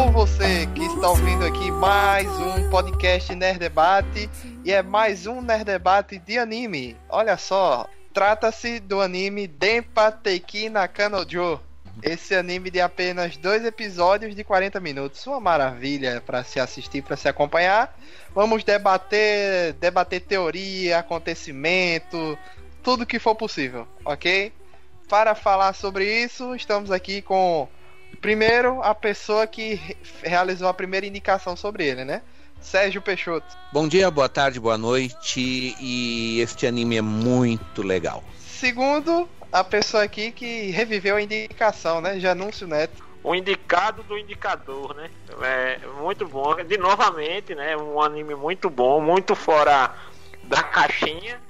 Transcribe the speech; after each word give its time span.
Alô, 0.00 0.10
você 0.12 0.66
que 0.74 0.82
está 0.82 1.10
ouvindo 1.10 1.44
aqui 1.44 1.70
mais 1.70 2.26
um 2.26 2.70
podcast 2.70 3.34
Nerd 3.34 3.58
Debate 3.58 4.30
e 4.64 4.72
é 4.72 4.82
mais 4.82 5.26
um 5.26 5.42
Nerd 5.42 5.64
Debate 5.64 6.18
de 6.18 6.38
anime. 6.38 6.96
Olha 7.06 7.36
só, 7.36 7.86
trata-se 8.10 8.80
do 8.80 8.98
anime 9.02 9.46
Denpa 9.46 10.10
Teiki 10.10 10.70
Nakanojo. 10.70 11.60
Esse 12.02 12.34
anime 12.34 12.70
de 12.70 12.80
apenas 12.80 13.36
dois 13.36 13.62
episódios 13.62 14.34
de 14.34 14.42
40 14.42 14.80
minutos, 14.80 15.26
uma 15.26 15.38
maravilha 15.38 16.22
para 16.24 16.42
se 16.44 16.58
assistir, 16.58 17.02
para 17.02 17.18
se 17.18 17.28
acompanhar. 17.28 17.94
Vamos 18.34 18.64
debater, 18.64 19.74
debater 19.74 20.22
teoria, 20.22 21.00
acontecimento, 21.00 22.38
tudo 22.82 23.04
que 23.04 23.18
for 23.18 23.34
possível, 23.34 23.86
ok? 24.02 24.50
Para 25.10 25.34
falar 25.34 25.74
sobre 25.74 26.24
isso, 26.24 26.54
estamos 26.54 26.90
aqui 26.90 27.20
com 27.20 27.68
primeiro 28.20 28.82
a 28.82 28.94
pessoa 28.94 29.46
que 29.46 29.96
realizou 30.22 30.68
a 30.68 30.74
primeira 30.74 31.06
indicação 31.06 31.56
sobre 31.56 31.86
ele, 31.86 32.04
né? 32.04 32.22
Sérgio 32.60 33.00
Peixoto. 33.00 33.46
Bom 33.72 33.88
dia, 33.88 34.10
boa 34.10 34.28
tarde, 34.28 34.60
boa 34.60 34.76
noite. 34.76 35.74
E 35.80 36.40
este 36.40 36.66
anime 36.66 36.98
é 36.98 37.02
muito 37.02 37.82
legal. 37.82 38.22
Segundo, 38.38 39.28
a 39.50 39.64
pessoa 39.64 40.02
aqui 40.02 40.30
que 40.30 40.70
reviveu 40.70 41.16
a 41.16 41.22
indicação, 41.22 42.00
né? 42.00 42.20
Janúncio 42.20 42.66
Neto. 42.66 43.08
O 43.22 43.34
indicado 43.34 44.02
do 44.02 44.16
indicador, 44.16 44.94
né? 44.94 45.10
É 45.42 45.78
muito 46.00 46.26
bom. 46.26 46.54
De 46.56 46.76
novamente, 46.76 47.54
né? 47.54 47.76
Um 47.76 48.00
anime 48.00 48.34
muito 48.34 48.68
bom, 48.68 49.00
muito 49.00 49.34
fora 49.34 49.94
da 50.44 50.62
caixinha, 50.62 51.40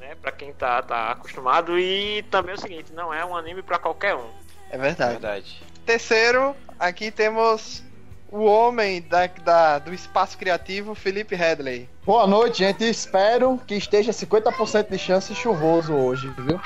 né? 0.00 0.14
Para 0.20 0.32
quem 0.32 0.52
tá, 0.54 0.82
tá 0.82 1.12
acostumado. 1.12 1.78
E 1.78 2.22
também 2.30 2.52
é 2.52 2.56
o 2.56 2.60
seguinte, 2.60 2.92
não 2.92 3.12
é 3.12 3.24
um 3.24 3.36
anime 3.36 3.62
para 3.62 3.78
qualquer 3.78 4.14
um. 4.14 4.30
É 4.70 4.78
verdade. 4.78 5.12
verdade. 5.12 5.62
Terceiro, 5.84 6.56
aqui 6.78 7.10
temos 7.10 7.82
o 8.30 8.44
homem 8.44 9.02
da, 9.02 9.26
da, 9.26 9.78
do 9.78 9.92
espaço 9.92 10.36
criativo, 10.38 10.94
Felipe 10.94 11.36
Headley. 11.36 11.88
Boa 12.04 12.26
noite, 12.26 12.58
gente. 12.58 12.88
Espero 12.88 13.60
que 13.66 13.74
esteja 13.74 14.10
50% 14.10 14.90
de 14.90 14.98
chance 14.98 15.34
chuvoso 15.34 15.92
hoje, 15.92 16.32
viu? 16.38 16.60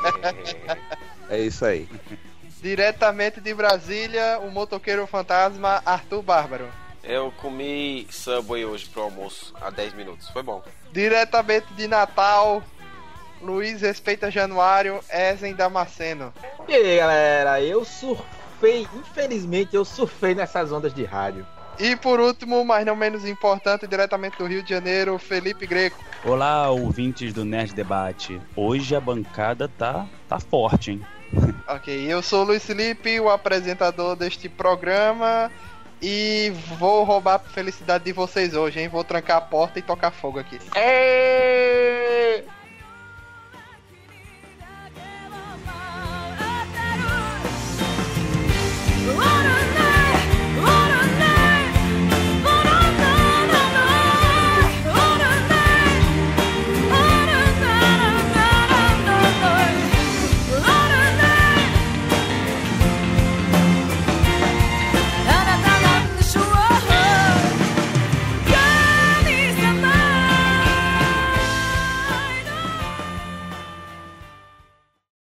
é 1.30 1.40
isso 1.40 1.64
aí. 1.64 1.88
Diretamente 2.60 3.40
de 3.40 3.52
Brasília, 3.54 4.38
o 4.38 4.50
motoqueiro 4.50 5.06
fantasma 5.06 5.82
Arthur 5.84 6.22
Bárbaro. 6.22 6.68
Eu 7.02 7.32
comi 7.32 8.06
Subway 8.10 8.64
hoje 8.64 8.86
pro 8.86 9.02
almoço, 9.02 9.52
há 9.60 9.70
10 9.70 9.94
minutos. 9.94 10.28
Foi 10.30 10.42
bom. 10.42 10.62
Diretamente 10.92 11.66
de 11.74 11.86
Natal, 11.86 12.62
Luiz 13.40 13.80
Respeita 13.80 14.30
Januário, 14.30 15.00
Ezen 15.10 15.54
Damasceno. 15.54 16.32
E 16.68 16.74
aí, 16.74 16.98
galera, 16.98 17.60
eu 17.60 17.84
surfei, 17.84 18.86
infelizmente 18.94 19.74
eu 19.74 19.84
surfei 19.84 20.34
nessas 20.34 20.72
ondas 20.72 20.94
de 20.94 21.04
rádio. 21.04 21.46
E 21.78 21.96
por 21.96 22.20
último, 22.20 22.64
mas 22.64 22.86
não 22.86 22.94
menos 22.94 23.26
importante, 23.26 23.86
diretamente 23.86 24.38
do 24.38 24.46
Rio 24.46 24.62
de 24.62 24.70
Janeiro, 24.70 25.18
Felipe 25.18 25.66
Greco. 25.66 25.98
Olá, 26.24 26.70
ouvintes 26.70 27.32
do 27.32 27.44
Nerd 27.44 27.74
Debate. 27.74 28.40
Hoje 28.54 28.94
a 28.94 29.00
bancada 29.00 29.68
tá, 29.68 30.06
tá 30.28 30.38
forte, 30.38 30.92
hein? 30.92 31.06
ok, 31.66 32.06
eu 32.06 32.22
sou 32.22 32.42
o 32.42 32.44
Luiz 32.44 32.64
Felipe, 32.64 33.18
o 33.18 33.28
apresentador 33.28 34.14
deste 34.14 34.48
programa. 34.48 35.50
E 36.00 36.52
vou 36.78 37.02
roubar 37.02 37.36
a 37.36 37.38
felicidade 37.38 38.04
de 38.04 38.12
vocês 38.12 38.54
hoje, 38.54 38.80
hein? 38.80 38.88
Vou 38.88 39.02
trancar 39.02 39.38
a 39.38 39.40
porta 39.40 39.78
e 39.78 39.82
tocar 39.82 40.10
fogo 40.10 40.38
aqui. 40.38 40.58
Whoa! 49.06 49.33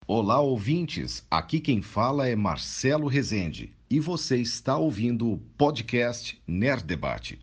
Olá, 0.10 0.40
ouvintes. 0.40 1.28
Aqui 1.30 1.60
quem 1.60 1.82
fala 1.82 2.30
é 2.30 2.34
Marcelo 2.34 3.08
Rezende 3.08 3.76
e 3.90 4.00
você 4.00 4.38
está 4.38 4.78
ouvindo 4.78 5.34
o 5.34 5.38
podcast 5.58 6.42
Nerd 6.48 6.86
Debate. 6.86 7.38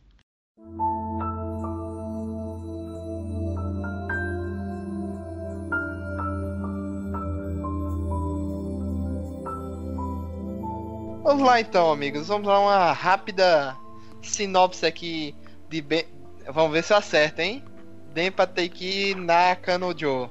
Vamos 11.22 11.44
lá 11.44 11.60
então, 11.60 11.92
amigos. 11.92 12.28
Vamos 12.28 12.46
dar 12.46 12.60
uma 12.60 12.92
rápida 12.92 13.76
sinopse 14.22 14.86
aqui 14.86 15.34
de 15.68 15.82
be... 15.82 16.06
Vamos 16.50 16.72
ver 16.72 16.82
se 16.82 16.94
eu 16.94 16.96
acerto, 16.96 17.42
hein? 17.42 17.62
Denpa 18.14 18.46
Teiki 18.46 19.14
Nakanojo. 19.14 20.30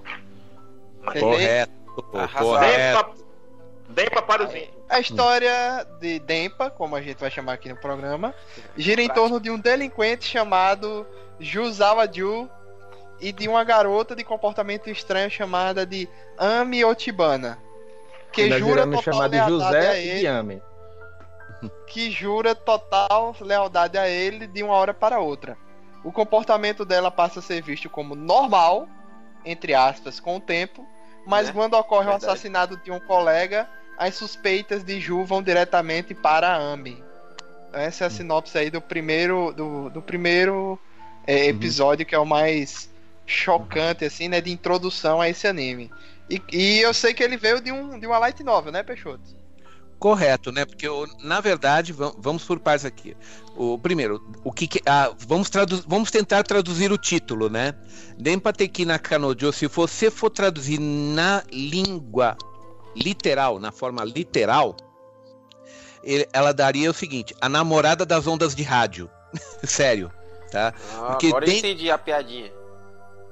Correto. 1.19 1.82
Dempa, 2.59 3.11
Dempa 3.89 4.21
para 4.21 4.43
os 4.43 4.53
índios. 4.53 4.73
A 4.89 4.99
história 4.99 5.87
de 5.99 6.19
Dempa, 6.19 6.69
como 6.69 6.95
a 6.95 7.01
gente 7.01 7.19
vai 7.19 7.29
chamar 7.29 7.53
aqui 7.53 7.69
no 7.69 7.75
programa, 7.75 8.33
gira 8.77 9.01
em 9.01 9.09
torno 9.09 9.39
de 9.39 9.49
um 9.49 9.59
delinquente 9.59 10.25
chamado 10.25 11.05
Juzawa 11.39 12.11
Ju 12.11 12.49
e 13.19 13.31
de 13.31 13.47
uma 13.47 13.63
garota 13.63 14.15
de 14.15 14.23
comportamento 14.23 14.89
estranho 14.89 15.29
chamada 15.29 15.85
de 15.85 16.09
Ami 16.37 16.83
Otibana. 16.83 17.57
Que 18.31 18.49
jura 18.57 18.87
total 18.87 19.29
de 19.29 19.35
lealdade 19.35 19.37
a 19.37 19.49
José 19.49 20.03
ele, 20.03 20.57
e 20.57 20.61
que 21.87 22.11
jura 22.11 22.55
total 22.55 23.35
lealdade 23.39 23.97
a 23.97 24.07
ele 24.07 24.47
de 24.47 24.63
uma 24.63 24.73
hora 24.73 24.93
para 24.93 25.19
outra. 25.19 25.57
O 26.03 26.11
comportamento 26.11 26.83
dela 26.83 27.09
passa 27.09 27.39
a 27.39 27.41
ser 27.41 27.61
visto 27.61 27.89
como 27.89 28.15
normal, 28.15 28.87
entre 29.45 29.73
aspas, 29.73 30.19
com 30.19 30.37
o 30.37 30.41
tempo, 30.41 30.85
mas 31.25 31.47
Né? 31.47 31.53
quando 31.53 31.73
ocorre 31.75 32.05
Verdade. 32.05 32.25
o 32.25 32.29
assassinato 32.29 32.77
de 32.77 32.91
um 32.91 32.99
colega, 32.99 33.67
as 33.97 34.15
suspeitas 34.15 34.83
de 34.83 34.99
Ju 34.99 35.23
vão 35.23 35.41
diretamente 35.41 36.13
para 36.13 36.49
a 36.49 36.73
Ami. 36.73 37.03
Essa 37.71 38.03
é 38.03 38.07
a 38.07 38.09
sinopse 38.09 38.57
aí 38.57 38.69
do 38.69 38.79
primeiro 38.81 39.51
do, 39.53 39.89
do 39.89 40.01
primeiro 40.01 40.79
é, 41.25 41.47
episódio 41.47 42.05
que 42.05 42.13
é 42.13 42.19
o 42.19 42.25
mais 42.25 42.89
chocante 43.25 44.05
assim, 44.05 44.27
né, 44.27 44.41
de 44.41 44.51
introdução 44.51 45.19
a 45.21 45.29
esse 45.29 45.47
anime. 45.47 45.89
E, 46.29 46.41
e 46.51 46.79
eu 46.81 46.93
sei 46.93 47.13
que 47.13 47.23
ele 47.23 47.37
veio 47.37 47.59
de 47.61 47.71
um 47.71 47.99
de 47.99 48.05
uma 48.05 48.17
light 48.19 48.43
novel, 48.43 48.71
né, 48.71 48.83
Peixoto? 48.83 49.42
Correto, 50.03 50.51
né? 50.51 50.65
Porque 50.65 50.85
o- 50.85 51.07
na 51.23 51.39
verdade, 51.39 51.93
vam- 51.93 52.13
vamos 52.17 52.43
por 52.43 52.59
partes 52.59 52.83
aqui. 52.83 53.15
O 53.55 53.79
primeiro, 53.79 54.21
o 54.43 54.51
que, 54.51 54.67
que- 54.67 54.81
ah, 54.85 55.09
vamos 55.17 55.49
tradu- 55.49 55.81
vamos 55.87 56.11
tentar 56.11 56.43
traduzir 56.43 56.91
o 56.91 56.97
título, 56.97 57.49
né? 57.49 57.73
Denpateki 58.19 58.83
Nakanojo, 58.83 59.53
se 59.53 59.65
você 59.67 60.11
for 60.11 60.29
traduzir 60.29 60.77
na 60.77 61.41
língua 61.49 62.35
literal, 62.93 63.61
na 63.61 63.71
forma 63.71 64.03
literal, 64.03 64.75
ele- 66.03 66.27
ela 66.33 66.53
daria 66.53 66.91
o 66.91 66.93
seguinte: 66.93 67.33
a 67.39 67.47
namorada 67.47 68.05
das 68.05 68.27
ondas 68.27 68.53
de 68.53 68.61
rádio. 68.61 69.09
Sério, 69.63 70.11
tá? 70.51 70.73
Ah, 70.99 71.11
Porque 71.11 71.27
agora 71.27 71.45
tem- 71.45 71.53
eu 71.53 71.59
entendi 71.59 71.89
a 71.89 71.97
piadinha. 71.97 72.51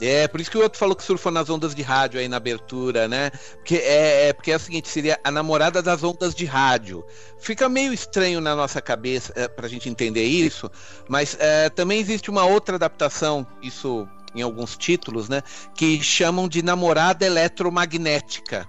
É, 0.02 0.28
por 0.28 0.42
isso 0.42 0.50
que 0.50 0.58
o 0.58 0.62
outro 0.64 0.80
falou 0.80 0.96
que 0.96 1.04
surfou 1.04 1.32
nas 1.32 1.48
ondas 1.48 1.76
de 1.76 1.84
rádio 1.84 2.20
aí 2.20 2.28
na 2.28 2.38
abertura, 2.38 3.08
né? 3.08 3.30
Porque 3.58 3.76
é, 3.76 4.30
é- 4.30 4.34
porque 4.34 4.52
é 4.52 4.56
o 4.56 4.60
seguinte, 4.60 4.90
seria 4.90 5.20
a 5.24 5.30
namorada 5.30 5.80
das 5.80 6.04
ondas 6.04 6.34
de 6.34 6.44
rádio. 6.44 7.06
Fica 7.40 7.70
meio 7.70 7.94
estranho 7.94 8.42
na 8.42 8.56
nossa 8.56 8.82
cabeça 8.82 9.32
é, 9.36 9.48
pra 9.48 9.68
gente 9.68 9.88
entender 9.88 10.24
isso, 10.24 10.72
mas 11.08 11.38
é, 11.40 11.70
também 11.70 12.00
existe 12.00 12.32
uma 12.32 12.44
outra 12.46 12.78
adaptação, 12.78 13.46
isso 13.62 14.08
em 14.34 14.42
alguns 14.42 14.76
títulos, 14.76 15.30
né? 15.30 15.44
Que 15.76 16.02
chamam 16.02 16.48
de 16.48 16.64
namorada 16.64 17.24
eletromagnética, 17.24 18.68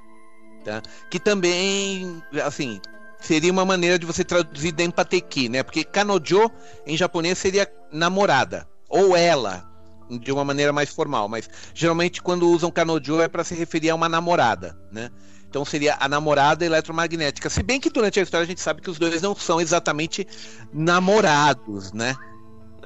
tá? 0.65 0.83
Que 1.11 1.19
também, 1.19 2.23
assim, 2.45 2.79
seria 3.19 3.51
uma 3.53 3.65
maneira 3.65 3.99
de 3.99 4.05
você 4.05 4.23
traduzir 4.23 4.73
Denpateki, 4.73 5.49
né? 5.49 5.63
Porque 5.63 5.83
Kanojo 5.83 6.51
em 6.87 6.95
japonês 6.95 7.39
seria 7.39 7.67
namorada, 7.91 8.69
ou 8.87 9.17
ela, 9.17 9.72
de 10.19 10.33
uma 10.33 10.45
maneira 10.45 10.73
mais 10.73 10.91
formal, 10.91 11.29
mas 11.29 11.49
geralmente 11.75 12.23
quando 12.23 12.49
usam 12.49 12.71
Kanojo 12.71 13.21
é 13.21 13.29
para 13.29 13.45
se 13.45 13.55
referir 13.55 13.91
a 13.91 13.95
uma 13.95 14.09
namorada, 14.09 14.79
né? 14.91 15.11
Então 15.49 15.65
seria 15.65 15.97
a 16.01 16.09
namorada 16.09 16.65
eletromagnética. 16.65 17.51
Se 17.51 17.63
bem 17.63 17.79
que 17.79 17.91
durante 17.91 18.19
a 18.19 18.23
história 18.23 18.45
a 18.45 18.49
gente 18.49 18.61
sabe 18.61 18.81
que 18.81 18.89
os 18.91 18.99
dois 18.99 19.21
não 19.21 19.35
são 19.35 19.61
exatamente 19.61 20.27
namorados, 20.73 21.93
né? 21.93 22.15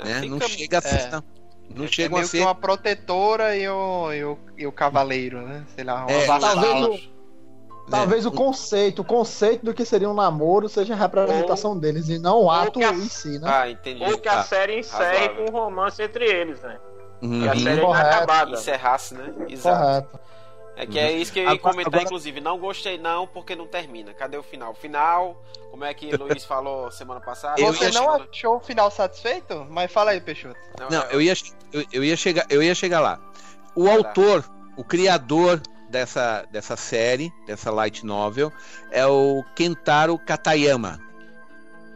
Né? 0.05 0.21
Não 0.23 0.39
Fica- 0.41 0.49
chega 0.59 0.79
a 0.79 0.83
ser. 0.83 0.95
é. 0.97 1.11
Não, 1.11 1.25
não 2.11 2.19
é 2.19 2.21
a 2.23 2.27
ser. 2.27 2.41
uma 2.43 2.55
protetora 2.55 3.57
e 3.57 3.69
o, 3.69 4.13
e 4.13 4.25
o, 4.25 4.39
e 4.59 4.67
o 4.67 4.73
cavaleiro, 4.73 5.43
né? 5.43 5.65
Sei 5.75 5.85
lá, 5.85 6.03
uma 6.07 6.11
É, 6.13 6.27
vassala. 6.27 6.63
Talvez 6.63 6.87
o, 7.03 7.17
Talvez 7.89 8.27
o 8.27 8.33
conceito, 8.33 9.03
o 9.03 9.05
conceito 9.05 9.65
do 9.65 9.73
que 9.73 9.85
seria 9.85 10.11
um 10.11 10.15
namoro 10.15 10.69
seja 10.69 10.95
a 10.95 10.97
representação 10.97 11.79
deles 11.79 12.09
e 12.09 12.19
não 12.19 12.43
o 12.43 12.51
ato 12.51 12.81
a- 12.81 12.93
em 12.93 13.09
si, 13.09 13.39
né? 13.39 13.49
Ah, 13.49 13.71
entendi. 13.71 14.03
Ou 14.03 14.19
que 14.19 14.29
a 14.29 14.37
Tá. 14.39 14.43
série 14.43 14.81
encerre 14.81 15.29
com 15.31 15.45
um 15.45 15.53
romance 15.53 16.03
entre 16.03 16.25
eles, 16.25 16.61
né? 16.63 16.77
Uhum. 17.23 17.43
Que 17.43 17.49
a 17.49 17.57
série 17.57 17.81
é 17.81 17.85
Correto. 17.85 18.07
inacabada. 18.09 18.51
Encerrasse, 18.53 19.15
né? 19.15 19.33
Exato. 19.49 20.09
Correto. 20.11 20.27
É 20.79 20.85
que 20.87 20.99
é 20.99 21.11
isso 21.13 21.33
que 21.33 21.39
eu 21.41 21.51
ia 21.51 21.59
comentar, 21.59 21.87
agora- 21.95 22.03
inclusive. 22.05 22.39
Não 22.41 22.59
gostei, 22.59 22.99
não, 22.99 23.27
porque 23.27 23.57
não 23.57 23.67
termina. 23.67 24.13
Cadê 24.13 24.37
o 24.37 24.43
final? 24.43 24.73
O 24.73 24.75
final, 24.75 25.43
como 25.71 25.85
é 25.85 25.95
que 25.95 26.15
o 26.15 26.19
Luiz 26.25 26.45
falou 26.45 26.91
semana 26.91 27.19
passada? 27.21 27.59
Eu 27.59 27.73
Você 27.73 27.91
não 27.93 28.11
achou 28.11 28.57
o 28.57 28.61
final 28.61 28.91
satisfeito? 28.91 29.67
Mas 29.71 29.91
fala 29.91 30.11
aí, 30.11 30.21
Peixoto. 30.21 30.59
Não, 30.91 31.01
é- 31.03 31.09
eu 31.15 31.23
ia, 31.23 31.33
eu, 31.73 31.85
eu 31.93 32.05
ia 32.05 32.15
chegar, 32.17 32.45
eu 32.51 32.63
ia 32.63 32.75
chegar 32.75 33.01
lá. 33.01 33.19
O 33.75 33.85
Vai 33.85 33.97
lá. 33.99 34.07
autor, 34.09 34.45
o 34.77 34.85
criador 34.85 35.63
dessa, 35.89 36.45
dessa 36.53 36.77
série, 36.77 37.33
dessa 37.47 37.71
light 37.71 38.05
novel, 38.05 38.53
é 38.91 39.07
o 39.07 39.43
Kentaro 39.55 40.19
Katayama. 40.19 41.01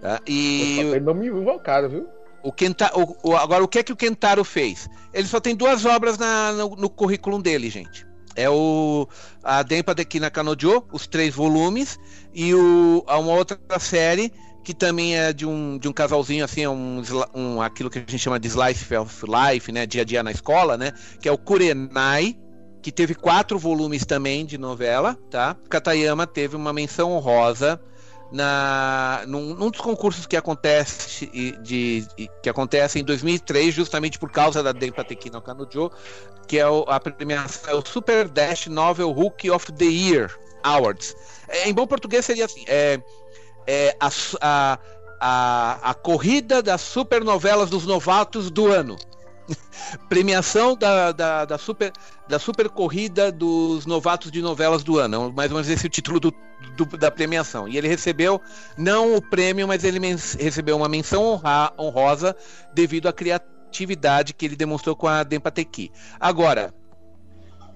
Tá? 0.00 0.20
E 0.26 0.86
Foi 0.88 1.00
nome 1.00 1.26
invocado, 1.26 1.88
viu? 1.90 2.08
O 2.42 2.52
Kenta, 2.52 2.90
o- 2.98 3.30
o- 3.30 3.36
agora, 3.36 3.62
o 3.62 3.68
que 3.68 3.78
é 3.78 3.82
que 3.82 3.92
o 3.92 3.96
Kentaro 3.96 4.44
fez? 4.44 4.88
Ele 5.12 5.26
só 5.26 5.40
tem 5.40 5.54
duas 5.54 5.84
obras 5.84 6.16
na- 6.18 6.52
no, 6.52 6.76
no 6.76 6.90
currículo 6.90 7.40
dele, 7.42 7.68
gente. 7.70 8.06
É 8.36 8.48
o 8.48 9.08
a 9.42 9.62
Denpa 9.62 9.94
Deki 9.94 10.20
Nakanojo, 10.20 10.84
os 10.92 11.06
três 11.06 11.34
volumes, 11.34 11.98
e 12.32 12.54
o, 12.54 13.04
uma 13.08 13.32
outra 13.32 13.58
série 13.78 14.32
que 14.62 14.72
também 14.74 15.16
é 15.16 15.32
de 15.32 15.46
um, 15.46 15.78
de 15.78 15.88
um 15.88 15.92
casalzinho, 15.92 16.44
assim, 16.44 16.62
é 16.62 16.68
um, 16.68 17.02
um, 17.34 17.62
aquilo 17.62 17.88
que 17.90 17.98
a 17.98 18.02
gente 18.02 18.18
chama 18.18 18.38
de 18.38 18.46
Slice 18.46 18.94
of 18.94 19.24
Life, 19.26 19.72
né? 19.72 19.86
Dia 19.86 20.02
a 20.02 20.04
dia 20.04 20.22
na 20.22 20.30
escola, 20.30 20.76
né? 20.76 20.92
Que 21.20 21.28
é 21.28 21.32
o 21.32 21.38
Kurenai, 21.38 22.36
que 22.82 22.92
teve 22.92 23.14
quatro 23.14 23.58
volumes 23.58 24.04
também 24.06 24.44
de 24.46 24.56
novela, 24.58 25.16
tá? 25.30 25.56
Katayama 25.68 26.26
teve 26.26 26.56
uma 26.56 26.72
menção 26.72 27.12
honrosa 27.12 27.80
na 28.32 29.22
num, 29.26 29.54
num 29.54 29.70
dos 29.70 29.80
concursos 29.80 30.26
que 30.26 30.36
acontece 30.36 31.26
de, 31.62 32.06
e- 32.16 32.28
que 32.42 32.48
acontece 32.48 32.98
em 32.98 33.04
2003 33.04 33.74
justamente 33.74 34.18
por 34.18 34.30
causa 34.30 34.62
da 34.62 34.72
Denpateki 34.72 35.30
no 35.30 35.42
Kanojo 35.42 35.90
que 36.46 36.58
é 36.58 36.68
o, 36.68 36.84
a 36.88 36.98
premiação 37.00 37.70
é 37.70 37.74
o 37.74 37.84
Super 37.84 38.28
Dash 38.28 38.66
Novel 38.66 39.10
Rookie 39.10 39.50
of 39.50 39.70
the 39.72 39.84
Year 39.84 40.36
Awards. 40.62 41.14
É, 41.48 41.68
em 41.68 41.74
bom 41.74 41.86
português 41.86 42.24
seria 42.24 42.44
assim 42.44 42.64
é, 42.66 43.00
é 43.66 43.96
a, 44.00 44.10
a, 44.40 44.78
a, 45.20 45.90
a 45.90 45.94
corrida 45.94 46.62
das 46.62 46.80
supernovelas 46.80 47.70
dos 47.70 47.86
novatos 47.86 48.50
do 48.50 48.66
ano. 48.66 48.96
Premiação 50.08 50.76
da, 50.76 51.12
da, 51.12 51.44
da 51.44 51.58
super 51.58 51.92
da 52.28 52.38
super 52.38 52.68
corrida 52.68 53.32
dos 53.32 53.86
novatos 53.86 54.30
de 54.30 54.40
novelas 54.40 54.84
do 54.84 54.98
ano, 54.98 55.32
mais 55.32 55.50
ou 55.50 55.56
menos 55.56 55.68
esse 55.68 55.86
é 55.86 55.88
o 55.88 55.90
título 55.90 56.20
do, 56.20 56.32
do- 56.76 56.96
da 56.96 57.10
premiação. 57.10 57.68
E 57.68 57.76
ele 57.76 57.88
recebeu 57.88 58.40
não 58.76 59.14
o 59.16 59.22
prêmio, 59.22 59.66
mas 59.68 59.84
ele 59.84 59.98
recebeu 60.38 60.76
uma 60.76 60.88
menção 60.88 61.22
honra- 61.24 61.72
honrosa 61.78 62.36
devido 62.74 63.08
à 63.08 63.12
criatividade 63.12 64.34
que 64.34 64.44
ele 64.44 64.56
demonstrou 64.56 64.96
com 64.96 65.06
a 65.06 65.22
Dempateki. 65.22 65.90
Agora, 66.18 66.72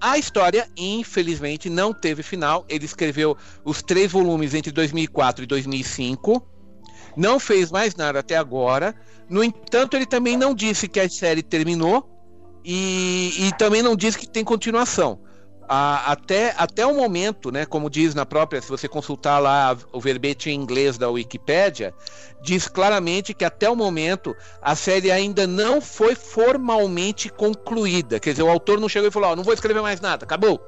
a 0.01 0.17
história, 0.17 0.67
infelizmente, 0.77 1.69
não 1.69 1.93
teve 1.93 2.21
final. 2.21 2.65
Ele 2.69 2.85
escreveu 2.85 3.37
os 3.63 3.81
três 3.81 4.11
volumes 4.11 4.53
entre 4.53 4.71
2004 4.71 5.43
e 5.43 5.47
2005. 5.47 6.45
Não 7.15 7.39
fez 7.39 7.71
mais 7.71 7.95
nada 7.95 8.19
até 8.19 8.35
agora. 8.35 8.93
No 9.29 9.43
entanto, 9.43 9.95
ele 9.95 10.05
também 10.05 10.37
não 10.37 10.53
disse 10.53 10.87
que 10.87 10.99
a 10.99 11.09
série 11.09 11.41
terminou 11.41 12.07
e, 12.63 13.47
e 13.47 13.51
também 13.57 13.81
não 13.81 13.95
diz 13.95 14.15
que 14.15 14.27
tem 14.27 14.43
continuação. 14.43 15.19
A- 15.67 16.11
até, 16.11 16.53
até 16.57 16.85
o 16.85 16.93
momento, 16.93 17.51
né, 17.51 17.65
como 17.65 17.89
diz 17.89 18.13
na 18.13 18.25
própria, 18.25 18.61
se 18.61 18.69
você 18.69 18.87
consultar 18.87 19.39
lá 19.39 19.75
o 19.91 19.99
verbete 19.99 20.49
em 20.49 20.53
inglês 20.53 20.97
da 20.97 21.09
Wikipédia, 21.09 21.93
diz 22.41 22.67
claramente 22.67 23.33
que 23.33 23.43
até 23.43 23.67
o 23.69 23.75
momento 23.75 24.35
a 24.61 24.75
série 24.75 25.11
ainda 25.11 25.47
não 25.47 25.81
foi 25.81 26.13
formalmente 26.15 27.29
concluída. 27.29 28.19
Quer 28.19 28.31
dizer, 28.31 28.43
o 28.43 28.49
autor 28.49 28.79
não 28.79 28.87
chegou 28.87 29.07
e 29.07 29.11
falou: 29.11 29.31
ó, 29.31 29.35
não 29.35 29.43
vou 29.43 29.53
escrever 29.53 29.81
mais 29.81 29.99
nada, 29.99 30.23
acabou. 30.23 30.59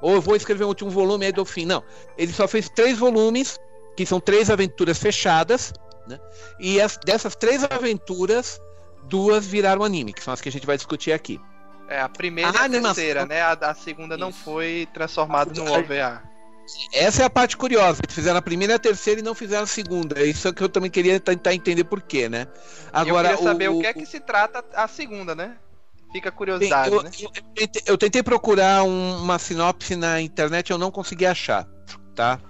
Ou 0.00 0.14
eu 0.14 0.20
vou 0.22 0.36
escrever 0.36 0.64
o 0.64 0.68
último 0.68 0.90
volume 0.90 1.26
aí 1.26 1.32
do 1.32 1.44
fim. 1.44 1.64
Não. 1.66 1.82
Ele 2.16 2.32
só 2.32 2.46
fez 2.48 2.68
três 2.68 2.98
volumes, 2.98 3.58
que 3.96 4.06
são 4.06 4.20
três 4.20 4.50
aventuras 4.50 4.98
fechadas, 4.98 5.72
né? 6.06 6.18
E 6.58 6.80
as- 6.80 6.98
dessas 7.04 7.34
três 7.36 7.62
aventuras, 7.64 8.60
duas 9.04 9.46
viraram 9.46 9.82
anime, 9.82 10.12
que 10.12 10.22
são 10.22 10.32
as 10.32 10.40
que 10.40 10.48
a 10.48 10.52
gente 10.52 10.66
vai 10.66 10.76
discutir 10.76 11.12
aqui. 11.12 11.40
É, 11.88 12.00
a 12.00 12.08
primeira 12.08 12.50
A 12.50 12.54
e 12.54 12.56
a 12.58 12.64
animação- 12.64 12.94
terceira, 12.94 13.26
né? 13.26 13.40
A, 13.42 13.52
a 13.52 13.74
segunda 13.74 14.16
não 14.16 14.30
Isso. 14.30 14.40
foi 14.44 14.88
transformada 14.92 15.52
no 15.54 15.70
OVA. 15.72 16.22
Essa 16.92 17.22
é 17.22 17.26
a 17.26 17.30
parte 17.30 17.56
curiosa. 17.56 18.00
Eles 18.02 18.14
fizeram 18.14 18.38
a 18.38 18.42
primeira 18.42 18.72
e 18.72 18.76
a 18.76 18.78
terceira 18.78 19.20
e 19.20 19.22
não 19.22 19.34
fizeram 19.36 19.62
a 19.62 19.66
segunda. 19.68 20.20
Isso 20.24 20.48
é 20.48 20.52
que 20.52 20.62
eu 20.62 20.68
também 20.68 20.90
queria 20.90 21.20
tentar 21.20 21.54
entender 21.54 21.84
por 21.84 22.02
quê, 22.02 22.28
né? 22.28 22.48
Agora, 22.92 23.30
eu 23.30 23.36
queria 23.36 23.52
saber 23.52 23.68
o, 23.70 23.80
que 23.80 23.86
é 23.86 23.92
que 23.94 24.04
se 24.04 24.18
trata 24.18 24.64
a 24.74 24.88
segunda, 24.88 25.32
né? 25.34 25.56
Fica 26.12 26.28
a 26.28 26.32
Bem, 26.32 26.38
curiosidade, 26.38 26.92
eu, 26.92 27.02
né? 27.04 27.10
eu- 27.20 27.30
eu 27.36 27.42
tentei, 27.54 27.82
eu 27.86 27.98
tentei 27.98 28.22
procurar 28.22 28.82
um- 28.82 29.18
uma 29.22 29.38
sinopse 29.38 29.94
na 29.94 30.20
internet, 30.20 30.70
eu 30.70 30.78
não 30.78 30.90
consegui 30.90 31.26
achar, 31.26 31.66
tá? 32.16 32.40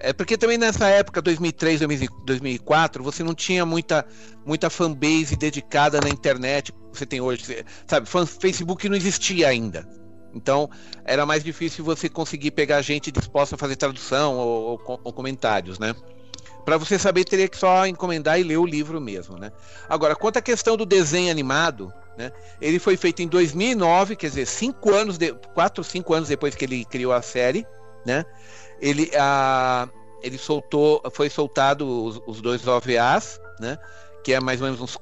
É 0.00 0.12
porque 0.12 0.36
também 0.36 0.58
nessa 0.58 0.86
época, 0.88 1.20
2003, 1.22 1.80
2004, 2.24 3.02
você 3.02 3.22
não 3.24 3.34
tinha 3.34 3.64
muita, 3.66 4.06
muita 4.44 4.68
fanbase 4.70 5.36
dedicada 5.36 6.00
na 6.00 6.08
internet 6.08 6.72
você 6.98 7.06
tem 7.06 7.20
hoje. 7.20 7.64
Sabe, 7.86 8.06
Facebook 8.06 8.88
não 8.88 8.96
existia 8.96 9.48
ainda. 9.48 9.88
Então, 10.34 10.68
era 11.04 11.24
mais 11.24 11.42
difícil 11.42 11.84
você 11.84 12.08
conseguir 12.08 12.50
pegar 12.50 12.82
gente 12.82 13.10
disposta 13.10 13.54
a 13.54 13.58
fazer 13.58 13.76
tradução 13.76 14.36
ou, 14.36 14.80
ou 14.86 15.00
ou 15.02 15.12
comentários, 15.12 15.78
né? 15.78 15.94
Para 16.64 16.76
você 16.76 16.98
saber, 16.98 17.24
teria 17.24 17.48
que 17.48 17.56
só 17.56 17.86
encomendar 17.86 18.38
e 18.38 18.42
ler 18.42 18.58
o 18.58 18.66
livro 18.66 19.00
mesmo, 19.00 19.38
né? 19.38 19.50
Agora, 19.88 20.14
quanto 20.14 20.38
à 20.38 20.42
questão 20.42 20.76
do 20.76 20.84
desenho 20.84 21.30
animado, 21.30 21.90
né? 22.16 22.30
Ele 22.60 22.78
foi 22.78 22.96
feito 22.96 23.22
em 23.22 23.26
2009, 23.26 24.16
quer 24.16 24.28
dizer, 24.28 24.46
cinco 24.46 24.92
anos, 24.92 25.16
de, 25.16 25.32
quatro, 25.54 25.82
cinco 25.82 26.12
anos 26.12 26.28
depois 26.28 26.54
que 26.54 26.66
ele 26.66 26.84
criou 26.84 27.12
a 27.14 27.22
série, 27.22 27.66
né? 28.04 28.22
Ele, 28.80 29.10
a, 29.18 29.88
ele 30.22 30.36
soltou, 30.36 31.00
foi 31.10 31.30
soltado 31.30 31.88
os, 31.88 32.20
os 32.26 32.42
dois 32.42 32.66
OVAs, 32.66 33.40
né? 33.58 33.78
Que 34.22 34.34
é 34.34 34.40
mais 34.40 34.60
ou 34.60 34.66
menos 34.66 34.80
uns 34.80 34.98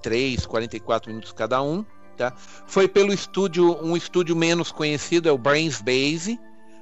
43, 0.00 0.46
44 0.46 1.10
minutos 1.10 1.32
cada 1.32 1.62
um, 1.62 1.84
tá? 2.16 2.32
Foi 2.66 2.88
pelo 2.88 3.12
estúdio, 3.12 3.78
um 3.84 3.96
estúdio 3.96 4.34
menos 4.34 4.72
conhecido, 4.72 5.28
é 5.28 5.32
o 5.32 5.38
Brains 5.38 5.80
Base. 5.80 6.38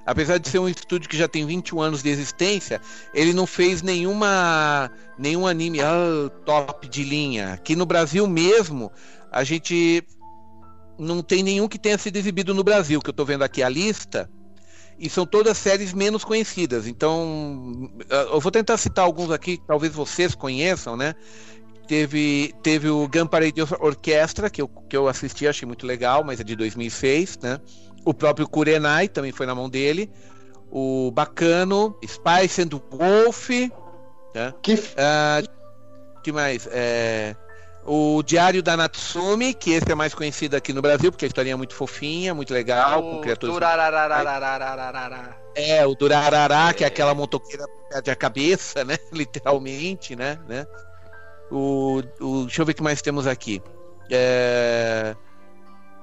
Apesar 0.06 0.38
de 0.38 0.48
ser 0.48 0.58
um 0.58 0.68
estúdio 0.68 1.06
que 1.06 1.18
já 1.18 1.28
tem 1.28 1.44
21 1.44 1.82
anos 1.82 2.02
de 2.02 2.08
existência, 2.08 2.80
ele 3.12 3.34
não 3.34 3.46
fez 3.46 3.82
nenhuma 3.82 4.90
nenhum 5.18 5.46
anime 5.46 5.82
ah, 5.82 6.30
top 6.46 6.88
de 6.88 7.04
linha. 7.04 7.52
Aqui 7.52 7.76
no 7.76 7.84
Brasil 7.84 8.26
mesmo, 8.26 8.90
a 9.30 9.44
gente 9.44 10.02
não 10.98 11.22
tem 11.22 11.42
nenhum 11.42 11.68
que 11.68 11.78
tenha 11.78 11.98
sido 11.98 12.16
exibido 12.16 12.54
no 12.54 12.64
Brasil, 12.64 13.02
que 13.02 13.10
eu 13.10 13.12
estou 13.12 13.26
vendo 13.26 13.42
aqui 13.42 13.62
a 13.62 13.68
lista, 13.68 14.30
e 14.98 15.10
são 15.10 15.26
todas 15.26 15.58
séries 15.58 15.92
menos 15.92 16.24
conhecidas. 16.24 16.86
Então, 16.86 17.90
eu 18.08 18.40
vou 18.40 18.50
tentar 18.50 18.78
citar 18.78 19.04
alguns 19.04 19.30
aqui 19.30 19.58
que 19.58 19.66
talvez 19.66 19.92
vocês 19.92 20.34
conheçam, 20.34 20.96
né? 20.96 21.14
Teve, 21.88 22.54
teve 22.62 22.90
o 22.90 23.08
Gun 23.08 23.26
Parade 23.26 23.62
Orquestra, 23.80 24.50
que 24.50 24.60
eu, 24.60 24.68
que 24.68 24.94
eu 24.94 25.08
assisti, 25.08 25.48
achei 25.48 25.66
muito 25.66 25.86
legal, 25.86 26.22
mas 26.22 26.38
é 26.38 26.44
de 26.44 26.54
2006, 26.54 27.38
né? 27.38 27.58
O 28.04 28.12
próprio 28.12 28.46
Kurenai 28.46 29.08
também 29.08 29.32
foi 29.32 29.46
na 29.46 29.54
mão 29.54 29.70
dele. 29.70 30.10
O 30.70 31.10
Bacano, 31.10 31.98
Spice 32.06 32.60
and 32.60 32.78
Wolf, 32.92 33.48
né? 34.34 34.52
Que 34.62 34.78
Ah, 34.98 35.42
que 36.22 36.30
mais? 36.30 36.68
É, 36.70 37.34
o 37.86 38.22
Diário 38.22 38.62
da 38.62 38.76
Natsumi, 38.76 39.54
que 39.54 39.70
esse 39.70 39.90
é 39.90 39.94
mais 39.94 40.12
conhecido 40.12 40.54
aqui 40.56 40.74
no 40.74 40.82
Brasil, 40.82 41.10
porque 41.10 41.24
a 41.24 41.28
historinha 41.28 41.54
é 41.54 41.56
muito 41.56 41.74
fofinha, 41.74 42.34
muito 42.34 42.52
legal, 42.52 43.02
com 43.02 43.16
O 43.16 43.20
criaturas. 43.22 43.54
Durarararararararará. 43.54 45.38
É, 45.54 45.86
o 45.86 45.94
Durarará, 45.94 46.74
que 46.74 46.84
é 46.84 46.86
aquela 46.86 47.14
motoqueira 47.14 47.64
que 47.64 47.88
perde 47.94 48.10
a 48.10 48.14
cabeça, 48.14 48.84
né? 48.84 48.98
Literalmente, 49.10 50.14
né? 50.14 50.38
né? 50.46 50.66
O, 51.50 52.02
o, 52.20 52.44
deixa 52.44 52.62
eu 52.62 52.66
ver 52.66 52.72
o 52.72 52.74
que 52.74 52.82
mais 52.82 53.02
temos 53.02 53.26
aqui. 53.26 53.62
É... 54.10 55.16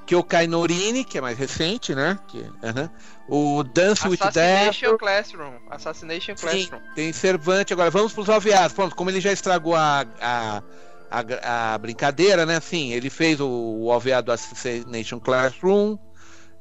Kyokai 0.06 0.46
Norini, 0.46 1.04
que 1.04 1.18
é 1.18 1.22
mais 1.22 1.38
recente, 1.38 1.96
né? 1.96 2.20
Que, 2.28 2.46
aham. 2.64 2.90
O 3.28 3.64
Dance 3.64 4.08
with 4.08 4.18
Death. 4.18 4.38
Assassination 4.38 4.98
Classroom. 4.98 5.54
Assassination 5.70 6.38
Sim, 6.38 6.48
Classroom. 6.48 6.80
tem 6.96 7.12
Cervante. 7.12 7.74
Agora 7.74 7.90
vamos 7.90 8.14
para 8.14 8.22
os 8.22 8.30
OVAs. 8.30 8.74
Pronto, 8.74 8.96
como 8.96 9.10
ele 9.10 9.20
já 9.20 9.32
estragou 9.32 9.76
a, 9.76 10.06
a, 10.22 10.64
a, 11.10 11.74
a 11.74 11.78
brincadeira, 11.80 12.46
né? 12.46 12.60
Sim, 12.60 12.94
ele 12.94 13.10
fez 13.10 13.40
o, 13.40 13.48
o 13.48 13.88
OVA 13.88 14.22
do 14.22 14.32
Assassination 14.32 15.20
Classroom. 15.20 15.98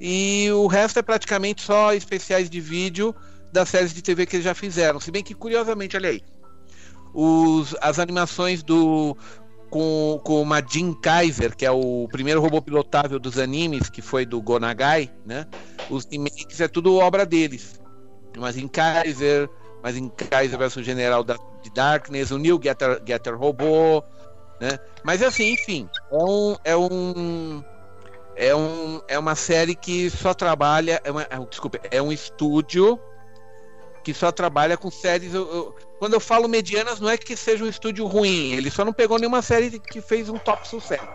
E 0.01 0.49
o 0.53 0.67
resto 0.67 0.99
é 0.99 1.03
praticamente 1.03 1.63
só 1.63 1.93
especiais 1.93 2.49
de 2.49 2.61
vídeo 2.61 3.15
das 3.53 3.69
séries 3.69 3.95
de 3.95 4.03
TV 4.03 4.27
que 4.27 4.37
eles 4.37 4.45
já 4.45 4.55
fizeram. 4.55 4.99
Se 4.99 5.11
bem 5.11 5.23
que, 5.23 5.35
curiosamente, 5.35 5.97
olha 5.97 6.09
aí. 6.11 6.23
Os, 7.15 7.75
as 7.81 7.99
animações 7.99 8.63
do. 8.63 9.17
Com, 9.71 10.21
com 10.23 10.41
o 10.41 10.45
Majin 10.45 10.95
Kaiser, 10.95 11.57
que 11.57 11.67
é 11.67 11.71
o 11.71 12.07
primeiro 12.09 12.41
robô 12.41 12.63
pilotável 12.63 13.19
dos 13.19 13.39
animes, 13.39 13.91
que 13.91 14.01
foi 14.01 14.25
do 14.25 14.41
Gonagai, 14.41 15.13
né? 15.27 15.47
Os 15.91 16.05
remakes 16.05 16.61
é 16.61 16.69
tudo 16.69 16.97
obra 16.97 17.27
deles. 17.27 17.81
em 18.57 18.69
Kaiser, 18.69 19.51
em 19.97 20.09
Kaiser 20.11 20.57
versus 20.57 20.87
General 20.87 21.25
da, 21.25 21.37
de 21.61 21.71
Darkness, 21.71 22.31
o 22.31 22.39
Neil 22.39 22.61
Getter, 22.63 23.03
Getter 23.05 23.37
roubou, 23.37 24.05
né? 24.61 24.79
Mas 25.03 25.23
assim, 25.23 25.55
enfim, 25.55 25.89
é 26.13 26.17
um, 26.17 26.57
é 26.65 26.77
um 26.77 27.65
é, 28.37 28.55
um, 28.55 29.01
é 29.09 29.19
uma 29.19 29.35
série 29.35 29.75
que 29.75 30.11
só 30.11 30.35
trabalha. 30.35 31.01
É 31.05 31.11
uma, 31.11 31.23
é, 31.23 31.39
desculpa, 31.49 31.79
é 31.91 32.01
um 32.01 32.13
estúdio 32.13 32.99
que 34.05 34.13
só 34.13 34.31
trabalha 34.31 34.77
com 34.77 34.91
séries. 34.91 35.35
Eu, 35.35 35.49
eu, 35.53 35.77
quando 35.99 36.13
eu 36.13 36.21
falo 36.21 36.47
medianas, 36.47 37.01
não 37.01 37.09
é 37.09 37.17
que 37.17 37.35
seja 37.35 37.65
um 37.65 37.69
estúdio 37.69 38.07
ruim, 38.07 38.53
ele 38.53 38.71
só 38.71 38.85
não 38.85 38.93
pegou 38.93 39.19
nenhuma 39.19 39.43
série 39.43 39.79
que 39.81 40.01
fez 40.01 40.29
um 40.29 40.39
top 40.39 40.69
sucesso. 40.69 41.09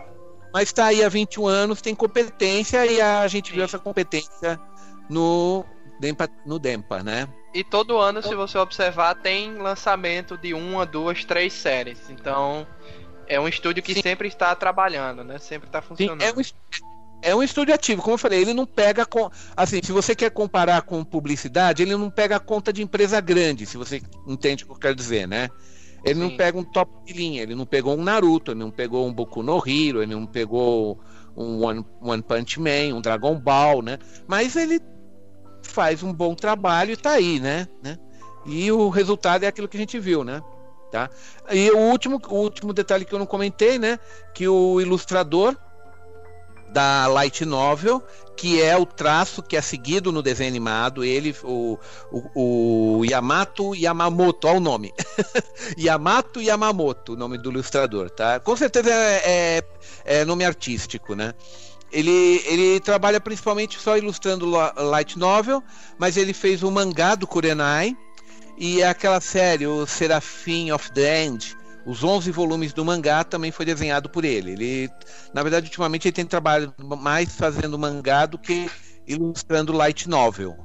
Mas 0.52 0.64
está 0.64 0.86
aí 0.86 1.02
há 1.04 1.08
21 1.08 1.46
anos, 1.46 1.80
tem 1.80 1.94
competência 1.94 2.84
e 2.84 3.00
a 3.00 3.26
gente 3.28 3.52
viu 3.52 3.62
essa 3.62 3.78
competência 3.78 4.60
no 5.08 5.64
Dempa, 6.00 6.28
no 6.44 6.58
Dempa, 6.58 7.02
né? 7.04 7.28
E 7.54 7.62
todo 7.62 7.98
ano, 7.98 8.22
se 8.22 8.34
você 8.34 8.58
observar, 8.58 9.14
tem 9.14 9.54
lançamento 9.56 10.36
de 10.36 10.52
uma, 10.54 10.84
duas, 10.84 11.24
três 11.24 11.52
séries. 11.52 12.10
Então, 12.10 12.66
é 13.26 13.38
um 13.38 13.46
estúdio 13.46 13.82
que 13.82 13.94
Sim. 13.94 14.02
sempre 14.02 14.28
está 14.28 14.54
trabalhando, 14.54 15.22
né? 15.22 15.38
Sempre 15.38 15.68
está 15.68 15.80
funcionando. 15.80 16.20
Sim, 16.20 16.26
é 16.26 16.32
um, 16.32 16.40
é 17.22 17.34
um 17.34 17.42
estúdio 17.42 17.74
ativo, 17.74 18.02
como 18.02 18.14
eu 18.14 18.18
falei, 18.18 18.40
ele 18.40 18.54
não 18.54 18.66
pega 18.66 19.04
com. 19.04 19.30
Assim, 19.56 19.80
se 19.82 19.92
você 19.92 20.14
quer 20.14 20.30
comparar 20.30 20.82
com 20.82 21.04
publicidade, 21.04 21.82
ele 21.82 21.96
não 21.96 22.10
pega 22.10 22.36
a 22.36 22.40
conta 22.40 22.72
de 22.72 22.82
empresa 22.82 23.20
grande, 23.20 23.66
se 23.66 23.76
você 23.76 24.02
entende 24.26 24.64
o 24.64 24.66
que 24.68 24.72
eu 24.72 24.78
quero 24.78 24.94
dizer, 24.94 25.28
né? 25.28 25.48
Ele 26.04 26.14
Sim. 26.14 26.20
não 26.20 26.36
pega 26.36 26.58
um 26.58 26.64
top 26.64 26.90
de 27.04 27.12
linha, 27.12 27.42
ele 27.42 27.54
não 27.54 27.66
pegou 27.66 27.96
um 27.96 28.02
Naruto, 28.02 28.52
ele 28.52 28.60
não 28.60 28.70
pegou 28.70 29.06
um 29.06 29.12
Boku 29.12 29.42
no 29.42 29.58
Hero, 29.58 30.02
ele 30.02 30.14
não 30.14 30.26
pegou 30.26 30.98
um 31.36 31.62
One, 31.62 31.84
One 32.00 32.22
Punch 32.22 32.58
Man, 32.58 32.94
um 32.94 33.00
Dragon 33.00 33.38
Ball, 33.38 33.82
né? 33.82 33.98
Mas 34.26 34.56
ele 34.56 34.80
faz 35.62 36.02
um 36.02 36.12
bom 36.12 36.34
trabalho 36.34 36.92
e 36.92 36.96
tá 36.96 37.12
aí, 37.12 37.38
né? 37.38 37.68
né? 37.82 37.98
E 38.46 38.72
o 38.72 38.88
resultado 38.88 39.44
é 39.44 39.46
aquilo 39.46 39.68
que 39.68 39.76
a 39.76 39.80
gente 39.80 39.98
viu, 39.98 40.24
né? 40.24 40.40
Tá? 40.90 41.08
E 41.52 41.70
o 41.70 41.78
último, 41.78 42.20
o 42.28 42.34
último 42.34 42.72
detalhe 42.72 43.04
que 43.04 43.14
eu 43.14 43.18
não 43.18 43.26
comentei, 43.26 43.78
né? 43.78 43.98
Que 44.34 44.48
o 44.48 44.80
ilustrador 44.80 45.56
da 46.72 47.06
light 47.06 47.44
novel, 47.44 48.02
que 48.36 48.62
é 48.62 48.76
o 48.76 48.86
traço 48.86 49.42
que 49.42 49.56
é 49.56 49.60
seguido 49.60 50.10
no 50.10 50.22
desenho 50.22 50.48
animado. 50.48 51.04
Ele, 51.04 51.34
o, 51.44 51.78
o, 52.10 52.98
o 52.98 53.04
Yamato 53.04 53.74
Yamamoto, 53.74 54.48
olha 54.48 54.56
o 54.56 54.60
nome. 54.60 54.94
Yamato 55.78 56.40
Yamamoto, 56.40 57.12
o 57.12 57.16
nome 57.16 57.36
do 57.36 57.50
ilustrador, 57.50 58.10
tá? 58.10 58.40
Com 58.40 58.56
certeza 58.56 58.90
é, 58.90 59.22
é, 59.24 59.64
é 60.04 60.24
nome 60.24 60.44
artístico, 60.44 61.14
né? 61.14 61.34
Ele, 61.92 62.42
ele 62.46 62.80
trabalha 62.80 63.20
principalmente 63.20 63.78
só 63.78 63.98
ilustrando 63.98 64.48
light 64.48 65.18
novel, 65.18 65.62
mas 65.98 66.16
ele 66.16 66.32
fez 66.32 66.62
o 66.62 66.70
mangá 66.70 67.16
do 67.16 67.26
Kurenai 67.26 67.96
e 68.56 68.82
aquela 68.82 69.20
série, 69.20 69.66
o 69.66 69.86
Seraphim 69.86 70.70
of 70.70 70.92
the 70.92 71.24
End, 71.24 71.56
os 71.90 72.04
11 72.04 72.30
volumes 72.30 72.72
do 72.72 72.84
mangá 72.84 73.24
também 73.24 73.50
foi 73.50 73.66
desenhado 73.66 74.08
por 74.08 74.24
ele. 74.24 74.52
Ele, 74.52 74.90
na 75.34 75.42
verdade, 75.42 75.66
ultimamente 75.66 76.06
ele 76.06 76.12
tem 76.12 76.24
trabalhado 76.24 76.72
mais 76.96 77.34
fazendo 77.34 77.76
mangá 77.76 78.26
do 78.26 78.38
que 78.38 78.70
ilustrando 79.06 79.72
light 79.72 80.08
novel, 80.08 80.56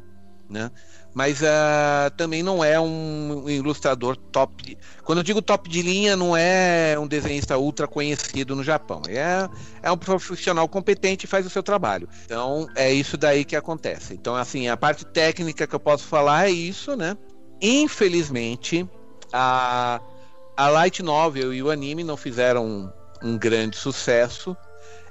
né? 0.47 0.69
Mas 1.15 1.41
uh, 1.41 2.11
também 2.15 2.43
não 2.43 2.63
é 2.63 2.79
um 2.79 3.49
ilustrador 3.49 4.17
top. 4.17 4.77
Quando 5.03 5.19
eu 5.19 5.23
digo 5.23 5.41
top 5.41 5.67
de 5.69 5.81
linha, 5.81 6.15
não 6.15 6.35
é 6.35 6.95
um 6.99 7.07
desenhista 7.07 7.57
ultra 7.57 7.87
conhecido 7.87 8.53
no 8.53 8.63
Japão. 8.63 9.01
É, 9.07 9.49
é 9.81 9.89
um 9.89 9.97
profissional 9.97 10.67
competente 10.67 11.25
e 11.25 11.27
faz 11.27 11.45
o 11.45 11.49
seu 11.49 11.63
trabalho. 11.63 12.07
Então 12.25 12.67
é 12.75 12.91
isso 12.91 13.17
daí 13.17 13.45
que 13.45 13.55
acontece. 13.55 14.13
Então, 14.13 14.35
assim, 14.35 14.67
a 14.67 14.75
parte 14.75 15.05
técnica 15.05 15.65
que 15.65 15.73
eu 15.73 15.79
posso 15.79 16.05
falar 16.05 16.49
é 16.49 16.51
isso, 16.51 16.97
né? 16.97 17.17
Infelizmente, 17.61 18.85
a 19.31 20.01
a 20.55 20.67
light 20.69 21.01
novel 21.03 21.53
e 21.53 21.61
o 21.61 21.69
anime 21.69 22.03
não 22.03 22.15
fizeram 22.15 22.65
um, 22.65 22.91
um 23.21 23.37
grande 23.37 23.77
sucesso. 23.77 24.55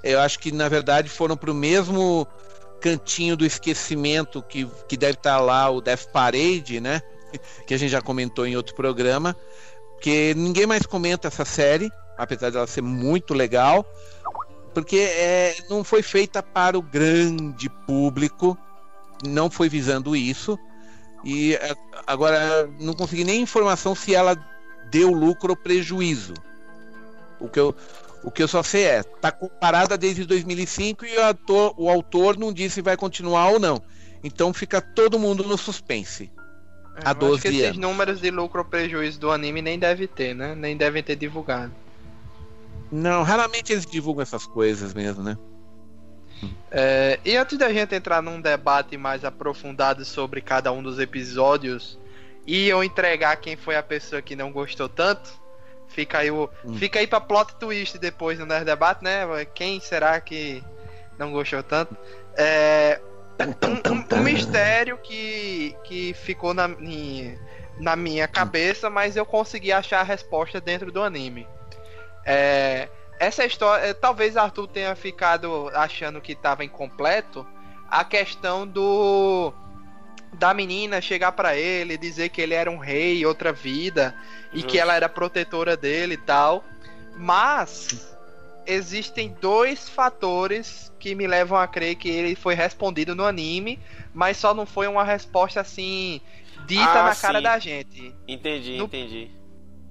Eu 0.02 0.20
acho 0.20 0.38
que 0.38 0.52
na 0.52 0.68
verdade 0.68 1.08
foram 1.08 1.36
para 1.36 1.50
o 1.50 1.54
mesmo 1.54 2.26
cantinho 2.80 3.36
do 3.36 3.46
esquecimento 3.46 4.42
que, 4.42 4.68
que 4.88 4.96
deve 4.96 5.14
estar 5.14 5.36
tá 5.36 5.40
lá 5.40 5.70
o 5.70 5.80
Death 5.80 6.06
Parade, 6.12 6.80
né? 6.80 7.00
Que 7.66 7.74
a 7.74 7.78
gente 7.78 7.90
já 7.90 8.00
comentou 8.00 8.46
em 8.46 8.56
outro 8.56 8.74
programa. 8.74 9.34
Que 10.00 10.34
ninguém 10.34 10.66
mais 10.66 10.86
comenta 10.86 11.28
essa 11.28 11.44
série, 11.44 11.90
apesar 12.16 12.50
dela 12.50 12.66
ser 12.66 12.82
muito 12.82 13.34
legal, 13.34 13.84
porque 14.72 14.98
é, 14.98 15.56
não 15.70 15.82
foi 15.82 16.02
feita 16.02 16.42
para 16.42 16.78
o 16.78 16.82
grande 16.82 17.68
público, 17.86 18.56
não 19.26 19.50
foi 19.50 19.68
visando 19.68 20.14
isso. 20.14 20.58
E 21.24 21.58
agora 22.06 22.68
não 22.78 22.92
consegui 22.92 23.24
nem 23.24 23.40
informação 23.40 23.94
se 23.94 24.14
ela 24.14 24.36
deu 24.94 25.10
lucro 25.10 25.50
ou 25.50 25.56
prejuízo. 25.56 26.34
O 27.40 27.48
que 27.48 27.58
eu, 27.58 27.74
o 28.22 28.30
que 28.30 28.40
eu 28.40 28.46
só 28.46 28.62
sei 28.62 28.84
é, 28.84 29.02
tá 29.02 29.32
comparada 29.32 29.98
desde 29.98 30.24
2005 30.24 31.04
e 31.04 31.18
o, 31.18 31.24
ator, 31.24 31.74
o 31.76 31.90
autor 31.90 32.38
não 32.38 32.52
disse 32.52 32.76
se 32.76 32.82
vai 32.82 32.96
continuar 32.96 33.48
ou 33.48 33.58
não. 33.58 33.82
Então 34.22 34.54
fica 34.54 34.80
todo 34.80 35.18
mundo 35.18 35.42
no 35.42 35.58
suspense. 35.58 36.30
É, 36.96 37.00
há 37.04 37.12
12 37.12 37.34
acho 37.34 37.42
que 37.42 37.62
esses 37.62 37.76
números 37.76 38.20
de 38.20 38.30
lucro 38.30 38.60
ou 38.60 38.64
prejuízo 38.64 39.18
do 39.18 39.32
anime 39.32 39.60
nem 39.60 39.80
deve 39.80 40.06
ter, 40.06 40.32
né? 40.32 40.54
Nem 40.54 40.76
devem 40.76 41.02
ter 41.02 41.16
divulgado. 41.16 41.74
Não, 42.92 43.24
raramente 43.24 43.72
eles 43.72 43.84
divulgam 43.84 44.22
essas 44.22 44.46
coisas 44.46 44.94
mesmo, 44.94 45.24
né? 45.24 45.36
É, 46.70 47.18
e 47.24 47.36
antes 47.36 47.58
da 47.58 47.72
gente 47.72 47.96
entrar 47.96 48.22
num 48.22 48.40
debate 48.40 48.96
mais 48.96 49.24
aprofundado 49.24 50.04
sobre 50.04 50.40
cada 50.40 50.70
um 50.70 50.80
dos 50.80 51.00
episódios, 51.00 51.98
e 52.46 52.68
eu 52.68 52.84
entregar 52.84 53.36
quem 53.36 53.56
foi 53.56 53.76
a 53.76 53.82
pessoa 53.82 54.20
que 54.20 54.36
não 54.36 54.52
gostou 54.52 54.88
tanto, 54.88 55.30
fica 55.88 56.18
aí 56.18 56.30
o. 56.30 56.50
Hum. 56.64 56.76
Fica 56.76 56.98
aí 56.98 57.06
pra 57.06 57.20
plot 57.20 57.54
twist 57.56 57.98
depois 57.98 58.38
no 58.38 58.46
Nerd 58.46 58.64
Debate, 58.64 59.02
né? 59.02 59.22
Quem 59.54 59.80
será 59.80 60.20
que 60.20 60.62
não 61.18 61.32
gostou 61.32 61.62
tanto? 61.62 61.96
É. 62.36 63.00
Um, 63.40 63.92
um, 63.92 64.20
um 64.20 64.22
mistério 64.22 64.96
que, 64.98 65.74
que 65.82 66.14
ficou 66.14 66.54
na, 66.54 66.68
na 67.80 67.96
minha 67.96 68.28
cabeça, 68.28 68.88
mas 68.88 69.16
eu 69.16 69.26
consegui 69.26 69.72
achar 69.72 70.00
a 70.00 70.04
resposta 70.04 70.60
dentro 70.60 70.92
do 70.92 71.02
anime. 71.02 71.48
É, 72.24 72.88
essa 73.18 73.44
história. 73.44 73.92
Talvez 73.94 74.36
Arthur 74.36 74.68
tenha 74.68 74.94
ficado 74.94 75.68
achando 75.74 76.20
que 76.20 76.32
estava 76.32 76.64
incompleto. 76.64 77.46
A 77.88 78.04
questão 78.04 78.66
do 78.66 79.52
da 80.38 80.52
menina 80.54 81.00
chegar 81.00 81.32
para 81.32 81.56
ele, 81.56 81.96
dizer 81.96 82.28
que 82.28 82.40
ele 82.40 82.54
era 82.54 82.70
um 82.70 82.78
rei, 82.78 83.24
outra 83.24 83.52
vida, 83.52 84.14
e 84.52 84.62
que 84.62 84.78
ela 84.78 84.94
era 84.94 85.08
protetora 85.08 85.76
dele 85.76 86.14
e 86.14 86.18
tal. 86.18 86.64
Mas 87.16 88.16
existem 88.66 89.36
dois 89.40 89.88
fatores 89.88 90.92
que 90.98 91.14
me 91.14 91.26
levam 91.26 91.58
a 91.58 91.66
crer 91.66 91.96
que 91.96 92.08
ele 92.08 92.34
foi 92.34 92.54
respondido 92.54 93.14
no 93.14 93.24
anime, 93.24 93.78
mas 94.12 94.36
só 94.36 94.54
não 94.54 94.66
foi 94.66 94.86
uma 94.86 95.04
resposta 95.04 95.60
assim 95.60 96.20
dita 96.66 97.00
ah, 97.00 97.04
na 97.04 97.14
cara 97.14 97.40
da 97.40 97.58
gente. 97.58 98.14
Entendi, 98.26 98.76
no, 98.76 98.84
entendi. 98.84 99.30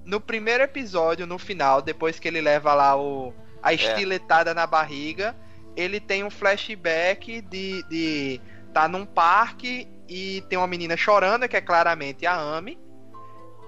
No 0.04 0.20
primeiro 0.20 0.64
episódio, 0.64 1.26
no 1.26 1.38
final, 1.38 1.80
depois 1.80 2.18
que 2.18 2.28
ele 2.28 2.40
leva 2.40 2.74
lá 2.74 2.96
o 2.96 3.32
a 3.62 3.72
é. 3.72 3.76
estiletada 3.76 4.50
é. 4.50 4.54
na 4.54 4.66
barriga, 4.66 5.34
ele 5.76 5.98
tem 5.98 6.22
um 6.22 6.30
flashback 6.30 7.40
de, 7.40 7.82
de 7.88 8.40
tá 8.74 8.88
num 8.88 9.06
parque 9.06 9.88
e 10.08 10.42
tem 10.48 10.58
uma 10.58 10.66
menina 10.66 10.96
chorando, 10.96 11.48
que 11.48 11.56
é 11.56 11.60
claramente 11.60 12.26
a 12.26 12.34
Amy. 12.34 12.76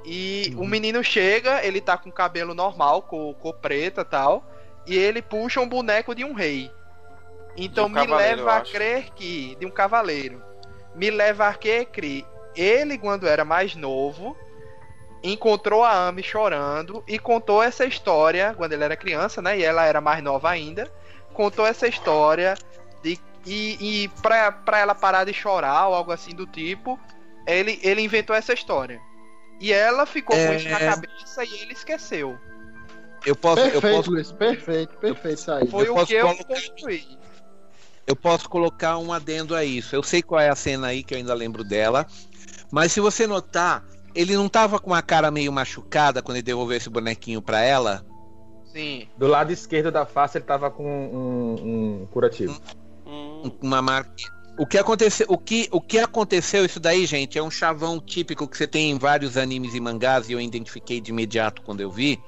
E 0.05 0.53
uhum. 0.55 0.65
o 0.65 0.67
menino 0.67 1.03
chega, 1.03 1.65
ele 1.65 1.81
tá 1.81 1.97
com 1.97 2.11
cabelo 2.11 2.55
normal, 2.55 3.03
cor, 3.03 3.35
cor 3.37 3.55
preta 3.55 4.05
tal. 4.05 4.45
E 4.87 4.97
ele 4.97 5.23
puxa 5.23 5.61
um 5.61 5.69
boneco 5.69 6.15
de 6.15 6.25
um 6.25 6.33
rei. 6.33 6.71
Então 7.57 7.87
um 7.87 7.89
me 7.89 8.07
leva 8.07 8.57
a 8.57 8.61
crer 8.61 9.11
que. 9.15 9.57
De 9.59 9.65
um 9.65 9.71
cavaleiro. 9.71 10.43
Me 10.95 11.11
leva 11.11 11.49
a 11.49 11.55
crer 11.55 11.87
que 11.87 12.27
ele, 12.55 12.99
quando 12.99 13.27
era 13.27 13.45
mais 13.45 13.75
novo, 13.75 14.37
encontrou 15.23 15.85
a 15.85 16.09
Amy 16.09 16.23
chorando 16.23 17.03
e 17.07 17.19
contou 17.19 17.63
essa 17.63 17.85
história 17.85 18.55
quando 18.57 18.73
ele 18.73 18.85
era 18.85 18.97
criança, 18.97 19.43
né? 19.43 19.59
E 19.59 19.65
ela 19.65 19.85
era 19.85 20.01
mais 20.01 20.23
nova 20.23 20.51
ainda. 20.51 20.91
Contou 21.33 21.67
essa 21.67 21.87
história 21.87 22.55
de 23.03 23.19
e, 23.47 24.05
e 24.05 24.09
pra, 24.21 24.51
pra 24.51 24.79
ela 24.79 24.95
parar 24.95 25.25
de 25.25 25.33
chorar 25.33 25.89
ou 25.89 25.95
algo 25.95 26.11
assim 26.13 26.35
do 26.35 26.47
tipo, 26.47 26.99
ele, 27.47 27.79
ele 27.83 28.03
inventou 28.03 28.35
essa 28.35 28.53
história. 28.53 29.01
E 29.61 29.73
ela 29.73 30.05
ficou 30.05 30.37
é... 30.37 30.47
com 30.49 30.53
isso 30.55 30.69
na 30.69 30.79
cabeça 30.79 31.45
e 31.45 31.63
ele 31.63 31.73
esqueceu. 31.73 32.37
Eu 33.25 33.35
posso. 33.35 33.63
Perfeito, 33.63 33.87
eu 33.87 33.97
posso... 33.97 34.11
Luiz, 34.11 34.33
perfeito, 34.33 34.97
perfeito 34.99 35.39
isso 35.39 35.51
aí. 35.51 35.67
Foi 35.69 35.89
eu 35.89 35.97
o 35.97 36.07
que 36.07 36.15
eu 36.15 36.27
colocar... 36.27 36.45
construí. 36.45 37.19
Eu 38.07 38.15
posso 38.15 38.49
colocar 38.49 38.99
um 38.99 39.13
adendo 39.13 39.55
a 39.55 39.65
isso. 39.65 39.97
Eu 39.97 40.03
sei 40.03 40.23
qual 40.23 40.41
é 40.41 40.49
a 40.49 40.55
cena 40.55 40.89
aí, 40.89 41.03
que 41.03 41.15
eu 41.15 41.19
ainda 41.19 41.35
lembro 41.35 41.65
dela. 41.65 42.07
Mas 42.71 42.93
se 42.93 43.01
você 43.01 43.27
notar, 43.27 43.85
ele 44.15 44.37
não 44.37 44.49
tava 44.49 44.79
com 44.79 44.91
uma 44.91 45.03
cara 45.03 45.31
meio 45.31 45.53
machucada 45.53 46.23
quando 46.23 46.37
ele 46.37 46.45
devolveu 46.45 46.77
esse 46.77 46.89
bonequinho 46.89 47.43
pra 47.43 47.61
ela? 47.61 48.05
Sim. 48.73 49.09
Do 49.17 49.27
lado 49.27 49.53
esquerdo 49.53 49.91
da 49.91 50.07
face 50.07 50.39
ele 50.39 50.45
tava 50.45 50.71
com 50.71 50.85
um, 50.85 52.03
um 52.03 52.07
curativo. 52.07 52.53
Hum. 52.53 52.86
Uma 53.63 53.81
marca. 53.81 54.11
O 54.59 54.67
que, 54.67 54.79
aconteceu, 54.79 55.27
o, 55.29 55.37
que, 55.37 55.69
o 55.71 55.81
que 55.81 55.99
aconteceu, 55.99 56.65
isso 56.65 56.81
daí, 56.81 57.05
gente, 57.05 57.39
é 57.39 57.43
um 57.43 57.51
chavão 57.51 58.01
típico 58.01 58.49
que 58.49 58.57
você 58.57 58.67
tem 58.67 58.91
em 58.91 58.99
vários 58.99 59.37
animes 59.37 59.75
e 59.75 59.81
mangás, 59.81 60.29
e 60.29 60.33
eu 60.33 60.41
identifiquei 60.41 60.99
de 61.01 61.11
imediato 61.11 61.61
quando 61.63 61.83
eu 61.83 61.91
vi. 61.91 62.19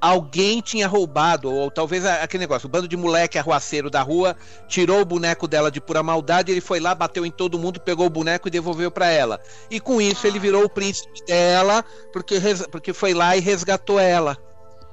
Alguém 0.00 0.60
tinha 0.60 0.86
roubado, 0.86 1.50
ou 1.52 1.70
talvez 1.70 2.04
aquele 2.04 2.42
negócio, 2.42 2.66
o 2.66 2.70
bando 2.70 2.86
de 2.88 2.96
moleque 2.96 3.38
arruaceiro 3.38 3.90
da 3.90 4.02
rua 4.02 4.36
tirou 4.68 5.00
o 5.00 5.04
boneco 5.06 5.48
dela 5.48 5.70
de 5.70 5.80
pura 5.80 6.02
maldade, 6.02 6.52
ele 6.52 6.60
foi 6.60 6.80
lá, 6.80 6.94
bateu 6.94 7.24
em 7.24 7.30
todo 7.30 7.58
mundo, 7.58 7.80
pegou 7.80 8.06
o 8.06 8.10
boneco 8.10 8.46
e 8.48 8.50
devolveu 8.50 8.90
pra 8.90 9.06
ela. 9.08 9.40
E 9.70 9.80
com 9.80 10.00
isso 10.00 10.26
ele 10.26 10.38
virou 10.38 10.64
o 10.64 10.68
príncipe 10.70 11.24
dela, 11.26 11.82
porque, 12.12 12.36
res- 12.38 12.66
porque 12.66 12.92
foi 12.92 13.14
lá 13.14 13.36
e 13.36 13.40
resgatou 13.40 13.98
ela. 13.98 14.36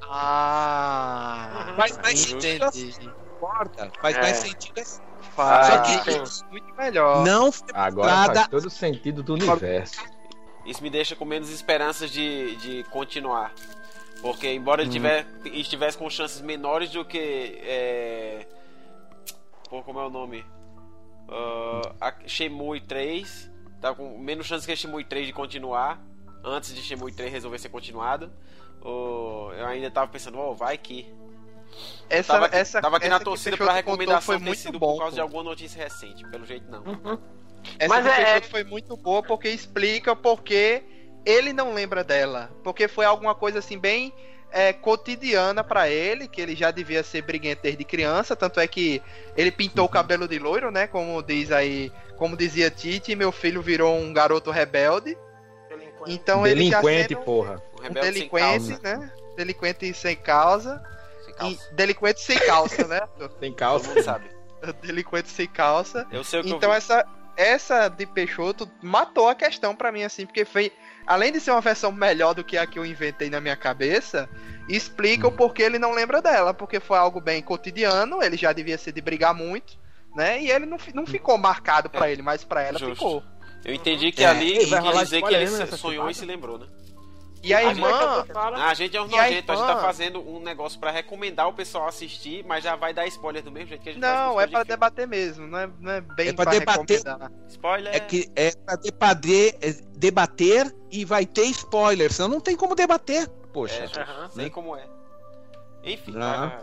Ah, 0.09 1.73
Faz 1.77 1.97
mais 1.97 2.19
sentido 2.19 2.65
entendi. 2.65 3.09
Concorda? 3.47 3.91
Faz 4.01 4.15
É. 4.15 4.21
mais 4.21 4.37
sentido 4.37 4.79
assim. 4.79 5.01
Faz 5.35 5.67
Só 5.67 5.81
que- 6.03 6.51
muito 6.51 6.75
melhor. 6.75 7.23
Não 7.25 7.49
Agora 7.73 8.07
mostrada 8.15 8.33
faz 8.35 8.47
todo 8.47 8.65
o 8.65 8.69
sentido 8.69 9.23
do 9.23 9.33
universo. 9.33 10.01
Isso 10.65 10.81
me 10.81 10.89
deixa 10.89 11.15
com 11.15 11.25
menos 11.25 11.49
esperanças 11.49 12.09
de, 12.11 12.55
de 12.57 12.83
continuar. 12.85 13.53
Porque 14.21 14.47
embora 14.53 14.81
ele 14.81 14.91
tiver, 14.91 15.25
estivesse 15.45 15.97
com 15.97 16.09
chances 16.09 16.39
menores 16.41 16.89
do 16.91 17.03
que. 17.03 17.17
É... 17.63 18.47
Pô, 19.69 19.81
como 19.83 19.99
é 19.99 20.05
o 20.05 20.09
nome? 20.09 20.45
Ah, 21.27 21.81
a 22.09 22.27
Shemui 22.27 22.79
3. 22.79 23.51
Tá 23.81 23.93
com 23.93 24.17
menos 24.17 24.45
chances 24.45 24.65
que 24.65 24.71
a 24.71 24.75
Shemui 24.75 25.03
3 25.03 25.27
de 25.27 25.33
continuar. 25.33 26.01
Antes 26.43 26.73
de 26.73 26.81
Shemui 26.81 27.11
3 27.11 27.31
resolver 27.31 27.57
ser 27.59 27.69
continuado. 27.69 28.31
Oh, 28.81 29.49
eu 29.57 29.65
ainda 29.65 29.89
tava 29.91 30.07
pensando, 30.09 30.37
oh, 30.39 30.53
vai 30.53 30.77
que. 30.77 31.13
Essa, 32.09 32.33
Tava 32.33 32.45
aqui, 32.45 32.55
essa, 32.57 32.81
tava 32.81 32.97
aqui 32.97 33.05
essa 33.07 33.17
na 33.17 33.23
torcida 33.23 33.57
pra 33.57 33.73
recomendação 33.73 34.21
foi 34.21 34.37
ter 34.37 34.43
muito 34.43 34.59
sido 34.59 34.79
bom. 34.79 34.93
por 34.93 34.99
causa 34.99 35.15
de 35.15 35.21
pô. 35.21 35.23
alguma 35.23 35.43
notícia 35.43 35.83
recente. 35.83 36.23
Pelo 36.29 36.45
jeito, 36.45 36.69
não. 36.69 36.83
Essa 37.79 37.87
Mas 37.93 38.05
é- 38.05 38.23
Peixoto 38.25 38.49
foi 38.49 38.63
muito 38.63 38.95
boa 38.97 39.23
porque 39.23 39.49
explica 39.49 40.15
porque 40.15 40.83
ele 41.25 41.53
não 41.53 41.73
lembra 41.73 42.03
dela. 42.03 42.51
Porque 42.63 42.87
foi 42.87 43.05
alguma 43.05 43.33
coisa 43.33 43.59
assim 43.59 43.79
bem 43.79 44.13
é, 44.51 44.71
cotidiana 44.73 45.63
pra 45.63 45.89
ele, 45.89 46.27
que 46.27 46.39
ele 46.39 46.55
já 46.55 46.69
devia 46.69 47.01
ser 47.01 47.23
briguento 47.23 47.63
desde 47.63 47.83
criança, 47.83 48.35
tanto 48.35 48.59
é 48.59 48.67
que 48.67 49.01
ele 49.35 49.51
pintou 49.51 49.85
o 49.85 49.89
cabelo 49.89 50.27
de 50.27 50.37
loiro, 50.37 50.69
né? 50.69 50.85
Como 50.85 51.23
diz 51.23 51.51
aí, 51.51 51.91
como 52.17 52.37
dizia 52.37 52.69
Tite, 52.69 53.15
meu 53.15 53.31
filho 53.31 53.61
virou 53.63 53.97
um 53.97 54.13
garoto 54.13 54.51
rebelde. 54.51 55.17
Então 56.05 56.45
ele 56.45 56.69
já 56.69 56.81
Delinquente, 56.81 57.13
sendo 57.15 57.23
porra. 57.23 57.61
Um 57.81 57.85
um 57.89 57.93
delinquente, 57.93 58.69
causa. 58.75 58.79
né? 58.83 59.11
Delinquente 59.35 59.93
sem 59.93 60.15
causa. 60.15 60.83
Sem 61.39 61.51
E 61.51 61.55
calça. 61.55 61.73
delinquente 61.73 62.21
sem 62.21 62.39
calça, 62.39 62.87
né? 62.87 63.01
Tem 63.39 63.51
Todo 63.51 63.55
calça. 63.55 63.89
mundo 63.89 64.03
sabe. 64.03 64.29
delinquente 64.81 65.29
sem 65.29 65.47
calça. 65.47 66.05
Eu 66.11 66.23
sei 66.23 66.39
o 66.39 66.43
que 66.43 66.49
Então 66.49 66.69
eu 66.69 66.73
vi. 66.73 66.77
essa 66.77 67.05
essa 67.35 67.87
de 67.89 68.05
Peixoto 68.05 68.69
matou 68.81 69.27
a 69.27 69.33
questão 69.33 69.75
pra 69.75 69.91
mim 69.91 70.03
assim, 70.03 70.23
porque 70.25 70.45
foi 70.45 70.71
além 71.07 71.31
de 71.31 71.39
ser 71.39 71.49
uma 71.49 71.61
versão 71.61 71.91
melhor 71.91 72.35
do 72.35 72.43
que 72.43 72.55
a 72.57 72.67
que 72.67 72.77
eu 72.77 72.85
inventei 72.85 73.27
na 73.29 73.41
minha 73.41 73.55
cabeça, 73.55 74.29
explica 74.69 75.27
o 75.27 75.31
porquê 75.31 75.63
ele 75.63 75.79
não 75.79 75.91
lembra 75.93 76.21
dela, 76.21 76.53
porque 76.53 76.79
foi 76.79 76.97
algo 76.97 77.19
bem 77.19 77.41
cotidiano, 77.41 78.21
ele 78.21 78.37
já 78.37 78.53
devia 78.53 78.77
ser 78.77 78.91
de 78.91 79.01
brigar 79.01 79.33
muito, 79.33 79.77
né? 80.15 80.41
E 80.43 80.51
ele 80.51 80.67
não, 80.67 80.77
não 80.93 81.07
ficou 81.07 81.35
marcado 81.39 81.89
pra 81.89 82.07
ele, 82.09 82.21
mas 82.21 82.43
pra 82.43 82.61
ela 82.61 82.77
Justo. 82.77 82.93
ficou. 82.95 83.23
Eu 83.65 83.73
entendi 83.73 84.11
que 84.11 84.23
É. 84.23 84.27
ali 84.27 84.57
Ei, 84.59 84.65
vai 84.67 84.81
quer 84.83 85.03
dizer 85.03 85.21
que 85.23 85.33
ele 85.33 85.49
nessa 85.49 85.75
sonhou 85.75 86.09
e 86.09 86.13
se 86.13 86.25
lembrou, 86.25 86.59
né? 86.59 86.67
E 87.43 87.53
a 87.53 87.61
irmã, 87.61 88.23
que 88.23 88.31
eu 88.31 88.33
falo- 88.33 88.55
a 88.55 88.73
gente 88.73 88.95
é 88.95 89.01
um 89.01 89.03
E 89.09 89.13
a 89.19 89.23
nojento, 89.23 89.51
a 89.51 89.55
gente 89.55 89.67
tá 89.67 89.77
fazendo 89.81 90.21
um 90.25 90.39
negócio 90.39 90.79
pra 90.79 90.91
recomendar 90.91 91.47
o 91.49 91.53
pessoal 91.53 91.87
assistir, 91.89 92.43
mas 92.45 92.63
já 92.63 92.75
vai 92.77 92.93
dar 92.93 93.05
spoiler 93.07 93.43
do 93.43 93.51
mesmo 93.51 93.67
jeito 93.67 93.81
que 93.83 93.89
a 93.89 93.91
gente 93.91 94.01
não, 94.01 94.39
é 94.39 94.45
pra 94.45 94.45
de 94.45 94.51
filme. 94.51 94.65
debater 94.65 95.07
mesmo, 95.07 95.45
não 95.47 95.59
é, 95.59 95.69
não 95.79 95.91
é 95.91 95.99
bem 96.01 96.29
É 96.29 96.33
pra 96.33 96.45
pra 96.45 96.53
debater. 96.57 96.97
recomendar. 96.99 97.31
Spoiler. 97.49 97.93
É 97.95 97.99
que 97.99 98.31
é 98.35 98.51
pra 98.55 98.75
debater, 98.77 99.57
é, 99.61 99.71
debater 99.97 100.73
e 100.89 101.03
vai 101.03 101.25
ter 101.25 101.43
spoiler, 101.47 102.11
senão 102.13 102.29
não 102.29 102.39
tem 102.39 102.55
como 102.55 102.75
debater. 102.75 103.27
Poxa. 103.51 103.89
É, 103.93 104.01
Aham. 104.01 104.29
sei 104.29 104.49
como 104.49 104.75
é. 104.77 104.85
Enfim, 105.83 106.13
Ah. 106.17 106.59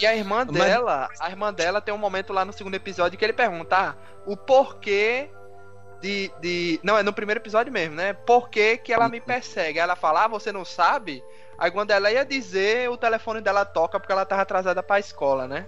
E 0.00 0.06
a 0.06 0.16
irmã 0.16 0.46
Mas- 0.46 0.56
dela, 0.56 1.08
a 1.20 1.28
irmã 1.28 1.52
dela 1.52 1.78
tem 1.82 1.92
um 1.92 1.98
momento 1.98 2.32
lá 2.32 2.46
no 2.46 2.52
segundo 2.54 2.74
episódio 2.74 3.18
que 3.18 3.24
ele 3.26 3.34
pergunta 3.34 3.76
ah, 3.76 3.94
o 4.26 4.34
porquê 4.34 5.28
de, 6.02 6.32
de. 6.40 6.80
Não, 6.82 6.98
é 6.98 7.02
no 7.02 7.12
primeiro 7.12 7.40
episódio 7.40 7.72
mesmo, 7.72 7.94
né? 7.94 8.12
Por 8.12 8.50
que, 8.50 8.76
que 8.76 8.92
ela 8.92 9.08
me 9.08 9.20
persegue? 9.20 9.78
Ela 9.78 9.94
fala, 9.94 10.24
ah, 10.24 10.28
você 10.28 10.50
não 10.50 10.64
sabe? 10.64 11.24
Aí 11.56 11.70
quando 11.70 11.92
ela 11.92 12.10
ia 12.10 12.24
dizer, 12.24 12.90
o 12.90 12.96
telefone 12.96 13.40
dela 13.40 13.64
toca 13.64 14.00
porque 14.00 14.12
ela 14.12 14.26
tava 14.26 14.42
atrasada 14.42 14.82
pra 14.82 14.98
escola, 14.98 15.46
né? 15.46 15.66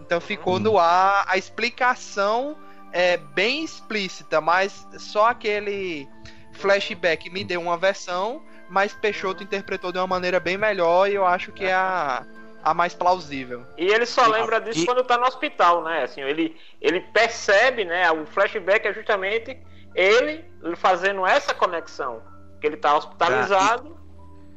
Então 0.00 0.20
ficou 0.20 0.58
no 0.58 0.78
ar. 0.78 1.24
A 1.28 1.36
explicação 1.36 2.56
é 2.92 3.18
bem 3.18 3.62
explícita, 3.62 4.40
mas 4.40 4.86
só 4.96 5.26
aquele 5.26 6.08
flashback 6.54 7.28
me 7.30 7.44
deu 7.44 7.60
uma 7.60 7.76
versão, 7.76 8.42
mas 8.70 8.94
Peixoto 8.94 9.42
interpretou 9.42 9.92
de 9.92 9.98
uma 9.98 10.06
maneira 10.06 10.40
bem 10.40 10.56
melhor 10.56 11.10
e 11.10 11.14
eu 11.14 11.26
acho 11.26 11.52
que 11.52 11.66
é 11.66 11.74
a, 11.74 12.24
a 12.62 12.74
mais 12.74 12.94
plausível. 12.94 13.64
E 13.76 13.86
ele 13.86 14.06
só 14.06 14.26
lembra 14.26 14.60
disso 14.60 14.80
E- 14.80 14.86
quando 14.86 15.04
tá 15.04 15.16
no 15.16 15.26
hospital, 15.26 15.82
né? 15.84 16.02
Assim, 16.04 16.20
ele, 16.20 16.56
ele 16.80 17.00
percebe, 17.00 17.84
né? 17.84 18.10
O 18.10 18.26
flashback 18.26 18.86
é 18.86 18.92
justamente 18.92 19.56
ele 19.94 20.44
fazendo 20.76 21.26
essa 21.26 21.54
conexão. 21.54 22.22
Que 22.60 22.66
ele 22.66 22.76
tá 22.76 22.96
hospitalizado 22.96 23.96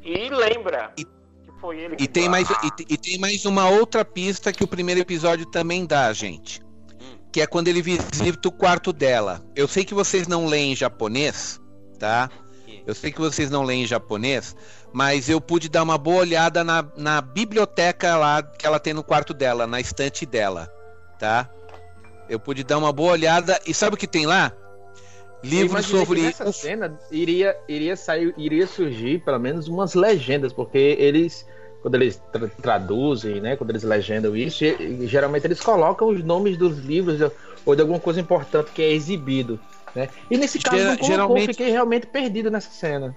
e 0.01 0.29
lembra 0.29 0.91
E- 0.97 1.05
que 1.05 1.51
foi 1.59 1.79
ele 1.79 1.95
E 1.99 2.07
tem, 2.07 2.27
mais, 2.27 2.49
e, 2.49 2.93
e 2.93 2.97
tem 2.97 3.19
mais 3.19 3.45
uma 3.45 3.69
outra 3.69 4.03
pista 4.03 4.51
que 4.51 4.63
o 4.63 4.67
primeiro 4.67 4.99
episódio 4.99 5.45
também 5.45 5.85
dá, 5.85 6.11
gente. 6.11 6.61
Que 7.31 7.41
é 7.41 7.47
quando 7.47 7.67
ele 7.67 7.81
visita 7.81 8.47
o 8.47 8.51
quarto 8.51 8.91
dela. 8.91 9.41
Eu 9.55 9.67
sei 9.67 9.85
que 9.85 9.93
vocês 9.93 10.27
não 10.27 10.47
leem 10.47 10.75
japonês, 10.75 11.61
tá? 11.99 12.29
Eu 12.85 12.95
sei 12.95 13.11
que 13.11 13.21
vocês 13.21 13.49
não 13.51 13.63
leem 13.63 13.85
japonês, 13.85 14.55
mas 14.93 15.29
eu 15.29 15.39
pude 15.39 15.69
dar 15.69 15.83
uma 15.83 15.97
boa 15.97 16.19
olhada 16.21 16.63
na, 16.63 16.85
na 16.97 17.21
biblioteca 17.21 18.15
lá 18.17 18.43
que 18.43 18.65
ela 18.65 18.79
tem 18.79 18.93
no 18.93 19.03
quarto 19.03 19.33
dela, 19.33 19.65
na 19.65 19.79
estante 19.79 20.25
dela, 20.25 20.71
tá? 21.19 21.49
Eu 22.29 22.39
pude 22.39 22.63
dar 22.63 22.77
uma 22.77 22.91
boa 22.91 23.11
olhada 23.13 23.59
e 23.65 23.73
sabe 23.73 23.95
o 23.95 23.97
que 23.97 24.07
tem 24.07 24.25
lá? 24.25 24.51
Que 25.41 25.47
sobre. 25.81 26.21
nessa 26.21 26.51
cena 26.51 26.99
iria, 27.09 27.57
iria 27.67 27.95
sair, 27.95 28.33
iria 28.37 28.67
surgir 28.67 29.23
pelo 29.23 29.39
menos 29.39 29.67
umas 29.67 29.95
legendas, 29.95 30.53
porque 30.53 30.77
eles, 30.99 31.47
quando 31.81 31.95
eles 31.95 32.21
tra- 32.31 32.47
traduzem, 32.61 33.41
né, 33.41 33.55
quando 33.55 33.71
eles 33.71 33.81
legendam 33.83 34.35
isso, 34.35 34.59
ge- 34.59 35.07
geralmente 35.07 35.45
eles 35.47 35.59
colocam 35.59 36.09
os 36.09 36.23
nomes 36.23 36.57
dos 36.57 36.77
livros 36.77 37.19
ou 37.65 37.75
de 37.75 37.81
alguma 37.81 37.99
coisa 37.99 38.19
importante 38.21 38.71
que 38.71 38.81
é 38.83 38.91
exibido, 38.91 39.59
né? 39.95 40.09
E 40.29 40.37
nesse 40.37 40.59
caso 40.59 40.77
Gera- 40.77 40.89
não 40.91 40.97
colocou, 40.97 41.15
geralmente- 41.15 41.47
fiquei 41.47 41.71
realmente 41.71 42.05
perdido 42.07 42.51
nessa 42.51 42.69
cena. 42.69 43.15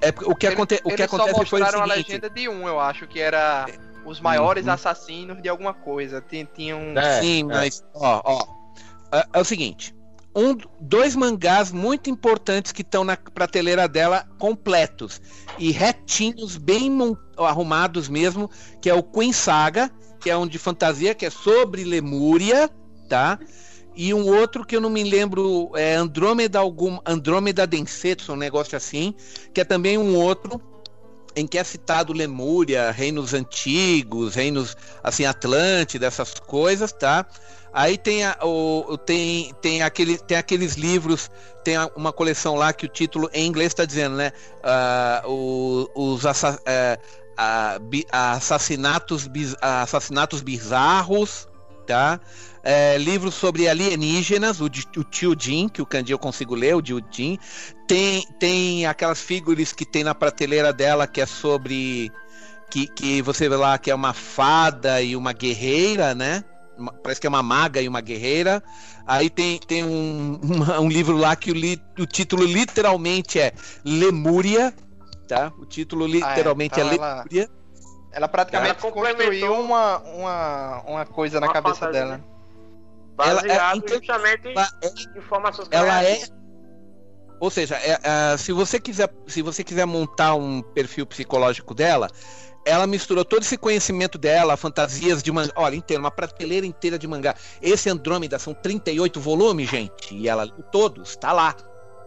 É, 0.00 0.08
o 0.24 0.34
que, 0.34 0.46
aconte... 0.46 0.76
o 0.84 0.88
que 0.88 0.94
Eles 0.94 1.00
acontece 1.02 1.30
só 1.34 1.44
foi 1.46 1.60
o 1.60 1.62
mostraram 1.64 1.84
a 1.84 1.88
seguinte. 1.94 2.08
legenda 2.08 2.30
de 2.30 2.48
um, 2.48 2.68
eu 2.68 2.78
acho, 2.78 3.06
que 3.06 3.20
era 3.20 3.66
os 4.04 4.20
maiores 4.20 4.66
Uhum. 4.66 4.72
assassinos 4.72 5.42
de 5.42 5.48
alguma 5.48 5.74
coisa. 5.74 6.20
Tinha, 6.20 6.44
tinha 6.44 6.76
um. 6.76 6.96
É, 6.98 7.20
Sim, 7.20 7.40
é. 7.42 7.44
mas 7.44 7.84
ó, 7.94 8.22
ó, 8.24 8.46
é, 9.16 9.26
é 9.32 9.40
o 9.40 9.44
seguinte, 9.44 9.94
um, 10.34 10.56
dois 10.80 11.16
mangás 11.16 11.72
muito 11.72 12.08
importantes 12.08 12.70
que 12.70 12.82
estão 12.82 13.02
na 13.02 13.16
prateleira 13.16 13.88
dela 13.88 14.24
completos 14.38 15.20
e 15.58 15.72
retinhos, 15.72 16.56
bem 16.56 16.96
arrumados 17.36 18.08
mesmo, 18.08 18.48
que 18.80 18.88
é 18.88 18.94
o 18.94 19.02
Queen 19.02 19.32
Saga, 19.32 19.90
que 20.20 20.30
é 20.30 20.36
um 20.36 20.46
de 20.46 20.58
fantasia, 20.58 21.14
que 21.14 21.26
é 21.26 21.30
sobre 21.30 21.82
Lemúria, 21.84 22.70
tá? 23.08 23.38
E 24.00 24.14
um 24.14 24.28
outro 24.28 24.64
que 24.64 24.76
eu 24.76 24.80
não 24.80 24.88
me 24.90 25.02
lembro, 25.02 25.72
é 25.74 25.96
Andrômeda 25.96 26.60
algum, 26.60 27.00
Andrômeda 27.04 27.66
Densetsu, 27.66 28.32
um 28.32 28.36
negócio 28.36 28.76
assim, 28.76 29.12
que 29.52 29.60
é 29.60 29.64
também 29.64 29.98
um 29.98 30.14
outro 30.14 30.62
em 31.34 31.48
que 31.48 31.58
é 31.58 31.64
citado 31.64 32.12
Lemúria, 32.12 32.92
reinos 32.92 33.34
antigos, 33.34 34.36
reinos 34.36 34.76
assim 35.02 35.24
Atlântida, 35.24 36.06
essas 36.06 36.34
coisas, 36.34 36.92
tá? 36.92 37.26
Aí 37.72 37.98
tem, 37.98 38.24
a, 38.24 38.38
o, 38.40 38.96
tem, 38.98 39.52
tem, 39.60 39.82
aquele, 39.82 40.16
tem 40.16 40.36
aqueles 40.36 40.74
livros, 40.74 41.28
tem 41.64 41.74
uma 41.96 42.12
coleção 42.12 42.54
lá 42.54 42.72
que 42.72 42.86
o 42.86 42.88
título 42.88 43.28
em 43.32 43.48
inglês 43.48 43.72
está 43.72 43.84
dizendo, 43.84 44.14
né? 44.14 44.30
Ah, 44.62 45.24
o- 45.26 45.88
os 45.96 46.24
assa- 46.24 46.60
bi- 47.82 48.06
assassinatos, 48.12 49.28
assassinatos 49.60 50.40
bizarros, 50.40 51.47
tá? 51.88 52.20
É, 52.62 52.98
livros 52.98 53.34
sobre 53.34 53.66
alienígenas, 53.66 54.60
o, 54.60 54.66
o 54.66 55.04
tio 55.04 55.34
Jim, 55.38 55.68
que 55.68 55.80
o 55.80 55.86
Candy 55.86 56.12
eu 56.12 56.18
consigo 56.18 56.54
ler, 56.54 56.76
o 56.76 56.82
tio 56.82 57.00
Jim. 57.10 57.38
Tem, 57.86 58.22
tem 58.38 58.84
aquelas 58.86 59.20
figuras 59.20 59.72
que 59.72 59.86
tem 59.86 60.04
na 60.04 60.14
prateleira 60.14 60.72
dela 60.72 61.06
que 61.06 61.20
é 61.20 61.26
sobre. 61.26 62.12
Que, 62.70 62.86
que 62.86 63.22
você 63.22 63.48
vê 63.48 63.56
lá 63.56 63.78
que 63.78 63.90
é 63.90 63.94
uma 63.94 64.12
fada 64.12 65.00
e 65.00 65.16
uma 65.16 65.32
guerreira, 65.32 66.14
né? 66.14 66.44
Parece 67.02 67.18
que 67.20 67.26
é 67.26 67.30
uma 67.30 67.42
maga 67.42 67.80
e 67.80 67.88
uma 67.88 68.02
guerreira. 68.02 68.62
Aí 69.06 69.30
tem, 69.30 69.58
tem 69.58 69.82
um, 69.82 70.38
uma- 70.42 70.78
um 70.78 70.88
livro 70.88 71.16
lá 71.16 71.34
que 71.34 71.50
o, 71.50 71.54
li- 71.54 71.80
o 71.98 72.04
título 72.04 72.44
literalmente 72.44 73.40
é 73.40 73.54
Lemúria, 73.82 74.74
tá? 75.26 75.50
O 75.58 75.64
título 75.64 76.06
literalmente 76.06 76.78
é, 76.78 76.82
então 76.84 76.92
ela- 76.98 77.14
Lemúria. 77.24 77.50
Ela 78.10 78.28
praticamente 78.28 78.70
Ela 78.70 78.92
construiu 78.92 79.52
uma, 79.54 79.98
uma, 79.98 80.82
uma 80.86 81.06
coisa 81.06 81.40
na 81.40 81.46
uma 81.46 81.52
cabeça 81.52 81.74
fantasia. 81.76 82.00
dela. 82.04 82.24
Ela 83.20 83.40
é- 83.40 83.42
Baseado 83.48 83.76
então, 83.78 83.96
justamente 83.96 84.48
ela 84.48 84.68
é- 84.82 84.88
em 84.88 85.18
informações 85.18 85.68
ela 85.70 86.04
é 86.04 86.20
ou 87.40 87.50
seja 87.50 87.76
é- 87.76 87.98
é, 88.02 88.36
se 88.36 88.52
você 88.52 88.78
quiser 88.80 89.12
se 89.26 89.42
você 89.42 89.62
quiser 89.64 89.84
montar 89.86 90.34
um 90.34 90.62
perfil 90.62 91.04
psicológico 91.04 91.74
dela 91.74 92.08
ela 92.64 92.86
misturou 92.86 93.24
todo 93.24 93.42
esse 93.42 93.56
conhecimento 93.56 94.18
dela 94.18 94.56
fantasias 94.56 95.20
de 95.22 95.32
mangá 95.32 95.52
olha 95.56 95.74
inteira 95.74 96.00
uma 96.00 96.10
prateleira 96.12 96.64
inteira 96.66 96.96
de 96.98 97.06
mangá 97.08 97.34
esse 97.60 97.90
Andrômeda 97.90 98.38
são 98.38 98.54
38 98.54 99.20
volumes 99.20 99.68
gente 99.68 100.14
e 100.14 100.28
ela 100.28 100.46
todos 100.70 101.16
tá 101.16 101.32
lá 101.32 101.54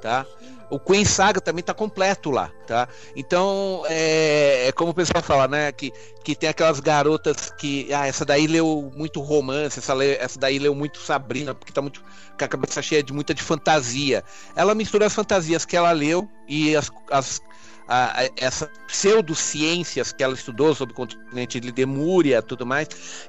tá 0.01 0.25
o 0.71 0.79
Queen 0.79 1.03
Saga 1.05 1.41
também 1.41 1.63
tá 1.63 1.73
completo 1.73 2.31
lá, 2.31 2.49
tá? 2.65 2.87
Então, 3.15 3.83
é, 3.89 4.69
é 4.69 4.71
como 4.71 4.91
o 4.91 4.93
pessoal 4.93 5.21
fala, 5.21 5.47
né? 5.47 5.71
Que, 5.71 5.91
que 6.23 6.33
tem 6.33 6.49
aquelas 6.49 6.79
garotas 6.79 7.51
que. 7.57 7.93
Ah, 7.93 8.07
essa 8.07 8.23
daí 8.25 8.47
leu 8.47 8.91
muito 8.95 9.19
romance, 9.19 9.77
essa, 9.79 9.93
essa 10.03 10.39
daí 10.39 10.57
leu 10.57 10.73
muito 10.73 10.99
Sabrina, 10.99 11.53
porque 11.53 11.73
tá 11.73 11.81
muito. 11.81 12.01
com 12.01 12.45
a 12.45 12.47
cabeça 12.47 12.81
cheia 12.81 13.03
de 13.03 13.11
muita 13.11 13.33
de 13.33 13.43
fantasia. 13.43 14.23
Ela 14.55 14.73
mistura 14.73 15.05
as 15.05 15.13
fantasias 15.13 15.65
que 15.65 15.75
ela 15.75 15.91
leu 15.91 16.27
e 16.47 16.75
as. 16.75 16.89
as 17.11 17.41
a, 17.87 18.21
a, 18.21 18.29
essas 18.37 18.69
pseudociências 18.87 20.13
que 20.13 20.23
ela 20.23 20.33
estudou 20.33 20.73
sobre 20.73 20.93
o 20.93 20.95
continente 20.95 21.59
de 21.59 21.71
Lemúria 21.71 22.41
tudo 22.41 22.65
mais. 22.65 22.87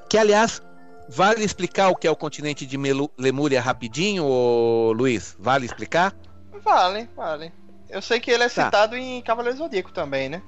Que, 0.09 0.17
aliás, 0.17 0.61
vale 1.09 1.43
explicar 1.43 1.89
o 1.89 1.95
que 1.95 2.07
é 2.07 2.11
o 2.11 2.15
continente 2.15 2.65
de 2.65 2.77
Melu- 2.77 3.11
Lemúria 3.17 3.59
rapidinho, 3.59 4.23
ô, 4.23 4.93
Luiz? 4.93 5.35
Vale 5.37 5.65
explicar? 5.65 6.15
Vale, 6.63 7.09
vale. 7.15 7.51
Eu 7.89 8.01
sei 8.01 8.19
que 8.19 8.31
ele 8.31 8.43
é 8.43 8.49
Tá. 8.49 8.65
citado 8.65 8.95
em 8.95 9.21
Cavaleiro 9.21 9.57
Zodíaco 9.57 9.91
também, 9.91 10.29
né? 10.29 10.41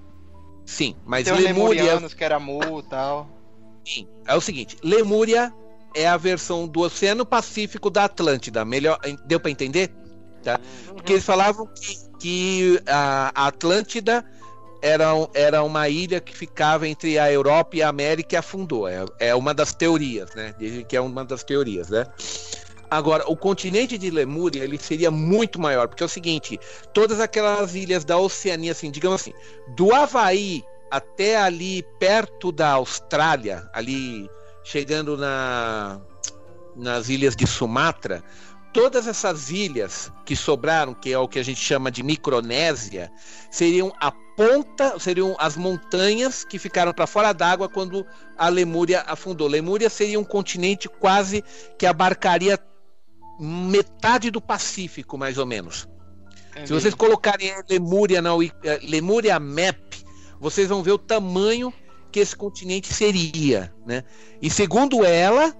Sim, 0.65 0.95
mas 1.05 1.25
Tem 1.25 1.33
os 1.33 1.39
Lemúria. 1.39 1.81
Lemurianos 1.83 2.13
que 2.13 2.23
era 2.23 2.39
Mu 2.39 2.79
e 2.79 2.83
tal. 2.89 3.29
Sim, 3.85 4.07
é 4.27 4.35
o 4.35 4.41
seguinte, 4.41 4.77
Lemúria 4.83 5.53
é 5.93 6.07
a 6.07 6.17
versão 6.17 6.67
do 6.67 6.81
Oceano 6.81 7.25
Pacífico 7.25 7.89
da 7.89 8.05
Atlântida. 8.05 8.65
Melhor, 8.65 8.99
deu 9.25 9.39
para 9.39 9.51
entender? 9.51 9.91
Tá? 10.43 10.59
Porque 10.87 11.13
eles 11.13 11.25
falavam 11.25 11.67
que, 11.67 11.97
que 12.19 12.81
a 12.87 13.31
Atlântida 13.47 14.25
era, 14.81 15.05
era 15.33 15.63
uma 15.63 15.87
ilha 15.87 16.19
que 16.19 16.35
ficava 16.35 16.87
entre 16.87 17.17
a 17.17 17.31
Europa 17.31 17.75
e 17.77 17.83
a 17.83 17.89
América 17.89 18.35
e 18.35 18.37
afundou. 18.37 18.87
É, 18.87 19.05
é 19.19 19.35
uma 19.35 19.53
das 19.53 19.73
teorias, 19.73 20.33
né? 20.35 20.53
Dizem 20.59 20.83
que 20.83 20.95
é 20.95 21.01
uma 21.01 21.23
das 21.23 21.43
teorias, 21.43 21.89
né? 21.89 22.05
Agora, 22.95 23.25
o 23.27 23.35
continente 23.35 23.97
de 23.97 24.09
Lemúria 24.09 24.63
ele 24.63 24.77
seria 24.77 25.11
muito 25.11 25.59
maior, 25.59 25.89
porque 25.89 26.01
é 26.01 26.05
o 26.05 26.09
seguinte: 26.09 26.57
todas 26.93 27.19
aquelas 27.19 27.75
ilhas 27.75 28.05
da 28.05 28.17
Oceania, 28.17 28.71
assim, 28.71 28.89
digamos 28.89 29.19
assim, 29.19 29.33
do 29.75 29.93
Havaí 29.93 30.63
até 30.89 31.35
ali 31.35 31.83
perto 31.99 32.53
da 32.53 32.71
Austrália, 32.71 33.69
ali 33.73 34.29
chegando 34.63 35.17
na, 35.17 35.99
nas 36.73 37.09
ilhas 37.09 37.35
de 37.35 37.45
Sumatra, 37.45 38.23
todas 38.71 39.07
essas 39.07 39.49
ilhas 39.49 40.09
que 40.25 40.33
sobraram, 40.33 40.93
que 40.93 41.11
é 41.11 41.19
o 41.19 41.27
que 41.27 41.39
a 41.39 41.43
gente 41.43 41.59
chama 41.59 41.91
de 41.91 42.01
Micronésia, 42.01 43.11
seriam 43.51 43.91
a 43.99 44.09
ponta, 44.37 44.97
seriam 44.99 45.35
as 45.37 45.57
montanhas 45.57 46.45
que 46.45 46.57
ficaram 46.57 46.93
para 46.93 47.07
fora 47.07 47.33
d'água 47.33 47.67
quando 47.67 48.05
a 48.37 48.47
Lemúria 48.47 49.03
afundou. 49.05 49.49
Lemúria 49.49 49.89
seria 49.89 50.17
um 50.17 50.23
continente 50.23 50.87
quase 50.87 51.43
que 51.77 51.85
abarcaria 51.85 52.57
metade 53.39 54.31
do 54.31 54.41
Pacífico, 54.41 55.17
mais 55.17 55.37
ou 55.37 55.45
menos. 55.45 55.87
Se 56.63 56.71
vocês 56.71 56.93
colocarem 56.93 57.51
a 57.51 57.63
Lemúria 57.69 58.21
na 58.21 58.31
eh, 58.63 58.79
Lemúria 58.83 59.37
Map, 59.39 59.77
vocês 60.39 60.69
vão 60.69 60.81
ver 60.81 60.93
o 60.93 60.97
tamanho 60.97 61.73
que 62.11 62.19
esse 62.19 62.35
continente 62.35 62.93
seria, 62.93 63.73
né? 63.85 64.03
E 64.41 64.49
segundo 64.49 65.03
ela, 65.03 65.53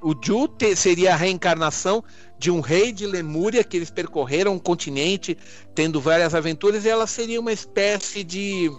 o 0.00 0.14
Ju 0.14 0.48
seria 0.76 1.14
a 1.14 1.16
reencarnação 1.16 2.04
de 2.38 2.48
um 2.50 2.60
rei 2.60 2.92
de 2.92 3.06
Lemúria 3.06 3.64
que 3.64 3.76
eles 3.76 3.90
percorreram 3.90 4.54
o 4.54 4.60
continente, 4.60 5.36
tendo 5.74 6.00
várias 6.00 6.32
aventuras, 6.32 6.84
e 6.84 6.88
ela 6.88 7.08
seria 7.08 7.40
uma 7.40 7.52
espécie 7.52 8.22
de 8.22 8.70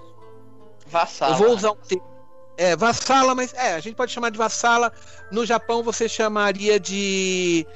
Vassala. 0.86 1.34
eu 1.34 1.38
vou 1.38 1.54
usar 1.54 1.72
um 1.72 1.76
termo. 1.76 2.17
É, 2.58 2.76
vassala, 2.76 3.36
mas 3.36 3.54
é, 3.54 3.76
a 3.76 3.80
gente 3.80 3.96
pode 3.96 4.12
chamar 4.12 4.32
de 4.32 4.38
vassala. 4.38 4.91
No 5.32 5.46
Japão 5.46 5.84
você 5.84 6.10
chamaria 6.10 6.80
de. 6.80 7.67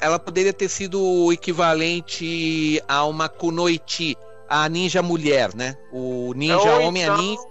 Ela 0.00 0.18
poderia 0.18 0.54
ter 0.54 0.68
sido 0.68 1.02
o 1.02 1.32
equivalente 1.32 2.82
a 2.88 3.04
uma 3.04 3.28
kunoichi, 3.28 4.16
a 4.48 4.66
ninja 4.68 5.02
mulher, 5.02 5.54
né? 5.54 5.76
O 5.92 6.32
ninja 6.34 6.56
Ou 6.56 6.82
homem, 6.82 7.02
a 7.04 7.06
então, 7.08 7.18
ninja. 7.18 7.42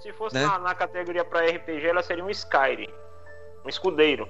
Se 0.00 0.12
fosse 0.12 0.34
né? 0.36 0.46
na, 0.46 0.58
na 0.60 0.74
categoria 0.74 1.24
pra 1.24 1.44
RPG, 1.44 1.84
ela 1.86 2.02
seria 2.02 2.24
um 2.24 2.30
Skyrim. 2.30 2.88
Um 3.64 3.68
escudeiro. 3.68 4.28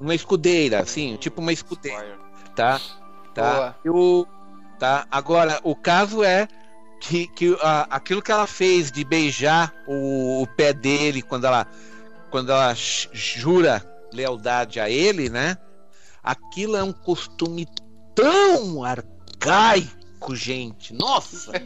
Uma 0.00 0.14
escudeira, 0.14 0.80
assim, 0.80 1.16
tipo 1.16 1.40
uma 1.40 1.52
escudeira, 1.52 2.18
tá? 2.54 2.80
Tá. 3.34 3.52
Boa. 3.54 3.76
E 3.84 3.90
o- 3.90 4.26
tá. 4.78 5.06
Agora, 5.10 5.58
o 5.62 5.74
caso 5.74 6.22
é 6.22 6.46
que, 7.00 7.26
que 7.28 7.56
a- 7.60 7.86
aquilo 7.90 8.22
que 8.22 8.32
ela 8.32 8.46
fez 8.46 8.90
de 8.90 9.04
beijar 9.04 9.74
o, 9.86 10.42
o 10.42 10.46
pé 10.46 10.72
dele 10.72 11.22
quando 11.22 11.44
ela, 11.46 11.66
quando 12.30 12.50
ela 12.52 12.74
jura 12.74 13.84
lealdade 14.12 14.80
a 14.80 14.88
ele, 14.88 15.28
né? 15.28 15.56
Aquilo 16.22 16.76
é 16.76 16.82
um 16.82 16.92
costume 16.92 17.66
tão 18.14 18.82
arcaico, 18.82 20.34
gente. 20.34 20.92
Nossa! 20.94 21.52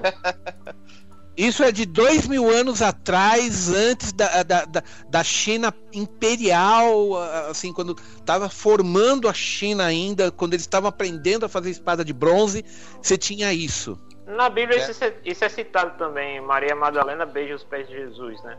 Isso 1.36 1.62
é 1.62 1.72
de 1.72 1.86
dois 1.86 2.26
mil 2.26 2.50
anos 2.50 2.82
atrás, 2.82 3.70
antes 3.70 4.12
da, 4.12 4.42
da, 4.42 4.64
da, 4.66 4.82
da 5.08 5.24
China 5.24 5.72
imperial, 5.90 7.16
assim, 7.48 7.72
quando 7.72 7.96
estava 8.18 8.50
formando 8.50 9.26
a 9.26 9.32
China 9.32 9.84
ainda, 9.86 10.30
quando 10.30 10.52
eles 10.52 10.64
estavam 10.64 10.88
aprendendo 10.90 11.46
a 11.46 11.48
fazer 11.48 11.70
espada 11.70 12.04
de 12.04 12.12
bronze, 12.12 12.62
você 13.00 13.16
tinha 13.16 13.54
isso. 13.54 13.98
Na 14.30 14.48
Bíblia 14.48 14.78
É. 14.78 14.90
isso, 14.90 15.04
é, 15.04 15.14
isso 15.24 15.44
é 15.44 15.48
citado 15.48 15.96
também. 15.98 16.40
Maria 16.40 16.74
Madalena 16.74 17.26
beija 17.26 17.54
os 17.54 17.64
pés 17.64 17.88
de 17.88 17.94
Jesus, 17.94 18.42
né? 18.42 18.58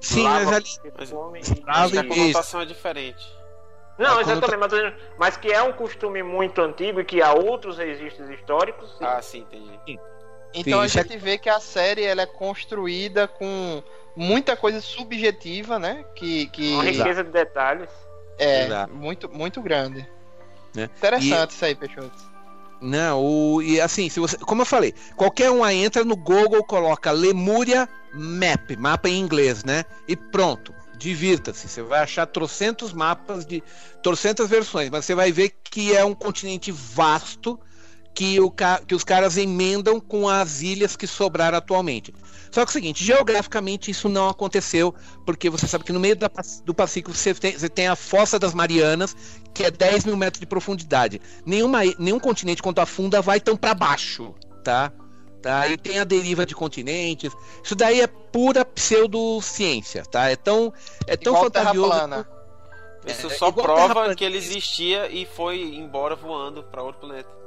Sim, 0.00 0.24
Lava 0.24 0.44
mas 0.44 0.52
ali. 0.52 1.08
come 1.10 1.40
e- 1.40 1.62
a 1.66 1.86
e 1.86 1.96
e- 1.98 2.04
conotação 2.08 2.60
é 2.60 2.64
diferente. 2.64 3.24
Não, 3.98 4.18
a 4.18 4.20
exatamente, 4.22 4.58
mas, 4.58 4.94
mas 5.18 5.36
que 5.36 5.52
é 5.52 5.62
um 5.62 5.72
costume 5.72 6.22
muito 6.22 6.60
antigo 6.60 7.00
e 7.00 7.04
que 7.04 7.22
há 7.22 7.32
outros 7.32 7.78
registros 7.78 8.28
históricos. 8.30 8.90
sim. 8.98 9.04
Ah, 9.04 9.22
sim, 9.22 9.40
entendi. 9.40 10.00
Então 10.54 10.78
Sim, 10.78 10.82
a 10.82 10.86
isso 10.86 10.98
é- 10.98 11.02
gente 11.02 11.16
vê 11.18 11.38
que 11.38 11.48
a 11.48 11.60
série 11.60 12.02
ela 12.04 12.22
é 12.22 12.26
construída 12.26 13.26
com 13.28 13.82
muita 14.16 14.56
coisa 14.56 14.80
subjetiva, 14.80 15.78
né? 15.78 16.04
Que, 16.14 16.46
que 16.48 16.72
Uma 16.74 16.84
riqueza 16.84 17.22
de 17.24 17.30
detalhes. 17.30 17.88
é 18.38 18.64
Exato. 18.66 18.92
muito, 18.92 19.28
muito 19.30 19.62
grande. 19.62 20.06
Né? 20.74 20.84
Interessante 20.96 21.50
isso 21.50 21.64
aí, 21.64 21.74
Peixoto. 21.74 22.31
Não, 22.82 23.24
o, 23.24 23.62
e 23.62 23.80
assim, 23.80 24.08
se 24.08 24.18
você, 24.18 24.36
como 24.38 24.62
eu 24.62 24.66
falei, 24.66 24.92
qualquer 25.14 25.52
um 25.52 25.62
aí 25.62 25.84
entra 25.84 26.04
no 26.04 26.16
Google, 26.16 26.64
coloca 26.64 27.12
Lemúria 27.12 27.88
Map, 28.12 28.76
mapa 28.76 29.08
em 29.08 29.20
inglês, 29.20 29.62
né? 29.62 29.84
E 30.08 30.16
pronto, 30.16 30.74
divirta-se. 30.98 31.68
Você 31.68 31.80
vai 31.80 32.00
achar 32.00 32.26
trocentos 32.26 32.92
mapas 32.92 33.46
de 33.46 33.62
trocentas 34.02 34.50
versões, 34.50 34.90
mas 34.90 35.04
você 35.04 35.14
vai 35.14 35.30
ver 35.30 35.54
que 35.62 35.94
é 35.94 36.04
um 36.04 36.12
continente 36.12 36.72
vasto 36.72 37.58
que, 38.14 38.40
o, 38.40 38.52
que 38.86 38.94
os 38.94 39.04
caras 39.04 39.36
emendam 39.36 40.00
com 40.00 40.28
as 40.28 40.60
ilhas 40.60 40.96
que 40.96 41.06
sobraram 41.06 41.58
atualmente. 41.58 42.12
Só 42.50 42.60
que 42.64 42.68
é 42.68 42.70
o 42.70 42.72
seguinte, 42.72 43.02
geograficamente 43.02 43.90
isso 43.90 44.08
não 44.08 44.28
aconteceu, 44.28 44.94
porque 45.24 45.48
você 45.48 45.66
sabe 45.66 45.84
que 45.84 45.92
no 45.92 46.00
meio 46.00 46.16
da 46.16 46.30
do 46.64 46.74
Pacífico 46.74 47.14
você 47.14 47.32
tem, 47.32 47.58
você 47.58 47.68
tem 47.68 47.88
a 47.88 47.96
Fossa 47.96 48.38
das 48.38 48.52
Marianas, 48.52 49.16
que 49.54 49.64
é 49.64 49.70
10 49.70 50.04
mil 50.04 50.16
metros 50.16 50.40
de 50.40 50.46
profundidade. 50.46 51.20
Nenhuma, 51.46 51.80
nenhum 51.98 52.20
continente, 52.20 52.62
quando 52.62 52.78
afunda, 52.80 53.22
vai 53.22 53.40
tão 53.40 53.56
para 53.56 53.72
baixo, 53.72 54.34
tá? 54.62 54.92
tá? 55.42 55.66
E 55.66 55.76
tem 55.76 55.98
a 55.98 56.04
deriva 56.04 56.46
de 56.46 56.54
continentes. 56.54 57.32
Isso 57.62 57.74
daí 57.74 58.00
é 58.00 58.06
pura 58.06 58.64
pseudociência, 58.64 60.04
tá? 60.04 60.30
É 60.30 60.36
tão, 60.36 60.72
é 61.06 61.16
tão 61.16 61.32
Igual 61.32 61.44
fantasioso. 61.44 61.90
plana. 61.90 62.28
Isso 63.06 63.26
É, 63.26 63.30
só 63.30 63.50
prova 63.50 64.14
que 64.14 64.24
ele 64.24 64.38
existia 64.38 65.10
e 65.10 65.26
foi 65.26 65.60
embora 65.60 66.14
voando 66.14 66.62
pra 66.62 66.82
outro 66.82 67.00
planeta. 67.00 67.41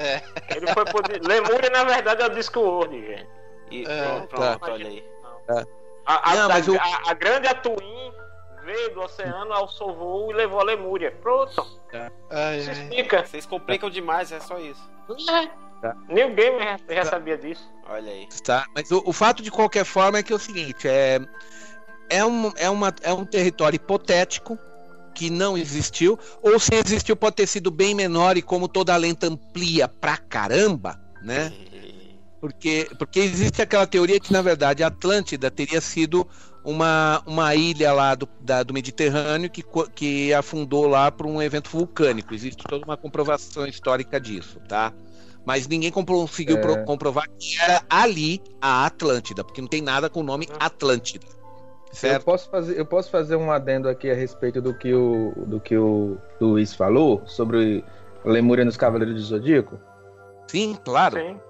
É. 0.00 0.22
Ele 0.56 0.66
foi 0.72 0.84
poder... 0.86 1.20
Lemúria, 1.22 1.68
na 1.70 1.84
verdade, 1.84 2.22
é 2.22 2.26
o 2.26 2.30
Discworld, 2.30 3.06
gente. 3.06 3.28
E 3.70 3.84
É, 3.86 4.04
pronto, 4.04 4.28
tá. 4.36 4.58
pronto, 4.58 4.72
olha 4.72 4.86
aí. 4.88 5.04
A, 6.06 6.30
a, 6.30 6.34
Não, 6.34 6.44
a- 6.46 6.48
mas 6.48 6.66
o- 6.68 6.74
a- 6.76 7.10
a 7.10 7.14
grande 7.14 7.46
Atuin 7.46 8.12
veio 8.64 8.94
do 8.94 9.02
oceano, 9.02 9.52
alçou 9.52 9.94
voo 9.94 10.30
e 10.30 10.34
levou 10.34 10.58
a 10.60 10.64
Lemúria. 10.64 11.12
Pronto, 11.22 11.64
Ai, 12.30 12.58
isso 12.58 12.70
ai. 12.70 12.76
explica. 12.82 13.24
Vocês 13.26 13.46
complicam 13.46 13.90
demais, 13.90 14.32
é 14.32 14.40
só 14.40 14.58
isso. 14.58 14.90
New 16.08 16.30
Gamer 16.34 16.78
já, 16.88 16.94
já 16.94 17.04
sabia 17.04 17.36
disso. 17.38 17.70
Olha 17.88 18.10
aí. 18.12 18.28
Tá? 18.44 18.66
Mas 18.74 18.90
o, 18.90 19.02
o 19.06 19.12
fato 19.12 19.42
de 19.42 19.50
qualquer 19.50 19.84
forma 19.84 20.18
é 20.18 20.22
que 20.22 20.32
é 20.32 20.36
o 20.36 20.38
seguinte, 20.38 20.86
é, 20.88 21.18
é, 22.08 22.24
um, 22.24 22.52
é, 22.56 22.68
uma, 22.70 22.94
é 23.02 23.12
um 23.12 23.24
território 23.24 23.76
hipotético 23.76 24.58
que 25.14 25.28
não 25.30 25.56
existiu, 25.58 26.18
ou 26.42 26.58
se 26.58 26.74
existiu 26.74 27.16
pode 27.16 27.36
ter 27.36 27.46
sido 27.46 27.70
bem 27.70 27.94
menor 27.94 28.36
e 28.36 28.42
como 28.42 28.68
toda 28.68 28.94
a 28.94 28.96
lenta 28.96 29.26
amplia 29.26 29.86
pra 29.88 30.16
caramba, 30.16 30.98
né? 31.22 31.52
Porque, 32.40 32.88
porque 32.98 33.20
existe 33.20 33.60
aquela 33.60 33.86
teoria 33.86 34.18
que, 34.18 34.32
na 34.32 34.40
verdade, 34.40 34.82
a 34.82 34.86
Atlântida 34.86 35.50
teria 35.50 35.80
sido 35.80 36.26
uma, 36.64 37.22
uma 37.26 37.54
ilha 37.54 37.92
lá 37.92 38.14
do, 38.14 38.26
da, 38.40 38.62
do 38.62 38.72
Mediterrâneo 38.72 39.50
que, 39.50 39.62
que 39.94 40.32
afundou 40.32 40.86
lá 40.86 41.10
por 41.12 41.26
um 41.26 41.42
evento 41.42 41.68
vulcânico. 41.68 42.32
Existe 42.34 42.62
toda 42.66 42.84
uma 42.84 42.96
comprovação 42.96 43.66
histórica 43.66 44.18
disso, 44.18 44.58
tá? 44.66 44.90
Mas 45.44 45.66
ninguém 45.68 45.90
conseguiu 45.90 46.56
É. 46.56 46.60
pro- 46.60 46.84
comprovar 46.84 47.26
que 47.38 47.60
era 47.60 47.82
ali 47.90 48.40
a 48.60 48.86
Atlântida, 48.86 49.44
porque 49.44 49.60
não 49.60 49.68
tem 49.68 49.82
nada 49.82 50.08
com 50.08 50.20
o 50.20 50.24
nome 50.24 50.48
Atlântida. 50.58 51.26
Eu 51.90 51.96
Certo? 51.96 52.24
posso, 52.24 52.48
fazer, 52.48 52.78
eu 52.78 52.86
posso 52.86 53.10
fazer 53.10 53.36
um 53.36 53.50
adendo 53.50 53.88
aqui 53.88 54.08
a 54.10 54.14
respeito 54.14 54.60
do 54.62 54.72
que 54.72 54.94
o, 54.94 55.32
do 55.46 55.58
que 55.60 55.76
o 55.76 56.16
Luiz 56.40 56.72
falou 56.72 57.22
sobre 57.26 57.84
Lemúria 58.24 58.64
nos 58.64 58.76
Cavaleiros 58.76 59.16
do 59.16 59.20
Zodíaco? 59.22 59.78
Sim, 60.46 60.78
claro. 60.84 61.16
Sim. 61.18 61.40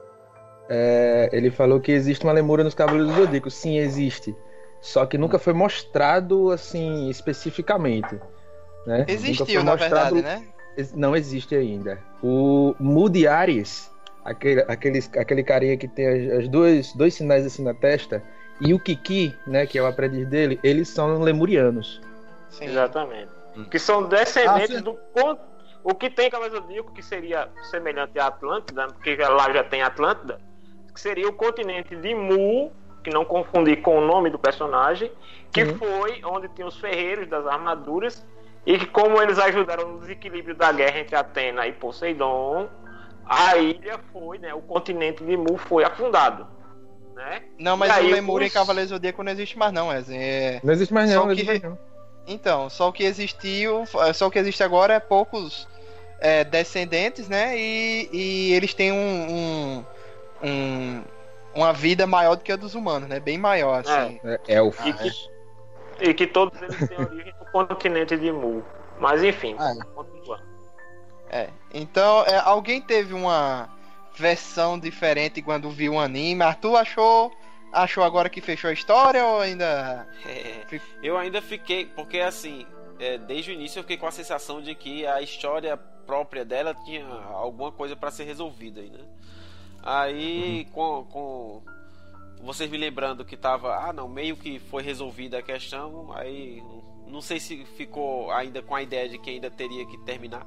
É, 0.69 1.29
ele 1.33 1.51
falou 1.51 1.79
que 1.81 1.93
existe 1.93 2.25
uma 2.25 2.33
Lemúria 2.33 2.65
nos 2.65 2.75
Cavaleiros 2.75 3.15
do 3.15 3.21
Zodíaco. 3.23 3.51
Sim, 3.51 3.77
existe. 3.79 4.35
Só 4.81 5.05
que 5.05 5.19
nunca 5.19 5.39
foi 5.39 5.53
mostrado 5.53 6.51
assim 6.51 7.11
especificamente. 7.11 8.19
Né? 8.87 9.05
Existiu, 9.09 9.45
foi 9.47 9.63
na 9.63 9.73
mostrado- 9.73 10.15
verdade, 10.15 10.41
né? 10.43 10.49
Não 10.95 11.15
existe 11.15 11.55
ainda. 11.55 11.99
O 12.23 12.75
Moody 12.81 13.27
Ares, 13.27 13.91
aquele, 14.25 14.63
aquele, 14.67 14.99
aquele 15.19 15.43
carinha 15.43 15.77
que 15.77 15.87
tem 15.87 16.07
as, 16.07 16.39
as 16.45 16.49
duas, 16.49 16.95
dois 16.95 17.13
sinais 17.13 17.45
assim 17.45 17.63
na 17.63 17.75
testa, 17.75 18.23
e 18.61 18.75
o 18.75 18.79
Kiki, 18.79 19.37
né, 19.47 19.67
que 19.67 19.79
é 19.79 19.83
o 19.83 19.87
aprendiz 19.87 20.27
dele, 20.27 20.61
eles 20.63 20.89
são 20.89 21.21
lemurianos. 21.21 22.01
Sim. 22.49 22.67
Exatamente. 22.67 23.31
Hum. 23.57 23.65
Que 23.65 23.79
são 23.79 24.05
descendentes 24.05 24.77
Ah, 24.79 24.81
do 24.81 24.95
ponto. 25.15 25.41
O 25.83 25.95
que 25.95 26.11
tem 26.11 26.29
Cavaleiro 26.31 26.61
do 26.61 26.67
Zodíaco, 26.67 26.93
que 26.93 27.03
seria 27.03 27.49
semelhante 27.71 28.19
à 28.19 28.27
Atlântida, 28.27 28.87
porque 28.89 29.17
lá 29.17 29.51
já 29.51 29.65
tem 29.65 29.83
Atlântida, 29.83 30.39
que 30.93 31.01
seria 31.01 31.27
o 31.27 31.33
continente 31.33 31.97
de 31.97 32.15
Mu, 32.15 32.71
que 33.03 33.09
não 33.09 33.25
confundir 33.25 33.81
com 33.81 33.97
o 33.97 34.07
nome 34.07 34.29
do 34.29 34.39
personagem, 34.39 35.11
que 35.51 35.63
Uhum. 35.63 35.79
foi 35.79 36.21
onde 36.25 36.49
tinha 36.49 36.67
os 36.67 36.79
ferreiros 36.79 37.27
das 37.29 37.47
armaduras, 37.47 38.27
e 38.67 38.79
que 38.79 38.85
como 38.85 39.23
eles 39.23 39.39
ajudaram 39.39 39.89
no 39.93 40.01
desequilíbrio 40.01 40.55
da 40.55 40.71
guerra 40.71 40.99
entre 40.99 41.17
Atena 41.17 41.67
e 41.67 41.73
Poseidon, 41.73 42.69
a 43.25 43.57
ilha 43.57 43.99
foi, 44.13 44.39
né, 44.39 44.53
o 44.53 44.61
continente 44.61 45.25
de 45.25 45.35
Mu 45.37 45.57
foi 45.57 45.83
afundado. 45.83 46.47
Né? 47.21 47.43
Não, 47.59 47.77
mas 47.77 47.91
aí, 47.91 48.07
o 48.11 48.15
Lemur 48.15 48.41
em 48.43 48.47
os- 48.47 48.53
Cavaleiro 48.53 48.89
Zodíaco 48.89 49.23
não 49.23 49.31
existe 49.31 49.59
mais, 49.59 49.73
não, 49.75 49.89
Wesley. 49.89 50.19
É... 50.19 50.61
Não 50.65 50.73
existe 50.73 50.93
mais 50.95 51.11
Só 51.11 51.27
não, 51.27 51.35
que- 51.35 51.45
mais 51.45 51.61
não. 51.63 51.79
Então, 52.27 52.71
só 52.71 52.89
o 52.89 52.93
que 52.93 53.05
existiu, 53.05 53.85
só 54.15 54.27
o 54.27 54.31
que 54.31 54.39
existe 54.39 54.63
agora 54.63 54.95
é 54.95 55.01
poucos 55.01 55.69
é, 56.19 56.45
descendentes, 56.45 57.29
né? 57.29 57.57
E, 57.59 58.09
e 58.13 58.53
eles 58.55 58.73
têm 58.75 58.93
um, 58.93 58.97
um- 59.33 59.85
um- 60.43 61.05
uma 61.55 61.73
vida 61.73 62.07
maior 62.07 62.37
do 62.37 62.43
que 62.45 62.53
a 62.53 62.57
dos 62.57 62.75
humanos, 62.75 63.09
né? 63.09 63.19
Bem 63.21 63.37
maior, 63.39 63.81
assim. 63.87 64.21
É, 64.25 64.41
elfos. 64.55 64.87
E 64.87 64.93
que, 64.93 66.11
e 66.11 66.15
que 66.15 66.27
todos 66.27 66.61
eles 66.63 66.89
têm 66.89 66.99
origem 67.01 67.35
no 67.39 67.47
continente 67.53 68.17
de 68.17 68.31
Mu. 68.33 68.63
Mas 68.99 69.23
enfim, 69.25 69.57
Ah, 69.59 69.75
continua. 69.95 70.41
É. 71.31 71.49
Então, 71.75 72.25
é, 72.27 72.37
alguém 72.39 72.81
teve 72.81 73.13
uma 73.15 73.69
versão 74.17 74.79
diferente 74.79 75.43
quando 75.43 75.71
viu 75.71 75.95
o 75.95 76.01
anime? 76.01 76.43
Arthur 76.43 76.77
achou, 76.77 77.33
achou 77.73 78.05
agora 78.05 78.29
que 78.29 78.41
fechou 78.41 78.71
a 78.71 78.73
história 78.73 79.25
ou 79.25 79.41
ainda? 79.41 80.09
É, 80.27 80.65
eu 81.03 81.17
ainda 81.17 81.41
fiquei, 81.41 81.87
porque 81.87 82.19
assim, 82.19 82.67
é, 82.99 83.19
desde 83.19 83.51
o 83.51 83.55
início 83.55 83.79
eu 83.79 83.83
fiquei 83.83 83.97
com 83.97 84.07
a 84.07 84.13
sensação 84.13 84.61
de 84.61 84.75
que 84.75 85.07
a 85.07 85.23
história 85.23 85.77
própria 85.77 86.45
dela 86.45 86.75
tinha 86.85 87.07
alguma 87.07 87.71
coisa 87.71 87.95
pra 87.95 88.11
ser 88.11 88.25
resolvida 88.25 88.81
aí, 88.81 88.91
né? 88.91 89.05
Aí, 89.83 90.67
com, 90.73 91.05
com 91.05 91.63
vocês 92.43 92.71
me 92.71 92.77
lembrando 92.77 93.25
que 93.25 93.37
tava, 93.37 93.77
ah 93.77 93.93
não, 93.93 94.09
meio 94.09 94.37
que 94.37 94.59
foi 94.59 94.83
resolvida 94.83 95.39
a 95.39 95.43
questão, 95.43 96.13
aí 96.13 96.63
não 97.07 97.21
sei 97.21 97.41
se 97.41 97.65
ficou 97.77 98.31
ainda 98.31 98.63
com 98.63 98.75
a 98.75 98.83
ideia 98.83 99.09
de 99.09 99.19
que 99.19 99.31
ainda 99.31 99.51
teria 99.51 99.87
que 99.87 99.99
terminar. 99.99 100.47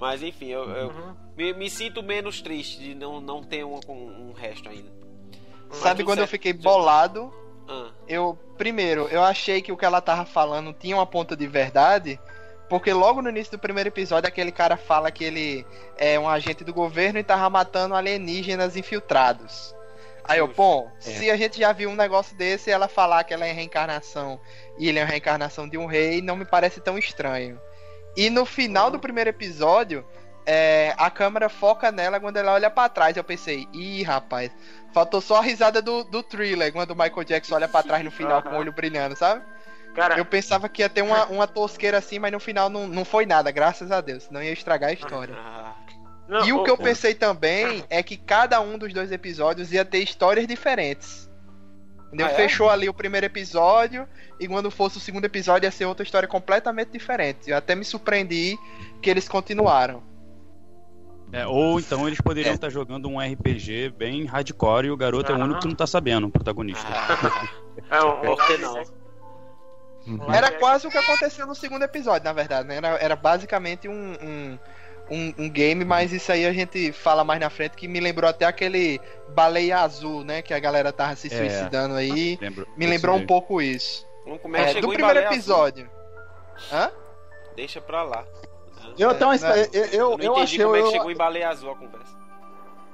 Mas 0.00 0.22
enfim, 0.22 0.46
eu, 0.46 0.64
eu 0.70 0.88
Uhum. 0.88 1.14
me, 1.36 1.52
me 1.52 1.70
sinto 1.70 2.02
menos 2.02 2.40
triste 2.40 2.80
de 2.80 2.94
não, 2.94 3.20
não 3.20 3.42
ter 3.42 3.64
um, 3.64 3.78
um, 3.86 4.30
um 4.30 4.32
resto 4.32 4.68
ainda. 4.68 4.90
Sabe 5.70 6.02
quando 6.02 6.18
eu 6.20 6.22
certo. 6.26 6.30
fiquei 6.30 6.52
bolado? 6.54 7.32
Ah, 7.68 7.90
Eu, 8.08 8.36
primeiro, 8.56 9.06
eu 9.08 9.22
achei 9.22 9.60
que 9.62 9.70
o 9.70 9.76
que 9.76 9.84
ela 9.84 10.00
tava 10.00 10.24
falando 10.24 10.72
tinha 10.72 10.96
uma 10.96 11.06
ponta 11.06 11.36
de 11.36 11.46
verdade, 11.46 12.18
porque 12.68 12.92
logo 12.92 13.22
no 13.22 13.28
início 13.28 13.52
do 13.52 13.58
primeiro 13.58 13.88
episódio 13.90 14.26
aquele 14.26 14.50
cara 14.50 14.76
fala 14.76 15.10
que 15.10 15.22
ele 15.22 15.64
é 15.96 16.18
um 16.18 16.28
agente 16.28 16.64
do 16.64 16.72
governo 16.74 17.18
e 17.18 17.24
tava 17.24 17.48
matando 17.50 17.94
alienígenas 17.94 18.76
infiltrados. 18.76 19.74
Aí 20.24 20.38
eu, 20.38 20.48
bom, 20.48 20.90
se 20.98 21.30
a 21.30 21.36
gente 21.36 21.58
já 21.58 21.72
viu 21.72 21.90
um 21.90 21.96
negócio 21.96 22.36
desse, 22.36 22.70
ela 22.70 22.88
falar 22.88 23.22
que 23.24 23.34
ela 23.34 23.46
é 23.46 23.52
reencarnação 23.52 24.40
e 24.78 24.88
ele 24.88 24.98
é 24.98 25.02
uma 25.02 25.08
reencarnação 25.08 25.68
de 25.68 25.76
um 25.78 25.86
rei, 25.86 26.20
não 26.22 26.36
me 26.36 26.44
parece 26.44 26.80
tão 26.80 26.96
estranho. 26.98 27.60
E 28.16 28.28
no 28.30 28.44
final 28.44 28.90
do 28.90 28.98
primeiro 28.98 29.30
episódio, 29.30 30.04
é, 30.46 30.94
a 30.98 31.10
câmera 31.10 31.48
foca 31.48 31.92
nela 31.92 32.18
quando 32.18 32.36
ela 32.36 32.52
olha 32.52 32.70
pra 32.70 32.88
trás. 32.88 33.16
Eu 33.16 33.24
pensei, 33.24 33.68
ih, 33.72 34.02
rapaz, 34.02 34.50
faltou 34.92 35.20
só 35.20 35.36
a 35.38 35.42
risada 35.42 35.80
do, 35.80 36.04
do 36.04 36.22
thriller 36.22 36.72
quando 36.72 36.90
o 36.90 36.96
Michael 36.96 37.24
Jackson 37.24 37.54
olha 37.54 37.68
pra 37.68 37.82
trás 37.82 38.04
no 38.04 38.10
final 38.10 38.42
com 38.42 38.50
o 38.50 38.56
olho 38.58 38.72
brilhando, 38.72 39.16
sabe? 39.16 39.42
Cara, 39.94 40.16
Eu 40.18 40.24
pensava 40.24 40.68
que 40.68 40.82
ia 40.82 40.88
ter 40.88 41.02
uma, 41.02 41.26
uma 41.26 41.46
tosqueira 41.46 41.98
assim, 41.98 42.18
mas 42.18 42.32
no 42.32 42.38
final 42.40 42.68
não, 42.68 42.86
não 42.86 43.04
foi 43.04 43.26
nada, 43.26 43.50
graças 43.50 43.90
a 43.90 44.00
Deus, 44.00 44.24
senão 44.24 44.42
ia 44.42 44.52
estragar 44.52 44.90
a 44.90 44.92
história. 44.92 45.34
ah, 45.36 45.74
não, 46.28 46.46
E 46.46 46.52
o 46.52 46.62
que 46.62 46.70
eu 46.70 46.78
pensei 46.78 47.14
também 47.14 47.84
é 47.90 48.02
que 48.02 48.16
cada 48.16 48.60
um 48.60 48.78
dos 48.78 48.92
dois 48.92 49.10
episódios 49.10 49.72
ia 49.72 49.84
ter 49.84 49.98
histórias 49.98 50.46
diferentes. 50.46 51.29
Entendeu? 52.10 52.26
Ah, 52.26 52.30
é? 52.32 52.34
Fechou 52.34 52.68
ali 52.68 52.88
o 52.88 52.94
primeiro 52.94 53.24
episódio 53.26 54.06
e 54.40 54.48
quando 54.48 54.68
fosse 54.70 54.98
o 54.98 55.00
segundo 55.00 55.24
episódio 55.26 55.66
ia 55.66 55.70
ser 55.70 55.84
outra 55.84 56.02
história 56.02 56.26
completamente 56.28 56.90
diferente. 56.90 57.48
Eu 57.50 57.56
até 57.56 57.74
me 57.76 57.84
surpreendi 57.84 58.58
que 59.00 59.08
eles 59.08 59.28
continuaram. 59.28 60.02
É, 61.32 61.46
ou 61.46 61.78
então 61.78 62.08
eles 62.08 62.20
poderiam 62.20 62.50
É. 62.50 62.54
estar 62.56 62.68
jogando 62.68 63.08
um 63.08 63.20
RPG 63.20 63.90
bem 63.96 64.24
hardcore 64.24 64.88
e 64.88 64.90
o 64.90 64.96
garoto 64.96 65.30
é 65.30 65.34
o 65.34 65.38
Aham. 65.38 65.44
único 65.44 65.60
que 65.60 65.68
não 65.68 65.76
tá 65.76 65.86
sabendo, 65.86 66.26
o 66.26 66.30
protagonista. 66.30 66.84
é 67.88 68.02
um, 68.02 68.20
por 68.20 68.46
que 68.46 68.56
não? 68.56 68.82
Mas 70.26 70.36
Era 70.36 70.48
é- 70.48 70.50
quase 70.58 70.88
o 70.88 70.90
que 70.90 70.98
aconteceu 70.98 71.46
no 71.46 71.54
segundo 71.54 71.82
episódio, 71.84 72.24
na 72.24 72.32
verdade. 72.32 72.66
Né? 72.66 72.76
Era, 72.78 72.88
era 72.98 73.14
basicamente 73.14 73.86
um, 73.86 74.14
um, 74.20 74.58
um, 75.10 75.34
um 75.38 75.50
game, 75.50 75.84
mas 75.84 76.12
isso 76.12 76.30
aí 76.30 76.46
a 76.46 76.52
gente 76.52 76.92
fala 76.92 77.24
mais 77.24 77.40
na 77.40 77.50
frente, 77.50 77.76
que 77.76 77.88
me 77.88 77.98
lembrou 78.00 78.28
até 78.30 78.44
aquele 78.46 79.00
baleia 79.30 79.78
azul, 79.80 80.22
né? 80.24 80.40
Que 80.42 80.54
a 80.54 80.58
galera 80.58 80.92
tava 80.92 81.16
se 81.16 81.26
É. 81.32 81.36
suicidando 81.36 81.94
aí. 81.94 82.38
Lembro. 82.40 82.66
Me 82.76 82.86
lembrou 82.86 83.16
um 83.16 83.26
pouco 83.26 83.60
isso. 83.60 84.06
É 84.54 84.70
É, 84.70 84.80
do 84.80 84.88
primeiro 84.88 85.18
Azul? 85.20 85.32
episódio. 85.32 85.90
Hã? 86.72 86.90
Deixa 87.56 87.80
pra 87.80 88.02
lá. 88.02 88.24
Eu 88.98 89.14
tenho 89.14 89.30
uma 89.30 89.36
né? 89.36 89.66
eu, 89.72 89.84
eu, 89.84 89.92
Eu 89.92 90.18
não 90.18 90.24
eu 90.24 90.36
achei. 90.36 90.62
como 90.64 90.76
é 90.76 90.80
que 90.80 90.86
eu- 90.86 90.90
chegou 90.92 91.10
em 91.10 91.16
Baleia 91.16 91.48
Azul 91.48 91.70
a 91.72 91.76
conversa. 91.76 92.18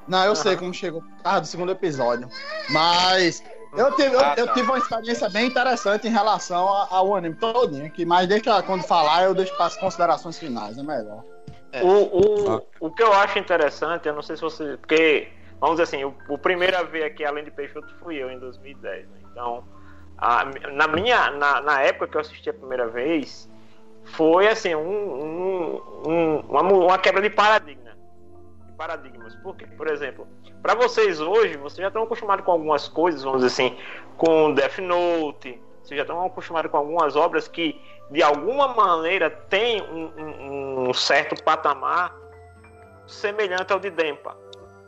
Não, 0.08 0.24
eu 0.24 0.34
sei 0.36 0.52
Aham. 0.52 0.60
como 0.60 0.74
chegou 0.74 1.02
por 1.02 1.22
causa 1.22 1.40
do 1.40 1.46
segundo 1.46 1.72
episódio. 1.72 2.28
Mas 2.70 3.42
eu 3.76 3.92
tive, 3.96 4.14
eu, 4.14 4.20
Ah, 4.20 4.34
eu 4.36 4.46
tá. 4.46 4.54
tive 4.54 4.68
uma 4.68 4.78
experiência 4.78 5.28
bem 5.28 5.46
interessante 5.48 6.06
em 6.06 6.10
relação 6.10 6.66
ao 6.68 7.14
anime 7.14 7.34
todinho. 7.36 7.90
Que, 7.90 8.04
mas 8.04 8.26
deixa 8.28 8.62
quando 8.62 8.82
falar, 8.84 9.24
eu 9.24 9.34
deixo 9.34 9.54
para 9.56 9.66
as 9.66 9.76
considerações 9.76 10.38
finais, 10.38 10.78
é 10.78 10.82
melhor. 10.82 11.22
O, 11.82 11.88
o, 11.88 12.62
o 12.80 12.90
que 12.90 13.02
eu 13.02 13.12
acho 13.12 13.38
interessante, 13.38 14.06
eu 14.08 14.14
não 14.14 14.22
sei 14.22 14.36
se 14.36 14.42
você. 14.42 14.76
Porque, 14.76 15.28
vamos 15.60 15.76
dizer 15.76 15.82
assim, 15.84 16.04
o, 16.04 16.14
o 16.28 16.38
primeiro 16.38 16.76
a 16.76 16.82
ver 16.82 17.04
aqui, 17.04 17.24
além 17.24 17.44
de 17.44 17.50
Peixoto, 17.50 17.92
fui 18.02 18.16
eu 18.16 18.30
em 18.30 18.38
2010. 18.38 19.08
né? 19.08 19.16
Então, 19.30 19.64
a- 20.18 20.44
na 20.72 20.86
minha. 20.88 21.30
Na, 21.32 21.60
na 21.60 21.80
época 21.82 22.06
que 22.08 22.16
eu 22.16 22.20
assisti 22.20 22.48
a 22.50 22.54
primeira 22.54 22.86
vez, 22.88 23.48
foi 24.04 24.48
assim, 24.48 24.74
um, 24.74 24.80
um- 24.80 25.82
um- 26.06 26.40
uma, 26.48 26.62
uma 26.62 26.98
quebra 26.98 27.20
de 27.20 27.30
paradigma. 27.30 27.90
De 28.66 28.72
paradigmas. 28.76 29.34
Porque, 29.36 29.66
por 29.66 29.88
exemplo, 29.88 30.26
para 30.62 30.74
vocês 30.74 31.20
hoje, 31.20 31.56
vocês 31.56 31.78
já 31.82 31.88
estão 31.88 32.04
acostumados 32.04 32.44
com 32.44 32.52
algumas 32.52 32.88
coisas, 32.88 33.22
vamos 33.22 33.42
dizer 33.42 33.52
assim, 33.52 33.78
com 34.16 34.54
Death 34.54 34.78
Note, 34.78 35.60
vocês 35.86 35.96
já 35.98 36.02
estão 36.02 36.24
acostumados 36.24 36.70
com 36.70 36.76
algumas 36.76 37.14
obras 37.16 37.46
que 37.48 37.80
de 38.10 38.22
alguma 38.22 38.68
maneira 38.68 39.30
tem 39.30 39.80
um, 39.82 40.12
um- 40.16 40.88
um 40.88 40.94
certo 40.94 41.40
patamar 41.42 42.14
semelhante 43.06 43.72
ao 43.72 43.78
de 43.78 43.90
Dempa, 43.90 44.36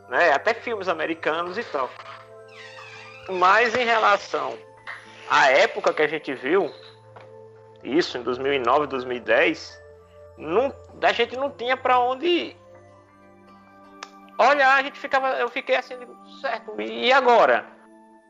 né? 0.09 0.31
Até 0.33 0.53
filmes 0.53 0.87
americanos 0.87 1.57
e 1.57 1.63
tal. 1.63 1.89
Mas 3.29 3.75
em 3.75 3.85
relação 3.85 4.57
à 5.29 5.49
época 5.51 5.93
que 5.93 6.01
a 6.01 6.07
gente 6.07 6.33
viu, 6.33 6.71
isso 7.83 8.17
em 8.17 8.23
2009, 8.23 8.87
2010, 8.87 9.79
não, 10.37 10.73
a 11.01 11.11
gente 11.13 11.37
não 11.37 11.49
tinha 11.51 11.77
para 11.77 11.99
onde 11.99 12.55
olhar. 14.37 14.75
A 14.79 14.83
gente 14.83 14.99
ficava, 14.99 15.29
eu 15.33 15.49
fiquei 15.49 15.75
assim, 15.75 15.95
certo. 16.41 16.79
E 16.81 17.11
agora? 17.11 17.65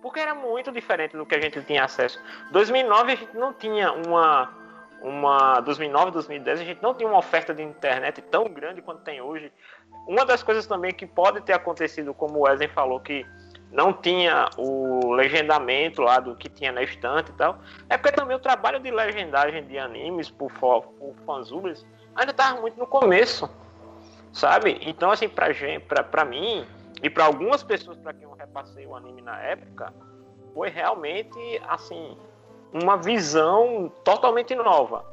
Porque 0.02 0.20
era 0.20 0.34
muito 0.34 0.72
diferente 0.72 1.16
do 1.18 1.26
que 1.26 1.36
a 1.36 1.42
gente 1.42 1.62
tinha 1.64 1.84
acesso. 1.84 2.22
2009 2.52 3.12
a 3.12 3.16
gente 3.16 3.38
não 3.38 3.54
tinha 3.54 3.92
uma 3.92 4.58
uma 5.02 5.62
2009, 5.62 6.12
2010 6.12 6.60
a 6.60 6.64
gente 6.64 6.84
não 6.84 6.94
tinha 6.94 7.08
uma 7.08 7.20
oferta 7.20 7.54
de 7.54 7.64
internet 7.64 8.22
tão 8.24 8.46
grande 8.46 8.82
quanto 8.82 9.02
tem 9.02 9.22
hoje. 9.22 9.52
Uma 10.08 10.26
das 10.26 10.44
coisas 10.44 10.68
também 10.68 10.94
que 10.94 11.06
pode 11.06 11.42
ter 11.42 11.54
acontecido, 11.54 12.14
como 12.14 12.40
o 12.40 12.42
Wesley 12.42 12.68
falou, 12.68 13.00
que 13.00 13.26
não 13.72 13.94
tinha 13.94 14.50
o 14.58 15.14
legendamento 15.14 16.02
lá 16.02 16.20
do 16.20 16.36
que 16.36 16.50
tinha 16.50 16.72
na 16.72 16.82
estante 16.82 17.30
e 17.32 17.34
tal. 17.34 17.60
É 17.88 17.98
porque 17.98 18.12
também 18.12 18.36
o 18.36 18.40
trabalho 18.40 18.80
de 18.80 18.92
legendagem 18.92 19.66
de 19.66 19.78
animes 19.78 20.30
por, 20.30 20.52
por 20.52 21.16
fanzubers 21.26 21.86
ainda 22.16 22.34
tava 22.34 22.60
muito 22.60 22.78
no 22.78 22.88
começo, 22.88 23.50
sabe? 24.34 24.80
Então, 24.82 25.12
assim, 25.12 25.30
pra, 25.30 25.54
gente, 25.54 25.86
pra, 25.86 26.04
pra 26.04 26.26
mim 26.26 26.66
e 27.02 27.10
pra 27.10 27.26
algumas 27.26 27.64
pessoas 27.64 27.98
pra 27.98 28.14
quem 28.14 28.24
eu 28.24 28.34
repassei 28.34 28.86
o 28.86 28.96
anime 28.96 29.22
na 29.22 29.40
época, 29.42 29.94
foi 30.54 30.70
realmente, 30.70 31.62
assim, 31.68 32.18
uma 32.74 32.98
visão 32.98 33.92
totalmente 34.04 34.56
nova. 34.56 35.06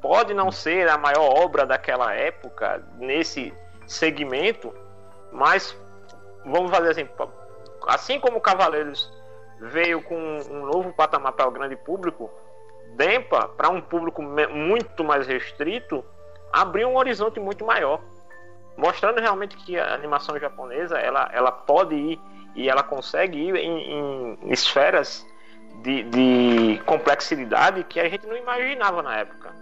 Pode 0.00 0.34
não 0.34 0.50
ser 0.50 0.88
a 0.88 0.98
maior 0.98 1.42
obra 1.42 1.64
daquela 1.64 2.12
época 2.12 2.82
nesse 2.98 3.54
segmento, 3.86 4.74
mas 5.32 5.76
vamos 6.44 6.70
fazer 6.70 6.90
assim, 6.90 7.08
assim 7.86 8.20
como 8.20 8.40
Cavaleiros 8.40 9.10
veio 9.60 10.02
com 10.02 10.16
um 10.16 10.66
novo 10.66 10.92
patamar 10.92 11.32
para 11.32 11.48
o 11.48 11.50
grande 11.50 11.76
público, 11.76 12.30
Dempa, 12.96 13.48
para 13.48 13.70
um 13.70 13.80
público 13.80 14.22
muito 14.22 15.02
mais 15.02 15.26
restrito, 15.26 16.04
abriu 16.52 16.88
um 16.88 16.96
horizonte 16.96 17.40
muito 17.40 17.64
maior, 17.64 18.00
mostrando 18.76 19.20
realmente 19.20 19.56
que 19.56 19.78
a 19.78 19.94
animação 19.94 20.38
japonesa 20.38 20.98
ela, 20.98 21.30
ela 21.32 21.52
pode 21.52 21.94
ir 21.94 22.20
e 22.54 22.68
ela 22.68 22.82
consegue 22.82 23.38
ir 23.38 23.56
em, 23.56 24.38
em 24.42 24.52
esferas 24.52 25.26
de, 25.82 26.02
de 26.04 26.80
complexidade 26.86 27.84
que 27.84 27.98
a 27.98 28.08
gente 28.08 28.26
não 28.26 28.36
imaginava 28.36 29.02
na 29.02 29.16
época. 29.18 29.52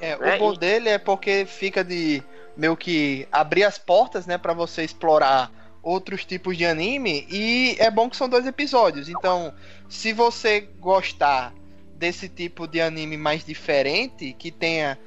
É, 0.00 0.16
né, 0.16 0.36
o 0.36 0.38
bom 0.38 0.54
e- 0.54 0.58
dele 0.58 0.88
é 0.90 0.98
porque 0.98 1.44
fica 1.46 1.82
de 1.82 2.22
meio 2.56 2.76
que 2.76 3.26
abrir 3.30 3.64
as 3.64 3.78
portas, 3.78 4.26
né, 4.26 4.36
para 4.36 4.52
você 4.52 4.82
explorar 4.82 5.50
outros 5.82 6.24
tipos 6.24 6.56
de 6.56 6.66
anime 6.66 7.26
e 7.30 7.76
é 7.78 7.90
bom 7.90 8.10
que 8.10 8.16
são 8.16 8.28
dois 8.28 8.46
episódios. 8.46 9.08
Então, 9.08 9.52
se 9.88 10.12
você 10.12 10.68
gostar 10.78 11.52
desse 11.94 12.28
tipo 12.28 12.66
de 12.66 12.80
anime 12.80 13.16
mais 13.16 13.44
diferente, 13.44 14.32
que 14.32 14.50
tenha 14.50 14.98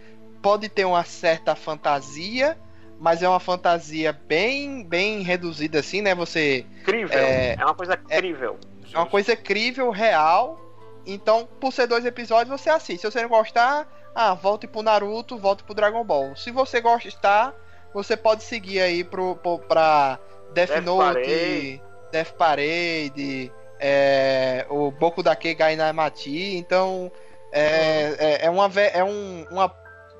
pode 0.42 0.68
ter 0.70 0.86
uma 0.86 1.04
certa 1.04 1.56
fantasia, 1.56 2.58
mas 3.02 3.24
é 3.24 3.28
uma 3.28 3.40
fantasia 3.40 4.14
bem 4.14 4.84
bem 4.84 5.24
reduzida 5.24 5.80
assim, 5.80 6.04
né? 6.04 6.14
Você 6.14 6.68
Incrível, 6.82 7.18
É, 7.18 7.56
é, 7.60 7.66
uma 7.66 7.74
coisa 7.74 7.96
incrível. 7.96 8.60
é 8.94 8.98
uma 8.98 9.08
coisa 9.08 9.36
crível, 9.36 9.90
real. 9.90 10.60
Então, 11.04 11.50
por 11.60 11.74
ser 11.74 11.88
dois 11.88 12.06
episódios, 12.06 12.62
você 12.62 12.70
assiste. 12.70 13.02
Se 13.02 13.12
você 13.12 13.24
não 13.24 13.30
gostar, 13.30 13.88
ah, 14.14 14.36
volte 14.36 14.68
pro 14.68 14.84
Naruto, 14.84 15.36
volte 15.36 15.64
pro 15.64 15.74
Dragon 15.74 16.04
Ball. 16.04 16.36
Se 16.36 16.52
você 16.52 16.80
gostar, 16.80 17.56
você 17.92 18.16
pode 18.16 18.44
seguir 18.44 18.80
aí 18.80 19.04
pro, 19.04 19.36
pro, 19.38 19.58
pra 19.58 20.20
Death, 20.54 20.70
Death 20.70 20.84
Note, 20.84 21.14
Parade. 21.16 21.82
Death 22.12 22.32
Parade, 22.34 23.52
é, 23.80 24.68
o 24.70 24.92
Boku 24.92 25.24
Dake 25.24 25.56
Gainamati. 25.56 26.56
Então, 26.56 27.12
é, 27.52 28.16
é, 28.20 28.46
é 28.46 28.50
uma, 28.52 28.70
é 28.80 29.04
um, 29.04 29.48
uma. 29.50 29.70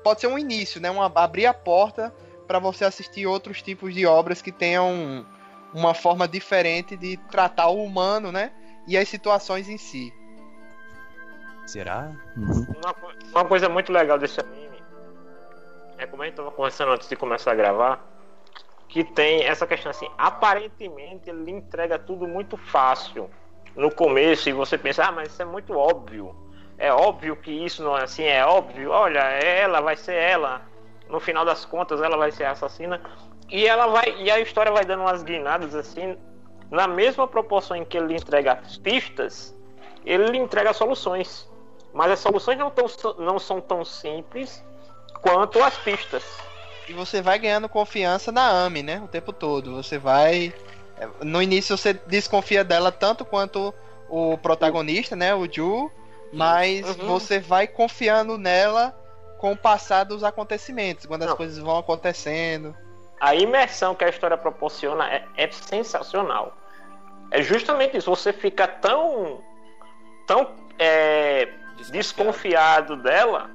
Pode 0.02 0.20
ser 0.20 0.26
um 0.26 0.36
início, 0.36 0.80
né? 0.80 0.90
Uma, 0.90 1.06
abrir 1.14 1.46
a 1.46 1.54
porta 1.54 2.12
para 2.52 2.58
você 2.58 2.84
assistir 2.84 3.26
outros 3.26 3.62
tipos 3.62 3.94
de 3.94 4.04
obras 4.04 4.42
que 4.42 4.52
tenham 4.52 5.24
uma 5.72 5.94
forma 5.94 6.28
diferente 6.28 6.98
de 6.98 7.16
tratar 7.30 7.68
o 7.68 7.82
humano, 7.82 8.30
né? 8.30 8.52
E 8.86 8.94
as 8.94 9.08
situações 9.08 9.70
em 9.70 9.78
si. 9.78 10.12
Será? 11.66 12.12
Uma, 12.36 12.92
co- 12.92 13.12
uma 13.30 13.44
coisa 13.46 13.70
muito 13.70 13.90
legal 13.90 14.18
desse 14.18 14.38
anime 14.38 14.82
é 15.96 16.04
como 16.04 16.22
a 16.22 16.26
gente 16.26 16.34
tava 16.34 16.50
conversando 16.50 16.92
antes 16.92 17.08
de 17.08 17.16
começar 17.16 17.52
a 17.52 17.54
gravar, 17.54 18.06
que 18.86 19.02
tem 19.02 19.44
essa 19.44 19.66
questão 19.66 19.88
assim, 19.88 20.08
aparentemente 20.18 21.30
ele 21.30 21.50
entrega 21.52 21.98
tudo 21.98 22.28
muito 22.28 22.58
fácil 22.58 23.30
no 23.74 23.90
começo 23.90 24.50
e 24.50 24.52
você 24.52 24.76
pensa, 24.76 25.06
ah, 25.06 25.12
mas 25.12 25.32
isso 25.32 25.40
é 25.40 25.46
muito 25.46 25.72
óbvio. 25.72 26.36
É 26.76 26.92
óbvio 26.92 27.34
que 27.34 27.50
isso 27.50 27.82
não 27.82 27.96
é 27.96 28.02
assim, 28.02 28.24
é 28.24 28.44
óbvio. 28.44 28.90
Olha, 28.90 29.20
ela 29.20 29.80
vai 29.80 29.96
ser 29.96 30.16
ela. 30.16 30.70
No 31.12 31.20
final 31.20 31.44
das 31.44 31.66
contas, 31.66 32.00
ela 32.00 32.16
vai 32.16 32.32
ser 32.32 32.44
assassina. 32.44 32.98
E 33.50 33.66
ela 33.66 33.86
vai 33.86 34.14
e 34.18 34.30
a 34.30 34.40
história 34.40 34.72
vai 34.72 34.82
dando 34.82 35.00
umas 35.02 35.22
guinadas 35.22 35.74
assim, 35.74 36.16
na 36.70 36.88
mesma 36.88 37.28
proporção 37.28 37.76
em 37.76 37.84
que 37.84 37.98
ele 37.98 38.14
entrega 38.14 38.58
pistas, 38.82 39.54
ele 40.06 40.24
lhe 40.30 40.38
entrega 40.38 40.72
soluções. 40.72 41.46
Mas 41.92 42.12
as 42.12 42.20
soluções 42.20 42.58
não, 42.58 42.70
tão, 42.70 42.86
não 43.18 43.38
são 43.38 43.60
tão 43.60 43.84
simples 43.84 44.64
quanto 45.20 45.62
as 45.62 45.76
pistas. 45.76 46.24
E 46.88 46.94
você 46.94 47.20
vai 47.20 47.38
ganhando 47.38 47.68
confiança 47.68 48.32
na 48.32 48.64
Ami, 48.64 48.82
né? 48.82 49.02
O 49.04 49.08
tempo 49.08 49.34
todo. 49.34 49.74
Você 49.74 49.98
vai. 49.98 50.54
é, 50.96 51.06
No 51.22 51.42
início 51.42 51.76
você 51.76 51.92
desconfia 51.92 52.64
dela 52.64 52.90
tanto 52.90 53.22
quanto 53.22 53.74
o 54.08 54.38
protagonista, 54.38 55.14
né? 55.14 55.34
O 55.34 55.46
Ju. 55.46 55.90
Mas 56.32 56.88
Uhum. 56.96 57.06
você 57.06 57.38
vai 57.38 57.66
confiando 57.66 58.38
nela 58.38 58.98
com 59.42 59.50
o 59.50 59.56
passar 59.56 60.04
dos 60.04 60.22
acontecimentos, 60.22 61.04
quando 61.04 61.24
as 61.24 61.30
Não. 61.30 61.36
coisas 61.36 61.58
vão 61.58 61.76
acontecendo. 61.76 62.76
A 63.20 63.34
imersão 63.34 63.92
que 63.92 64.04
a 64.04 64.08
história 64.08 64.38
proporciona 64.38 65.04
é, 65.12 65.24
é 65.36 65.50
sensacional. 65.50 66.56
É 67.28 67.42
justamente 67.42 67.96
isso. 67.96 68.08
Você 68.08 68.32
fica 68.32 68.68
tão, 68.68 69.42
tão 70.28 70.54
é, 70.78 71.48
desconfiado 71.90 72.96
dela 73.02 73.50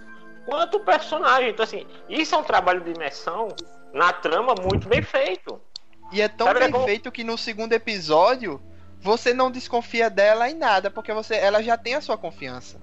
quanto 0.46 0.76
o 0.76 0.80
personagem. 0.82 1.52
Então, 1.52 1.64
assim, 1.64 1.88
isso 2.10 2.36
é 2.36 2.38
um 2.38 2.44
trabalho 2.44 2.82
de 2.82 2.92
imersão 2.92 3.48
na 3.94 4.12
trama 4.12 4.56
muito 4.62 4.90
bem 4.90 5.02
feito. 5.02 5.58
E 6.12 6.22
é 6.22 6.28
tão 6.28 6.48
Sabe 6.48 6.60
bem 6.60 6.72
como- 6.72 6.84
feito 6.84 7.10
que 7.14 7.24
no 7.24 7.38
segundo 7.38 7.72
episódio 7.72 8.62
você 9.00 9.34
não 9.34 9.50
desconfia 9.50 10.10
dela 10.10 10.50
em 10.50 10.54
nada, 10.56 10.92
porque 10.92 11.14
você, 11.14 11.36
ela 11.36 11.64
já 11.64 11.78
tem 11.78 11.96
a 11.96 12.02
sua 12.02 12.18
confiança. 12.18 12.78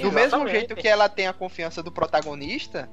Do 0.00 0.12
mesmo 0.12 0.46
jeito 0.48 0.74
que 0.74 0.88
ela 0.88 1.08
tem 1.08 1.26
a 1.26 1.32
confiança 1.32 1.82
do 1.82 1.92
protagonista, 1.92 2.88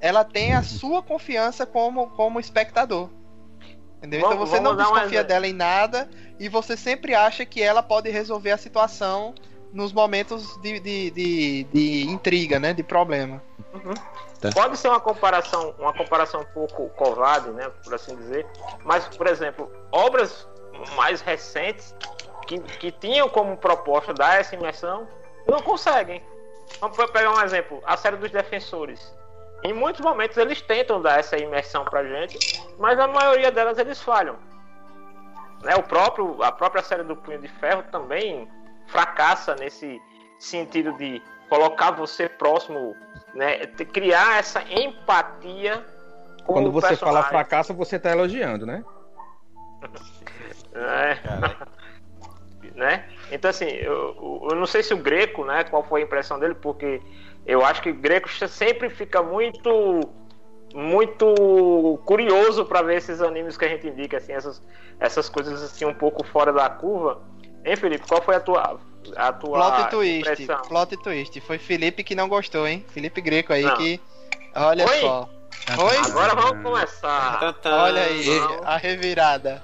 ela 0.00 0.24
tem 0.24 0.54
a 0.54 0.62
sua 0.62 1.02
confiança 1.02 1.66
como, 1.66 2.08
como 2.10 2.40
espectador. 2.40 3.10
Entendeu? 3.98 4.20
Vamos- 4.20 4.34
então 4.34 4.46
você 4.46 4.60
não 4.60 4.72
um 4.72 4.76
desconfia 4.76 5.04
exemplo. 5.04 5.28
dela 5.28 5.46
em 5.46 5.52
nada 5.52 6.08
e 6.38 6.48
você 6.48 6.76
sempre 6.76 7.14
acha 7.14 7.44
que 7.44 7.62
ela 7.62 7.82
pode 7.82 8.08
resolver 8.08 8.50
a 8.50 8.56
situação 8.56 9.34
nos 9.72 9.92
momentos 9.92 10.56
de, 10.62 10.80
de, 10.80 11.10
de, 11.10 11.64
de 11.64 12.02
intriga, 12.10 12.58
né? 12.58 12.72
De 12.72 12.82
problema. 12.82 13.42
Tá. 14.40 14.50
Pode 14.54 14.78
ser 14.78 14.88
uma 14.88 14.98
comparação, 15.00 15.74
uma 15.78 15.92
comparação 15.92 16.40
um 16.40 16.46
pouco 16.46 16.88
covarde, 16.90 17.50
né, 17.50 17.70
por 17.84 17.94
assim 17.94 18.16
dizer. 18.16 18.46
Mas, 18.84 19.06
por 19.08 19.26
exemplo, 19.26 19.70
obras 19.92 20.48
mais 20.96 21.20
recentes 21.20 21.94
que, 22.46 22.58
que 22.58 22.90
tinham 22.90 23.28
como 23.28 23.54
proposta 23.58 24.14
dar 24.14 24.40
essa 24.40 24.54
imersão 24.54 25.06
não 25.46 25.60
conseguem. 25.62 26.22
Vamos 26.80 26.96
pegar 27.10 27.32
um 27.32 27.40
exemplo, 27.42 27.82
a 27.84 27.96
série 27.96 28.16
dos 28.16 28.30
Defensores. 28.30 29.14
Em 29.62 29.72
muitos 29.72 30.00
momentos 30.00 30.36
eles 30.36 30.62
tentam 30.62 31.02
dar 31.02 31.18
essa 31.18 31.36
imersão 31.36 31.84
pra 31.84 32.04
gente, 32.04 32.62
mas 32.78 32.98
a 32.98 33.06
maioria 33.06 33.50
delas 33.50 33.78
eles 33.78 34.00
falham. 34.00 34.36
Né, 35.62 35.74
o 35.76 35.82
próprio, 35.82 36.42
a 36.42 36.50
própria 36.50 36.82
série 36.82 37.02
do 37.02 37.14
Punho 37.16 37.40
de 37.40 37.48
Ferro 37.48 37.82
também 37.90 38.48
fracassa 38.86 39.54
nesse 39.56 40.00
sentido 40.38 40.96
de 40.96 41.22
colocar 41.50 41.90
você 41.90 42.28
próximo, 42.28 42.96
né, 43.34 43.66
criar 43.66 44.38
essa 44.38 44.62
empatia 44.62 45.84
com 46.46 46.54
Quando 46.54 46.68
o 46.68 46.72
você 46.72 46.96
fala 46.96 47.22
personagem, 47.22 47.28
fracasso, 47.28 47.74
você 47.74 47.98
tá 47.98 48.10
elogiando, 48.10 48.64
né? 48.64 48.82
né? 50.72 51.18
Então 53.40 53.48
assim, 53.48 53.68
eu, 53.70 54.48
eu 54.50 54.54
não 54.54 54.66
sei 54.66 54.82
se 54.82 54.92
o 54.92 54.98
Greco, 54.98 55.46
né, 55.46 55.64
qual 55.64 55.82
foi 55.82 56.02
a 56.02 56.04
impressão 56.04 56.38
dele, 56.38 56.54
porque 56.54 57.00
eu 57.46 57.64
acho 57.64 57.80
que 57.80 57.88
o 57.88 57.94
Greco 57.94 58.28
sempre 58.28 58.90
fica 58.90 59.22
muito 59.22 60.02
muito 60.74 61.98
curioso 62.04 62.66
para 62.66 62.82
ver 62.82 62.98
esses 62.98 63.22
animes 63.22 63.56
que 63.56 63.64
a 63.64 63.68
gente 63.68 63.88
indica 63.88 64.18
assim, 64.18 64.34
essas 64.34 64.62
essas 65.00 65.30
coisas 65.30 65.62
assim 65.62 65.86
um 65.86 65.94
pouco 65.94 66.22
fora 66.22 66.52
da 66.52 66.68
curva. 66.68 67.22
Hein, 67.64 67.76
Felipe, 67.76 68.06
qual 68.06 68.20
foi 68.20 68.36
a 68.36 68.40
tua 68.40 68.78
a 69.16 69.32
tua 69.32 69.58
Plot 69.58 69.90
twist, 69.90 70.18
impressão? 70.20 70.62
plot 70.68 70.96
twist. 70.98 71.40
Foi 71.40 71.56
Felipe 71.56 72.04
que 72.04 72.14
não 72.14 72.28
gostou, 72.28 72.68
hein? 72.68 72.84
Felipe 72.90 73.22
Greco 73.22 73.54
aí 73.54 73.64
Não. 73.64 73.74
que. 73.74 73.98
Olha 74.54 74.84
Oi? 74.86 75.00
só. 75.00 75.30
Oi? 75.78 75.96
Agora 75.96 76.34
vamos 76.34 76.62
começar. 76.62 77.56
Olha 77.64 78.02
aí, 78.02 78.26
não. 78.26 78.64
a 78.64 78.76
revirada. 78.76 79.62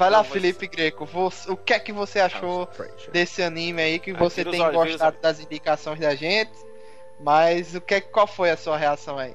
Vai 0.00 0.08
lá, 0.10 0.24
Felipe 0.24 0.66
Greco. 0.66 1.04
você- 1.04 1.50
o 1.50 1.56
que 1.58 1.74
é 1.74 1.78
que 1.78 1.92
você 1.92 2.20
achou 2.20 2.66
desse 3.12 3.42
anime 3.42 3.82
aí 3.82 3.98
que 3.98 4.14
você 4.14 4.42
tem 4.42 4.62
olhos, 4.62 4.92
gostado 4.92 5.18
das 5.20 5.40
indicações 5.40 6.00
da 6.00 6.14
gente? 6.14 6.50
Mas 7.20 7.74
o 7.74 7.82
que 7.82 8.00
qual 8.00 8.26
foi 8.26 8.50
a 8.50 8.56
sua 8.56 8.78
reação 8.78 9.18
aí? 9.18 9.34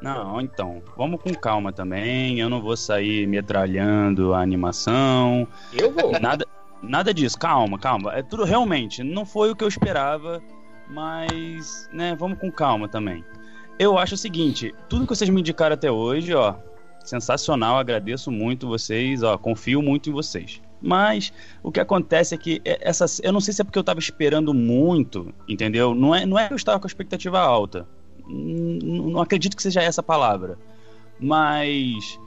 Não, 0.00 0.40
então, 0.40 0.80
vamos 0.96 1.20
com 1.20 1.34
calma 1.34 1.72
também. 1.72 2.38
Eu 2.38 2.48
não 2.48 2.62
vou 2.62 2.76
sair 2.76 3.26
metralhando 3.26 4.32
a 4.32 4.40
animação. 4.40 5.48
Eu 5.72 5.90
vou. 5.90 6.12
Nada, 6.20 6.46
nada 6.80 7.12
disso, 7.12 7.36
calma, 7.36 7.76
calma. 7.76 8.14
É 8.14 8.22
tudo 8.22 8.44
realmente, 8.44 9.02
não 9.02 9.26
foi 9.26 9.50
o 9.50 9.56
que 9.56 9.64
eu 9.64 9.68
esperava, 9.68 10.40
mas, 10.88 11.88
né, 11.92 12.14
vamos 12.16 12.38
com 12.38 12.52
calma 12.52 12.88
também. 12.88 13.24
Eu 13.80 13.98
acho 13.98 14.14
o 14.14 14.18
seguinte, 14.18 14.72
tudo 14.88 15.06
que 15.08 15.14
vocês 15.16 15.28
me 15.28 15.40
indicaram 15.40 15.74
até 15.74 15.90
hoje, 15.90 16.32
ó, 16.34 16.54
sensacional, 17.04 17.76
agradeço 17.78 18.30
muito 18.30 18.68
vocês, 18.68 19.22
ó, 19.22 19.36
confio 19.38 19.82
muito 19.82 20.10
em 20.10 20.12
vocês. 20.12 20.60
Mas 20.82 21.32
o 21.62 21.70
que 21.70 21.78
acontece 21.80 22.34
é 22.34 22.38
que 22.38 22.60
é- 22.64 22.78
essa, 22.80 23.04
eu 23.22 23.32
não 23.32 23.40
sei 23.40 23.52
se 23.52 23.60
é 23.60 23.64
porque 23.64 23.78
eu 23.78 23.84
tava 23.84 23.98
esperando 24.00 24.54
muito, 24.54 25.32
entendeu? 25.48 25.94
Não 25.94 26.14
é, 26.14 26.24
não 26.24 26.38
é 26.38 26.46
que 26.46 26.52
eu 26.54 26.56
estava 26.56 26.78
com 26.80 26.86
a 26.86 26.88
expectativa 26.88 27.38
alta. 27.38 27.86
N- 28.26 28.78
Não 29.12 29.20
acredito 29.20 29.56
que 29.56 29.62
seja 29.62 29.82
essa 29.82 30.02
palavra. 30.02 30.56
Mas 31.18 32.18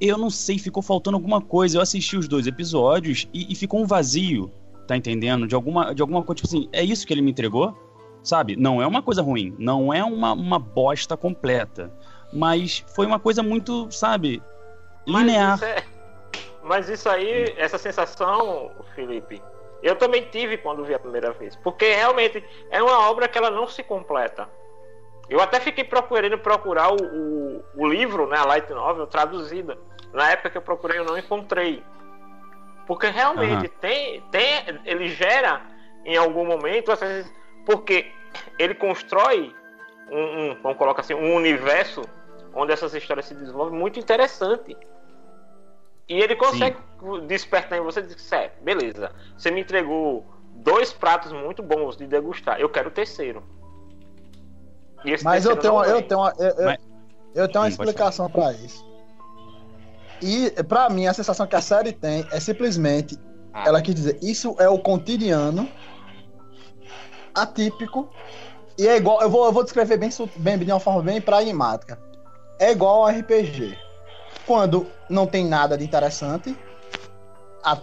eu 0.00 0.18
não 0.18 0.30
sei, 0.30 0.58
ficou 0.58 0.82
faltando 0.82 1.16
alguma 1.16 1.40
coisa. 1.40 1.78
Eu 1.78 1.82
assisti 1.82 2.16
os 2.16 2.26
dois 2.26 2.46
episódios 2.46 3.28
e, 3.32 3.52
e 3.52 3.54
ficou 3.54 3.80
um 3.80 3.86
vazio, 3.86 4.50
tá 4.88 4.96
entendendo? 4.96 5.46
De 5.46 5.54
alguma, 5.54 5.94
de 5.94 6.02
alguma 6.02 6.22
coisa, 6.22 6.42
tipo 6.42 6.48
assim, 6.48 6.68
é 6.72 6.82
isso 6.82 7.06
que 7.06 7.14
ele 7.14 7.22
me 7.22 7.30
entregou? 7.30 7.76
Sabe? 8.22 8.56
Não 8.56 8.82
é 8.82 8.86
uma 8.86 9.00
coisa 9.02 9.22
ruim, 9.22 9.54
não 9.58 9.94
é 9.94 10.02
uma, 10.02 10.32
uma 10.32 10.58
bosta 10.58 11.16
completa. 11.16 11.92
Mas 12.36 12.84
foi 12.94 13.06
uma 13.06 13.18
coisa 13.18 13.42
muito, 13.42 13.90
sabe, 13.90 14.42
Mas 15.06 15.22
linear. 15.22 15.54
isso, 15.54 15.64
é- 15.64 15.84
mas 16.62 16.88
isso 16.88 17.08
aí, 17.08 17.54
essa 17.56 17.78
sensação, 17.78 18.70
Felipe, 18.94 19.42
eu 19.82 19.96
também 19.96 20.22
tive 20.24 20.58
quando 20.58 20.84
vi 20.84 20.92
a 20.94 20.98
primeira 20.98 21.32
vez. 21.32 21.56
Porque 21.56 21.92
realmente 21.94 22.44
é 22.70 22.82
uma 22.82 23.08
obra 23.08 23.26
que 23.28 23.38
ela 23.38 23.50
não 23.50 23.66
se 23.66 23.82
completa. 23.82 24.48
Eu 25.28 25.40
até 25.40 25.58
fiquei 25.60 25.82
procurando 25.82 26.38
procurar 26.38 26.92
o, 26.92 26.96
o, 27.02 27.64
o 27.74 27.88
livro, 27.88 28.26
né, 28.28 28.36
a 28.36 28.44
Light 28.44 28.68
Novel, 28.70 29.06
traduzida. 29.06 29.76
Na 30.12 30.30
época 30.30 30.50
que 30.50 30.58
eu 30.58 30.62
procurei, 30.62 30.98
eu 30.98 31.04
não 31.04 31.18
encontrei. 31.18 31.82
Porque 32.86 33.08
realmente 33.08 33.66
Aham. 33.66 33.74
tem, 33.80 34.20
tem. 34.30 34.62
Ele 34.84 35.08
gera 35.08 35.62
em 36.04 36.16
algum 36.16 36.44
momento, 36.44 36.92
porque 37.64 38.12
ele 38.58 38.74
constrói 38.74 39.52
um, 40.10 40.20
um, 40.50 40.62
vamos 40.62 40.78
colocar 40.78 41.00
assim, 41.00 41.14
um 41.14 41.34
universo 41.34 42.02
onde 42.56 42.72
essas 42.72 42.94
histórias 42.94 43.26
se 43.26 43.34
desenvolvem 43.34 43.78
muito 43.78 44.00
interessante. 44.00 44.76
E 46.08 46.14
ele 46.20 46.34
consegue 46.36 46.76
despertar 47.26 47.78
em 47.78 47.82
você 47.82 48.00
e 48.00 48.04
dizer, 48.04 48.18
certo, 48.18 48.62
beleza, 48.62 49.10
você 49.36 49.50
me 49.50 49.60
entregou 49.60 50.26
dois 50.54 50.92
pratos 50.92 51.32
muito 51.32 51.62
bons 51.62 51.96
de 51.96 52.06
degustar, 52.06 52.58
eu 52.58 52.68
quero 52.68 52.88
o 52.88 52.92
terceiro. 52.92 53.42
E 55.04 55.10
esse 55.12 55.22
Mas 55.24 55.44
eu 55.44 55.50
terceiro 55.56 55.60
tenho, 55.60 55.72
não 55.74 55.80
uma- 55.80 55.86
eu 55.86 56.02
tenho, 56.02 56.20
uma- 56.20 56.34
eu, 56.38 56.46
eu- 56.48 56.64
Mas- 56.64 56.78
eu 57.34 57.48
tenho 57.48 57.62
uma 57.64 57.70
Sim, 57.70 57.72
explicação 57.72 58.30
pra 58.30 58.52
isso. 58.52 58.84
E 60.22 60.50
pra 60.64 60.88
mim 60.88 61.06
a 61.06 61.12
sensação 61.12 61.46
que 61.46 61.56
a 61.56 61.60
série 61.60 61.92
tem 61.92 62.26
é 62.32 62.40
simplesmente 62.40 63.18
ela 63.66 63.82
quis 63.82 63.94
dizer 63.94 64.18
isso 64.22 64.56
é 64.58 64.68
o 64.68 64.78
cotidiano 64.78 65.68
atípico 67.34 68.08
e 68.78 68.86
é 68.88 68.96
igual 68.96 69.20
eu 69.20 69.28
vou, 69.28 69.44
eu 69.46 69.52
vou 69.52 69.62
descrever 69.62 69.96
bem, 69.98 70.08
bem 70.36 70.58
de 70.58 70.72
uma 70.72 70.80
forma 70.80 71.02
bem 71.02 71.20
pragmática. 71.20 72.00
É 72.58 72.72
igual 72.72 73.02
ao 73.04 73.08
RPG. 73.10 73.76
Quando 74.46 74.86
não 75.08 75.26
tem 75.26 75.44
nada 75.44 75.76
de 75.76 75.84
interessante, 75.84 76.56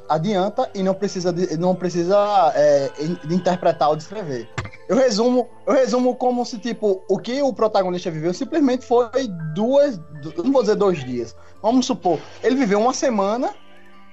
adianta 0.08 0.70
e 0.74 0.82
não 0.82 0.94
precisa 0.94 1.32
de, 1.34 1.58
não 1.58 1.76
precisa 1.76 2.18
é, 2.56 2.90
de 3.26 3.36
interpretar 3.36 3.90
ou 3.90 3.96
descrever. 3.96 4.50
Eu 4.88 4.96
resumo, 4.98 5.48
eu 5.66 5.74
resumo 5.74 6.16
como 6.16 6.46
se 6.46 6.58
tipo 6.58 7.04
o 7.10 7.18
que 7.18 7.42
o 7.42 7.54
protagonista 7.54 8.12
viveu 8.12 8.34
simplesmente 8.34 8.86
foi 8.86 9.10
duas, 9.54 9.98
du- 9.98 10.44
não 10.44 10.52
vou 10.52 10.62
dizer 10.62 10.76
dois 10.76 11.04
dias. 11.04 11.36
Vamos 11.62 11.86
supor, 11.86 12.20
ele 12.42 12.56
viveu 12.56 12.80
uma 12.80 12.94
semana 12.94 13.54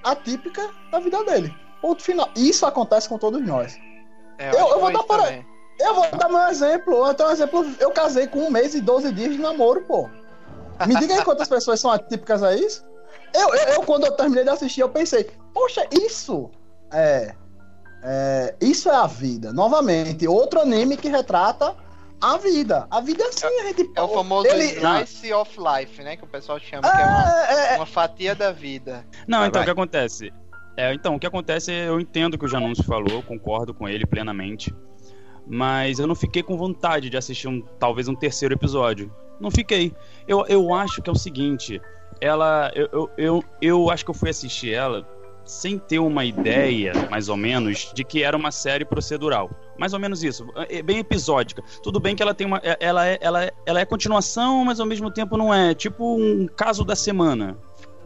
atípica 0.03 0.69
da 0.91 0.99
vida 0.99 1.23
dele. 1.23 1.53
Ponto 1.81 2.01
final. 2.03 2.29
Isso 2.35 2.65
acontece 2.65 3.07
com 3.09 3.17
todos 3.17 3.41
nós. 3.45 3.77
É, 4.37 4.49
Eu- 4.51 4.69
eu 4.69 4.79
vou 4.79 4.91
dar 4.93 5.03
para-. 5.03 5.23
Eu 5.79 5.95
vou 5.95 6.11
dar 6.11 6.29
meu 6.29 6.47
exemplo. 6.47 6.93
Eu 7.07 7.27
um 7.27 7.31
exemplo. 7.31 7.65
Eu 7.79 7.91
casei 7.91 8.27
com 8.27 8.39
um 8.39 8.51
mês 8.51 8.75
e 8.75 8.81
12 8.81 9.11
dias 9.11 9.31
de 9.33 9.39
namoro, 9.39 9.81
pô. 9.81 10.09
Me 10.87 10.95
diga 10.99 11.15
aí 11.15 11.23
quantas 11.23 11.47
pessoas 11.47 11.79
são 11.79 11.91
atípicas 11.91 12.43
a 12.43 12.55
isso. 12.55 12.83
Eu, 13.33 13.53
eu, 13.53 13.67
eu, 13.75 13.81
quando 13.83 14.05
eu 14.05 14.11
terminei 14.11 14.43
de 14.43 14.49
assistir, 14.49 14.81
eu 14.81 14.89
pensei, 14.89 15.29
poxa, 15.53 15.85
isso 15.91 16.49
é, 16.93 17.33
é. 18.03 18.55
Isso 18.59 18.89
é 18.89 18.95
a 18.95 19.07
vida. 19.07 19.53
Novamente, 19.53 20.27
outro 20.27 20.59
anime 20.59 20.97
que 20.97 21.07
retrata 21.09 21.75
a 22.21 22.37
vida. 22.37 22.87
A 22.91 22.99
vida 23.01 23.23
é 23.23 23.27
assim, 23.27 23.45
a 23.47 23.63
gente. 23.63 23.89
É 23.95 24.01
o 24.01 24.07
famoso 24.09 24.47
Ele- 24.47 24.65
slice 24.65 25.33
of 25.33 25.57
life, 25.59 26.03
né? 26.03 26.15
Que 26.17 26.23
o 26.23 26.27
pessoal 26.27 26.59
chama, 26.59 26.81
que 26.83 27.01
é 27.01 27.05
uma, 27.05 27.45
É, 27.47 27.73
é, 27.73 27.75
uma 27.77 27.85
fatia 27.85 28.35
da 28.35 28.51
vida. 28.51 29.05
Não, 29.27 29.39
Vai, 29.39 29.47
então 29.47 29.59
vai. 29.59 29.63
o 29.63 29.65
que 29.65 29.71
acontece? 29.71 30.33
É, 30.77 30.93
então, 30.93 31.15
o 31.15 31.19
que 31.19 31.27
acontece 31.27 31.71
é, 31.71 31.87
eu 31.89 31.99
entendo 31.99 32.35
o 32.35 32.37
que 32.37 32.45
o 32.45 32.47
Janúncio 32.47 32.83
falou, 32.83 33.09
eu 33.09 33.23
concordo 33.23 33.73
com 33.73 33.87
ele 33.87 34.05
plenamente. 34.05 34.73
Mas 35.45 35.99
eu 35.99 36.07
não 36.07 36.15
fiquei 36.15 36.43
com 36.43 36.55
vontade 36.57 37.09
de 37.09 37.17
assistir 37.17 37.47
um, 37.47 37.61
talvez 37.79 38.07
um 38.07 38.15
terceiro 38.15 38.53
episódio. 38.53 39.13
Não 39.41 39.51
fiquei. 39.51 39.91
Eu, 40.27 40.45
eu 40.47 40.73
acho 40.73 41.01
que 41.01 41.09
é 41.09 41.13
o 41.13 41.17
seguinte, 41.17 41.81
ela. 42.21 42.71
Eu, 42.75 42.87
eu, 42.93 43.09
eu, 43.17 43.43
eu 43.61 43.89
acho 43.89 44.05
que 44.05 44.11
eu 44.11 44.15
fui 44.15 44.29
assistir 44.29 44.71
ela 44.73 45.05
sem 45.43 45.79
ter 45.79 45.97
uma 45.99 46.23
ideia, 46.23 46.93
mais 47.09 47.27
ou 47.27 47.35
menos, 47.35 47.91
de 47.93 48.03
que 48.03 48.23
era 48.23 48.37
uma 48.37 48.51
série 48.51 48.85
procedural. 48.85 49.49
Mais 49.77 49.91
ou 49.93 49.99
menos 49.99 50.23
isso. 50.23 50.47
É 50.69 50.83
bem 50.83 50.99
episódica. 50.99 51.63
Tudo 51.81 51.99
bem 51.99 52.15
que 52.15 52.21
ela 52.21 52.33
tem 52.35 52.45
uma. 52.45 52.61
é- 52.63 52.77
Ela 52.79 53.07
é, 53.07 53.17
ela 53.19 53.43
é, 53.45 53.51
ela 53.65 53.79
é 53.81 53.85
continuação, 53.85 54.63
mas 54.63 54.79
ao 54.79 54.85
mesmo 54.85 55.09
tempo 55.09 55.35
não 55.35 55.51
é. 55.53 55.73
Tipo 55.73 56.15
um 56.17 56.47
caso 56.47 56.85
da 56.85 56.95
semana. 56.95 57.57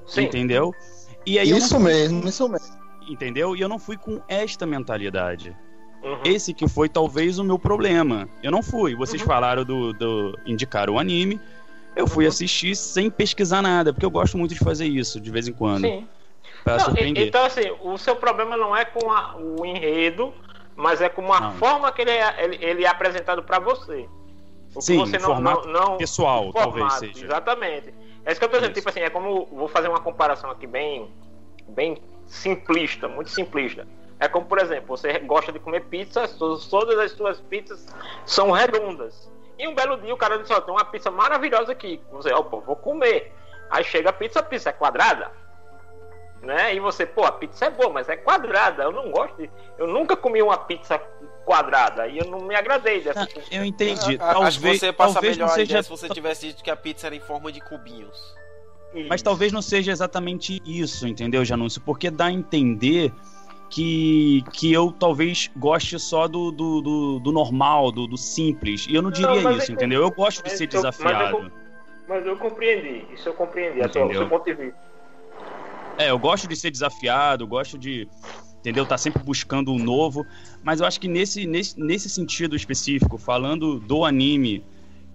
Sim. 0.07 0.21
Entendeu? 0.23 0.73
E 1.25 1.37
aí 1.37 1.49
não 1.49 1.57
isso 1.57 1.79
mesmo, 1.79 2.27
isso 2.27 2.47
mesmo. 2.47 2.67
entendeu? 3.09 3.55
E 3.55 3.61
eu 3.61 3.67
não 3.67 3.79
fui 3.79 3.97
com 3.97 4.21
esta 4.27 4.65
mentalidade. 4.65 5.55
Uhum. 6.05 6.19
Esse 6.23 6.53
que 6.53 6.67
foi 6.69 6.87
talvez 6.87 7.39
o 7.39 7.43
meu 7.43 7.57
problema. 7.57 8.29
Eu 8.43 8.51
não 8.51 8.61
fui. 8.61 8.93
Vocês 8.95 9.19
Uhum. 9.21 9.27
falaram 9.27 9.65
do, 9.65 9.91
do 9.91 10.37
indicar 10.45 10.87
o 10.87 10.99
anime. 10.99 11.41
Eu 11.95 12.05
fui 12.05 12.25
Uhum. 12.25 12.29
assistir 12.29 12.75
sem 12.75 13.09
pesquisar 13.09 13.61
nada, 13.61 13.91
porque 13.91 14.05
eu 14.05 14.11
gosto 14.11 14.37
muito 14.37 14.53
de 14.53 14.59
fazer 14.59 14.85
isso 14.85 15.19
de 15.19 15.31
vez 15.31 15.47
em 15.47 15.53
quando, 15.53 15.81
Sim. 15.81 16.07
Pra 16.63 16.77
Não, 16.77 16.85
surpreender. 16.85 17.27
então, 17.27 17.45
assim, 17.45 17.71
o 17.81 17.95
seu 17.97 18.15
problema 18.15 18.55
não 18.57 18.75
é 18.75 18.85
com 18.85 19.11
a- 19.11 19.35
o 19.37 19.63
enredo, 19.65 20.33
mas 20.75 20.99
é 21.01 21.07
com 21.09 21.31
a 21.31 21.39
Não. 21.39 21.51
forma 21.53 21.91
que 21.91 22.01
ele 22.01 22.11
é, 22.11 22.43
ele, 22.43 22.57
ele 22.63 22.83
é 22.85 22.87
apresentado 22.87 23.43
pra 23.43 23.59
você. 23.59 24.07
O 24.73 24.79
que 24.79 24.81
Sim, 24.81 24.97
você 24.97 25.17
não, 25.19 25.27
formato 25.35 25.67
não, 25.67 25.81
não- 25.91 25.97
pessoal, 25.97 26.49
o 26.49 26.53
talvez 26.53 26.85
formato, 26.93 26.99
seja. 27.13 27.25
Exatamente. 27.25 27.93
É 28.25 28.31
isso 28.31 28.39
que 28.39 28.45
eu 28.45 28.49
tô 28.49 28.57
dizendo. 28.57 28.73
Tipo 28.73 28.89
assim, 28.89 28.99
é 28.99 29.09
como. 29.09 29.45
Vou 29.51 29.67
fazer 29.67 29.87
uma 29.87 29.99
comparação 30.01 30.49
aqui 30.49 30.65
bem, 30.67 31.07
bem 31.69 31.97
simplista, 32.25 33.07
muito 33.07 33.29
simplista. 33.29 33.87
É 34.19 34.27
como, 34.27 34.45
por 34.45 34.59
exemplo, 34.59 34.95
você 34.95 35.19
gosta 35.19 35.51
de 35.51 35.59
comer 35.59 35.81
pizza, 35.85 36.27
todas 36.69 36.97
as 36.99 37.11
suas 37.11 37.39
pizzas 37.41 37.85
são 38.25 38.51
redondas. 38.51 39.29
E 39.59 39.67
um 39.67 39.75
belo 39.75 39.97
dia 39.97 40.13
o 40.13 40.17
cara 40.17 40.37
diz, 40.37 40.49
ó, 40.51 40.59
tem 40.61 40.73
uma 40.73 40.85
pizza 40.85 41.11
maravilhosa 41.11 41.71
aqui. 41.71 42.01
Você, 42.11 42.31
opa, 42.33 42.57
vou 42.57 42.75
comer. 42.75 43.33
Aí 43.69 43.83
chega 43.83 44.09
a 44.09 44.13
pizza, 44.13 44.39
a 44.39 44.43
pizza 44.43 44.69
é 44.69 44.73
quadrada. 44.73 45.31
Né? 46.41 46.75
E 46.75 46.79
você, 46.79 47.05
pô, 47.05 47.25
a 47.25 47.31
pizza 47.31 47.65
é 47.65 47.69
boa, 47.71 47.89
mas 47.89 48.07
é 48.07 48.15
quadrada. 48.15 48.83
Eu 48.83 48.91
não 48.91 49.09
gosto 49.11 49.35
de. 49.37 49.49
Eu 49.77 49.87
nunca 49.87 50.15
comi 50.15 50.41
uma 50.41 50.57
pizza 50.57 50.99
quadrada 51.43 52.07
e 52.07 52.17
eu 52.19 52.25
não 52.25 52.39
me 52.39 52.55
agradei 52.55 53.01
dessa 53.01 53.23
Ah, 53.23 53.25
pizza. 53.27 53.47
eu 53.51 53.63
entendi. 53.65 54.17
A- 54.19 54.31
Acho 54.45 54.57
que 54.57 54.63
talvez, 54.63 54.79
você 54.79 54.93
passa 54.93 55.13
talvez 55.13 55.35
melhor 55.37 55.47
não 55.47 55.53
a 55.53 55.55
seja 55.55 55.71
ideia 55.71 55.83
se 55.83 55.89
você 55.89 56.09
tivesse 56.09 56.47
dito 56.47 56.63
que 56.63 56.69
a 56.69 56.75
pizza 56.75 57.07
era 57.07 57.15
em 57.15 57.19
forma 57.19 57.51
de 57.51 57.61
cubinhos. 57.61 58.35
Mas 59.09 59.21
talvez 59.21 59.51
não 59.51 59.61
seja 59.61 59.91
exatamente 59.91 60.61
isso, 60.65 61.05
entendeu, 61.07 61.43
Janúncio? 61.43 61.81
Porque 61.81 62.09
dá 62.09 62.25
a 62.25 62.31
entender 62.31 63.11
que, 63.69 64.43
que 64.53 64.71
eu 64.71 64.91
talvez 64.91 65.49
goste 65.55 65.99
só 65.99 66.27
do, 66.27 66.51
do, 66.51 66.81
do, 66.81 67.19
do 67.19 67.31
normal, 67.31 67.91
do, 67.91 68.07
do 68.07 68.17
simples. 68.17 68.85
E 68.89 68.95
eu 68.95 69.01
não 69.01 69.11
diria 69.11 69.35
isso, 69.53 69.63
é 69.63 69.65
que- 69.65 69.71
entendeu? 69.73 70.01
Eu 70.01 70.11
gosto 70.11 70.43
de 70.43 70.49
ser 70.51 70.63
eu- 70.63 70.67
mas 70.67 70.73
eu 70.75 70.81
desafiado. 70.91 71.51
Mas 72.07 72.25
eu 72.25 72.37
compreendi, 72.37 73.03
isso 73.13 73.29
eu 73.29 73.33
compreendi, 73.33 73.81
até 73.81 73.99
o 73.99 74.03
Entendeu? 74.03 74.21
seu 74.21 74.29
ponto 74.29 74.45
de 74.45 74.53
vista. 74.53 74.77
É, 75.97 76.11
eu 76.11 76.19
gosto 76.19 76.47
de 76.47 76.55
ser 76.55 76.69
desafiado, 76.71 77.47
gosto 77.47 77.77
de, 77.79 78.07
entendeu? 78.59 78.85
Tá 78.85 78.97
sempre 78.97 79.23
buscando 79.23 79.73
o 79.73 79.79
novo. 79.79 80.25
Mas 80.61 80.79
eu 80.81 80.85
acho 80.85 80.99
que 80.99 81.07
nesse, 81.07 81.47
nesse, 81.47 81.79
nesse 81.79 82.09
sentido 82.09 82.55
específico, 82.55 83.17
falando 83.17 83.79
do 83.79 84.03
anime, 84.05 84.63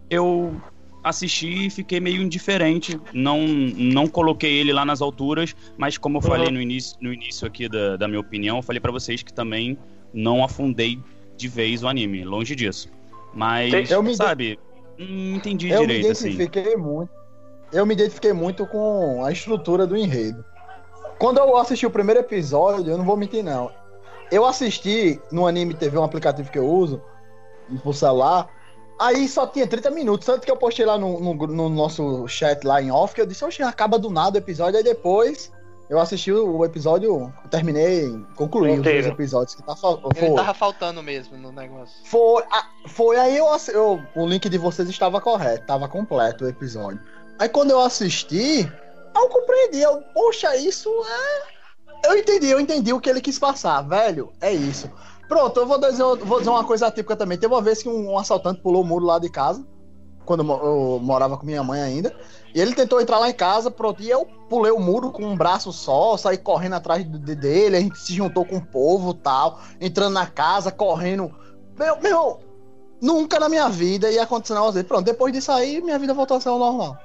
eu 0.08 0.60
assisti 1.02 1.66
e 1.66 1.70
fiquei 1.70 2.00
meio 2.00 2.22
indiferente. 2.22 3.00
Não, 3.12 3.40
não 3.46 4.06
coloquei 4.06 4.58
ele 4.58 4.72
lá 4.72 4.84
nas 4.84 5.00
alturas, 5.00 5.54
mas 5.76 5.96
como 5.98 6.18
eu 6.18 6.22
falei 6.22 6.46
Uhum. 6.48 6.54
no 6.54 6.60
início, 6.60 6.96
no 7.00 7.12
início 7.12 7.46
aqui 7.46 7.68
da, 7.68 7.96
da 7.96 8.06
minha 8.08 8.20
opinião, 8.20 8.56
eu 8.58 8.62
falei 8.62 8.80
pra 8.80 8.92
vocês 8.92 9.22
que 9.22 9.32
também 9.32 9.78
não 10.12 10.42
afundei 10.44 10.98
de 11.36 11.48
vez 11.48 11.82
o 11.82 11.88
anime, 11.88 12.24
longe 12.24 12.54
disso. 12.54 12.88
Mas, 13.32 13.90
Eu 13.90 14.02
me 14.02 14.14
sabe, 14.14 14.58
não 14.98 15.36
entendi 15.36 15.70
Eu 15.70 15.80
me 15.82 15.86
direito, 15.86 16.12
assim. 16.12 16.30
identifiquei 16.30 16.76
muito. 16.76 17.10
Eu 17.72 17.86
me 17.86 17.94
identifiquei 17.94 18.32
muito 18.32 18.66
com 18.66 19.24
a 19.24 19.30
estrutura 19.30 19.86
do 19.86 19.96
enredo. 19.96 20.44
Quando 21.18 21.38
eu 21.38 21.56
assisti 21.56 21.86
o 21.86 21.90
primeiro 21.90 22.20
episódio, 22.20 22.90
eu 22.90 22.98
não 22.98 23.04
vou 23.04 23.16
mentir, 23.16 23.44
não. 23.44 23.70
Eu 24.32 24.44
assisti 24.44 25.20
no 25.30 25.46
Anime 25.46 25.74
TV, 25.74 25.96
um 25.98 26.04
aplicativo 26.04 26.50
que 26.50 26.58
eu 26.58 26.66
uso, 26.66 27.00
pro 27.82 27.92
celular. 27.92 28.48
Aí 29.00 29.26
só 29.26 29.46
tinha 29.46 29.66
30 29.66 29.90
minutos, 29.90 30.26
tanto 30.26 30.44
que 30.44 30.50
eu 30.50 30.56
postei 30.58 30.84
lá 30.84 30.98
no, 30.98 31.18
no, 31.18 31.34
no 31.46 31.68
nosso 31.70 32.28
chat 32.28 32.62
lá 32.64 32.82
em 32.82 32.90
off, 32.90 33.14
que 33.14 33.20
eu 33.22 33.24
disse, 33.24 33.42
oxe, 33.42 33.62
acaba 33.62 33.98
do 33.98 34.10
nada 34.10 34.36
o 34.36 34.42
episódio, 34.42 34.76
aí 34.76 34.84
depois 34.84 35.50
eu 35.88 35.98
assisti 35.98 36.30
o 36.30 36.62
episódio, 36.66 37.32
terminei, 37.50 38.14
concluí 38.36 38.72
os 38.72 38.82
dois 38.82 39.06
episódios 39.06 39.54
que 39.54 39.62
tá 39.62 39.74
só. 39.74 39.98
Ele 40.14 40.36
tava 40.36 40.52
faltando 40.52 41.02
mesmo 41.02 41.38
no 41.38 41.50
negócio. 41.50 41.96
Foi, 42.04 42.44
foi 42.88 43.16
aí 43.16 43.38
eu, 43.38 43.46
eu. 43.72 44.00
O 44.14 44.26
link 44.26 44.48
de 44.50 44.58
vocês 44.58 44.88
estava 44.88 45.18
correto, 45.18 45.62
estava 45.62 45.88
completo 45.88 46.44
o 46.44 46.48
episódio. 46.48 47.00
Aí 47.38 47.48
quando 47.48 47.70
eu 47.70 47.80
assisti, 47.80 48.70
eu 49.16 49.28
compreendi. 49.30 49.80
Eu, 49.80 50.02
Poxa, 50.14 50.54
isso 50.56 50.90
é. 51.06 52.08
eu 52.10 52.18
entendi, 52.18 52.50
eu 52.50 52.60
entendi 52.60 52.92
o 52.92 53.00
que 53.00 53.08
ele 53.08 53.20
quis 53.20 53.38
passar, 53.38 53.80
velho. 53.80 54.30
É 54.40 54.52
isso. 54.52 54.88
Pronto, 55.30 55.60
eu 55.60 55.64
vou 55.66 55.78
dizer, 55.78 56.02
vou 56.02 56.38
dizer 56.40 56.50
uma 56.50 56.64
coisa 56.64 56.90
típica 56.90 57.14
também. 57.14 57.38
Teve 57.38 57.54
uma 57.54 57.62
vez 57.62 57.80
que 57.80 57.88
um, 57.88 58.18
assaltante 58.18 58.60
pulou 58.60 58.82
o 58.82 58.84
muro 58.84 59.06
lá 59.06 59.16
de 59.20 59.28
casa, 59.30 59.64
quando 60.26 60.40
eu, 60.40 60.44
mo- 60.44 60.60
eu 60.60 60.98
morava 61.00 61.38
com 61.38 61.46
minha 61.46 61.62
mãe 61.62 61.80
ainda. 61.80 62.12
E 62.52 62.60
ele 62.60 62.74
tentou 62.74 63.00
entrar 63.00 63.20
lá 63.20 63.30
em 63.30 63.32
casa, 63.32 63.70
pronto. 63.70 64.02
E 64.02 64.10
eu 64.10 64.26
pulei 64.48 64.72
o 64.72 64.80
muro 64.80 65.12
com 65.12 65.22
um 65.24 65.36
braço 65.36 65.72
só, 65.72 66.16
saí 66.16 66.36
correndo 66.36 66.74
atrás 66.74 67.08
de- 67.08 67.16
de- 67.16 67.36
dele. 67.36 67.76
A 67.76 67.80
gente 67.80 67.96
se 67.96 68.12
juntou 68.12 68.44
com 68.44 68.56
o 68.56 68.66
povo 68.66 69.14
tal, 69.14 69.60
entrando 69.80 70.14
na 70.14 70.26
casa, 70.26 70.72
correndo. 70.72 71.32
Meu, 71.78 72.00
meu, 72.00 72.40
nunca 73.00 73.38
na 73.38 73.48
minha 73.48 73.68
vida 73.68 74.10
ia 74.10 74.24
acontecer 74.24 74.52
um 74.52 74.56
negócio 74.56 74.74
desse. 74.74 74.88
Pronto, 74.88 75.04
depois 75.04 75.32
disso 75.32 75.52
aí, 75.52 75.80
minha 75.80 75.96
vida 75.96 76.12
voltou 76.12 76.38
a 76.38 76.40
ser 76.40 76.48
ao 76.48 76.58
normal. 76.58 76.98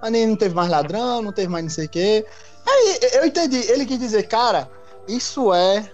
Aí 0.00 0.26
não 0.26 0.34
teve 0.36 0.54
mais 0.54 0.70
ladrão, 0.70 1.20
não 1.20 1.30
teve 1.30 1.48
mais 1.48 1.62
não 1.62 1.70
sei 1.70 1.84
o 1.84 1.88
quê. 1.90 2.24
Aí 2.66 2.98
eu 3.12 3.26
entendi. 3.26 3.58
Ele 3.70 3.84
quis 3.84 3.98
dizer, 3.98 4.22
cara, 4.28 4.66
isso 5.06 5.52
é 5.52 5.92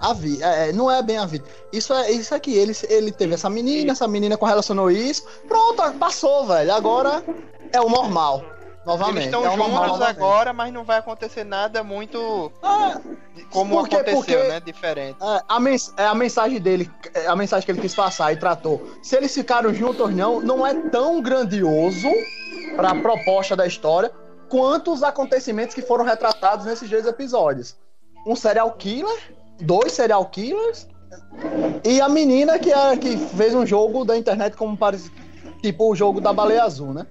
a 0.00 0.12
vida. 0.12 0.44
É, 0.44 0.72
não 0.72 0.90
é 0.90 1.02
bem 1.02 1.18
a 1.18 1.26
vida. 1.26 1.44
Isso 1.72 1.92
é 1.92 2.10
isso 2.10 2.34
aqui. 2.34 2.54
Ele, 2.56 2.72
ele 2.88 3.12
teve 3.12 3.34
essa 3.34 3.48
menina, 3.50 3.92
essa 3.92 4.06
menina 4.08 4.36
correlacionou 4.36 4.90
isso. 4.90 5.24
Pronto, 5.48 5.82
passou, 5.98 6.46
velho. 6.46 6.72
Agora 6.74 7.22
é 7.72 7.80
o 7.80 7.88
normal. 7.88 8.42
Novamente. 8.86 9.16
Eles 9.16 9.24
estão 9.26 9.40
é 9.44 9.46
normal 9.56 9.68
juntos 9.70 9.86
novamente. 9.92 10.16
agora, 10.18 10.52
mas 10.52 10.70
não 10.70 10.84
vai 10.84 10.98
acontecer 10.98 11.42
nada 11.42 11.82
muito 11.82 12.52
Ah, 12.62 13.00
como 13.50 13.76
Porque- 13.78 13.94
aconteceu, 13.96 14.16
porque- 14.18 14.36
né? 14.36 14.60
Diferente. 14.60 15.16
É, 15.22 15.42
a, 15.48 15.58
mens 15.58 15.94
é 15.96 16.04
a 16.04 16.14
mensagem 16.14 16.60
dele, 16.60 16.90
é 17.14 17.26
a 17.26 17.34
mensagem 17.34 17.64
que 17.64 17.72
ele 17.72 17.80
quis 17.80 17.94
passar 17.94 18.30
e 18.34 18.36
tratou. 18.36 18.86
Se 19.02 19.16
eles 19.16 19.32
ficaram 19.34 19.72
juntos 19.72 20.00
ou 20.00 20.10
não, 20.10 20.38
não 20.42 20.66
é 20.66 20.74
tão 20.90 21.22
grandioso 21.22 22.08
para 22.76 22.90
a 22.90 22.94
proposta 22.94 23.56
da 23.56 23.66
história 23.66 24.12
quanto 24.50 24.92
os 24.92 25.02
acontecimentos 25.02 25.74
que 25.74 25.80
foram 25.80 26.04
retratados 26.04 26.66
nesses 26.66 26.88
dois 26.90 27.06
episódios. 27.06 27.76
Um 28.26 28.36
serial 28.36 28.70
killer, 28.72 29.34
dois 29.60 29.92
serial 29.92 30.24
killers 30.26 30.88
e 31.84 32.00
a 32.00 32.08
menina 32.08 32.58
que, 32.58 32.72
é, 32.72 32.96
que 32.96 33.16
fez 33.16 33.54
um 33.54 33.64
jogo 33.66 34.04
da 34.04 34.16
internet 34.16 34.56
como 34.56 34.76
parece, 34.76 35.10
tipo 35.62 35.90
o 35.90 35.94
jogo 35.94 36.20
da 36.20 36.32
baleia 36.32 36.64
azul, 36.64 36.92
né? 36.92 37.06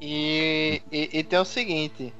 E, 0.00 0.82
e, 0.92 1.18
e 1.18 1.22
tem 1.24 1.38
o 1.38 1.44
seguinte: 1.44 2.12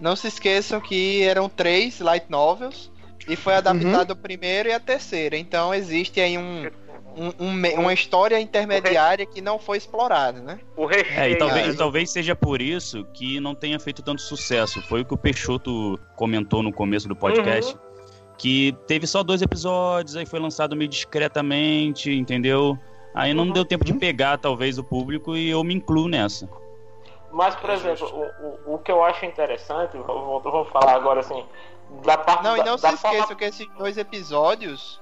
não 0.00 0.16
se 0.16 0.28
esqueçam 0.28 0.80
que 0.80 1.22
eram 1.22 1.48
três 1.48 2.00
light 2.00 2.26
novels 2.28 2.90
e 3.28 3.36
foi 3.36 3.54
adaptado 3.54 4.12
o 4.12 4.16
primeiro 4.16 4.68
e 4.68 4.72
a 4.72 4.80
terceira. 4.80 5.36
Então 5.36 5.72
existe 5.74 6.20
aí 6.20 6.36
um, 6.38 6.66
um- 7.16 7.44
um 7.46 7.80
uma 7.80 7.92
história 7.92 8.40
intermediária 8.40 9.24
que 9.26 9.40
não 9.40 9.58
foi 9.58 9.76
explorada, 9.78 10.40
né? 10.40 10.58
É, 11.16 11.30
e 11.30 11.36
talvez, 11.36 11.74
e 11.74 11.76
talvez 11.76 12.10
seja 12.10 12.34
por 12.34 12.60
isso 12.62 13.04
que 13.14 13.38
não 13.40 13.54
tenha 13.54 13.78
feito 13.78 14.02
tanto 14.02 14.22
sucesso. 14.22 14.80
Foi 14.82 15.02
o 15.02 15.04
que 15.04 15.14
o 15.14 15.18
Peixoto 15.18 15.98
comentou 16.16 16.62
no 16.62 16.72
começo 16.72 17.06
do 17.08 17.14
podcast. 17.16 17.76
Que 18.38 18.72
teve 18.86 19.06
só 19.06 19.22
dois 19.22 19.42
episódios, 19.42 20.14
aí 20.16 20.24
foi 20.24 20.38
lançado 20.38 20.74
meio 20.76 20.88
discretamente, 20.88 22.10
entendeu? 22.12 22.78
Aí 23.14 23.34
não 23.34 23.44
Uhum. 23.44 23.52
deu 23.52 23.64
tempo 23.64 23.84
de 23.84 23.92
pegar, 23.92 24.38
talvez, 24.38 24.78
o 24.78 24.84
público 24.84 25.36
e 25.36 25.50
eu 25.50 25.62
me 25.64 25.74
incluo 25.74 26.08
nessa. 26.08 26.48
Mas, 27.32 27.54
por 27.56 27.68
exemplo, 27.70 28.06
o, 28.08 28.70
o, 28.70 28.74
o 28.74 28.78
que 28.78 28.90
eu 28.92 29.02
acho 29.04 29.24
interessante, 29.26 29.96
eu 29.96 30.04
vou, 30.04 30.40
eu 30.44 30.50
vou 30.52 30.64
falar 30.66 30.94
agora 30.94 31.20
assim, 31.20 31.44
da 32.04 32.16
parte 32.16 32.44
Não, 32.44 32.54
e 32.56 32.58
da, 32.60 32.64
não 32.64 32.76
da 32.76 32.90
se 32.92 32.96
forma- 32.96 33.16
esqueçam 33.18 33.36
que 33.36 33.44
esses 33.44 33.66
dois 33.76 33.98
episódios 33.98 35.00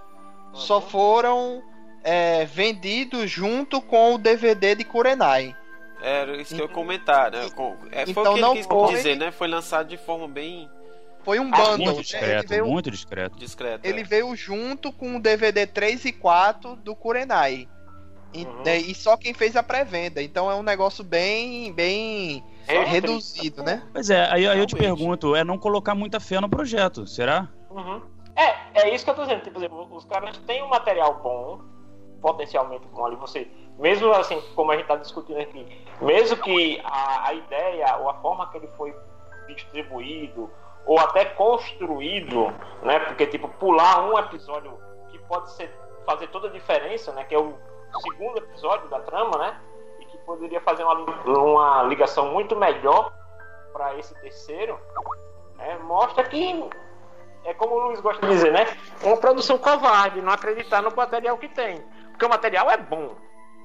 só 0.55 0.81
foram 0.81 1.63
é, 2.03 2.45
vendidos 2.47 3.31
junto 3.31 3.81
com 3.83 4.15
o 4.15 4.19
DVD 4.19 4.75
de 4.75 4.85
Kurenai. 4.85 5.55
Era 6.01 6.37
isso 6.41 6.55
que 6.55 6.61
eu 6.61 6.67
ia 6.67 6.73
comentar, 6.73 7.31
né? 7.31 7.47
É, 7.93 8.07
foi 8.07 8.11
Então 8.13 8.33
o 8.33 8.35
que 8.35 8.41
não 8.41 8.51
ele 8.53 8.59
quis 8.59 8.67
foi- 8.67 8.95
dizer, 8.95 9.17
né? 9.17 9.31
Foi 9.31 9.47
lançado 9.49 9.89
de 9.89 9.97
forma 9.97 10.27
bem 10.29 10.69
Foi 11.27 11.41
um 11.41 11.51
Ah, 11.53 11.57
bundle. 11.57 11.79
Muito? 11.79 11.91
Ele 11.91 12.03
discreto, 12.03 12.49
veio, 12.49 12.67
muito 12.67 12.89
discreto. 12.89 13.37
discreta. 13.37 13.89
ele 13.89 14.05
veio 14.05 14.37
junto 14.37 14.93
com 14.93 15.17
o 15.17 15.21
DVD 15.21 15.67
3 15.67 16.05
e 16.05 16.13
4 16.13 16.77
do 16.77 16.95
Kurenai. 16.95 17.69
E, 18.33 18.45
Uhum. 18.45 18.63
né, 18.65 18.79
e 18.79 18.95
só 18.95 19.17
quem 19.17 19.35
fez 19.35 19.57
a 19.57 19.63
pré-venda. 19.63 20.23
Então 20.23 20.49
é 20.49 20.55
um 20.55 20.63
negócio 20.63 21.03
bem, 21.03 21.73
bem 21.73 22.45
Só 22.65 22.81
reduzido, 22.85 23.65
né? 23.65 23.83
Pois 23.93 24.09
é, 24.09 24.31
aí, 24.31 24.47
aí 24.47 24.57
eu 24.57 24.67
te 24.67 24.77
pergunto, 24.77 25.35
é 25.35 25.43
não 25.43 25.59
colocar 25.59 25.97
muita 25.97 26.21
fé 26.21 26.41
no 26.41 26.49
projeto, 26.49 27.09
será? 27.09 27.49
Uhum. 27.71 28.01
É, 28.37 28.83
é 28.83 28.95
isso 28.95 29.05
que 29.05 29.11
eu 29.11 29.15
tô 29.17 29.23
dizendo. 29.23 29.43
Tipo, 29.43 29.59
os 29.97 30.05
caras 30.05 30.37
têm 30.47 30.63
um 30.63 30.69
material 30.69 31.21
bom, 31.25 31.61
potencialmente 32.23 32.87
bom 32.93 33.05
ali. 33.05 33.17
Você, 33.17 33.49
mesmo 33.81 34.13
assim, 34.13 34.41
como 34.55 34.71
a 34.71 34.77
gente 34.77 34.87
tá 34.87 34.95
discutindo 34.95 35.41
aqui, 35.41 35.67
mesmo 36.01 36.37
que 36.37 36.81
a, 36.85 37.29
a 37.31 37.35
ideia 37.35 37.97
ou 37.97 38.09
a 38.11 38.15
forma 38.21 38.49
que 38.53 38.59
ele 38.59 38.69
foi 38.77 38.95
distribuído 39.49 40.49
ou 40.87 40.99
até 40.99 41.25
construído, 41.25 42.47
né? 42.83 43.01
Porque 43.01 43.27
tipo 43.27 43.49
pular 43.49 44.09
um 44.09 44.19
episódio 44.19 44.79
que 45.11 45.19
pode 45.21 45.51
ser 45.53 45.71
fazer 46.07 46.29
toda 46.29 46.49
a 46.49 46.51
diferença, 46.51 47.13
né? 47.13 47.25
Que 47.25 47.35
é 47.35 47.39
o 47.39 47.55
segundo 48.01 48.39
episódio 48.39 48.89
da 48.89 49.01
trama, 49.01 49.37
né? 49.39 49.61
E 50.01 50.05
que 50.07 50.19
poderia 50.19 50.61
fazer 50.61 50.85
uma, 50.85 50.95
uma 51.27 51.83
ligação 51.85 52.33
muito 52.33 52.55
melhor 52.55 53.13
para 53.73 53.97
esse 53.97 54.15
terceiro, 54.21 54.79
né? 55.57 55.77
Mostra 55.83 56.23
que 56.25 56.71
é 57.45 57.55
como 57.55 57.75
o 57.75 57.79
Luiz 57.89 58.01
gosta 58.01 58.27
de 58.27 58.33
dizer, 58.33 58.53
né? 58.53 58.67
Uma 59.03 59.17
produção 59.17 59.57
covarde, 59.57 60.21
não 60.21 60.33
acreditar 60.33 60.83
no 60.83 60.95
material 60.95 61.39
que 61.39 61.49
tem. 61.49 61.81
Porque 62.11 62.25
o 62.25 62.29
material 62.29 62.71
é 62.71 62.77
bom. 62.77 63.15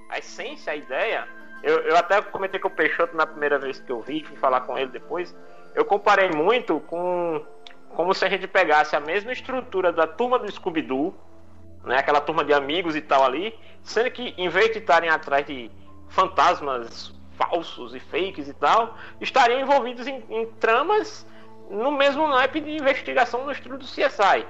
A 0.10 0.20
essência, 0.20 0.74
a 0.74 0.76
ideia. 0.76 1.28
Eu, 1.64 1.80
eu 1.80 1.98
até 1.98 2.22
comentei 2.22 2.60
com 2.60 2.68
o 2.68 2.72
Peixoto 2.72 3.16
na 3.16 3.26
primeira 3.26 3.58
vez 3.58 3.80
que 3.80 3.92
eu 3.92 4.02
vi, 4.02 4.24
fui 4.24 4.38
falar 4.38 4.62
com 4.62 4.78
ele 4.78 4.92
depois. 4.92 5.36
Eu 5.74 5.86
comparei 5.86 6.30
muito 6.30 6.80
com 6.82 7.44
como 7.90 8.14
se 8.14 8.24
a 8.24 8.30
gente 8.30 8.48
pegasse 8.48 8.96
a 8.96 9.00
mesma 9.00 9.32
estrutura 9.32 9.92
da 9.92 10.08
turma 10.08 10.40
do 10.40 10.50
Scooby-Doo, 10.50 11.14
né? 11.84 11.98
Aquela 11.98 12.22
turma 12.22 12.44
de 12.44 12.54
amigos 12.54 12.96
e 12.96 13.02
tal 13.02 13.24
ali, 13.24 13.58
sendo 13.84 14.10
que 14.12 14.34
em 14.38 14.50
vez 14.50 14.72
de 14.72 14.80
estarem 14.80 15.10
atrás 15.10 15.46
de 15.46 15.70
fantasmas 16.10 17.14
falsos 17.38 17.96
e 17.96 18.00
fakes 18.00 18.48
e 18.48 18.54
tal, 18.54 18.98
estariam 19.20 19.60
envolvidos 19.60 20.06
em, 20.08 20.24
em 20.30 20.46
tramas 20.60 21.26
no 21.70 21.92
mesmo 21.92 22.28
naipe 22.28 22.60
de 22.60 22.72
investigação 22.72 23.46
no 23.46 23.52
estilo 23.52 23.78
do 23.78 23.86
CSI. 23.86 24.46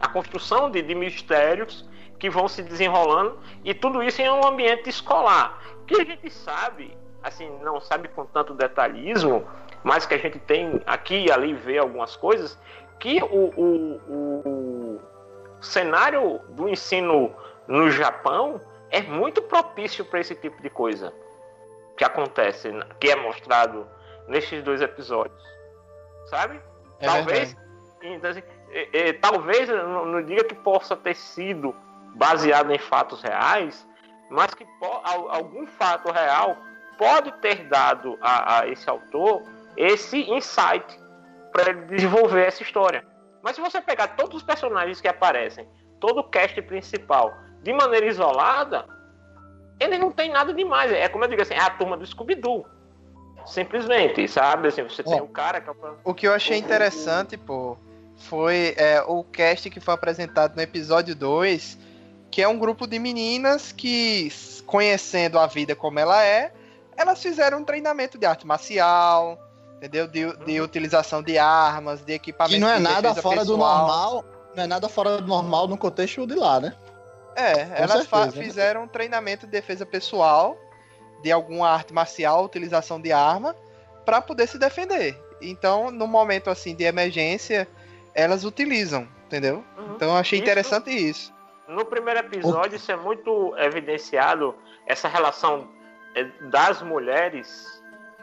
A 0.00 0.08
construção 0.08 0.70
de, 0.70 0.80
de 0.82 0.94
mistérios 0.94 1.88
que 2.18 2.30
vão 2.30 2.48
se 2.48 2.62
desenrolando 2.62 3.38
e 3.64 3.74
tudo 3.74 4.02
isso 4.02 4.22
em 4.22 4.30
um 4.30 4.46
ambiente 4.46 4.88
escolar. 4.88 5.58
Que 5.86 6.00
a 6.00 6.04
gente 6.04 6.30
sabe, 6.30 6.96
assim, 7.22 7.50
não 7.62 7.80
sabe 7.80 8.08
com 8.08 8.24
tanto 8.24 8.54
detalhismo, 8.54 9.46
mas 9.86 10.04
que 10.04 10.14
a 10.14 10.18
gente 10.18 10.38
tem 10.40 10.82
aqui 10.84 11.26
e 11.26 11.30
ali 11.30 11.54
vê 11.54 11.78
algumas 11.78 12.16
coisas, 12.16 12.58
que 12.98 13.22
o, 13.22 13.52
o, 13.56 14.00
o, 14.08 14.98
o 14.98 15.62
cenário 15.62 16.40
do 16.50 16.68
ensino 16.68 17.32
no 17.68 17.88
Japão 17.90 18.60
é 18.90 19.00
muito 19.00 19.40
propício 19.42 20.04
para 20.04 20.18
esse 20.18 20.34
tipo 20.34 20.60
de 20.60 20.70
coisa 20.70 21.12
que 21.96 22.04
acontece, 22.04 22.68
que 22.98 23.10
é 23.10 23.14
mostrado 23.14 23.86
nesses 24.26 24.60
dois 24.62 24.80
episódios 24.82 25.56
sabe? 26.26 26.60
É 27.00 27.06
talvez, 27.06 27.56
então, 28.02 28.30
assim, 28.30 28.42
é, 28.70 29.08
é, 29.08 29.12
talvez 29.12 29.68
não, 29.68 30.04
não 30.04 30.22
diga 30.22 30.44
que 30.44 30.54
possa 30.54 30.96
ter 30.96 31.14
sido 31.14 31.74
baseado 32.14 32.72
em 32.72 32.78
fatos 32.78 33.22
reais, 33.22 33.86
mas 34.30 34.54
que 34.54 34.66
algum 35.28 35.66
fato 35.66 36.10
real 36.10 36.56
pode 36.98 37.30
ter 37.40 37.68
dado 37.68 38.18
a, 38.20 38.60
a 38.60 38.68
esse 38.68 38.88
autor 38.88 39.42
esse 39.76 40.18
insight 40.30 40.98
para 41.52 41.72
desenvolver 41.72 42.46
essa 42.46 42.62
história. 42.62 43.04
Mas 43.42 43.56
se 43.56 43.60
você 43.60 43.80
pegar 43.80 44.08
todos 44.08 44.36
os 44.36 44.42
personagens 44.42 45.00
que 45.00 45.08
aparecem, 45.08 45.68
todo 46.00 46.18
o 46.18 46.24
cast 46.24 46.60
principal, 46.62 47.32
de 47.62 47.72
maneira 47.72 48.06
isolada, 48.06 48.86
ele 49.78 49.98
não 49.98 50.10
tem 50.10 50.30
nada 50.30 50.52
demais. 50.52 50.92
É 50.92 51.08
como 51.08 51.24
eu 51.24 51.28
digo 51.28 51.42
assim, 51.42 51.54
é 51.54 51.60
a 51.60 51.70
turma 51.70 51.96
do 51.96 52.06
Scooby-Doo. 52.06 52.66
Simplesmente, 53.44 54.26
sabe? 54.26 54.68
Assim, 54.68 54.82
você 54.82 55.02
tem 55.02 55.20
o 55.20 55.28
cara 55.28 55.60
que 55.60 55.68
é 55.68 55.72
o 55.72 55.76
O 56.04 56.14
que 56.14 56.26
eu 56.26 56.34
achei 56.34 56.58
interessante, 56.58 57.36
pô, 57.36 57.78
foi 58.16 58.74
é, 58.76 59.00
o 59.06 59.22
cast 59.22 59.70
que 59.70 59.78
foi 59.78 59.94
apresentado 59.94 60.56
no 60.56 60.62
episódio 60.62 61.14
2, 61.14 61.78
que 62.30 62.42
é 62.42 62.48
um 62.48 62.58
grupo 62.58 62.86
de 62.86 62.98
meninas 62.98 63.70
que, 63.70 64.28
conhecendo 64.66 65.38
a 65.38 65.46
vida 65.46 65.76
como 65.76 65.98
ela 65.98 66.24
é, 66.24 66.52
elas 66.96 67.22
fizeram 67.22 67.58
um 67.58 67.64
treinamento 67.64 68.18
de 68.18 68.26
arte 68.26 68.46
marcial, 68.46 69.38
entendeu? 69.76 70.06
De, 70.06 70.36
de 70.44 70.60
utilização 70.60 71.22
de 71.22 71.38
armas, 71.38 72.02
de 72.04 72.12
equipamento 72.14 72.54
Que 72.54 72.60
não 72.60 72.68
é 72.70 72.76
de 72.76 72.82
nada 72.82 73.14
fora 73.14 73.44
do 73.44 73.52
pessoal. 73.54 73.78
normal. 73.78 74.24
Não 74.54 74.64
é 74.64 74.66
nada 74.66 74.88
fora 74.88 75.18
do 75.20 75.26
normal 75.26 75.68
no 75.68 75.76
contexto 75.76 76.26
de 76.26 76.34
lá, 76.34 76.58
né? 76.60 76.74
É, 77.36 77.82
elas 77.82 78.06
fa- 78.06 78.22
certeza, 78.22 78.38
né? 78.38 78.44
fizeram 78.44 78.82
um 78.84 78.88
treinamento 78.88 79.44
de 79.44 79.52
defesa 79.52 79.84
pessoal, 79.84 80.56
de 81.22 81.30
alguma 81.30 81.68
arte 81.68 81.92
marcial, 81.92 82.44
utilização 82.44 82.98
de 83.00 83.12
arma, 83.12 83.54
para 84.06 84.22
poder 84.22 84.46
se 84.48 84.58
defender. 84.58 85.20
Então, 85.42 85.90
no 85.90 86.06
momento 86.06 86.48
assim 86.48 86.74
de 86.74 86.84
emergência, 86.84 87.68
elas 88.14 88.44
utilizam, 88.44 89.06
entendeu? 89.26 89.62
Uhum. 89.76 89.94
Então, 89.96 90.08
eu 90.08 90.16
achei 90.16 90.38
Isso- 90.38 90.44
interessante 90.44 90.90
isso. 90.90 91.34
No 91.68 91.84
primeiro 91.84 92.20
episódio, 92.20 92.76
isso 92.76 92.90
é 92.90 92.96
muito 92.96 93.54
evidenciado, 93.58 94.54
essa 94.86 95.08
relação 95.08 95.68
eh, 96.14 96.24
das 96.50 96.80
mulheres 96.80 97.75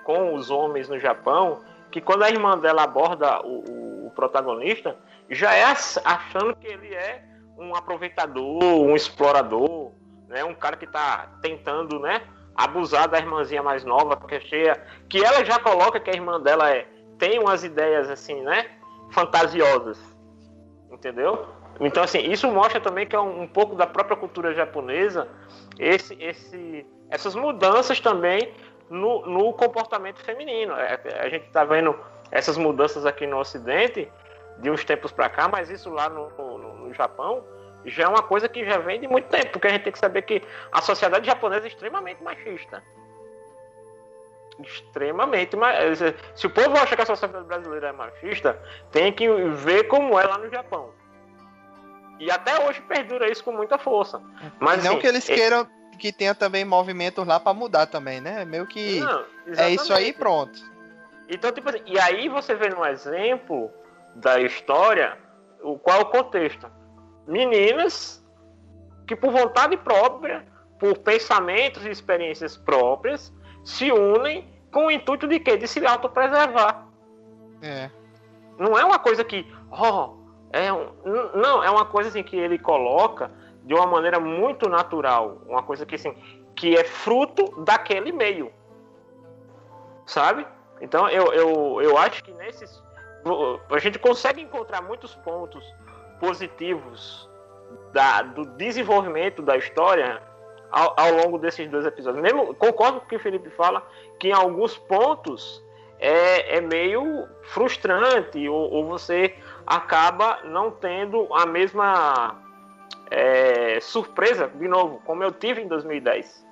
com 0.04 0.36
os 0.36 0.50
homens 0.50 0.90
no 0.90 1.00
Japão, 1.00 1.62
que 1.92 2.02
quando 2.02 2.24
a 2.24 2.30
irmã 2.30 2.58
dela 2.58 2.84
aborda 2.84 3.42
o, 3.46 4.08
o 4.08 4.12
protagonista, 4.16 4.96
já 5.30 5.54
é 5.54 5.64
ach- 5.64 6.02
achando 6.04 6.56
que 6.56 6.68
ele 6.68 6.94
é 6.94 7.24
um 7.58 7.76
aproveitador, 7.76 8.64
um 8.64 8.96
explorador, 8.96 9.92
né? 10.28 10.44
Um 10.44 10.56
cara 10.56 10.76
que 10.76 10.88
tá 10.88 11.30
tentando, 11.42 12.00
né? 12.00 12.22
Abusar 12.56 13.08
da 13.08 13.18
irmãzinha 13.18 13.62
mais 13.64 13.84
nova, 13.84 14.18
que 14.18 14.36
é 14.36 14.40
cheia. 14.40 14.84
Que 15.08 15.24
ela 15.24 15.44
já 15.46 15.60
coloca 15.60 16.00
que 16.00 16.10
a 16.10 16.14
irmã 16.14 16.40
dela 16.42 16.70
é, 16.72 16.88
tem 17.18 17.40
umas 17.40 17.64
ideias 17.64 18.10
assim, 18.10 18.42
né? 18.42 18.66
Fantasiosas. 19.12 20.00
Entendeu? 20.92 21.48
Então, 21.80 22.04
assim, 22.04 22.20
isso 22.20 22.52
mostra 22.52 22.80
também 22.80 23.08
que 23.08 23.16
é 23.16 23.20
um, 23.20 23.44
um 23.44 23.48
pouco 23.48 23.76
da 23.76 23.88
própria 23.88 24.16
cultura 24.16 24.54
japonesa, 24.54 25.28
esse, 25.80 26.16
esse, 26.22 26.86
essas 27.10 27.34
mudanças 27.36 28.00
também 28.00 28.54
no, 28.90 29.26
no 29.26 29.54
comportamento 29.54 30.20
feminino. 30.20 30.74
É, 30.74 31.00
A 31.20 31.30
gente 31.30 31.46
está 31.48 31.64
vendo 31.64 31.98
essas 32.32 32.58
mudanças 32.58 33.06
aqui 33.06 33.28
no 33.28 33.38
Ocidente 33.38 34.12
de 34.60 34.70
uns 34.70 34.84
tempos 34.84 35.12
para 35.12 35.30
cá, 35.30 35.48
mas 35.48 35.70
isso 35.70 35.90
lá 35.90 36.10
no, 36.10 36.30
no, 36.30 36.74
no 36.76 36.94
Japão 36.94 37.44
já 37.86 38.04
é 38.04 38.08
uma 38.08 38.24
coisa 38.24 38.48
que 38.48 38.66
já 38.66 38.78
vem 38.78 39.00
de 39.00 39.08
muito 39.08 39.28
tempo, 39.28 39.52
porque 39.52 39.68
a 39.68 39.72
gente 39.72 39.84
tem 39.84 39.92
que 39.92 40.00
saber 40.00 40.22
que 40.22 40.42
a 40.72 40.82
sociedade 40.82 41.26
japonesa 41.26 41.66
é 41.66 41.68
extremamente 41.68 42.24
machista. 42.24 42.82
Extremamente, 44.60 45.56
mas 45.56 46.00
se 46.36 46.48
o 46.48 46.50
povo 46.50 46.78
acha 46.78 46.96
que 46.96 47.02
a 47.02 47.06
sociedade 47.06 47.46
brasileira 47.46 47.90
é 47.90 47.92
machista, 47.92 48.60
tem 48.92 49.12
que 49.12 49.28
ver 49.28 49.86
como 49.86 50.18
é 50.20 50.26
lá 50.26 50.38
no 50.38 50.50
Japão. 50.50 50.92
E 52.20 52.30
até 52.32 52.64
hoje 52.64 52.80
perdura 52.82 53.30
isso 53.30 53.44
com 53.44 53.52
muita 53.52 53.78
força. 53.78 54.22
Mas 54.60 54.84
não 54.84 54.92
assim, 54.92 55.02
que 55.02 55.08
eles 55.08 55.26
queiram 55.26 55.68
que 56.04 56.12
tenha 56.12 56.36
também 56.36 56.66
movimentos 56.66 57.26
lá 57.26 57.40
pra 57.40 57.54
mudar 57.54 57.86
também, 57.86 58.20
né? 58.20 58.44
Meio 58.44 58.68
que 58.68 59.00
Não, 59.00 59.24
é 59.56 59.70
isso 59.70 59.94
aí 59.94 60.12
pronto. 60.12 60.60
Então, 61.30 61.50
tipo 61.50 61.70
assim, 61.70 61.80
e 61.86 61.98
aí 61.98 62.28
você 62.28 62.56
vê 62.56 62.68
no 62.68 62.86
exemplo 62.86 63.72
da 64.14 64.38
história 64.42 65.18
o 65.62 65.80
qual 65.80 66.00
é 66.00 66.02
o 66.02 66.06
contexto. 66.08 66.70
Meninas 67.26 68.22
que 69.08 69.16
por 69.16 69.32
vontade 69.32 69.78
própria, 69.78 70.46
por 70.78 70.98
pensamentos 70.98 71.86
e 71.86 71.90
experiências 71.90 72.58
próprias, 72.58 73.32
se 73.64 73.90
unem 73.90 74.46
com 74.74 74.88
o 74.88 74.92
intuito 74.92 75.26
de 75.26 75.40
quê? 75.40 75.56
De 75.56 75.70
se 75.70 75.86
autopreservar. 75.86 76.86
É. 77.62 77.90
Não 78.60 78.78
é 78.78 78.84
uma 78.84 79.00
coisa 79.00 79.24
que, 79.24 79.50
ó, 79.72 80.16
é 80.52 80.74
um, 80.74 80.92
não, 81.34 81.64
é 81.64 81.70
uma 81.70 81.86
coisa 81.86 82.10
assim 82.10 82.24
que 82.24 82.36
ele 82.36 82.60
coloca 82.60 83.32
de 83.64 83.74
uma 83.74 83.88
maneira 83.88 84.20
muito 84.20 84.70
natural, 84.70 85.42
uma 85.48 85.64
coisa 85.64 85.86
que 85.86 85.96
assim, 85.96 86.14
que 86.56 86.76
é 86.76 86.84
fruto 86.84 87.64
daquele 87.64 88.12
meio. 88.12 88.52
Sabe? 90.06 90.46
Então 90.82 91.08
eu, 91.10 91.34
eu, 91.34 91.82
eu 91.82 91.98
acho 91.98 92.24
que 92.24 92.32
nesses 92.34 92.84
a 93.72 93.80
gente 93.80 93.98
consegue 94.00 94.42
encontrar 94.42 94.82
muitos 94.82 95.16
pontos 95.16 95.64
positivos 96.20 97.30
da, 97.94 98.22
do 98.22 98.46
desenvolvimento 98.58 99.42
da 99.42 99.56
história 99.56 100.22
ao, 100.70 100.94
ao 101.00 101.12
longo 101.14 101.38
desses 101.38 101.70
dois 101.70 101.86
episódios. 101.86 102.22
Mesmo, 102.22 102.54
concordo 102.56 103.00
com 103.00 103.06
o 103.06 103.10
que 103.10 103.16
o 103.16 103.20
Felipe 103.20 103.50
fala, 103.52 103.86
que 104.20 104.30
em 104.30 104.34
alguns 104.34 104.78
pontos 104.78 105.64
é, 106.00 106.58
é 106.58 106.62
meio 106.62 107.28
frustrante, 107.44 108.50
ou, 108.50 108.72
ou 108.72 108.88
você 108.88 109.36
acaba 109.66 110.40
não 110.44 110.72
tendo 110.72 111.34
a 111.34 111.46
mesma 111.46 112.43
é, 113.10 113.80
surpresa, 113.80 114.48
de 114.48 114.68
novo, 114.68 115.02
como 115.06 115.24
eu 115.24 115.32
tive 115.32 115.62
em 115.62 115.68
2010. 115.68 116.46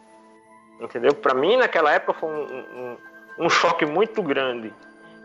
Entendeu? 0.79 1.13
Para 1.13 1.33
mim, 1.33 1.57
naquela 1.57 1.93
época, 1.93 2.13
foi 2.13 2.29
um, 2.29 2.43
um, 2.43 2.97
um 3.45 3.49
choque 3.49 3.85
muito 3.85 4.21
grande. 4.23 4.73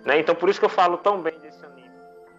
Né? 0.05 0.21
Então, 0.21 0.35
por 0.35 0.49
isso 0.49 0.59
que 0.61 0.67
eu 0.67 0.71
falo 0.71 0.99
tão 0.99 1.21
bem 1.23 1.39
desse 1.41 1.65
anime. 1.65 1.91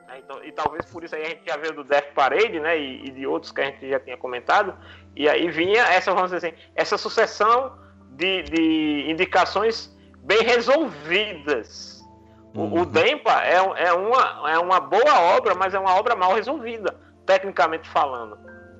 né? 0.07 0.19
Então, 0.19 0.43
e 0.43 0.51
talvez 0.51 0.85
por 0.85 1.03
isso 1.03 1.15
aí 1.15 1.23
a 1.23 1.29
gente 1.29 1.41
já 1.45 1.57
veio 1.57 1.73
do 1.73 1.83
Death 1.83 2.13
Parade, 2.13 2.59
né? 2.59 2.77
E, 2.79 3.05
e 3.05 3.11
de 3.11 3.25
outros 3.25 3.51
que 3.51 3.61
a 3.61 3.65
gente 3.65 3.89
já 3.89 3.99
tinha 3.99 4.17
comentado. 4.17 4.75
E 5.15 5.27
aí 5.27 5.49
vinha 5.49 5.81
essa, 5.83 6.13
vamos 6.13 6.31
dizer 6.31 6.47
assim, 6.47 6.57
essa 6.75 6.97
sucessão 6.97 7.77
de, 8.11 8.43
de 8.43 9.11
indicações 9.11 9.95
bem 10.19 10.43
resolvidas. 10.43 11.97
O, 12.53 12.81
o 12.81 12.85
Dempa 12.85 13.43
é, 13.43 13.55
é, 13.55 13.93
uma, 13.93 14.49
é 14.49 14.57
uma 14.57 14.79
boa 14.79 15.19
obra, 15.35 15.53
mas 15.53 15.73
é 15.73 15.79
uma 15.79 15.95
obra 15.95 16.15
mal 16.15 16.33
resolvida, 16.33 16.95
tecnicamente 17.25 17.87
falando. 17.89 18.37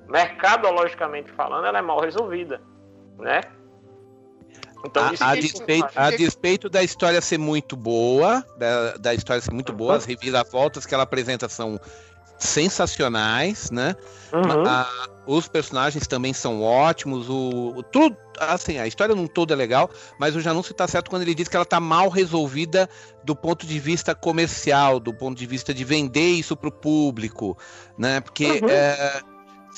Mercadologicamente 0.08 1.30
falando, 1.32 1.66
ela 1.66 1.78
é 1.78 1.82
mal 1.82 2.00
resolvida, 2.00 2.60
né? 3.18 3.40
Então, 4.84 5.12
isso 5.12 5.22
A, 5.24 5.30
a 5.30 5.34
despeito, 5.34 5.88
a 5.96 6.10
despeito 6.10 6.70
da 6.70 6.82
história 6.82 7.20
ser 7.20 7.36
muito 7.38 7.76
boa, 7.76 8.44
da, 8.56 8.96
da 8.96 9.14
história 9.14 9.42
ser 9.42 9.52
muito 9.52 9.72
boa, 9.72 9.96
as 9.96 10.04
reviravoltas 10.04 10.86
que 10.86 10.94
ela 10.94 11.02
apresenta 11.02 11.48
são 11.48 11.80
sensacionais, 12.38 13.70
né? 13.70 13.94
Uhum. 14.32 14.64
A- 14.66 15.08
os 15.26 15.46
personagens 15.48 16.06
também 16.06 16.32
são 16.32 16.62
ótimos, 16.62 17.28
o, 17.28 17.74
o- 17.76 17.82
tudo, 17.82 18.16
assim, 18.38 18.78
a 18.78 18.86
história 18.86 19.14
num 19.14 19.26
todo 19.26 19.52
é 19.52 19.56
legal, 19.56 19.90
mas 20.18 20.34
o 20.36 20.40
Janúncio 20.40 20.72
tá 20.72 20.86
certo 20.86 21.10
quando 21.10 21.22
ele 21.22 21.34
diz 21.34 21.48
que 21.48 21.56
ela 21.56 21.66
tá 21.66 21.80
mal 21.80 22.08
resolvida 22.08 22.88
do 23.24 23.34
ponto 23.36 23.66
de 23.66 23.78
vista 23.78 24.14
comercial, 24.14 24.98
do 25.00 25.12
ponto 25.12 25.36
de 25.36 25.44
vista 25.46 25.74
de 25.74 25.84
vender 25.84 26.28
isso 26.30 26.56
pro 26.56 26.70
público, 26.72 27.58
né? 27.98 28.20
Porque, 28.20 28.60
Uhum. 28.62 28.70
é, 28.70 29.22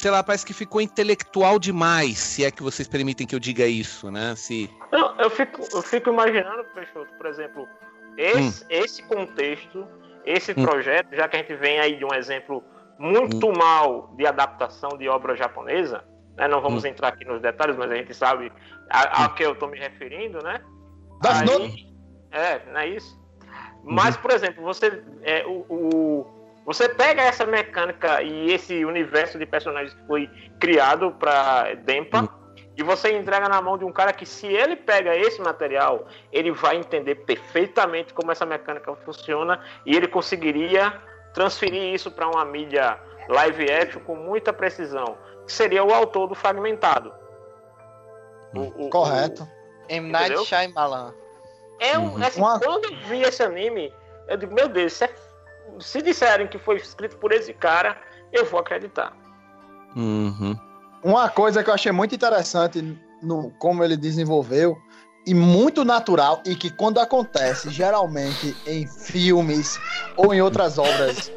sei 0.00 0.10
lá, 0.10 0.22
parece 0.22 0.44
que 0.46 0.52
ficou 0.52 0.80
intelectual 0.80 1.58
demais, 1.58 2.18
se 2.18 2.44
é 2.44 2.50
que 2.50 2.62
vocês 2.62 2.88
permitem 2.88 3.26
que 3.26 3.34
eu 3.34 3.38
diga 3.38 3.66
isso, 3.66 4.10
né? 4.10 4.34
Se... 4.36 4.68
Não, 4.90 5.14
eu 5.20 5.30
fico, 5.30 5.60
eu 5.72 5.82
fico 5.82 6.10
imaginando, 6.10 6.64
Peixoto, 6.74 7.12
por 7.16 7.26
exemplo, 7.26 7.68
esse, 8.16 8.64
esse 8.68 9.02
contexto, 9.04 9.86
esse 10.24 10.52
Hum. 10.52 10.64
projeto, 10.64 11.14
já 11.14 11.28
que 11.28 11.36
a 11.36 11.40
gente 11.40 11.54
vem 11.54 11.78
aí 11.80 11.96
de 11.96 12.04
um 12.04 12.14
exemplo 12.14 12.62
muito 12.98 13.52
mal 13.52 14.12
de 14.16 14.26
adaptação 14.26 14.90
de 14.98 15.08
obra 15.08 15.34
japonesa, 15.36 16.04
né? 16.36 16.46
não 16.48 16.60
vamos 16.60 16.84
entrar 16.84 17.08
aqui 17.08 17.24
nos 17.24 17.40
detalhes, 17.40 17.76
mas 17.76 17.90
a 17.90 17.94
gente 17.96 18.12
sabe 18.14 18.52
a, 18.90 19.24
a 19.24 19.28
que 19.30 19.42
eu 19.42 19.52
estou 19.52 19.68
me 19.68 19.78
referindo, 19.78 20.42
né? 20.42 20.60
Death 21.22 21.36
Aí- 21.36 21.46
Note? 21.46 21.86
É, 22.32 22.60
não 22.72 22.80
é 22.80 22.88
isso? 22.88 23.18
Mas, 23.82 24.16
por 24.16 24.30
exemplo, 24.30 24.62
você, 24.62 25.02
é, 25.22 25.44
o, 25.46 25.64
o- 25.68 26.39
você 26.64 26.88
pega 26.88 27.22
essa 27.22 27.44
mecânica 27.46 28.22
e 28.22 28.52
esse 28.52 28.84
universo 28.84 29.38
de 29.38 29.46
personagens 29.46 29.94
que 29.94 30.06
foi 30.06 30.30
criado 30.58 31.12
para 31.12 31.74
Dempa 31.74 32.28
e 32.76 32.82
você 32.82 33.16
entrega 33.16 33.48
na 33.48 33.60
mão 33.60 33.76
de 33.76 33.84
um 33.84 33.92
cara 33.92 34.12
que, 34.12 34.24
se 34.24 34.46
ele 34.46 34.76
pega 34.76 35.14
esse 35.16 35.40
material, 35.40 36.06
ele 36.32 36.50
vai 36.52 36.76
entender 36.76 37.14
perfeitamente 37.16 38.14
como 38.14 38.30
essa 38.32 38.46
mecânica 38.46 38.94
funciona 39.04 39.62
e 39.84 39.96
ele 39.96 40.06
conseguiria 40.06 40.92
transferir 41.34 41.94
isso 41.94 42.10
para 42.10 42.28
uma 42.28 42.44
mídia 42.44 42.98
live 43.28 43.70
action 43.70 44.00
com 44.02 44.14
muita 44.16 44.52
precisão, 44.52 45.16
que 45.46 45.52
seria 45.52 45.84
o 45.84 45.92
autor 45.92 46.26
do 46.28 46.34
Fragmentado. 46.34 47.12
O- 48.54 48.86
o- 48.86 48.90
Correto. 48.90 49.46
M. 49.88 50.10
Night? 50.10 50.44
Shyamalan. 50.44 51.14
é 51.80 51.98
um, 51.98 52.16
assim, 52.22 52.40
Uma- 52.40 52.60
quando 52.60 52.84
eu 52.86 52.96
vi 53.08 53.22
esse 53.22 53.42
anime, 53.42 53.92
eu 54.28 54.36
digo, 54.36 54.54
meu 54.54 54.68
Deus, 54.68 54.92
isso 54.92 55.04
é- 55.04 55.14
se 55.80 56.02
disserem 56.02 56.46
que 56.48 56.58
foi 56.58 56.76
escrito 56.76 57.16
por 57.18 57.32
esse 57.32 57.52
cara, 57.52 57.96
eu 58.32 58.44
vou 58.44 58.60
acreditar. 58.60 59.12
Uhum. 59.96 60.56
Uma 61.02 61.28
coisa 61.28 61.62
que 61.64 61.70
eu 61.70 61.74
achei 61.74 61.92
muito 61.92 62.14
interessante 62.14 62.82
no 63.22 63.50
como 63.58 63.82
ele 63.82 63.96
desenvolveu 63.96 64.76
e 65.26 65.34
muito 65.34 65.84
natural 65.84 66.42
e 66.46 66.54
que 66.54 66.70
quando 66.70 66.98
acontece 66.98 67.68
geralmente 67.72 68.56
em 68.66 68.86
filmes 68.86 69.78
ou 70.16 70.32
em 70.34 70.40
outras 70.40 70.78
obras 70.78 71.30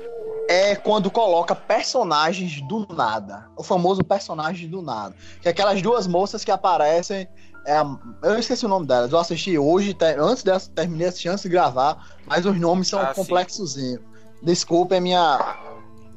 é 0.50 0.76
quando 0.76 1.10
coloca 1.10 1.56
personagens 1.56 2.62
do 2.68 2.86
nada, 2.94 3.50
o 3.58 3.64
famoso 3.64 4.04
personagem 4.04 4.70
do 4.70 4.82
nada, 4.82 5.16
que 5.42 5.48
é 5.48 5.52
aquelas 5.52 5.82
duas 5.82 6.06
moças 6.06 6.44
que 6.44 6.52
aparecem 6.52 7.28
é 7.66 7.78
eu 8.22 8.38
esqueci 8.38 8.66
o 8.66 8.70
nome 8.70 8.86
delas, 8.86 9.10
eu 9.14 9.18
assisti 9.18 9.58
hoje, 9.58 9.94
te- 9.94 10.04
antes 10.20 10.44
dessa 10.44 10.70
terminei 10.72 11.08
a 11.08 11.12
chance 11.14 11.44
de 11.44 11.50
gravar, 11.50 12.18
mas 12.26 12.46
os 12.46 12.60
nomes 12.60 12.90
são 12.90 13.00
Ah, 13.00 13.14
complexozinhos. 13.14 14.02
Desculpa, 14.44 14.96
é 14.96 15.00
minha. 15.00 15.56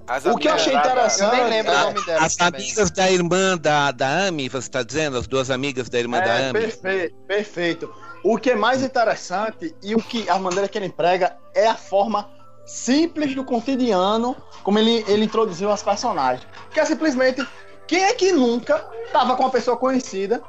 As 0.08 0.24
O 0.24 0.36
que 0.36 0.46
eu 0.48 0.54
achei 0.54 0.72
da- 0.72 0.80
interessante. 0.80 1.34
Eu 1.34 1.40
nem 1.42 1.48
lembro 1.50 1.72
é- 1.72 1.76
o 1.76 1.84
nome 1.86 2.04
delas 2.06 2.22
As 2.24 2.36
também. 2.36 2.60
amigas 2.60 2.90
da 2.92 3.10
irmã 3.10 3.56
da, 3.58 3.90
da 3.90 4.26
Ami, 4.26 4.48
você 4.48 4.68
tá 4.70 4.82
dizendo? 4.82 5.16
As 5.18 5.26
duas 5.26 5.50
amigas 5.50 5.88
da 5.88 5.98
irmã 5.98 6.18
da 6.18 6.26
É, 6.26 6.50
Ami? 6.50 6.60
perfeito, 6.60 7.16
perfeito. 7.26 7.94
O 8.22 8.38
que 8.38 8.50
é 8.50 8.56
mais 8.56 8.82
interessante 8.82 9.74
e 9.82 9.94
o 9.94 9.98
que 10.02 10.28
a 10.28 10.38
maneira 10.38 10.68
que 10.68 10.78
ele 10.78 10.86
emprega 10.86 11.36
é 11.54 11.66
a 11.66 11.74
forma 11.74 12.28
simples 12.64 13.34
do 13.34 13.44
cotidiano 13.44 14.36
como 14.62 14.78
ele, 14.78 15.04
ele 15.08 15.24
introduziu 15.24 15.70
as 15.70 15.82
personagens. 15.82 16.46
Que 16.72 16.80
é 16.80 16.84
simplesmente 16.84 17.46
quem 17.86 18.04
é 18.04 18.12
que 18.14 18.32
nunca 18.32 18.78
tava 19.12 19.36
com 19.36 19.42
uma 19.44 19.50
pessoa 19.50 19.76
conhecida, 19.76 20.42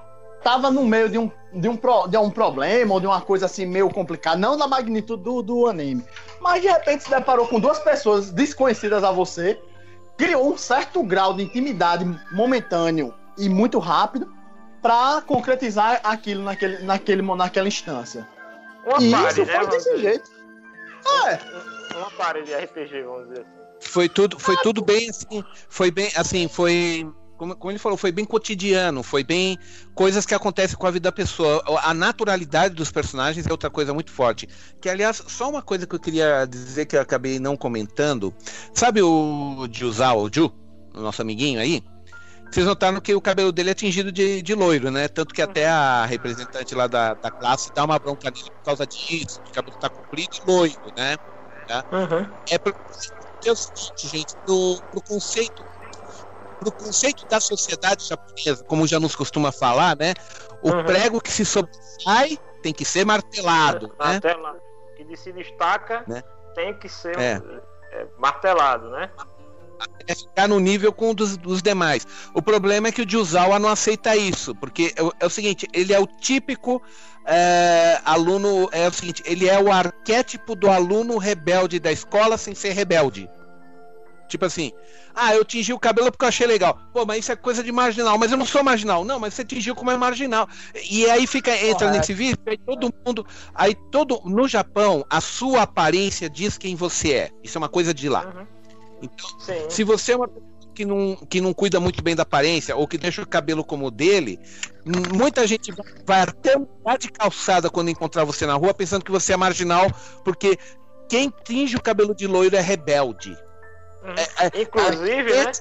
tava 0.44 0.70
no 0.72 0.86
meio 0.86 1.10
de 1.10 1.18
um, 1.18 1.32
de 1.54 1.68
um, 1.68 1.76
pro- 1.76 2.08
de 2.08 2.18
um 2.18 2.30
problema 2.30 2.94
ou 2.94 3.00
de 3.00 3.08
uma 3.08 3.22
coisa 3.22 3.46
assim 3.46 3.66
meio 3.66 3.90
complicada, 3.90 4.38
não 4.38 4.58
da 4.58 4.68
magnitude 4.68 5.24
do, 5.24 5.42
do 5.42 5.68
anime, 5.68 6.04
mas 6.40 6.62
de 6.62 6.68
repente 6.68 7.04
se 7.04 7.10
deparou 7.10 7.48
com 7.48 7.60
duas 7.60 7.80
pessoas 7.80 8.32
desconhecidas 8.32 9.04
a 9.04 9.12
você, 9.12 9.60
criou 10.18 10.54
um 10.54 10.58
certo 10.58 11.04
grau 11.04 11.34
de 11.34 11.44
intimidade 11.44 12.06
momentâneo 12.32 13.14
e 13.38 13.48
muito 13.50 13.80
rápido 13.80 14.32
para 14.82 15.22
concretizar 15.22 16.00
aquilo 16.04 16.44
naquele, 16.44 16.80
naquele, 16.84 17.22
naquela 17.22 17.68
instância. 17.68 18.28
Uma 18.86 19.02
E 19.02 19.12
pare, 19.12 19.28
isso 19.28 19.46
né? 19.46 19.54
foi 19.56 19.68
desse 19.68 19.98
jeito. 19.98 20.32
É, 21.26 21.40
uma 21.98 22.12
parede 22.12 22.48
de 22.48 22.56
RPG, 22.56 23.02
vamos 23.04 23.28
dizer 23.30 23.42
assim. 23.42 23.58
Foi 23.80 24.10
tudo, 24.10 24.40
foi 24.40 24.58
tudo 24.58 24.84
bem 24.84 25.10
assim, 25.10 25.44
foi 25.70 25.92
bem 25.92 26.10
assim, 26.16 26.48
foi 26.48 27.08
como, 27.38 27.56
como 27.56 27.72
ele 27.72 27.80
falou, 27.80 27.98
foi 27.98 28.12
bem 28.12 28.26
cotidiano, 28.26 29.04
foi 29.04 29.24
bem 29.24 29.58
coisas 29.94 30.26
que 30.26 30.34
acontecem 30.34 30.78
com 30.78 30.88
a 30.88 30.92
vida 30.92 31.04
da 31.04 31.12
pessoa. 31.12 31.64
A 31.84 31.94
naturalidade 31.94 32.76
dos 32.76 32.92
personagens 32.92 33.46
é 33.46 33.52
outra 33.52 33.70
coisa 33.70 33.94
muito 33.94 34.12
forte. 34.12 34.48
Que, 34.82 34.90
aliás, 34.90 35.24
só 35.28 35.50
uma 35.50 35.62
coisa 35.62 35.86
que 35.86 35.96
eu 35.96 36.00
queria 36.00 36.46
dizer 36.46 36.86
que 36.86 36.98
eu 36.98 37.02
acabei 37.02 37.40
não 37.40 37.56
comentando. 37.56 38.34
Sabe 38.74 39.02
o 39.02 39.68
Juzal, 39.72 40.22
o 40.22 40.30
Ju, 40.34 40.52
o 40.94 41.00
nosso 41.00 41.22
amiguinho 41.22 41.60
aí? 41.60 41.84
Vocês 42.52 42.66
notaram 42.66 43.00
que 43.02 43.14
o 43.14 43.22
cabelo 43.22 43.52
dele 43.52 43.72
é 43.72 43.74
tingido 43.74 44.12
de, 44.12 44.42
de 44.42 44.56
loiro, 44.56 44.90
né? 44.90 45.08
Tanto 45.08 45.34
que 45.34 45.42
até 45.42 45.68
a 45.68 46.06
representante 46.06 46.74
lá 46.74 46.88
da, 46.88 47.14
da 47.14 47.30
classe 47.30 47.72
dá 47.74 47.84
uma 47.84 48.00
bronca 48.00 48.32
nele 48.32 48.50
por 48.50 48.64
causa 48.64 48.88
disso. 48.88 49.42
O 49.48 49.52
cabelo 49.52 49.78
tá 49.78 49.90
comprido 49.90 50.38
e 50.38 50.50
loiro, 50.52 50.94
né? 50.96 51.18
Tá? 51.68 51.84
Uhum. 51.92 52.26
É 52.50 52.58
porque 52.58 52.80
é 53.46 53.52
o 53.52 53.56
seguinte, 53.56 54.08
gente, 54.08 54.36
pro, 54.46 54.82
pro 54.92 55.02
conceito 55.02 55.62
pro 56.60 56.72
conceito 56.72 57.26
da 57.28 57.40
sociedade 57.40 58.08
japonesa, 58.08 58.64
como 58.66 58.88
já 58.88 59.00
nos 59.00 59.16
costuma 59.16 59.52
falar, 59.52 59.96
né? 59.98 60.14
O 60.62 60.70
Uhum. 60.72 60.84
prego 60.86 61.22
que 61.22 61.32
se 61.32 61.46
sobressai 61.46 62.38
tem 62.62 62.74
que 62.74 62.84
ser 62.86 63.06
martelado, 63.06 63.88
né? 63.90 63.94
Martelado. 64.14 64.60
Que 64.96 65.16
se 65.16 65.32
destaca 65.32 66.04
Né? 66.08 66.24
tem 66.56 66.74
que 66.74 66.90
ser 66.90 67.18
É. 67.20 67.42
é, 67.94 68.08
martelado, 68.18 68.90
né? 68.90 69.10
É 70.08 70.16
ficar 70.16 70.48
no 70.48 70.60
nível 70.60 70.92
com 70.92 71.12
o 71.12 71.14
dos, 71.14 71.38
dos 71.38 71.62
demais. 71.62 72.06
O 72.34 72.42
problema 72.42 72.88
é 72.88 72.92
que 72.92 73.04
o 73.04 73.10
Juzawa 73.10 73.60
não 73.60 73.70
aceita 73.70 74.16
isso, 74.16 74.56
porque 74.56 74.92
é, 74.96 75.04
o- 75.04 75.12
é 75.20 75.26
o 75.26 75.30
seguinte, 75.30 75.68
ele 75.72 75.94
é 75.94 76.00
o 76.00 76.08
típico 76.08 76.82
é, 77.30 78.00
aluno, 78.06 78.70
é 78.72 78.88
o 78.88 78.92
seguinte, 78.94 79.22
ele 79.26 79.50
é 79.50 79.62
o 79.62 79.70
arquétipo 79.72 80.56
do 80.56 80.72
aluno 80.72 81.18
rebelde 81.18 81.78
da 81.78 81.92
escola 81.92 82.38
sem 82.38 82.56
ser 82.56 82.72
rebelde. 82.72 83.30
Tipo 84.30 84.46
assim, 84.46 84.72
ah, 85.18 85.36
eu 85.36 85.44
tingi 85.44 85.74
o 85.74 85.80
cabelo 85.80 86.12
porque 86.12 86.24
eu 86.24 86.30
achei 86.30 86.46
legal. 86.48 86.78
Pô, 86.94 87.06
mas 87.06 87.20
isso 87.20 87.32
é 87.32 87.36
coisa 87.36 87.64
de 87.64 87.72
marginal. 87.72 88.18
Mas 88.18 88.32
eu 88.32 88.38
não 88.38 88.46
sou 88.46 88.64
marginal. 88.64 89.04
Não, 89.04 89.20
mas 89.20 89.34
você 89.34 89.44
tingiu 89.44 89.74
como 89.76 89.90
é 89.92 89.98
marginal. 89.98 90.48
E 90.90 91.10
aí 91.10 91.26
fica, 91.26 91.52
entra 91.56 91.88
Correto. 91.88 91.98
nesse 91.98 92.14
vício, 92.14 92.38
aí 92.46 92.58
todo 92.58 92.94
mundo. 93.06 93.26
Aí 93.54 93.76
todo. 93.92 94.22
No 94.26 94.48
Japão, 94.48 95.04
a 95.10 95.20
sua 95.20 95.64
aparência 95.64 96.30
diz 96.30 96.58
quem 96.58 96.76
você 96.76 97.14
é. 97.14 97.32
Isso 97.44 97.58
é 97.58 97.60
uma 97.60 97.70
coisa 97.70 97.94
de 97.94 98.08
lá. 98.08 98.26
Uhum. 98.26 98.46
Então, 99.02 99.40
Sim. 99.40 99.70
se 99.70 99.84
você 99.84 100.14
é 100.14 100.16
uma 100.16 100.28
pessoa 100.28 100.48
que 100.74 100.86
não, 100.86 101.16
que 101.16 101.42
não 101.42 101.54
cuida 101.54 101.80
muito 101.80 102.04
bem 102.04 102.16
da 102.16 102.22
aparência 102.24 102.76
ou 102.76 102.88
que 102.88 103.00
deixa 103.00 103.22
o 103.24 103.28
cabelo 103.28 103.64
como 103.64 103.88
o 103.88 103.92
dele, 103.92 104.40
muita 104.86 105.48
gente 105.48 105.72
vai- 105.72 105.86
vai 106.06 106.22
até 106.22 106.56
mudar 106.56 106.98
de 106.98 107.12
calçada 107.12 107.68
quando 107.70 107.90
encontrar 107.90 108.24
você 108.24 108.46
na 108.46 108.54
rua 108.54 108.74
pensando 108.76 109.04
que 109.04 109.12
você 109.12 109.34
é 109.34 109.38
marginal, 109.38 109.88
porque 110.24 110.58
quem 111.10 111.34
tinge 111.44 111.76
o 111.76 111.82
cabelo 111.82 112.14
de 112.14 112.28
loiro 112.28 112.56
é 112.56 112.62
rebelde. 112.62 113.36
É- 114.04 114.48
é- 114.48 114.62
Inclusive, 114.62 115.32
é- 115.32 115.46
né? 115.46 115.52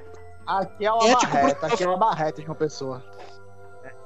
Aqui 0.46 0.86
é 0.86 0.92
uma 0.92 1.08
Ético 1.08 1.32
barreta, 1.32 1.56
pro- 1.58 1.74
aqui 1.74 1.82
é 1.84 1.88
uma 1.88 1.96
barreta 1.96 2.40
de 2.40 2.48
uma 2.48 2.54
pessoa. 2.54 3.02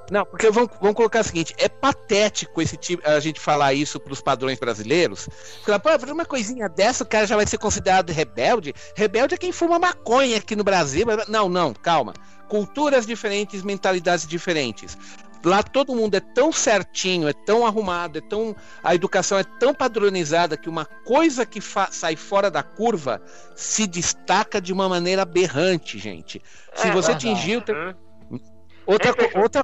Não, 0.09 0.25
porque 0.25 0.49
vamos, 0.51 0.69
vamos 0.81 0.95
colocar 0.95 1.21
o 1.21 1.23
seguinte: 1.23 1.53
é 1.57 1.69
patético 1.69 2.61
esse 2.61 2.75
tipo, 2.75 3.07
a 3.07 3.19
gente 3.19 3.39
falar 3.39 3.73
isso 3.73 3.99
para 3.99 4.11
os 4.11 4.19
padrões 4.19 4.59
brasileiros. 4.59 5.29
Falar, 5.63 5.79
pô, 5.79 5.97
por 5.97 6.09
uma 6.09 6.25
coisinha 6.25 6.67
dessa, 6.67 7.03
o 7.03 7.07
cara 7.07 7.25
já 7.25 7.35
vai 7.35 7.45
ser 7.45 7.57
considerado 7.59 8.09
rebelde. 8.09 8.73
Rebelde 8.95 9.35
é 9.35 9.37
quem 9.37 9.51
fuma 9.51 9.79
maconha 9.79 10.37
aqui 10.37 10.55
no 10.55 10.63
Brasil. 10.63 11.05
Não, 11.29 11.47
não, 11.47 11.73
calma. 11.73 12.13
Culturas 12.49 13.05
diferentes, 13.05 13.63
mentalidades 13.63 14.27
diferentes. 14.27 14.97
Lá 15.43 15.63
todo 15.63 15.95
mundo 15.95 16.15
é 16.15 16.19
tão 16.19 16.51
certinho, 16.51 17.27
é 17.27 17.33
tão 17.33 17.65
arrumado, 17.65 18.19
é 18.19 18.21
tão. 18.21 18.55
A 18.83 18.93
educação 18.93 19.37
é 19.37 19.43
tão 19.43 19.73
padronizada 19.73 20.55
que 20.55 20.69
uma 20.69 20.85
coisa 20.85 21.45
que 21.45 21.59
sai 21.91 22.15
fora 22.15 22.51
da 22.51 22.61
curva 22.61 23.21
se 23.55 23.87
destaca 23.87 24.61
de 24.61 24.71
uma 24.71 24.87
maneira 24.87 25.23
aberrante, 25.23 25.97
gente. 25.97 26.41
Se 26.75 26.87
É, 26.89 26.91
você 26.91 27.11
atingir 27.11 27.55
Uhum. 27.57 28.39
outra, 28.85 29.13
Perfeito. 29.13 29.39
outra 29.39 29.63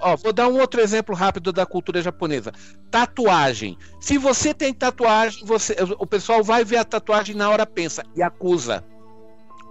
Ó, 0.00 0.16
vou 0.16 0.32
dar 0.32 0.48
um 0.48 0.58
outro 0.58 0.80
exemplo 0.80 1.14
rápido 1.14 1.52
da 1.52 1.64
cultura 1.64 2.02
japonesa. 2.02 2.50
Tatuagem. 2.90 3.78
Se 4.00 4.18
você 4.18 4.52
tem 4.52 4.74
tatuagem, 4.74 5.46
você, 5.46 5.76
o 5.98 6.04
pessoal 6.06 6.42
vai 6.42 6.64
ver 6.64 6.78
a 6.78 6.84
tatuagem 6.84 7.36
na 7.36 7.48
hora 7.48 7.64
pensa 7.64 8.02
e 8.16 8.20
acusa. 8.20 8.84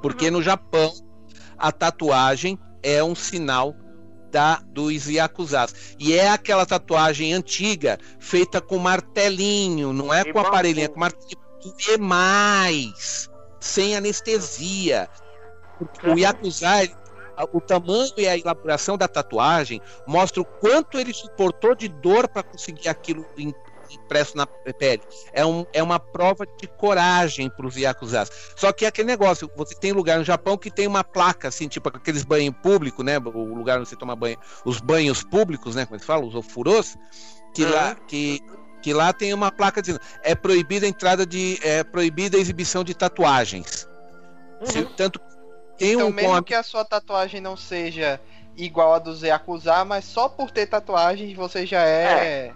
Porque 0.02 0.32
no 0.32 0.42
Japão 0.42 0.94
a 1.58 1.74
tatuagem 1.74 2.58
é 2.82 3.04
um 3.04 3.14
sinal 3.16 3.76
da 4.34 4.56
dos 4.66 5.08
yakuzas. 5.08 5.96
E 6.00 6.14
é 6.14 6.30
aquela 6.30 6.66
tatuagem 6.66 7.34
antiga, 7.34 8.00
feita 8.20 8.60
com 8.60 8.80
martelinho, 8.80 9.94
não 9.94 10.12
é 10.14 10.22
E 10.22 10.34
com 10.34 10.40
aparelhinho, 10.40 10.86
é 10.86 10.88
com 10.90 11.00
martelinho 11.00 11.44
e 11.88 11.98
mais, 11.98 13.30
sem 13.60 13.96
anestesia. 13.96 15.08
O 16.04 16.18
yakuza, 16.18 16.68
o 17.52 17.62
tamanho 17.62 18.12
e 18.18 18.28
a 18.28 18.38
elaboração 18.38 18.98
da 18.98 19.08
tatuagem 19.08 19.82
mostra 20.08 20.42
o 20.42 20.46
quanto 20.46 21.00
ele 21.00 21.14
suportou 21.14 21.76
de 21.76 21.88
dor 21.88 22.28
para 22.28 22.44
conseguir 22.44 22.90
aquilo 22.90 23.26
im- 23.38 23.54
impresso 23.96 24.36
na 24.38 24.46
pele. 24.46 25.02
É, 25.32 25.46
um, 25.46 25.66
é 25.74 25.82
uma 25.84 26.00
prova 26.00 26.46
de 26.46 26.68
coragem 26.68 27.50
para 27.50 27.66
os 27.66 27.76
yakuzas. 27.76 28.30
Só 28.56 28.72
que 28.72 28.86
é 28.86 28.88
aquele 28.88 29.08
negócio, 29.08 29.50
você 29.56 29.76
tem 29.76 29.92
lugar 29.92 30.18
no 30.18 30.24
Japão 30.24 30.58
que 30.58 30.72
tem 30.72 30.88
uma 30.88 31.04
placa, 31.04 31.48
assim, 31.48 31.68
tipo 31.68 31.90
aqueles 31.90 32.24
banhos 32.24 32.56
públicos, 32.62 33.04
né? 33.06 33.18
O 33.18 33.54
lugar 33.56 33.80
onde 33.80 33.90
você 33.90 33.96
toma 33.96 34.16
banho, 34.16 34.38
os 34.66 34.80
banhos 34.80 35.24
públicos, 35.24 35.76
né? 35.76 35.86
Como 35.86 35.96
eles 35.96 36.06
falam, 36.06 36.28
os 36.28 36.36
ofurôs, 36.36 36.98
que, 37.54 37.66
lá, 37.66 37.96
que, 38.08 38.40
que 38.82 38.94
lá 38.94 39.14
tem 39.14 39.34
uma 39.34 39.52
placa 39.52 39.82
dizendo 39.82 40.00
é 40.24 40.34
proibida 40.36 40.86
a 40.86 40.90
entrada 40.90 41.26
de. 41.26 41.60
é 41.62 41.84
proibida 41.84 42.38
a 42.38 42.40
exibição 42.40 42.84
de 42.84 42.94
tatuagens. 42.94 43.88
Se- 44.64 44.80
Uhum. 44.80 44.86
tanto 44.96 45.20
tem 45.78 45.94
Então, 45.94 46.08
um 46.08 46.10
com 46.10 46.16
mesmo 46.16 46.36
a- 46.36 46.44
que 46.44 46.54
a 46.54 46.64
sua 46.64 46.86
tatuagem 46.86 47.42
não 47.42 47.58
seja 47.58 48.20
igual 48.56 48.94
a 48.94 49.00
do 49.00 49.14
Zé 49.16 49.32
acusar, 49.32 49.84
mas 49.84 50.06
só 50.06 50.30
por 50.30 50.52
ter 50.52 50.68
tatuagem 50.68 51.34
você 51.36 51.66
já 51.66 51.82
é. 51.82 52.54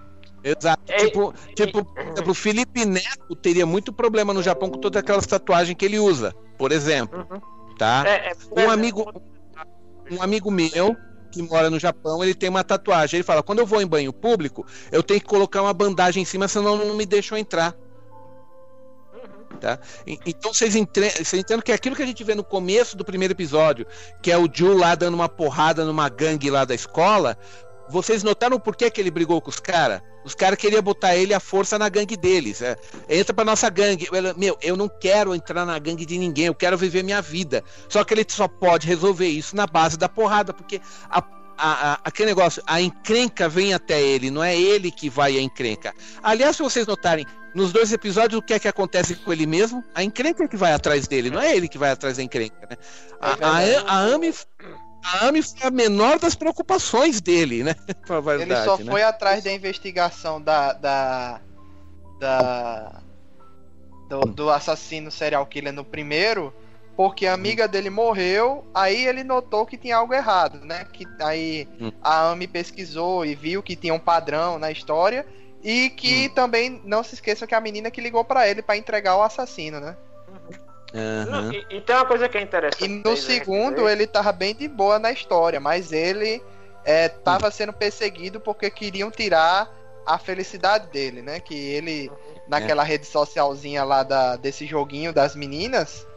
Exato. 0.57 0.83
É, 0.87 0.97
tipo, 0.97 1.33
tipo, 1.55 1.83
por 1.85 2.01
exemplo, 2.01 2.31
o 2.31 2.35
Felipe 2.35 2.85
Neto 2.85 3.35
teria 3.35 3.65
muito 3.65 3.91
problema 3.91 4.33
no 4.33 4.41
Japão 4.43 4.69
com 4.69 4.77
todas 4.79 4.99
aquelas 5.01 5.25
tatuagens 5.25 5.75
que 5.77 5.85
ele 5.85 5.99
usa, 5.99 6.33
por 6.57 6.71
exemplo, 6.71 7.25
Uhum. 7.29 7.39
tá? 7.77 8.03
É, 8.07 8.29
é, 8.29 8.31
Um 8.31 8.31
exemplo, 8.59 8.71
amigo- 8.71 9.21
Um 10.11 10.21
amigo 10.21 10.49
meu 10.51 10.95
que 11.31 11.41
mora 11.43 11.69
no 11.69 11.77
Japão, 11.77 12.23
ele 12.23 12.33
tem 12.33 12.49
uma 12.49 12.63
tatuagem. 12.63 13.17
Ele 13.17 13.23
fala: 13.25 13.43
quando 13.43 13.59
eu 13.59 13.65
vou 13.65 13.81
em 13.81 13.85
banho 13.87 14.13
público, 14.13 14.65
eu 14.91 15.03
tenho 15.03 15.19
que 15.19 15.25
colocar 15.27 15.61
uma 15.61 15.73
bandagem 15.73 16.23
em 16.23 16.25
cima, 16.25 16.47
senão 16.47 16.77
não 16.77 16.95
me 16.95 17.05
deixam 17.05 17.37
entrar. 17.37 17.75
Uhum. 19.13 19.57
Tá? 19.59 19.79
Então 20.25 20.53
vocês, 20.53 20.75
entre... 20.75 21.09
vocês 21.09 21.33
entendem 21.33 21.61
que 21.63 21.71
aquilo 21.71 21.95
que 21.95 22.03
a 22.03 22.05
gente 22.05 22.23
vê 22.23 22.35
no 22.35 22.43
começo 22.43 22.95
do 22.95 23.03
primeiro 23.03 23.33
episódio, 23.33 23.85
que 24.21 24.31
é 24.31 24.37
o 24.37 24.47
Ju 24.51 24.73
lá 24.77 24.95
dando 24.95 25.15
uma 25.15 25.27
porrada 25.29 25.83
numa 25.83 26.07
gangue 26.09 26.49
lá 26.49 26.63
da 26.63 26.75
escola, 26.75 27.37
vocês 27.89 28.23
notaram 28.23 28.59
por 28.59 28.75
que, 28.75 28.89
que 28.91 28.99
ele 29.01 29.11
brigou 29.11 29.39
com 29.41 29.49
os 29.49 29.59
caras? 29.59 30.01
Os 30.25 30.35
caras 30.35 30.59
queriam 30.59 30.81
botar 30.81 31.15
ele 31.15 31.33
à 31.33 31.39
força 31.39 31.79
na 31.79 31.87
gangue 31.87 32.17
deles. 32.17 32.61
é. 32.61 32.75
Entra 33.07 33.33
pra 33.33 33.45
nossa 33.45 33.69
gangue. 33.69 34.07
Meu, 34.35 34.57
eu 34.61 34.75
não 34.75 34.89
quero 34.89 35.33
entrar 35.33 35.65
na 35.65 35.79
gangue 35.79 36.05
de 36.05 36.17
ninguém, 36.17 36.45
eu 36.47 36.55
quero 36.55 36.77
viver 36.77 37.03
minha 37.03 37.21
vida. 37.21 37.63
Só 37.87 38.03
que 38.03 38.13
ele 38.13 38.25
só 38.27 38.47
pode 38.47 38.85
resolver 38.87 39.27
isso 39.27 39.55
na 39.55 39.65
base 39.65 39.97
da 39.97 40.09
porrada, 40.09 40.53
porque 40.53 40.81
a, 41.09 41.19
a- 41.19 41.23
a- 41.93 41.99
aquele 42.03 42.29
negócio, 42.29 42.61
a 42.67 42.81
encrenca 42.81 43.47
vem 43.47 43.73
até 43.73 44.01
ele, 44.01 44.29
não 44.29 44.43
é 44.43 44.55
ele 44.59 44.91
que 44.91 45.09
vai 45.09 45.37
à 45.37 45.41
encrenca. 45.41 45.93
Aliás, 46.21 46.57
se 46.57 46.61
vocês 46.63 46.85
notarem, 46.85 47.25
nos 47.55 47.71
dois 47.71 47.91
episódios, 47.93 48.37
o 48.37 48.43
que 48.43 48.53
é 48.53 48.59
que 48.59 48.67
acontece 48.67 49.15
com 49.15 49.31
ele 49.31 49.45
mesmo? 49.47 49.81
A 49.95 50.03
encrenca 50.03 50.43
é 50.43 50.47
que 50.47 50.57
vai 50.57 50.73
atrás 50.73 51.07
dele, 51.07 51.29
não 51.31 51.39
é 51.41 51.55
ele 51.55 51.67
que 51.69 51.77
vai 51.77 51.89
atrás 51.91 52.17
da 52.17 52.23
encrenca, 52.23 52.67
né? 52.69 52.77
A, 53.21 53.31
a, 53.47 53.61
a 53.87 54.13
Ami, 54.13 54.31
a 55.13 55.27
Ami 55.27 55.41
foi 55.41 55.67
a 55.67 55.71
menor 55.71 56.19
das 56.19 56.35
preocupações 56.35 57.21
dele, 57.21 57.63
né? 57.63 57.75
Pra 58.05 58.17
Ele 58.17 58.23
verdade, 58.45 58.65
só 58.65 58.77
né? 58.77 58.91
foi 58.91 59.03
atrás 59.03 59.43
da 59.43 59.51
investigação 59.51 60.41
da. 60.41 60.73
da. 60.73 61.41
da- 62.19 63.01
do, 64.09 64.21
do 64.21 64.49
assassino 64.49 65.11
serial 65.11 65.45
killer 65.45 65.73
no 65.73 65.83
primeiro, 65.83 66.53
porque 66.95 67.27
a 67.27 67.33
amiga 67.33 67.67
dele 67.67 67.89
morreu, 67.89 68.65
aí 68.73 69.05
ele 69.05 69.21
notou 69.21 69.65
que 69.65 69.75
tinha 69.77 69.97
algo 69.97 70.13
errado, 70.13 70.63
né? 70.65 70.85
Que 70.93 71.05
aí 71.21 71.67
Hum. 71.79 71.91
a 72.01 72.29
Amy 72.31 72.47
pesquisou 72.47 73.25
e 73.25 73.35
viu 73.35 73.61
que 73.61 73.75
tinha 73.75 73.93
um 73.93 73.99
padrão 73.99 74.57
na 74.57 74.71
história. 74.71 75.25
E 75.61 75.87
Hum. 75.87 75.95
que 75.97 76.29
também 76.29 76.81
não 76.85 77.03
se 77.03 77.15
esqueça 77.15 77.45
que 77.45 77.53
a 77.53 77.59
menina 77.59 77.91
que 77.91 77.99
ligou 77.99 78.23
pra 78.23 78.47
ele 78.47 78.61
pra 78.61 78.77
entregar 78.77 79.17
o 79.17 79.23
assassino, 79.23 79.79
né? 79.81 79.97
Aham. 80.93 81.41
Não, 81.41 81.53
e, 81.53 81.65
e 81.69 81.81
tem 81.81 81.95
uma 81.95 82.05
coisa 82.05 82.29
que 82.29 82.37
é 82.37 82.41
interessante. 82.41 82.85
E 82.85 82.87
no 82.87 83.17
segundo 83.17 83.89
ele 83.89 84.07
tava 84.07 84.31
bem 84.31 84.55
de 84.55 84.67
boa 84.67 84.97
na 84.97 85.11
história, 85.11 85.59
mas 85.59 85.91
ele 85.91 86.41
é, 86.85 87.09
tava 87.09 87.51
sendo 87.51 87.73
perseguido 87.73 88.39
porque 88.39 88.69
queriam 88.69 89.11
tirar 89.11 89.69
a 90.05 90.17
felicidade 90.17 90.87
dele, 90.87 91.21
né? 91.21 91.39
Que 91.41 91.53
ele, 91.53 92.09
naquela 92.47 92.83
rede 92.83 93.05
socialzinha 93.05 93.83
lá 93.83 94.03
da, 94.03 94.37
desse 94.37 94.65
joguinho 94.65 95.11
das 95.11 95.35
meninas, 95.35 96.07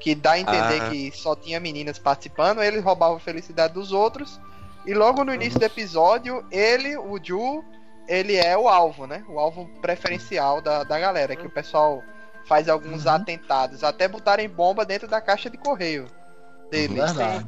que 0.00 0.16
dá 0.16 0.32
a 0.32 0.38
entender 0.40 0.82
Ah. 0.82 0.90
que 0.90 1.12
só 1.12 1.36
tinha 1.36 1.60
meninas 1.60 1.98
participando, 1.98 2.60
ele 2.60 2.80
roubava 2.80 3.16
a 3.16 3.20
felicidade 3.20 3.74
dos 3.74 3.92
outros. 3.92 4.40
E 4.84 4.92
logo 4.94 5.24
no 5.24 5.32
início 5.32 5.58
do 5.58 5.64
episódio, 5.64 6.44
ele, 6.50 6.96
o 6.96 7.18
Ju, 7.22 7.64
ele 8.08 8.34
é 8.36 8.56
o 8.58 8.68
alvo, 8.68 9.06
né? 9.06 9.24
O 9.28 9.38
alvo 9.38 9.68
preferencial 9.80 10.60
da, 10.60 10.82
da 10.82 10.98
galera, 10.98 11.36
que 11.36 11.46
o 11.46 11.50
pessoal 11.50 12.02
faz 12.46 12.68
alguns 12.68 13.04
Uhum. 13.04 13.12
atentados, 13.12 13.82
até 13.84 14.06
botarem 14.08 14.48
bomba 14.48 14.84
dentro 14.84 15.06
da 15.08 15.20
caixa 15.20 15.50
de 15.50 15.56
correio 15.56 16.06
dele. 16.70 16.94
Verdade. 16.94 17.46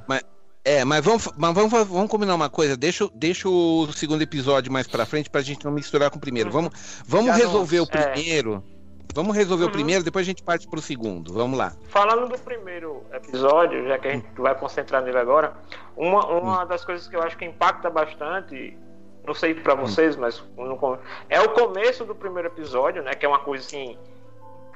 É, 0.64 0.84
mas 0.84 1.02
vamos, 1.02 1.28
mas 1.36 1.54
vamos, 1.54 1.70
vamos 1.72 2.08
combinar 2.10 2.34
uma 2.34 2.50
coisa. 2.50 2.76
Deixa, 2.76 3.04
o- 3.06 3.10
deixa 3.14 3.48
o 3.48 3.90
segundo 3.92 4.20
episódio 4.20 4.70
mais 4.70 4.86
pra 4.86 5.06
frente 5.06 5.30
pra 5.30 5.40
gente 5.40 5.64
não 5.64 5.72
misturar 5.72 6.10
com 6.10 6.18
o 6.18 6.20
primeiro. 6.20 6.50
Vamos, 6.50 7.02
vamos 7.06 7.26
Já 7.28 7.34
resolver 7.36 7.80
o 7.80 7.84
é. 7.84 7.86
primeiro. 7.86 8.62
Vamos 9.14 9.34
resolver 9.34 9.64
Uhum. 9.64 9.70
o 9.70 9.72
primeiro, 9.72 10.04
depois 10.04 10.26
a 10.26 10.26
gente 10.26 10.42
parte 10.42 10.68
pro 10.68 10.82
segundo. 10.82 11.32
Vamos 11.32 11.56
lá. 11.58 11.72
Falando 11.88 12.28
do 12.28 12.38
primeiro 12.38 13.02
episódio, 13.14 13.88
já 13.88 13.98
que 13.98 14.08
a 14.08 14.10
gente 14.12 14.26
vai 14.36 14.54
concentrar 14.54 15.02
nele 15.02 15.16
agora, 15.16 15.54
uma, 15.96 16.26
uma 16.26 16.64
das 16.66 16.84
coisas 16.84 17.08
que 17.08 17.16
eu 17.16 17.22
acho 17.22 17.36
que 17.38 17.46
impacta 17.46 17.88
bastante, 17.88 18.76
não 19.26 19.32
sei 19.32 19.54
pra 19.54 19.74
vocês, 19.74 20.14
mas 20.16 20.44
é 21.30 21.40
o 21.40 21.48
começo 21.50 22.04
do 22.04 22.14
primeiro 22.14 22.48
episódio, 22.48 23.02
né? 23.02 23.14
Que 23.14 23.24
é 23.24 23.28
uma 23.28 23.38
coisa 23.38 23.64
assim, 23.64 23.96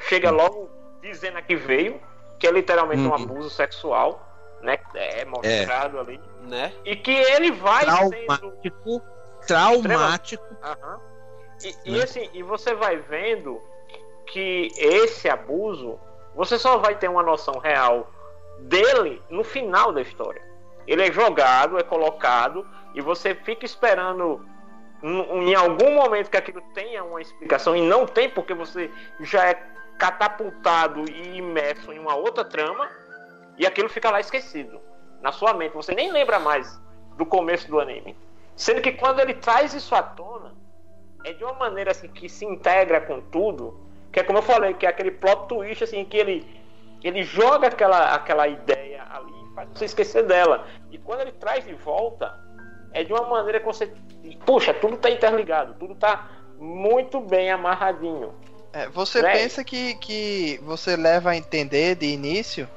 chega 0.08 0.30
logo 0.30 0.70
dizendo 1.00 1.38
a 1.38 1.42
que 1.42 1.56
veio, 1.56 2.00
que 2.38 2.46
é 2.46 2.50
literalmente 2.50 3.02
um 3.02 3.08
Uhum. 3.08 3.14
abuso 3.14 3.50
sexual, 3.50 4.20
né? 4.62 4.78
É 4.94 5.24
mostrado 5.24 5.98
ali. 5.98 6.20
Né? 6.42 6.72
E 6.84 6.96
que 6.96 7.10
ele 7.12 7.50
vai 7.52 7.84
sendo 7.84 8.10
Traumático. 8.10 9.02
Traumático. 9.46 10.44
Aham. 10.62 11.00
E, 11.64 11.76
e 11.84 11.92
Né? 11.92 12.02
assim, 12.02 12.28
e 12.32 12.42
você 12.42 12.74
vai 12.74 12.96
vendo 12.96 13.60
que 14.26 14.68
esse 14.76 15.28
abuso, 15.28 15.98
você 16.34 16.58
só 16.58 16.78
vai 16.78 16.96
ter 16.96 17.08
uma 17.08 17.22
noção 17.22 17.58
real 17.58 18.10
dele 18.60 19.20
no 19.28 19.44
final 19.44 19.92
da 19.92 20.00
história. 20.00 20.42
Ele 20.86 21.06
é 21.06 21.12
jogado, 21.12 21.78
é 21.78 21.82
colocado, 21.82 22.66
e 22.94 23.00
você 23.00 23.34
fica 23.34 23.64
esperando 23.64 24.44
em 25.02 25.50
em 25.50 25.54
algum 25.54 25.94
momento 25.94 26.30
que 26.30 26.36
aquilo 26.36 26.60
tenha 26.74 27.02
uma 27.02 27.20
explicação, 27.20 27.74
e 27.76 27.82
não 27.82 28.06
tem, 28.06 28.28
porque 28.30 28.54
você 28.54 28.90
já 29.20 29.48
é 29.48 29.54
catapultado 29.98 31.04
e 31.10 31.36
imerso 31.38 31.92
em 31.92 31.98
uma 31.98 32.14
outra 32.14 32.44
trama, 32.44 32.88
e 33.58 33.66
aquilo 33.66 33.88
fica 33.88 34.10
lá 34.10 34.20
esquecido 34.20 34.80
na 35.20 35.32
sua 35.32 35.54
mente. 35.54 35.74
Você 35.74 35.94
nem 35.94 36.10
lembra 36.10 36.38
mais 36.38 36.80
do 37.16 37.24
começo 37.24 37.68
do 37.68 37.80
anime. 37.80 38.16
Sendo 38.56 38.80
que 38.80 38.92
quando 38.92 39.20
ele 39.20 39.34
traz 39.34 39.74
isso 39.74 39.94
à 39.94 40.02
tona, 40.02 40.54
é 41.24 41.32
de 41.32 41.44
uma 41.44 41.54
maneira 41.54 41.92
assim 41.92 42.08
que 42.08 42.28
se 42.28 42.44
integra 42.44 43.00
com 43.00 43.20
tudo, 43.20 43.80
que 44.12 44.20
é 44.20 44.22
como 44.22 44.38
eu 44.38 44.42
falei, 44.42 44.74
que 44.74 44.86
é 44.86 44.88
aquele 44.88 45.10
plot 45.10 45.48
twist 45.48 45.84
assim 45.84 46.04
que 46.04 46.16
ele 46.16 46.62
ele 47.02 47.24
joga 47.24 47.66
aquela 47.66 48.14
aquela 48.14 48.46
ideia 48.46 49.04
ali 49.10 49.42
faz 49.54 49.68
você 49.70 49.84
esquecer 49.84 50.24
dela. 50.24 50.66
E 50.90 50.98
quando 50.98 51.20
ele 51.20 51.32
traz 51.32 51.64
de 51.64 51.74
volta, 51.74 52.38
é 52.92 53.04
de 53.04 53.12
uma 53.12 53.26
maneira 53.26 53.60
que 53.60 53.66
você 53.66 53.92
puxa, 54.44 54.74
tudo 54.74 54.96
tá 54.96 55.10
interligado, 55.10 55.74
tudo 55.78 55.94
tá 55.94 56.28
muito 56.58 57.20
bem 57.20 57.50
amarradinho. 57.50 58.34
É, 58.72 58.88
você 58.88 59.20
Né? 59.20 59.32
pensa 59.32 59.62
que, 59.62 59.94
que 59.96 60.58
você 60.62 60.96
leva 60.96 61.30
a 61.30 61.36
entender 61.36 61.94
de 61.96 62.06
início 62.06 62.68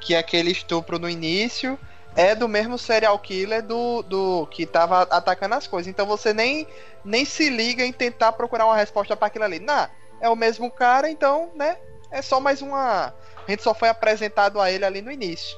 que 0.00 0.14
aquele 0.14 0.50
estupro 0.50 0.98
no 0.98 1.08
início 1.08 1.78
é 2.16 2.34
do 2.34 2.46
mesmo 2.48 2.76
serial 2.78 3.18
killer 3.18 3.62
do, 3.62 4.02
do 4.02 4.46
que 4.48 4.66
tava 4.66 5.02
atacando 5.02 5.54
as 5.54 5.66
coisas. 5.66 5.88
Então 5.90 6.06
você 6.06 6.32
nem, 6.32 6.66
nem 7.04 7.24
se 7.24 7.48
liga 7.48 7.84
em 7.84 7.92
tentar 7.92 8.32
procurar 8.32 8.66
uma 8.66 8.76
resposta 8.76 9.16
para 9.16 9.28
aquilo 9.28 9.44
ali. 9.44 9.58
Não, 9.60 9.88
é 10.20 10.28
o 10.28 10.36
mesmo 10.36 10.70
cara, 10.70 11.08
então, 11.10 11.50
né? 11.54 11.76
É 12.10 12.20
só 12.22 12.38
mais 12.40 12.60
uma. 12.62 13.14
A 13.46 13.50
gente 13.50 13.62
só 13.62 13.74
foi 13.74 13.88
apresentado 13.88 14.60
a 14.60 14.70
ele 14.70 14.84
ali 14.84 15.02
no 15.02 15.10
início. 15.10 15.56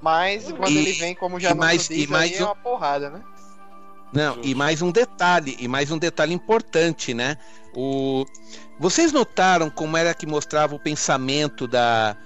Mas 0.00 0.50
quando 0.52 0.70
E- 0.72 0.78
ele 0.78 0.92
vem, 0.92 1.14
como 1.14 1.40
já 1.40 1.54
mais- 1.54 1.88
diz, 1.88 2.04
e 2.04 2.06
mais 2.06 2.30
ali, 2.32 2.40
é 2.40 2.44
um- 2.44 2.46
uma 2.48 2.54
porrada, 2.54 3.10
né? 3.10 3.22
Não, 4.12 4.38
e 4.42 4.54
mais 4.54 4.80
um 4.80 4.90
detalhe, 4.90 5.56
e 5.58 5.66
mais 5.68 5.90
um 5.90 5.98
detalhe 5.98 6.32
importante, 6.32 7.12
né? 7.12 7.36
O... 7.74 8.24
Vocês 8.78 9.12
notaram 9.12 9.68
como 9.68 9.96
era 9.96 10.14
que 10.14 10.26
mostrava 10.26 10.74
o 10.74 10.78
pensamento 10.78 11.66
da, 11.66 12.16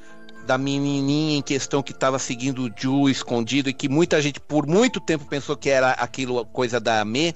da 0.47 0.59
menininha 0.59 1.39
em 1.39 1.43
questão 1.43 1.83
que 1.83 1.93
estava 1.93 2.19
seguindo 2.19 2.65
o 2.67 2.71
Ju 2.77 3.09
escondido 3.09 3.71
e 3.71 3.73
que 3.73 3.89
muita 3.89 4.21
gente 4.21 4.39
por 4.39 4.67
muito 4.67 5.01
tempo 5.01 5.25
pensou 5.25 5.57
que 5.57 5.71
era 5.71 5.93
aquilo 5.93 6.45
coisa 6.47 6.79
da 6.79 7.05
Me? 7.05 7.35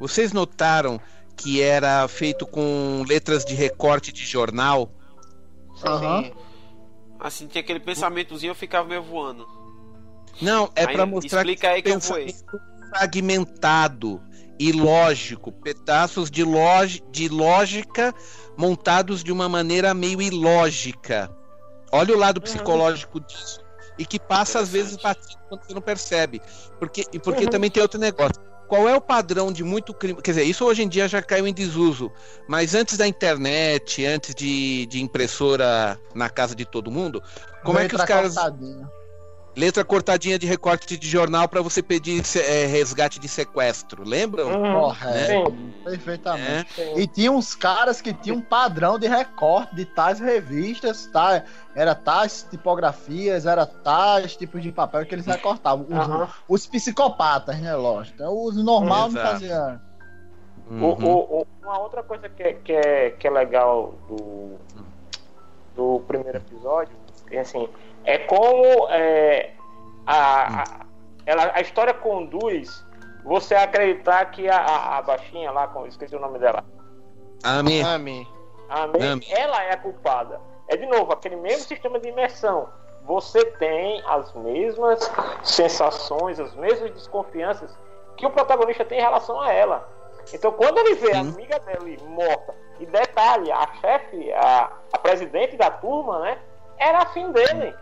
Vocês 0.00 0.32
notaram 0.32 1.00
que 1.36 1.60
era 1.60 2.08
feito 2.08 2.46
com 2.46 3.04
letras 3.06 3.44
de 3.44 3.54
recorte 3.54 4.12
de 4.12 4.24
jornal? 4.24 4.90
Aham. 5.84 6.24
Sim. 6.24 6.32
Assim, 7.18 7.46
tinha 7.46 7.62
aquele 7.62 7.80
pensamentozinho, 7.80 8.50
eu 8.50 8.54
ficava 8.54 8.88
meio 8.88 9.02
voando. 9.02 9.46
Não, 10.40 10.70
é 10.74 10.86
para 10.86 11.06
mostrar 11.06 11.40
explica 11.40 11.70
aí 11.70 11.82
que 11.82 11.90
eu 11.90 11.98
vou 11.98 12.18
pensamento 12.92 14.20
ilógico, 14.58 15.52
pedaços 15.52 16.30
de, 16.30 16.42
log... 16.42 17.02
de 17.10 17.28
lógica 17.28 18.14
montados 18.56 19.22
de 19.22 19.32
uma 19.32 19.48
maneira 19.48 19.92
meio 19.94 20.20
ilógica. 20.20 21.30
Olha 21.92 22.14
o 22.14 22.18
lado 22.18 22.40
psicológico 22.40 23.20
disso. 23.20 23.60
E 23.98 24.04
que 24.04 24.18
passa 24.18 24.60
às 24.60 24.68
vezes 24.68 24.96
batido 24.96 25.40
quando 25.48 25.62
você 25.64 25.74
não 25.74 25.80
percebe. 25.80 26.42
Porque, 26.78 27.04
e 27.12 27.18
porque 27.18 27.46
também 27.46 27.70
tem 27.70 27.82
outro 27.82 27.98
negócio. 27.98 28.42
Qual 28.68 28.88
é 28.88 28.96
o 28.96 29.00
padrão 29.00 29.52
de 29.52 29.62
muito 29.62 29.94
crime? 29.94 30.20
Quer 30.20 30.32
dizer, 30.32 30.42
isso 30.42 30.64
hoje 30.64 30.82
em 30.82 30.88
dia 30.88 31.06
já 31.06 31.22
caiu 31.22 31.46
em 31.46 31.54
desuso. 31.54 32.10
Mas 32.48 32.74
antes 32.74 32.98
da 32.98 33.06
internet, 33.06 34.04
antes 34.04 34.34
de, 34.34 34.86
de 34.86 35.00
impressora 35.00 35.98
na 36.14 36.28
casa 36.28 36.54
de 36.54 36.64
todo 36.64 36.90
mundo, 36.90 37.22
como 37.64 37.78
é 37.78 37.88
que 37.88 37.94
os 37.94 38.04
caras 38.04 38.34
cortadinha. 38.34 38.90
Letra 39.56 39.82
cortadinha 39.84 40.38
de 40.38 40.46
recorte 40.46 40.96
de 40.98 41.08
jornal 41.08 41.48
para 41.48 41.62
você 41.62 41.82
pedir 41.82 42.22
se- 42.24 42.40
é, 42.40 42.66
resgate 42.66 43.18
de 43.18 43.26
sequestro, 43.26 44.04
lembram? 44.06 44.50
Correto. 44.52 45.50
Sim, 45.50 45.72
Perfeitamente. 45.82 46.80
É. 46.80 46.98
E 47.00 47.06
tinha 47.06 47.32
uns 47.32 47.54
caras 47.54 48.00
que 48.02 48.12
tinham 48.12 48.36
um 48.38 48.42
padrão 48.42 48.98
de 48.98 49.06
recorte 49.08 49.74
de 49.74 49.84
tais 49.86 50.20
revistas, 50.20 51.06
tá? 51.06 51.42
Era 51.74 51.94
tais 51.94 52.46
tipografias, 52.50 53.46
era 53.46 53.64
tais 53.64 54.36
tipos 54.36 54.62
de 54.62 54.70
papel 54.72 55.06
que 55.06 55.14
eles 55.14 55.24
recortavam. 55.26 55.86
Os, 55.88 55.92
Aham. 55.96 56.28
os 56.48 56.66
psicopatas, 56.66 57.58
né? 57.60 57.74
Lógico. 57.74 58.14
Então, 58.16 58.44
os 58.44 58.56
normal 58.62 59.10
não 59.10 59.20
Exato. 59.20 59.26
fazia. 59.32 59.80
O- 60.68 60.74
Uhum. 60.74 61.04
o- 61.04 61.40
o- 61.42 61.46
uma 61.62 61.78
outra 61.78 62.02
coisa 62.02 62.28
que, 62.28 62.42
é- 62.42 62.52
que, 62.52 62.72
é, 62.72 63.10
que 63.10 63.26
é 63.26 63.30
legal 63.30 63.94
do, 64.08 64.56
do 65.76 66.00
primeiro 66.06 66.38
episódio 66.38 66.96
é 67.30 67.40
assim, 67.40 67.68
é 68.04 68.18
como 68.18 68.88
é, 68.90 69.52
a, 70.06 70.62
a, 70.62 70.86
ela, 71.24 71.50
a 71.54 71.60
história 71.60 71.92
conduz 71.94 72.84
você 73.24 73.54
a 73.54 73.64
acreditar 73.64 74.24
que 74.26 74.48
a, 74.48 74.56
a, 74.56 74.98
a 74.98 75.02
baixinha 75.02 75.50
lá, 75.50 75.66
com, 75.68 75.86
esqueci 75.86 76.14
o 76.14 76.20
nome 76.20 76.38
dela, 76.38 76.64
Ami, 77.42 77.82
Ami. 77.82 78.26
a 78.68 78.86
Nami. 78.86 79.26
ela 79.30 79.62
é 79.64 79.72
a 79.72 79.76
culpada. 79.76 80.40
É 80.68 80.76
de 80.76 80.86
novo, 80.86 81.12
aquele 81.12 81.36
mesmo 81.36 81.66
sistema 81.66 81.98
de 81.98 82.08
imersão. 82.08 82.68
Você 83.04 83.44
tem 83.52 84.02
as 84.06 84.32
mesmas 84.34 85.10
sensações, 85.44 86.40
as 86.40 86.54
mesmas 86.56 86.90
desconfianças 86.92 87.76
que 88.16 88.26
o 88.26 88.30
protagonista 88.30 88.84
tem 88.84 88.98
em 88.98 89.02
relação 89.02 89.40
a 89.40 89.52
ela. 89.52 89.88
Então, 90.32 90.50
quando 90.50 90.78
ele 90.78 90.94
vê 90.94 91.12
a 91.12 91.22
Sim. 91.22 91.30
amiga 91.30 91.60
dele 91.60 91.98
morta, 92.08 92.54
e 92.80 92.86
detalhe, 92.86 93.50
a 93.52 93.66
chefe, 93.80 94.32
a, 94.32 94.72
a 94.92 94.98
presidente 94.98 95.56
da 95.56 95.70
turma, 95.70 96.18
né? 96.20 96.38
Era 96.78 97.02
afim 97.02 97.30
dele. 97.32 97.74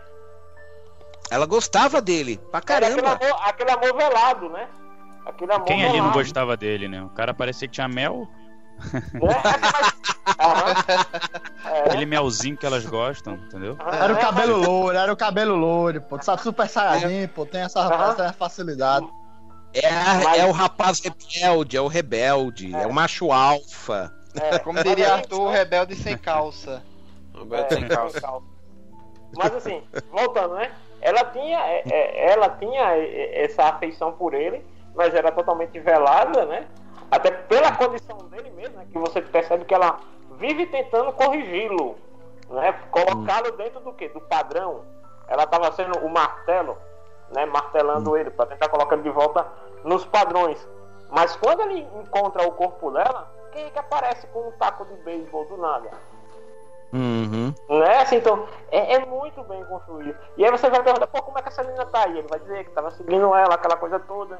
ela 1.29 1.45
gostava 1.45 2.01
dele, 2.01 2.37
pra 2.51 2.61
Era 2.67 2.87
aquele 2.87 3.01
caramba. 3.01 3.25
amor, 3.25 3.41
aquele 3.43 3.71
amor 3.71 3.95
velado, 3.97 4.49
né? 4.49 4.67
Aquele 5.25 5.51
amor 5.53 5.65
Quem 5.65 5.83
ali 5.83 5.97
não 5.97 6.05
velado, 6.11 6.13
gostava 6.19 6.55
dele, 6.57 6.87
né? 6.87 7.01
O 7.01 7.09
cara 7.09 7.33
parecia 7.33 7.67
que 7.67 7.73
tinha 7.73 7.87
mel. 7.87 8.27
né? 9.13 9.21
Aham. 10.39 10.73
É, 11.65 11.79
Aquele 11.81 12.05
melzinho 12.05 12.57
que 12.57 12.65
elas 12.65 12.85
gostam, 12.85 13.35
entendeu? 13.35 13.77
Era 13.91 14.13
o 14.13 14.17
É, 14.17 14.21
cabelo 14.21 14.57
louro, 14.57 14.97
era 14.97 15.11
o 15.13 15.17
cabelo 15.17 15.55
louro, 15.55 16.01
pô. 16.01 16.21
Sabe, 16.21 16.41
super 16.41 16.67
saiyajin, 16.67 17.27
pô. 17.27 17.45
Tem 17.45 17.61
essa, 17.61 17.81
essa 18.11 18.33
facilidade. 18.33 19.07
É, 19.73 19.87
a- 19.89 20.37
é 20.37 20.45
o 20.45 20.51
rapaz 20.51 20.99
rebelde, 21.01 21.75
é 21.77 21.81
o 21.81 21.87
rebelde, 21.87 22.73
é, 22.75 22.83
É. 22.83 22.87
o 22.87 22.93
macho 22.93 23.31
alfa. 23.31 24.13
É, 24.35 24.59
Como 24.59 24.81
diria 24.83 25.13
Arthur, 25.13 25.49
rebelde 25.49 25.95
sem 25.95 26.17
calça. 26.17 26.83
É, 27.51 27.73
sem 27.75 27.87
calça. 27.87 28.19
Mas 29.37 29.55
assim, 29.55 29.83
voltando, 30.11 30.55
né? 30.55 30.71
Ela 31.01 31.23
tinha, 31.25 31.59
é, 31.59 31.83
é, 31.89 32.31
ela 32.31 32.49
tinha 32.49 32.95
é, 32.95 33.43
essa 33.43 33.63
afeição 33.65 34.13
por 34.13 34.33
ele, 34.33 34.65
mas 34.95 35.13
era 35.13 35.31
totalmente 35.31 35.79
velada, 35.79 36.45
né? 36.45 36.67
Até 37.11 37.31
pela 37.31 37.71
condição 37.75 38.17
dele 38.29 38.49
mesmo, 38.51 38.77
né? 38.77 38.87
Que 38.91 38.97
você 38.97 39.21
percebe 39.21 39.65
que 39.65 39.73
ela 39.73 39.99
vive 40.37 40.65
tentando 40.65 41.11
corrigi-lo, 41.13 41.95
né? 42.49 42.73
Colocá-lo 42.91 43.51
dentro 43.51 43.79
do 43.81 43.93
quê? 43.93 44.09
Do 44.09 44.21
padrão. 44.21 44.81
Ela 45.27 45.43
estava 45.43 45.71
sendo 45.73 45.99
o 45.99 46.09
martelo, 46.09 46.77
né? 47.33 47.45
Martelando 47.45 48.17
ele 48.17 48.31
para 48.31 48.47
tentar 48.47 48.69
colocar 48.69 48.95
ele 48.95 49.03
de 49.03 49.09
volta 49.09 49.45
nos 49.83 50.05
padrões. 50.05 50.65
Mas 51.09 51.35
quando 51.35 51.61
ele 51.61 51.87
encontra 52.01 52.47
o 52.47 52.51
corpo 52.51 52.91
dela, 52.91 53.31
quem 53.51 53.65
é 53.65 53.69
que 53.69 53.79
aparece 53.79 54.27
com 54.27 54.47
um 54.49 54.51
taco 54.53 54.85
de 54.85 54.95
beisebol 55.03 55.45
do 55.45 55.57
nada? 55.57 55.89
Uhum. 56.93 57.53
Né? 57.69 57.97
Assim, 58.01 58.17
então, 58.17 58.47
é, 58.71 58.95
é 58.95 59.05
muito 59.05 59.43
bem 59.43 59.63
construído. 59.65 60.15
E 60.37 60.45
aí 60.45 60.51
você 60.51 60.69
vai 60.69 60.81
perguntar, 60.81 61.07
pô, 61.07 61.21
como 61.21 61.37
é 61.37 61.41
que 61.41 61.49
essa 61.49 61.63
menina 61.63 61.85
tá 61.85 62.05
aí? 62.05 62.19
Ele 62.19 62.27
vai 62.27 62.39
dizer 62.39 62.63
que 62.65 62.71
tava 62.71 62.91
seguindo 62.91 63.33
ela, 63.35 63.55
aquela 63.55 63.75
coisa 63.75 63.99
toda. 63.99 64.39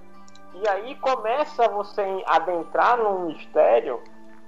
E 0.54 0.68
aí 0.70 0.96
começa 0.96 1.68
você 1.68 2.24
a 2.26 2.38
adentrar 2.38 2.98
num 2.98 3.26
mistério, 3.26 4.02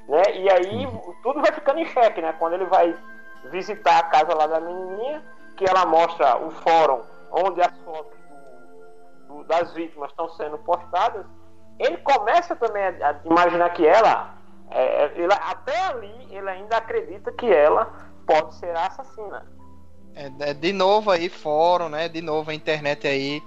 né? 0.07 0.21
E 0.35 0.49
aí 0.49 0.87
tudo 1.21 1.41
vai 1.41 1.51
ficando 1.51 1.79
em 1.79 1.85
xeque, 1.85 2.21
né? 2.21 2.33
Quando 2.39 2.53
ele 2.53 2.65
vai 2.65 2.95
visitar 3.51 3.99
a 3.99 4.03
casa 4.03 4.33
lá 4.33 4.47
da 4.47 4.59
menininha, 4.61 5.21
que 5.57 5.65
ela 5.69 5.85
mostra 5.85 6.37
o 6.37 6.49
fórum 6.51 7.01
onde 7.29 7.61
as 7.61 7.77
fotos 7.83 8.17
do- 9.27 9.35
do- 9.39 9.43
das 9.43 9.73
vítimas 9.73 10.09
estão 10.11 10.29
sendo 10.29 10.57
postadas. 10.59 11.25
Ele 11.77 11.97
começa 11.97 12.55
também 12.55 12.83
a, 12.83 13.09
a 13.09 13.15
imaginar 13.25 13.69
que 13.71 13.85
ela, 13.85 14.36
é, 14.71 15.05
é, 15.05 15.13
ele- 15.15 15.33
até 15.33 15.85
ali, 15.87 16.27
ele 16.29 16.49
ainda 16.49 16.77
acredita 16.77 17.31
que 17.31 17.45
ela 17.45 17.85
pode 18.25 18.55
ser 18.55 18.75
assassina. 18.75 19.45
É, 20.15 20.49
é, 20.49 20.53
de 20.53 20.73
novo 20.73 21.11
aí, 21.11 21.29
fórum, 21.29 21.89
né? 21.89 22.09
De 22.09 22.21
novo 22.21 22.49
a 22.49 22.53
internet 22.53 23.07
aí 23.07 23.41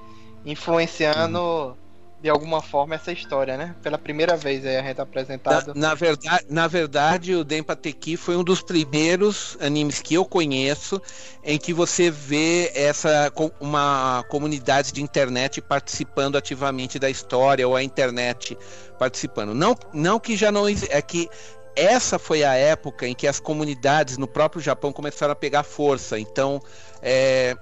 influenciando 0.45 1.77
de 2.23 2.29
alguma 2.29 2.61
forma 2.61 2.95
essa 2.95 3.11
história, 3.11 3.57
né? 3.57 3.75
Pela 3.83 3.97
primeira 3.97 4.37
vez 4.37 4.65
aí 4.67 4.77
a 4.77 4.83
gente 4.83 4.99
é 4.99 5.03
apresentado. 5.03 5.69
Na, 5.75 5.89
na 5.89 5.95
verdade, 5.95 6.47
na 6.51 6.67
verdade, 6.67 7.35
o 7.35 7.43
Denpa 7.43 7.75
Teki 7.75 8.17
foi 8.17 8.37
um 8.37 8.45
dos 8.45 8.61
primeiros 8.61 9.57
animes 9.61 10.03
que 10.03 10.15
eu 10.15 10.25
conheço 10.25 11.01
em 11.43 11.59
que 11.59 11.73
você 11.73 12.11
vê 12.11 12.71
essa 12.75 13.33
uma 13.59 14.23
comunidade 14.29 14.93
de 14.93 15.03
internet 15.03 15.63
participando 15.63 16.37
ativamente 16.37 16.99
da 16.99 17.09
história 17.09 17.67
ou 17.67 17.75
a 17.75 17.83
internet 17.83 18.57
participando. 18.99 19.55
Não, 19.55 19.75
não 19.95 20.21
que 20.21 20.37
já 20.37 20.53
não 20.53 20.69
é 20.69 21.03
que 21.03 21.29
essa 21.75 22.19
foi 22.19 22.45
a 22.45 22.55
época 22.55 23.07
em 23.07 23.15
que 23.15 23.27
as 23.27 23.41
comunidades 23.41 24.19
no 24.19 24.29
próprio 24.29 24.61
Japão 24.61 24.93
começaram 24.93 25.33
a 25.33 25.37
pegar 25.37 25.63
força. 25.63 26.19
Então, 26.19 26.61
é, 27.01 27.57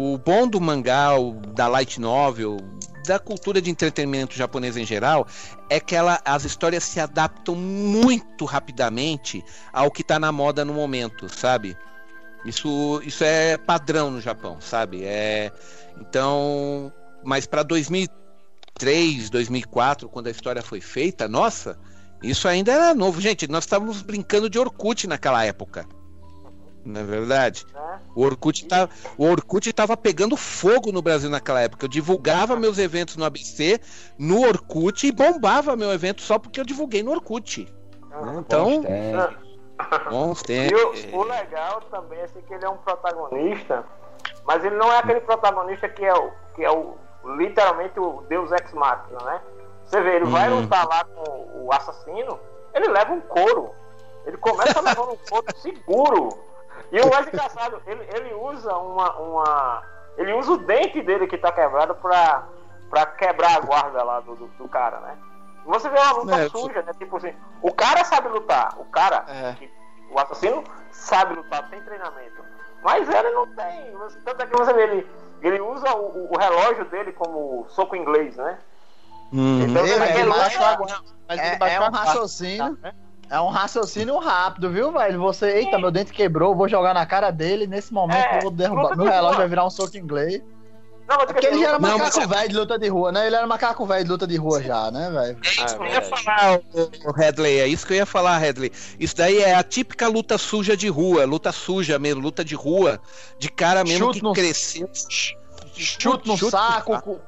o 0.00 0.16
bom 0.16 0.46
do 0.46 0.60
mangá, 0.60 1.08
da 1.56 1.66
light 1.66 2.00
novel, 2.00 2.58
da 3.04 3.18
cultura 3.18 3.60
de 3.60 3.68
entretenimento 3.68 4.36
japonês 4.36 4.76
em 4.76 4.86
geral, 4.86 5.26
é 5.68 5.80
que 5.80 5.96
ela, 5.96 6.20
as 6.24 6.44
histórias 6.44 6.84
se 6.84 7.00
adaptam 7.00 7.56
muito 7.56 8.44
rapidamente 8.44 9.44
ao 9.72 9.90
que 9.90 10.02
está 10.02 10.16
na 10.16 10.30
moda 10.30 10.64
no 10.64 10.72
momento, 10.72 11.28
sabe? 11.28 11.76
Isso, 12.44 13.02
isso 13.04 13.24
é 13.24 13.56
padrão 13.56 14.08
no 14.08 14.20
Japão, 14.20 14.60
sabe? 14.60 15.02
É, 15.02 15.50
então, 16.00 16.92
mas 17.24 17.44
para 17.44 17.64
2003, 17.64 19.28
2004, 19.30 20.08
quando 20.08 20.28
a 20.28 20.30
história 20.30 20.62
foi 20.62 20.80
feita, 20.80 21.26
nossa, 21.26 21.76
isso 22.22 22.46
ainda 22.46 22.70
era 22.70 22.94
novo. 22.94 23.20
Gente, 23.20 23.48
nós 23.48 23.64
estávamos 23.64 24.00
brincando 24.02 24.48
de 24.48 24.60
Orkut 24.60 25.08
naquela 25.08 25.44
época. 25.44 25.84
Não 26.84 27.00
é 27.00 27.04
verdade? 27.04 27.66
Né? 27.74 28.00
O 28.14 28.24
Orkut, 28.24 28.66
tá, 28.66 28.88
o 29.18 29.24
Orkut 29.26 29.70
tava 29.72 29.96
pegando 29.96 30.36
fogo 30.36 30.90
no 30.90 31.02
Brasil 31.02 31.28
naquela 31.28 31.60
época. 31.60 31.84
Eu 31.84 31.88
divulgava 31.88 32.56
meus 32.56 32.78
eventos 32.78 33.16
no 33.16 33.24
ABC, 33.24 33.78
no 34.18 34.40
Orkut 34.46 35.06
e 35.06 35.12
bombava 35.12 35.76
meu 35.76 35.92
evento 35.92 36.22
só 36.22 36.38
porque 36.38 36.58
eu 36.60 36.64
divulguei 36.64 37.02
no 37.02 37.10
Orkut. 37.10 37.72
né? 38.10 38.36
Então, 38.38 38.82
bons 40.10 40.40
E 40.42 40.44
tempos. 40.44 41.04
o, 41.12 41.16
o 41.18 41.22
legal 41.24 41.80
também 41.90 42.18
é 42.20 42.24
assim, 42.24 42.40
que 42.40 42.54
ele 42.54 42.64
é 42.64 42.68
um 42.68 42.78
protagonista, 42.78 43.84
mas 44.46 44.64
ele 44.64 44.76
não 44.76 44.92
é 44.92 44.98
aquele 44.98 45.20
protagonista 45.20 45.88
que 45.88 46.04
é 46.04 46.14
o, 46.14 46.30
que 46.54 46.64
é 46.64 46.70
o 46.70 46.94
literalmente 47.36 47.98
o 48.00 48.22
Deus 48.28 48.50
Ex 48.52 48.72
Machina, 48.72 49.18
né? 49.24 49.40
Você 49.84 50.00
vê, 50.00 50.16
ele 50.16 50.26
vai 50.26 50.50
Hum. 50.50 50.60
lutar 50.60 50.86
lá 50.86 51.04
com 51.04 51.64
o 51.66 51.72
assassino, 51.72 52.38
ele 52.74 52.88
leva 52.88 53.12
um 53.12 53.20
couro. 53.20 53.70
Ele 54.26 54.36
começa 54.36 54.80
levando 54.80 55.12
um 55.12 55.16
couro 55.30 55.46
seguro. 55.62 56.38
E 56.90 57.00
o 57.00 57.10
mais 57.10 57.26
engraçado, 57.28 57.82
ele, 57.86 58.08
ele 58.14 58.34
usa 58.34 58.74
uma, 58.76 59.12
uma. 59.18 59.82
Ele 60.16 60.32
usa 60.34 60.52
o 60.52 60.58
dente 60.58 61.02
dele 61.02 61.26
que 61.26 61.36
tá 61.38 61.52
quebrado 61.52 61.94
pra, 61.96 62.44
pra 62.90 63.06
quebrar 63.06 63.56
a 63.56 63.60
guarda 63.60 64.02
lá 64.02 64.20
do, 64.20 64.34
do, 64.34 64.46
do 64.48 64.68
cara, 64.68 64.98
né? 65.00 65.16
Você 65.66 65.88
vê 65.90 65.98
uma 65.98 66.12
luta 66.12 66.36
É, 66.36 66.48
suja, 66.48 66.82
né? 66.82 66.92
Tipo 66.98 67.18
assim, 67.18 67.34
o 67.62 67.72
cara 67.72 68.02
sabe 68.04 68.28
lutar, 68.28 68.74
o 68.78 68.84
cara, 68.86 69.24
É. 69.28 69.52
que- 69.54 69.70
o 70.10 70.18
assassino 70.18 70.64
sabe 70.90 71.34
lutar, 71.34 71.68
tem 71.68 71.82
treinamento. 71.82 72.42
Mas 72.82 73.06
ele 73.08 73.30
não 73.32 73.46
tem. 73.54 73.92
Tanto 74.24 74.42
é 74.42 74.46
que 74.46 74.56
você 74.56 74.72
vê, 74.72 74.82
ele, 74.84 75.10
ele 75.42 75.60
usa 75.60 75.94
o, 75.94 76.32
o 76.32 76.38
relógio 76.38 76.86
dele 76.86 77.12
como 77.12 77.66
soco 77.68 77.94
inglês, 77.94 78.34
né? 78.36 78.58
Hum. 79.30 79.60
Então 79.62 79.84
Ele- 79.84 79.98
vê 79.98 80.06
que 80.06 80.12
ele 80.12 80.20
ele 80.22 80.30
baixou 80.30 80.60
usa- 80.62 80.70
a 80.70 80.76
guarda. 80.76 81.04
Mas 81.28 81.38
É, 81.38 81.46
ele 81.48 81.56
baixou 81.58 81.76
é 81.76 81.80
um 81.80 81.84
a 81.86 81.90
guarda, 81.90 82.06
raciocínio. 82.08 82.78
né? 82.80 82.94
É 83.30 83.40
um 83.40 83.48
raciocínio 83.48 84.18
rápido, 84.18 84.70
viu, 84.70 84.90
velho? 84.92 85.20
Você, 85.20 85.50
eita, 85.50 85.78
meu 85.78 85.90
dente 85.90 86.12
quebrou, 86.12 86.54
vou 86.56 86.68
jogar 86.68 86.94
na 86.94 87.04
cara 87.04 87.30
dele. 87.30 87.66
Nesse 87.66 87.92
momento 87.92 88.16
É, 88.24 88.38
eu 88.38 88.42
vou 88.42 88.50
derrubar. 88.50 88.96
Meu 88.96 89.06
relógio 89.06 89.38
vai 89.38 89.48
virar 89.48 89.66
um 89.66 89.70
soco 89.70 89.96
inglês. 89.98 90.40
Não, 91.06 91.16
mas 91.16 91.30
É 91.30 91.32
porque 91.32 91.46
ele 91.46 91.60
já 91.60 91.68
era 91.68 91.78
macaco 91.78 92.26
velho 92.28 92.48
de 92.50 92.56
luta 92.56 92.78
de 92.78 92.88
rua, 92.88 93.12
né? 93.12 93.26
Ele 93.26 93.36
era 93.36 93.46
macaco 93.46 93.86
velho 93.86 94.04
de 94.04 94.10
luta 94.10 94.26
de 94.26 94.36
rua 94.36 94.62
já, 94.62 94.90
né, 94.90 95.10
velho? 95.10 95.38
É 95.42 95.48
isso 95.64 95.76
que 95.76 95.82
eu 95.82 95.86
ia 95.86 96.00
verdade. 96.00 96.22
falar, 96.24 96.60
o, 97.06 97.12
Redley. 97.12 97.60
É 97.60 97.66
isso 97.66 97.86
que 97.86 97.92
eu 97.94 97.96
ia 97.98 98.06
falar, 98.06 98.36
Redley. 98.38 98.72
Isso 99.00 99.16
daí 99.16 99.38
é 99.42 99.54
a 99.54 99.62
típica 99.62 100.06
luta 100.08 100.36
suja 100.38 100.76
de 100.76 100.88
rua, 100.88 101.24
luta 101.24 101.50
suja 101.52 101.98
mesmo, 101.98 102.20
luta 102.22 102.44
de 102.44 102.54
rua, 102.54 103.00
de 103.38 103.50
cara 103.50 103.84
mesmo 103.84 104.06
Chute 104.06 104.18
que 104.20 104.24
no- 104.24 104.32
cresceu. 104.34 104.88
Chute 105.74 106.28
no 106.28 106.36
saco, 106.36 107.00
com 107.02 107.18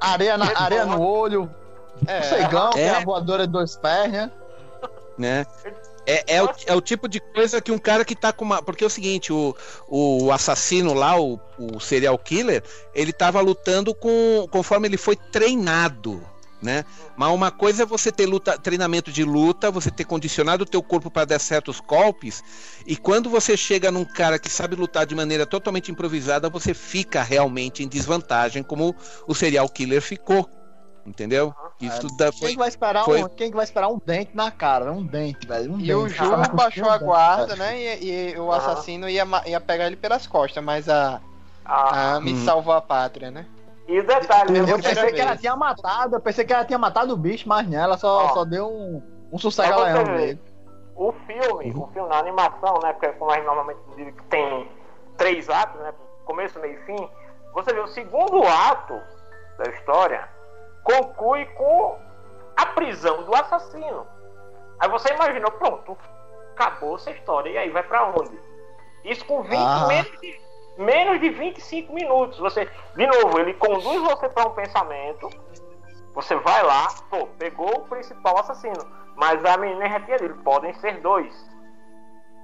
areia, 0.00 0.36
na, 0.36 0.46
areia 0.56 0.84
no 0.86 1.00
olho, 1.00 1.48
É, 2.06 2.22
cegão, 2.22 2.70
que 2.70 2.78
é 2.80 2.84
É. 2.86 2.90
a 2.96 3.00
voadora 3.04 3.46
de 3.46 3.52
dois 3.52 3.76
pés, 3.76 4.10
né? 4.12 4.30
Né? 5.18 5.44
É, 6.06 6.36
é, 6.36 6.42
o, 6.42 6.48
é 6.66 6.74
o 6.74 6.80
tipo 6.80 7.06
de 7.06 7.20
coisa 7.20 7.60
que 7.60 7.70
um 7.70 7.76
cara 7.76 8.02
que 8.02 8.16
tá 8.16 8.32
com 8.32 8.42
uma. 8.42 8.62
Porque 8.62 8.82
é 8.82 8.86
o 8.86 8.90
seguinte, 8.90 9.30
o, 9.30 9.54
o 9.86 10.32
assassino 10.32 10.94
lá, 10.94 11.20
o, 11.20 11.38
o 11.58 11.78
serial 11.78 12.18
killer, 12.18 12.62
ele 12.94 13.12
tava 13.12 13.42
lutando 13.42 13.94
com. 13.94 14.48
conforme 14.50 14.88
ele 14.88 14.96
foi 14.96 15.16
treinado. 15.16 16.22
Né? 16.60 16.84
Mas 17.16 17.30
uma 17.30 17.52
coisa 17.52 17.84
é 17.84 17.86
você 17.86 18.10
ter 18.10 18.26
luta, 18.26 18.58
treinamento 18.58 19.12
de 19.12 19.22
luta, 19.22 19.70
você 19.70 19.92
ter 19.92 20.04
condicionado 20.04 20.64
o 20.64 20.66
teu 20.66 20.82
corpo 20.82 21.08
para 21.08 21.24
dar 21.24 21.38
certos 21.38 21.78
golpes, 21.78 22.42
e 22.84 22.96
quando 22.96 23.30
você 23.30 23.56
chega 23.56 23.92
num 23.92 24.04
cara 24.04 24.40
que 24.40 24.50
sabe 24.50 24.74
lutar 24.74 25.06
de 25.06 25.14
maneira 25.14 25.46
totalmente 25.46 25.92
improvisada, 25.92 26.50
você 26.50 26.74
fica 26.74 27.22
realmente 27.22 27.84
em 27.84 27.88
desvantagem, 27.88 28.64
como 28.64 28.96
o 29.28 29.34
serial 29.36 29.68
killer 29.68 30.02
ficou. 30.02 30.50
Entendeu? 31.06 31.54
Isso 31.80 32.06
da, 32.16 32.30
Quem 32.30 32.40
foi, 32.40 32.50
que 32.52 32.58
vai 32.58 32.68
esperar 32.68 33.04
foi- 33.04 33.22
um, 33.22 33.28
quem 33.28 33.50
que 33.50 33.56
vai 33.56 33.64
esperar 33.64 33.88
um 33.88 33.98
dente 34.04 34.30
na 34.34 34.50
cara? 34.50 34.92
Um 34.92 35.02
dente, 35.04 35.46
velho. 35.46 35.72
Um 35.72 35.78
E 35.78 35.86
dente. 35.86 35.94
o 35.94 36.16
Cara, 36.16 36.24
Ju 36.30 36.36
vai 36.36 36.48
baixou 36.50 36.88
a 36.88 36.92
dente, 36.98 37.04
guarda, 37.04 37.46
velho. 37.46 37.58
né? 37.58 37.78
E, 37.78 38.32
e 38.34 38.38
o 38.38 38.52
assassino 38.52 39.08
ia, 39.08 39.24
ia 39.46 39.60
pegar 39.60 39.86
ele 39.86 39.96
pelas 39.96 40.26
costas, 40.26 40.62
mas 40.62 40.88
a, 40.88 41.20
Ah, 41.64 42.14
a 42.16 42.20
me 42.20 42.32
Hum. 42.32 42.44
salvou 42.44 42.74
a 42.74 42.80
pátria, 42.80 43.30
né? 43.30 43.46
e 43.86 44.00
o 44.00 44.06
detalhe, 44.06 44.52
né? 44.52 44.60
Eu 44.60 44.66
Você 44.66 44.82
pensei 44.82 45.02
vez. 45.04 45.14
que 45.14 45.20
ela 45.20 45.36
tinha 45.36 45.56
matado, 45.56 46.16
eu 46.16 46.20
pensei 46.20 46.44
que 46.44 46.52
ela 46.52 46.64
tinha 46.64 46.78
matado 46.78 47.14
o 47.14 47.16
bicho, 47.16 47.48
mas 47.48 47.66
não, 47.68 47.78
ela 47.78 47.96
só, 47.96 48.28
só 48.34 48.44
deu 48.44 48.66
um, 48.68 49.02
um 49.32 49.38
você 49.38 49.62
ver, 49.62 50.04
nele. 50.04 50.40
O 50.94 51.12
filme, 51.26 51.72
o 51.74 51.86
filme, 51.88 52.12
a 52.12 52.18
animação, 52.18 52.80
né? 52.82 52.92
Porque 52.92 53.08
como 53.12 53.30
a 53.30 53.36
gente 53.36 53.46
normalmente 53.46 53.78
diz 53.96 54.14
que 54.14 54.22
tem 54.24 54.70
três 55.16 55.48
atos, 55.48 55.80
né? 55.80 55.94
Começo, 56.26 56.58
meio 56.60 56.74
e 56.74 56.84
fim. 56.84 57.08
Você 57.54 57.72
vê 57.72 57.80
o 57.80 57.86
segundo 57.86 58.42
ato 58.46 59.00
da 59.58 59.70
história 59.70 60.28
conclui 60.82 61.44
com 61.46 61.98
a 62.56 62.66
prisão 62.66 63.22
do 63.24 63.34
assassino. 63.34 64.06
Aí 64.80 64.88
você 64.88 65.12
imaginou, 65.12 65.50
pronto, 65.52 65.96
acabou 66.52 66.96
essa 66.96 67.10
história. 67.10 67.50
E 67.50 67.58
aí 67.58 67.70
vai 67.70 67.82
pra 67.82 68.06
onde? 68.10 68.38
Isso 69.04 69.24
com 69.24 69.42
20, 69.42 69.56
Ah. 69.56 69.86
menos, 69.86 70.20
de, 70.20 70.40
menos 70.76 71.20
de 71.20 71.30
25 71.30 71.92
minutos. 71.92 72.38
Você, 72.38 72.68
de 72.96 73.06
novo, 73.06 73.38
ele 73.38 73.54
conduz 73.54 74.00
você 74.02 74.28
para 74.28 74.48
um 74.48 74.54
pensamento. 74.54 75.28
Você 76.14 76.34
vai 76.36 76.62
lá, 76.62 76.88
pô, 77.10 77.26
pegou 77.38 77.70
o 77.78 77.88
principal 77.88 78.38
assassino. 78.38 78.84
Mas 79.16 79.44
a 79.44 79.56
menina 79.56 79.84
é 79.84 79.88
retinha 79.88 80.18
dele, 80.18 80.34
podem 80.44 80.72
ser 80.74 81.00
dois. 81.00 81.32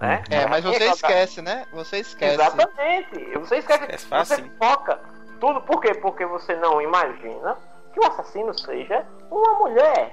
Né? 0.01 0.23
É, 0.29 0.47
mas 0.47 0.65
você 0.65 0.85
esquece, 0.87 1.41
né? 1.41 1.67
Você 1.73 1.99
esquece. 1.99 2.35
Exatamente. 2.35 3.39
Você 3.39 3.57
esquece. 3.59 3.87
Você 3.99 4.07
fácil. 4.09 4.53
foca 4.59 5.01
tudo. 5.41 5.61
Por 5.63 5.81
quê? 5.81 5.95
Porque 5.95 6.27
você 6.27 6.55
não 6.57 6.81
imagina 6.81 7.57
que 7.95 8.01
o 8.01 8.07
assassino 8.07 8.57
seja 8.59 9.07
uma 9.31 9.59
mulher. 9.61 10.13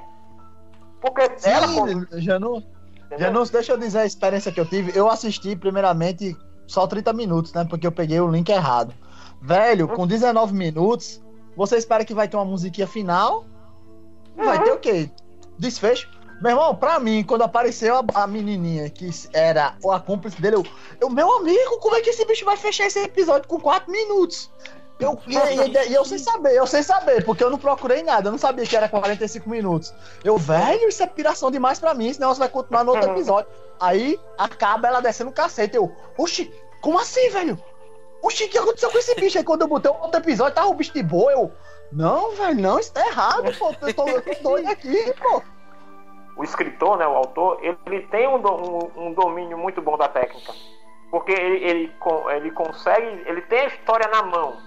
Porque 1.02 1.22
ela. 1.44 1.68
Sim, 1.68 2.06
Janu, 2.22 2.64
entendeu? 3.06 3.20
Janus, 3.20 3.50
deixa 3.50 3.74
eu 3.74 3.78
dizer 3.78 4.00
a 4.00 4.06
experiência 4.06 4.52
que 4.52 4.60
eu 4.60 4.66
tive. 4.66 4.96
Eu 4.96 5.10
assisti 5.10 5.56
primeiramente 5.56 6.38
só 6.68 6.86
30 6.88 7.12
minutos, 7.12 7.54
né? 7.54 7.66
Porque 7.68 7.86
eu 7.86 7.92
peguei 7.92 8.22
o 8.22 8.28
link 8.30 8.48
errado. 8.50 8.94
Velho, 9.42 9.88
com 9.88 10.06
19 10.06 10.54
minutos, 10.54 11.20
você 11.58 11.76
espera 11.76 12.06
que 12.06 12.14
vai 12.14 12.28
ter 12.28 12.38
uma 12.38 12.46
musiquinha 12.46 12.86
final? 12.86 13.46
Vai 14.38 14.64
ter 14.64 14.72
o 14.72 14.78
quê? 14.78 15.10
Desfecho? 15.58 16.08
Meu 16.42 16.52
irmão, 16.52 16.76
pra 16.76 17.00
mim, 17.00 17.24
quando 17.24 17.44
apareceu 17.44 17.96
a, 17.98 18.24
a 18.24 18.28
menininha 18.28 18.90
que 18.90 19.10
era 19.34 19.76
a 19.88 20.00
cúmplice 20.00 20.42
dele, 20.42 20.56
eu, 20.56 20.66
eu, 21.00 21.10
meu 21.10 21.38
amigo, 21.38 21.80
como 21.80 21.96
é 21.96 22.02
que 22.02 22.10
esse 22.10 22.26
bicho 22.26 22.46
vai 22.46 22.58
fechar 22.58 22.86
esse 22.86 23.00
episódio 23.00 23.48
com 23.48 23.60
4 23.60 23.92
minutos? 23.92 24.50
Eu, 25.02 25.20
e, 25.28 25.36
e- 25.36 25.90
e 25.90 25.94
eu 25.94 26.06
sem 26.06 26.18
saber, 26.18 26.54
eu 26.56 26.68
sem 26.68 26.84
saber, 26.84 27.24
porque 27.26 27.44
eu 27.44 27.50
não 27.50 27.58
procurei 27.58 28.04
nada, 28.04 28.28
eu 28.28 28.32
não 28.32 28.40
sabia 28.40 28.66
que 28.66 28.76
era 28.76 28.88
45 28.88 29.50
minutos. 29.50 29.94
Eu, 30.24 30.38
velho, 30.38 30.88
isso 30.90 31.02
é 31.02 31.08
piração 31.08 31.50
demais 31.50 31.80
pra 31.80 31.94
mim, 31.94 32.14
senão 32.14 32.34
você 32.34 32.40
vai 32.40 32.50
continuar 32.50 32.84
no 32.84 32.92
outro 32.92 33.10
episódio. 33.18 33.50
Aí 33.80 34.20
acaba 34.38 34.88
ela 34.88 35.02
descendo 35.02 35.30
o 35.32 35.34
cacete. 35.34 35.76
Eu, 35.76 35.92
oxi, 36.18 36.54
como 36.82 37.00
assim, 37.00 37.30
velho? 37.30 37.58
Oxi, 38.24 38.44
o 38.46 38.50
que 38.50 38.58
aconteceu 38.58 38.92
com 38.92 38.98
esse 39.00 39.16
bicho? 39.16 39.38
Aí 39.38 39.44
quando 39.44 39.62
eu 39.64 39.68
botei 39.68 39.92
o 39.92 39.96
outro 39.96 40.20
episódio, 40.22 40.54
tava 40.54 40.68
o 40.68 40.74
bicho 40.76 40.94
de 40.94 41.02
boa. 41.02 41.32
Eu, 41.32 41.52
não, 41.92 42.32
velho, 42.36 42.62
não, 42.62 42.80
isso 42.80 42.94
tá 42.94 43.06
errado, 43.08 43.52
pô. 43.58 43.74
Eu 43.82 43.94
tô, 43.94 44.08
eu 44.08 44.22
tô 44.22 44.34
doido 44.44 44.70
aqui, 44.70 45.14
pô. 45.20 45.42
o 46.38 46.44
escritor, 46.44 46.98
né, 46.98 47.08
o 47.08 47.16
autor, 47.16 47.60
ele, 47.62 48.02
tem 48.08 48.28
um, 48.28 48.40
do- 48.40 48.54
um- 48.54 49.08
um 49.08 49.14
domínio 49.14 49.58
muito 49.58 49.82
bom 49.82 49.98
da 49.98 50.08
técnica. 50.08 50.54
Porque 51.10 51.32
ele, 51.34 51.58
ele, 51.66 51.94
ele 52.38 52.52
consegue. 52.52 53.06
Ele 53.26 53.42
tem 53.42 53.60
a 53.62 53.68
história 53.68 54.08
na 54.08 54.22
mão. 54.24 54.58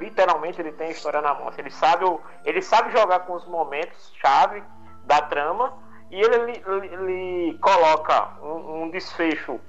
Literalmente 0.00 0.60
ele 0.60 0.72
tem 0.72 0.88
a 0.88 0.90
história 0.90 1.20
na 1.20 1.34
mão. 1.34 1.48
Assim, 1.48 1.60
Ele 1.60 1.70
sabe, 1.70 2.04
ele 2.44 2.62
sabe 2.62 2.90
jogar 2.90 3.20
com 3.20 3.34
os 3.34 3.46
momentos 3.46 4.12
chave 4.20 4.62
da 5.04 5.20
trama 5.20 5.74
e 6.10 6.20
ele, 6.20 6.62
ele, 6.66 6.86
ele- 6.94 7.58
coloca 7.58 8.30
um, 8.42 8.82
um 8.84 8.90
desfecho 8.90 9.60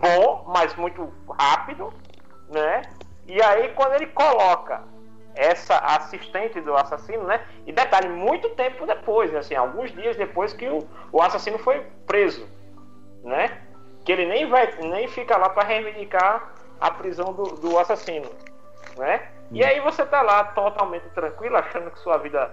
bom, 0.00 0.44
mas 0.48 0.74
muito 0.74 1.12
rápido, 1.38 1.92
né? 2.48 2.88
E 3.26 3.40
aí 3.42 3.68
quando 3.74 3.92
ele 3.94 4.06
coloca 4.06 4.82
essa 5.34 5.76
assistente 5.78 6.60
do 6.60 6.74
assassino, 6.74 7.24
né? 7.24 7.40
E 7.66 7.72
detalhe, 7.72 8.08
muito 8.08 8.48
tempo 8.50 8.86
depois, 8.86 9.34
assim, 9.34 9.54
alguns 9.54 9.92
dias 9.92 10.16
depois 10.16 10.52
que 10.52 10.68
o, 10.68 10.86
o 11.12 11.22
assassino 11.22 11.58
foi 11.58 11.80
preso, 12.06 12.48
né? 13.22 13.60
Que 14.04 14.12
ele 14.12 14.26
nem 14.26 14.48
vai, 14.48 14.74
nem 14.80 15.06
fica 15.08 15.36
lá 15.36 15.50
para 15.50 15.62
reivindicar 15.68 16.52
a 16.80 16.90
prisão 16.90 17.32
do, 17.32 17.44
do 17.56 17.78
assassino, 17.78 18.28
né? 19.00 19.28
E 19.50 19.64
aí 19.64 19.80
você 19.80 20.06
tá 20.06 20.22
lá 20.22 20.44
totalmente 20.44 21.08
tranquilo, 21.10 21.56
achando 21.56 21.90
que 21.90 21.98
sua 21.98 22.18
vida 22.18 22.52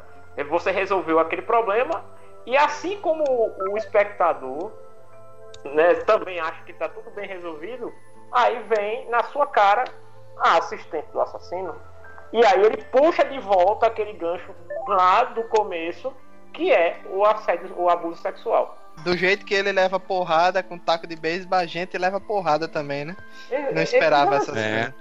você 0.50 0.72
resolveu 0.72 1.20
aquele 1.20 1.41
problema 1.43 2.04
e 2.45 2.56
assim 2.58 3.00
como 3.02 3.24
o, 3.72 3.78
espectador, 3.78 4.72
né, 5.66 5.95
também 6.06 6.39
acha 6.39 6.64
que 6.64 6.74
tá 6.74 6.88
tudo 6.89 7.12
bem 7.12 7.28
resolvido, 7.28 7.91
aí 8.32 8.60
vem 8.64 9.10
na 9.10 9.24
sua 9.24 9.45
cara 9.48 9.84
a 10.39 10.58
assistente 10.58 11.08
do 11.12 11.20
assassino 11.22 11.76
e 12.32 12.43
aí 12.45 12.64
ele 12.64 12.78
puxa 12.86 13.26
de 13.26 13.39
volta 13.39 13.88
aquele 13.88 14.14
gancho 14.14 14.56
lá 14.88 15.24
do 15.26 15.43
começo, 15.45 16.14
que 16.54 16.72
é 16.72 17.00
o 17.10 17.26
assédio, 17.26 17.74
o 17.78 17.89
abuso 17.89 18.22
sexual. 18.22 18.78
Do 19.04 19.16
jeito 19.16 19.45
que 19.45 19.54
ele 19.54 19.72
leva 19.72 20.00
porrada 20.00 20.64
com 20.64 20.78
taco 20.78 21.06
de 21.06 21.16
beisebol, 21.16 21.60
a 21.60 21.66
gente 21.66 21.98
leva 21.98 22.20
porrada 22.20 22.68
também, 22.68 23.06
né? 23.06 23.16
Ele- 23.50 23.72
Não 23.74 23.82
esperava 23.82 24.36
ele- 24.36 24.43
essas 24.43 24.58
É. 24.58 24.93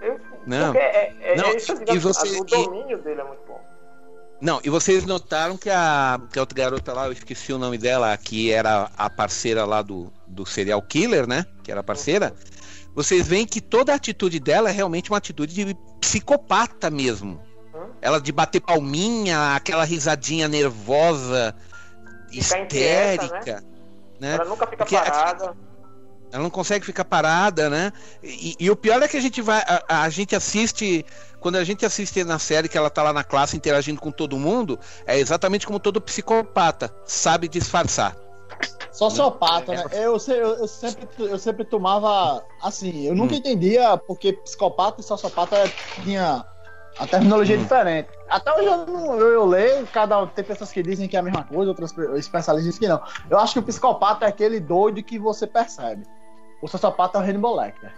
coisas. 0.00 0.29
Não. 0.46 0.74
é, 0.74 1.12
é, 1.20 1.36
Não, 1.36 1.44
é 1.46 1.56
isso, 1.56 1.72
e 1.92 1.98
você- 1.98 2.40
o 2.40 2.44
domínio 2.44 2.98
dele 3.02 3.20
é 3.20 3.24
muito 3.24 3.40
bom. 3.46 3.60
Não, 4.40 4.58
e 4.64 4.70
vocês 4.70 5.04
notaram 5.04 5.56
que 5.58 5.68
a, 5.68 6.18
que 6.32 6.38
a 6.38 6.42
outra 6.42 6.56
garota 6.56 6.92
lá, 6.94 7.06
eu 7.06 7.12
esqueci 7.12 7.52
o 7.52 7.58
nome 7.58 7.76
dela, 7.76 8.16
que 8.16 8.50
era 8.50 8.90
a 8.96 9.10
parceira 9.10 9.66
lá 9.66 9.82
do, 9.82 10.10
do 10.26 10.46
serial 10.46 10.80
killer, 10.80 11.26
né? 11.26 11.44
Que 11.62 11.70
era 11.70 11.80
a 11.80 11.84
parceira. 11.84 12.34
Vocês 12.94 13.28
veem 13.28 13.46
que 13.46 13.60
toda 13.60 13.92
a 13.92 13.96
atitude 13.96 14.40
dela 14.40 14.70
é 14.70 14.72
realmente 14.72 15.10
uma 15.10 15.18
atitude 15.18 15.52
de 15.52 15.76
psicopata 16.00 16.88
mesmo. 16.90 17.38
Hum. 17.74 17.90
Ela 18.00 18.18
de 18.18 18.32
bater 18.32 18.60
palminha, 18.60 19.54
aquela 19.54 19.84
risadinha 19.84 20.48
nervosa, 20.48 21.54
Ficar 22.32 22.60
inquieta, 22.60 23.24
histérica. 23.24 23.64
né? 24.18 24.34
Ela 24.36 24.44
nunca 24.46 24.66
fica 24.66 24.78
Porque 24.78 24.96
a- 24.96 25.02
parada. 25.02 25.54
Ela 26.32 26.42
não 26.42 26.50
consegue 26.50 26.84
ficar 26.86 27.04
parada, 27.04 27.68
né? 27.68 27.92
E, 28.22 28.54
e 28.58 28.70
o 28.70 28.76
pior 28.76 29.02
é 29.02 29.08
que 29.08 29.16
a 29.16 29.20
gente 29.20 29.42
vai. 29.42 29.62
A, 29.66 30.02
a 30.04 30.08
gente 30.08 30.34
assiste. 30.36 31.04
Quando 31.40 31.56
a 31.56 31.64
gente 31.64 31.84
assiste 31.86 32.22
na 32.22 32.38
série 32.38 32.68
que 32.68 32.76
ela 32.76 32.90
tá 32.90 33.02
lá 33.02 33.12
na 33.12 33.24
classe 33.24 33.56
interagindo 33.56 34.00
com 34.00 34.12
todo 34.12 34.38
mundo, 34.38 34.78
é 35.06 35.18
exatamente 35.18 35.66
como 35.66 35.80
todo 35.80 36.00
psicopata. 36.00 36.94
Sabe 37.04 37.48
disfarçar. 37.48 38.14
Sociopata, 38.92 39.72
né? 39.72 39.84
Eu, 39.92 40.18
se- 40.18 40.32
eu, 40.32 40.56
eu 40.56 40.68
sempre, 40.68 41.08
eu 41.18 41.38
sempre 41.38 41.64
tomava. 41.64 42.44
Assim, 42.62 43.06
eu 43.06 43.14
nunca 43.14 43.34
entendia 43.34 43.96
porque 43.96 44.32
psicopata 44.34 45.00
e 45.00 45.04
sociopata 45.04 45.72
tinha 46.02 46.44
a 46.98 47.06
terminologia 47.06 47.56
diferente. 47.56 48.08
Até 48.28 48.52
hoje 48.52 48.66
eu, 48.66 48.86
não, 48.86 49.18
eu, 49.18 49.28
eu 49.28 49.46
leio, 49.46 49.86
cada, 49.86 50.26
tem 50.26 50.44
pessoas 50.44 50.70
que 50.70 50.82
dizem 50.82 51.08
que 51.08 51.16
é 51.16 51.20
a 51.20 51.22
mesma 51.22 51.44
coisa, 51.44 51.70
outras 51.70 51.92
pe- 51.92 52.18
especialistas 52.18 52.74
dizem 52.74 52.80
que 52.80 52.88
não. 52.88 53.02
Eu 53.30 53.38
acho 53.38 53.54
que 53.54 53.58
o 53.60 53.62
psicopata 53.62 54.26
é 54.26 54.28
aquele 54.28 54.60
doido 54.60 55.02
que 55.02 55.18
você 55.18 55.46
percebe. 55.46 56.04
O 56.62 56.68
sociopata 56.68 57.18
é 57.18 57.20
o 57.20 57.24
Hannibal 57.24 57.56
Lecter. 57.56 57.92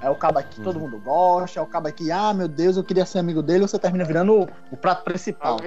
É 0.00 0.10
o 0.10 0.16
cabo 0.16 0.42
que 0.42 0.60
todo 0.60 0.80
mundo 0.80 0.98
gosta, 0.98 1.60
é 1.60 1.62
o 1.62 1.66
cabo 1.66 1.92
que, 1.92 2.10
ah, 2.10 2.34
meu 2.34 2.48
Deus, 2.48 2.76
eu 2.76 2.82
queria 2.82 3.06
ser 3.06 3.20
amigo 3.20 3.40
dele, 3.40 3.68
você 3.68 3.78
termina 3.78 4.04
virando 4.04 4.42
o, 4.42 4.48
o 4.72 4.76
prato 4.76 5.04
principal 5.04 5.58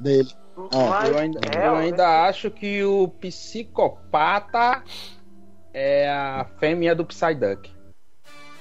dele. 0.00 0.32
É, 0.72 1.08
Eu 1.10 1.18
ainda, 1.18 1.40
é, 1.54 1.66
eu 1.66 1.76
ainda 1.76 2.26
acho 2.26 2.50
que 2.50 2.82
o 2.82 3.08
psicopata 3.08 4.82
é 5.74 6.08
a 6.08 6.46
fêmea 6.58 6.94
do 6.94 7.04
Psyduck. 7.04 7.70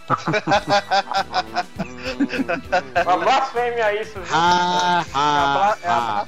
Uma 3.06 3.18
blasfêmia 3.18 4.02
isso, 4.02 4.20
viu? 4.20 4.36
Ah, 4.36 5.06
ah, 5.14 5.78
É 5.82 5.88
a 5.88 5.96
ah. 5.96 6.28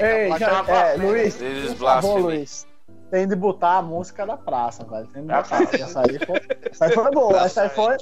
Ei, 0.00 0.28
Placa- 0.28 0.44
já, 0.44 0.64
é, 0.74 0.96
Luiz, 0.96 1.40
Eles 1.40 1.74
por 1.74 1.86
favor. 1.86 2.20
Luiz. 2.20 2.66
Tem 3.12 3.28
de 3.28 3.36
botar 3.36 3.76
a 3.76 3.82
música 3.82 4.24
da 4.26 4.38
praça, 4.38 4.84
velho. 4.84 5.06
Tem 5.08 5.20
de 5.22 5.28
botar. 5.28 5.62
Essa 5.62 6.00
aí 6.00 6.18
foi, 6.26 6.40
essa 6.70 6.84
aí 6.86 6.92
foi 6.92 7.10
boa. 7.10 7.44
Essa 7.44 7.62
aí 7.64 7.68
foi. 7.68 7.96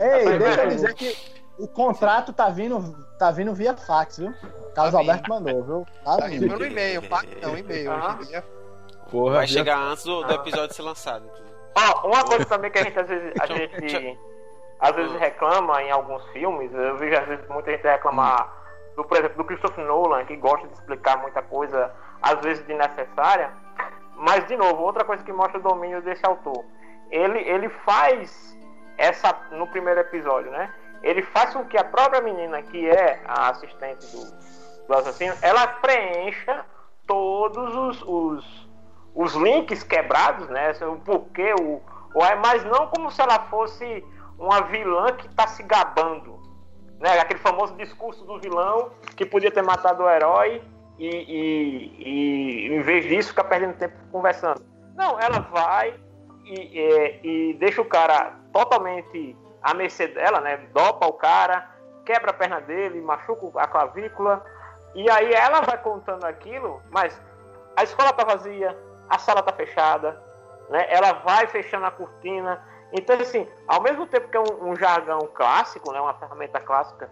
Ei, 0.00 0.38
deixa 0.40 0.62
eu 0.64 0.68
dizer 0.68 0.94
que 0.94 1.16
o 1.56 1.68
contrato 1.68 2.32
tá 2.32 2.48
vindo, 2.48 2.82
tá 3.16 3.30
vindo 3.30 3.54
via 3.54 3.76
fax, 3.76 4.18
viu? 4.18 4.34
Carlos 4.74 4.92
Tá. 4.92 4.98
Alberto 4.98 5.30
mandou, 5.30 5.62
viu? 5.62 5.86
Tá 6.04 6.16
Tá 6.16 6.28
indo 6.30 6.40
vindo. 6.40 6.50
pelo 6.50 6.66
e-mail, 6.66 7.00
fax 7.02 7.28
não, 7.40 7.56
e-mail. 7.56 7.92
Ah. 7.92 8.18
Porra, 9.08 9.34
Vai 9.36 9.46
via- 9.46 9.56
chegar 9.58 9.78
antes 9.78 10.02
do, 10.04 10.24
do 10.24 10.34
episódio 10.34 10.74
ser 10.74 10.82
lançado. 10.82 11.30
Ó, 11.76 12.08
uma 12.08 12.24
coisa 12.24 12.44
também 12.44 12.72
que 12.72 12.78
a 12.80 12.82
gente 12.82 12.98
às 12.98 13.06
vezes, 13.08 13.32
a 13.40 13.46
gente 13.46 14.18
às 14.80 14.96
vezes 14.96 15.12
reclama 15.20 15.80
em 15.80 15.92
alguns 15.92 16.24
filmes, 16.32 16.72
eu 16.74 16.96
vejo 16.98 17.16
às 17.20 17.26
vezes 17.28 17.48
muita 17.48 17.70
gente 17.70 17.82
reclamar 17.84 18.52
do, 18.96 19.04
por 19.04 19.16
exemplo, 19.16 19.36
do 19.36 19.44
Christopher 19.44 19.84
Nolan, 19.86 20.24
que 20.24 20.36
gosta 20.36 20.66
de 20.66 20.74
explicar 20.74 21.18
muita 21.22 21.40
coisa, 21.40 21.92
às 22.20 22.40
vezes 22.40 22.64
desnecessária. 22.66 23.50
Mas, 24.16 24.46
de 24.46 24.56
novo, 24.56 24.82
outra 24.82 25.04
coisa 25.04 25.22
que 25.22 25.32
mostra 25.32 25.58
o 25.58 25.62
domínio 25.62 26.02
desse 26.02 26.24
autor. 26.24 26.64
Ele, 27.10 27.38
ele 27.40 27.68
faz 27.68 28.56
essa, 28.96 29.32
no 29.52 29.66
primeiro 29.66 30.00
episódio, 30.00 30.50
né? 30.50 30.72
Ele 31.02 31.22
faz 31.22 31.52
com 31.52 31.64
que 31.64 31.76
a 31.76 31.84
própria 31.84 32.22
menina, 32.22 32.62
que 32.62 32.88
é 32.88 33.20
a 33.26 33.50
assistente 33.50 34.06
do, 34.06 34.86
do 34.86 34.94
assassino, 34.94 35.34
ela 35.42 35.66
preencha 35.66 36.64
todos 37.06 37.74
os, 37.74 38.02
os, 38.02 38.68
os 39.14 39.34
links 39.34 39.82
quebrados, 39.82 40.48
né? 40.48 40.72
O 40.82 40.96
porquê, 40.96 41.54
o, 41.60 41.82
o 42.14 42.24
é, 42.24 42.34
mas 42.36 42.64
não 42.64 42.86
como 42.86 43.10
se 43.10 43.20
ela 43.20 43.40
fosse 43.50 44.04
uma 44.38 44.62
vilã 44.62 45.12
que 45.12 45.26
está 45.26 45.46
se 45.46 45.62
gabando, 45.62 46.40
né? 47.00 47.18
Aquele 47.20 47.40
famoso 47.40 47.74
discurso 47.74 48.24
do 48.24 48.40
vilão 48.40 48.90
que 49.16 49.26
podia 49.26 49.50
ter 49.50 49.62
matado 49.62 50.02
o 50.02 50.08
herói 50.08 50.62
e, 50.98 51.06
e- 51.08 51.94
e, 51.98 52.74
em 52.74 52.80
vez 52.82 53.04
disso 53.06 53.30
ficar 53.30 53.44
perdendo 53.44 53.76
tempo 53.76 53.94
conversando. 54.12 54.62
Não, 54.94 55.18
ela 55.18 55.40
vai 55.40 55.94
e, 56.44 56.80
é, 56.80 57.20
e 57.26 57.54
deixa 57.54 57.80
o 57.80 57.84
cara 57.84 58.36
totalmente 58.52 59.36
à 59.62 59.74
mercê 59.74 60.06
dela, 60.06 60.40
né? 60.40 60.58
Dopa 60.72 61.06
o 61.06 61.12
cara, 61.14 61.68
quebra 62.04 62.30
a 62.30 62.34
perna 62.34 62.60
dele, 62.60 63.00
machuca 63.00 63.50
a 63.60 63.66
clavícula. 63.66 64.44
E 64.94 65.10
aí 65.10 65.32
ela 65.32 65.60
vai 65.62 65.78
contando 65.78 66.24
aquilo, 66.24 66.80
mas 66.90 67.20
a 67.76 67.82
escola 67.82 68.12
tá 68.12 68.24
vazia, 68.24 68.78
a 69.08 69.18
sala 69.18 69.42
tá 69.42 69.52
fechada, 69.52 70.22
né? 70.70 70.86
Ela 70.88 71.12
vai 71.14 71.46
fechando 71.48 71.86
a 71.86 71.90
cortina. 71.90 72.62
Então, 72.92 73.18
assim, 73.18 73.48
ao 73.66 73.82
mesmo 73.82 74.06
tempo 74.06 74.28
que 74.28 74.36
é 74.36 74.40
um, 74.40 74.70
um 74.70 74.76
jargão 74.76 75.18
clássico, 75.34 75.92
né? 75.92 76.00
Uma 76.00 76.14
ferramenta 76.14 76.60
clássica 76.60 77.10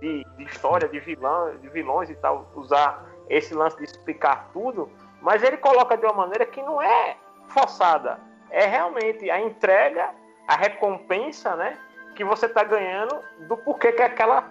de, 0.00 0.24
de 0.36 0.44
história, 0.44 0.88
de 0.88 0.98
vilão, 0.98 1.56
de 1.58 1.68
vilões 1.68 2.10
e 2.10 2.14
tal, 2.16 2.50
usar 2.56 3.04
esse 3.30 3.54
lance 3.54 3.76
de 3.78 3.84
explicar 3.84 4.50
tudo, 4.52 4.90
mas 5.22 5.42
ele 5.42 5.56
coloca 5.56 5.96
de 5.96 6.04
uma 6.04 6.12
maneira 6.12 6.44
que 6.44 6.60
não 6.60 6.82
é 6.82 7.16
forçada. 7.48 8.18
É 8.50 8.66
realmente 8.66 9.30
a 9.30 9.40
entrega, 9.40 10.10
a 10.48 10.56
recompensa, 10.56 11.54
né? 11.54 11.78
Que 12.16 12.24
você 12.24 12.48
tá 12.48 12.64
ganhando 12.64 13.16
do 13.46 13.56
porquê 13.56 13.92
que 13.92 14.02
aquela. 14.02 14.44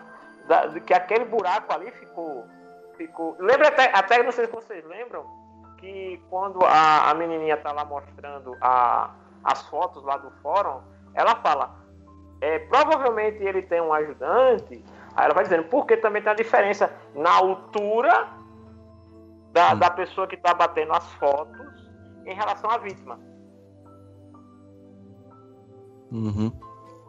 da- 0.48 0.80
que 0.80 0.94
aquele 0.94 1.26
buraco 1.26 1.74
ali 1.74 1.92
ficou. 1.92 2.46
ficou... 2.96 3.36
Lembra 3.38 3.68
até, 3.68 3.92
até, 3.94 4.24
não 4.24 4.32
sei 4.32 4.46
se 4.46 4.52
vocês 4.52 4.86
lembram, 4.86 5.26
que 5.78 6.22
quando 6.30 6.64
a, 6.66 7.10
a 7.10 7.14
menininha 7.14 7.58
tá 7.58 7.74
lá 7.74 7.84
mostrando 7.84 8.56
a, 8.62 9.12
as 9.44 9.62
fotos 9.64 10.04
lá 10.06 10.18
do 10.18 10.32
fórum, 10.42 10.82
ela 11.14 11.36
fala, 11.36 11.76
é, 12.40 12.60
provavelmente 12.60 13.44
ele 13.44 13.62
tem 13.62 13.82
um 13.82 13.94
ajudante, 13.94 14.84
aí 15.16 15.26
ela 15.26 15.34
vai 15.34 15.44
dizendo, 15.44 15.66
porque 15.66 15.98
também 15.98 16.22
tem 16.22 16.32
a 16.32 16.36
diferença 16.36 16.94
na 17.14 17.32
altura 17.34 18.39
da, 19.60 19.74
da 19.74 19.90
pessoa 19.90 20.26
que 20.26 20.38
tá 20.38 20.54
batendo 20.54 20.94
as 20.94 21.06
fotos 21.16 21.68
em 22.26 22.34
relação 22.34 22.70
à 22.70 22.78
vítima. 22.78 23.20
Uhum. 26.12 26.52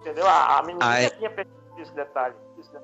Entendeu? 0.00 0.26
A, 0.26 0.58
a 0.58 0.62
menina 0.62 1.00
é. 1.00 1.10
tinha 1.10 1.30
percebido 1.30 1.80
esse 1.80 1.94
detalhe. 1.94 2.34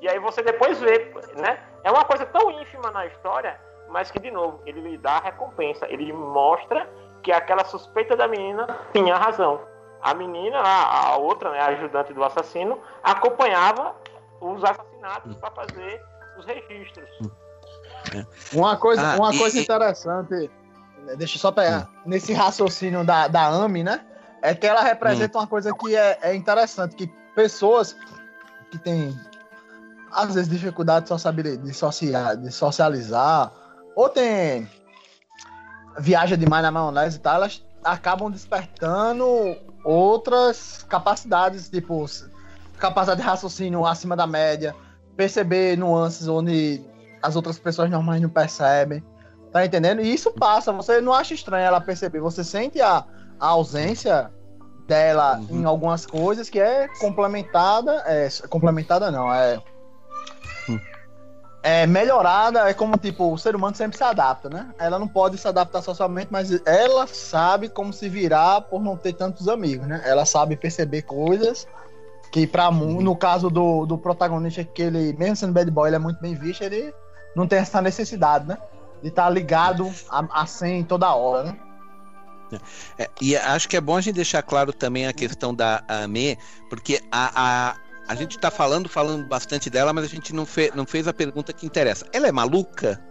E 0.01 0.09
aí 0.09 0.19
você 0.21 0.43
depois 0.43 0.81
vê, 0.81 1.13
né? 1.37 1.63
É 1.83 1.91
uma 1.91 2.05
coisa 2.05 2.25
tão 2.27 2.51
ínfima 2.51 2.91
na 2.93 3.07
história, 3.07 3.61
mas 3.89 4.11
que, 4.11 4.21
de 4.21 4.31
novo, 4.31 4.63
ele 4.65 4.81
lhe 4.81 4.99
dá 4.99 5.17
a 5.17 5.21
recompensa. 5.21 5.87
Ele 5.91 6.13
mostra 6.13 6.89
que 7.23 7.33
aquela 7.33 7.65
suspeita 7.65 8.17
da 8.17 8.29
menina 8.29 8.67
tinha 8.93 9.17
razão. 9.17 9.61
A 10.01 10.15
menina, 10.15 10.61
a, 10.61 11.09
a 11.09 11.17
outra, 11.17 11.51
né, 11.51 11.61
a 11.61 11.67
ajudante 11.67 12.13
do 12.15 12.23
assassino, 12.23 12.81
acompanhava 13.03 13.97
os 14.41 14.63
assassinatos 14.63 15.35
para 15.37 15.51
fazer 15.51 16.03
os 16.39 16.47
registros. 16.47 17.11
Uma 18.53 18.77
coisa, 18.77 19.13
Ah, 19.13 19.17
uma 19.17 19.35
e- 19.35 19.39
coisa 19.39 19.59
interessante, 19.59 20.51
deixa 21.17 21.37
eu 21.37 21.41
só 21.41 21.53
pegar, 21.53 21.89
nesse 22.05 22.33
raciocínio 22.33 23.05
da, 23.05 23.29
da 23.29 23.47
AMI, 23.49 23.83
né? 23.83 24.01
é 24.43 24.55
que 24.55 24.67
ela 24.67 24.83
representa 24.83 25.39
uma 25.39 25.47
coisa 25.47 25.73
que 25.75 25.97
é, 25.97 26.19
é 26.23 26.35
interessante, 26.35 26.95
que 26.95 27.07
pessoas 27.35 27.97
que 28.71 28.79
têm, 28.79 29.19
às 30.13 30.35
vezes, 30.35 30.49
dificuldade 30.49 31.07
de, 31.07 31.73
socializar, 31.75 32.37
de 32.37 32.53
socializar, 32.53 33.53
ou 33.95 34.09
tem 34.09 34.69
viaja 35.99 36.37
demais 36.37 36.63
na 36.63 36.71
maionese 36.71 37.17
e 37.17 37.21
tal, 37.21 37.37
elas 37.37 37.65
acabam 37.83 38.31
despertando 38.31 39.27
outras 39.83 40.85
capacidades, 40.89 41.69
tipo, 41.69 42.05
capacidade 42.79 43.21
de 43.21 43.27
raciocínio 43.27 43.87
acima 43.87 44.15
da 44.15 44.27
média, 44.27 44.77
perceber 45.17 45.77
nuances 45.77 46.29
onde 46.29 46.85
as 47.23 47.37
outras 47.37 47.59
pessoas 47.59 47.91
normais 47.91 48.21
não 48.21 48.29
percebem. 48.29 49.03
Tá 49.53 49.65
entendendo? 49.65 50.03
E 50.03 50.13
isso 50.13 50.31
passa, 50.33 50.73
você 50.73 51.01
não 51.01 51.13
acha 51.13 51.33
estranho 51.33 51.65
ela 51.65 51.81
perceber, 51.81 52.21
você 52.21 52.45
sente 52.45 52.81
a, 52.81 53.05
a 53.41 53.47
ausência 53.47 54.31
dela 54.87 55.39
uhum. 55.39 55.61
em 55.61 55.65
algumas 55.65 56.07
coisas 56.07 56.51
que 56.51 56.61
é 56.61 56.89
complementada, 57.01 58.03
é 58.07 58.29
complementada 58.49 59.11
não, 59.11 59.33
é 59.33 59.61
hum. 60.69 60.79
é 61.63 61.87
melhorada, 61.87 62.69
é 62.69 62.75
como 62.75 62.97
tipo, 62.97 63.33
o 63.33 63.39
ser 63.39 63.57
humano 63.57 63.75
sempre 63.75 63.97
se 63.97 64.05
adapta, 64.05 64.49
né? 64.49 64.69
Ela 64.79 64.99
não 64.99 65.09
pode 65.09 65.39
se 65.39 65.49
adaptar 65.49 65.83
socialmente, 65.83 66.29
mas 66.31 66.51
ela 66.67 67.07
sabe 67.07 67.69
como 67.69 67.93
se 67.93 68.09
virar 68.09 68.61
por 68.63 68.83
não 68.83 68.97
ter 68.97 69.15
tantos 69.15 69.49
amigos, 69.49 69.87
né? 69.87 70.03
Ela 70.05 70.25
sabe 70.25 70.57
perceber 70.57 71.03
coisas 71.03 71.67
que 72.31 72.47
para 72.47 72.69
uhum. 72.69 73.01
no 73.01 73.17
caso 73.17 73.49
do, 73.49 73.87
do 73.87 73.97
protagonista 73.97 74.63
que 74.63 74.83
ele, 74.83 75.13
mesmo 75.15 75.37
sendo 75.37 75.53
bad 75.53 75.71
boy, 75.71 75.89
ele 75.89 75.97
é 75.97 76.01
muito 76.01 76.21
bem 76.21 76.35
visto, 76.35 76.63
ele 76.63 76.93
não 77.37 77.47
tem 77.47 77.59
essa 77.59 77.83
necessidade, 77.83 78.49
né? 78.49 78.57
De 79.03 79.09
estar 79.09 79.25
tá 79.25 79.31
ligado 79.31 79.93
a, 80.09 80.43
a 80.43 80.47
100 80.47 80.85
toda 80.85 81.15
hora, 81.15 81.45
né? 81.45 81.59
É, 82.99 83.11
e 83.21 83.37
acho 83.37 83.69
que 83.69 83.77
é 83.77 83.81
bom 83.81 83.97
a 83.97 84.01
gente 84.01 84.15
deixar 84.15 84.43
claro 84.43 84.73
também 84.73 85.07
a 85.07 85.13
questão 85.13 85.55
da 85.55 85.85
Ame, 85.89 86.39
porque 86.71 87.01
a, 87.13 87.31
a, 87.35 87.77
a 88.09 88.15
gente 88.15 88.37
está 88.37 88.51
falando, 88.51 88.89
falando 88.89 89.27
bastante 89.27 89.69
dela, 89.69 89.93
mas 89.93 90.05
a 90.05 90.09
gente 90.09 90.33
não, 90.33 90.47
fe, 90.47 90.73
não 90.75 90.87
fez 90.87 91.07
a 91.07 91.13
pergunta 91.13 91.53
que 91.53 91.67
interessa. 91.67 92.07
Ela 92.13 92.29
é 92.29 92.33
maluca? 92.33 93.03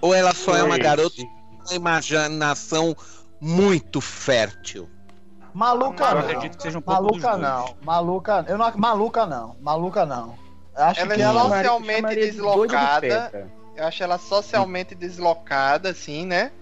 Ou 0.00 0.14
ela 0.14 0.32
só 0.32 0.54
é 0.56 0.62
uma 0.62 0.78
garota 0.78 1.16
com 1.16 1.64
uma 1.64 1.74
imaginação 1.74 2.94
muito 3.40 4.00
fértil? 4.00 4.88
Maluca 5.52 6.12
não. 6.12 6.20
acredito 6.20 6.56
que 6.58 6.62
seja 6.62 6.78
um 6.78 6.82
pouco 6.82 7.02
Maluca 7.02 7.36
não. 7.36 7.76
Maluca, 7.82 8.44
eu 8.46 8.58
não. 8.58 8.76
Maluca 8.76 9.26
não. 9.26 9.56
Maluca 9.60 10.06
não. 10.06 10.45
Acho 10.76 11.00
ela 11.00 11.14
que 11.14 11.20
é 11.20 11.24
ela 11.24 11.42
socialmente 11.42 12.14
deslocada. 12.14 13.50
Eu 13.74 13.84
acho 13.84 14.02
ela 14.02 14.18
socialmente 14.18 14.94
hum. 14.94 14.98
deslocada, 14.98 15.90
assim, 15.90 16.26
né? 16.26 16.52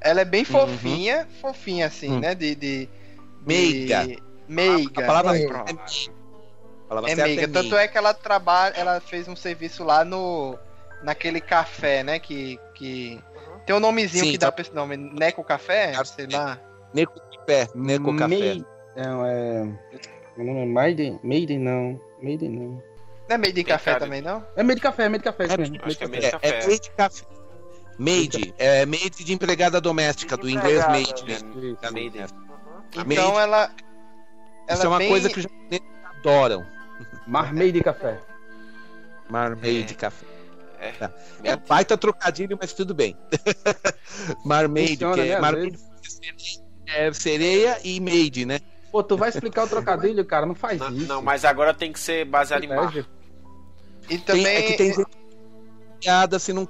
Ela 0.00 0.20
é 0.20 0.24
bem 0.24 0.44
fofinha, 0.44 1.20
uhum. 1.20 1.40
fofinha, 1.40 1.86
assim, 1.86 2.12
hum. 2.12 2.20
né? 2.20 2.34
De. 2.34 2.54
de, 2.54 2.88
meiga. 3.46 4.06
Meiga. 4.46 5.00
A, 5.00 5.04
a 5.04 5.06
palavra 5.06 5.38
é, 5.38 5.48
palavra 6.88 7.10
é 7.10 7.14
meiga. 7.14 7.48
Tanto 7.48 7.76
é 7.76 7.88
que 7.88 7.96
ela 7.96 8.12
trabalha, 8.12 8.74
ela 8.76 9.00
fez 9.00 9.26
um 9.28 9.36
serviço 9.36 9.82
lá 9.82 10.04
no. 10.04 10.58
naquele 11.02 11.40
café, 11.40 12.02
né? 12.02 12.18
Que. 12.18 12.58
que... 12.74 13.18
Tem 13.64 13.74
um 13.74 13.80
nomezinho 13.80 14.26
Sim, 14.26 14.32
que 14.32 14.38
dá 14.38 14.48
tá... 14.48 14.52
pra 14.52 14.62
esse 14.62 14.74
nome. 14.74 14.96
Neco 14.96 15.42
Café? 15.42 15.94
Sei 16.04 16.26
lá. 16.26 16.60
Neco 16.92 17.18
Café. 17.18 17.68
Neco 17.74 18.14
Café. 18.14 18.60
Não, 18.94 19.24
é. 19.24 19.64
Meu 20.36 20.46
nome 20.46 20.62
é 20.62 20.66
Maiden? 20.66 21.20
Maiden 21.22 21.58
não. 21.60 22.00
Maiden 22.20 22.50
não. 22.50 22.82
Não 23.28 23.36
é 23.36 23.38
Made 23.38 23.60
in 23.60 23.64
Café 23.64 23.98
também, 23.98 24.20
não? 24.20 24.44
É 24.56 24.62
Made 24.62 24.80
Café, 24.80 25.04
é 25.04 25.08
Made 25.08 25.24
Café. 25.24 25.44
É, 25.44 25.56
mesmo. 25.56 25.78
Acho 25.82 25.98
que 25.98 26.04
é 26.04 26.08
Made 26.08 26.30
Café. 26.30 26.48
É, 26.48 26.50
é 26.50 26.66
Made 26.66 26.90
Café. 26.90 27.24
Made, 27.98 28.54
é 28.58 28.86
made 28.86 29.24
de 29.24 29.32
empregada 29.32 29.80
doméstica, 29.80 30.36
do 30.36 30.50
inglês 30.50 30.84
made. 30.88 31.24
Né? 31.24 31.38
Made. 31.92 32.24
Então 33.12 33.38
ela, 33.38 33.70
ela. 34.66 34.74
Isso 34.74 34.84
é 34.84 34.88
uma 34.88 34.98
bem... 34.98 35.08
coisa 35.08 35.28
que 35.28 35.38
os 35.38 35.42
japoneses 35.44 35.86
adoram. 36.18 36.66
Marmade 37.26 37.80
Café. 37.82 38.20
Marmade 39.30 39.92
é. 39.92 39.94
Café. 39.94 40.26
É. 40.80 40.90
Tá. 40.92 41.10
é 41.42 41.56
baita 41.56 41.96
trocadilho, 41.96 42.58
mas 42.60 42.72
tudo 42.72 42.94
bem. 42.94 43.16
Marmade, 44.44 44.96
que 44.96 45.04
é, 45.04 45.16
né, 45.16 45.40
marmade 45.40 45.78
é 46.86 47.12
sereia 47.12 47.78
e 47.82 47.98
made, 48.00 48.44
né? 48.44 48.60
Pô, 48.94 49.02
tu 49.02 49.16
vai 49.16 49.28
explicar 49.28 49.64
o 49.64 49.68
trocadilho, 49.68 50.24
cara, 50.24 50.46
não 50.46 50.54
faz 50.54 50.78
não, 50.78 50.88
isso. 50.92 51.08
Não, 51.08 51.20
mas 51.20 51.44
agora 51.44 51.74
tem 51.74 51.92
que 51.92 51.98
ser 51.98 52.24
baseado 52.24 52.62
em 52.62 52.68
mar. 52.68 52.94
E 54.08 54.18
também 54.18 54.44
tem, 54.44 54.54
é 54.54 54.62
que 54.62 54.72
tem 54.74 54.94
gente 54.94 55.08
piada 55.98 56.38
se 56.38 56.52
não, 56.52 56.68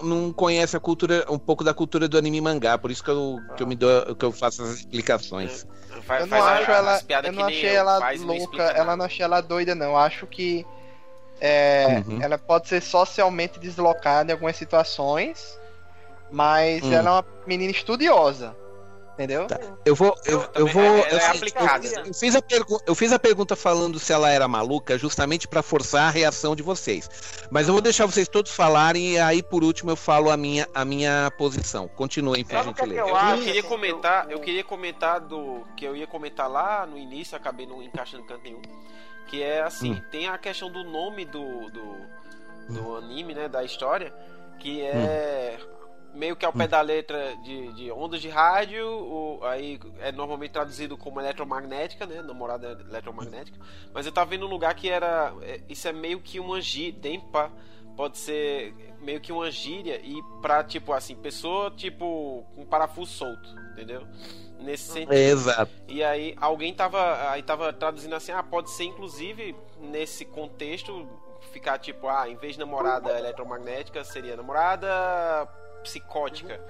não 0.00 0.32
conhece 0.32 0.76
a 0.76 0.78
cultura, 0.78 1.26
um 1.28 1.36
pouco 1.36 1.64
da 1.64 1.74
cultura 1.74 2.06
do 2.06 2.16
anime 2.16 2.40
mangá, 2.40 2.78
por 2.78 2.92
isso 2.92 3.02
que 3.02 3.10
eu, 3.10 3.40
que 3.56 3.62
eu 3.64 3.66
me 3.66 3.74
dou, 3.74 4.14
que 4.14 4.24
eu 4.24 4.30
faço 4.30 4.62
as 4.62 4.68
explicações. 4.70 5.66
É, 6.08 6.22
eu 6.22 6.26
não 6.28 6.44
acho 6.44 6.70
ela, 6.70 7.00
eu 7.24 7.32
não 7.32 7.44
achei 7.44 7.74
ela 7.74 8.14
louca, 8.18 8.62
ela 8.62 8.96
não 8.96 9.06
achei 9.06 9.24
ela 9.24 9.40
doida 9.40 9.74
não. 9.74 9.98
Acho 9.98 10.28
que 10.28 10.64
é, 11.40 12.04
uhum. 12.06 12.22
ela 12.22 12.38
pode 12.38 12.68
ser 12.68 12.82
socialmente 12.82 13.58
deslocada 13.58 14.30
em 14.30 14.34
algumas 14.34 14.54
situações, 14.54 15.58
mas 16.30 16.84
hum. 16.84 16.92
ela 16.92 17.10
é 17.10 17.12
uma 17.14 17.26
menina 17.48 17.72
estudiosa. 17.72 18.54
Entendeu? 19.14 19.46
Tá. 19.46 19.60
Eu 19.84 19.94
vou. 19.94 20.12
Eu, 20.26 20.44
eu 20.56 20.66
vou. 20.66 20.82
É, 20.82 20.88
eu, 20.88 20.92
é 20.98 21.02
eu, 21.04 22.06
eu, 22.06 22.14
fiz 22.14 22.34
a 22.34 22.42
eu 22.84 22.94
fiz 22.96 23.12
a 23.12 23.18
pergunta 23.18 23.54
falando 23.54 23.98
se 24.00 24.12
ela 24.12 24.28
era 24.28 24.48
maluca, 24.48 24.98
justamente 24.98 25.46
para 25.46 25.62
forçar 25.62 26.08
a 26.08 26.10
reação 26.10 26.56
de 26.56 26.64
vocês. 26.64 27.08
Mas 27.48 27.68
eu 27.68 27.74
vou 27.74 27.80
deixar 27.80 28.06
vocês 28.06 28.26
todos 28.26 28.50
falarem 28.50 29.12
e 29.12 29.18
aí, 29.18 29.40
por 29.40 29.62
último, 29.62 29.92
eu 29.92 29.96
falo 29.96 30.30
a 30.30 30.36
minha, 30.36 30.68
a 30.74 30.84
minha 30.84 31.32
posição. 31.38 31.86
Continuem, 31.86 32.44
por 32.44 32.60
gentileza. 32.64 33.00
Eu, 33.00 33.16
eu, 33.16 33.42
queria 33.44 33.62
comentar, 33.62 34.30
eu 34.30 34.40
queria 34.40 34.64
comentar 34.64 35.20
do. 35.20 35.64
Que 35.76 35.84
eu 35.84 35.96
ia 35.96 36.08
comentar 36.08 36.50
lá 36.50 36.84
no 36.84 36.98
início, 36.98 37.36
acabei 37.36 37.66
não 37.66 37.80
encaixando 37.80 38.24
canto 38.24 38.42
nenhum. 38.42 38.62
Que 39.28 39.42
é 39.42 39.62
assim, 39.62 39.92
hum. 39.92 40.02
tem 40.10 40.26
a 40.26 40.36
questão 40.36 40.70
do 40.70 40.82
nome 40.82 41.24
do, 41.24 41.70
do, 41.70 41.96
do 42.68 42.88
hum. 42.88 42.96
anime, 42.96 43.32
né? 43.32 43.48
Da 43.48 43.62
história. 43.62 44.12
Que 44.58 44.82
é. 44.82 45.56
Hum 45.60 45.74
meio 46.14 46.36
que 46.36 46.46
ao 46.46 46.52
pé 46.52 46.68
da 46.68 46.80
letra 46.80 47.36
de, 47.42 47.72
de 47.72 47.90
ondas 47.90 48.20
de 48.20 48.28
rádio, 48.28 48.86
o, 48.86 49.40
aí 49.42 49.80
é 50.00 50.12
normalmente 50.12 50.52
traduzido 50.52 50.96
como 50.96 51.20
eletromagnética, 51.20 52.06
né? 52.06 52.22
Namorada 52.22 52.78
eletromagnética. 52.88 53.58
Mas 53.92 54.06
eu 54.06 54.12
tava 54.12 54.30
vendo 54.30 54.46
um 54.46 54.48
lugar 54.48 54.74
que 54.74 54.88
era. 54.88 55.34
É, 55.42 55.60
isso 55.68 55.88
é 55.88 55.92
meio 55.92 56.20
que 56.20 56.38
uma 56.38 56.60
gíria. 56.60 56.92
Dempa 56.92 57.50
pode 57.96 58.18
ser 58.18 58.74
meio 59.00 59.20
que 59.20 59.32
uma 59.32 59.50
gíria 59.50 60.00
e 60.02 60.20
pra, 60.40 60.64
tipo 60.64 60.92
assim, 60.92 61.14
pessoa, 61.14 61.70
tipo, 61.70 62.44
com 62.54 62.64
parafuso 62.64 63.12
solto, 63.12 63.48
entendeu? 63.72 64.06
Nesse 64.60 64.92
sentido. 64.92 65.12
Exato. 65.12 65.70
E 65.88 66.02
aí 66.02 66.34
alguém 66.40 66.72
tava, 66.72 67.30
aí 67.30 67.42
tava 67.42 67.72
traduzindo 67.72 68.14
assim, 68.14 68.32
ah, 68.32 68.42
pode 68.42 68.70
ser 68.70 68.84
inclusive 68.84 69.54
nesse 69.78 70.24
contexto 70.24 71.06
ficar 71.52 71.78
tipo, 71.78 72.08
ah, 72.08 72.28
em 72.28 72.36
vez 72.36 72.54
de 72.54 72.60
namorada 72.60 73.16
eletromagnética, 73.18 74.02
seria 74.02 74.36
namorada 74.36 75.48
psicótica. 75.84 76.60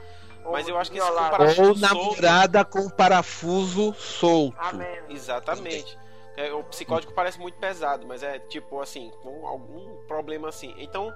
Uhum. 0.45 0.53
Mas 0.53 0.69
eu 0.69 0.77
acho 0.77 0.91
que 0.91 0.99
esse 0.99 1.09
com 1.09 1.15
parafuso 1.15 1.63
Ou 1.63 1.77
namorada 1.79 2.59
solto... 2.59 2.71
com 2.71 2.91
parafuso 2.91 3.95
solto. 3.95 4.57
Amém. 4.59 5.01
Exatamente. 5.09 5.99
É, 6.37 6.53
o 6.53 6.63
psicótico 6.65 7.15
parece 7.15 7.39
muito 7.39 7.57
pesado, 7.59 8.07
mas 8.07 8.23
é 8.23 8.39
tipo 8.41 8.81
assim, 8.81 9.11
com 9.23 9.47
algum 9.47 9.97
problema 10.07 10.49
assim. 10.49 10.75
Então. 10.79 11.15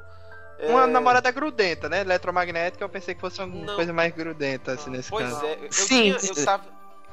Uma 0.61 0.85
é... 0.85 0.87
namorada 0.87 1.31
grudenta, 1.31 1.89
né? 1.89 2.01
Eletromagnética, 2.01 2.83
eu 2.83 2.89
pensei 2.89 3.15
que 3.15 3.21
fosse 3.21 3.41
uma 3.41 3.47
Não. 3.47 3.77
coisa 3.77 3.93
mais 3.93 4.13
grudenta, 4.13 4.73
assim, 4.73 4.91
nesse 4.91 5.11
pois 5.11 5.29
caso. 5.29 5.41
Pois 5.41 5.53
é, 5.53 5.67
eu, 5.67 5.73
Sim. 5.73 6.17
Tinha, 6.17 6.33
eu, 6.37 6.45
tava, 6.45 6.65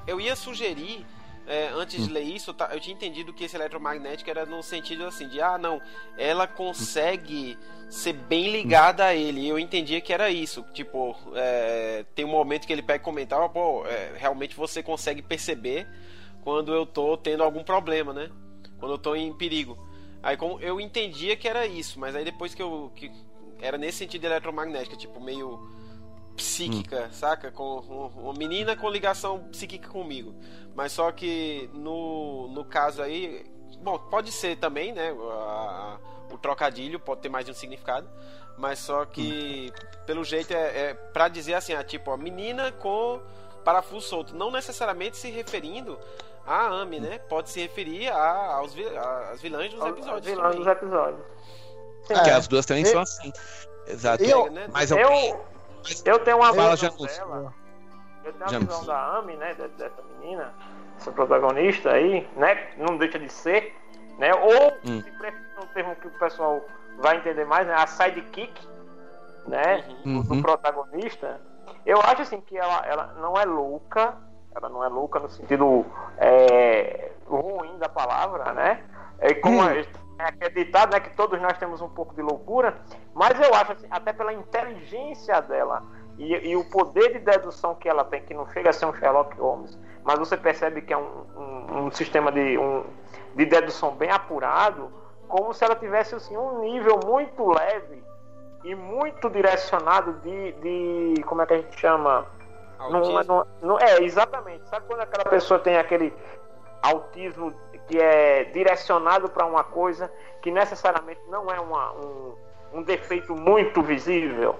eu 0.07 0.21
ia 0.21 0.35
sugerir 0.35 1.05
é, 1.47 1.69
antes 1.75 2.03
de 2.03 2.11
ler 2.11 2.23
isso, 2.23 2.55
eu 2.71 2.79
tinha 2.79 2.95
entendido 2.95 3.33
que 3.33 3.43
esse 3.43 3.55
eletromagnético 3.55 4.29
era 4.29 4.45
no 4.45 4.63
sentido 4.63 5.05
assim, 5.05 5.27
de 5.27 5.39
ah, 5.39 5.57
não, 5.57 5.81
ela 6.17 6.47
consegue 6.47 7.57
ser 7.89 8.13
bem 8.13 8.51
ligada 8.51 9.05
a 9.05 9.15
ele. 9.15 9.47
Eu 9.47 9.59
entendia 9.59 10.01
que 10.01 10.11
era 10.11 10.29
isso. 10.29 10.63
Tipo, 10.73 11.15
é, 11.35 12.05
tem 12.15 12.25
um 12.25 12.29
momento 12.29 12.65
que 12.65 12.73
ele 12.73 12.81
pega 12.81 13.01
e 13.01 13.05
comentava, 13.05 13.47
pô, 13.47 13.85
é, 13.85 14.13
realmente 14.17 14.55
você 14.55 14.81
consegue 14.81 15.21
perceber 15.21 15.87
quando 16.41 16.73
eu 16.73 16.85
tô 16.85 17.15
tendo 17.17 17.43
algum 17.43 17.63
problema, 17.63 18.11
né? 18.11 18.29
Quando 18.79 18.93
eu 18.93 18.97
tô 18.97 19.15
em 19.15 19.31
perigo. 19.33 19.77
Aí 20.23 20.35
como 20.35 20.59
eu 20.59 20.81
entendia 20.81 21.35
que 21.35 21.47
era 21.47 21.67
isso, 21.67 21.99
mas 21.99 22.15
aí 22.15 22.25
depois 22.25 22.55
que 22.55 22.61
eu. 22.61 22.91
Que 22.95 23.11
era 23.61 23.77
nesse 23.77 23.99
sentido 23.99 24.25
eletromagnética, 24.25 24.97
tipo, 24.97 25.21
meio 25.21 25.74
psíquica, 26.35 27.07
hum. 27.09 27.13
saca? 27.13 27.51
Com 27.51 27.79
uma 28.15 28.33
menina 28.33 28.75
com 28.75 28.89
ligação 28.89 29.39
psíquica 29.49 29.89
comigo. 29.89 30.35
Mas 30.75 30.91
só 30.91 31.11
que 31.11 31.69
no, 31.73 32.47
no 32.49 32.65
caso 32.65 33.01
aí. 33.01 33.45
Bom, 33.81 33.97
pode 33.97 34.31
ser 34.31 34.57
também, 34.57 34.93
né? 34.93 35.11
A, 35.11 35.97
o 36.31 36.37
trocadilho 36.37 36.99
pode 36.99 37.21
ter 37.21 37.29
mais 37.29 37.45
de 37.45 37.51
um 37.51 37.53
significado. 37.53 38.09
Mas 38.57 38.79
só 38.79 39.05
que, 39.05 39.71
hum. 39.71 40.03
pelo 40.05 40.23
jeito, 40.23 40.53
é, 40.53 40.89
é 40.89 40.93
pra 40.93 41.27
dizer 41.27 41.55
assim, 41.55 41.73
ah, 41.73 41.83
tipo, 41.83 42.11
a 42.11 42.17
menina 42.17 42.71
com 42.71 43.21
parafuso 43.63 44.07
solto. 44.07 44.35
Não 44.35 44.51
necessariamente 44.51 45.17
se 45.17 45.29
referindo 45.29 45.99
a 46.45 46.67
Amy, 46.67 46.99
né? 46.99 47.19
Pode 47.27 47.49
se 47.49 47.59
referir 47.59 48.07
a, 48.09 48.55
aos 48.55 48.73
a, 48.77 49.31
às 49.31 49.41
vilãs 49.41 49.73
dos 49.73 49.85
episódios. 49.85 50.25
Vilãs 50.25 50.55
dos 50.55 50.67
episódios. 50.67 51.21
Porque 52.07 52.29
é. 52.29 52.33
as 52.33 52.47
duas 52.47 52.65
também 52.65 52.85
são 52.85 53.01
assim. 53.01 53.33
Exato. 53.87 54.23
Eu, 54.23 54.47
Mas 54.71 54.91
eu, 54.91 54.97
eu, 54.97 55.45
eu 56.05 56.19
tenho 56.19 56.37
uma 56.37 56.53
Fala, 56.53 56.75
novela. 56.75 57.53
eu 58.23 58.33
tenho 58.33 58.45
a 58.45 58.47
Já 58.49 58.59
visão 58.59 58.85
da 58.85 59.17
Ami, 59.17 59.35
né, 59.37 59.53
de- 59.53 59.67
dessa 59.69 60.01
menina, 60.03 60.53
essa 60.97 61.11
protagonista 61.11 61.91
aí, 61.91 62.27
né, 62.35 62.71
não 62.77 62.97
deixa 62.97 63.19
de 63.19 63.29
ser, 63.29 63.75
né, 64.17 64.33
ou, 64.33 64.79
Hum. 64.85 65.01
se 65.01 65.11
preferir 65.11 65.45
um 65.61 65.67
termo 65.67 65.95
que 65.97 66.07
o 66.07 66.11
pessoal 66.11 66.65
vai 66.97 67.17
entender 67.17 67.45
mais, 67.45 67.67
né, 67.67 67.73
a 67.75 67.85
sidekick, 67.87 68.67
né, 69.45 69.83
Uhum. 70.05 70.21
do 70.23 70.41
protagonista, 70.41 71.39
eu 71.85 71.99
acho 71.99 72.23
assim 72.23 72.41
que 72.41 72.57
ela, 72.57 72.83
ela 72.85 73.13
não 73.19 73.33
é 73.35 73.45
louca, 73.45 74.15
ela 74.55 74.69
não 74.69 74.83
é 74.83 74.87
louca 74.87 75.19
no 75.19 75.29
sentido 75.29 75.85
é, 76.17 77.11
ruim 77.27 77.77
da 77.77 77.89
palavra, 77.89 78.53
né? 78.53 78.83
É 79.19 79.33
como 79.33 79.61
Hum. 79.61 79.69
é 79.69 79.85
acreditado, 80.17 80.93
né, 80.93 80.99
que 80.99 81.15
todos 81.15 81.39
nós 81.41 81.57
temos 81.57 81.81
um 81.81 81.89
pouco 81.89 82.13
de 82.15 82.21
loucura, 82.21 82.77
mas 83.13 83.39
eu 83.39 83.53
acho 83.53 83.73
assim, 83.73 83.87
até 83.89 84.13
pela 84.13 84.33
inteligência 84.33 85.41
dela 85.41 85.83
e, 86.17 86.33
e 86.49 86.55
o 86.55 86.63
poder 86.69 87.13
de 87.13 87.19
dedução 87.19 87.75
que 87.75 87.89
ela 87.89 88.03
tem, 88.03 88.21
que 88.21 88.33
não 88.33 88.47
chega 88.49 88.69
a 88.69 88.73
ser 88.73 88.85
um 88.85 88.93
Sherlock 88.93 89.37
Holmes, 89.39 89.77
mas 90.03 90.17
você 90.19 90.37
percebe 90.37 90.81
que 90.81 90.93
é 90.93 90.97
um, 90.97 91.25
um- 91.35 91.85
um 91.85 91.91
sistema 91.91 92.31
de, 92.31 92.57
um, 92.57 92.85
de 93.35 93.45
dedução 93.45 93.91
bem 93.95 94.09
apurado, 94.11 94.89
como 95.27 95.53
se 95.53 95.63
ela 95.65 95.75
tivesse 95.75 96.15
assim, 96.15 96.37
um 96.37 96.59
nível 96.59 96.99
muito 97.05 97.45
leve 97.49 98.03
e 98.63 98.73
muito 98.75 99.29
direcionado 99.29 100.13
de, 100.21 100.51
de 101.15 101.23
como 101.23 101.41
é 101.41 101.45
que 101.45 101.53
a 101.53 101.57
gente 101.57 101.79
chama? 101.79 102.25
Não, 102.89 102.99
não- 103.27 103.45
não- 103.61 103.79
é, 103.79 104.01
exatamente. 104.03 104.67
Sabe 104.69 104.85
quando 104.87 105.01
aquela 105.01 105.25
pessoa 105.29 105.59
tem 105.59 105.77
aquele 105.77 106.13
autismo 106.81 107.53
que 107.87 107.99
é 107.99 108.45
direcionado 108.45 109.29
para 109.29 109.45
uma 109.45 109.63
coisa 109.63 110.11
que 110.41 110.51
necessariamente 110.51 111.21
não 111.29 111.49
é 111.51 111.59
uma- 111.59 111.91
um, 111.93 112.35
um 112.73 112.81
defeito 112.83 113.35
muito 113.35 113.81
visível, 113.81 114.59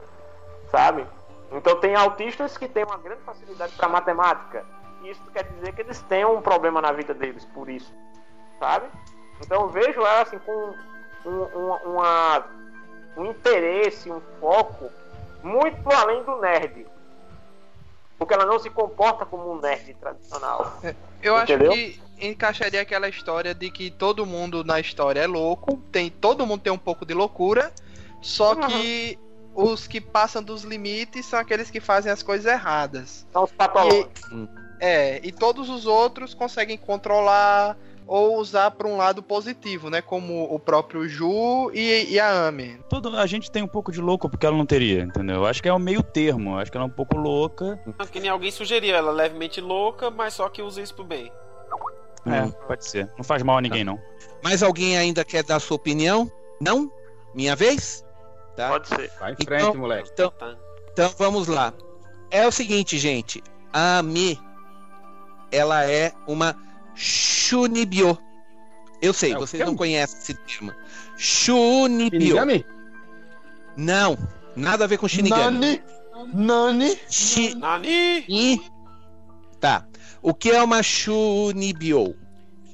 sabe? 0.72 1.06
Então 1.52 1.80
tem 1.80 1.96
autistas 1.96 2.58
que 2.58 2.68
têm 2.68 2.84
uma 2.84 2.98
grande 2.98 3.22
facilidade 3.22 3.74
para 3.74 3.88
matemática. 3.88 4.66
E 5.02 5.10
isso 5.12 5.22
quer 5.32 5.44
dizer 5.44 5.74
que 5.74 5.82
eles 5.82 6.02
têm 6.04 6.26
um 6.26 6.42
problema 6.42 6.82
na 6.82 6.92
vida 6.92 7.14
deles 7.14 7.46
por 7.46 7.70
isso, 7.70 7.94
sabe? 8.60 8.88
Então 9.42 9.62
eu 9.64 9.70
vejo 9.70 10.00
ela 10.02 10.22
assim 10.22 10.40
com 10.40 10.74
um, 11.26 11.30
um- 11.30 11.94
uma, 11.94 12.46
um 13.18 13.26
interesse, 13.26 14.12
um 14.12 14.22
foco 14.40 14.90
muito 15.44 15.88
além 15.94 16.24
do 16.24 16.38
nerd. 16.38 16.88
Porque 18.18 18.34
ela 18.34 18.46
não 18.46 18.58
se 18.60 18.70
comporta 18.70 19.26
como 19.26 19.52
um 19.52 19.60
nerd 19.60 19.94
tradicional. 19.96 20.80
Eu 21.22 21.38
Entendeu? 21.42 21.72
acho 21.72 21.82
que 21.82 22.00
encaixaria 22.20 22.82
aquela 22.82 23.10
história 23.10 23.54
de 23.54 23.70
que 23.70 23.92
todo 23.92 24.26
mundo 24.26 24.64
na 24.64 24.80
história 24.80 25.20
é 25.22 25.28
louco, 25.28 25.78
tem 25.92 26.10
todo 26.10 26.46
mundo 26.46 26.62
tem 26.62 26.72
um 26.72 26.78
pouco 26.78 27.06
de 27.06 27.14
loucura, 27.14 27.74
só 28.22 28.54
Uhum. 28.54 28.68
que 28.68 29.20
os 29.54 29.88
que 29.88 30.00
passam 30.00 30.42
dos 30.42 30.64
limites 30.64 31.26
são 31.26 31.40
aqueles 31.40 31.70
que 31.70 31.80
fazem 31.80 32.12
as 32.12 32.24
coisas 32.24 32.46
erradas. 32.52 33.26
São 33.32 33.44
os 33.44 33.52
patológicos. 33.52 34.22
É, 34.80 35.20
e 35.24 35.32
todos 35.32 35.70
os 35.70 35.86
outros 35.86 36.34
conseguem 36.34 36.78
controlar 36.78 37.78
ou 38.08 38.38
usar 38.40 38.72
para 38.72 38.88
um 38.88 38.98
lado 38.98 39.24
positivo, 39.24 39.90
né? 39.90 40.02
Como 40.02 40.44
o 40.54 40.60
próprio 40.60 41.08
Ju 41.08 41.72
e, 41.74 42.12
e 42.14 42.20
a 42.20 42.48
Amy. 42.48 42.80
Todo, 42.90 43.16
a 43.18 43.26
gente 43.26 43.50
tem 43.52 43.64
um 43.64 43.68
pouco 43.68 43.92
de 43.92 44.00
louco 44.02 44.30
porque 44.30 44.46
ela 44.46 44.56
não 44.58 44.66
teria, 44.66 45.02
entendeu? 45.04 45.38
Eu 45.38 45.46
Acho 45.46 45.62
que 45.62 45.70
é 45.70 45.74
o 45.74 45.80
meio 45.80 46.04
termo. 46.04 46.52
eu 46.52 46.58
Acho 46.60 46.72
que 46.72 46.78
ela 46.78 46.86
é 46.86 46.88
um 46.88 46.92
pouco 46.96 47.18
louca. 47.18 47.80
Ah, 47.98 48.06
Que 48.06 48.20
nem 48.20 48.30
alguém 48.30 48.52
sugeriu, 48.52 48.96
ela 48.96 49.12
é 49.12 49.14
levemente 49.16 49.60
louca, 49.60 50.10
mas 50.12 50.34
só 50.34 50.48
que 50.50 50.62
usa 50.62 50.82
isso 50.82 50.94
pro 50.94 51.04
bem. 51.04 51.32
É, 52.26 52.42
Hum. 52.44 52.52
pode 52.68 52.86
ser. 52.86 53.10
Não 53.18 53.24
faz 53.24 53.42
mal 53.44 53.58
a 53.58 53.62
ninguém, 53.62 53.84
não. 53.84 54.00
Mais 54.44 54.62
alguém 54.64 54.98
ainda 54.98 55.24
quer 55.24 55.44
dar 55.44 55.60
sua 55.60 55.76
opinião? 55.76 56.32
Não? 56.62 56.92
Minha 57.34 57.56
vez? 57.56 58.04
Tá. 58.56 58.70
Pode 58.70 58.88
ser. 58.88 59.12
Vai 59.20 59.32
em 59.32 59.36
Então- 59.40 59.46
frente, 59.60 59.78
moleque. 59.78 60.10
Então, 60.14 60.32
Tá. 60.32 60.56
então 60.92 61.12
vamos 61.18 61.48
lá. 61.48 61.74
É 62.32 62.48
o 62.48 62.52
seguinte, 62.52 62.98
gente. 62.98 63.44
A 63.74 64.02
Mi, 64.02 64.40
ela 65.52 65.86
é 65.90 66.12
uma 66.28 66.56
Shunibyo. 66.96 68.18
Eu 69.02 69.14
sei, 69.14 69.34
É 69.34 69.38
o 69.38 69.40
vocês 69.42 69.64
não 69.66 69.76
conhecem 69.76 70.18
esse 70.20 70.34
termo. 70.34 70.74
Shunibyo. 71.18 72.20
Shinigami? 72.22 72.66
Não, 73.78 74.18
nada 74.56 74.86
a 74.86 74.88
ver 74.88 74.98
com 74.98 75.08
Shinigami. 75.08 75.60
Nani? 75.60 75.82
Nani? 76.34 76.98
Shi- 77.10 77.56
Nani! 77.56 78.26
I- 78.28 78.62
Tá. 79.60 79.86
O 80.22 80.34
que 80.34 80.50
é 80.52 80.62
uma 80.64 80.82
Shunibyo? 80.82 82.16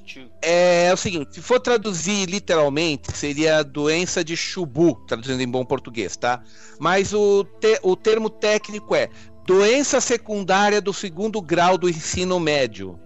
Tchu. 0.04 0.28
É, 0.42 0.90
o 0.92 0.96
seguinte, 0.96 1.34
se 1.34 1.42
for 1.42 1.60
traduzir 1.60 2.26
literalmente, 2.28 3.16
seria 3.16 3.62
doença 3.62 4.24
de 4.24 4.36
Chubu, 4.36 4.94
traduzindo 5.06 5.40
em 5.42 5.48
bom 5.48 5.64
português, 5.64 6.16
tá? 6.16 6.42
Mas 6.78 7.12
o, 7.12 7.44
te- 7.44 7.78
o 7.82 7.94
termo 7.96 8.28
técnico 8.30 8.94
é 8.94 9.08
doença 9.46 10.00
secundária 10.00 10.80
do 10.80 10.92
segundo 10.92 11.40
grau 11.40 11.76
do 11.78 11.88
ensino 11.88 12.38
médio. 12.40 12.98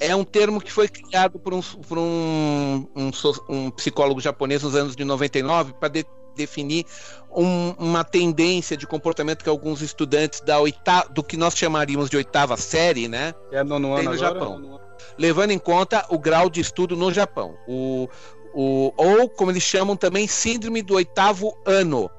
É 0.00 0.14
um 0.14 0.24
termo 0.24 0.60
que 0.60 0.72
foi 0.72 0.88
criado 0.88 1.38
por 1.38 1.54
um, 1.54 1.60
por 1.62 1.98
um, 1.98 2.86
um 2.94 3.10
um 3.48 3.70
psicólogo 3.70 4.20
japonês 4.20 4.62
nos 4.62 4.74
anos 4.74 4.96
de 4.96 5.04
99 5.04 5.74
para 5.74 5.92
definir 6.34 6.84
um- 7.30 7.74
uma 7.78 8.04
tendência 8.04 8.76
de 8.76 8.86
comportamento 8.86 9.42
que 9.42 9.48
alguns 9.48 9.82
estudantes 9.82 10.40
da 10.40 10.58
oita, 10.60 11.06
do 11.10 11.22
que 11.22 11.36
nós 11.36 11.54
chamaríamos 11.56 12.08
de 12.08 12.16
oitava 12.16 12.56
série, 12.56 13.08
né? 13.08 13.34
É 13.50 13.62
nono 13.62 13.94
Tem 13.96 14.06
ano 14.06 14.16
no 14.16 14.24
agora? 14.24 14.40
Japão. 14.40 14.80
levando 15.18 15.50
em 15.50 15.58
conta 15.58 16.06
o 16.08 16.18
grau 16.18 16.48
de 16.48 16.60
estudo 16.60 16.96
no 16.96 17.12
Japão. 17.12 17.54
O, 17.68 18.08
o, 18.54 18.92
ou, 18.96 19.28
como 19.28 19.50
eles 19.50 19.62
chamam 19.62 19.96
também, 19.96 20.26
síndrome 20.26 20.80
do 20.82 20.94
oitavo 20.94 21.54
ano. 21.66 22.10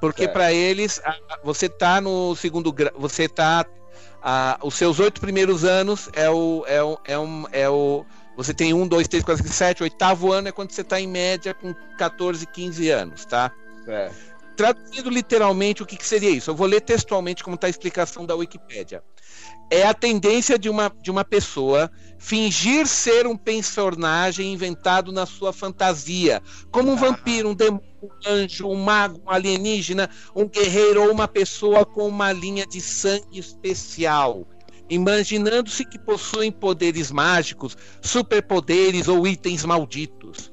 Porque 0.00 0.28
para 0.28 0.52
eles, 0.52 1.00
você 1.42 1.68
tá 1.68 2.00
no 2.00 2.34
segundo 2.36 2.70
grau, 2.72 2.92
você 2.98 3.28
tá. 3.28 3.64
A- 4.24 4.58
os 4.62 4.74
seus 4.74 4.98
oito 4.98 5.20
primeiros 5.20 5.64
anos 5.64 6.08
é 6.14 6.30
o. 6.30 6.64
É 6.66 6.82
o, 6.82 6.98
é 7.04 7.18
um, 7.18 7.44
é 7.52 7.68
o 7.68 8.06
você 8.36 8.52
tem 8.52 8.74
um, 8.74 8.88
dois, 8.88 9.06
três, 9.06 9.22
quatro, 9.22 9.44
cinco, 9.44 9.54
sete, 9.54 9.82
oitavo 9.84 10.32
ano 10.32 10.48
é 10.48 10.52
quando 10.52 10.72
você 10.72 10.80
está 10.80 11.00
em 11.00 11.06
média 11.06 11.54
com 11.54 11.72
14, 11.96 12.44
15 12.46 12.90
anos, 12.90 13.24
tá? 13.24 13.52
É. 13.86 14.10
Traduzindo 14.56 15.08
literalmente, 15.08 15.82
o 15.82 15.86
que, 15.86 15.96
que 15.96 16.04
seria 16.06 16.30
isso? 16.30 16.50
Eu 16.50 16.56
vou 16.56 16.66
ler 16.66 16.80
textualmente 16.80 17.44
como 17.44 17.54
está 17.54 17.68
a 17.68 17.70
explicação 17.70 18.26
da 18.26 18.34
Wikipédia. 18.34 19.04
É 19.70 19.86
a 19.86 19.94
tendência 19.94 20.58
de 20.58 20.68
uma, 20.68 20.92
de 21.02 21.10
uma 21.10 21.24
pessoa 21.24 21.90
fingir 22.18 22.86
ser 22.86 23.26
um 23.26 23.36
personagem 23.36 24.52
inventado 24.52 25.12
na 25.12 25.26
sua 25.26 25.52
fantasia, 25.52 26.42
como 26.70 26.92
um 26.92 26.96
vampiro, 26.96 27.50
um 27.50 27.54
demônio, 27.54 27.84
um 28.02 28.08
anjo, 28.26 28.68
um 28.68 28.76
mago, 28.76 29.20
um 29.26 29.30
alienígena, 29.30 30.08
um 30.34 30.48
guerreiro 30.48 31.02
ou 31.02 31.12
uma 31.12 31.28
pessoa 31.28 31.84
com 31.84 32.06
uma 32.06 32.32
linha 32.32 32.66
de 32.66 32.80
sangue 32.80 33.38
especial. 33.38 34.46
Imaginando-se 34.88 35.84
que 35.84 35.98
possuem 35.98 36.52
poderes 36.52 37.10
mágicos, 37.10 37.76
superpoderes 38.02 39.08
ou 39.08 39.26
itens 39.26 39.64
malditos. 39.64 40.50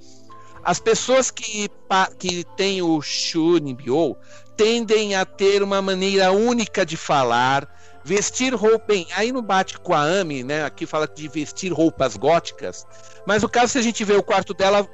As 0.63 0.79
pessoas 0.79 1.31
que, 1.31 1.69
que 2.19 2.43
têm 2.55 2.81
o 2.81 3.01
Shunibyo 3.01 4.15
tendem 4.55 5.15
a 5.15 5.25
ter 5.25 5.63
uma 5.63 5.81
maneira 5.81 6.31
única 6.31 6.85
de 6.85 6.95
falar, 6.95 7.67
vestir 8.03 8.53
roupa. 8.53 8.85
Bem, 8.87 9.07
aí 9.15 9.31
não 9.31 9.41
bate 9.41 9.79
com 9.79 9.93
a 9.93 10.01
Ami, 10.01 10.43
né? 10.43 10.63
Aqui 10.63 10.85
fala 10.85 11.07
de 11.07 11.27
vestir 11.27 11.71
roupas 11.71 12.17
góticas. 12.17 12.85
Mas 13.25 13.43
no 13.43 13.49
caso, 13.49 13.73
se 13.73 13.77
a 13.77 13.81
gente 13.81 14.03
vê 14.03 14.13
o 14.13 14.23
quarto 14.23 14.53
dela, 14.53 14.87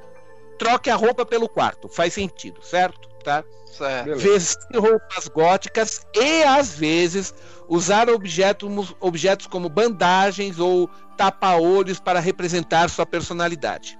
troque 0.58 0.90
a 0.90 0.96
roupa 0.96 1.24
pelo 1.24 1.48
quarto. 1.48 1.88
Faz 1.88 2.14
sentido, 2.14 2.62
certo? 2.62 3.08
Tá? 3.24 3.44
Certo. 3.66 4.16
Vestir 4.16 4.78
roupas 4.78 5.28
góticas 5.28 6.06
e 6.14 6.42
às 6.42 6.74
vezes 6.74 7.34
usar 7.68 8.08
objetos, 8.08 8.94
objetos 9.00 9.46
como 9.46 9.68
bandagens 9.68 10.58
ou 10.58 10.88
tapa-olhos 11.16 12.00
para 12.00 12.20
representar 12.20 12.88
sua 12.88 13.04
personalidade. 13.04 13.98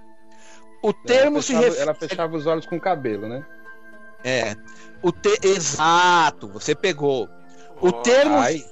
O 0.83 0.93
termo 0.93 1.37
ela 1.37 1.43
se 1.43 1.49
fechava, 1.49 1.67
refere 1.67 1.83
ela 1.83 1.95
fechava 1.95 2.37
os 2.37 2.47
olhos 2.47 2.67
com 2.67 2.77
o 2.77 2.81
cabelo, 2.81 3.29
né? 3.29 3.45
é, 4.25 4.57
o 5.03 5.13
te... 5.13 5.39
exato, 5.43 6.49
você 6.49 6.75
pegou. 6.75 7.29
O 7.81 7.93
termo 7.93 8.37
ai. 8.39 8.65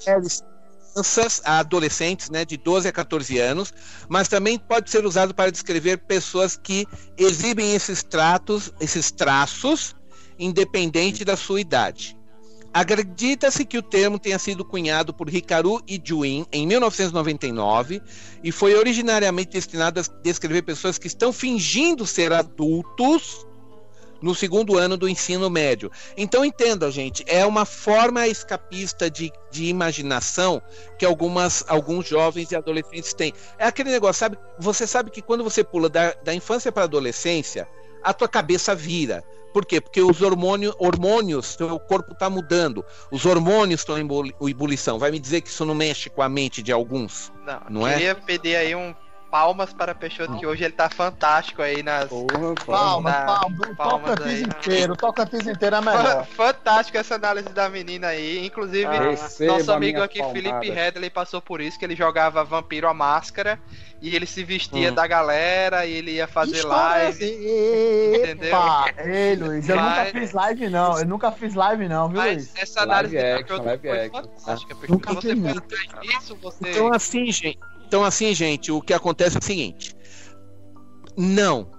crianças, 0.97 1.43
a 1.45 1.59
adolescentes, 1.59 2.31
né, 2.31 2.45
de 2.45 2.57
12 2.57 2.89
a 2.89 2.93
14 2.93 3.39
anos, 3.39 3.73
mas 4.09 4.29
também 4.29 4.59
pode 4.59 4.91
ser 4.91 5.05
usado 5.05 5.35
para 5.35 5.53
descrever 5.53 5.99
pessoas 5.99 6.57
que 6.57 6.87
exibem 7.17 7.75
esses 7.75 8.03
tratos, 8.03 8.73
esses 8.81 9.11
traços, 9.11 9.95
independente 10.39 11.25
da 11.25 11.37
sua 11.37 11.61
idade. 11.61 12.17
Acredita-se 12.73 13.65
que 13.65 13.79
o 13.79 13.83
termo 13.83 14.19
tenha 14.19 14.39
sido 14.39 14.63
cunhado 14.63 15.15
por 15.15 15.33
Hikaru 15.33 15.81
Ijuin 15.89 16.45
em 16.53 16.67
1999 16.67 18.03
e 18.45 18.53
foi 18.53 18.75
originariamente 18.75 19.53
destinado 19.53 19.99
a 19.99 20.03
descrever 20.23 20.61
pessoas 20.61 20.99
que 20.99 21.07
estão 21.07 21.33
fingindo 21.33 22.07
ser 22.07 22.35
adultos 22.35 23.46
no 24.21 24.35
segundo 24.35 24.77
ano 24.79 24.97
do 24.97 25.09
ensino 25.09 25.49
médio. 25.51 25.91
Então 26.17 26.45
entenda, 26.45 26.91
gente, 26.91 27.25
é 27.27 27.45
uma 27.45 27.65
forma 27.65 28.27
escapista 28.27 29.11
de, 29.11 29.33
de 29.51 29.67
imaginação 29.67 30.61
que 30.99 31.05
algumas, 31.05 31.65
alguns 31.69 32.07
jovens 32.07 32.51
e 32.51 32.57
adolescentes 32.57 33.13
têm. 33.15 33.33
É 33.59 33.67
aquele 33.67 33.91
negócio, 33.91 34.21
sabe? 34.21 34.39
Você 34.59 34.87
sabe 34.87 35.11
que 35.11 35.23
quando 35.23 35.45
você 35.45 35.63
pula 35.63 35.89
da, 35.89 36.13
da 36.25 36.35
infância 36.35 36.71
para 36.73 36.83
a 36.83 36.85
adolescência, 36.85 37.69
a 38.03 38.13
tua 38.13 38.29
cabeça 38.29 38.75
vira. 38.75 39.23
Por 39.53 39.65
quê? 39.65 39.81
Porque 39.81 40.03
os 40.03 40.21
hormônio, 40.21 40.75
hormônios, 40.79 41.47
seu 41.57 41.79
corpo 41.81 42.13
está 42.13 42.29
mudando. 42.29 42.85
Os 43.11 43.25
hormônios 43.25 43.81
estão 43.81 43.97
em 43.97 44.03
ebuli- 44.03 44.35
ebulição. 44.43 44.99
Vai 44.99 45.11
me 45.11 45.19
dizer 45.19 45.41
que 45.41 45.49
isso 45.49 45.65
não 45.65 45.75
mexe 45.75 46.11
com 46.11 46.21
a 46.21 46.29
mente 46.29 46.63
de 46.63 46.71
alguns? 46.73 47.33
Não, 47.45 47.61
Não 47.71 47.87
é? 47.87 47.95
queria 47.95 48.15
pedir 48.15 48.55
aí 48.55 48.75
um 48.75 48.95
palmas 49.31 49.73
para 49.73 49.95
Peixoto, 49.95 50.39
que 50.39 50.47
hoje 50.47 50.65
ele 50.65 50.73
tá 50.73 50.89
fantástico 50.89 51.61
aí 51.63 51.83
nas. 51.83 52.09
Porra, 52.09 52.55
Palmas, 52.65 53.13
Na- 53.13 53.25
palmas. 53.27 53.69
O 53.71 53.77
palmas 53.77 54.11
Tocantins 54.11 54.35
aí. 54.35 54.43
inteiro, 54.43 54.93
o 54.93 54.97
Tocantins 54.97 55.47
inteiro 55.47 55.77
é 55.77 55.81
melhor. 55.81 56.25
Fantástico 56.27 56.97
essa 56.99 57.15
análise 57.17 57.49
da 57.51 57.69
menina 57.69 58.09
aí. 58.09 58.45
Inclusive, 58.47 58.87
Ah, 58.87 59.45
nosso 59.47 59.73
amigo 59.73 60.01
aqui, 60.03 60.19
palmada. 60.19 60.41
Felipe 60.41 60.71
Redley, 60.71 61.11
passou 61.11 61.41
por 61.43 61.61
isso, 61.61 61.79
que 61.79 61.85
ele 61.85 61.97
jogava 61.97 62.43
Vampiro 62.45 62.89
à 62.89 62.95
Máscara 62.95 63.59
e 64.01 64.15
ele 64.15 64.27
se 64.27 64.45
vestia 64.45 64.91
Hum. 64.91 64.95
da 64.95 65.07
galera 65.07 65.85
e 65.87 65.93
ele 65.93 66.13
ia 66.13 66.27
fazer 66.27 66.63
live. 66.63 67.25
assim. 67.25 68.17
entendeu? 68.17 68.49
Epa, 68.49 68.85
Ei, 69.05 69.37
Luiz, 69.37 69.69
eu 69.69 69.77
Mas- 69.77 69.99
nunca 70.09 70.21
fiz 70.21 70.33
live 70.33 70.69
não. 70.69 70.99
Eu 70.99 71.07
nunca 71.07 71.33
fiz 71.33 71.55
live 71.55 71.89
não, 71.89 72.09
viu, 72.09 72.19
Mas 72.19 72.33
Luiz? 72.37 72.53
essa 72.57 72.83
análise 72.83 73.17
Live 73.17 73.27
de 73.29 73.33
action, 73.33 73.47
Peixoto 73.47 73.67
live 73.69 73.89
foi 73.89 74.01
action. 74.07 74.23
fantástica. 74.23 74.75
Peixoto. 74.75 74.93
Nunca 74.93 75.15
você 75.15 75.29
fiz, 75.37 75.57
entrar 75.57 76.01
nisso, 76.01 76.37
você. 76.43 76.71
Então 76.71 76.93
assim, 76.93 77.33
gente. 77.33 77.59
Então 77.87 78.05
assim, 78.05 78.35
gente, 78.35 78.73
o 78.73 78.81
que 78.81 78.93
acontece 78.93 79.37
é 79.37 79.41
o 79.41 79.45
seguinte. 79.45 79.97
Não. 81.17 81.75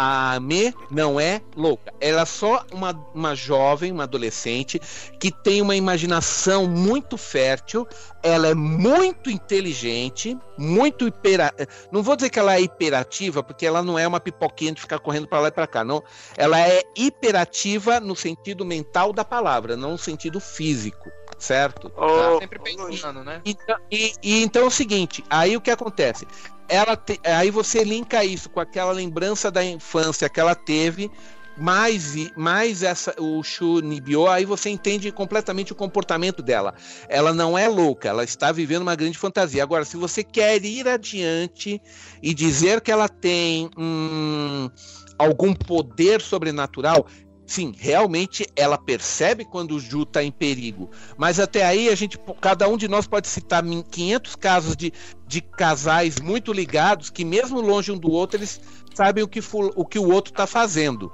A 0.00 0.38
Me 0.38 0.72
não 0.92 1.18
é 1.18 1.40
louca. 1.56 1.92
Ela 2.00 2.20
é 2.20 2.24
só 2.24 2.64
uma, 2.70 2.92
uma 3.12 3.34
jovem, 3.34 3.90
uma 3.90 4.04
adolescente 4.04 4.80
que 5.18 5.32
tem 5.32 5.60
uma 5.60 5.74
imaginação 5.74 6.68
muito 6.68 7.16
fértil. 7.16 7.84
Ela 8.22 8.48
é 8.48 8.54
muito 8.54 9.28
inteligente, 9.28 10.38
muito 10.56 11.08
hipera... 11.08 11.52
Não 11.90 12.00
vou 12.00 12.14
dizer 12.14 12.30
que 12.30 12.38
ela 12.38 12.54
é 12.54 12.60
hiperativa, 12.60 13.42
porque 13.42 13.66
ela 13.66 13.82
não 13.82 13.98
é 13.98 14.06
uma 14.06 14.20
pipoquinha 14.20 14.72
de 14.72 14.80
ficar 14.80 15.00
correndo 15.00 15.26
para 15.26 15.40
lá 15.40 15.48
e 15.48 15.52
para 15.52 15.66
cá. 15.66 15.82
Não. 15.82 16.00
Ela 16.36 16.60
é 16.60 16.82
hiperativa 16.96 17.98
no 17.98 18.14
sentido 18.14 18.64
mental 18.64 19.12
da 19.12 19.24
palavra, 19.24 19.76
não 19.76 19.92
no 19.92 19.98
sentido 19.98 20.38
físico, 20.38 21.10
certo? 21.38 21.92
Ô, 21.96 22.38
Sempre 22.40 22.58
pensando, 22.58 23.22
né? 23.22 23.40
Então, 23.44 23.76
e, 23.90 24.12
e 24.22 24.42
então 24.42 24.62
é 24.62 24.66
o 24.66 24.70
seguinte, 24.70 25.24
aí 25.30 25.56
o 25.56 25.60
que 25.60 25.70
acontece? 25.70 26.26
Ela 26.68 26.96
te- 26.96 27.20
aí 27.24 27.50
você 27.50 27.84
linka 27.84 28.24
isso 28.24 28.50
com 28.50 28.60
aquela 28.60 28.92
lembrança 28.92 29.50
da 29.50 29.64
infância 29.64 30.28
que 30.28 30.40
ela 30.40 30.54
teve, 30.54 31.10
mais, 31.58 32.14
mais 32.36 32.82
essa, 32.82 33.14
o 33.18 33.42
Shu 33.42 33.80
Nibyo, 33.80 34.28
aí 34.28 34.44
você 34.44 34.70
entende 34.70 35.10
completamente 35.10 35.72
o 35.72 35.76
comportamento 35.76 36.40
dela. 36.42 36.74
Ela 37.08 37.32
não 37.34 37.58
é 37.58 37.66
louca, 37.66 38.08
ela 38.08 38.22
está 38.22 38.52
vivendo 38.52 38.82
uma 38.82 38.94
grande 38.94 39.18
fantasia. 39.18 39.62
Agora, 39.62 39.84
se 39.84 39.96
você 39.96 40.22
quer 40.22 40.64
ir 40.64 40.86
adiante 40.86 41.82
e 42.22 42.32
dizer 42.32 42.80
que 42.80 42.92
ela 42.92 43.08
tem 43.08 43.68
hum, 43.76 44.70
algum 45.18 45.52
poder 45.52 46.20
sobrenatural, 46.20 47.06
sim, 47.48 47.74
realmente 47.76 48.46
ela 48.54 48.76
percebe 48.78 49.44
quando 49.44 49.72
o 49.72 49.80
Ju 49.80 50.02
está 50.02 50.22
em 50.22 50.30
perigo. 50.30 50.90
Mas 51.16 51.40
até 51.40 51.64
aí 51.64 51.88
a 51.88 51.94
gente, 51.94 52.18
cada 52.40 52.68
um 52.68 52.76
de 52.76 52.86
nós 52.86 53.06
pode 53.06 53.26
citar 53.26 53.62
min- 53.62 53.82
500 53.82 54.36
casos 54.36 54.76
de, 54.76 54.92
de 55.26 55.40
casais 55.40 56.20
muito 56.20 56.52
ligados 56.52 57.10
que 57.10 57.24
mesmo 57.24 57.60
longe 57.60 57.90
um 57.90 57.98
do 57.98 58.10
outro 58.12 58.38
eles 58.38 58.60
sabem 58.94 59.24
o 59.24 59.28
que, 59.28 59.40
o, 59.52 59.84
que 59.84 59.98
o 59.98 60.10
outro 60.12 60.32
está 60.32 60.46
fazendo. 60.46 61.10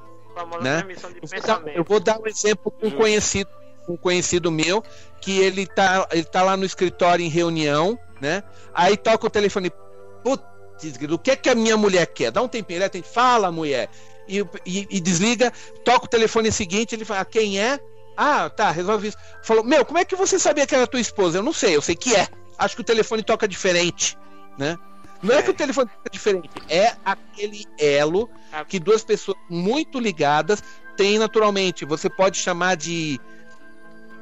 né? 0.61 0.85
Eu 1.75 1.85
vou, 1.85 2.01
dar, 2.01 2.19
um 2.21 2.27
exemplo 2.27 2.71
com 2.71 2.87
um 2.87 2.91
Justo. 2.91 2.97
conhecido, 2.99 3.51
um 3.89 3.97
conhecido 3.97 4.51
meu 4.51 4.83
que 5.21 5.39
ele 5.39 5.67
tá, 5.67 6.07
ele 6.11 6.25
tá 6.25 6.43
lá 6.43 6.57
no 6.57 6.65
escritório 6.65 7.25
em 7.25 7.29
reunião, 7.29 7.99
né? 8.21 8.43
Aí 8.75 8.97
toca 8.97 9.27
o 9.27 9.31
telefone, 9.31 9.71
putz, 10.25 10.45
o 11.09 11.19
que 11.19 11.31
é 11.31 11.37
que 11.37 11.49
a 11.49 11.55
minha 11.55 11.77
mulher 11.77 12.07
quer? 12.07 12.33
Dá 12.33 12.43
um 12.43 12.49
tempinho, 12.49 12.79
ele 12.79 12.85
atende, 12.85 13.07
fala 13.07 13.53
mulher. 13.53 13.89
E, 14.29 14.41
e- 14.65 14.87
e 14.91 15.01
desliga, 15.01 15.53
toca 15.85 16.07
o 16.07 16.09
telefone 16.09 16.51
seguinte, 16.51 16.95
ele 16.95 17.05
fala, 17.05 17.21
"Ah, 17.21 17.25
quem 17.25 17.59
é? 17.61 17.79
Ah, 18.17 18.49
tá, 18.49 18.71
resolve 18.71 19.09
isso. 19.09 19.17
Falou, 19.43 19.65
meu, 19.65 19.85
como 19.85 19.99
é 19.99 20.05
que 20.05 20.15
você 20.17 20.39
sabia 20.39 20.67
que 20.67 20.75
era 20.75 20.87
tua 20.87 21.01
esposa? 21.01 21.39
Eu 21.39 21.43
não 21.43 21.53
sei, 21.53 21.75
eu 21.77 21.83
sei 21.83 21.95
que 21.97 22.15
é. 22.15 22.29
Acho 22.57 22.77
que 22.77 22.81
o 22.83 22.85
telefone 22.85 23.23
toca 23.23 23.47
diferente, 23.49 24.17
né? 24.57 24.79
Não 25.23 25.35
é, 25.35 25.39
É. 25.39 25.43
que 25.43 25.51
o 25.51 25.55
telefone 25.55 25.91
toca 25.91 26.11
diferente, 26.11 26.49
é 26.69 26.95
aquele 27.05 27.65
elo 27.79 28.31
Ah. 28.53 28.65
que 28.65 28.79
duas 28.79 29.03
pessoas 29.03 29.37
muito 29.51 29.99
ligadas 29.99 30.63
têm 30.97 31.19
naturalmente. 31.19 31.85
Você 31.85 32.09
pode 32.09 32.39
chamar 32.39 32.77
de 32.77 33.19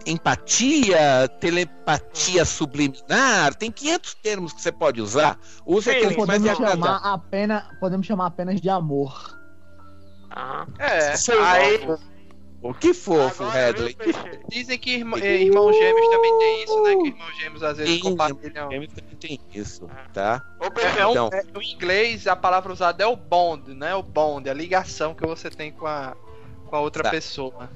empatia, 0.06 1.28
telepatia 1.40 2.44
subliminar, 2.44 3.54
tem 3.54 3.70
500 3.70 4.14
termos 4.14 4.52
que 4.52 4.60
você 4.60 4.72
pode 4.72 5.00
usar. 5.00 5.38
Use 5.66 5.84
Sim, 5.84 5.90
aquele 5.96 6.14
que 6.14 6.26
mais 6.26 6.40
Podemos 6.40 6.44
lhe 6.44 6.50
agradar. 6.64 6.98
chamar, 7.00 7.12
apenas, 7.14 7.64
podemos 7.78 8.06
chamar 8.06 8.26
apenas 8.26 8.60
de 8.60 8.68
amor. 8.68 9.38
Aham. 10.36 10.66
É. 10.78 11.14
Aí-. 11.44 11.86
O 12.62 12.72
que 12.72 12.94
fofo, 12.94 13.48
Redley. 13.48 13.96
Dizem 14.48 14.78
que 14.78 14.92
irmã- 14.94 15.18
irmãos 15.18 15.72
gêmeos 15.76 16.08
também 16.10 16.38
tem 16.38 16.62
isso, 16.62 16.82
né? 16.84 16.90
Que 16.96 17.08
irmãos 17.08 17.36
gêmeos 17.40 17.62
às 17.64 17.76
vezes 17.76 18.00
compartilham. 18.00 18.68
Também 18.68 18.88
tem 19.18 19.40
isso, 19.52 19.90
tá? 20.14 20.40
Ô, 20.64 20.70
Peixe, 20.70 20.96
É 21.00 21.10
Então. 21.10 21.28
é, 21.32 21.42
no 21.52 21.60
inglês, 21.60 22.28
a 22.28 22.36
palavra 22.36 22.72
usada 22.72 23.02
é 23.02 23.06
o 23.06 23.16
bond, 23.16 23.74
né? 23.74 23.92
O 23.96 24.02
bond, 24.02 24.48
a 24.48 24.54
ligação 24.54 25.12
que 25.12 25.26
você 25.26 25.50
tem 25.50 25.72
com 25.72 25.88
a, 25.88 26.14
com 26.66 26.76
a 26.76 26.80
outra 26.80 27.02
Tá. 27.02 27.10
pessoa. 27.10 27.68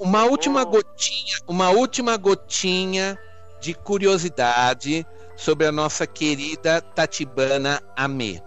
Uma 0.00 0.24
última 0.24 0.62
Oh. 0.62 0.66
gotinha, 0.66 1.36
uma 1.46 1.70
última 1.70 2.16
gotinha 2.16 3.16
de 3.60 3.74
curiosidade 3.74 5.06
sobre 5.36 5.66
a 5.68 5.72
nossa 5.72 6.04
querida 6.04 6.80
Tatibana 6.80 7.80
Amê. 7.96 8.42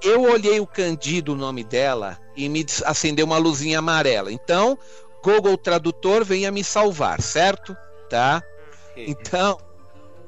Eu 0.00 0.22
olhei 0.22 0.60
o 0.60 0.66
kanji 0.68 1.20
do 1.20 1.34
nome 1.34 1.64
dela 1.64 2.16
e 2.36 2.48
me 2.48 2.64
acendeu 2.84 3.26
uma 3.26 3.38
luzinha 3.38 3.78
amarela. 3.78 4.32
Então, 4.32 4.78
Google 5.22 5.56
Tradutor 5.56 6.24
venha 6.24 6.50
me 6.50 6.62
salvar, 6.62 7.20
certo? 7.20 7.76
Tá? 8.10 8.42
Então, 8.96 9.58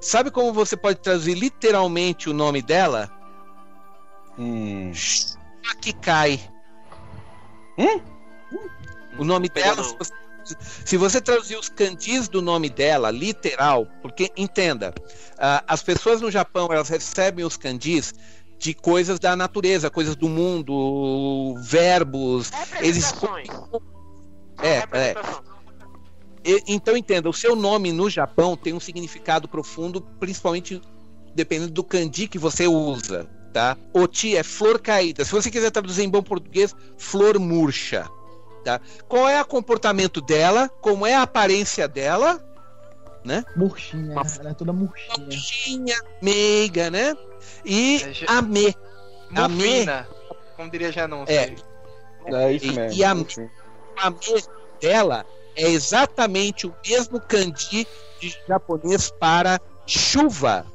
sabe 0.00 0.30
como 0.30 0.52
você 0.52 0.76
pode 0.76 1.00
traduzir 1.00 1.34
literalmente 1.34 2.30
o 2.30 2.32
nome 2.32 2.62
dela? 2.62 3.10
Hum. 4.38 4.92
Kikai. 5.80 6.40
O 9.18 9.24
nome 9.24 9.48
dela, 9.48 9.82
se 9.82 9.96
você, 9.96 10.12
se 10.84 10.96
você 10.96 11.20
traduzir 11.20 11.56
os 11.56 11.68
kanjis 11.68 12.28
do 12.28 12.40
nome 12.40 12.68
dela, 12.68 13.10
literal, 13.10 13.86
porque 14.02 14.30
entenda, 14.36 14.94
ah, 15.38 15.62
as 15.66 15.82
pessoas 15.82 16.20
no 16.20 16.30
Japão 16.30 16.68
elas 16.70 16.88
recebem 16.88 17.44
os 17.44 17.56
kanjis 17.56 18.14
de 18.58 18.74
coisas 18.74 19.18
da 19.18 19.36
natureza, 19.36 19.90
coisas 19.90 20.16
do 20.16 20.28
mundo, 20.28 21.54
verbos. 21.60 22.50
Eles 22.80 23.10
Representações. 23.10 23.48
é, 24.62 24.78
é. 24.92 25.14
E- 26.44 26.62
então 26.68 26.96
entenda, 26.96 27.28
o 27.28 27.32
seu 27.32 27.56
nome 27.56 27.92
no 27.92 28.08
Japão 28.08 28.56
tem 28.56 28.72
um 28.72 28.80
significado 28.80 29.48
profundo, 29.48 30.00
principalmente 30.18 30.80
dependendo 31.34 31.72
do 31.72 31.84
kanji 31.84 32.28
que 32.28 32.38
você 32.38 32.66
usa, 32.66 33.28
tá? 33.52 33.76
Oti 33.92 34.36
é 34.36 34.42
flor 34.42 34.80
caída. 34.80 35.24
Se 35.24 35.32
você 35.32 35.50
quiser 35.50 35.70
traduzir 35.70 36.04
em 36.04 36.08
bom 36.08 36.22
português, 36.22 36.74
flor 36.96 37.38
murcha, 37.38 38.08
tá? 38.64 38.80
Qual 39.08 39.28
é 39.28 39.40
o 39.42 39.44
comportamento 39.44 40.20
dela? 40.20 40.68
Como 40.80 41.04
é 41.06 41.14
a 41.14 41.22
aparência 41.22 41.86
dela? 41.86 42.42
Murchinha, 43.56 44.12
Uma- 44.12 44.22
ela 44.40 44.50
é 44.50 44.54
toda 44.54 44.72
murchinha. 44.72 45.18
Murchinha, 45.26 46.00
meiga, 46.22 46.90
né? 46.90 47.14
E 47.64 48.02
É, 48.02 48.12
ge- 48.12 48.26
a 48.28 48.40
me. 48.42 48.74
A 49.34 49.48
me, 49.48 49.84
como 50.56 50.70
diria 50.70 50.92
Janão. 50.92 51.24
É. 51.26 51.54
É 52.26 52.52
isso 52.52 52.66
E- 52.66 52.72
mesmo. 52.72 52.98
e 52.98 53.04
a- 53.04 53.14
Sim. 53.28 53.48
a 53.98 54.10
me 54.10 54.16
dela 54.80 55.24
é 55.56 55.68
exatamente 55.68 56.66
o 56.66 56.74
mesmo 56.86 57.20
kanji 57.20 57.86
de 58.20 58.36
japonês 58.48 59.10
para 59.10 59.60
chuva. 59.86 60.66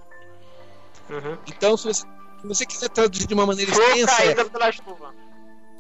Uhum. 1.09 1.37
Então, 1.47 1.75
se 1.77 1.85
você, 1.87 2.01
se 2.01 2.47
você 2.47 2.65
quiser 2.65 2.89
traduzir 2.89 3.27
de 3.27 3.33
uma 3.33 3.45
maneira 3.45 3.71
Flor 3.73 3.85
extensa, 3.89 4.13
é, 4.13 4.25
caída 4.33 4.45
pela 4.45 4.71
chuva. 4.71 5.13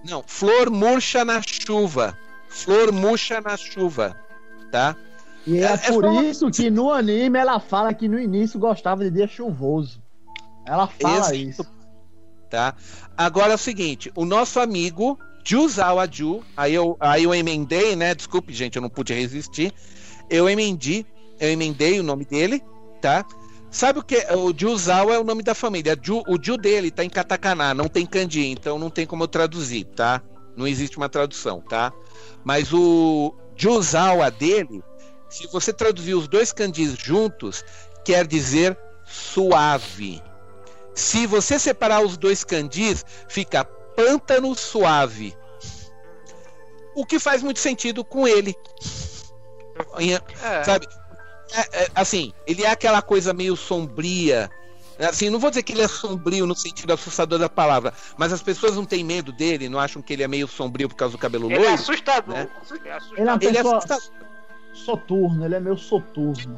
não, 0.03 0.23
flor 0.27 0.69
murcha 0.69 1.23
na 1.25 1.41
chuva. 1.41 2.17
Flor 2.49 2.91
murcha 2.91 3.39
na 3.39 3.55
chuva, 3.55 4.17
tá? 4.71 4.95
E 5.45 5.57
é, 5.57 5.61
É- 5.63 5.73
é 5.73 5.77
por 5.91 6.03
só- 6.03 6.21
isso 6.21 6.51
que 6.51 6.69
no 6.69 6.91
anime 6.91 7.39
ela 7.39 7.59
fala 7.59 7.93
que 7.93 8.07
no 8.07 8.19
início 8.19 8.59
gostava 8.59 9.03
de 9.03 9.11
dia 9.11 9.27
chuvoso. 9.27 10.01
Ela 10.65 10.87
fala 10.87 11.17
Exato. 11.17 11.35
isso. 11.35 11.65
tá? 12.49 12.75
Agora 13.17 13.53
é 13.53 13.55
o 13.55 13.57
seguinte, 13.57 14.11
o 14.13 14.25
nosso 14.25 14.59
amigo 14.59 15.17
Juzawa 15.43 16.05
Ju, 16.11 16.41
aí 16.55 16.73
eu, 16.73 16.97
aí 16.99 17.23
eu 17.23 17.33
emendei, 17.33 17.95
né? 17.95 18.13
Desculpe, 18.13 18.53
gente, 18.53 18.75
eu 18.75 18.81
não 18.81 18.89
pude 18.89 19.13
resistir. 19.13 19.73
Eu 20.29 20.49
emendi, 20.49 21.05
eu 21.39 21.49
emendei 21.49 21.97
o 21.99 22.03
nome 22.03 22.25
dele, 22.25 22.61
tá? 23.01 23.25
Sabe 23.69 23.99
o 23.99 24.03
que? 24.03 24.17
O 24.35 24.53
Juzawa 24.55 25.13
é 25.13 25.19
o 25.19 25.23
nome 25.23 25.43
da 25.43 25.55
família. 25.55 25.97
Ju, 25.99 26.21
o 26.27 26.37
Ju 26.41 26.57
dele 26.57 26.91
tá 26.91 27.05
em 27.05 27.09
katakana, 27.09 27.73
não 27.73 27.87
tem 27.87 28.05
kanji, 28.05 28.47
então 28.47 28.77
não 28.77 28.89
tem 28.89 29.05
como 29.07 29.23
eu 29.23 29.27
traduzir, 29.29 29.85
tá? 29.85 30.21
Não 30.57 30.67
existe 30.67 30.97
uma 30.97 31.07
tradução, 31.07 31.61
tá? 31.61 31.93
Mas 32.43 32.73
o 32.73 33.33
Juzawa 33.55 34.29
dele, 34.29 34.83
se 35.31 35.47
você 35.47 35.71
traduzir 35.71 36.13
os 36.13 36.27
dois 36.27 36.51
kanjis 36.51 36.93
juntos, 36.97 37.63
quer 38.03 38.27
dizer 38.27 38.77
suave. 39.05 40.21
Se 40.93 41.25
você 41.25 41.57
separar 41.57 42.03
os 42.03 42.17
dois 42.17 42.43
kanjis, 42.43 43.05
fica 43.29 43.63
pântano 43.63 44.53
suave. 44.53 45.35
O 46.93 47.05
que 47.05 47.17
faz 47.17 47.41
muito 47.41 47.59
sentido 47.59 48.03
com 48.03 48.27
ele. 48.27 48.53
É. 50.43 50.63
Sabe? 50.63 50.85
É, 51.53 51.83
é, 51.83 51.87
assim, 51.95 52.33
ele 52.45 52.63
é 52.63 52.69
aquela 52.69 53.01
coisa 53.01 53.33
meio 53.33 53.55
sombria. 53.55 54.49
Assim, 54.99 55.29
não 55.29 55.39
vou 55.39 55.49
dizer 55.49 55.63
que 55.63 55.71
ele 55.71 55.81
é 55.81 55.87
sombrio 55.87 56.45
no 56.45 56.55
sentido 56.55 56.93
assustador 56.93 57.39
da 57.39 57.49
palavra, 57.49 57.93
mas 58.17 58.31
as 58.31 58.41
pessoas 58.41 58.75
não 58.75 58.85
têm 58.85 59.03
medo 59.03 59.31
dele, 59.31 59.67
não 59.67 59.79
acham 59.79 60.01
que 60.01 60.13
ele 60.13 60.21
é 60.23 60.27
meio 60.27 60.47
sombrio 60.47 60.87
por 60.89 60.95
causa 60.95 61.13
do 61.13 61.17
cabelo 61.17 61.45
Ele 61.45 61.55
é 61.55 61.57
loiro. 61.59 61.73
assustador. 61.73 62.35
né? 62.35 62.49
Ele 62.69 62.87
é 62.87 62.93
assustador. 62.93 63.17
Ele 63.17 63.29
é 63.29 63.33
é 63.33 63.53
pessoa 63.53 63.77
assustador. 63.77 64.30
Soturno, 64.73 65.45
ele 65.45 65.55
é 65.55 65.59
meio 65.59 65.77
soturno. 65.77 66.55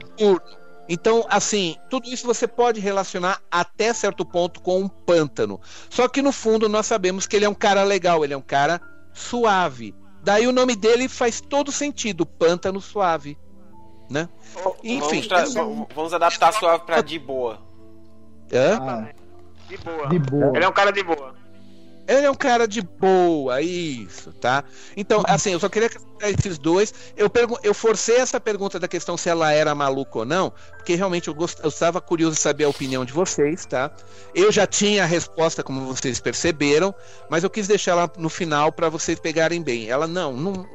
Então, 0.87 1.25
assim, 1.29 1.77
tudo 1.89 2.09
isso 2.09 2.27
você 2.27 2.45
pode 2.47 2.79
relacionar 2.79 3.39
até 3.49 3.93
certo 3.93 4.25
ponto 4.25 4.61
com 4.61 4.81
um 4.81 4.87
pântano. 4.89 5.59
Só 5.89 6.07
que 6.09 6.21
no 6.21 6.31
fundo 6.31 6.67
nós 6.67 6.85
sabemos 6.85 7.25
que 7.25 7.35
ele 7.37 7.45
é 7.45 7.49
um 7.49 7.53
cara 7.53 7.83
legal, 7.83 8.23
ele 8.23 8.33
é 8.33 8.37
um 8.37 8.41
cara 8.41 8.81
suave. 9.13 9.95
Daí 10.23 10.45
o 10.47 10.51
nome 10.51 10.75
dele 10.75 11.07
faz 11.07 11.39
todo 11.41 11.71
sentido, 11.71 12.25
pântano 12.25 12.81
suave, 12.81 13.37
né? 14.09 14.27
Enfim, 14.83 15.25
vamos, 15.29 15.53
vamos- 15.53 15.87
vamos 15.95 16.13
adaptar 16.13 16.51
suave 16.53 16.83
pra 16.85 17.01
de 17.01 17.17
boa. 17.17 17.59
hã? 18.53 18.79
Ah, 18.81 19.13
De 19.69 19.77
boa. 19.77 20.07
de 20.07 20.19
boa. 20.19 20.51
Ele 20.55 20.65
é 20.65 20.67
um 20.67 20.73
cara 20.73 20.91
de 20.91 21.01
boa. 21.03 21.33
Ele 22.07 22.25
é 22.25 22.31
um 22.31 22.35
cara 22.35 22.67
de 22.67 22.81
boa, 22.81 23.61
isso, 23.61 24.33
tá? 24.33 24.63
Então, 24.95 25.23
assim, 25.25 25.51
eu 25.53 25.59
só 25.59 25.69
queria 25.69 25.87
acrescentar 25.87 26.29
esses 26.31 26.57
dois. 26.57 26.93
Eu, 27.15 27.31
eu 27.63 27.73
forcei 27.73 28.17
essa 28.17 28.39
pergunta 28.39 28.77
da 28.79 28.87
questão 28.87 29.15
se 29.15 29.29
ela 29.29 29.51
era 29.51 29.73
maluca 29.73 30.19
ou 30.19 30.25
não, 30.25 30.51
porque 30.75 30.95
realmente 30.95 31.29
eu, 31.29 31.33
gost... 31.33 31.59
eu 31.63 31.69
estava 31.69 32.01
curioso 32.01 32.35
de 32.35 32.41
saber 32.41 32.65
a 32.65 32.69
opinião 32.69 33.05
de 33.05 33.13
vocês, 33.13 33.65
tá? 33.65 33.89
Eu 34.35 34.51
já 34.51 34.67
tinha 34.67 35.03
a 35.03 35.07
resposta, 35.07 35.63
como 35.63 35.85
vocês 35.85 36.19
perceberam, 36.19 36.93
mas 37.29 37.43
eu 37.43 37.49
quis 37.49 37.67
deixar 37.67 37.91
ela 37.91 38.11
no 38.17 38.29
final 38.29 38.71
para 38.71 38.89
vocês 38.89 39.17
pegarem 39.17 39.61
bem. 39.61 39.89
Ela 39.89 40.07
não, 40.07 40.33
não. 40.33 40.67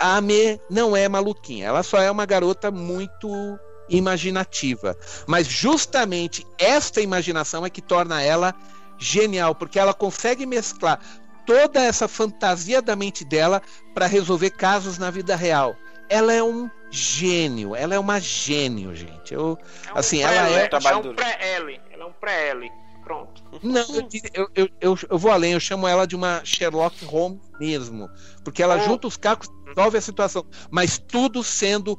A 0.00 0.16
Ame 0.16 0.58
não 0.70 0.96
é 0.96 1.08
maluquinha, 1.08 1.66
ela 1.66 1.82
só 1.82 2.00
é 2.00 2.10
uma 2.10 2.24
garota 2.24 2.70
muito 2.70 3.58
imaginativa. 3.88 4.96
Mas 5.26 5.46
justamente 5.46 6.46
esta 6.58 7.00
imaginação 7.00 7.64
é 7.64 7.70
que 7.70 7.82
torna 7.82 8.22
ela 8.22 8.54
genial, 8.98 9.54
porque 9.54 9.78
ela 9.78 9.92
consegue 9.94 10.46
mesclar 10.46 10.98
toda 11.46 11.80
essa 11.80 12.08
fantasia 12.08 12.82
da 12.82 12.96
mente 12.96 13.24
dela 13.24 13.62
para 13.94 14.06
resolver 14.06 14.50
casos 14.50 14.98
na 14.98 15.10
vida 15.10 15.36
real. 15.36 15.76
Ela 16.08 16.32
é 16.32 16.42
um 16.42 16.70
gênio, 16.90 17.74
ela 17.74 17.94
é 17.94 17.98
uma 17.98 18.20
gênio, 18.20 18.94
gente. 18.94 19.32
Eu, 19.34 19.58
É 19.88 19.92
um 19.94 19.98
Assim, 19.98 20.22
ela 20.22 20.48
é- 20.50 20.68
é 20.70 20.96
um 20.96 21.14
pré-L. 21.14 21.80
Ela 21.92 22.02
é 22.04 22.06
um 22.06 22.12
pré-L. 22.12 22.72
Pronto. 23.04 23.40
não, 23.62 23.82
eu, 23.94 24.08
eu, 24.34 24.48
eu, 24.56 24.68
eu, 24.80 24.98
eu 25.10 25.18
vou 25.18 25.30
além, 25.30 25.52
eu 25.52 25.60
chamo 25.60 25.86
ela 25.86 26.06
de 26.08 26.16
uma 26.16 26.40
Sherlock 26.44 27.04
Holmes 27.04 27.40
mesmo, 27.60 28.10
porque 28.42 28.60
ela 28.60 28.76
Oh. 28.76 28.80
junta 28.80 29.06
os 29.06 29.16
cacos, 29.16 29.48
resolve 29.64 29.96
a 29.96 30.00
situação, 30.00 30.44
mas 30.72 30.98
tudo 30.98 31.44
sendo 31.44 31.96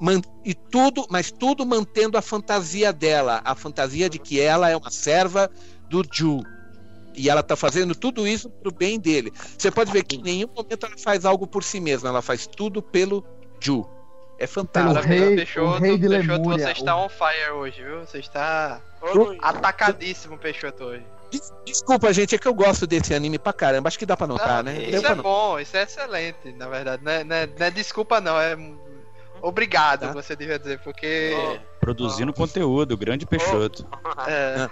man- 0.00 0.20
e 0.44 0.54
tudo, 0.54 1.06
mas 1.08 1.30
tudo 1.30 1.64
mantendo 1.64 2.18
a 2.18 2.22
fantasia 2.22 2.92
dela, 2.92 3.40
a 3.44 3.54
fantasia 3.54 4.10
de 4.10 4.18
que 4.18 4.40
ela 4.40 4.68
é 4.68 4.76
uma 4.76 4.90
serva 4.90 5.48
do 5.88 6.02
Ju. 6.12 6.40
E 7.14 7.28
ela 7.28 7.42
tá 7.42 7.56
fazendo 7.56 7.94
tudo 7.94 8.28
isso 8.28 8.48
pro 8.48 8.70
bem 8.70 8.98
dele. 9.00 9.32
Você 9.56 9.70
pode 9.70 9.90
ver 9.90 10.04
que 10.04 10.16
em 10.16 10.22
nenhum 10.22 10.48
momento 10.54 10.86
ela 10.86 10.94
faz 10.98 11.24
algo 11.24 11.46
por 11.46 11.64
si 11.64 11.80
mesma, 11.80 12.08
ela 12.10 12.22
faz 12.22 12.46
tudo 12.46 12.80
pelo 12.80 13.24
Ju. 13.60 13.84
É 14.38 14.46
Pelo 14.46 14.48
fantástico. 14.52 14.94
Parabéns, 14.94 15.20
rei- 15.26 15.36
Peixoto, 15.36 15.66
o 15.66 15.78
rei 15.80 15.98
de 15.98 16.08
Peixoto, 16.08 16.32
Lemúria, 16.32 16.64
você 16.66 16.72
está 16.72 16.96
o- 16.96 17.04
on 17.04 17.08
fire 17.08 17.50
hoje, 17.54 17.82
viu? 17.82 18.00
Você 18.00 18.18
está 18.20 18.80
atacadíssimo, 19.42 20.38
Peixoto, 20.38 20.84
hoje. 20.84 21.04
Des- 21.30 21.52
Desculpa, 21.66 22.12
gente, 22.12 22.34
é 22.34 22.38
que 22.38 22.46
eu 22.48 22.54
gosto 22.54 22.86
desse 22.86 23.12
anime 23.14 23.38
pra 23.38 23.52
caramba. 23.52 23.88
Acho 23.88 23.98
que 23.98 24.06
dá 24.06 24.16
pra 24.16 24.26
notar, 24.26 24.62
Não, 24.62 24.72
né? 24.72 24.82
Isso 24.84 24.96
é 25.04 25.08
notar. 25.08 25.16
bom, 25.22 25.58
isso 25.58 25.76
é 25.76 25.82
excelente, 25.82 26.52
na 26.52 26.68
verdade. 26.68 27.02
Não 27.04 27.12
é, 27.12 27.24
não 27.24 27.36
é- 27.36 27.46
não 27.46 27.66
é 27.66 27.70
desculpa, 27.70 28.20
não, 28.20 28.38
é 28.40 28.56
obrigado, 29.42 30.02
Tá. 30.06 30.12
você 30.12 30.34
devia 30.36 30.58
dizer, 30.58 30.78
porque. 30.80 31.32
Produzindo 31.80 32.32
conteúdo, 32.32 32.96
grande 32.96 33.26
Peixoto. 33.26 33.86
é, 34.26 34.68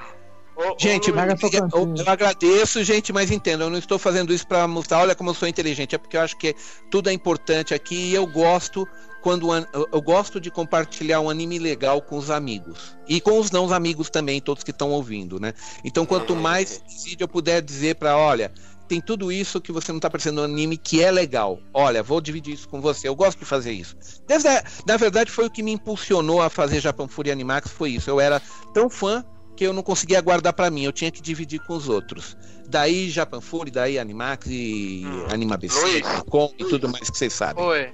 ô, 0.56 0.72
ô, 0.72 0.76
Gente, 0.78 1.10
Luiz, 1.10 1.42
eu, 1.52 1.94
eu 2.04 2.08
agradeço, 2.10 2.82
gente, 2.84 3.12
mas 3.12 3.30
entendam, 3.30 3.66
eu 3.66 3.70
não 3.70 3.78
estou 3.78 3.98
fazendo 3.98 4.32
isso 4.32 4.46
pra 4.46 4.66
mostrar, 4.66 5.00
olha 5.00 5.14
como 5.14 5.30
eu 5.30 5.34
sou 5.34 5.48
inteligente, 5.48 5.94
é 5.94 5.98
porque 5.98 6.16
eu 6.16 6.20
acho 6.20 6.36
que 6.36 6.54
tudo 6.90 7.08
é 7.08 7.12
importante 7.12 7.74
aqui 7.74 7.94
e 7.94 8.14
eu 8.14 8.26
gosto 8.26 8.86
quando 9.22 9.50
an- 9.50 9.66
eu, 9.92 10.00
gosto 10.00 10.40
de 10.40 10.52
compartilhar 10.52 11.20
um 11.20 11.28
anime 11.28 11.58
legal 11.58 12.00
com 12.00 12.16
os 12.16 12.30
amigos 12.30 12.96
e 13.08 13.20
com 13.20 13.40
os 13.40 13.50
não 13.50 13.72
amigos 13.72 14.08
também, 14.08 14.40
todos 14.40 14.62
que 14.62 14.70
estão 14.70 14.90
ouvindo, 14.90 15.40
né? 15.40 15.52
Então, 15.84 16.06
quanto 16.06 16.36
mais 16.36 16.80
vídeo 17.04 17.24
eu 17.24 17.28
puder 17.28 17.60
dizer 17.60 17.96
pra, 17.96 18.16
olha, 18.16 18.52
tem 18.86 19.00
tudo 19.00 19.32
isso 19.32 19.60
que 19.60 19.72
você 19.72 19.90
não 19.90 19.98
tá 19.98 20.08
percebendo 20.08 20.46
no 20.46 20.54
anime 20.54 20.76
que 20.76 21.02
é 21.02 21.10
legal. 21.10 21.58
Olha, 21.74 22.04
vou 22.04 22.20
dividir 22.20 22.54
isso 22.54 22.68
com 22.68 22.80
você. 22.80 23.08
Eu 23.08 23.16
gosto 23.16 23.40
de 23.40 23.44
fazer 23.44 23.72
isso. 23.72 23.96
Desde 24.28 24.46
a- 24.46 24.62
na 24.86 24.96
verdade, 24.96 25.28
foi 25.28 25.46
o 25.46 25.50
que 25.50 25.60
me 25.60 25.72
impulsionou 25.72 26.40
a 26.40 26.48
fazer 26.48 26.78
Japão 26.78 27.08
Fury 27.08 27.32
Animax, 27.32 27.68
foi 27.72 27.90
isso. 27.90 28.08
Eu 28.08 28.20
era 28.20 28.40
tão 28.72 28.88
fã 28.88 29.24
que 29.56 29.64
eu 29.64 29.72
não 29.72 29.82
conseguia 29.82 30.20
guardar 30.20 30.52
pra 30.52 30.70
mim, 30.70 30.84
eu 30.84 30.92
tinha 30.92 31.10
que 31.10 31.20
dividir 31.22 31.58
com 31.60 31.74
os 31.74 31.88
outros. 31.88 32.36
Daí 32.68 33.08
Japan 33.10 33.40
Fury, 33.40 33.70
daí 33.70 33.98
Animax 33.98 34.46
e 34.48 35.02
Hum. 35.06 35.26
Anima 35.32 35.56
BC, 35.56 35.80
Luiz. 35.80 36.06
com 36.28 36.52
e 36.58 36.64
tudo 36.66 36.88
mais 36.88 37.08
que 37.10 37.16
vocês 37.16 37.32
sabem. 37.32 37.64
Oi. 37.64 37.92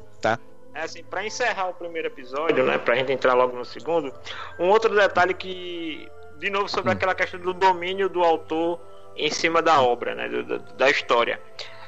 É 0.75 0.81
assim, 0.85 1.05
pra 1.05 1.23
encerrar 1.27 1.69
o 1.69 1.75
primeiro 1.75 2.09
episódio, 2.09 2.65
né, 2.65 2.79
pra 2.79 2.95
gente 2.95 3.13
entrar 3.13 3.35
logo 3.35 3.55
no 3.55 3.63
segundo, 3.63 4.11
um 4.59 4.71
outro 4.71 4.95
detalhe 4.95 5.35
que, 5.35 6.09
de 6.39 6.49
novo, 6.49 6.67
sobre 6.67 6.89
Hum. 6.89 6.95
aquela 6.95 7.15
questão 7.15 7.39
do 7.39 7.53
domínio 7.53 8.09
do 8.09 8.23
autor 8.25 8.81
em 9.15 9.31
cima 9.31 9.61
da 9.61 9.83
obra, 9.83 10.15
né, 10.15 10.31
do- 10.31 10.43
do- 10.45 10.59
da 10.77 10.89
história. 10.89 11.39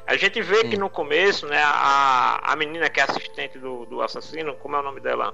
A 0.05 0.15
gente 0.15 0.39
vê 0.43 0.65
que 0.65 0.75
Hum. 0.75 0.81
no 0.81 0.89
começo, 0.91 1.47
né, 1.47 1.59
a, 1.63 2.51
a 2.51 2.55
menina 2.55 2.87
que 2.87 2.99
é 2.99 3.03
assistente 3.03 3.57
do, 3.57 3.87
do 3.87 4.03
assassino, 4.03 4.53
como 4.57 4.75
é 4.75 4.79
o 4.79 4.83
nome 4.83 4.99
dela? 5.01 5.33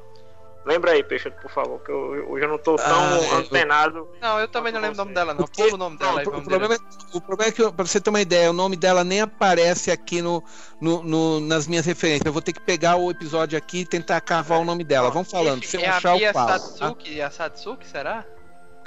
Lembra 0.64 0.92
aí, 0.92 1.04
Peixoto, 1.04 1.42
por 1.42 1.50
favor, 1.50 1.80
que 1.82 1.92
eu, 1.92 2.30
hoje 2.30 2.46
eu 2.46 2.50
não 2.50 2.58
tô 2.60 2.76
tão 2.76 2.86
Ah, 2.86 3.18
eu- 3.20 3.38
antenado. 3.38 4.08
Não, 4.22 4.40
eu 4.40 4.48
também 4.48 4.72
não 4.72 4.80
lembro 4.80 4.94
o 4.96 4.98
nome 5.00 5.14
dela, 5.16 5.34
não. 5.34 5.44
Porque- 5.44 5.64
Pula 5.64 5.74
o 5.74 5.78
nome 5.78 5.98
dela 5.98 6.20
aí, 6.20 6.28
o, 6.28 6.32
problema, 6.32 6.76
é- 6.76 6.78
o 7.18 7.20
problema 7.22 7.50
é 7.50 7.52
que, 7.52 7.72
pra 7.72 7.86
você 7.88 8.00
ter 8.00 8.10
uma 8.12 8.22
ideia, 8.22 8.50
o 8.52 8.54
nome 8.54 8.76
dela 8.78 9.04
nem 9.04 9.22
aparece 9.22 9.90
aqui 9.90 10.22
no, 10.22 10.44
no- 10.80 11.02
no- 11.02 11.40
nas 11.40 11.66
minhas 11.68 11.86
referências. 11.86 12.26
Eu 12.28 12.32
vou 12.34 12.44
ter 12.44 12.54
que 12.54 12.62
pegar 12.62 12.96
o 12.96 13.10
episódio 13.10 13.58
aqui 13.58 13.80
e 13.80 13.86
tentar 13.86 14.22
cavar 14.22 14.60
o 14.60 14.64
nome 14.66 14.84
dela. 14.84 15.10
Vamos 15.10 15.32
falando, 15.32 15.64
se 15.66 15.78
eu 15.78 15.82
É 15.82 15.88
a 15.88 15.98
achar 15.98 16.16
Mia 16.16 16.30
o 16.30 16.34
falo. 16.34 16.48
tá? 16.48 16.60
Satsuki, 16.60 17.20
é 17.20 17.24
a 17.24 17.32
Satsuki, 17.32 17.88
será? 17.88 18.26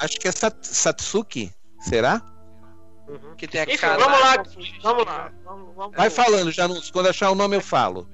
Acho 0.01 0.20
que 0.20 0.28
é 0.28 0.32
Sat- 0.32 0.64
Satsuki, 0.64 1.52
será? 1.80 2.22
Uhum. 3.09 3.34
Que 3.36 3.48
tem 3.48 3.60
a 3.60 3.64
Enfim, 3.64 3.76
cara 3.78 3.98
vamos 3.98 4.20
lá, 4.20 4.36
vamos 4.82 5.05
lá. 5.06 5.30
Vamos, 5.44 5.74
vamos 5.74 5.96
Vai 5.96 6.09
falando, 6.09 6.51
Janus. 6.52 6.90
Quando 6.90 7.09
achar 7.09 7.30
o 7.30 7.34
nome 7.34 7.56
eu 7.56 7.60
falo. 7.60 8.09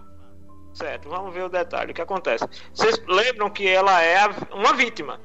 Certo, 0.73 1.09
vamos 1.09 1.35
ver 1.35 1.45
o 1.45 1.49
detalhe. 1.49 1.91
O 1.93 1.95
que 1.95 2.01
acontece? 2.03 2.45
Vocês 2.73 3.01
lembram 3.09 3.51
que 3.51 3.69
ela 3.69 4.03
é 4.03 4.19
uma 4.53 4.73
vítima. 4.73 5.21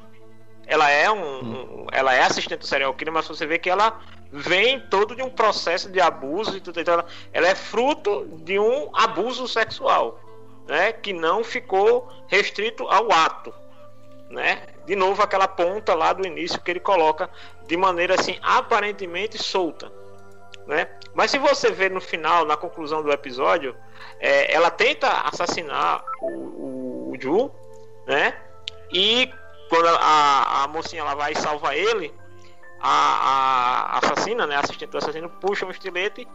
Ela 0.68 0.90
é 0.90 1.10
um, 1.12 1.84
um- 1.84 1.88
ela 1.92 2.14
é 2.14 2.22
assistente 2.24 2.60
do 2.60 2.66
serial 2.68 2.94
killer, 2.94 3.14
mas 3.14 3.28
você 3.28 3.46
vê 3.46 3.60
que 3.60 3.70
ela 3.70 4.00
vem 4.32 4.80
todo 4.90 5.16
de 5.16 5.22
um 5.22 5.30
processo 5.30 5.90
de 5.92 6.02
abuso 6.02 6.58
e 6.58 6.62
tudo. 6.62 6.80
Então 6.80 6.96
ela, 6.96 7.06
ela 7.32 7.48
é 7.48 7.56
fruto 7.56 8.26
de 8.44 8.58
um 8.60 8.90
abuso 8.96 9.48
sexual, 9.48 10.20
né? 10.68 10.92
Que 10.92 11.14
não 11.14 11.44
ficou 11.44 12.10
restrito 12.28 12.88
ao 12.88 13.12
ato, 13.12 13.54
né? 14.32 14.64
De 14.88 14.96
novo 14.96 15.22
aquela 15.22 15.48
ponta 15.48 15.94
lá 15.94 16.12
do 16.12 16.26
início 16.26 16.60
que 16.60 16.72
ele 16.72 16.80
coloca 16.80 17.30
de 17.68 17.78
maneira 17.78 18.16
assim 18.16 18.38
aparentemente 18.42 19.38
solta, 19.38 19.92
né? 20.68 20.88
Mas 21.14 21.32
se 21.32 21.38
você 21.38 21.72
ver 21.72 21.92
no 21.92 22.02
final, 22.02 22.46
na 22.46 22.58
conclusão 22.58 23.02
do 23.02 23.12
episódio, 23.12 23.76
é, 24.20 24.54
ela 24.54 24.70
tenta 24.70 25.08
assassinar 25.22 26.04
o, 26.22 26.28
o, 26.28 27.12
o 27.12 27.22
Ju, 27.22 27.52
né? 28.08 28.36
E 28.92 29.32
quando 29.70 29.88
a, 29.88 30.64
a, 30.64 30.68
mocinha 30.68 31.02
ela 31.02 31.16
vai 31.16 31.34
e 31.34 31.38
salva 31.38 31.76
ele, 31.76 32.14
a, 32.80 33.96
a 33.96 34.00
assassina, 34.00 34.46
né? 34.46 34.56
A 34.56 34.60
assistente 34.60 34.90
do 34.90 34.98
assassino 34.98 35.30
puxa 35.30 35.66
um 35.66 35.72
estilete 35.72 36.28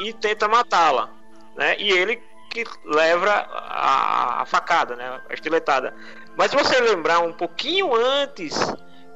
e 0.00 0.12
tenta 0.12 0.48
matá-la, 0.48 1.10
né? 1.56 1.76
E 1.78 1.90
ele 1.90 2.22
que 2.50 2.64
leva 2.84 3.30
a, 3.30 4.42
a 4.42 4.46
facada, 4.46 4.94
né? 4.94 5.20
A 5.28 5.34
estiletada. 5.34 5.94
Mas 6.36 6.50
se 6.50 6.56
você 6.56 6.78
lembrar 6.80 7.20
um 7.20 7.32
pouquinho 7.32 7.94
antes, 7.94 8.54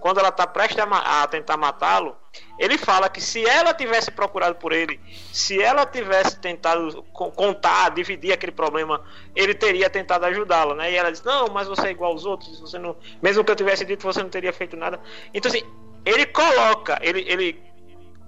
quando 0.06 0.18
ela 0.18 0.28
está 0.28 0.46
prestes 0.46 0.78
a, 0.78 1.22
a 1.24 1.26
tentar 1.26 1.56
matá-lo, 1.56 2.16
ele 2.60 2.78
fala 2.78 3.08
que 3.08 3.20
se 3.20 3.44
ela 3.44 3.74
tivesse 3.74 4.12
procurado 4.12 4.54
por 4.54 4.72
ele, 4.72 5.00
se 5.32 5.60
ela 5.60 5.84
tivesse 5.84 6.38
tentado 6.38 7.02
co- 7.12 7.32
contar, 7.32 7.90
dividir 7.90 8.32
aquele 8.32 8.52
problema, 8.52 9.02
ele 9.34 9.52
teria 9.52 9.90
tentado 9.90 10.24
ajudá-la, 10.26 10.76
né? 10.76 10.92
E 10.92 10.94
ela 10.94 11.10
diz: 11.10 11.24
"Não, 11.24 11.48
mas 11.48 11.66
você 11.66 11.88
é 11.88 11.90
igual 11.90 12.12
aos 12.12 12.24
outros, 12.24 12.60
você 12.60 12.78
não, 12.78 12.94
mesmo 13.20 13.42
que 13.42 13.50
eu 13.50 13.56
tivesse 13.56 13.84
dito, 13.84 14.04
você 14.04 14.22
não 14.22 14.30
teria 14.30 14.52
feito 14.52 14.76
nada". 14.76 15.00
Então 15.34 15.50
assim, 15.50 15.64
ele 16.04 16.24
coloca, 16.26 17.00
ele 17.02 17.24
ele 17.26 17.60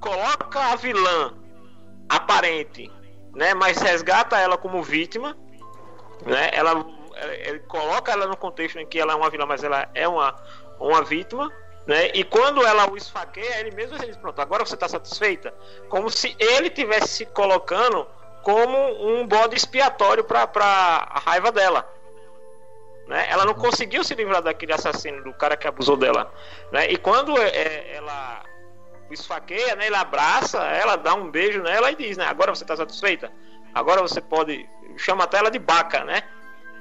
coloca 0.00 0.58
a 0.58 0.74
vilã 0.74 1.32
aparente, 2.08 2.90
né, 3.36 3.54
mas 3.54 3.78
resgata 3.78 4.36
ela 4.36 4.58
como 4.58 4.82
vítima, 4.82 5.36
né? 6.26 6.50
Ela 6.52 6.84
ele 7.46 7.60
coloca 7.60 8.10
ela 8.10 8.26
no 8.26 8.36
contexto 8.36 8.80
em 8.80 8.86
que 8.86 8.98
ela 8.98 9.12
é 9.12 9.16
uma 9.16 9.30
vilã, 9.30 9.46
mas 9.46 9.62
ela 9.62 9.88
é 9.94 10.08
uma 10.08 10.34
uma 10.80 11.02
vítima, 11.02 11.52
né? 11.88 12.10
E 12.12 12.22
quando 12.22 12.64
ela 12.66 12.88
o 12.90 12.98
esfaqueia, 12.98 13.60
ele 13.60 13.70
mesmo 13.70 13.98
diz, 13.98 14.14
pronto, 14.18 14.38
agora 14.42 14.64
você 14.64 14.74
está 14.74 14.86
satisfeita? 14.86 15.54
Como 15.88 16.10
se 16.10 16.36
ele 16.38 16.68
tivesse 16.68 17.08
se 17.08 17.26
colocando 17.26 18.06
como 18.42 18.76
um 19.08 19.26
bode 19.26 19.56
expiatório 19.56 20.22
para 20.22 20.44
a 20.44 21.18
raiva 21.18 21.50
dela. 21.50 21.90
Né? 23.06 23.26
Ela 23.30 23.46
não 23.46 23.54
conseguiu 23.54 24.04
se 24.04 24.14
livrar 24.14 24.42
daquele 24.42 24.74
assassino, 24.74 25.24
do 25.24 25.32
cara 25.32 25.56
que 25.56 25.66
abusou 25.66 25.96
dela. 25.96 26.30
Né? 26.70 26.90
E 26.90 26.98
quando 26.98 27.36
é, 27.38 27.48
é, 27.48 27.96
ela 27.96 28.42
esfaqueia, 29.10 29.74
né? 29.74 29.86
ele 29.86 29.96
abraça 29.96 30.58
ela, 30.58 30.96
dá 30.96 31.14
um 31.14 31.30
beijo 31.30 31.62
nela 31.62 31.90
e 31.90 31.96
diz: 31.96 32.18
né? 32.18 32.26
agora 32.26 32.54
você 32.54 32.64
está 32.64 32.76
satisfeita? 32.76 33.32
Agora 33.74 34.02
você 34.02 34.20
pode. 34.20 34.68
chama 34.98 35.24
até 35.24 35.38
ela 35.38 35.50
de 35.50 35.58
baca, 35.58 36.04
né? 36.04 36.22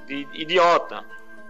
de 0.06 0.28
idiota. 0.34 1.02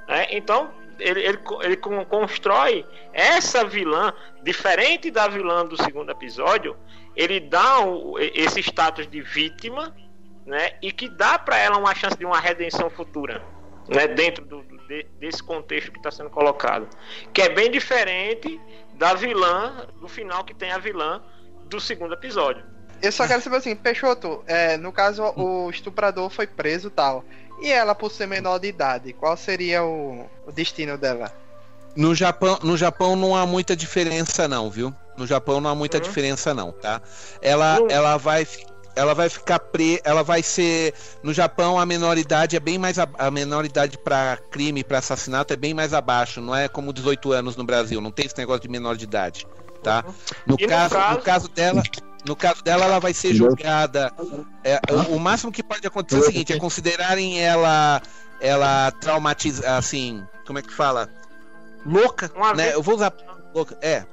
Né? 0.06 0.28
Então, 0.30 0.72
ele, 0.98 1.20
ele, 1.20 1.38
ele 1.62 1.76
constrói 1.76 2.84
essa 3.12 3.64
vilã, 3.64 4.12
diferente 4.42 5.10
da 5.10 5.28
vilã 5.28 5.64
do 5.64 5.76
segundo 5.82 6.10
episódio, 6.10 6.76
ele 7.16 7.40
dá 7.40 7.80
o, 7.80 8.18
esse 8.18 8.60
status 8.60 9.06
de 9.06 9.20
vítima, 9.20 9.94
né? 10.46 10.72
E 10.80 10.92
que 10.92 11.08
dá 11.08 11.38
para 11.38 11.58
ela 11.58 11.76
uma 11.76 11.94
chance 11.94 12.16
de 12.16 12.24
uma 12.24 12.38
redenção 12.38 12.88
futura, 12.88 13.42
né? 13.88 14.06
Dentro 14.06 14.44
do, 14.44 14.62
de, 14.88 15.04
desse 15.18 15.42
contexto 15.42 15.92
que 15.92 15.98
está 15.98 16.10
sendo 16.10 16.30
colocado, 16.30 16.88
que 17.32 17.42
é 17.42 17.48
bem 17.48 17.70
diferente 17.70 18.60
da 18.94 19.14
vilã 19.14 19.86
do 20.00 20.08
final 20.08 20.44
que 20.44 20.54
tem 20.54 20.72
a 20.72 20.78
vilã 20.78 21.22
do 21.66 21.80
segundo 21.80 22.14
episódio. 22.14 22.64
Eu 23.00 23.12
só 23.12 23.28
quero 23.28 23.40
saber 23.40 23.56
assim, 23.56 23.76
Peixoto, 23.76 24.42
é, 24.46 24.76
no 24.76 24.92
caso 24.92 25.22
o 25.36 25.70
estuprador 25.70 26.30
foi 26.30 26.46
preso 26.46 26.90
tal. 26.90 27.24
E 27.60 27.70
ela, 27.70 27.94
por 27.94 28.10
ser 28.10 28.26
menor 28.26 28.59
de 28.59 28.68
idade, 28.68 29.12
qual 29.12 29.36
seria 29.36 29.82
o, 29.82 30.26
o 30.47 30.52
destino 30.52 30.97
dela? 30.97 31.32
No 31.97 32.14
Japão, 32.14 32.59
no 32.62 32.76
Japão 32.76 33.16
não 33.16 33.35
há 33.35 33.44
muita 33.47 33.74
diferença 33.74 34.47
não, 34.47 34.70
viu? 34.70 34.94
No 35.16 35.26
Japão 35.26 35.60
não 35.60 35.70
há 35.70 35.74
muita 35.74 35.97
uhum. 35.97 36.02
diferença 36.05 36.55
não, 36.55 36.70
tá? 36.70 37.02
Ela, 37.43 37.80
uhum. 37.80 37.89
ela 37.90 38.16
vai 38.16 38.47
ela 38.94 39.14
vai 39.14 39.28
ficar 39.28 39.60
pre, 39.60 40.01
ela 40.02 40.24
vai 40.24 40.43
ser 40.43 40.93
no 41.22 41.32
Japão 41.32 41.78
a 41.78 41.86
menoridade 41.86 42.56
é 42.56 42.60
bem 42.60 42.78
mais 42.78 42.98
a, 42.98 43.09
a 43.16 43.30
menoridade 43.30 43.97
para 43.97 44.36
crime, 44.51 44.82
para 44.82 44.98
assassinato 44.98 45.52
é 45.52 45.56
bem 45.56 45.72
mais 45.72 45.94
abaixo, 45.94 46.40
não 46.40 46.55
é 46.55 46.68
como 46.68 46.93
18 46.93 47.32
anos 47.32 47.56
no 47.56 47.62
Brasil, 47.64 48.01
não 48.01 48.10
tem 48.10 48.26
esse 48.26 48.36
negócio 48.36 48.62
de 48.62 48.68
menor 48.68 48.97
de 48.97 49.05
idade, 49.05 49.47
tá? 49.82 50.05
Uhum. 50.06 50.14
No, 50.47 50.59
caso, 50.59 50.94
no 50.94 51.01
caso, 51.01 51.18
no 51.18 51.22
caso 51.22 51.48
dela, 51.48 51.82
no 52.28 52.36
caso 52.36 52.62
dela, 52.62 52.84
ela 52.84 52.98
vai 52.98 53.14
ser 53.14 53.34
julgada. 53.34 54.12
É, 54.62 54.78
o, 54.92 55.16
o, 55.16 55.18
máximo 55.18 55.50
que 55.50 55.62
pode 55.62 55.86
acontecer 55.86 56.18
é 56.18 56.20
o 56.20 56.26
seguinte: 56.26 56.52
é 56.52 56.59
considerarem 56.59 57.42
ela, 57.42 58.02
ela 58.38 58.90
traumatizada, 58.92 59.78
assim, 59.78 60.24
como 60.46 60.59
é 60.59 60.62
que 60.62 60.72
fala? 60.72 61.09
Louca, 61.86 62.30
Uma 62.36 62.52
né? 62.52 62.64
Vez... 62.64 62.74
Eu 62.74 62.82
vou 62.82 62.96
usar 62.96 63.12
louca. 63.55 63.78
É. 63.80 64.05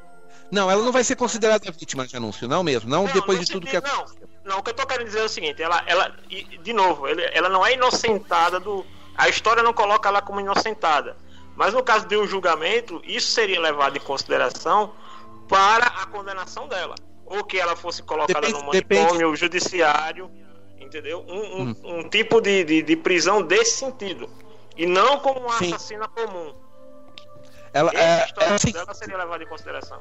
Não, 0.50 0.72
ela 0.72 0.82
não 0.82 0.92
vai 0.92 1.04
ser 1.04 1.16
considerada 1.18 1.70
vítima 1.72 2.08
de 2.08 2.16
anúncio, 2.16 2.48
não 2.48 2.64
mesmo. 2.64 2.90
Não, 2.90 3.04
não 3.04 3.14
depois 3.14 3.38
não 3.38 3.44
de 3.44 3.52
tudo 3.52 3.68
que 3.68 3.82
não, 3.82 4.06
não, 4.46 4.60
o 4.60 4.64
que 4.64 4.70
eu 4.70 4.76
tô 4.76 4.88
querendo 4.88 5.08
dizer 5.08 5.20
é 5.20 5.26
o 5.26 5.30
seguinte: 5.30 5.62
ela, 5.62 5.84
ela 5.86 6.16
de 6.64 6.74
novo, 6.74 7.06
ela 7.08 7.50
não 7.50 7.66
é 7.66 7.74
inocentada 7.74 8.60
do. 8.60 8.86
A 9.18 9.28
história 9.28 9.62
não 9.62 9.74
coloca 9.74 10.08
ela 10.08 10.22
como 10.22 10.40
inocentada. 10.40 11.18
Mas 11.56 11.74
no 11.74 11.84
caso 11.84 12.06
de 12.06 12.18
um 12.18 12.28
julgamento, 12.28 13.02
isso 13.06 13.32
seria 13.32 13.60
levado 13.60 13.98
em 13.98 14.02
consideração 14.02 14.94
para 15.48 15.86
a 15.86 16.06
condenação 16.06 16.68
dela 16.68 16.96
ou 17.26 17.44
que 17.44 17.60
ela 17.60 17.76
fosse 17.76 18.04
colocada 18.04 18.40
depende, 18.42 18.54
no 18.60 18.66
manicômio 18.68 19.14
depende. 19.14 19.36
judiciário, 19.36 20.32
entendeu? 20.80 21.26
Um, 21.28 21.34
um, 21.34 21.62
hum. 21.62 21.76
um 21.84 22.10
tipo 22.10 22.40
de, 22.40 22.64
de, 22.64 22.82
de, 22.82 22.96
prisão 22.96 23.42
desse 23.42 23.78
sentido. 23.78 24.30
E 24.78 24.86
não 24.86 25.20
como 25.20 25.40
uma 25.40 25.58
Sim. 25.58 25.74
assassina 25.74 26.08
comum. 26.08 26.54
Ela, 27.74 27.92
é, 27.94 28.28
é, 28.40 28.54
assim, 28.54 28.72
dela 28.72 28.94
seria 28.94 29.18
levada 29.18 29.44
em 29.44 29.48
consideração. 29.48 30.00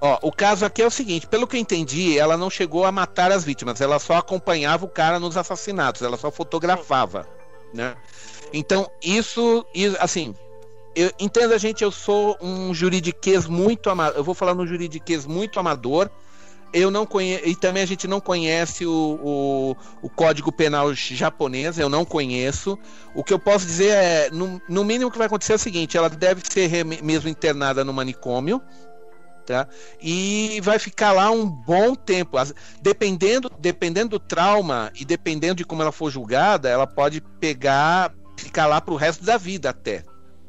Ó, 0.00 0.18
o 0.22 0.32
caso 0.32 0.64
aqui 0.64 0.80
é 0.80 0.86
o 0.86 0.90
seguinte, 0.90 1.26
pelo 1.26 1.46
que 1.46 1.56
eu 1.56 1.60
entendi, 1.60 2.16
ela 2.16 2.36
não 2.36 2.48
chegou 2.48 2.84
a 2.84 2.92
matar 2.92 3.32
as 3.32 3.42
vítimas, 3.42 3.80
ela 3.80 3.98
só 3.98 4.14
acompanhava 4.16 4.84
o 4.84 4.88
cara 4.88 5.18
nos 5.18 5.36
assassinatos, 5.36 6.02
ela 6.02 6.16
só 6.16 6.30
fotografava, 6.30 7.26
né? 7.74 7.96
Então, 8.52 8.88
isso, 9.02 9.66
assim, 9.98 10.36
eu, 10.94 11.12
entenda, 11.18 11.58
gente, 11.58 11.82
eu 11.82 11.90
sou 11.90 12.36
um 12.40 12.74
juridiquês 12.74 13.46
muito 13.46 13.88
amador. 13.90 14.16
Eu 14.16 14.24
vou 14.24 14.34
falar 14.34 14.54
no 14.54 14.66
juridiquês 14.66 15.26
muito 15.26 15.60
amador. 15.60 16.10
Eu 16.72 16.90
não 16.90 17.06
conheço. 17.06 17.46
E 17.46 17.54
também 17.54 17.82
a 17.82 17.86
gente 17.86 18.06
não 18.06 18.20
conhece 18.20 18.84
o, 18.84 19.20
o, 19.22 19.76
o, 20.02 20.10
Código 20.10 20.52
Penal 20.52 20.92
japonês, 20.92 21.78
eu 21.78 21.88
não 21.88 22.04
conheço. 22.04 22.78
O 23.14 23.24
que 23.24 23.32
eu 23.32 23.38
posso 23.38 23.64
dizer 23.64 23.90
é, 23.90 24.30
no, 24.30 24.60
no 24.68 24.84
mínimo, 24.84 25.08
o 25.08 25.10
que 25.10 25.16
vai 25.16 25.28
acontecer 25.28 25.52
é 25.52 25.56
o 25.56 25.58
seguinte: 25.58 25.96
ela 25.96 26.10
deve 26.10 26.42
ser 26.44 26.84
mesmo 26.84 27.28
internada 27.28 27.84
no 27.84 27.92
manicômio. 27.92 28.60
Tá? 29.46 29.66
E 29.98 30.60
vai 30.62 30.78
ficar 30.78 31.12
lá 31.12 31.30
um 31.30 31.46
bom 31.46 31.94
tempo. 31.94 32.36
Dependendo, 32.82 33.50
dependendo 33.58 34.10
do 34.10 34.18
trauma 34.18 34.92
e 34.94 35.06
dependendo 35.06 35.54
de 35.54 35.64
como 35.64 35.80
ela 35.80 35.92
for 35.92 36.10
julgada, 36.10 36.68
ela 36.68 36.86
pode 36.86 37.22
pegar, 37.40 38.12
ficar 38.36 38.66
lá 38.66 38.78
para 38.78 38.92
o 38.92 38.96
resto 38.96 39.24
da 39.24 39.38
vida 39.38 39.70
até. 39.70 40.04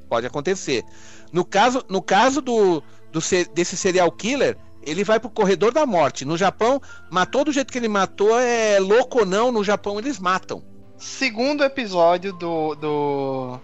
Pode 0.09 0.25
acontecer. 0.25 0.83
No 1.31 1.45
caso, 1.45 1.85
no 1.87 2.01
caso 2.01 2.41
do, 2.41 2.83
do 3.11 3.19
desse 3.53 3.77
serial 3.77 4.11
killer, 4.11 4.57
ele 4.81 5.03
vai 5.03 5.19
pro 5.19 5.29
corredor 5.29 5.71
da 5.71 5.85
morte. 5.85 6.25
No 6.25 6.35
Japão, 6.35 6.81
matou 7.09 7.45
do 7.45 7.51
jeito 7.51 7.71
que 7.71 7.77
ele 7.77 7.87
matou, 7.87 8.39
é 8.39 8.79
louco 8.79 9.19
ou 9.19 9.25
não, 9.25 9.51
no 9.51 9.63
Japão 9.63 9.99
eles 9.99 10.19
matam. 10.19 10.63
Segundo 10.97 11.63
episódio 11.63 12.33
do. 12.33 12.75
do. 12.75 13.59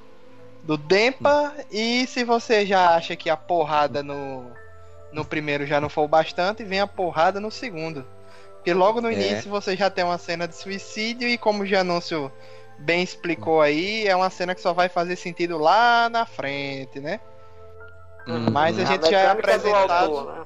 do 0.63 0.77
Dempa, 0.77 1.53
e 1.71 2.05
se 2.07 2.23
você 2.23 2.65
já 2.65 2.95
acha 2.95 3.15
que 3.15 3.29
a 3.29 3.35
porrada 3.35 4.03
no. 4.03 4.45
no 5.11 5.25
primeiro 5.25 5.65
já 5.65 5.81
não 5.81 5.89
foi 5.89 6.05
o 6.05 6.07
bastante, 6.07 6.63
vem 6.63 6.79
a 6.79 6.87
porrada 6.87 7.39
no 7.39 7.49
segundo. 7.49 8.05
Porque 8.55 8.73
logo 8.73 9.01
no 9.01 9.09
é. 9.09 9.13
início 9.13 9.49
você 9.49 9.75
já 9.75 9.89
tem 9.89 10.03
uma 10.03 10.17
cena 10.17 10.47
de 10.47 10.55
suicídio 10.55 11.27
e 11.27 11.37
como 11.37 11.65
já 11.65 11.81
anúncio 11.81 12.31
bem 12.79 13.03
explicou 13.03 13.61
aí, 13.61 14.07
é 14.07 14.15
uma 14.15 14.29
cena 14.29 14.53
que 14.53 14.61
só 14.61 14.73
vai 14.73 14.89
fazer 14.89 15.15
sentido 15.15 15.57
lá 15.57 16.09
na 16.09 16.25
frente, 16.25 16.99
né? 16.99 17.19
Uhum. 18.27 18.51
Mas 18.51 18.79
a, 18.79 18.83
a 18.83 18.85
gente 18.85 19.09
já 19.09 19.19
é 19.19 19.27
apresentado. 19.27 20.17
Autor, 20.17 20.39
né? 20.39 20.45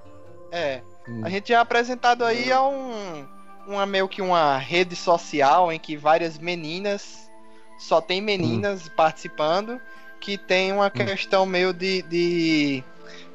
É. 0.51 0.81
Uhum. 1.07 1.26
A 1.26 1.30
gente 1.30 1.49
já 1.49 1.57
é 1.57 1.61
apresentado 1.61 2.26
aí 2.26 2.51
a 2.51 2.61
um. 2.64 3.27
Uma 3.68 3.85
meio 3.85 4.07
que 4.07 4.22
uma 4.22 4.57
rede 4.57 4.95
social 4.95 5.72
em 5.72 5.80
que 5.80 5.95
várias 5.95 6.38
meninas. 6.38 7.30
Só 7.77 8.01
tem 8.01 8.22
meninas 8.22 8.88
uhum. 8.88 8.95
participando. 8.95 9.80
Que 10.19 10.38
tem 10.38 10.73
uma 10.73 10.88
hum. 10.88 10.89
questão 10.89 11.45
meio 11.45 11.72
de, 11.72 12.01
de. 12.03 12.84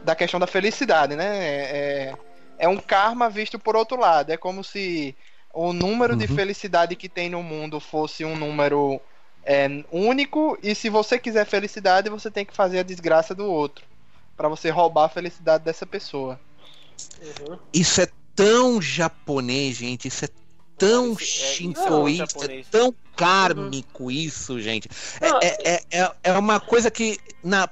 da 0.03 0.15
questão 0.15 0.39
da 0.39 0.47
felicidade, 0.47 1.17
né? 1.17 1.39
É, 1.39 2.15
é 2.59 2.69
um 2.69 2.77
karma 2.77 3.31
visto 3.31 3.59
por 3.59 3.75
outro 3.75 3.99
lado. 3.99 4.31
É 4.31 4.37
como 4.37 4.63
se 4.63 5.17
o 5.55 5.73
número 5.73 6.13
uhum. 6.15 6.19
de 6.19 6.27
felicidade 6.27 6.97
que 6.97 7.09
tem 7.09 7.31
no 7.31 7.43
mundo 7.43 7.79
fosse 7.79 8.25
um 8.25 8.37
número 8.37 9.01
é, 9.45 9.85
único 9.93 10.59
e 10.63 10.75
se 10.75 10.89
você 10.89 11.19
quiser 11.19 11.47
felicidade 11.47 12.11
você 12.11 12.31
tem 12.31 12.45
que 12.45 12.55
fazer 12.55 12.81
a 12.81 12.83
desgraça 12.83 13.35
do 13.35 13.47
outro 13.47 13.85
para 14.37 14.49
você 14.49 14.69
roubar 14.69 15.05
a 15.05 15.09
felicidade 15.09 15.65
dessa 15.65 15.87
pessoa. 15.87 16.41
Uhum. 17.49 17.59
Isso 17.73 18.01
é 18.01 18.09
tão 18.35 18.83
japonês, 18.83 19.77
gente. 19.77 20.09
Isso 20.09 20.25
é 20.25 20.29
tão 20.77 21.13
é, 21.13 21.17
shintoísta, 21.17 22.53
é, 22.53 22.61
é 22.61 22.65
tão 22.71 22.95
kármico 23.17 24.11
isso, 24.11 24.61
gente. 24.61 24.89
É, 25.21 25.47
é, 25.47 25.83
é, 25.91 26.13
é, 26.25 26.33
uma 26.33 26.59
coisa 26.59 26.91
que 26.91 27.19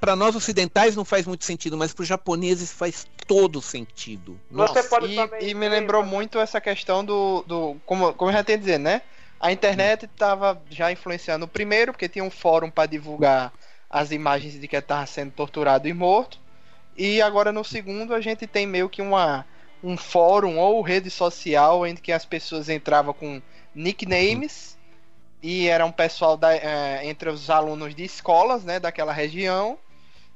para 0.01 0.15
nós 0.15 0.37
ocidentais 0.37 0.95
não 0.95 1.05
faz 1.05 1.27
muito 1.27 1.45
sentido, 1.45 1.77
mas 1.77 1.93
para 1.93 2.03
os 2.03 2.09
japoneses 2.09 2.73
faz 2.73 3.07
todo 3.27 3.61
sentido. 3.61 4.39
Nossa. 4.51 4.81
E, 5.41 5.51
e, 5.51 5.55
me 5.55 5.69
lembrou 5.69 6.05
muito 6.05 6.39
essa 6.39 6.61
questão 6.61 7.05
do, 7.05 7.43
do 7.47 7.77
como, 7.87 8.13
como 8.15 8.31
eu 8.31 8.35
já 8.35 8.45
tenho 8.45 8.59
dizer, 8.59 8.79
né? 8.79 9.03
A 9.41 9.51
internet 9.51 10.05
estava 10.05 10.61
já 10.71 10.93
influenciando 10.93 11.47
o 11.47 11.49
primeiro, 11.49 11.93
porque 11.93 12.09
tinha 12.09 12.25
um 12.25 12.31
fórum 12.31 12.71
para 12.71 12.87
divulgar 12.87 13.53
as 13.91 14.13
imagens 14.13 14.59
de 14.59 14.69
que 14.69 14.77
estava 14.77 15.05
sendo 15.07 15.33
torturado 15.33 15.89
e 15.89 15.93
morto. 15.93 16.39
E 16.97 17.21
agora 17.21 17.51
no 17.51 17.65
segundo 17.65 18.15
a 18.15 18.21
gente 18.21 18.47
tem 18.47 18.67
meio 18.67 18.89
que 18.89 19.03
uma 19.03 19.45
um 19.83 19.97
fórum 19.97 20.59
ou 20.59 20.81
rede 20.83 21.11
social 21.11 21.87
em 21.87 21.95
que 21.95 22.13
as 22.13 22.25
pessoas 22.25 22.69
entravam 22.69 23.13
com 23.13 23.43
nicknames 23.75 24.79
e 25.43 25.67
era 25.67 25.85
um 25.85 25.93
pessoal 25.93 26.37
da, 26.37 26.55
é, 26.55 27.07
entre 27.07 27.29
os 27.29 27.51
alunos 27.51 27.95
de 27.95 28.05
escolas, 28.05 28.63
né, 28.63 28.79
daquela 28.79 29.13
região 29.13 29.79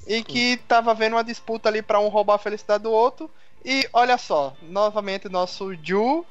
e 0.07 0.23
que 0.23 0.57
tava 0.69 0.95
vendo 0.95 1.15
uma 1.15 1.25
disputa 1.25 1.69
ali 1.69 1.83
para 1.83 1.99
um 2.01 2.09
roubar 2.09 2.35
a 2.35 2.39
felicidade 2.39 2.85
do 2.85 2.93
outro. 2.93 3.29
E 3.65 3.89
olha 3.93 4.17
só, 4.17 4.57
novamente 4.63 5.29
nosso 5.29 5.75
Ju 5.83 6.25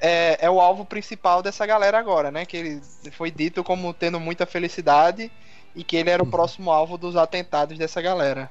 é, 0.00 0.38
é, 0.40 0.50
o 0.50 0.60
alvo 0.60 0.84
principal 0.84 1.42
dessa 1.42 1.66
galera 1.66 1.98
agora, 1.98 2.30
né? 2.30 2.46
Que 2.46 2.56
ele 2.56 2.82
foi 3.12 3.30
dito 3.30 3.62
como 3.62 3.92
tendo 3.92 4.18
muita 4.18 4.46
felicidade 4.46 5.30
e 5.76 5.84
que 5.84 5.96
ele 5.96 6.10
era 6.10 6.22
o 6.22 6.26
próximo 6.26 6.70
alvo 6.70 6.96
dos 6.96 7.14
atentados 7.16 7.78
dessa 7.78 8.00
galera. 8.00 8.50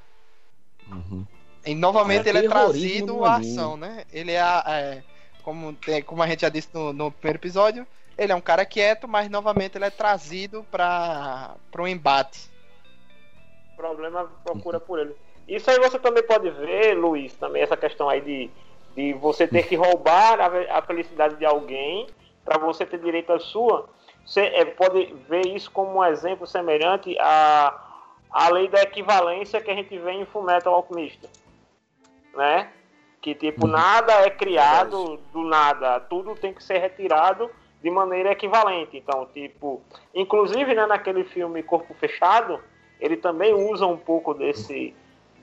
Uhum. 0.88 1.26
E 1.66 1.76
novamente 1.76 2.28
é, 2.28 2.30
ele 2.30 2.46
é 2.46 2.50
trazido 2.50 3.24
à 3.24 3.36
ação, 3.38 3.78
né? 3.78 4.04
Ele 4.12 4.32
é, 4.32 4.40
é 4.40 5.04
como, 5.44 5.78
é, 5.88 6.02
como 6.02 6.24
a 6.24 6.28
gente 6.28 6.42
já 6.42 6.50
disse 6.50 6.70
no, 6.74 6.92
no, 6.92 7.12
primeiro 7.12 7.38
episódio, 7.38 7.88
ele 8.18 8.32
é 8.32 8.36
um 8.36 8.42
cara 8.42 8.66
quieto, 8.66 9.08
mas 9.08 9.30
novamente 9.30 9.78
ele 9.78 9.86
é 9.86 9.90
trazido 9.90 10.66
para 10.72 11.56
um 11.78 11.88
embate. 11.88 12.50
O 13.74 13.78
problema 13.78 14.30
procura 14.44 14.80
por 14.80 15.00
ele. 15.00 15.16
Isso 15.48 15.70
aí 15.70 15.80
você 15.80 16.00
também 16.00 16.24
pode 16.24 16.50
ver, 16.50 16.94
Luiz, 16.94 17.34
também 17.34 17.62
essa 17.62 17.76
questão 17.76 18.10
aí 18.10 18.22
de, 18.22 18.50
de 18.96 19.14
você 19.14 19.48
ter 19.48 19.68
que 19.68 19.76
roubar 19.76 20.40
a, 20.40 20.78
a 20.78 20.82
felicidade 20.82 21.36
de 21.36 21.46
alguém 21.46 22.08
para 22.46 22.58
você 22.58 22.86
ter 22.86 23.00
direito 23.00 23.32
à 23.34 23.40
sua, 23.40 23.88
você 24.26 24.42
é, 24.42 24.66
pode 24.66 25.14
ver 25.28 25.48
isso 25.48 25.70
como 25.72 26.00
um 26.00 26.06
exemplo 26.06 26.46
semelhante 26.48 27.16
à, 27.20 27.80
à 28.32 28.50
lei 28.50 28.68
da 28.68 28.82
equivalência 28.82 29.62
que 29.62 29.70
a 29.70 29.76
gente 29.76 29.98
vê 29.98 30.12
em 30.12 30.26
Fullmetal 30.26 30.74
Alchemista, 30.74 31.30
né? 32.36 32.70
Que 33.22 33.36
tipo 33.36 33.68
nada 33.68 34.14
é 34.26 34.30
criado 34.30 35.18
do 35.32 35.44
nada, 35.44 36.00
tudo 36.00 36.36
tem 36.36 36.54
que 36.54 36.64
ser 36.64 36.80
retirado 36.80 37.50
de 37.82 37.90
maneira 37.90 38.32
equivalente. 38.32 38.98
Então, 38.98 39.28
tipo, 39.34 39.82
inclusive 40.14 40.74
né, 40.74 40.86
naquele 40.86 41.24
filme 41.24 41.64
Corpo 41.64 41.94
Fechado, 41.94 42.60
ele 43.00 43.18
também 43.18 43.54
usa 43.54 43.86
um 43.86 43.98
pouco 43.98 44.34
desse 44.34 44.94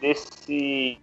desse 0.00 0.96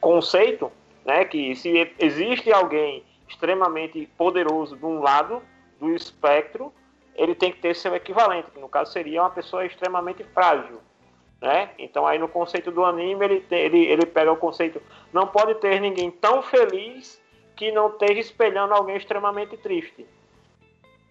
conceito, 0.00 0.70
né, 1.04 1.24
que 1.24 1.56
se 1.56 1.92
existe 1.98 2.52
alguém 2.52 3.02
extremamente 3.28 4.06
poderoso 4.16 4.76
de 4.76 4.84
um 4.84 5.00
lado 5.00 5.42
do 5.80 5.92
espectro, 5.92 6.72
ele 7.16 7.34
tem 7.34 7.50
que 7.50 7.58
ter 7.58 7.74
seu 7.74 7.94
equivalente, 7.94 8.50
que 8.50 8.60
no 8.60 8.68
caso 8.68 8.92
seria 8.92 9.22
uma 9.22 9.30
pessoa 9.30 9.64
extremamente 9.66 10.22
frágil. 10.24 10.80
Né? 11.40 11.70
Então 11.78 12.06
aí 12.06 12.18
no 12.18 12.28
conceito 12.28 12.70
do 12.70 12.84
anime 12.84 13.24
ele, 13.24 13.40
tem, 13.40 13.60
ele, 13.60 13.84
ele 13.84 14.06
pega 14.06 14.32
o 14.32 14.36
conceito 14.36 14.80
não 15.12 15.26
pode 15.26 15.54
ter 15.56 15.80
ninguém 15.80 16.10
tão 16.10 16.42
feliz 16.42 17.20
que 17.56 17.70
não 17.70 17.88
esteja 17.88 18.20
espelhando 18.20 18.74
alguém 18.74 18.96
extremamente 18.96 19.56
triste. 19.56 20.06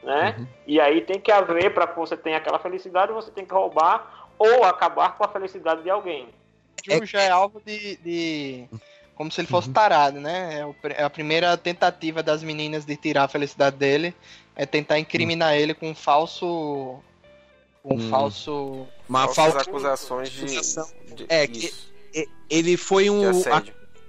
Né? 0.02 0.36
Uhum. 0.38 0.48
E 0.68 0.82
aí 0.82 1.02
tem 1.02 1.20
que 1.20 1.32
haver, 1.32 1.74
para 1.74 1.88
que 1.88 1.98
você 1.98 2.18
tenha 2.18 2.38
aquela 2.38 2.60
felicidade, 2.60 3.14
você 3.14 3.32
tem 3.32 3.46
que 3.46 3.54
roubar 3.54 4.28
ou 4.38 4.64
acabar 4.64 5.18
com 5.18 5.24
a 5.24 5.30
felicidade 5.30 5.84
de 5.84 5.90
alguém. 5.90 6.28
Ju 6.84 7.06
já 7.06 7.22
é 7.22 7.30
alvo 7.30 7.62
de, 7.66 7.96
de, 7.98 8.68
Como 9.16 9.32
se 9.32 9.40
ele 9.40 9.48
fosse 9.48 9.68
uhum. 9.68 9.74
tarado, 9.74 10.20
né? 10.20 10.66
É, 10.84 11.02
é, 11.02 11.04
a 11.04 11.10
primeira 11.10 11.56
tentativa 11.56 12.22
das 12.22 12.44
meninas 12.44 12.84
de 12.84 12.98
tirar 12.98 13.24
a 13.24 13.28
felicidade 13.28 13.78
dele 13.78 14.14
é 14.56 14.66
tentar 14.66 15.00
incriminar 15.00 15.54
uhum. 15.54 15.60
ele 15.60 15.74
com 15.74 15.90
um 15.90 15.96
falso. 15.96 17.00
Um 17.84 17.96
hum. 17.96 18.10
falso. 18.10 18.88
Uma 19.08 19.28
falsa 19.28 19.62
acusações 19.62 20.30
de. 20.30 20.46
de 20.46 21.26
é, 21.28 21.46
que 21.48 21.72
ele 22.50 22.78
foi 22.78 23.10
um. 23.10 23.22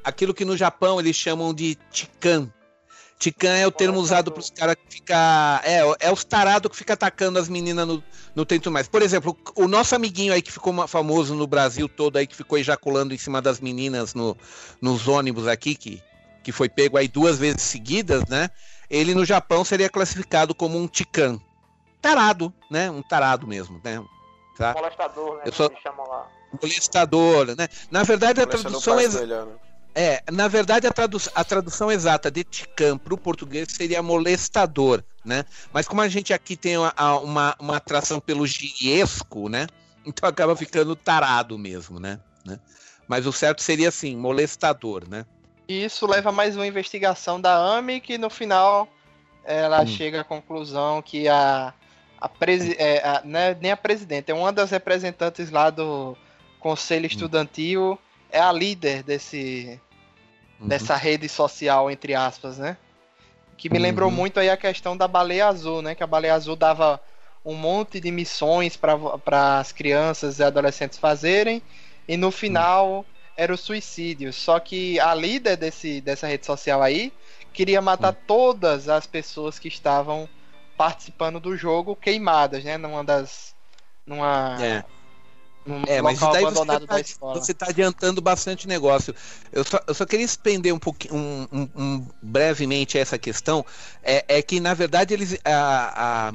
aquilo 0.02 0.32
que 0.32 0.44
no 0.44 0.56
Japão 0.56 1.00
eles 1.00 1.16
chamam 1.16 1.52
de 1.52 1.76
Tikan 1.90 2.50
Tican 3.18 3.56
é 3.56 3.66
o 3.66 3.70
termo 3.70 3.98
usado 3.98 4.30
para 4.30 4.40
os 4.40 4.50
caras 4.50 4.76
que 4.76 4.96
fica 4.96 5.60
É, 5.64 6.08
é 6.08 6.12
os 6.12 6.24
tarados 6.24 6.70
que 6.70 6.76
fica 6.76 6.92
atacando 6.92 7.38
as 7.38 7.48
meninas 7.48 7.86
no, 7.86 8.02
no 8.34 8.44
Tento 8.44 8.70
Mais. 8.70 8.88
Por 8.88 9.02
exemplo, 9.02 9.36
o 9.54 9.68
nosso 9.68 9.94
amiguinho 9.94 10.32
aí 10.32 10.42
que 10.42 10.52
ficou 10.52 10.86
famoso 10.86 11.34
no 11.34 11.46
Brasil 11.46 11.88
todo 11.88 12.16
aí, 12.16 12.26
que 12.26 12.36
ficou 12.36 12.58
ejaculando 12.58 13.14
em 13.14 13.18
cima 13.18 13.40
das 13.40 13.60
meninas 13.60 14.14
no, 14.14 14.36
nos 14.80 15.08
ônibus 15.08 15.46
aqui, 15.46 15.74
que, 15.74 16.02
que 16.42 16.52
foi 16.52 16.68
pego 16.68 16.96
aí 16.98 17.08
duas 17.08 17.38
vezes 17.38 17.62
seguidas, 17.62 18.26
né? 18.28 18.50
Ele 18.90 19.14
no 19.14 19.24
Japão 19.24 19.64
seria 19.64 19.88
classificado 19.88 20.54
como 20.54 20.78
um 20.78 20.86
Tican. 20.86 21.40
Tarado, 22.04 22.52
né? 22.70 22.90
Um 22.90 23.00
tarado 23.00 23.46
mesmo, 23.46 23.80
né? 23.82 24.04
Tá? 24.58 24.74
Molestador, 24.74 25.36
né? 25.36 25.42
Eu 25.46 25.52
sou... 25.52 25.72
Molestador, 26.60 27.46
né? 27.56 27.66
Na 27.90 28.02
verdade, 28.02 28.42
a 28.42 28.46
tradução 28.46 29.00
é. 29.00 29.06
É, 29.94 30.22
na 30.30 30.46
verdade, 30.46 30.86
a, 30.86 30.92
tradu 30.92 31.16
a 31.34 31.42
tradução 31.42 31.90
exata 31.90 32.30
de 32.30 32.44
Tican 32.44 32.98
para 32.98 33.14
o 33.14 33.16
português 33.16 33.68
seria 33.70 34.02
molestador, 34.02 35.02
né? 35.24 35.46
Mas 35.72 35.88
como 35.88 36.02
a 36.02 36.08
gente 36.08 36.34
aqui 36.34 36.58
tem 36.58 36.76
uma, 36.76 36.92
uma, 37.20 37.56
uma 37.58 37.76
atração 37.78 38.20
pelo 38.20 38.46
giriesco, 38.46 39.48
né? 39.48 39.66
Então 40.04 40.28
acaba 40.28 40.54
ficando 40.54 40.94
tarado 40.94 41.56
mesmo, 41.56 41.98
né? 41.98 42.20
né? 42.44 42.60
Mas 43.08 43.24
o 43.24 43.32
certo 43.32 43.62
seria 43.62 43.88
assim, 43.88 44.14
molestador, 44.14 45.08
né? 45.08 45.24
E 45.66 45.84
isso 45.84 46.06
leva 46.06 46.28
a 46.28 46.32
mais 46.32 46.54
uma 46.54 46.66
investigação 46.66 47.40
da 47.40 47.56
AMI, 47.56 48.00
que 48.00 48.18
no 48.18 48.28
final 48.28 48.86
ela 49.42 49.82
hum. 49.82 49.86
chega 49.86 50.20
à 50.20 50.24
conclusão 50.24 51.00
que 51.00 51.28
a, 51.28 51.72
a, 52.24 52.28
presi 52.28 52.74
é, 52.78 53.06
a 53.06 53.20
né, 53.22 53.54
nem 53.60 53.70
a 53.70 53.76
presidente, 53.76 54.30
é 54.30 54.34
uma 54.34 54.50
das 54.50 54.70
representantes 54.70 55.50
lá 55.50 55.68
do 55.68 56.16
Conselho 56.58 57.04
hum. 57.04 57.06
Estudantil, 57.06 57.98
é 58.32 58.40
a 58.40 58.50
líder 58.50 59.02
desse, 59.02 59.78
uhum. 60.58 60.66
dessa 60.66 60.96
rede 60.96 61.28
social, 61.28 61.90
entre 61.90 62.14
aspas, 62.14 62.56
né? 62.56 62.78
Que 63.58 63.68
me 63.68 63.78
lembrou 63.78 64.08
uhum. 64.08 64.14
muito 64.16 64.40
aí 64.40 64.48
a 64.48 64.56
questão 64.56 64.96
da 64.96 65.06
baleia 65.06 65.48
azul, 65.48 65.82
né? 65.82 65.94
Que 65.94 66.02
a 66.02 66.06
baleia 66.06 66.34
azul 66.34 66.56
dava 66.56 66.98
um 67.44 67.54
monte 67.54 68.00
de 68.00 68.10
missões 68.10 68.74
para 68.74 69.58
as 69.58 69.70
crianças 69.70 70.38
e 70.38 70.42
adolescentes 70.42 70.98
fazerem, 70.98 71.62
e 72.08 72.16
no 72.16 72.30
final 72.30 72.88
uhum. 72.88 73.04
era 73.36 73.52
o 73.52 73.58
suicídio. 73.58 74.32
Só 74.32 74.58
que 74.58 74.98
a 74.98 75.14
líder 75.14 75.58
desse, 75.58 76.00
dessa 76.00 76.26
rede 76.26 76.46
social 76.46 76.80
aí 76.80 77.12
queria 77.52 77.82
matar 77.82 78.14
uhum. 78.14 78.20
todas 78.26 78.88
as 78.88 79.06
pessoas 79.06 79.58
que 79.58 79.68
estavam 79.68 80.26
participando 80.76 81.40
do 81.40 81.56
jogo 81.56 81.96
queimadas, 81.96 82.64
né? 82.64 82.76
Numa 82.76 83.04
das. 83.04 83.54
Numa. 84.06 84.56
É 84.62 84.84
é, 85.86 86.02
mas 86.02 86.20
daí 86.20 86.44
você 86.44 86.66
tá, 86.66 86.80
você 87.32 87.54
tá, 87.54 87.66
adiantando 87.70 88.20
bastante 88.20 88.68
negócio. 88.68 89.14
Eu 89.50 89.64
só, 89.64 89.80
eu 89.86 89.94
só 89.94 90.04
queria 90.04 90.24
expender 90.24 90.74
um 90.74 90.78
pouquinho, 90.78 91.14
um, 91.14 91.48
um, 91.50 91.68
um, 91.74 92.06
brevemente 92.20 92.98
essa 92.98 93.18
questão. 93.18 93.64
É, 94.02 94.24
é, 94.28 94.42
que 94.42 94.60
na 94.60 94.74
verdade 94.74 95.14
eles, 95.14 95.38
a, 95.42 96.28
a, 96.28 96.32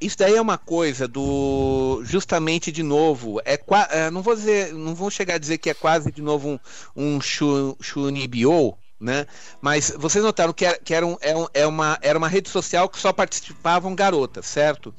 isso 0.00 0.16
daí 0.16 0.36
é 0.36 0.40
uma 0.40 0.56
coisa 0.56 1.08
do 1.08 2.02
justamente 2.04 2.70
de 2.70 2.84
novo 2.84 3.40
é, 3.44 3.58
é, 3.90 4.10
não 4.10 4.22
vou 4.22 4.36
dizer, 4.36 4.72
não 4.72 4.94
vou 4.94 5.10
chegar 5.10 5.34
a 5.34 5.38
dizer 5.38 5.58
que 5.58 5.70
é 5.70 5.74
quase 5.74 6.12
de 6.12 6.22
novo 6.22 6.60
um 6.94 7.18
um 7.18 7.20
Shunibyo, 7.20 8.78
né? 9.00 9.26
Mas 9.60 9.92
vocês 9.96 10.24
notaram 10.24 10.52
que 10.52 10.64
era, 10.64 10.78
que 10.78 10.94
era, 10.94 11.06
um, 11.06 11.16
é, 11.20 11.60
é 11.62 11.66
uma, 11.66 11.98
era 12.00 12.18
uma 12.18 12.28
rede 12.28 12.48
social 12.48 12.88
que 12.88 12.98
só 12.98 13.12
participavam 13.12 13.94
garotas, 13.94 14.46
certo? 14.46 14.94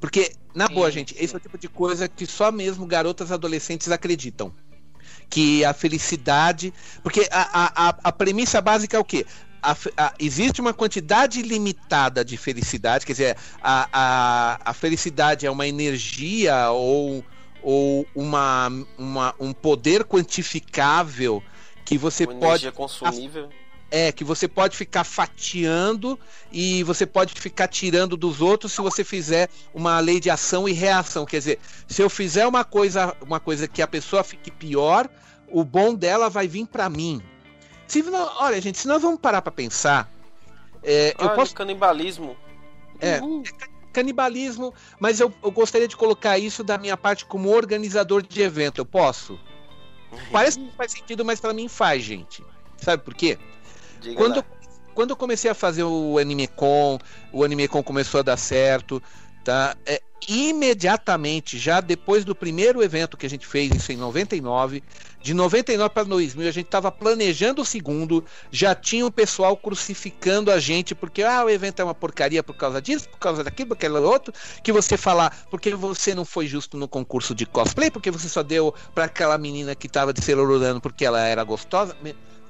Porque, 0.00 0.32
na 0.54 0.66
sim, 0.66 0.74
boa, 0.74 0.90
gente, 0.90 1.14
sim. 1.14 1.22
esse 1.22 1.34
é 1.34 1.36
o 1.36 1.40
tipo 1.40 1.58
de 1.58 1.68
coisa 1.68 2.08
que 2.08 2.26
só 2.26 2.50
mesmo 2.50 2.86
garotas 2.86 3.30
adolescentes 3.30 3.90
acreditam. 3.90 4.52
Que 5.28 5.64
a 5.64 5.72
felicidade. 5.72 6.72
Porque 7.02 7.26
a, 7.30 7.88
a, 7.88 7.94
a 8.04 8.12
premissa 8.12 8.60
básica 8.60 8.96
é 8.96 9.00
o 9.00 9.04
quê? 9.04 9.26
A, 9.62 9.72
a, 9.96 10.14
existe 10.18 10.60
uma 10.60 10.74
quantidade 10.74 11.40
limitada 11.40 12.24
de 12.24 12.36
felicidade, 12.36 13.06
quer 13.06 13.12
dizer, 13.12 13.36
a, 13.62 13.88
a, 13.90 14.60
a 14.70 14.74
felicidade 14.74 15.46
é 15.46 15.50
uma 15.50 15.66
energia 15.66 16.70
ou, 16.70 17.24
ou 17.62 18.06
uma, 18.14 18.68
uma, 18.98 19.34
um 19.40 19.54
poder 19.54 20.04
quantificável 20.04 21.42
que 21.84 21.98
você 21.98 22.24
uma 22.24 22.34
pode. 22.34 22.64
Energia 22.64 22.72
consumível 22.72 23.50
é, 23.94 24.10
que 24.10 24.24
você 24.24 24.48
pode 24.48 24.76
ficar 24.76 25.04
fatiando 25.04 26.18
e 26.50 26.82
você 26.82 27.06
pode 27.06 27.32
ficar 27.34 27.68
tirando 27.68 28.16
dos 28.16 28.40
outros 28.40 28.72
se 28.72 28.80
você 28.80 29.04
fizer 29.04 29.48
uma 29.72 30.00
lei 30.00 30.18
de 30.18 30.28
ação 30.28 30.68
e 30.68 30.72
reação. 30.72 31.24
Quer 31.24 31.38
dizer, 31.38 31.60
se 31.86 32.02
eu 32.02 32.10
fizer 32.10 32.44
uma 32.44 32.64
coisa, 32.64 33.16
uma 33.20 33.38
coisa 33.38 33.68
que 33.68 33.80
a 33.80 33.86
pessoa 33.86 34.24
fique 34.24 34.50
pior, 34.50 35.08
o 35.48 35.64
bom 35.64 35.94
dela 35.94 36.28
vai 36.28 36.48
vir 36.48 36.66
para 36.66 36.90
mim. 36.90 37.22
Se, 37.86 38.04
olha, 38.40 38.60
gente, 38.60 38.78
se 38.78 38.88
nós 38.88 39.00
vamos 39.00 39.20
parar 39.20 39.40
para 39.42 39.52
pensar, 39.52 40.10
é, 40.82 41.14
eu 41.16 41.30
posso 41.30 41.54
canibalismo. 41.54 42.36
É, 42.98 43.20
uhum. 43.20 43.44
é, 43.46 43.66
canibalismo, 43.92 44.74
mas 44.98 45.20
eu, 45.20 45.32
eu 45.40 45.52
gostaria 45.52 45.86
de 45.86 45.96
colocar 45.96 46.36
isso 46.36 46.64
da 46.64 46.76
minha 46.76 46.96
parte 46.96 47.24
como 47.24 47.48
organizador 47.48 48.22
de 48.22 48.42
evento. 48.42 48.78
Eu 48.80 48.86
posso? 48.86 49.38
Parece 50.30 50.58
que 50.58 50.64
não 50.64 50.72
faz 50.72 50.92
sentido, 50.92 51.24
mas 51.24 51.40
para 51.40 51.52
mim 51.52 51.68
faz, 51.68 52.02
gente. 52.02 52.44
Sabe 52.78 53.02
por 53.02 53.14
quê? 53.14 53.38
Diga 54.00 54.16
quando, 54.16 54.36
lá. 54.36 54.44
quando 54.94 55.10
eu 55.10 55.16
comecei 55.16 55.50
a 55.50 55.54
fazer 55.54 55.84
o 55.84 56.18
AnimeCon, 56.18 56.98
o 57.32 57.44
AnimeCon 57.44 57.82
começou 57.82 58.20
a 58.20 58.22
dar 58.22 58.36
certo, 58.36 59.02
tá? 59.44 59.76
É, 59.84 60.00
imediatamente, 60.26 61.58
já 61.58 61.80
depois 61.80 62.24
do 62.24 62.34
primeiro 62.34 62.82
evento 62.82 63.16
que 63.16 63.26
a 63.26 63.30
gente 63.30 63.46
fez, 63.46 63.70
isso 63.74 63.92
em 63.92 63.96
99, 63.96 64.82
de 65.20 65.34
99 65.34 65.90
para 65.92 66.04
2000, 66.04 66.48
a 66.48 66.50
gente 66.50 66.66
estava 66.66 66.90
planejando 66.90 67.62
o 67.62 67.64
segundo, 67.64 68.24
já 68.50 68.74
tinha 68.74 69.06
o 69.06 69.12
pessoal 69.12 69.56
crucificando 69.56 70.50
a 70.50 70.58
gente, 70.58 70.94
porque 70.94 71.22
ah, 71.22 71.44
o 71.44 71.50
evento 71.50 71.80
é 71.80 71.84
uma 71.84 71.94
porcaria 71.94 72.42
por 72.42 72.56
causa 72.56 72.80
disso, 72.80 73.08
por 73.08 73.18
causa 73.18 73.44
daquilo, 73.44 73.68
por 73.68 73.74
aquele 73.74 73.98
outro, 73.98 74.32
que 74.62 74.72
você 74.72 74.96
falar, 74.96 75.46
porque 75.50 75.74
você 75.74 76.14
não 76.14 76.24
foi 76.24 76.46
justo 76.46 76.76
no 76.76 76.88
concurso 76.88 77.34
de 77.34 77.44
cosplay, 77.44 77.90
porque 77.90 78.10
você 78.10 78.28
só 78.28 78.42
deu 78.42 78.74
para 78.94 79.04
aquela 79.04 79.36
menina 79.36 79.74
que 79.74 79.86
estava 79.86 80.12
de 80.12 80.22
celulurando 80.22 80.80
porque 80.80 81.04
ela 81.04 81.20
era 81.20 81.44
gostosa. 81.44 81.96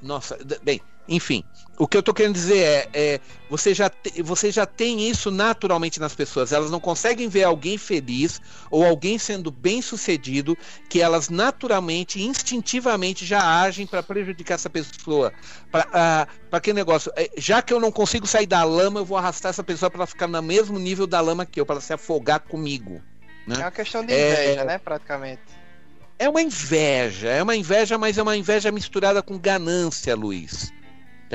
Nossa, 0.01 0.39
bem, 0.63 0.81
enfim, 1.09 1.45
o 1.77 1.89
que 1.89 1.97
eu 1.97 2.01
estou 2.01 2.15
querendo 2.15 2.35
dizer 2.35 2.59
é, 2.59 2.89
é 2.95 3.21
você, 3.51 3.75
já 3.75 3.91
te, 3.91 4.23
você 4.23 4.51
já 4.51 4.65
tem 4.65 5.09
isso 5.09 5.31
naturalmente 5.31 5.99
nas 5.99 6.15
pessoas. 6.15 6.53
Elas 6.53 6.71
não 6.71 6.81
conseguem 6.81 7.29
ver 7.29 7.45
alguém 7.45 7.77
feliz 7.77 8.41
ou 8.71 8.85
alguém 8.85 9.19
sendo 9.19 9.51
bem 9.51 9.83
sucedido 9.83 10.57
que 10.89 11.01
elas 11.01 11.29
naturalmente, 11.29 12.23
instintivamente 12.23 13.27
já 13.27 13.63
agem 13.63 13.87
para 13.87 14.03
prejudicar 14.03 14.55
essa 14.55 14.71
pessoa. 14.71 15.33
Para 15.71 15.89
ah, 15.93 16.29
aquele 16.53 16.77
negócio, 16.77 17.13
é, 17.17 17.31
já 17.37 17.61
que 17.61 17.73
eu 17.73 17.81
não 17.81 17.91
consigo 17.91 18.27
sair 18.27 18.47
da 18.47 18.63
lama, 18.63 19.01
eu 19.01 19.05
vou 19.05 19.19
arrastar 19.19 19.51
essa 19.51 19.65
pessoa 19.65 19.91
para 19.91 20.07
ficar 20.07 20.29
no 20.29 20.41
mesmo 20.41 20.79
nível 20.79 21.07
da 21.07 21.21
lama 21.21 21.45
que 21.45 21.61
eu, 21.61 21.67
para 21.67 21.81
se 21.81 21.93
afogar 21.93 22.41
comigo. 22.41 23.03
Né? 23.47 23.57
É 23.57 23.65
uma 23.65 23.71
questão 23.71 24.05
de 24.05 24.13
inveja, 24.13 24.61
é, 24.61 24.65
né? 24.65 24.79
Praticamente. 24.79 25.43
É 26.19 26.29
uma 26.29 26.41
inveja, 26.41 27.29
é 27.29 27.43
uma 27.43 27.57
inveja, 27.57 27.99
mas 27.99 28.17
é 28.17 28.23
uma 28.23 28.37
inveja 28.37 28.71
misturada 28.71 29.21
com 29.21 29.37
ganância, 29.37 30.15
Luiz. 30.15 30.73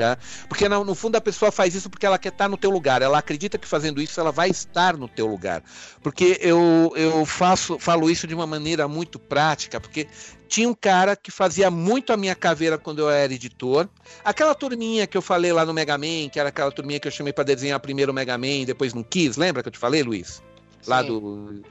Tá? 0.00 0.16
Porque 0.48 0.68
no, 0.68 0.82
no, 0.82 0.94
fundo 0.94 1.16
a 1.16 1.20
pessoa 1.20 1.52
faz 1.52 1.74
isso 1.74 1.90
porque 1.90 2.06
ela 2.06 2.18
quer 2.18 2.30
estar 2.30 2.48
no 2.48 2.56
teu 2.56 2.70
lugar. 2.70 3.02
Ela 3.02 3.18
acredita 3.18 3.58
que 3.58 3.68
fazendo 3.68 4.00
isso 4.00 4.18
ela 4.18 4.32
vai 4.32 4.48
estar 4.48 4.96
no 4.96 5.06
teu 5.06 5.26
lugar. 5.26 5.62
Porque 6.02 6.38
eu, 6.40 6.92
eu 6.96 7.26
faço, 7.26 7.78
falo 7.78 8.10
isso 8.10 8.26
de 8.26 8.34
uma 8.34 8.46
maneira 8.46 8.88
muito 8.88 9.18
prática, 9.18 9.78
porque 9.78 10.08
tinha 10.48 10.68
um 10.68 10.74
cara 10.74 11.14
que 11.14 11.30
fazia 11.30 11.70
muito 11.70 12.12
a 12.12 12.16
minha 12.16 12.34
caveira 12.34 12.78
quando 12.78 13.00
eu 13.00 13.10
era 13.10 13.32
editor. 13.32 13.88
Aquela 14.24 14.54
turminha 14.54 15.06
que 15.06 15.16
eu 15.16 15.22
falei 15.22 15.52
lá 15.52 15.66
no 15.66 15.74
Mega 15.74 15.98
Man, 15.98 16.28
que 16.30 16.40
era 16.40 16.48
aquela 16.48 16.72
turminha 16.72 16.98
que 16.98 17.06
eu 17.06 17.12
chamei 17.12 17.32
para 17.32 17.44
desenhar 17.44 17.78
primeiro 17.78 18.10
o 18.10 18.14
Mega 18.14 18.38
Man, 18.38 18.64
depois 18.64 18.94
não 18.94 19.02
quis, 19.02 19.36
lembra 19.36 19.62
que 19.62 19.68
eu 19.68 19.72
te 19.72 19.78
falei, 19.78 20.02
Luiz? 20.02 20.42
Lá 20.86 21.02
do, 21.02 21.20
do, 21.20 21.62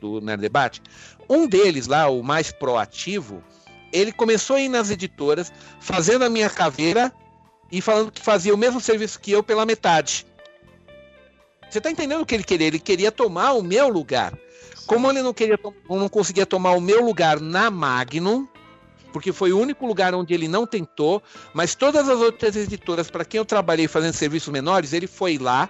do 0.00 0.20
Nerd 0.20 0.40
Debate. 0.40 0.82
Um 1.30 1.46
deles 1.46 1.86
lá, 1.86 2.08
o 2.08 2.22
mais 2.22 2.50
proativo, 2.50 3.42
ele 3.92 4.10
começou 4.10 4.56
a 4.56 4.60
ir 4.60 4.68
nas 4.68 4.90
editoras, 4.90 5.52
fazendo 5.80 6.24
a 6.24 6.28
minha 6.28 6.50
caveira 6.50 7.12
e 7.70 7.80
falando 7.80 8.12
que 8.12 8.20
fazia 8.20 8.54
o 8.54 8.58
mesmo 8.58 8.80
serviço 8.80 9.20
que 9.20 9.32
eu 9.32 9.42
pela 9.42 9.66
metade. 9.66 10.26
Você 11.68 11.80
tá 11.80 11.90
entendendo 11.90 12.22
o 12.22 12.26
que 12.26 12.34
ele 12.34 12.44
queria? 12.44 12.66
Ele 12.66 12.78
queria 12.78 13.10
tomar 13.10 13.52
o 13.52 13.62
meu 13.62 13.88
lugar. 13.88 14.32
Como 14.86 15.10
ele 15.10 15.22
não 15.22 15.34
queria, 15.34 15.58
não 15.88 16.08
conseguia 16.08 16.46
tomar 16.46 16.72
o 16.72 16.80
meu 16.80 17.02
lugar 17.02 17.40
na 17.40 17.70
Magnum, 17.70 18.46
porque 19.12 19.32
foi 19.32 19.52
o 19.52 19.58
único 19.58 19.86
lugar 19.86 20.14
onde 20.14 20.34
ele 20.34 20.46
não 20.46 20.66
tentou, 20.66 21.22
mas 21.52 21.74
todas 21.74 22.08
as 22.08 22.18
outras 22.18 22.54
editoras 22.54 23.10
para 23.10 23.24
quem 23.24 23.38
eu 23.38 23.44
trabalhei 23.44 23.88
fazendo 23.88 24.12
serviços 24.12 24.52
menores, 24.52 24.92
ele 24.92 25.06
foi 25.06 25.38
lá, 25.38 25.68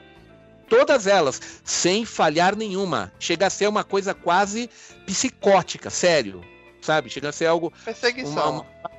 todas 0.68 1.06
elas, 1.06 1.40
sem 1.62 2.04
falhar 2.04 2.56
nenhuma. 2.56 3.12
Chega 3.18 3.46
a 3.46 3.50
ser 3.50 3.68
uma 3.68 3.84
coisa 3.84 4.12
quase 4.12 4.68
psicótica, 5.06 5.90
sério, 5.90 6.42
sabe? 6.82 7.08
Chega 7.08 7.28
a 7.28 7.32
ser 7.32 7.46
algo. 7.46 7.72
Perseguição. 7.84 8.50
Uma, 8.50 8.60
uma, 8.60 8.90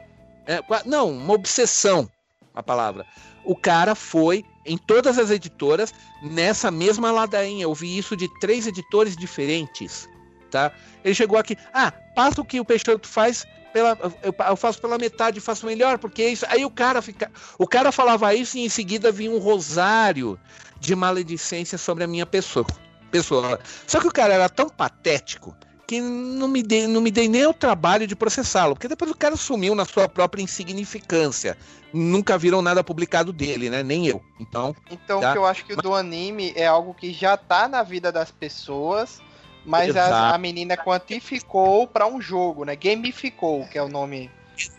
é, 0.48 0.64
não, 0.86 1.12
uma 1.12 1.34
obsessão 1.34 2.10
a 2.56 2.64
palavra. 2.64 3.06
O 3.44 3.56
cara 3.56 3.94
foi 3.94 4.44
em 4.66 4.78
todas 4.78 5.20
as 5.20 5.30
editoras 5.30 5.94
nessa 6.22 6.72
mesma 6.72 7.12
ladainha. 7.12 7.64
Eu 7.64 7.74
vi 7.74 7.98
isso 7.98 8.16
de 8.16 8.28
três 8.40 8.66
editores 8.66 9.16
diferentes, 9.16 10.10
tá? 10.50 10.72
Ele 11.04 11.14
chegou 11.14 11.38
aqui, 11.38 11.58
ah, 11.74 11.92
passa 12.16 12.42
o 12.42 12.46
que 12.46 12.60
o 12.60 12.66
Peixoto 12.66 13.08
faz 13.08 13.46
pela, 13.74 13.98
eu 14.24 14.56
faço 14.56 14.80
pela 14.80 14.98
metade, 14.98 15.42
faço 15.42 15.66
melhor, 15.66 15.98
porque 15.98 16.22
é 16.22 16.30
isso. 16.30 16.46
Aí 16.48 16.64
o 16.64 16.72
cara 16.72 17.02
fica, 17.02 17.30
o 17.60 17.68
cara 17.68 17.92
falava 17.92 18.34
isso 18.34 18.58
e 18.58 18.62
em 18.62 18.70
seguida 18.70 19.12
vinha 19.12 19.32
um 19.32 19.38
rosário 19.38 20.40
de 20.80 20.96
maledicência 20.96 21.78
sobre 21.78 22.06
a 22.06 22.08
minha 22.08 22.26
pessoa. 22.26 22.66
Pessoa. 23.12 23.60
Só 23.86 24.00
que 24.00 24.08
o 24.08 24.12
cara 24.12 24.34
era 24.34 24.50
tão 24.50 24.70
patético 24.70 25.56
que 25.88 26.02
não 26.02 26.48
me 26.48 26.64
dei, 26.64 26.88
não 26.88 27.02
me 27.02 27.12
dei 27.12 27.28
nem 27.28 27.46
o 27.46 27.54
trabalho 27.54 28.08
de 28.08 28.16
processá-lo, 28.16 28.76
porque 28.76 28.88
depois 28.88 29.12
o 29.12 29.16
cara 29.16 29.36
sumiu 29.36 29.76
na 29.76 29.86
sua 29.86 30.10
própria 30.10 30.42
insignificância. 30.42 31.58
Nunca 31.94 32.38
viram 32.38 32.62
nada 32.62 32.84
publicado 32.84 33.32
dele, 33.32 33.70
né? 33.70 33.82
Nem 33.82 34.08
eu. 34.08 34.22
Então. 34.40 34.76
Então, 34.92 35.22
tá? 35.22 35.32
que 35.32 35.38
eu 35.38 35.46
acho 35.46 35.66
que 35.66 35.74
o 35.74 35.78
do 35.78 35.94
anime 35.94 36.52
é 36.56 36.66
algo 36.66 36.94
que 36.94 37.14
já 37.14 37.38
tá 37.38 37.68
na 37.68 37.84
vida 37.84 38.12
das 38.12 38.32
pessoas, 38.32 39.22
mas 39.66 39.96
a, 39.96 40.34
a, 40.34 40.38
menina 40.38 40.76
quantificou 40.76 41.88
para 41.88 42.06
um 42.06 42.20
jogo, 42.20 42.66
né? 42.66 42.76
Gamificou, 42.76 43.66
que 43.68 43.78
é 43.78 43.82
o 43.82 43.88
nome, 43.88 44.30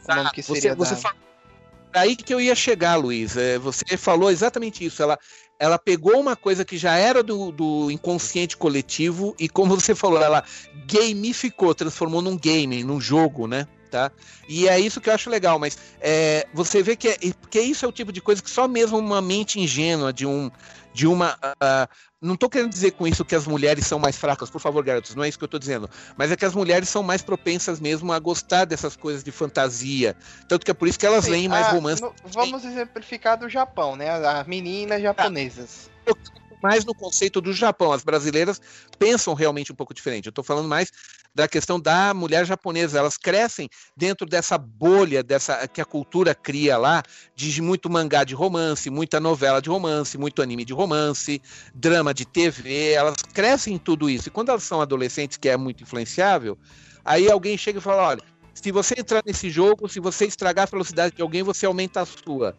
o 0.08 0.14
nome 0.14 0.30
que 0.30 0.42
seria. 0.42 0.74
Você, 0.74 0.94
você 0.94 0.96
falou 0.96 1.26
aí 1.94 2.14
que 2.14 2.32
eu 2.32 2.40
ia 2.40 2.54
chegar, 2.54 2.96
Luiz. 2.96 3.36
É, 3.36 3.58
você 3.58 3.96
falou 3.96 4.30
exatamente 4.30 4.84
isso. 4.84 5.02
Ela, 5.02 5.18
ela 5.58 5.78
pegou 5.78 6.20
uma 6.20 6.36
coisa 6.36 6.64
que 6.64 6.76
já 6.76 6.96
era 6.96 7.22
do, 7.22 7.50
do 7.50 7.90
inconsciente 7.90 8.56
coletivo 8.56 9.34
e, 9.38 9.48
como 9.48 9.74
você 9.74 9.94
falou, 9.94 10.20
ela 10.20 10.44
gamificou, 10.86 11.74
transformou 11.74 12.20
num 12.20 12.36
game, 12.36 12.84
num 12.84 13.00
jogo, 13.00 13.46
né? 13.46 13.66
Tá? 13.90 14.10
E 14.48 14.68
é 14.68 14.78
isso 14.78 15.00
que 15.00 15.08
eu 15.08 15.14
acho 15.14 15.30
legal, 15.30 15.58
mas 15.58 15.78
é, 16.00 16.46
você 16.52 16.82
vê 16.82 16.96
que, 16.96 17.08
é, 17.08 17.16
que 17.48 17.60
isso 17.60 17.84
é 17.84 17.88
o 17.88 17.92
tipo 17.92 18.12
de 18.12 18.20
coisa 18.20 18.42
que 18.42 18.50
só 18.50 18.66
mesmo 18.66 18.98
uma 18.98 19.22
mente 19.22 19.60
ingênua 19.60 20.12
de 20.12 20.26
um 20.26 20.50
de 20.92 21.06
uma 21.06 21.34
uh, 21.34 21.88
não 22.26 22.34
estou 22.34 22.50
querendo 22.50 22.70
dizer 22.70 22.92
com 22.92 23.06
isso 23.06 23.24
que 23.24 23.34
as 23.34 23.46
mulheres 23.46 23.86
são 23.86 23.98
mais 23.98 24.16
fracas, 24.16 24.50
por 24.50 24.60
favor, 24.60 24.84
garotos, 24.84 25.14
não 25.14 25.24
é 25.24 25.28
isso 25.28 25.38
que 25.38 25.44
eu 25.44 25.46
estou 25.46 25.60
dizendo. 25.60 25.88
Mas 26.16 26.30
é 26.30 26.36
que 26.36 26.44
as 26.44 26.54
mulheres 26.54 26.88
são 26.88 27.02
mais 27.02 27.22
propensas 27.22 27.80
mesmo 27.80 28.12
a 28.12 28.18
gostar 28.18 28.64
dessas 28.64 28.96
coisas 28.96 29.22
de 29.24 29.30
fantasia. 29.30 30.16
Tanto 30.48 30.64
que 30.64 30.70
é 30.70 30.74
por 30.74 30.88
isso 30.88 30.98
que 30.98 31.06
elas 31.06 31.24
Sim, 31.24 31.30
leem 31.30 31.48
mais 31.48 31.66
ah, 31.66 31.70
romances. 31.70 32.08
Vamos 32.26 32.64
exemplificar 32.64 33.38
do 33.38 33.48
Japão, 33.48 33.96
né? 33.96 34.10
As 34.10 34.46
meninas 34.46 35.00
japonesas. 35.00 35.90
Ah, 36.06 36.12
mais 36.66 36.84
no 36.84 36.92
conceito 36.92 37.40
do 37.40 37.52
Japão. 37.52 37.92
As 37.92 38.02
brasileiras 38.02 38.60
pensam 38.98 39.34
realmente 39.34 39.70
um 39.70 39.74
pouco 39.74 39.94
diferente. 39.94 40.26
Eu 40.26 40.30
estou 40.30 40.42
falando 40.42 40.68
mais 40.68 40.90
da 41.32 41.46
questão 41.46 41.78
da 41.78 42.12
mulher 42.12 42.44
japonesa. 42.44 42.98
Elas 42.98 43.16
crescem 43.16 43.68
dentro 43.96 44.26
dessa 44.26 44.58
bolha 44.58 45.22
dessa 45.22 45.68
que 45.68 45.80
a 45.80 45.84
cultura 45.84 46.34
cria 46.34 46.76
lá, 46.76 47.04
de 47.36 47.62
muito 47.62 47.88
mangá 47.88 48.24
de 48.24 48.34
romance, 48.34 48.90
muita 48.90 49.20
novela 49.20 49.62
de 49.62 49.70
romance, 49.70 50.18
muito 50.18 50.42
anime 50.42 50.64
de 50.64 50.72
romance, 50.72 51.40
drama 51.72 52.12
de 52.12 52.24
TV. 52.24 52.90
Elas 52.90 53.14
crescem 53.32 53.74
em 53.74 53.78
tudo 53.78 54.10
isso. 54.10 54.28
E 54.28 54.32
quando 54.32 54.48
elas 54.48 54.64
são 54.64 54.80
adolescentes, 54.80 55.36
que 55.36 55.48
é 55.48 55.56
muito 55.56 55.84
influenciável, 55.84 56.58
aí 57.04 57.30
alguém 57.30 57.56
chega 57.56 57.78
e 57.78 57.82
fala: 57.82 58.08
olha, 58.08 58.22
se 58.52 58.72
você 58.72 58.96
entrar 58.98 59.22
nesse 59.24 59.50
jogo, 59.50 59.88
se 59.88 60.00
você 60.00 60.26
estragar 60.26 60.66
a 60.66 60.70
velocidade 60.70 61.14
de 61.14 61.22
alguém, 61.22 61.44
você 61.44 61.64
aumenta 61.64 62.00
a 62.00 62.06
sua. 62.06 62.58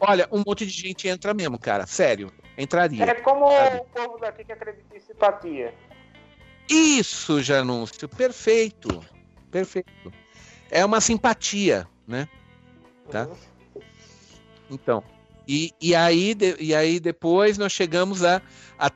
Olha, 0.00 0.26
um 0.32 0.42
monte 0.46 0.64
de 0.64 0.72
gente 0.72 1.06
entra 1.06 1.34
mesmo, 1.34 1.58
cara. 1.58 1.86
Sério 1.86 2.32
entraria. 2.62 3.04
É 3.04 3.14
como 3.14 3.50
sabe? 3.50 3.76
o 3.78 3.84
povo 3.84 4.18
daqui 4.18 4.44
que 4.44 4.52
acredita 4.52 4.96
em 4.96 5.00
simpatia. 5.00 5.74
Isso, 6.68 7.42
Janúncio, 7.42 8.08
perfeito. 8.08 9.04
Perfeito. 9.50 10.12
É 10.70 10.84
uma 10.84 11.00
simpatia, 11.00 11.86
né? 12.06 12.28
Tá? 13.10 13.26
Uhum. 13.26 13.82
Então, 14.70 15.02
e, 15.48 15.72
e, 15.80 15.96
aí, 15.96 16.32
de, 16.32 16.54
e 16.60 16.72
aí 16.72 17.00
depois 17.00 17.58
nós 17.58 17.72
chegamos 17.72 18.22
a, 18.22 18.40
a, 18.78 18.90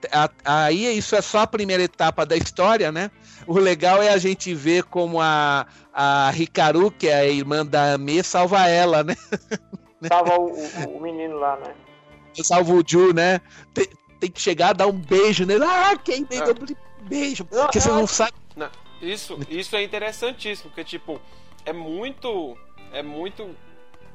a, 0.45 0.65
Aí 0.67 0.97
isso 0.97 1.17
é 1.17 1.21
só 1.21 1.41
a 1.41 1.47
primeira 1.49 1.83
etapa 1.83 2.25
da 2.25 2.37
história, 2.37 2.93
né? 2.93 3.11
O 3.45 3.59
legal 3.59 4.01
é 4.01 4.11
a 4.11 4.19
gente 4.19 4.55
ver 4.55 4.85
como 4.85 5.21
a, 5.21 5.67
a 5.93 6.33
Hikaru, 6.33 6.93
que 6.93 7.09
é 7.09 7.15
a 7.17 7.27
irmã 7.27 7.67
da 7.67 7.99
Me, 7.99 8.23
salva 8.23 8.69
ela, 8.69 9.03
né? 9.03 9.17
Salva 10.09 10.39
o, 10.39 10.53
o, 10.53 10.97
o 10.97 11.01
menino 11.01 11.39
lá, 11.39 11.57
né? 11.57 11.75
salvo 12.43 12.81
o 12.81 12.85
Ju, 12.87 13.13
né? 13.13 13.41
Tem, 13.73 13.87
tem, 14.19 14.31
que 14.31 14.41
chegar, 14.41 14.73
dar 14.73 14.87
um 14.87 14.93
beijo 14.93 15.45
nele. 15.45 15.65
Ah, 15.65 15.97
quem 16.03 16.23
me 16.23 16.27
deu 16.27 16.55
um 16.55 17.09
beijo? 17.09 17.45
Porque 17.45 17.81
você 17.81 17.89
não 17.89 18.07
sabe. 18.07 18.33
Não, 18.57 18.71
isso, 19.01 19.39
isso 19.49 19.77
é 19.77 19.83
interessantíssimo, 19.83 20.71
porque, 20.71 20.85
tipo, 20.85 21.21
é 21.65 21.73
muito. 21.73 22.57
É 22.93 23.03
muito 23.03 23.55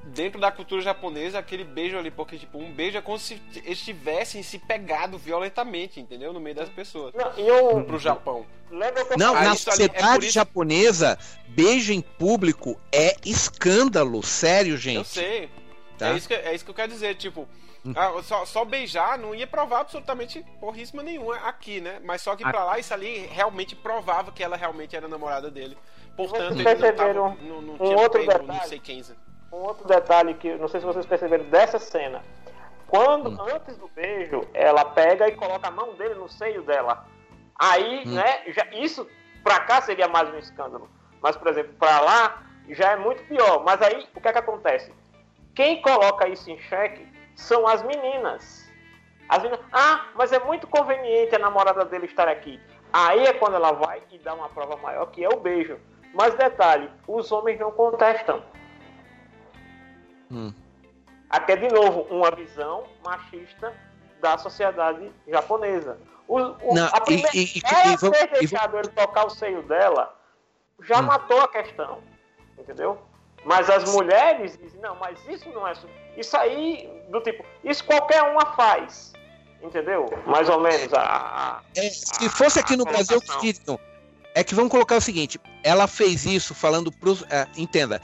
dentro 0.03 0.39
da 0.39 0.51
cultura 0.51 0.81
japonesa 0.81 1.39
aquele 1.39 1.63
beijo 1.63 1.97
ali, 1.97 2.09
porque 2.09 2.37
tipo, 2.37 2.57
um 2.57 2.71
beijo 2.71 2.97
é 2.97 3.01
como 3.01 3.19
se 3.19 3.41
eles 3.63 3.79
tivessem 3.79 4.41
se 4.41 4.57
pegado 4.57 5.17
violentamente, 5.17 5.99
entendeu? 5.99 6.33
No 6.33 6.39
meio 6.39 6.55
das 6.55 6.69
pessoas. 6.69 7.13
Não, 7.13 7.31
eu... 7.33 7.83
Pro 7.83 7.99
Japão. 7.99 8.45
Não, 9.17 9.33
na 9.33 9.55
sociedade 9.55 10.27
é 10.27 10.31
japonesa, 10.31 11.17
beijo 11.47 11.91
em 11.91 12.01
público 12.01 12.79
é 12.91 13.15
escândalo, 13.25 14.21
sério, 14.21 14.77
gente. 14.77 14.97
Eu 14.97 15.03
sei. 15.03 15.49
Tá? 15.99 16.07
É, 16.07 16.13
isso 16.13 16.27
que, 16.29 16.33
é 16.33 16.55
isso 16.55 16.63
que 16.63 16.71
eu 16.71 16.75
quero 16.75 16.91
dizer, 16.91 17.13
tipo, 17.15 17.45
ah, 17.93 18.23
só, 18.23 18.45
só, 18.45 18.63
beijar 18.63 19.17
não 19.17 19.35
ia 19.35 19.45
provar 19.45 19.81
absolutamente 19.81 20.41
porríssima 20.59 21.03
nenhuma 21.03 21.35
aqui, 21.39 21.81
né? 21.81 21.99
Mas 22.05 22.21
só 22.21 22.37
que 22.37 22.43
pra 22.43 22.63
lá, 22.63 22.79
isso 22.79 22.93
ali 22.93 23.27
realmente 23.27 23.75
provava 23.75 24.31
que 24.31 24.41
ela 24.41 24.55
realmente 24.55 24.95
era 24.95 25.09
namorada 25.09 25.51
dele. 25.51 25.77
Portanto, 26.15 26.55
vocês 26.55 26.63
perceberam 26.63 27.35
não, 27.41 27.61
não, 27.61 27.75
não 27.75 27.85
um 27.85 27.95
outro 27.95 28.19
pego, 28.25 28.31
detalhe, 28.31 28.47
não 28.47 28.67
sei 28.67 28.79
quem. 28.79 29.03
Um 29.51 29.57
outro 29.57 29.85
detalhe 29.85 30.33
que 30.35 30.55
não 30.55 30.69
sei 30.69 30.79
se 30.79 30.85
vocês 30.85 31.05
perceberam 31.05 31.43
dessa 31.49 31.77
cena. 31.79 32.23
Quando, 32.87 33.29
hum. 33.29 33.37
antes 33.53 33.77
do 33.77 33.87
beijo, 33.89 34.41
ela 34.53 34.85
pega 34.85 35.27
e 35.27 35.35
coloca 35.35 35.67
a 35.67 35.71
mão 35.71 35.93
dele 35.95 36.15
no 36.15 36.29
seio 36.29 36.63
dela. 36.63 37.05
Aí, 37.59 38.03
hum. 38.05 38.13
né, 38.13 38.43
já, 38.47 38.65
isso 38.71 39.05
pra 39.43 39.59
cá 39.59 39.81
seria 39.81 40.07
mais 40.07 40.33
um 40.33 40.37
escândalo. 40.37 40.89
Mas, 41.21 41.35
por 41.35 41.47
exemplo, 41.49 41.73
pra 41.77 41.99
lá 41.99 42.43
já 42.69 42.91
é 42.91 42.95
muito 42.95 43.21
pior. 43.23 43.63
Mas 43.65 43.81
aí, 43.81 44.07
o 44.15 44.21
que 44.21 44.27
é 44.27 44.31
que 44.31 44.39
acontece? 44.39 44.93
Quem 45.59 45.81
coloca 45.81 46.25
isso 46.29 46.49
em 46.49 46.57
xeque 46.57 47.05
são 47.35 47.67
as 47.67 47.83
meninas. 47.83 48.65
As 49.27 49.43
meninas, 49.43 49.59
ah, 49.73 50.05
mas 50.15 50.31
é 50.31 50.39
muito 50.39 50.65
conveniente 50.65 51.35
a 51.35 51.39
namorada 51.39 51.83
dele 51.83 52.05
estar 52.05 52.29
aqui. 52.29 52.57
Aí 52.93 53.25
é 53.25 53.33
quando 53.33 53.55
ela 53.55 53.73
vai 53.73 54.01
e 54.09 54.17
dá 54.19 54.33
uma 54.33 54.47
prova 54.47 54.77
maior, 54.77 55.07
que 55.07 55.21
é 55.21 55.27
o 55.27 55.37
beijo. 55.37 55.77
Mas 56.13 56.33
detalhe, 56.35 56.89
os 57.05 57.29
homens 57.33 57.59
não 57.59 57.73
contestam. 57.73 58.41
Hum. 60.31 60.53
Aqui 61.29 61.51
é 61.51 61.55
de 61.57 61.67
novo 61.67 62.03
uma 62.03 62.31
visão 62.31 62.85
machista 63.03 63.75
da 64.21 64.37
sociedade 64.37 65.11
japonesa. 65.27 65.99
O, 66.25 66.37
o, 66.37 66.73
não, 66.73 66.87
a 66.87 67.01
primeira, 67.01 67.31
e, 67.35 67.57
e, 67.57 67.61
ela 67.65 67.95
e, 67.95 67.97
ter 67.97 68.39
deixado 68.39 68.77
ele 68.77 68.87
tocar 68.87 69.25
o 69.25 69.29
seio 69.29 69.61
dela 69.63 70.17
já 70.83 70.99
hum. 70.99 71.07
matou 71.07 71.41
a 71.41 71.49
questão. 71.49 72.01
Entendeu? 72.57 73.08
Mas 73.45 73.69
as 73.69 73.91
mulheres 73.91 74.57
dizem, 74.61 74.79
não, 74.81 74.95
mas 74.95 75.17
isso 75.27 75.49
não 75.49 75.67
é. 75.67 75.73
Isso 76.17 76.35
aí, 76.37 76.89
do 77.09 77.21
tipo, 77.21 77.43
isso 77.63 77.83
qualquer 77.83 78.21
uma 78.23 78.45
faz. 78.55 79.13
Entendeu? 79.61 80.05
Mais 80.25 80.47
ou 80.49 80.59
menos. 80.61 80.93
A, 80.93 81.01
a 81.01 81.61
é, 81.75 81.89
se 81.89 82.29
fosse 82.29 82.59
aqui 82.59 82.77
no 82.77 82.85
Brasil, 82.85 83.19
é 84.33 84.43
que 84.43 84.55
vamos 84.55 84.71
colocar 84.71 84.95
o 84.95 85.01
seguinte: 85.01 85.39
ela 85.63 85.87
fez 85.87 86.25
isso 86.25 86.55
falando 86.55 86.91
pros. 86.91 87.21
Uh, 87.21 87.25
entenda, 87.57 88.01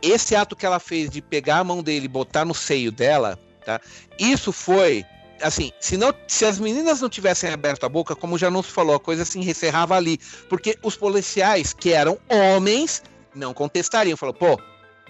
esse 0.00 0.34
ato 0.34 0.56
que 0.56 0.64
ela 0.64 0.80
fez 0.80 1.10
de 1.10 1.20
pegar 1.20 1.58
a 1.58 1.64
mão 1.64 1.82
dele 1.82 2.06
e 2.06 2.08
botar 2.08 2.44
no 2.44 2.54
seio 2.54 2.90
dela, 2.90 3.38
tá? 3.64 3.80
Isso 4.18 4.50
foi 4.50 5.04
assim, 5.42 5.72
se, 5.78 5.96
não, 5.96 6.14
se 6.26 6.46
as 6.46 6.58
meninas 6.58 7.00
não 7.00 7.08
tivessem 7.08 7.50
aberto 7.50 7.84
a 7.84 7.88
boca, 7.88 8.14
como 8.16 8.38
já 8.38 8.50
não 8.50 8.62
se 8.62 8.70
falou, 8.70 8.96
a 8.96 9.00
coisa 9.00 9.24
se 9.24 9.38
encerrava 9.38 9.94
ali. 9.96 10.18
Porque 10.48 10.78
os 10.82 10.96
policiais, 10.96 11.72
que 11.72 11.92
eram 11.92 12.18
homens, 12.28 13.02
não 13.34 13.52
contestariam. 13.52 14.16
Falou, 14.16 14.34
pô, 14.34 14.58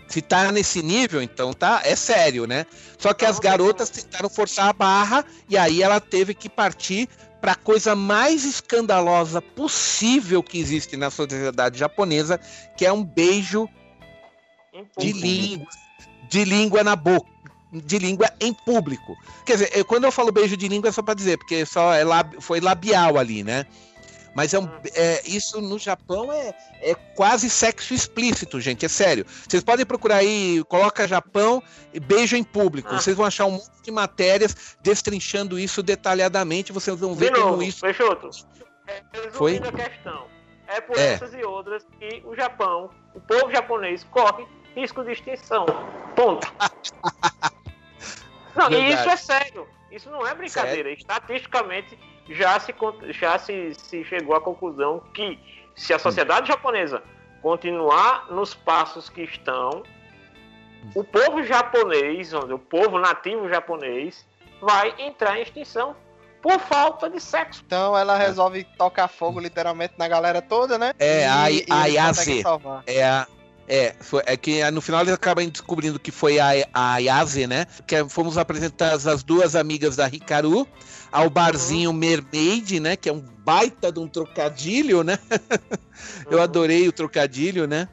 se 0.08 0.20
tá 0.22 0.52
nesse 0.52 0.82
nível, 0.82 1.22
então 1.22 1.52
tá, 1.52 1.80
é 1.84 1.96
sério, 1.96 2.46
né? 2.46 2.66
Só 2.98 3.12
que 3.12 3.24
as 3.24 3.38
garotas 3.38 3.90
tentaram 3.90 4.28
forçar 4.28 4.68
a 4.68 4.72
barra 4.72 5.24
e 5.48 5.56
aí 5.56 5.82
ela 5.82 6.00
teve 6.00 6.34
que 6.34 6.48
partir 6.48 7.08
para 7.40 7.52
a 7.52 7.56
coisa 7.56 7.94
mais 7.94 8.44
escandalosa 8.44 9.42
possível 9.42 10.42
que 10.42 10.58
existe 10.58 10.96
na 10.96 11.10
sociedade 11.10 11.78
japonesa, 11.78 12.38
que 12.76 12.86
é 12.86 12.92
um 12.92 13.04
beijo 13.04 13.68
de 14.98 15.12
língua, 15.12 15.68
de 16.30 16.44
língua 16.44 16.82
na 16.84 16.96
boca, 16.96 17.28
de 17.72 17.98
língua 17.98 18.30
em 18.40 18.52
público. 18.52 19.16
Quer 19.44 19.52
dizer, 19.54 19.70
eu- 19.74 19.84
quando 19.84 20.04
eu 20.04 20.12
falo 20.12 20.32
beijo 20.32 20.56
de 20.56 20.68
língua 20.68 20.88
é 20.88 20.92
só 20.92 21.02
para 21.02 21.14
dizer, 21.14 21.36
porque 21.38 21.66
só 21.66 21.92
é 21.92 22.02
lab, 22.02 22.36
foi 22.40 22.60
labial 22.60 23.18
ali, 23.18 23.42
né? 23.44 23.66
Mas 24.34 24.52
é 24.52 24.58
um, 24.58 24.68
é, 24.94 25.22
isso 25.26 25.60
no 25.60 25.78
Japão 25.78 26.32
é, 26.32 26.54
é 26.80 26.94
quase 27.14 27.48
sexo 27.48 27.94
explícito, 27.94 28.60
gente, 28.60 28.84
é 28.84 28.88
sério. 28.88 29.24
Vocês 29.48 29.62
podem 29.62 29.86
procurar 29.86 30.16
aí, 30.16 30.62
coloca 30.68 31.06
Japão 31.06 31.62
e 31.92 32.00
beijo 32.00 32.36
em 32.36 32.42
público. 32.42 32.88
Ah. 32.92 32.98
Vocês 33.00 33.16
vão 33.16 33.24
achar 33.24 33.46
um 33.46 33.52
monte 33.52 33.82
de 33.82 33.90
matérias 33.90 34.76
destrinchando 34.82 35.58
isso 35.58 35.82
detalhadamente. 35.82 36.72
Vocês 36.72 36.98
vão 36.98 37.14
ver 37.14 37.32
De 37.32 37.38
como 37.40 37.50
novo, 37.52 37.62
isso. 37.62 37.80
Peixoto. 37.80 38.30
Resumindo 39.12 39.32
Foi? 39.32 39.56
a 39.58 39.72
questão. 39.72 40.26
É 40.66 40.80
por 40.80 40.98
É. 40.98 41.12
essas 41.12 41.32
e 41.34 41.44
outras 41.44 41.84
que 41.98 42.22
o 42.24 42.34
Japão, 42.34 42.90
o 43.14 43.20
povo 43.20 43.50
japonês, 43.52 44.02
corre 44.10 44.46
risco 44.74 45.04
de 45.04 45.12
extinção. 45.12 45.66
Ponto. 46.16 46.52
Não, 48.56 48.70
e 48.70 48.76
Verdade. 48.76 48.94
isso 48.94 49.10
é 49.10 49.16
sério. 49.16 49.68
Isso 49.90 50.10
não 50.10 50.26
é 50.26 50.34
brincadeira. 50.34 50.90
Estatisticamente, 50.92 51.98
já, 52.28 52.58
se, 52.60 52.74
já 53.10 53.38
se, 53.38 53.74
se 53.74 54.04
chegou 54.04 54.34
à 54.36 54.40
conclusão 54.40 55.02
que 55.12 55.38
se 55.74 55.92
a 55.92 55.98
sociedade 55.98 56.48
japonesa 56.48 57.02
continuar 57.42 58.26
nos 58.30 58.54
passos 58.54 59.08
que 59.08 59.22
estão, 59.22 59.82
o 60.94 61.02
povo 61.04 61.42
japonês, 61.42 62.32
o 62.32 62.58
povo 62.58 62.98
nativo 62.98 63.48
japonês, 63.48 64.24
vai 64.60 64.94
entrar 64.98 65.38
em 65.38 65.42
extinção 65.42 65.94
por 66.42 66.58
falta 66.60 67.08
de 67.08 67.20
sexo. 67.20 67.62
Então 67.66 67.96
ela 67.96 68.16
resolve 68.18 68.64
tocar 68.76 69.08
fogo 69.08 69.40
literalmente 69.40 69.94
na 69.96 70.06
galera 70.06 70.42
toda, 70.42 70.76
né? 70.78 70.92
É, 70.98 71.26
a- 71.26 71.50
e, 71.50 71.64
a 71.70 71.86
Yase. 71.86 72.42
É 72.86 73.02
a. 73.04 73.26
É, 73.66 73.94
foi- 74.00 74.22
é 74.26 74.36
que 74.36 74.60
ah, 74.62 74.70
no 74.70 74.80
final 74.80 75.00
eles 75.00 75.14
acabam 75.14 75.48
descobrindo 75.48 75.98
que 75.98 76.10
foi 76.10 76.38
a, 76.38 76.50
a 76.72 76.98
Yase, 76.98 77.46
né? 77.46 77.66
Que 77.86 77.96
é- 77.96 78.08
fomos 78.08 78.36
apresentadas 78.36 79.06
as 79.06 79.22
duas 79.22 79.56
amigas 79.56 79.96
da 79.96 80.06
Hikaru 80.06 80.66
ao 81.10 81.30
barzinho 81.30 81.92
Mermaid, 81.92 82.80
né? 82.80 82.96
Que 82.96 83.08
é 83.08 83.12
um 83.12 83.20
baita 83.20 83.90
de 83.90 83.98
um 84.00 84.08
trocadilho, 84.08 85.02
né? 85.02 85.18
Eu 86.30 86.40
adorei 86.42 86.86
o 86.88 86.92
trocadilho, 86.92 87.66
né? 87.66 87.88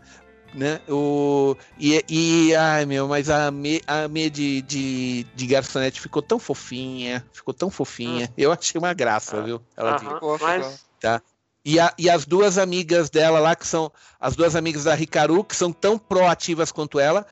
né? 0.54 0.82
O, 0.90 1.56
e, 1.80 2.04
e, 2.10 2.56
ai 2.56 2.86
meu, 2.86 3.08
mas 3.08 3.30
a 3.30 3.50
Me, 3.52 3.82
a 3.88 4.08
Me 4.08 4.30
de, 4.30 4.62
de, 4.64 5.24
de 5.36 5.48
garçonete 5.48 6.02
ficou 6.02 6.22
tão 6.22 6.40
fofinha, 6.40 7.26
ficou 7.32 7.54
tão 7.54 7.70
fofinha. 7.70 8.32
Eu 8.38 8.52
achei 8.52 8.78
uma 8.78 8.94
graça, 8.94 9.42
viu? 9.42 9.62
Ela 9.78 9.96
ficou, 10.00 10.38
mas 10.40 10.92
Tá? 11.00 11.20
E, 11.64 11.80
a- 11.80 11.94
e 11.98 12.10
as 12.10 12.26
duas 12.26 12.58
amigas 12.58 13.10
dela 13.10 13.40
lá, 13.40 13.56
que 13.56 13.68
são 13.68 13.92
as 14.20 14.36
duas 14.36 14.56
amigas 14.56 14.86
da 14.86 15.00
Hikaru, 15.00 15.44
que 15.44 15.56
são 15.56 15.72
tão 15.72 15.98
proativas 15.98 16.72
quanto 16.72 17.00
ela, 17.00 17.26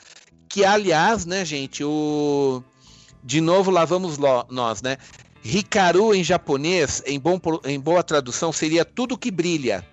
que 0.48 0.64
aliás, 0.64 1.26
né, 1.26 1.44
gente, 1.44 1.84
o. 1.84 2.64
De 3.24 3.42
novo, 3.42 3.70
lá 3.72 3.84
vamos 3.86 4.18
lo- 4.18 4.46
nós, 4.50 4.82
né? 4.82 4.98
Hikaru 5.44 6.14
em 6.14 6.24
japonês, 6.24 7.02
em, 7.06 7.20
bom, 7.20 7.40
em 7.66 7.80
boa 7.80 8.04
tradução, 8.04 8.52
seria 8.52 8.86
tudo 8.86 9.18
que 9.18 9.32
brilha. 9.32 9.86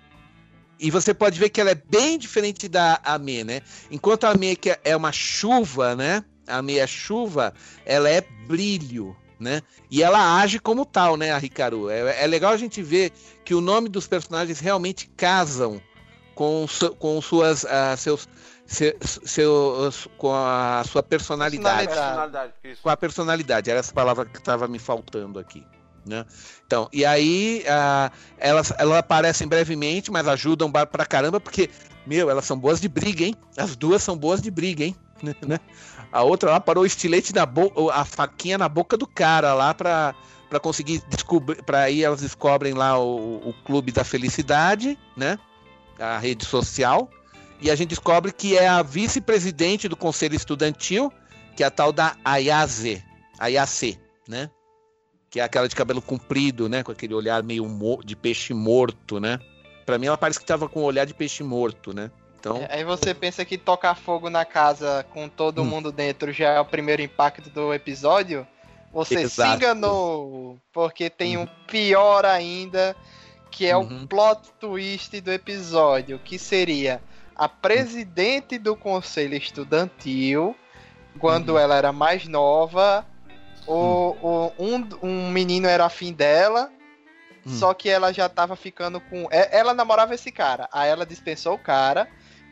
E 0.79 0.91
você 0.91 1.13
pode 1.13 1.39
ver 1.39 1.49
que 1.49 1.59
ela 1.59 1.71
é 1.71 1.75
bem 1.75 2.17
diferente 2.17 2.67
da 2.67 2.99
Ame, 3.03 3.43
né? 3.43 3.61
Enquanto 3.89 4.25
a 4.25 4.31
Ame 4.31 4.55
que 4.55 4.77
é 4.83 4.95
uma 4.95 5.11
chuva, 5.11 5.95
né? 5.95 6.23
A 6.47 6.57
Ame 6.57 6.77
é 6.77 6.85
chuva, 6.87 7.53
ela 7.85 8.07
é 8.09 8.21
brilho, 8.47 9.15
né? 9.39 9.61
E 9.89 10.01
ela 10.03 10.39
age 10.39 10.59
como 10.59 10.85
tal, 10.85 11.15
né, 11.17 11.31
a 11.31 11.37
Hikaru. 11.39 11.89
É, 11.89 12.23
é 12.23 12.27
legal 12.27 12.51
a 12.53 12.57
gente 12.57 12.81
ver 12.81 13.11
que 13.45 13.53
o 13.53 13.61
nome 13.61 13.87
dos 13.89 14.07
personagens 14.07 14.59
realmente 14.59 15.07
casam 15.15 15.81
com, 16.35 16.65
com 16.99 17.21
suas 17.21 17.65
ah, 17.65 17.95
seus, 17.97 18.27
se- 18.65 18.95
seus 19.01 20.07
com 20.17 20.33
a 20.33 20.83
sua 20.87 21.01
personalidade, 21.03 21.87
Personalidade, 21.87 22.53
isso. 22.63 22.81
com 22.81 22.89
a 22.89 22.97
personalidade. 22.97 23.69
Era 23.69 23.79
essa 23.79 23.93
palavra 23.93 24.25
que 24.25 24.37
estava 24.37 24.67
me 24.67 24.79
faltando 24.79 25.39
aqui, 25.39 25.65
né? 26.05 26.25
Então, 26.65 26.89
e 26.91 27.05
aí 27.05 27.63
ah, 27.67 28.11
elas 28.37 28.73
elas 28.77 28.97
aparecem 28.97 29.47
brevemente, 29.47 30.11
mas 30.11 30.27
ajudam 30.27 30.71
pra 30.71 31.05
caramba 31.05 31.39
porque 31.39 31.69
meu, 32.05 32.29
elas 32.29 32.45
são 32.45 32.57
boas 32.57 32.79
de 32.79 32.87
briga, 32.87 33.23
hein? 33.25 33.35
As 33.57 33.75
duas 33.75 34.01
são 34.01 34.17
boas 34.17 34.41
de 34.41 34.49
briga, 34.51 34.83
hein? 34.83 34.95
Né? 35.45 35.59
A 36.11 36.23
outra 36.23 36.51
lá 36.51 36.59
parou 36.59 36.83
o 36.83 36.87
estilete 36.87 37.33
na 37.33 37.45
boca, 37.45 37.93
a 37.93 38.05
faquinha 38.05 38.57
na 38.57 38.69
boca 38.69 38.95
do 38.95 39.05
cara 39.05 39.53
lá 39.53 39.73
pra, 39.73 40.15
pra 40.49 40.59
conseguir 40.59 41.03
descobrir. 41.09 41.61
Pra 41.63 41.81
aí 41.81 42.03
elas 42.03 42.21
descobrem 42.21 42.73
lá 42.73 42.97
o, 42.99 43.49
o 43.49 43.53
Clube 43.65 43.91
da 43.91 44.03
Felicidade, 44.03 44.97
né? 45.15 45.37
A 45.99 46.17
rede 46.17 46.45
social. 46.45 47.09
E 47.59 47.71
a 47.71 47.75
gente 47.75 47.89
descobre 47.89 48.31
que 48.31 48.57
é 48.57 48.67
a 48.67 48.81
vice-presidente 48.83 49.87
do 49.87 49.97
Conselho 49.97 50.35
Estudantil, 50.35 51.11
que 51.55 51.63
é 51.63 51.67
a 51.67 51.71
tal 51.71 51.91
da 51.91 52.15
Ayase. 52.23 53.03
Ayase, 53.39 53.99
né? 54.27 54.49
Que 55.29 55.39
é 55.39 55.43
aquela 55.43 55.67
de 55.67 55.75
cabelo 55.75 56.01
comprido, 56.01 56.69
né? 56.69 56.83
Com 56.83 56.91
aquele 56.91 57.13
olhar 57.13 57.41
meio 57.43 57.67
de 58.05 58.15
peixe 58.15 58.53
morto, 58.53 59.19
né? 59.19 59.39
Pra 59.85 59.97
mim 59.97 60.07
ela 60.07 60.17
parece 60.17 60.39
que 60.39 60.45
tava 60.45 60.69
com 60.69 60.81
um 60.81 60.85
olhar 60.85 61.05
de 61.05 61.13
peixe 61.13 61.43
morto, 61.43 61.93
né? 61.93 62.11
Então, 62.39 62.65
Aí 62.69 62.83
você 62.83 63.13
pensa 63.13 63.43
que 63.43 63.57
tocar 63.57 63.95
fogo 63.95 64.29
na 64.29 64.45
casa 64.45 65.05
com 65.11 65.27
todo 65.27 65.61
Hum. 65.61 65.65
mundo 65.65 65.91
dentro 65.91 66.31
já 66.31 66.49
é 66.53 66.59
o 66.59 66.65
primeiro 66.65 67.01
impacto 67.01 67.49
do 67.49 67.73
episódio? 67.73 68.47
Você 68.93 69.19
Exato. 69.21 69.51
se 69.51 69.55
enganou, 69.57 70.57
porque 70.71 71.09
tem 71.09 71.37
um 71.37 71.45
pior 71.67 72.25
ainda, 72.25 72.95
que 73.51 73.65
é 73.65 73.75
Uhum. 73.75 74.03
o 74.03 74.07
plot 74.07 74.49
twist 74.59 75.19
do 75.21 75.31
episódio, 75.31 76.19
que 76.19 76.39
seria 76.39 77.01
a 77.35 77.47
presidente 77.49 78.57
do 78.57 78.75
conselho 78.75 79.35
estudantil, 79.35 80.55
quando 81.19 81.49
Uhum. 81.53 81.59
ela 81.59 81.75
era 81.75 81.91
mais 81.91 82.27
nova, 82.27 83.05
o, 83.65 84.15
o- 84.21 84.53
um, 84.57 84.87
um 85.03 85.29
menino 85.31 85.67
era 85.67 85.85
afim 85.85 86.13
dela, 86.13 86.71
Hum. 87.45 87.49
só 87.53 87.73
que 87.73 87.89
ela 87.89 88.11
já 88.13 88.27
tava 88.29 88.55
ficando 88.55 88.99
com. 89.01 89.27
é- 89.31 89.57
Ela 89.57 89.73
namorava 89.73 90.13
esse 90.15 90.31
cara. 90.31 90.67
Aí 90.71 90.89
ela 90.89 91.05
dispensou 91.05 91.53
o 91.55 91.59
cara, 91.59 92.07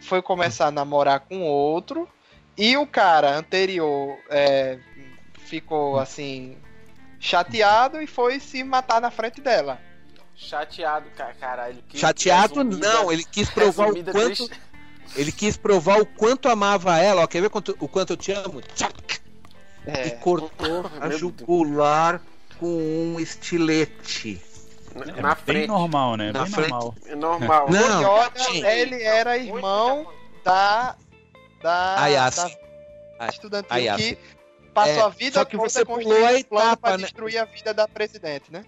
foi 0.05 0.21
começar 0.21 0.67
a 0.67 0.71
namorar 0.71 1.19
com 1.21 1.41
outro, 1.43 2.07
e 2.57 2.77
o 2.77 2.87
cara 2.87 3.35
anterior 3.37 4.17
é, 4.29 4.79
ficou 5.39 5.99
assim. 5.99 6.57
chateado 7.19 8.01
e 8.01 8.07
foi 8.07 8.39
se 8.39 8.63
matar 8.63 9.01
na 9.01 9.09
frente 9.11 9.41
dela. 9.41 9.79
Chateado, 10.35 11.09
ca- 11.15 11.33
caralho. 11.39 11.81
que 11.89 11.97
chateado 11.97 12.55
resumida- 12.55 12.93
não, 12.93 13.11
ele 13.11 13.23
quis 13.23 13.49
provar 13.49 13.89
o 13.89 13.93
quanto 14.03 14.47
triste. 14.47 14.61
ele 15.15 15.31
quis 15.31 15.55
provar 15.57 15.99
o 16.01 16.05
quanto 16.05 16.47
amava 16.49 16.97
ela, 16.99 17.23
ó, 17.23 17.27
quer 17.27 17.41
ver 17.41 17.49
quanto- 17.49 17.75
o 17.79 17.87
quanto 17.87 18.13
eu 18.13 18.17
te 18.17 18.31
amo? 18.31 18.61
Tchac! 18.61 19.19
E 19.87 19.89
É, 19.89 20.09
cortou 20.11 20.85
a 20.99 21.09
jugular 21.11 22.21
com 22.59 22.67
um 23.15 23.19
estilete. 23.19 24.41
Na, 24.95 25.03
É 25.17 25.21
na 25.21 25.35
bem 25.35 25.43
frente. 25.43 25.67
normal, 25.67 26.15
né? 26.17 26.31
Na 26.31 26.43
bem 26.43 26.51
frente. 26.51 26.69
normal. 26.69 26.95
É 27.05 27.15
normal. 27.15 27.67
Não, 27.71 28.45
gente. 28.45 28.65
ele 28.65 29.03
era 29.03 29.37
irmão 29.37 30.07
da. 30.43 30.95
Da. 31.61 32.01
Ayase. 32.01 32.57
da 33.19 33.27
estudantil 33.27 33.75
Ayase. 33.75 34.15
que 34.15 34.35
passou 34.73 34.93
É, 34.93 35.01
a 35.01 35.09
vida 35.09 35.39
só 35.39 35.45
que 35.45 35.57
toda 35.57 35.69
você 35.69 35.83
pulou 35.85 36.25
a 36.25 36.33
etapa, 36.33 36.77
pra 36.77 36.97
né? 36.97 37.03
destruir 37.03 37.37
a 37.37 37.45
vida 37.45 37.73
da 37.73 37.87
presidente, 37.87 38.51
né? 38.51 38.63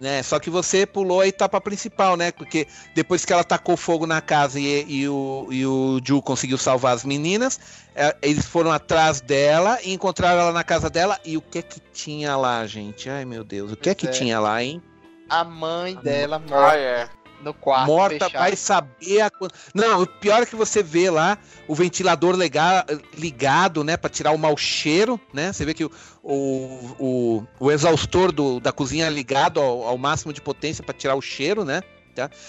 né? 0.00 0.22
Só 0.22 0.38
que 0.38 0.48
você 0.48 0.86
pulou 0.86 1.20
a 1.22 1.26
etapa 1.26 1.60
principal, 1.60 2.16
né? 2.16 2.30
Porque 2.30 2.66
depois 2.94 3.24
que 3.24 3.32
ela 3.32 3.42
tacou 3.42 3.76
fogo 3.76 4.06
na 4.06 4.20
casa 4.20 4.60
e, 4.60 4.84
e 4.88 5.08
o, 5.08 5.48
e 5.50 5.66
o 5.66 6.00
Ju 6.04 6.22
conseguiu 6.22 6.56
salvar 6.58 6.94
as 6.94 7.04
meninas, 7.04 7.58
é, 7.96 8.14
eles 8.22 8.46
foram 8.46 8.70
atrás 8.70 9.20
dela 9.20 9.78
e 9.82 9.92
encontraram 9.92 10.40
ela 10.40 10.52
na 10.52 10.62
casa 10.62 10.88
dela. 10.88 11.18
E 11.24 11.36
o 11.36 11.42
que 11.42 11.58
é 11.58 11.62
que 11.62 11.80
tinha 11.92 12.36
lá, 12.36 12.64
gente? 12.66 13.10
Ai, 13.10 13.24
meu 13.24 13.42
Deus. 13.42 13.72
O 13.72 13.76
que 13.76 13.90
é 13.90 13.94
que 13.94 14.06
é. 14.06 14.10
tinha 14.10 14.38
lá, 14.38 14.62
hein? 14.62 14.80
A 15.28 15.44
mãe 15.44 15.96
dela 15.96 16.36
Ah, 16.36 16.38
morta 16.50 16.76
é. 16.76 17.08
no 17.42 17.54
quarto. 17.54 17.86
Morta, 17.86 18.24
fechado. 18.26 18.40
vai 18.42 18.56
saber 18.56 19.20
a 19.20 19.30
Não, 19.74 20.02
o 20.02 20.06
pior 20.06 20.42
é 20.42 20.46
que 20.46 20.56
você 20.56 20.82
vê 20.82 21.08
lá 21.10 21.38
o 21.68 21.74
ventilador 21.74 22.34
lega- 22.34 22.84
ligado, 23.16 23.84
né, 23.84 23.96
Pra 23.96 24.10
tirar 24.10 24.32
o 24.32 24.38
mau 24.38 24.56
cheiro, 24.56 25.20
né? 25.32 25.52
Você 25.52 25.64
vê 25.64 25.74
que 25.74 25.84
o, 25.84 25.90
o, 26.22 26.96
o, 26.98 27.46
o 27.60 27.70
exaustor 27.70 28.32
do, 28.32 28.58
da 28.58 28.72
cozinha 28.72 29.06
é 29.06 29.10
ligado 29.10 29.60
ao, 29.60 29.84
ao 29.84 29.98
máximo 29.98 30.32
de 30.32 30.40
potência 30.40 30.82
pra 30.82 30.94
tirar 30.94 31.14
o 31.14 31.22
cheiro, 31.22 31.64
né? 31.64 31.82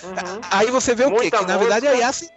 Uhum. 0.04 0.42
Aí 0.50 0.72
você 0.72 0.96
vê 0.96 1.06
o 1.06 1.16
quê? 1.20 1.30
Que 1.30 1.46
na 1.46 1.58
verdade 1.58 1.86
a 1.86 1.92
mosca. 1.92 2.04
Yassi 2.06 2.30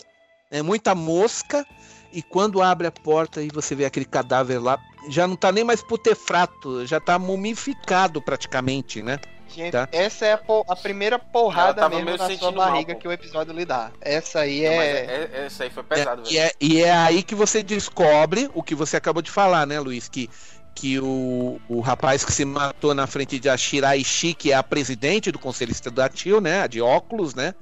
é 0.50 0.60
muita 0.60 0.94
mosca. 0.94 1.66
E 2.14 2.20
quando 2.22 2.60
abre 2.60 2.86
a 2.86 2.92
porta 2.92 3.40
e 3.40 3.48
você 3.48 3.74
vê 3.74 3.86
aquele 3.86 4.04
cadáver 4.04 4.58
lá, 4.62 4.78
já 5.08 5.26
não 5.26 5.34
tá 5.34 5.50
nem 5.50 5.64
mais 5.64 5.82
putefrato, 5.82 6.84
já 6.86 7.00
tá 7.00 7.18
mumificado 7.18 8.20
praticamente, 8.20 9.02
né? 9.02 9.18
Gente, 9.54 9.72
Tá. 9.72 9.88
essa 9.92 10.24
é 10.26 10.32
a, 10.34 10.40
a 10.68 10.76
primeira 10.76 11.18
porrada 11.18 11.74
tava 11.74 11.90
mesmo 11.96 12.04
meio 12.06 12.16
na 12.18 12.24
sua 12.26 12.34
sentindo 12.34 12.56
mal, 12.56 12.70
barriga 12.70 12.94
pô. 12.94 13.00
que 13.00 13.08
o 13.08 13.12
episódio 13.12 13.52
lhe 13.52 13.64
dá. 13.64 13.90
Essa 14.00 14.40
aí 14.40 14.62
Não, 14.62 14.68
é. 14.70 14.86
é- 14.90 15.30
é- 15.34 15.46
essa 15.46 15.64
aí 15.64 15.70
foi 15.70 15.82
pesado, 15.82 16.22
É, 16.22 16.24
velho. 16.24 16.34
e, 16.34 16.38
é, 16.38 16.52
e 16.60 16.80
é 16.82 16.90
aí 16.92 17.22
que 17.22 17.34
você 17.34 17.62
descobre 17.62 18.50
o 18.54 18.62
que 18.62 18.74
você 18.74 18.96
acabou 18.96 19.22
de 19.22 19.30
falar, 19.30 19.66
né, 19.66 19.78
Luiz? 19.80 20.08
Que, 20.08 20.28
que 20.74 20.98
o, 20.98 21.60
o 21.68 21.80
rapaz 21.80 22.24
que 22.24 22.32
se 22.32 22.44
matou 22.44 22.94
na 22.94 23.06
frente 23.06 23.38
de 23.38 23.48
Ashira 23.48 23.96
Ishii, 23.96 24.34
que 24.34 24.52
é 24.52 24.54
a 24.54 24.62
presidente 24.62 25.30
do 25.30 25.38
Conselho 25.38 25.70
Estudantil, 25.72 26.40
né? 26.40 26.62
A 26.62 26.66
de 26.66 26.80
óculos, 26.80 27.34
né? 27.34 27.54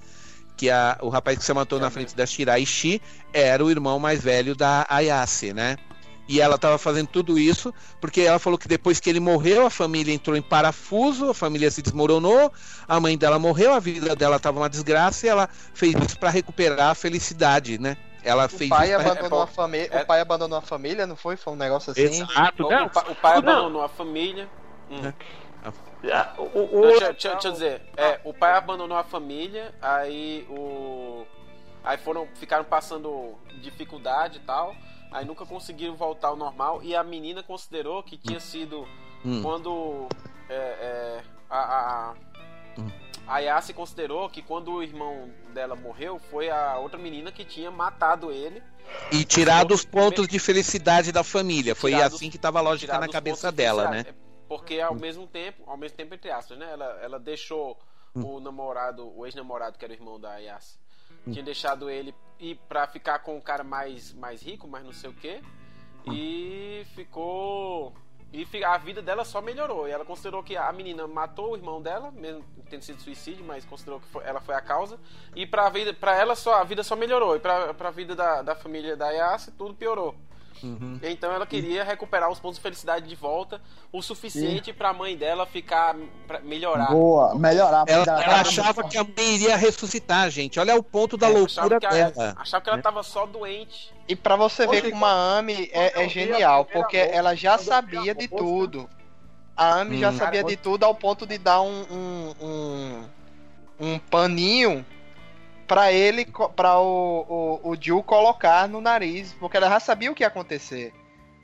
Que 0.56 0.68
a, 0.70 0.98
o 1.00 1.08
rapaz 1.08 1.38
que 1.38 1.44
se 1.44 1.52
matou 1.54 1.80
na 1.80 1.88
frente 1.90 2.14
da 2.14 2.26
Shira 2.26 2.58
Ishii 2.58 3.00
era 3.32 3.64
o 3.64 3.70
irmão 3.70 3.98
mais 3.98 4.20
velho 4.22 4.54
da 4.54 4.86
Ayase, 4.90 5.52
né? 5.54 5.76
E 6.30 6.40
ela 6.40 6.54
estava 6.54 6.78
fazendo 6.78 7.08
tudo 7.08 7.36
isso 7.36 7.74
porque 8.00 8.20
ela 8.20 8.38
falou 8.38 8.56
que 8.56 8.68
depois 8.68 9.00
que 9.00 9.10
ele 9.10 9.18
morreu, 9.18 9.66
a 9.66 9.70
família 9.70 10.14
entrou 10.14 10.36
em 10.36 10.42
parafuso, 10.42 11.30
a 11.30 11.34
família 11.34 11.68
se 11.72 11.82
desmoronou, 11.82 12.52
a 12.86 13.00
mãe 13.00 13.18
dela 13.18 13.36
morreu, 13.36 13.74
a 13.74 13.80
vida 13.80 14.14
dela 14.14 14.36
estava 14.36 14.60
uma 14.60 14.68
desgraça 14.70 15.26
e 15.26 15.28
ela 15.28 15.48
fez 15.74 15.92
isso 16.06 16.16
para 16.20 16.30
recuperar 16.30 16.90
a 16.90 16.94
felicidade, 16.94 17.80
né? 17.80 17.96
Ela 18.22 18.44
O 18.44 18.48
fez 18.48 18.70
pai, 18.70 18.92
isso 18.92 19.02
pra- 19.02 19.10
abandonou 19.12 19.40
é, 19.40 19.42
a 19.42 19.46
família, 19.48 19.88
é- 19.90 20.02
o 20.02 20.06
pai 20.06 20.20
abandonou 20.20 20.58
a 20.58 20.62
família, 20.62 21.04
não 21.04 21.16
foi? 21.16 21.36
Foi 21.36 21.52
um 21.52 21.56
negócio 21.56 21.90
assim. 21.90 22.02
Exato, 22.02 22.64
O, 22.64 22.70
né? 22.70 22.82
o 22.82 22.90
pa- 22.90 23.06
o 23.08 23.14
pai 23.16 23.32
Não. 23.32 23.38
abandonou 23.52 23.82
a 23.82 23.88
família. 23.88 24.48
Hum. 24.88 25.12
Ah, 25.64 26.32
O, 26.38 26.42
o- 26.44 26.80
Não, 26.82 26.88
deixa, 26.90 27.12
deixa- 27.12 27.32
deixa 27.32 27.48
eu 27.48 27.52
dizer, 27.52 27.82
é, 27.96 28.20
o 28.24 28.32
pai 28.32 28.52
abandonou 28.52 28.96
a 28.96 29.02
família, 29.02 29.74
aí 29.82 30.46
o. 30.48 31.26
Aí 31.82 31.98
foram, 31.98 32.28
ficaram 32.36 32.64
passando 32.64 33.34
dificuldade 33.60 34.36
e 34.36 34.40
tal, 34.40 34.74
aí 35.10 35.24
nunca 35.24 35.44
conseguiram 35.46 35.96
voltar 35.96 36.28
ao 36.28 36.36
normal, 36.36 36.82
e 36.82 36.94
a 36.94 37.02
menina 37.02 37.42
considerou 37.42 38.02
que 38.02 38.16
tinha 38.16 38.40
sido 38.40 38.86
Hum. 39.24 39.42
quando. 39.42 40.08
É, 40.48 40.54
é, 40.54 41.22
a, 41.48 41.58
a, 41.58 42.14
Hum. 42.78 42.88
a 43.26 43.38
Yassi 43.40 43.72
considerou 43.74 44.28
que 44.30 44.40
quando 44.42 44.72
o 44.72 44.82
irmão 44.82 45.28
dela 45.52 45.74
morreu, 45.76 46.18
foi 46.18 46.48
a 46.50 46.78
outra 46.78 46.98
menina 46.98 47.30
que 47.32 47.44
tinha 47.44 47.70
matado 47.70 48.30
ele. 48.32 48.62
E 49.12 49.24
tirado 49.24 49.72
os 49.74 49.84
pontos 49.84 50.26
de 50.26 50.38
felicidade 50.38 51.12
da 51.12 51.22
família. 51.22 51.74
Foi 51.74 51.92
Tirado- 51.92 52.14
assim 52.16 52.30
que 52.30 52.38
tava 52.38 52.58
a 52.58 52.62
lógica 52.62 52.98
na 52.98 53.08
cabeça 53.08 53.42
pontos 53.48 53.50
de 53.50 53.56
dela, 53.56 53.90
né? 53.90 54.04
É, 54.08 54.14
Porque 54.48 54.80
ao 54.80 54.94
mesmo 54.96 55.26
tempo, 55.28 55.62
ao 55.66 55.76
mesmo 55.76 55.96
tempo, 55.96 56.14
entre 56.14 56.30
aspas, 56.30 56.58
né? 56.58 56.68
Ela, 56.72 56.84
ela 57.02 57.18
deixou 57.20 57.78
Hum. 58.16 58.36
o 58.36 58.40
namorado, 58.40 59.06
o 59.16 59.24
ex-namorado, 59.24 59.78
que 59.78 59.84
era 59.84 59.92
o 59.92 59.96
irmão 59.96 60.18
da 60.18 60.36
Yas, 60.38 60.76
tinha 61.24 61.42
deixado 61.44 61.88
ele 61.90 62.14
ir 62.38 62.56
pra 62.68 62.86
ficar 62.86 63.18
com 63.20 63.36
um 63.36 63.40
cara 63.40 63.62
mais, 63.64 64.12
mais 64.14 64.42
rico, 64.42 64.66
mas 64.66 64.84
não 64.84 64.92
sei 64.92 65.10
o 65.10 65.14
quê. 65.14 65.40
E 66.10 66.84
ficou. 66.94 67.92
E 68.32 68.46
a 68.64 68.78
vida 68.78 69.02
dela 69.02 69.24
só 69.24 69.40
melhorou. 69.40 69.88
E 69.88 69.90
ela 69.90 70.04
considerou 70.04 70.42
que 70.42 70.56
a 70.56 70.72
menina 70.72 71.06
matou 71.06 71.52
o 71.52 71.56
irmão 71.56 71.82
dela, 71.82 72.10
mesmo 72.12 72.44
tendo 72.70 72.82
sido 72.82 73.02
suicídio, 73.02 73.44
mas 73.44 73.64
considerou 73.64 73.98
que 74.00 74.06
foi- 74.06 74.22
ela 74.24 74.40
foi 74.40 74.54
a 74.54 74.60
causa. 74.60 74.98
E 75.34 75.44
pra, 75.44 75.68
vida, 75.68 75.92
pra 75.92 76.16
ela 76.16 76.36
só, 76.36 76.54
a 76.54 76.64
vida 76.64 76.84
só 76.84 76.94
melhorou. 76.94 77.34
E 77.34 77.40
pra, 77.40 77.74
pra 77.74 77.90
vida 77.90 78.14
da, 78.14 78.40
da 78.42 78.54
família 78.54 78.96
da 78.96 79.10
Yas, 79.10 79.52
tudo 79.58 79.74
piorou. 79.74 80.14
Uhum. 80.62 80.98
Então 81.02 81.32
ela 81.32 81.46
queria 81.46 81.82
recuperar 81.84 82.30
os 82.30 82.38
pontos 82.38 82.56
de 82.56 82.62
felicidade 82.62 83.08
de 83.08 83.14
volta, 83.14 83.60
o 83.92 84.02
suficiente 84.02 84.72
pra 84.72 84.92
mãe 84.92 85.16
dela 85.16 85.46
ficar 85.46 85.96
pra 86.26 86.40
melhorar. 86.40 86.90
Boa, 86.90 87.34
melhorar. 87.34 87.84
Ela, 87.86 88.04
Ela- 88.04 88.22
ela 88.24 88.40
achava 88.40 88.84
que 88.84 88.96
a 88.98 89.04
mãe 89.04 89.34
iria 89.34 89.56
ressuscitar, 89.56 90.28
gente. 90.30 90.58
Olha 90.60 90.76
o 90.76 90.82
ponto 90.82 91.16
da 91.16 91.26
É, 91.28 91.30
loucura 91.30 91.76
achava 91.76 91.80
que 91.80 91.86
ela, 91.86 92.10
dela. 92.10 92.34
achava 92.36 92.64
que 92.64 92.70
ela 92.70 92.82
tava 92.82 93.02
só 93.02 93.26
doente. 93.26 93.92
E 94.08 94.14
pra 94.16 94.36
você 94.36 94.66
ver 94.66 94.90
como 94.90 95.04
a 95.06 95.38
Ami 95.38 95.70
é, 95.72 96.04
é 96.04 96.08
genial, 96.08 96.64
porque 96.64 96.96
ela 96.96 97.34
já 97.34 97.56
sabia 97.58 98.14
de 98.14 98.28
tudo. 98.28 98.88
A 99.56 99.80
Ami 99.80 99.98
já 99.98 100.10
Hum. 100.10 100.16
sabia 100.16 100.42
de 100.44 100.56
tudo 100.56 100.84
ao 100.84 100.94
ponto 100.94 101.26
de 101.26 101.36
dar 101.38 101.60
um, 101.60 101.84
um, 101.90 102.34
um, 102.40 103.04
um 103.80 103.98
paninho 103.98 104.84
pra 105.70 105.92
ele, 105.92 106.26
pra 106.56 106.80
o, 106.80 107.60
o, 107.62 107.70
o 107.70 107.76
Jill 107.80 108.02
colocar 108.02 108.68
no 108.68 108.80
nariz, 108.80 109.36
porque 109.38 109.56
ela 109.56 109.68
já 109.68 109.78
sabia 109.78 110.10
o 110.10 110.14
que 110.16 110.24
ia 110.24 110.26
acontecer. 110.26 110.92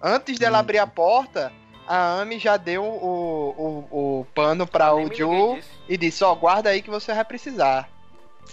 Antes 0.03 0.37
dela 0.37 0.57
Hum. 0.57 0.61
abrir 0.63 0.79
a 0.79 0.87
porta, 0.87 1.53
a 1.87 2.23
Ami 2.23 2.41
já 2.41 2.57
deu 2.57 2.83
o, 2.83 3.87
o, 3.89 4.19
o 4.21 4.27
pano 4.35 4.67
pra 4.67 4.93
Nem 4.93 5.07
o 5.07 5.15
Jill 5.15 5.61
e 5.89 5.97
disse, 5.97 6.25
ó, 6.25 6.35
guarda 6.35 6.71
aí 6.71 6.83
que 6.83 6.91
você 6.91 7.15
vai 7.15 7.25
precisar. 7.25 7.89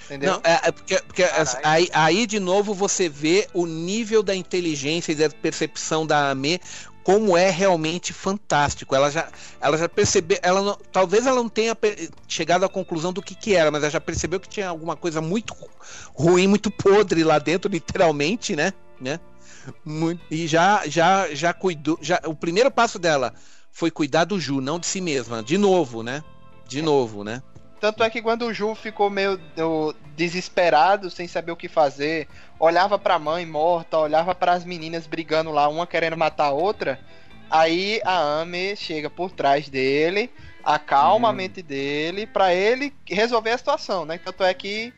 Entendeu? 0.05 0.33
Não, 0.33 0.41
é, 0.43 0.67
é 0.67 0.71
porque, 0.71 1.01
porque 1.01 1.23
aí, 1.63 1.89
aí, 1.91 2.27
de 2.27 2.39
novo, 2.39 2.75
você 2.75 3.09
vê 3.09 3.47
o 3.51 3.65
nível 3.65 4.21
da 4.21 4.35
inteligência 4.35 5.11
e 5.11 5.15
da 5.15 5.27
percepção 5.27 6.05
da 6.05 6.29
Ame 6.29 6.61
como 7.03 7.37
é 7.37 7.49
realmente 7.49 8.13
fantástico. 8.13 8.95
Ela 8.95 9.11
já, 9.11 9.27
ela 9.59 9.77
já 9.77 9.89
percebeu, 9.89 10.37
ela 10.41 10.61
não- 10.61 10.77
talvez 10.91 11.25
ela 11.27 11.35
não 11.35 11.49
tenha 11.49 11.77
chegado 12.27 12.63
à 12.63 12.69
conclusão 12.69 13.11
do 13.11 13.21
que, 13.21 13.35
que 13.35 13.55
era, 13.55 13.69
mas 13.69 13.83
ela 13.83 13.91
já 13.91 14.01
percebeu 14.01 14.39
que 14.39 14.47
tinha 14.49 14.69
alguma 14.69 14.95
coisa 14.95 15.21
muito 15.21 15.53
ruim, 16.13 16.47
muito 16.47 16.71
podre 16.71 17.23
lá 17.23 17.39
dentro, 17.39 17.69
literalmente, 17.71 18.55
né? 18.55 18.73
né? 18.99 19.19
Muito- 19.85 20.21
e 20.31 20.47
já, 20.47 20.83
já, 20.87 21.33
já 21.33 21.53
cuidou. 21.53 21.97
Já, 22.01 22.21
o 22.25 22.35
primeiro 22.35 22.71
passo 22.71 22.97
dela 22.97 23.33
foi 23.71 23.91
cuidar 23.91 24.25
do 24.25 24.39
Ju, 24.39 24.61
não 24.61 24.79
de 24.79 24.85
si 24.85 25.01
mesma. 25.01 25.43
De 25.43 25.57
novo, 25.57 26.03
né? 26.03 26.23
De 26.67 26.81
novo, 26.81 27.23
né? 27.23 27.41
Tanto 27.83 28.01
é 28.01 28.09
que 28.09 28.21
quando 28.21 28.43
o 28.45 28.53
Ju 28.53 28.73
ficou 28.75 29.09
meio 29.09 29.35
do- 29.35 29.93
desesperado, 30.15 31.11
sem 31.11 31.27
saber 31.27 31.51
o 31.51 31.55
que 31.57 31.67
fazer, 31.67 32.29
olhava 32.57 32.97
pra 32.97 33.19
mãe 33.19 33.45
morta, 33.45 33.97
olhava 33.97 34.33
para 34.33 34.53
as 34.53 34.63
meninas 34.63 35.05
brigando 35.05 35.51
lá, 35.51 35.67
uma 35.67 35.85
querendo 35.85 36.15
matar 36.15 36.45
a 36.45 36.51
outra, 36.51 36.97
aí 37.51 37.99
a 38.05 38.17
Ame 38.17 38.73
chega 38.77 39.09
por 39.09 39.31
trás 39.31 39.67
dele, 39.67 40.31
acalma 40.63 41.27
a 41.27 41.33
mente 41.33 41.61
dele, 41.61 42.25
pra 42.25 42.53
ele 42.53 42.93
resolver 43.05 43.49
a 43.49 43.57
situação, 43.57 44.05
né? 44.05 44.17
Tanto 44.17 44.45
é 44.45 44.53
que, 44.53 44.93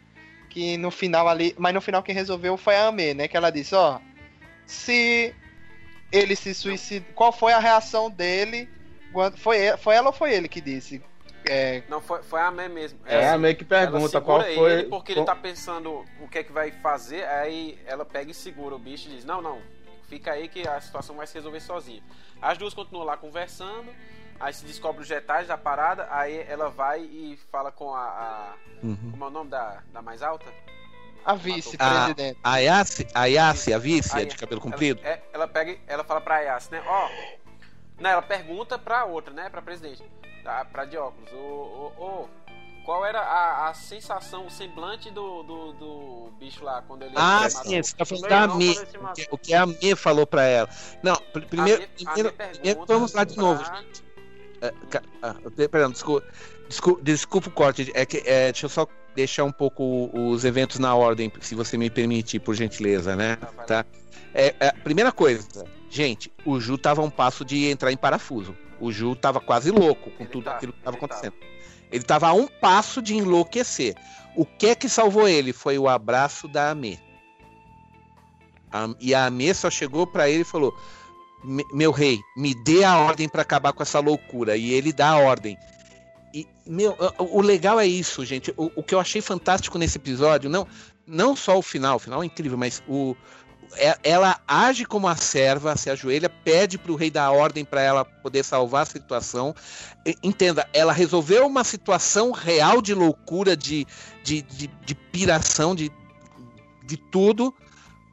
que 0.48 0.78
no 0.78 0.92
final 0.92 1.28
ali, 1.28 1.56
mas 1.58 1.74
no 1.74 1.82
final 1.82 2.04
quem 2.04 2.14
resolveu 2.14 2.56
foi 2.56 2.76
a 2.76 2.90
Ame, 2.90 3.16
né? 3.16 3.28
Que 3.28 3.36
ela 3.36 3.50
disse, 3.50 3.74
ó, 3.74 4.00
se 4.68 5.34
ele 6.12 6.36
se 6.36 6.54
suicidou, 6.54 7.12
qual 7.16 7.32
foi 7.32 7.52
a 7.52 7.58
reação 7.58 8.12
dele? 8.12 8.70
Foi, 9.38 9.76
foi 9.76 9.96
ela 9.96 10.10
ou 10.10 10.14
foi 10.14 10.36
ele 10.36 10.48
que 10.48 10.62
disse? 10.62 11.02
É, 11.48 11.84
Não, 11.88 12.02
foi, 12.02 12.22
foi 12.24 12.42
a 12.42 12.52
Mé 12.52 12.68
mesmo. 12.68 13.00
É, 13.06 13.24
Ela- 13.24 13.38
meio 13.38 13.56
que 13.56 13.64
pergunta 13.66 14.20
qual 14.22 14.42
foi. 14.42 14.72
ele 14.72 14.84
porque 14.90 15.12
ele 15.12 15.20
qual- 15.22 15.26
tá 15.28 15.36
pensando 15.36 16.04
o 16.20 16.28
que 16.28 16.40
é 16.40 16.44
que 16.44 16.52
vai 16.52 16.72
fazer, 16.72 17.24
aí 17.26 17.80
ela 17.86 18.04
pega 18.06 18.32
e 18.32 18.34
segura 18.34 18.76
o 18.76 18.80
bicho 18.80 19.08
e 19.10 19.12
diz, 19.16 19.26
não, 19.26 19.42
não, 19.42 19.62
fica 20.10 20.32
aí 20.32 20.48
que 20.48 20.68
a 20.68 20.80
situação 20.82 21.16
vai 21.16 21.28
se 21.28 21.34
resolver 21.36 21.60
sozinha. 21.60 22.02
As 22.42 22.58
duas 22.58 22.74
continuam 22.74 23.06
lá 23.06 23.16
conversando, 23.18 23.90
aí 24.40 24.54
se 24.54 24.66
descobre 24.66 25.02
os 25.02 25.08
detalhes 25.08 25.48
da 25.48 25.58
parada, 25.58 26.08
aí 26.12 26.46
ela 26.48 26.70
vai 26.70 27.02
e 27.02 27.40
fala 27.52 27.72
com 27.72 27.94
a... 27.94 28.02
a- 28.04 28.54
Uhum. 28.84 28.98
como 29.12 29.24
é 29.24 29.28
o 29.28 29.32
nome 29.32 29.50
da, 29.50 29.82
da 29.94 30.02
mais 30.02 30.22
alta? 30.22 30.46
a 31.26 31.34
vice-presidente. 31.34 32.38
A 32.44 32.58
Yassi, 32.60 33.08
a 33.16 33.26
Yassi, 33.26 33.74
a 33.74 33.78
vice, 33.80 34.14
a 34.14 34.18
Aí, 34.20 34.26
de 34.28 34.36
cabelo 34.36 34.62
comprido. 34.62 35.00
Ela, 35.04 35.16
é, 35.16 35.22
ela 35.34 35.48
pega 35.48 35.76
ela 35.88 36.04
fala 36.04 36.22
pra 36.22 36.40
Yas, 36.42 36.70
né? 36.70 36.84
Ó. 36.86 37.10
Não, 38.00 38.10
ela 38.12 38.22
pergunta 38.22 38.78
pra 38.78 39.06
outra, 39.06 39.34
né? 39.34 39.50
Pra 39.50 39.60
presidente. 39.60 40.04
Pra, 40.46 40.64
pra 40.64 40.86
de 40.86 40.96
óculos. 40.96 41.32
Ô, 41.34 41.92
ô, 41.98 42.06
ô, 42.06 42.30
qual 42.86 43.04
era 43.04 43.20
a, 43.20 43.70
a 43.70 43.74
sensação, 43.74 44.46
o 44.46 44.52
semblante 44.52 45.10
do, 45.10 45.42
do, 45.42 45.74
do 45.74 46.32
bicho 46.40 46.64
lá 46.64 46.84
quando 46.88 47.02
ele 47.02 47.16
Ah, 47.18 47.50
sim, 47.50 47.82
você 47.82 47.96
tá 47.96 48.06
falando 48.06 48.28
da 48.30 48.48
se 48.50 48.98
O 49.00 49.14
que, 49.14 49.28
o 49.32 49.38
que 49.40 49.54
a 49.56 49.66
Me 49.66 49.96
falou 49.96 50.28
pra 50.28 50.44
ela. 50.44 50.70
Não, 51.02 51.16
pr- 51.16 51.46
primeiro, 51.48 51.82
A 51.84 51.88
Me- 51.88 51.88
a 52.06 52.24
Me 52.24 52.32
primeiro, 52.32 52.86
vamos 52.86 53.14
lá 53.14 53.24
de 53.24 53.34
pra- 53.34 53.44
novo, 53.44 53.66
gente. 53.66 54.04
É, 54.62 54.72
ah, 55.24 55.36
perdão, 55.70 55.90
desculpa, 55.90 56.28
desculpa, 56.70 57.02
desculpa 57.02 57.50
o 57.50 57.52
corte. 57.52 57.92
É 57.96 58.06
que, 58.06 58.18
é, 58.18 58.52
deixa 58.52 58.68
eu 58.68 58.70
só 58.70 58.88
deixar 59.16 59.46
um 59.46 59.52
pouco 59.52 60.12
os 60.14 60.46
eventos 60.46 60.78
na 60.78 60.94
ordem, 60.94 61.34
se 61.42 61.56
você 61.56 61.80
me 61.80 61.90
permitir, 61.90 62.40
por 62.40 62.54
gentileza, 62.54 63.16
né? 63.16 63.38
Tá. 63.38 63.64
Tá? 63.66 63.86
É, 64.32 64.54
é, 64.60 64.72
primeira 64.72 65.12
coisa, 65.12 65.48
gente, 65.90 66.32
o 66.46 66.60
Ju 66.60 66.78
tava 66.78 67.02
a 67.02 67.04
um 67.04 67.10
passo 67.10 67.44
de 67.44 67.68
entrar 67.68 67.92
em 67.92 67.98
parafuso. 67.98 68.56
O 68.80 68.92
Ju 68.92 69.16
tava 69.16 69.40
quase 69.40 69.72
louco 69.72 70.10
com 70.12 70.24
Ele 70.24 70.32
tudo 70.32 70.44
tá, 70.46 70.56
aquilo 70.56 70.74
que 70.74 70.80
tava 70.80 70.98
ele 70.98 71.06
acontecendo. 71.06 71.34
Ele 71.92 72.04
tava 72.04 72.28
a 72.28 72.34
um 72.34 72.48
passo 72.48 73.02
de 73.02 73.16
enlouquecer. 73.16 73.96
O 74.36 74.46
que 74.46 74.68
é 74.68 74.76
que 74.76 74.90
salvou 74.90 75.28
ele? 75.28 75.54
Foi 75.54 75.78
o 75.80 75.88
abraço 75.88 76.48
da 76.48 76.72
Amê. 76.72 76.98
A- 78.72 78.94
e 79.00 79.14
a 79.14 79.26
Amê 79.28 79.54
só 79.54 79.70
chegou 79.70 80.06
pra 80.06 80.30
ele 80.30 80.42
e 80.42 80.46
falou: 80.46 80.74
"Me- 81.44 81.66
Meu 81.74 81.92
rei, 81.92 82.20
me 82.36 82.54
dê 82.64 82.84
a 82.84 82.98
ordem 82.98 83.30
pra 83.30 83.42
acabar 83.44 83.72
com 83.74 83.84
essa 83.84 84.00
loucura. 84.00 84.58
E 84.58 84.74
ele 84.74 84.92
dá 84.92 85.10
a 85.12 85.18
ordem. 85.20 85.58
E, 86.34 86.46
meu, 86.66 86.98
o 87.18 87.42
legal 87.42 87.80
é 87.80 87.88
isso, 87.88 88.26
gente. 88.26 88.54
O, 88.58 88.70
o 88.76 88.84
que 88.84 88.94
eu 88.94 89.00
achei 89.00 89.22
fantástico 89.22 89.78
nesse 89.78 89.98
episódio, 89.98 90.50
não, 90.50 90.68
não 91.08 91.34
só 91.36 91.58
o 91.58 91.62
final, 91.62 91.96
o 91.96 92.00
final 92.00 92.22
é 92.22 92.26
incrível, 92.26 92.58
mas 92.58 92.84
o, 92.90 93.16
ela 94.04 94.40
age 94.48 94.86
como 94.86 95.08
a 95.08 95.16
serva, 95.16 95.76
se 95.76 95.90
ajoelha, 95.90 96.30
pede 96.30 96.78
pro 96.78 96.96
rei 96.96 97.12
dar 97.12 97.26
a 97.26 97.32
ordem 97.32 97.64
para 97.66 97.82
ela 97.82 98.06
poder 98.06 98.44
salvar 98.44 98.84
a 98.84 98.86
situação. 98.86 99.54
Entenda, 100.24 100.68
ela 100.74 100.94
resolveu 100.94 101.46
uma 101.46 101.64
situação 101.64 102.32
real 102.32 102.82
de 102.82 102.94
loucura, 102.94 103.56
de, 103.56 103.86
de, 104.24 104.42
de, 104.42 104.68
de 104.68 104.96
piração, 104.96 105.76
de, 105.76 105.92
de 106.86 106.98
tudo, 106.98 107.54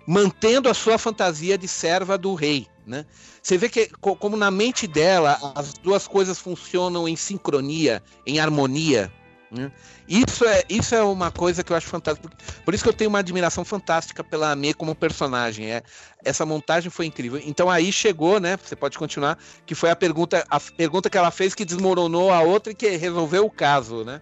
mantendo 0.07 0.69
a 0.69 0.75
sua 0.75 0.99
fantasia 0.99 1.57
de 1.57 1.69
serva 1.69 2.19
do 2.19 2.35
rei, 2.35 2.67
né? 2.87 3.07
Você 3.43 3.59
vê 3.59 3.69
que 3.69 3.89
co- 4.01 4.17
como 4.17 4.37
na 4.37 4.51
mente 4.51 4.87
dela 4.87 5.39
as 5.55 5.75
duas 5.75 6.07
coisas 6.07 6.39
funcionam 6.39 7.09
em 7.09 7.17
sincronia, 7.17 8.03
em 8.27 8.39
harmonia. 8.41 9.13
Né? 9.53 9.71
Isso 10.09 10.45
é 10.45 10.63
isso 10.69 10.95
é 10.95 11.03
uma 11.03 11.31
coisa 11.31 11.63
que 11.63 11.73
eu 11.73 11.77
acho 11.77 11.87
fantástica. 11.87 12.29
Por- 12.65 12.75
isso 12.75 12.83
que 12.83 12.89
eu 12.89 12.95
tenho 12.95 13.11
uma 13.11 13.19
admiração 13.19 13.65
fantástica 13.65 14.25
pela 14.25 14.51
Ame 14.51 14.73
como 14.73 14.95
personagem. 14.95 15.71
É 15.71 15.83
essa 16.25 16.47
montagem 16.47 16.91
foi 16.91 17.07
incrível. 17.07 17.41
Então 17.45 17.69
aí 17.69 17.93
chegou, 17.93 18.41
né? 18.41 18.57
Você 18.57 18.75
pode 18.75 18.97
continuar. 18.99 19.39
Que 19.67 19.75
foi 19.75 19.91
a 19.91 19.97
pergunta 19.97 20.45
a 20.49 20.59
pergunta 20.59 21.11
que 21.11 21.19
ela 21.19 21.31
fez 21.31 21.55
que 21.55 21.65
desmoronou 21.65 22.33
a 22.33 22.41
outra 22.41 22.73
e 22.73 22.75
que 22.75 22.89
resolveu 22.97 23.45
o 23.45 23.51
caso, 23.51 24.05
né? 24.05 24.21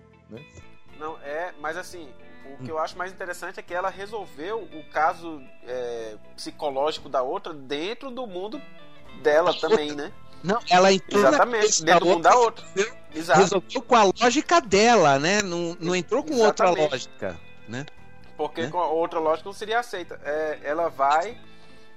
Não, 0.98 1.16
é, 1.24 1.52
mas 1.60 1.76
assim, 1.78 2.08
o 2.58 2.62
que 2.62 2.70
eu 2.70 2.78
acho 2.78 2.98
mais 2.98 3.12
interessante 3.12 3.58
é 3.58 3.62
que 3.62 3.72
ela 3.72 3.88
resolveu 3.88 4.58
o 4.58 4.84
caso 4.92 5.40
é, 5.66 6.16
psicológico 6.36 7.08
da 7.08 7.22
outra 7.22 7.54
dentro 7.54 8.10
do 8.10 8.26
mundo 8.26 8.60
dela 9.22 9.54
também, 9.58 9.92
né? 9.92 10.12
Não, 10.42 10.60
ela 10.70 10.92
entrou 10.92 11.20
Exatamente, 11.20 11.84
dentro 11.84 12.00
do 12.00 12.06
mundo 12.06 12.22
da 12.22 12.36
outra, 12.36 12.64
outra. 12.64 13.00
Exato. 13.14 13.40
resolveu 13.40 13.82
com 13.82 13.96
a 13.96 14.04
lógica 14.04 14.60
dela, 14.60 15.18
né? 15.18 15.42
Não, 15.42 15.76
não 15.80 15.94
entrou 15.94 16.22
com 16.22 16.34
outra 16.36 16.66
Exatamente. 16.66 16.90
lógica, 16.92 17.40
né? 17.68 17.86
Porque 18.36 18.62
Né? 18.62 18.70
com 18.70 18.78
a 18.78 18.86
outra 18.86 19.18
lógica 19.18 19.48
não 19.48 19.52
seria 19.52 19.80
aceita. 19.80 20.18
É, 20.24 20.60
ela 20.62 20.88
vai, 20.88 21.38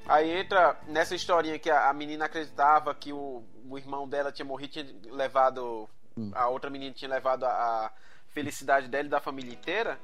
aí 0.06 0.32
entra 0.40 0.78
nessa 0.88 1.15
historinha 1.15 1.57
que 1.57 1.70
a, 1.70 1.90
a 1.90 1.94
menina 1.94 2.26
acreditava 2.26 2.94
que 2.94 3.14
o, 3.14 3.44
o 3.70 3.78
irmão 3.78 4.07
dela 4.07 4.32
tinha 4.32 4.45
morrido, 4.45 4.74
tinha 4.74 4.86
levado. 5.11 5.88
Hum. 6.18 6.32
A 6.36 6.48
outra 6.49 6.70
menina 6.70 6.94
tinha 6.94 7.10
levado 7.10 7.45
a, 7.45 7.49
a 7.49 7.91
felicidade 8.34 8.88
dela 8.88 9.06
e 9.06 9.10
da 9.10 9.22
família 9.22 9.53
inteira. 9.53 9.98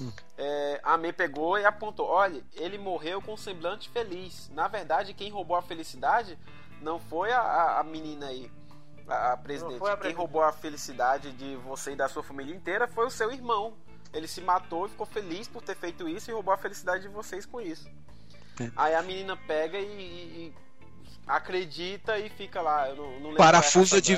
Hum. 0.00 0.10
É, 0.36 0.80
a 0.82 0.98
May 0.98 1.12
pegou 1.12 1.56
e 1.58 1.64
apontou: 1.64 2.06
olha, 2.08 2.42
ele 2.54 2.76
morreu 2.76 3.22
com 3.22 3.34
um 3.34 3.36
semblante 3.36 3.88
feliz. 3.90 4.50
Na 4.52 4.66
verdade, 4.66 5.14
quem 5.14 5.30
roubou 5.30 5.56
a 5.56 5.62
felicidade 5.62 6.36
não 6.84 7.00
foi 7.00 7.32
a, 7.32 7.78
a, 7.80 7.82
menina 7.82 8.26
aí. 8.26 8.50
A, 9.08 9.32
a 9.32 9.36
presidente. 9.36 9.78
foi 9.78 9.88
a 9.90 9.94
Quem 9.94 10.00
presidente. 10.00 10.18
roubou 10.20 10.42
a 10.42 10.52
felicidade 10.52 11.32
de 11.32 11.56
você 11.56 11.92
e 11.92 11.96
da 11.96 12.08
sua 12.08 12.22
família 12.22 12.54
inteira 12.54 12.86
foi 12.86 13.06
o 13.06 13.10
seu 13.10 13.32
irmão. 13.32 13.74
Ele 14.12 14.28
se 14.28 14.40
matou 14.40 14.86
e 14.86 14.90
ficou 14.90 15.06
feliz 15.06 15.48
por 15.48 15.62
ter 15.62 15.74
feito 15.76 16.08
isso 16.08 16.30
e 16.30 16.34
roubou 16.34 16.54
a 16.54 16.56
felicidade 16.56 17.02
de 17.02 17.08
vocês 17.08 17.44
com 17.44 17.60
isso. 17.60 17.88
É. 18.60 18.70
Aí 18.76 18.94
a 18.94 19.02
menina 19.02 19.36
pega 19.36 19.76
e, 19.78 19.84
e- 19.84 20.46
e 20.46 20.54
acredita 21.26 22.16
e 22.18 22.28
fica 22.30 22.60
lá. 22.62 22.88
Eu 22.88 22.96
não, 22.96 23.20
não 23.20 23.34
Parafusa 23.34 23.98
é 23.98 24.00
de-. 24.00 24.16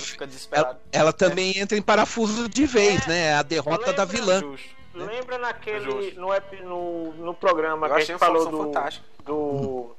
Ela, 0.53 0.81
ela 0.93 1.13
também 1.13 1.59
entra 1.59 1.79
em 1.79 1.83
parafuso 1.83 2.47
de 2.49 2.67
vez, 2.67 3.07
né? 3.07 3.29
É 3.29 3.35
a 3.35 3.43
derrota 3.43 3.93
da 3.93 4.05
vilã. 4.05 4.41
Justo. 4.41 4.77
Lembra 4.93 5.39
naquele. 5.39 6.13
No, 6.13 6.29
no, 6.65 7.13
no 7.15 7.35
programa 7.35 7.87
Eu 7.87 7.95
que 7.95 8.01
a 8.03 8.05
gente 8.05 8.19
falou 8.19 8.51
do. 8.51 8.59
fantástica. 8.65 9.07
Do. 9.25 9.95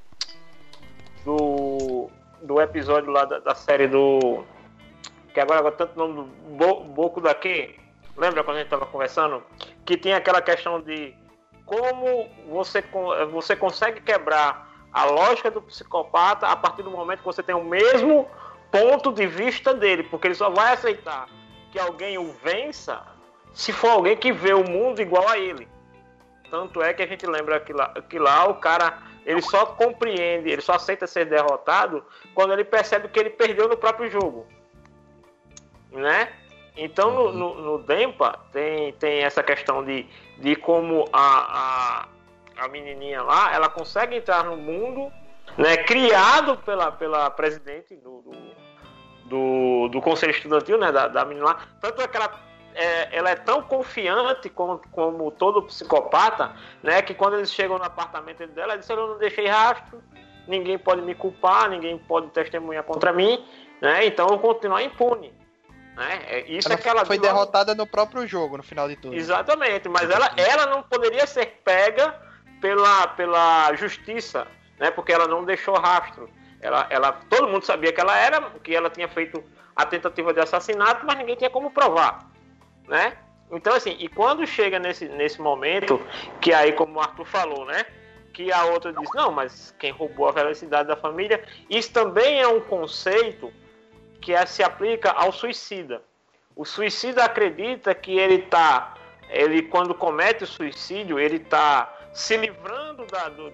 Do. 1.26 2.10
Do 2.42 2.62
episódio 2.62 3.12
lá 3.12 3.26
da, 3.26 3.40
da 3.40 3.56
série 3.56 3.88
do. 3.88 4.44
Que 5.34 5.40
agora 5.40 5.60
agora 5.60 5.76
tanto 5.76 5.98
nome 5.98 6.14
do 6.16 6.24
Bo, 6.56 6.84
Boco 6.84 7.22
daqui. 7.22 7.80
Lembra 8.16 8.44
quando 8.44 8.58
a 8.58 8.60
gente 8.62 8.70
tava 8.70 8.86
conversando? 8.86 9.44
Que 9.86 9.98
tem 9.98 10.14
aquela 10.14 10.42
questão 10.42 10.82
de 10.82 11.14
como 11.66 12.30
você, 12.50 12.84
você 13.32 13.56
consegue 13.56 14.02
quebrar 14.02 14.68
a 14.92 15.06
lógica 15.06 15.52
do 15.52 15.62
psicopata 15.62 16.48
a 16.48 16.56
partir 16.56 16.82
do 16.82 16.90
momento 16.90 17.20
que 17.20 17.26
você 17.26 17.44
tem 17.44 17.54
o 17.54 17.64
mesmo 17.64 18.28
ponto 18.72 19.12
de 19.12 19.28
vista 19.28 19.74
dele, 19.74 20.04
porque 20.04 20.28
ele 20.28 20.36
só 20.36 20.50
vai 20.50 20.74
aceitar 20.74 21.28
que 21.72 21.80
alguém 21.80 22.18
o 22.18 22.32
vença 22.44 23.04
se 23.54 23.74
for 23.74 23.90
alguém 23.90 24.16
que 24.16 24.32
vê 24.32 24.54
o 24.54 24.64
mundo 24.64 25.02
igual 25.02 25.28
a 25.28 25.38
ele. 25.38 25.68
Tanto 26.50 26.82
é 26.82 26.94
que 26.94 27.02
a 27.02 27.08
gente 27.08 27.26
lembra 27.26 27.60
que 27.60 27.74
lá, 27.74 27.94
que 28.10 28.18
lá 28.18 28.48
o 28.48 28.56
cara 28.56 29.02
ele 29.28 29.42
só 29.42 29.66
compreende, 29.66 30.50
ele 30.50 30.62
só 30.62 30.76
aceita 30.76 31.06
ser 31.06 31.26
derrotado 31.26 32.02
quando 32.34 32.54
ele 32.54 32.64
percebe 32.64 33.10
que 33.10 33.20
ele 33.20 33.30
perdeu 33.30 33.68
no 33.68 33.76
próprio 33.76 34.10
jogo, 34.10 34.48
né? 35.92 36.32
Então 36.78 37.12
no, 37.12 37.34
no, 37.34 37.62
no 37.62 37.78
Dempa 37.80 38.40
tem, 38.54 38.94
tem 38.94 39.24
essa 39.24 39.44
questão 39.44 39.84
de, 39.84 40.08
de 40.38 40.56
como 40.56 41.10
a, 41.12 42.06
a, 42.56 42.64
a 42.64 42.68
menininha 42.70 43.22
lá 43.22 43.54
ela 43.54 43.68
consegue 43.68 44.16
entrar 44.16 44.46
no 44.46 44.56
mundo, 44.56 45.12
né? 45.58 45.76
Criado 45.76 46.56
pela, 46.60 46.90
pela 46.94 47.30
presidente 47.30 47.98
do, 47.98 48.22
do, 48.22 48.32
do, 49.26 49.88
do 49.90 50.02
conselho 50.02 50.32
estudantil, 50.32 50.78
né? 50.78 50.90
Da, 50.90 51.10
da 51.10 51.26
menina 51.26 51.48
lá. 51.48 51.68
Tanto 51.82 52.02
é 52.02 52.08
que 52.08 52.16
ela 52.16 52.30
é, 52.78 53.10
ela 53.12 53.32
é 53.32 53.36
tão 53.36 53.62
confiante 53.64 54.50
como, 54.50 54.80
como 54.92 55.32
todo 55.32 55.64
psicopata, 55.64 56.56
né? 56.84 57.02
Que 57.02 57.14
quando 57.14 57.38
eles 57.38 57.52
chegam 57.52 57.78
no 57.78 57.84
apartamento 57.84 58.46
dela, 58.48 58.74
ela 58.74 58.78
diz: 58.78 58.88
Eu 58.90 58.96
não 58.96 59.18
deixei 59.18 59.48
rastro, 59.48 60.02
ninguém 60.48 60.78
pode 60.78 61.02
me 61.02 61.16
culpar, 61.16 61.70
ninguém 61.70 61.98
pode 61.98 62.28
testemunhar 62.30 62.84
contra 62.84 63.12
mim, 63.12 63.44
né? 63.82 64.06
Então 64.06 64.28
eu 64.28 64.38
vou 64.38 64.54
continuar 64.54 64.84
impune. 64.84 65.34
Né? 65.96 66.22
É, 66.28 66.52
Isso 66.52 66.68
Ela 66.68 66.76
é 66.76 66.82
que 66.82 66.88
ela 66.88 67.06
foi 67.06 67.18
derrotada 67.18 67.74
no 67.74 67.88
próprio 67.88 68.28
jogo, 68.28 68.58
no 68.58 68.64
final 68.64 68.88
de 68.88 68.96
tudo. 68.96 69.16
Exatamente, 69.16 69.90
mas 69.90 70.08
ela, 70.08 70.32
ela 70.38 70.68
não 70.68 70.84
poderia 70.84 71.26
ser 71.26 71.60
pega 71.66 72.16
pela, 72.62 73.08
pela 73.08 73.74
justiça, 73.74 74.46
né? 74.80 74.92
Porque 74.92 75.12
ela 75.12 75.28
não 75.28 75.44
deixou 75.44 75.76
rastro. 75.76 76.30
Ela, 76.62 76.86
ela, 76.92 77.12
todo 77.12 77.48
mundo 77.48 77.66
sabia 77.66 77.92
que 77.92 78.00
ela 78.00 78.16
era, 78.16 78.42
que 78.64 78.76
ela 78.76 78.90
tinha 78.90 79.08
feito 79.08 79.44
a 79.76 79.86
tentativa 79.86 80.34
de 80.34 80.40
assassinato, 80.40 81.06
mas 81.06 81.18
ninguém 81.18 81.36
tinha 81.36 81.50
como 81.50 81.72
provar, 81.72 82.28
né? 82.88 83.18
Então 83.52 83.74
assim, 83.74 83.96
e 84.00 84.08
quando 84.08 84.46
chega 84.46 84.80
nesse, 84.80 85.08
nesse 85.08 85.42
momento, 85.42 86.02
que 86.42 86.54
aí 86.54 86.74
como 86.74 86.96
o 86.96 87.02
Arthur 87.02 87.26
falou, 87.26 87.66
né? 87.66 87.86
Que 88.34 88.52
a 88.52 88.66
outra 88.66 88.94
diz, 88.94 89.10
não, 89.16 89.32
mas 89.32 89.74
quem 89.80 89.92
roubou 89.92 90.28
a 90.28 90.34
felicidade 90.34 90.88
da 90.88 90.96
família, 90.96 91.44
isso 91.70 91.92
também 91.92 92.40
é 92.40 92.48
um 92.48 92.60
conceito 92.60 93.52
que 94.22 94.34
é- 94.34 94.46
se 94.46 94.64
aplica 94.64 95.12
ao 95.12 95.32
suicida. 95.32 96.02
O 96.56 96.66
suicida 96.66 97.24
acredita 97.24 97.94
que 97.94 98.18
ele 98.18 98.40
tá, 98.40 98.96
ele 99.30 99.62
quando 99.62 99.94
comete 99.94 100.44
o 100.44 100.48
suicídio, 100.48 101.20
ele 101.20 101.40
tá 101.40 101.94
se 102.14 102.36
livrando 102.36 103.06
da, 103.06 103.30
do, 103.30 103.52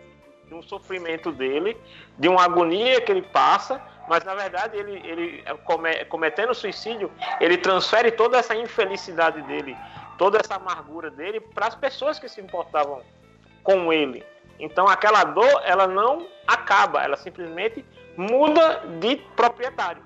de 0.48 0.54
um 0.54 0.62
sofrimento 0.62 1.32
dele, 1.32 1.78
de 2.18 2.28
uma 2.28 2.44
agonia 2.44 3.02
que 3.02 3.12
ele 3.12 3.22
passa, 3.22 3.82
mas 4.08 4.24
na 4.24 4.36
verdade 4.36 4.78
ele, 4.78 5.02
ele 5.08 5.44
come- 5.64 6.06
cometendo 6.06 6.54
suicídio, 6.54 7.12
ele 7.40 7.58
transfere 7.58 8.12
toda 8.12 8.38
essa 8.38 8.56
infelicidade 8.56 9.42
dele, 9.44 9.78
toda 10.18 10.40
essa 10.40 10.56
amargura 10.56 11.10
dele 11.10 11.40
para 11.40 11.68
as 11.68 11.76
pessoas 11.76 12.20
que 12.20 12.28
se 12.28 12.42
importavam 12.42 13.02
com 13.64 13.92
ele. 13.94 14.24
Então 14.60 14.88
aquela 14.88 15.24
dor, 15.24 15.62
ela 15.66 15.88
não 15.88 16.28
acaba, 16.48 17.02
ela 17.02 17.18
simplesmente 17.18 17.84
muda 18.16 18.82
de 19.00 19.16
proprietário. 19.36 20.04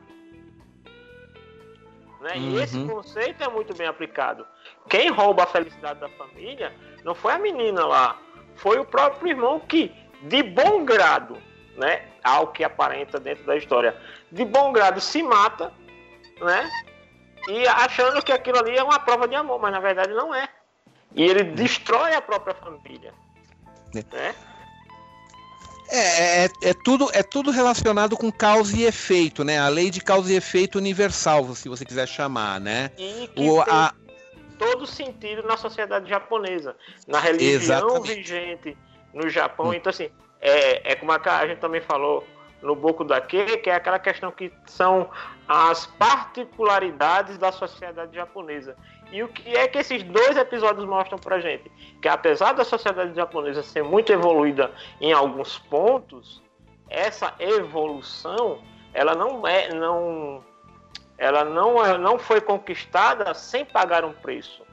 Né? 2.21 2.37
E 2.39 2.55
esse 2.57 2.77
Uhum. 2.79 2.87
conceito 2.87 3.43
é 3.43 3.47
muito 3.47 3.75
bem 3.75 3.87
aplicado. 3.87 4.47
Quem 4.89 5.09
rouba 5.09 5.43
a 5.43 5.47
felicidade 5.47 5.99
da 5.99 6.09
família 6.09 6.73
não 7.03 7.13
foi 7.13 7.33
a 7.33 7.37
menina 7.39 7.85
lá, 7.85 8.17
foi 8.55 8.79
o 8.79 8.85
próprio 8.85 9.29
irmão 9.29 9.59
que, 9.59 9.93
de 10.23 10.41
bom 10.41 10.83
grado, 10.83 11.37
né, 11.77 12.01
ao 12.23 12.47
que 12.47 12.63
aparenta 12.63 13.19
dentro 13.19 13.45
da 13.45 13.55
história, 13.55 13.95
de 14.31 14.43
bom 14.43 14.71
grado 14.73 14.99
se 14.99 15.21
mata, 15.23 15.71
né, 16.41 16.69
e 17.47 17.67
achando 17.67 18.21
que 18.21 18.31
aquilo 18.31 18.59
ali 18.59 18.75
é 18.75 18.83
uma 18.83 18.99
prova 18.99 19.27
de 19.27 19.35
amor, 19.35 19.59
mas 19.59 19.71
na 19.71 19.79
verdade 19.79 20.13
não 20.13 20.33
é. 20.33 20.49
E 21.15 21.23
ele 21.23 21.43
destrói 21.43 22.13
a 22.13 22.21
própria 22.21 22.53
família. 22.53 23.13
Né? 23.93 24.35
É, 25.89 26.45
é, 26.45 26.49
é 26.63 26.73
tudo, 26.83 27.09
é 27.13 27.23
tudo 27.23 27.49
relacionado 27.49 28.17
com 28.17 28.29
causa 28.29 28.75
e 28.75 28.83
efeito, 28.83 29.43
né? 29.45 29.57
A 29.57 29.69
lei 29.69 29.89
de 29.89 30.01
causa 30.01 30.31
e 30.31 30.35
efeito 30.35 30.77
universal, 30.77 31.55
se 31.55 31.69
você 31.69 31.85
quiser 31.85 32.05
chamar, 32.07 32.59
né? 32.59 32.91
E 32.97 33.29
que 33.33 33.49
O, 33.49 33.61
a, 33.61 33.93
todo 34.59 34.85
sentido 34.85 35.43
na 35.43 35.55
sociedade 35.55 36.09
japonesa, 36.09 36.75
na 37.07 37.19
religião 37.19 37.87
Exatamente. 37.87 38.15
vigente 38.15 38.77
no 39.13 39.29
Japão. 39.29 39.73
Então, 39.73 39.89
assim, 39.89 40.09
é, 40.41 40.91
é 40.91 40.95
como 40.95 41.11
a 41.11 41.47
gente 41.47 41.59
também 41.59 41.81
falou 41.81 42.25
no 42.61 42.75
Boku 42.75 43.03
daqui, 43.03 43.57
que 43.57 43.69
é 43.69 43.75
aquela 43.75 43.99
questão 43.99 44.31
que 44.31 44.51
são 44.65 45.09
as 45.47 45.85
particularidades 45.85 47.37
da 47.37 47.51
sociedade 47.51 48.15
japonesa. 48.15 48.75
E 49.11 49.23
o 49.23 49.27
que 49.27 49.55
é 49.55 49.67
que 49.67 49.77
esses 49.77 50.03
dois 50.03 50.35
episódios 50.35 50.85
mostram 50.85 51.17
pra 51.17 51.39
gente? 51.39 51.71
Que 52.01 52.07
apesar 52.07 52.53
da 52.53 52.63
sociedade 52.65 53.15
japonesa 53.15 53.63
ser 53.63 53.83
muito 53.83 54.11
evoluída 54.11 54.71
em 54.99 55.13
alguns 55.13 55.57
pontos, 55.59 56.41
essa 56.89 57.33
evolução, 57.39 58.61
ela 58.93 59.15
não 59.15 59.47
é, 59.47 59.73
não, 59.73 60.43
ela 61.17 61.45
não, 61.45 61.85
é- 61.85 61.97
não 61.97 62.19
foi 62.19 62.41
conquistada 62.41 63.33
sem 63.33 63.63
pagar 63.63 64.03
um 64.03 64.13
preço. 64.13 64.66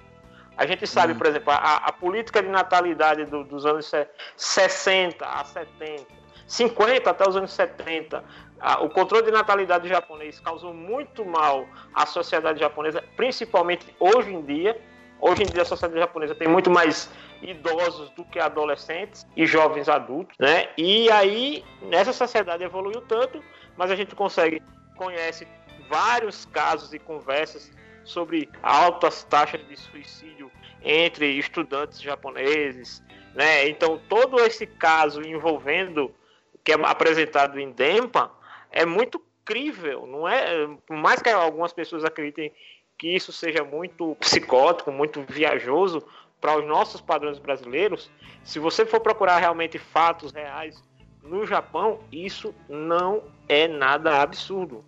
A 0.57 0.67
gente 0.67 0.87
sabe, 0.87 1.13
Hum. 1.13 1.19
por 1.19 1.27
exemplo, 1.27 1.53
a, 1.53 1.77
a 1.77 1.93
política 1.93 2.43
de 2.43 2.49
natalidade 2.49 3.25
do- 3.25 3.45
dos 3.45 3.67
anos 3.67 3.87
se- 3.87 4.07
60 4.37 5.27
a 5.27 5.45
70, 5.45 6.07
50 6.47 7.11
até 7.11 7.29
os 7.29 7.37
anos 7.37 7.53
70, 7.53 8.23
a- 8.61 8.83
o 8.83 8.89
controle 8.89 9.25
de 9.25 9.31
natalidade 9.33 9.89
japonês 9.89 10.39
causou 10.41 10.73
muito 10.73 11.25
mal 11.25 11.67
à 11.95 12.07
sociedade 12.07 12.61
japonesa, 12.61 13.03
principalmente 13.17 13.95
hoje 13.99 14.33
em 14.33 14.43
dia, 14.43 14.81
Hoje 15.21 15.43
em 15.43 15.47
dia 15.47 15.63
a 15.63 15.65
sociedade 15.65 15.99
japonesa 15.99 16.35
tem 16.35 16.47
muito 16.47 16.71
mais 16.71 17.09
idosos 17.41 18.11
do 18.11 18.25
que 18.27 18.39
adolescentes 18.39 19.27
e 19.35 19.47
jovens 19.47 19.89
adultos, 19.89 20.37
né? 20.39 20.69
E 20.77 21.11
aí 21.11 21.65
nessa 21.81 22.13
sociedade 22.13 22.63
evoluiu 22.63 23.01
tanto, 23.01 23.43
mas 23.75 23.91
a 23.91 23.97
gente 23.97 24.15
consegue 24.15 24.61
conhece 24.97 25.49
vários 25.89 26.45
casos 26.47 26.93
e 26.93 26.99
conversas 26.99 27.73
sobre 28.05 28.49
altas 28.63 29.25
taxas 29.25 29.67
de 29.67 29.77
suicídio 29.77 30.51
entre 30.83 31.39
estudantes 31.39 32.01
japoneses, 32.01 33.03
né? 33.35 33.69
Então 33.69 34.01
todo 34.09 34.39
esse 34.41 34.67
caso 34.67 35.23
envolvendo 35.23 36.15
que 36.63 36.73
é 36.73 36.75
apresentado 36.75 37.59
em 37.59 37.71
Dempa 37.71 38.31
é 38.71 38.85
muito 38.85 39.23
crível, 39.45 40.07
não 40.07 40.27
é? 40.27 40.67
Por 40.87 40.97
mais 40.97 41.21
que 41.21 41.29
algumas 41.29 41.73
pessoas 41.73 42.05
acreditem 42.05 42.53
que 42.97 43.09
isso 43.09 43.33
seja 43.33 43.65
muito 43.65 44.15
psicótico, 44.17 44.91
muito 44.93 45.23
viajoso 45.29 46.03
para 46.41 46.59
os 46.59 46.67
nossos 46.67 47.01
padrões 47.01 47.39
brasileiros, 47.39 48.11
se 48.43 48.59
você 48.59 48.85
for 48.85 49.01
procurar 49.01 49.39
realmente 49.39 49.79
fatos 49.79 50.33
reais 50.33 50.83
no 51.23 51.47
Japão, 51.47 52.01
isso 52.13 52.55
não 52.69 53.23
é 53.49 53.67
nada 53.67 54.21
absurdo. 54.21 54.85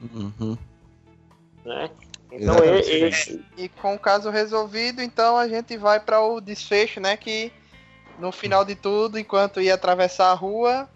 Uhum. 0.00 0.56
Né? 1.66 1.90
Então, 2.30 2.54
Exatamente. 2.64 3.30
ele, 3.30 3.44
E 3.56 3.68
com 3.68 3.94
o 3.94 3.98
caso 3.98 4.30
resolvido, 4.30 5.02
então 5.02 5.36
a 5.36 5.48
gente 5.48 5.76
vai 5.76 5.98
para 6.00 6.20
o 6.20 6.40
desfecho, 6.40 7.00
né? 7.00 7.16
Que 7.16 7.52
no 8.18 8.30
final 8.32 8.64
de 8.64 8.74
tudo, 8.74 9.18
enquanto 9.18 9.60
ia 9.60 9.74
atravessar 9.74 10.30
a 10.30 10.34
rua, 10.34 10.88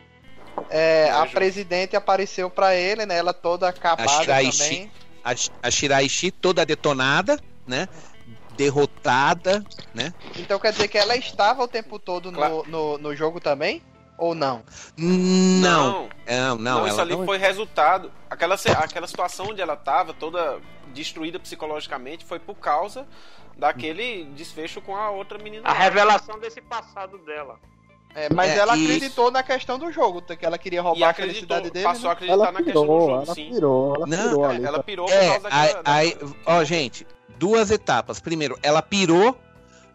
é, 0.69 1.11
a 1.11 1.23
Vejo. 1.23 1.35
presidente 1.35 1.97
apareceu 1.97 2.49
para 2.49 2.75
ele, 2.75 3.05
né? 3.05 3.17
Ela 3.17 3.33
toda 3.33 3.69
acabada 3.69 4.09
Shiraishi. 4.23 4.59
também. 4.59 4.93
A, 5.25 5.35
a 5.63 5.71
Shiraishi 5.71 6.31
toda 6.31 6.65
detonada, 6.65 7.39
né? 7.67 7.89
Derrotada, 8.57 9.65
né? 9.95 10.13
Então 10.39 10.59
quer 10.59 10.73
dizer 10.73 10.89
que 10.89 10.99
ela 10.99 11.17
estava 11.17 11.63
o 11.63 11.69
tempo 11.69 11.99
todo 11.99 12.31
no, 12.31 12.39
Claro. 12.39 12.65
no, 12.69 12.99
no 12.99 13.15
jogo 13.17 13.41
também? 13.41 13.83
Ou 14.21 14.35
não? 14.35 14.63
Não, 14.99 16.09
não, 16.29 16.57
Não, 16.57 16.57
não, 16.59 16.87
isso 16.87 17.01
ali 17.01 17.17
não- 17.17 17.25
foi 17.25 17.39
resultado. 17.39 18.13
Aquela, 18.29 18.55
aquela 18.79 19.07
situação 19.07 19.47
onde 19.47 19.63
ela 19.63 19.77
tava, 19.77 20.13
toda 20.13 20.61
destruída 20.93 21.39
psicologicamente, 21.41 22.25
foi 22.27 22.39
por 22.39 22.57
causa 22.57 23.07
daquele 23.57 24.25
desfecho 24.37 24.81
com 24.83 24.95
a 24.95 25.11
outra 25.11 25.39
menina. 25.39 25.67
a 25.67 25.73
revelação 25.73 26.39
desse 26.39 26.61
passado 26.61 27.17
dela. 27.19 27.59
É, 28.15 28.29
mas 28.35 28.51
É, 28.51 28.59
ela 28.59 28.77
isso. 28.77 28.85
acreditou 28.93 29.31
na 29.31 29.43
questão 29.43 29.79
do 29.79 29.91
jogo, 29.91 30.21
que 30.21 30.45
ela 30.45 30.59
queria 30.59 30.81
E 30.81 30.83
roubar 30.83 31.07
a 31.07 31.11
acreditou, 31.11 31.57
felicidade 31.57 31.71
dele. 31.71 31.85
passou 31.85 32.07
a 32.07 32.09
né? 32.09 32.13
acreditar 32.13 32.35
Ela 32.35 32.53
na 32.53 32.63
questão 32.63 32.83
do 32.83 32.89
pirou, 32.89 33.01
jogo, 33.09 33.23
ela 33.23 33.35
sim. 33.35 33.51
pirou, 33.51 33.95
ela 33.97 34.07
Não, 34.07 34.29
pirou 34.29 34.45
É, 34.45 34.49
ali. 34.55 34.65
ela 34.65 34.83
pirou 34.83 35.07
por 35.07 35.15
É, 35.15 35.29
causa 35.31 35.49
aí, 35.51 35.75
daquela. 35.75 35.97
aí- 35.97 36.19
ó, 36.45 36.65
gente, 36.65 37.07
duas 37.39 37.71
etapas. 37.71 38.19
Primeiro, 38.21 38.59
ela 38.63 38.83
pirou, 38.83 39.39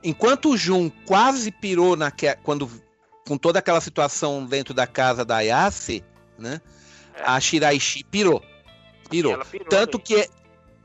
enquanto 0.01 0.49
o 0.49 0.57
Jun 0.57 0.89
quase 1.05 1.51
pirou 1.51 1.95
naque, 1.97 2.33
quando 2.41 2.69
com 3.27 3.37
toda 3.37 3.59
aquela 3.59 3.81
situação 3.81 4.45
dentro 4.45 4.73
da 4.73 4.85
casa 4.85 5.25
da 5.25 5.37
Ayase, 5.37 6.03
né? 6.37 6.61
É. 7.15 7.23
A 7.25 7.39
Shiraishi 7.39 8.03
pirou. 8.03 8.43
Pirou. 9.09 9.33
Ela 9.33 9.45
pirou 9.45 9.67
Tanto 9.67 9.97
ali. 9.97 10.03
que 10.03 10.29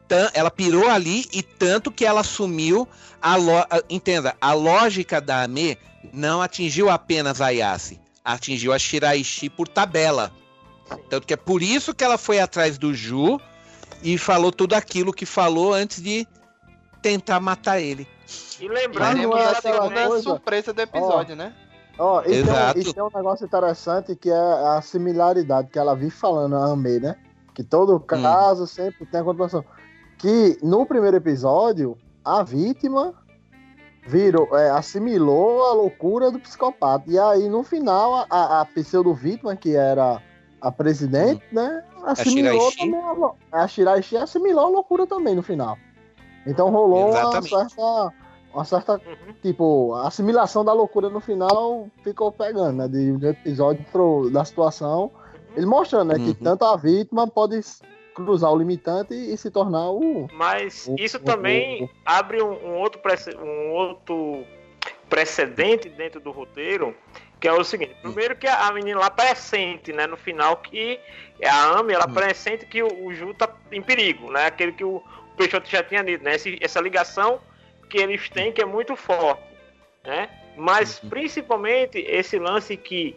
tan- 0.08 0.30
ela 0.32 0.50
pirou 0.50 0.88
ali 0.88 1.26
e 1.32 1.42
tanto 1.42 1.90
que 1.90 2.04
ela 2.04 2.20
assumiu 2.20 2.88
a 3.20 3.36
lo, 3.36 3.58
a- 3.58 3.66
entenda, 3.88 4.36
a 4.40 4.52
lógica 4.52 5.20
da 5.20 5.42
Ame 5.44 5.76
não 6.12 6.40
atingiu 6.40 6.88
apenas 6.88 7.40
a 7.40 7.46
Ayase, 7.46 8.00
atingiu 8.24 8.72
a 8.72 8.78
Shiraishi 8.78 9.48
por 9.50 9.68
tabela. 9.68 10.32
Tanto 11.08 11.26
que 11.26 11.34
é 11.34 11.36
por 11.36 11.62
isso 11.62 11.94
que 11.94 12.02
ela 12.02 12.16
foi 12.18 12.40
atrás 12.40 12.78
do 12.78 12.94
Ju 12.94 13.38
e 14.02 14.16
falou 14.18 14.50
tudo 14.50 14.74
aquilo 14.74 15.12
que 15.12 15.26
falou 15.26 15.72
antes 15.74 16.02
de 16.02 16.26
tentar 17.02 17.38
matar 17.38 17.80
ele. 17.80 18.08
E 18.60 18.66
lembrando 18.68 19.36
é 19.36 19.44
a 19.44 19.50
aquela 19.50 19.82
segunda 19.82 20.06
coisa- 20.06 20.22
surpresa 20.22 20.72
do 20.72 20.80
episódio, 20.80 21.36
né? 21.36 21.54
Ó, 22.00 22.22
isso, 22.22 22.50
é, 22.50 22.78
isso 22.78 22.98
é 22.98 23.04
um 23.04 23.10
negócio 23.14 23.44
interessante 23.44 24.16
que 24.16 24.30
é 24.30 24.34
a 24.34 24.80
similaridade 24.80 25.68
que 25.68 25.78
ela 25.78 25.94
vive 25.94 26.10
falando, 26.10 26.56
a 26.56 26.72
Amei, 26.72 26.98
né? 26.98 27.14
Que 27.54 27.62
todo 27.62 28.00
caso 28.00 28.66
sempre 28.66 29.04
tem 29.04 29.20
a 29.20 29.24
continuação. 29.24 29.62
Que 30.16 30.58
no 30.62 30.86
primeiro 30.86 31.18
episódio, 31.18 31.98
a 32.24 32.42
vítima 32.42 33.12
virou, 34.06 34.48
é, 34.56 34.70
assimilou 34.70 35.66
a 35.66 35.74
loucura 35.74 36.30
do 36.30 36.40
psicopata. 36.40 37.04
E 37.06 37.18
aí, 37.18 37.50
no 37.50 37.62
final, 37.62 38.14
a, 38.14 38.26
a, 38.30 38.60
a 38.62 38.64
pseudo-vítima, 38.64 39.54
que 39.54 39.76
era 39.76 40.22
a 40.58 40.72
presidente, 40.72 41.44
né? 41.52 41.84
Assimilou 42.02 42.70
Shiraishi. 42.70 42.78
também 42.78 43.34
a, 43.52 43.62
a 43.62 43.68
Shiraishi 43.68 44.16
assimilou 44.16 44.64
a 44.64 44.68
loucura 44.68 45.06
também 45.06 45.34
no 45.34 45.42
final. 45.42 45.76
Então 46.46 46.70
rolou 46.70 47.10
uma 47.10 47.20
Exatamente. 47.20 47.50
certa. 47.50 48.12
Uma 48.52 48.64
certa 48.64 48.94
Uhum. 48.94 49.34
tipo, 49.42 49.94
a 49.94 50.08
assimilação 50.08 50.64
da 50.64 50.72
loucura 50.72 51.08
no 51.08 51.20
final 51.20 51.88
ficou 52.02 52.32
pegando, 52.32 52.72
né? 52.78 52.88
De 52.88 53.12
um 53.12 53.28
episódio 53.28 53.84
pro, 53.92 54.28
da 54.30 54.44
situação. 54.44 55.10
Ele 55.56 55.66
mostrando, 55.66 56.08
né? 56.12 56.18
Uhum. 56.18 56.24
Que 56.26 56.34
tanto 56.34 56.64
a 56.64 56.76
vítima 56.76 57.26
pode 57.28 57.60
cruzar 58.14 58.52
o 58.52 58.56
limitante 58.58 59.14
e, 59.14 59.36
se 59.36 59.50
tornar 59.50 59.90
o. 59.90 60.28
Mas 60.32 60.86
O- 60.88 60.96
isso 60.98 61.16
o- 61.18 61.20
também 61.20 61.84
o- 61.84 61.90
abre 62.04 62.42
um, 62.42 62.50
um 62.52 62.78
outro 62.80 63.00
um 63.40 63.70
outro 63.72 64.44
precedente 65.08 65.88
dentro 65.88 66.20
do 66.20 66.30
roteiro, 66.30 66.94
que 67.40 67.48
é 67.48 67.52
o 67.52 67.64
seguinte: 67.64 67.94
primeiro 68.02 68.36
que 68.36 68.46
a 68.46 68.66
a 68.68 68.72
menina 68.72 68.98
lá 69.00 69.10
pressente, 69.10 69.92
né, 69.92 70.06
no 70.06 70.16
final 70.16 70.56
que 70.58 70.98
a 71.44 71.78
Amy, 71.78 71.92
ela 71.94 72.06
Hum. 72.08 72.12
pressente 72.14 72.66
que 72.66 72.82
o, 72.82 73.06
o 73.06 73.14
Ju 73.14 73.32
tá 73.34 73.48
em 73.72 73.82
perigo, 73.82 74.30
né? 74.30 74.46
Aquele 74.46 74.72
que 74.72 74.84
o 74.84 75.02
Peixoto 75.36 75.68
já 75.68 75.82
tinha 75.82 76.02
dito, 76.04 76.22
né? 76.24 76.34
Esse- 76.34 76.58
essa 76.60 76.80
ligação 76.80 77.38
que 77.90 77.98
eles 77.98 78.28
têm 78.30 78.52
que 78.52 78.62
é 78.62 78.64
muito 78.64 78.94
forte, 78.96 79.42
né? 80.04 80.30
Mas 80.56 81.02
Uhum. 81.02 81.10
principalmente 81.10 81.98
esse 81.98 82.38
lance 82.38 82.76
que 82.76 83.14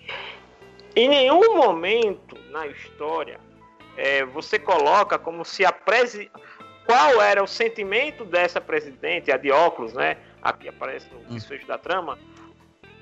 em 0.95 1.07
nenhum 1.07 1.55
momento 1.55 2.37
na 2.51 2.67
história 2.67 3.39
é, 3.95 4.25
você 4.25 4.57
coloca 4.59 5.17
como 5.19 5.45
se 5.45 5.63
a 5.65 5.71
presi... 5.71 6.29
qual 6.85 7.21
era 7.21 7.41
o 7.43 7.47
sentimento 7.47 8.25
dessa 8.25 8.59
presidente, 8.59 9.31
a 9.31 9.37
de 9.37 9.51
óculos, 9.51 9.93
né? 9.93 10.17
Aqui 10.41 10.67
aparece 10.67 11.07
no 11.13 11.19
Hum. 11.19 11.35
desfecho 11.35 11.65
da 11.67 11.77
trama. 11.77 12.17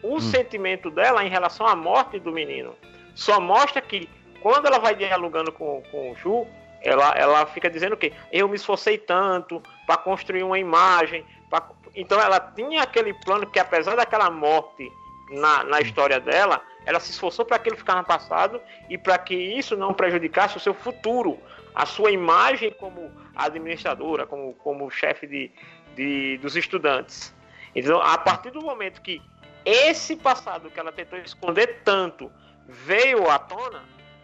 O 0.04 0.20
sentimento 0.20 0.90
dela 0.92 1.24
em 1.24 1.30
relação 1.30 1.66
à 1.68 1.76
morte 1.76 2.20
do 2.20 2.32
menino. 2.32 2.76
Só 3.16 3.40
mostra 3.40 3.82
que 3.82 4.10
quando 4.42 4.66
ela 4.66 4.80
vai 4.80 4.96
dialogando 4.96 5.52
com, 5.52 5.82
com 5.92 6.12
o 6.12 6.16
Ju, 6.16 6.48
ela, 6.82 7.14
ela 7.16 7.46
fica 7.46 7.70
dizendo 7.70 7.94
o 7.94 7.98
quê? 7.98 8.12
Eu 8.32 8.48
me 8.50 8.56
esforcei 8.56 8.98
tanto 8.98 9.62
para 9.86 9.98
construir 9.98 10.42
uma 10.44 10.58
imagem. 10.58 11.24
Pra- 11.52 11.70
Então 11.96 12.20
ela 12.20 12.40
tinha 12.40 12.82
aquele 12.82 13.14
plano 13.14 13.46
que, 13.46 13.60
apesar 13.60 13.96
daquela 13.96 14.32
morte 14.32 14.92
na, 15.30 15.64
na 15.66 15.82
história 15.82 16.20
dela, 16.20 16.62
ela 16.86 17.00
se 17.00 17.12
esforçou 17.12 17.46
para 17.46 17.60
que 17.60 17.70
ele 17.70 17.78
ficar 17.78 17.96
no 17.96 18.04
passado 18.04 18.60
e 18.90 18.98
para 18.98 19.18
que 19.20 19.36
isso 19.36 19.78
não 19.78 19.94
prejudicasse 19.94 20.58
o 20.58 20.60
seu 20.60 20.74
futuro, 20.74 21.38
a 21.76 21.86
sua 21.86 22.12
imagem 22.12 22.72
como 22.72 23.12
administradora, 23.36 24.26
como, 24.26 24.54
como 24.56 24.90
chefe 24.90 25.28
de, 25.28 25.52
de, 25.96 26.38
dos 26.40 26.56
estudantes. 26.56 27.34
Então, 27.76 28.02
a 28.02 28.18
partir 28.18 28.52
do 28.52 28.62
momento 28.62 29.02
que 29.02 29.22
esse 29.64 30.16
passado 30.16 30.72
que 30.72 30.80
ela 30.80 30.92
tentou 30.92 31.20
esconder 31.20 31.82
tanto 31.86 32.32
veio 32.68 33.30
à 33.30 33.38
tona, 33.38 33.84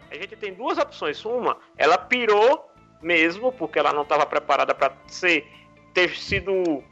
a 0.09 0.15
gente 0.15 0.35
tem 0.35 0.53
duas 0.53 0.77
opções. 0.77 1.23
Uma, 1.23 1.57
ela 1.77 1.97
pirou 1.97 2.69
mesmo, 3.01 3.51
porque 3.51 3.77
ela 3.79 3.93
não 3.93 4.01
estava 4.01 4.25
preparada 4.25 4.73
para 4.73 4.91
ser 5.07 5.45
ter 5.93 6.15
sido 6.15 6.83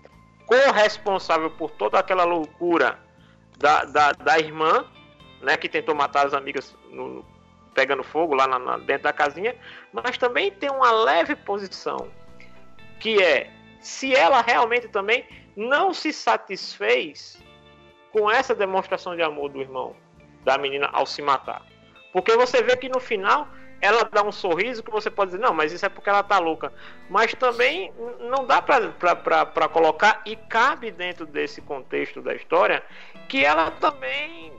corresponsável 0.45 1.49
por 1.51 1.71
toda 1.71 1.99
aquela 1.99 2.23
loucura 2.23 2.99
da, 3.57 3.85
da, 3.85 4.11
da 4.11 4.39
irmã, 4.39 4.85
né, 5.41 5.57
que 5.57 5.69
tentou 5.69 5.95
matar 5.95 6.25
as 6.27 6.33
amigas 6.33 6.75
no- 6.91 7.25
pegando 7.73 8.03
fogo 8.03 8.35
lá 8.35 8.47
na- 8.47 8.59
na- 8.59 8.77
dentro 8.77 9.03
da 9.03 9.13
casinha, 9.13 9.55
mas 9.91 10.17
também 10.17 10.51
tem 10.51 10.69
uma 10.69 10.91
leve 10.91 11.35
posição, 11.35 12.09
que 12.99 13.21
é 13.21 13.51
se 13.81 14.15
ela 14.15 14.41
realmente 14.41 14.87
também 14.87 15.25
não 15.55 15.93
se 15.93 16.11
satisfez 16.11 17.37
com 18.11 18.31
essa 18.31 18.55
demonstração 18.55 19.15
de 19.15 19.21
amor 19.21 19.49
do 19.49 19.61
irmão, 19.61 19.95
da 20.43 20.57
menina 20.57 20.89
ao 20.93 21.05
se 21.05 21.21
matar. 21.21 21.61
Porque 22.13 22.35
você 22.37 22.61
vê 22.63 22.77
que 22.77 22.87
no 22.87 22.99
final 22.99 23.47
ela 23.85 24.03
dá 24.11 24.23
um 24.23 24.31
sorriso 24.31 24.83
que 24.83 24.91
você 24.91 25.09
pode 25.09 25.31
dizer, 25.31 25.43
não, 25.43 25.53
mas 25.53 25.71
isso 25.71 25.85
é 25.85 25.89
porque 25.89 26.09
ela 26.09 26.23
tá 26.23 26.39
louca. 26.39 26.73
Mas 27.09 27.33
também 27.33 27.93
não 28.19 28.45
dá 28.45 28.61
pra 28.61 29.69
colocar, 29.69 30.21
e 30.25 30.35
cabe 30.35 30.91
dentro 30.91 31.25
desse 31.25 31.61
contexto 31.61 32.21
da 32.21 32.33
história, 32.33 32.83
que 33.29 33.45
ela 33.45 33.71
também 33.71 34.51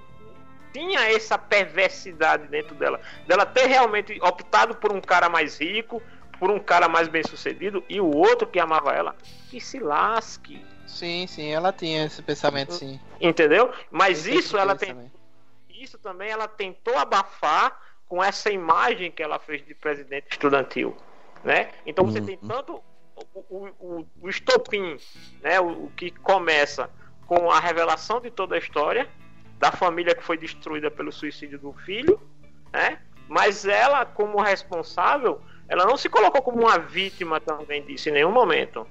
tinha 0.72 1.10
essa 1.10 1.36
perversidade 1.36 2.46
dentro 2.48 2.74
dela. 2.74 3.00
Dela 3.26 3.44
ter 3.44 3.66
realmente 3.66 4.18
optado 4.22 4.74
por 4.74 4.92
um 4.92 5.00
cara 5.00 5.28
mais 5.28 5.60
rico, 5.60 6.02
por 6.38 6.50
um 6.50 6.58
cara 6.58 6.88
mais 6.88 7.08
bem 7.08 7.22
sucedido, 7.22 7.82
e 7.88 8.00
o 8.00 8.14
outro 8.14 8.46
que 8.46 8.60
amava 8.60 8.92
ela, 8.92 9.16
que 9.50 9.60
se 9.60 9.78
lasque. 9.78 10.64
Sim, 10.86 11.26
sim, 11.26 11.50
ela 11.52 11.72
tinha 11.72 12.04
esse 12.04 12.22
pensamento, 12.22 12.72
sim. 12.72 13.00
Entendeu? 13.20 13.72
Mas 13.90 14.18
sempre 14.18 14.38
isso 14.38 14.56
ela 14.56 14.76
tem 14.76 15.10
isso 15.68 15.98
também 15.98 16.30
ela 16.30 16.48
tentou 16.48 16.96
abafar 16.96 17.78
com 18.08 18.22
essa 18.22 18.50
imagem 18.50 19.10
que 19.10 19.22
ela 19.22 19.38
fez 19.38 19.64
de 19.66 19.74
presidente 19.74 20.26
estudantil, 20.30 20.96
né? 21.42 21.70
Então 21.84 22.04
você 22.04 22.20
Uhum. 22.20 22.26
tem 22.26 22.36
tanto 22.38 22.82
o, 23.34 23.38
o, 23.50 23.66
o, 23.80 24.06
o 24.22 24.28
estopim, 24.28 24.96
né? 25.42 25.60
O, 25.60 25.84
o 25.86 25.90
que 25.96 26.10
começa 26.10 26.88
com 27.26 27.50
a 27.50 27.58
revelação 27.58 28.20
de 28.20 28.30
toda 28.30 28.54
a 28.54 28.58
história 28.58 29.08
da 29.58 29.72
família 29.72 30.14
que 30.14 30.22
foi 30.22 30.36
destruída 30.36 30.90
pelo 30.90 31.10
suicídio 31.10 31.58
do 31.58 31.72
filho, 31.72 32.20
né? 32.72 33.00
Mas 33.28 33.66
ela, 33.66 34.04
como 34.06 34.40
responsável, 34.40 35.40
ela 35.68 35.84
não 35.84 35.96
se 35.96 36.08
colocou 36.08 36.40
como 36.42 36.60
uma 36.62 36.78
vítima 36.78 37.40
também 37.40 37.82
disso 37.84 38.08
em 38.08 38.12
nenhum 38.12 38.30
momento. 38.30 38.86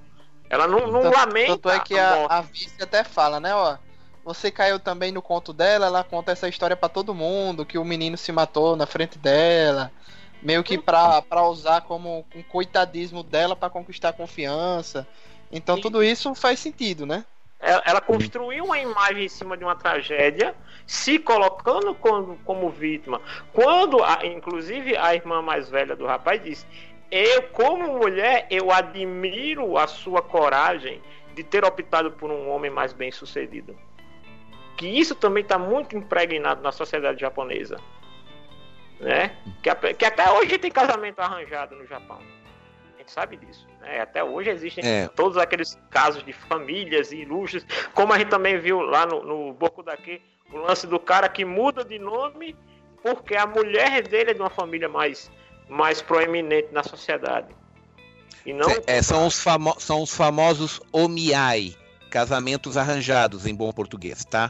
Ela 0.50 0.68
não, 0.68 0.88
não 0.88 1.02
Tanto- 1.04 1.18
lamenta. 1.18 1.52
Tanto 1.54 1.70
é 1.70 1.80
que 1.80 1.98
a 1.98 2.26
a, 2.26 2.38
a 2.40 2.42
Vice 2.42 2.84
até 2.84 3.04
fala, 3.06 3.40
né, 3.40 3.56
ó. 3.56 3.78
Você 4.26 4.50
caiu 4.50 4.80
também 4.80 5.12
no 5.12 5.22
conto 5.22 5.54
dela, 5.54 5.86
ela 5.86 6.04
conta 6.04 6.32
essa 6.32 6.50
história 6.50 6.76
pra 6.76 6.90
todo 6.90 7.14
mundo, 7.14 7.64
que 7.64 7.78
o 7.78 7.86
menino 7.86 8.18
se 8.18 8.32
matou 8.32 8.76
na 8.76 8.88
frente 8.88 9.20
dela. 9.20 9.92
Meio 10.42 10.64
que 10.64 10.80
pra, 10.80 11.22
pra 11.22 11.44
usar 11.48 11.82
como 11.82 12.26
um 12.36 12.42
coitadismo 12.42 13.22
dela 13.22 13.56
pra 13.56 13.70
conquistar 13.70 14.14
confiança. 14.14 15.08
Então 15.52 15.76
Sim. 15.76 15.82
tudo 15.84 16.04
isso 16.04 16.34
faz 16.34 16.60
sentido, 16.60 17.06
né? 17.06 17.24
Ela, 17.60 17.84
ela 17.86 18.02
construiu 18.02 18.66
uma 18.66 18.80
imagem 18.80 19.26
em 19.26 19.30
cima 19.30 19.56
de 19.56 19.64
uma 19.64 19.76
tragédia, 19.76 20.56
se 20.88 21.20
colocando 21.20 21.94
como, 21.94 22.36
como 22.44 22.70
vítima. 22.72 23.22
Quando, 23.54 24.04
a- 24.04 24.26
inclusive, 24.26 24.98
a 24.98 25.14
irmã 25.14 25.40
mais 25.44 25.70
velha 25.70 25.96
do 25.96 26.06
rapaz 26.08 26.44
disse: 26.44 26.66
Eu, 27.12 27.44
como 27.44 28.00
mulher, 28.00 28.48
eu 28.50 28.72
admiro 28.72 29.78
a 29.78 29.86
sua 29.86 30.24
coragem 30.24 31.00
de 31.36 31.44
ter 31.44 31.64
optado 31.64 32.12
por 32.12 32.32
um 32.32 32.50
homem 32.50 32.72
mais 32.72 32.92
bem 32.92 33.12
sucedido. 33.12 33.78
Que 34.78 34.88
isso 34.88 35.16
também 35.16 35.42
está 35.44 35.58
muito 35.58 35.96
impregnado 35.98 36.62
na 36.62 36.72
sociedade 36.72 37.20
japonesa. 37.22 37.78
Né? 39.00 39.36
Que, 39.62 39.94
que 39.94 40.06
até 40.06 40.30
hoje 40.32 40.58
tem 40.58 40.72
casamento 40.72 41.20
arranjado 41.20 41.76
no 41.76 41.86
Japão. 41.86 42.20
A 42.96 42.98
gente 42.98 43.12
sabe 43.12 43.38
disso. 43.38 43.68
Né? 43.82 44.00
Até 44.02 44.24
hoje 44.24 44.50
existem 44.50 44.84
É. 44.86 45.08
todos 45.10 45.38
aqueles 45.38 45.78
casos 45.90 46.24
de 46.24 46.34
famílias 46.34 47.12
ilustres, 47.12 47.66
como 47.94 48.14
a 48.14 48.18
gente 48.18 48.30
também 48.30 48.58
viu 48.58 48.82
lá 48.82 49.06
no, 49.06 49.24
no 49.24 49.54
Boku 49.54 49.84
daqui, 49.84 50.22
o 50.52 50.58
lance 50.58 50.88
do 50.88 51.00
cara 51.00 51.28
que 51.30 51.44
muda 51.44 51.84
de 51.84 52.00
nome 52.00 52.56
porque 53.02 53.36
a 53.36 53.46
mulher 53.46 54.08
dele 54.08 54.32
é 54.32 54.34
de 54.34 54.40
uma 54.40 54.50
família 54.50 54.90
mais, 54.90 55.30
mais 55.70 56.02
proeminente 56.02 56.70
na 56.72 56.82
sociedade. 56.84 57.48
E 58.46 58.52
não 58.54 58.68
É, 58.88 59.02
são, 59.02 59.28
os 59.28 59.42
famo- 59.42 59.76
são 59.80 60.02
os 60.02 60.16
famosos 60.16 60.82
omiai, 60.92 61.76
casamentos 62.16 62.78
arranjados 62.78 63.46
em 63.46 63.54
bom 63.54 63.70
português, 63.74 64.24
tá? 64.24 64.50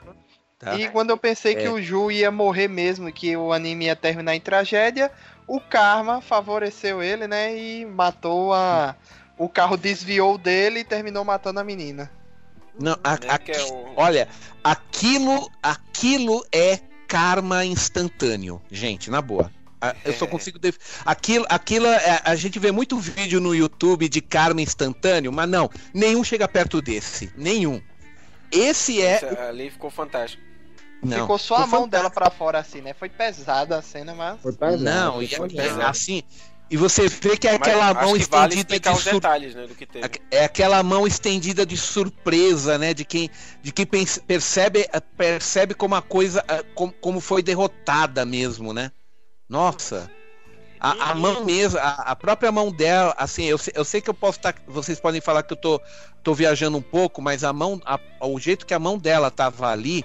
Tá. 0.59 0.75
E 0.75 0.87
quando 0.89 1.09
eu 1.09 1.17
pensei 1.17 1.55
que 1.55 1.63
É. 1.65 1.69
o 1.71 1.81
Ju 1.81 2.11
ia 2.11 2.29
morrer 2.29 2.67
mesmo, 2.67 3.11
que 3.11 3.35
o 3.35 3.51
anime 3.51 3.85
ia 3.85 3.95
terminar 3.95 4.35
em 4.35 4.39
tragédia, 4.39 5.11
o 5.47 5.59
karma 5.59 6.21
favoreceu 6.21 7.01
ele, 7.01 7.27
né? 7.27 7.57
E 7.57 7.83
matou 7.83 8.53
a. 8.53 8.95
O 9.35 9.49
carro 9.49 9.75
desviou 9.77 10.37
dele 10.37 10.81
e 10.81 10.83
terminou 10.83 11.25
matando 11.25 11.59
a 11.59 11.63
menina. 11.63 12.11
Não, 12.79 12.95
a- 13.03 13.13
Né, 13.13 13.27
a- 13.29 13.37
que 13.39 13.51
é 13.51 13.63
o- 13.63 13.93
Olha, 13.97 14.27
aquilo, 14.63 15.49
aquilo 15.63 16.45
é 16.53 16.77
karma 17.07 17.65
instantâneo, 17.65 18.61
gente, 18.71 19.09
na 19.09 19.21
boa. 19.23 19.51
A- 19.81 19.95
Eu 20.05 20.13
só 20.13 20.25
consigo. 20.25 20.57
def- 20.57 20.77
Aquilo, 21.05 21.45
aquilo 21.49 21.87
é- 21.87 22.21
a 22.23 22.35
gente 22.35 22.57
vê 22.59 22.71
muito 22.71 22.97
vídeo 22.97 23.39
no 23.39 23.53
YouTube 23.53 24.07
de 24.09 24.21
karma 24.21 24.61
instantâneo, 24.61 25.31
mas 25.31 25.47
não, 25.49 25.69
nenhum 25.93 26.23
chega 26.23 26.47
perto 26.47 26.81
desse, 26.81 27.31
nenhum. 27.35 27.81
Esse 28.51 29.01
é. 29.01 29.17
Isso 29.17 29.39
ali 29.39 29.69
ficou 29.69 29.89
fantástico. 29.89 30.41
Não, 31.03 31.21
Ficou 31.21 31.37
só 31.37 31.57
a 31.57 31.67
mão 31.67 31.87
dela 31.87 32.09
pra 32.09 32.31
fora 32.31 32.57
assim, 32.59 32.81
né? 32.81 32.93
Foi 32.93 33.09
pesada 33.09 33.77
a 33.77 33.81
cena, 33.81 34.15
mas. 34.15 34.41
Foi 34.41 34.53
pesado, 34.53 34.83
Não, 34.83 35.13
foi 35.15 35.25
e, 35.25 35.55
e- 35.55 35.81
assim. 35.83 36.23
E 36.67 36.77
você 36.77 37.07
vê 37.07 37.37
que 37.37 37.47
é 37.47 37.51
Mas 37.51 37.61
aquela 37.61 37.85
acho 37.91 37.93
mão 37.93 38.03
vale 38.05 38.21
estendida 38.23 38.55
explicar 38.55 38.91
de 38.93 38.97
os 38.97 39.03
sur... 39.03 39.13
detalhes 39.13 39.53
né, 39.53 39.67
do 39.67 39.75
que 39.75 39.85
teve. 39.85 40.09
É 40.31 40.45
aquela 40.45 40.81
mão 40.81 41.05
estendida 41.05 41.63
de 41.63 41.77
surpresa, 41.77 42.79
né? 42.79 42.91
De 42.91 43.05
quem, 43.05 43.29
de 43.61 43.71
quem 43.71 43.85
percebe, 43.85 44.87
percebe 45.15 45.75
como 45.75 45.93
a 45.93 46.01
coisa, 46.01 46.43
eh, 46.47 46.63
como, 46.73 46.91
como 46.93 47.19
foi 47.19 47.43
derrotada 47.43 48.25
mesmo, 48.25 48.73
né? 48.73 48.91
Nossa. 49.49 50.09
A, 50.79 51.11
a 51.11 51.15
E- 51.15 51.19
mão 51.19 51.45
mesmo, 51.45 51.79
a, 51.79 51.89
a 52.11 52.15
própria 52.15 52.51
mão 52.51 52.71
dela, 52.71 53.13
assim, 53.17 53.45
eu, 53.45 53.57
sei- 53.57 53.73
eu 53.75 53.85
sei 53.85 54.01
que 54.01 54.09
eu 54.09 54.13
posso 54.13 54.37
estar. 54.39 54.53
vocês 54.67 54.99
podem 54.99 55.21
falar 55.21 55.41
que 55.43 55.53
eu 55.53 55.57
tô, 55.57 55.81
tô 56.21 56.33
viajando 56.33 56.77
um 56.77 56.81
pouco, 56.81 57.21
mas 57.21 57.43
a 57.43 57.53
mão, 57.53 57.81
a- 57.85 57.99
o 58.21 58.39
jeito 58.39 58.65
que 58.65 58.73
a 58.73 58.79
mão 58.79 58.97
dela 58.97 59.31
tava 59.31 59.69
ali 59.71 60.03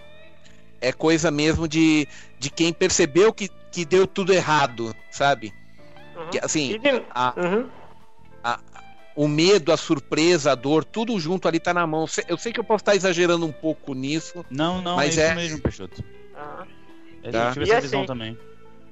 é 0.80 0.92
coisa 0.92 1.30
mesmo 1.30 1.66
de, 1.68 2.06
de 2.38 2.50
quem 2.50 2.72
percebeu 2.72 3.32
que, 3.32 3.48
que 3.70 3.84
deu 3.84 4.06
tudo 4.06 4.32
errado, 4.32 4.94
sabe? 5.10 5.52
Uhum. 6.16 6.30
Que, 6.30 6.38
assim, 6.38 6.78
a, 7.14 7.34
Uhum. 7.36 7.68
o 9.16 9.28
medo, 9.28 9.72
a 9.72 9.76
surpresa, 9.76 10.52
a 10.52 10.54
dor, 10.54 10.84
tudo 10.84 11.18
junto 11.18 11.46
ali 11.48 11.58
tá 11.60 11.74
na 11.74 11.86
mão. 11.86 12.06
Eu 12.28 12.38
sei 12.38 12.52
que 12.52 12.60
eu 12.60 12.64
posso 12.64 12.82
estar 12.82 12.94
exagerando 12.96 13.44
um 13.44 13.52
pouco 13.52 13.92
nisso. 13.92 14.44
Não, 14.48 14.80
não, 14.80 14.96
Mas 14.96 15.18
é 15.18 15.22
é- 15.22 15.26
isso 15.26 15.34
mesmo, 15.36 15.60
Peixoto. 15.60 16.02
Ah. 16.34 16.64
Eu 17.22 17.32
Tá. 17.32 17.52
tive 17.52 17.64
E 17.66 17.68
essa 17.68 17.78
assim, 17.78 17.86
visão 17.86 18.06
também. 18.06 18.38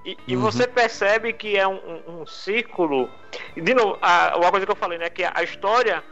E, 0.04 0.16
e 0.26 0.36
Uhum. 0.36 0.42
você 0.42 0.66
percebe 0.66 1.32
que 1.32 1.56
é 1.56 1.66
um, 1.66 1.74
um- 2.06 2.20
um 2.22 2.26
círculo. 2.26 3.10
De 3.56 3.74
novo, 3.74 3.98
a, 4.00 4.36
uma 4.36 4.50
coisa 4.50 4.64
que 4.64 4.72
eu 4.72 4.76
falei, 4.76 4.98
né? 4.98 5.10
Que 5.10 5.24
a 5.24 5.42
história, 5.42 6.02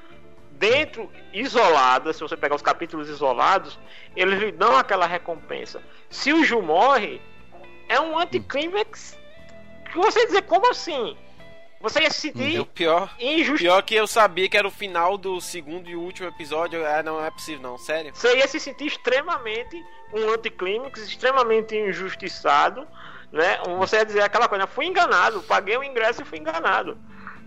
dentro, 0.52 1.10
isolada, 1.32 2.12
se 2.12 2.20
você 2.20 2.36
pegar 2.36 2.56
os 2.56 2.62
capítulos 2.62 3.08
isolados, 3.08 3.78
eles 4.14 4.38
lhe 4.40 4.52
dão 4.52 4.76
aquela 4.76 5.06
recompensa. 5.06 5.82
Se 6.10 6.32
o 6.32 6.44
Ju 6.44 6.60
morre, 6.62 7.20
é 7.88 8.00
um 8.00 8.18
anticlímax 8.18 9.16
que 9.90 9.96
você 9.96 10.26
dizer, 10.26 10.42
como 10.42 10.68
assim? 10.70 11.16
Você 11.80 12.00
ia 12.02 12.10
se 12.10 12.28
E 12.28 12.30
o 12.30 12.34
sentir 12.34 12.64
pior, 12.74 13.14
injusto. 13.20 13.58
pior 13.62 13.82
que 13.82 13.94
eu 13.94 14.06
sabia 14.06 14.48
que 14.48 14.56
era 14.56 14.66
o 14.66 14.70
final 14.70 15.16
do 15.18 15.40
segundo 15.40 15.88
e 15.88 15.94
último 15.94 16.26
episódio. 16.28 16.84
Ah, 16.86 17.02
não 17.02 17.22
é 17.24 17.30
possível, 17.30 17.60
não, 17.62 17.78
sério. 17.78 18.10
Você 18.14 18.36
ia 18.36 18.48
se 18.48 18.58
sentir 18.58 18.86
extremamente 18.86 19.76
um 20.12 20.30
anticlímax, 20.30 21.00
extremamente 21.06 21.76
injustiçado, 21.76 22.88
né? 23.36 23.58
Você 23.78 23.96
ia 23.96 24.04
dizer 24.04 24.22
aquela 24.22 24.48
coisa, 24.48 24.66
fui 24.66 24.86
enganado, 24.86 25.42
paguei 25.42 25.76
o 25.76 25.84
ingresso 25.84 26.22
e 26.22 26.24
fui 26.24 26.38
enganado. 26.38 26.98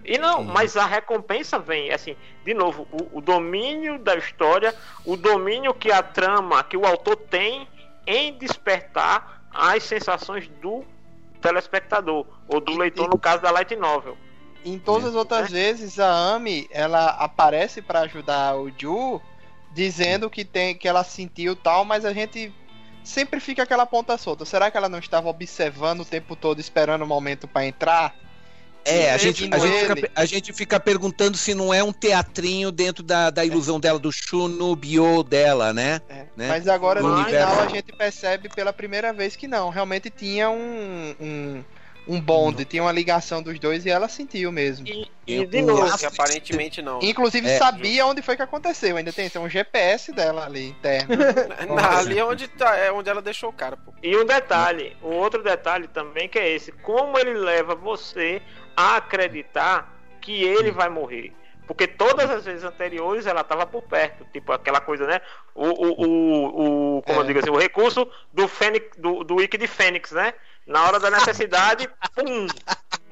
E 0.04 0.18
não, 0.18 0.44
mas 0.44 0.78
a 0.78 0.86
recompensa 0.86 1.60
vem, 1.60 1.92
assim, 1.92 2.16
de 2.44 2.54
novo, 2.54 2.88
o, 2.92 3.20
o 3.20 3.22
domínio 3.22 4.00
da 4.00 4.16
história, 4.16 4.74
o 5.06 5.16
domínio 5.18 5.74
que 5.74 5.92
a 5.92 6.02
trama, 6.02 6.64
que 6.64 6.78
o 6.78 6.86
autor 6.86 7.16
tem 7.16 7.68
em 8.08 8.34
despertar 8.34 9.44
as 9.54 9.84
sensações 9.84 10.48
do 10.62 10.84
telespectador, 11.42 12.26
ou 12.48 12.60
do 12.60 12.78
leitor, 12.78 13.10
no 13.10 13.20
caso 13.20 13.42
da 13.42 13.52
Light 13.52 13.76
Novel. 13.76 14.18
Em 14.66 14.78
todas 14.78 15.10
as 15.10 15.16
outras 15.16 15.50
vezes, 15.50 16.00
a 16.00 16.34
Ami, 16.34 16.68
ela 16.72 17.12
aparece 17.12 17.82
pra 17.82 18.02
ajudar 18.02 18.56
o 18.58 18.70
Ju, 18.78 19.22
dizendo 19.74 20.30
que 20.30 20.44
tem 20.44 20.76
que 20.76 20.88
ela 20.88 21.04
sentiu 21.04 21.56
tal, 21.56 21.86
mas 21.86 22.04
a 22.04 22.14
gente 22.14 22.54
sempre 23.10 23.40
fica 23.40 23.64
aquela 23.64 23.86
ponta 23.86 24.18
solta. 24.18 24.46
Será 24.46 24.72
que 24.72 24.78
ela 24.78 24.88
não 24.88 25.00
estava 25.00 25.28
observando 25.28 26.02
o 26.02 26.06
tempo 26.06 26.36
todo, 26.36 26.60
esperando 26.60 27.02
o 27.02 27.08
momento 27.08 27.48
pra 27.48 27.66
entrar? 27.66 28.16
É, 28.86 29.12
a 29.12 29.18
gente, 29.18 29.50
a, 29.52 29.58
gente 29.58 29.94
fica, 29.94 30.12
a 30.16 30.26
gente 30.26 30.54
fica 30.54 30.80
perguntando 30.80 31.38
se 31.38 31.54
não 31.54 31.74
é 31.74 31.84
um 31.84 31.92
teatrinho 31.92 32.72
dentro 32.72 33.04
da, 33.04 33.30
da 33.30 33.44
ilusão 33.44 33.80
dela, 33.80 34.00
do 34.00 34.12
Shunubyo 34.12 35.22
dela, 35.22 35.74
né? 35.74 36.02
É, 36.08 36.26
né? 36.36 36.48
Mas 36.48 36.68
agora 36.68 37.02
No 37.02 37.26
final 37.26 37.60
a 37.60 37.68
gente 37.68 37.92
percebe 37.92 38.48
pela 38.50 38.72
primeira 38.72 39.12
vez 39.12 39.36
que 39.36 39.48
não, 39.48 39.70
realmente 39.70 40.10
tinha 40.10 40.50
um, 40.50 41.16
um, 41.20 41.64
um 42.10 42.20
bonde, 42.20 42.66
tinha 42.66 42.82
uma 42.82 42.92
ligação 42.92 43.42
dos 43.44 43.60
dois 43.60 43.86
e 43.86 43.90
ela 43.90 44.08
sentiu 44.10 44.52
mesmo. 44.52 44.88
E, 44.88 45.08
Eu- 45.28 45.44
e 45.44 45.46
de 45.46 45.60
eu 45.60 45.66
novo, 45.68 45.98
Que 45.98 46.06
aparentemente 46.08 46.82
não. 46.82 47.00
Inclusive 47.04 47.48
É. 47.48 47.58
sabia 47.60 48.06
onde 48.06 48.22
foi 48.24 48.36
que 48.36 48.42
aconteceu, 48.42 48.98
ainda 48.98 49.14
tem, 49.14 49.30
tem 49.30 49.40
um 49.42 49.48
GPS 49.48 50.12
dela 50.12 50.44
ali 50.46 50.70
interno. 50.70 51.16
Na- 51.76 52.00
ali 52.00 52.18
é 52.18 52.26
onde, 52.26 52.48
tá, 52.48 52.76
é 52.76 52.92
onde 52.92 53.10
ela 53.10 53.22
deixou 53.22 53.50
o 53.50 53.54
cara, 53.54 53.78
pô. 53.78 53.94
E 54.02 54.18
um 54.18 54.26
detalhe, 54.26 54.98
o 55.04 55.10
outro 55.10 55.44
detalhe 55.44 55.88
também 55.88 56.28
que 56.28 56.40
é 56.40 56.50
esse, 56.50 56.72
como 56.72 57.18
ele 57.20 57.34
leva 57.36 57.76
você 57.76 58.42
a 58.76 58.96
acreditar 58.98 59.94
que 60.20 60.44
ele 60.44 60.72
vai 60.72 60.90
morrer. 60.90 61.32
Porque 61.68 61.86
todas 61.86 62.28
as 62.32 62.46
vezes 62.46 62.64
anteriores 62.64 63.28
ela 63.28 63.42
estava 63.42 63.64
por 63.68 63.84
perto, 63.84 64.26
tipo 64.34 64.52
aquela 64.52 64.82
coisa, 64.82 65.06
né? 65.06 65.22
O, 65.54 65.68
o, 65.68 65.92
o, 66.08 66.98
o- 66.98 67.02
como 67.04 67.20
eu 67.20 67.24
É. 67.24 67.28
digo 67.28 67.40
assim, 67.40 67.52
o 67.52 67.58
recurso 67.58 68.10
do 68.34 68.48
Fênix, 68.48 68.98
do, 68.98 69.24
do 69.24 69.36
Wiki 69.36 69.56
de 69.56 69.68
Fênix, 69.68 70.12
né? 70.12 70.34
Na 70.70 70.84
hora 70.86 71.00
da 71.00 71.10
necessidade, 71.10 71.90
pum, 72.16 72.46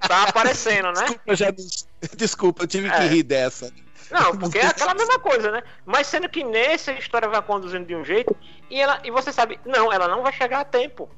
tá 0.08 0.24
aparecendo, 0.30 0.92
né? 0.92 1.06
Desculpa, 1.08 1.36
já, 1.36 1.48
desculpa, 2.16 2.64
eu 2.64 2.68
tive 2.68 2.88
que 2.90 2.96
É. 2.96 3.08
rir 3.08 3.24
dessa. 3.24 3.74
Não, 4.12 4.38
porque 4.38 4.60
é 4.60 4.68
aquela 4.68 4.94
mesma 4.94 5.20
coisa, 5.20 5.52
né? 5.52 5.64
Mas 5.86 6.06
sendo 6.08 6.30
que 6.30 6.44
nessa 6.44 6.92
a 6.92 6.94
história 6.94 7.28
vai 7.28 7.42
conduzindo 7.42 7.86
de 7.86 7.96
um 7.96 8.06
jeito 8.06 8.34
e 8.70 8.80
ela 8.80 9.02
e 9.04 9.10
você 9.12 9.34
sabe, 9.34 9.60
não, 9.66 9.92
ela 9.92 10.08
não 10.08 10.22
vai 10.22 10.32
chegar 10.32 10.60
a 10.62 10.64
tempo. 10.66 11.10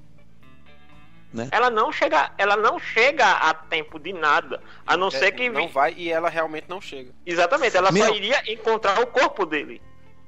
Né? 1.32 1.48
Ela 1.52 1.70
não 1.70 1.91
chega, 1.91 2.32
ela 2.40 2.56
não 2.56 2.80
chega 2.80 3.24
a 3.30 3.53
tempo 3.53 3.99
de 3.99 4.11
nada, 4.14 4.64
a 4.88 4.98
não 4.98 5.11
ser 5.11 5.32
que 5.34 5.44
É, 5.44 5.49
Não 5.49 5.68
vai 5.68 5.94
e 5.95 6.10
ela 6.10 6.28
realmente 6.30 6.66
não 6.68 6.82
chega. 6.82 7.11
exatamente, 7.26 7.78
ela 7.78 7.90
só 7.90 7.94
Meu- 7.94 8.16
iria 8.16 8.41
encontrar 8.52 8.99
o 8.99 9.06
corpo 9.06 9.45
dele. 9.45 9.80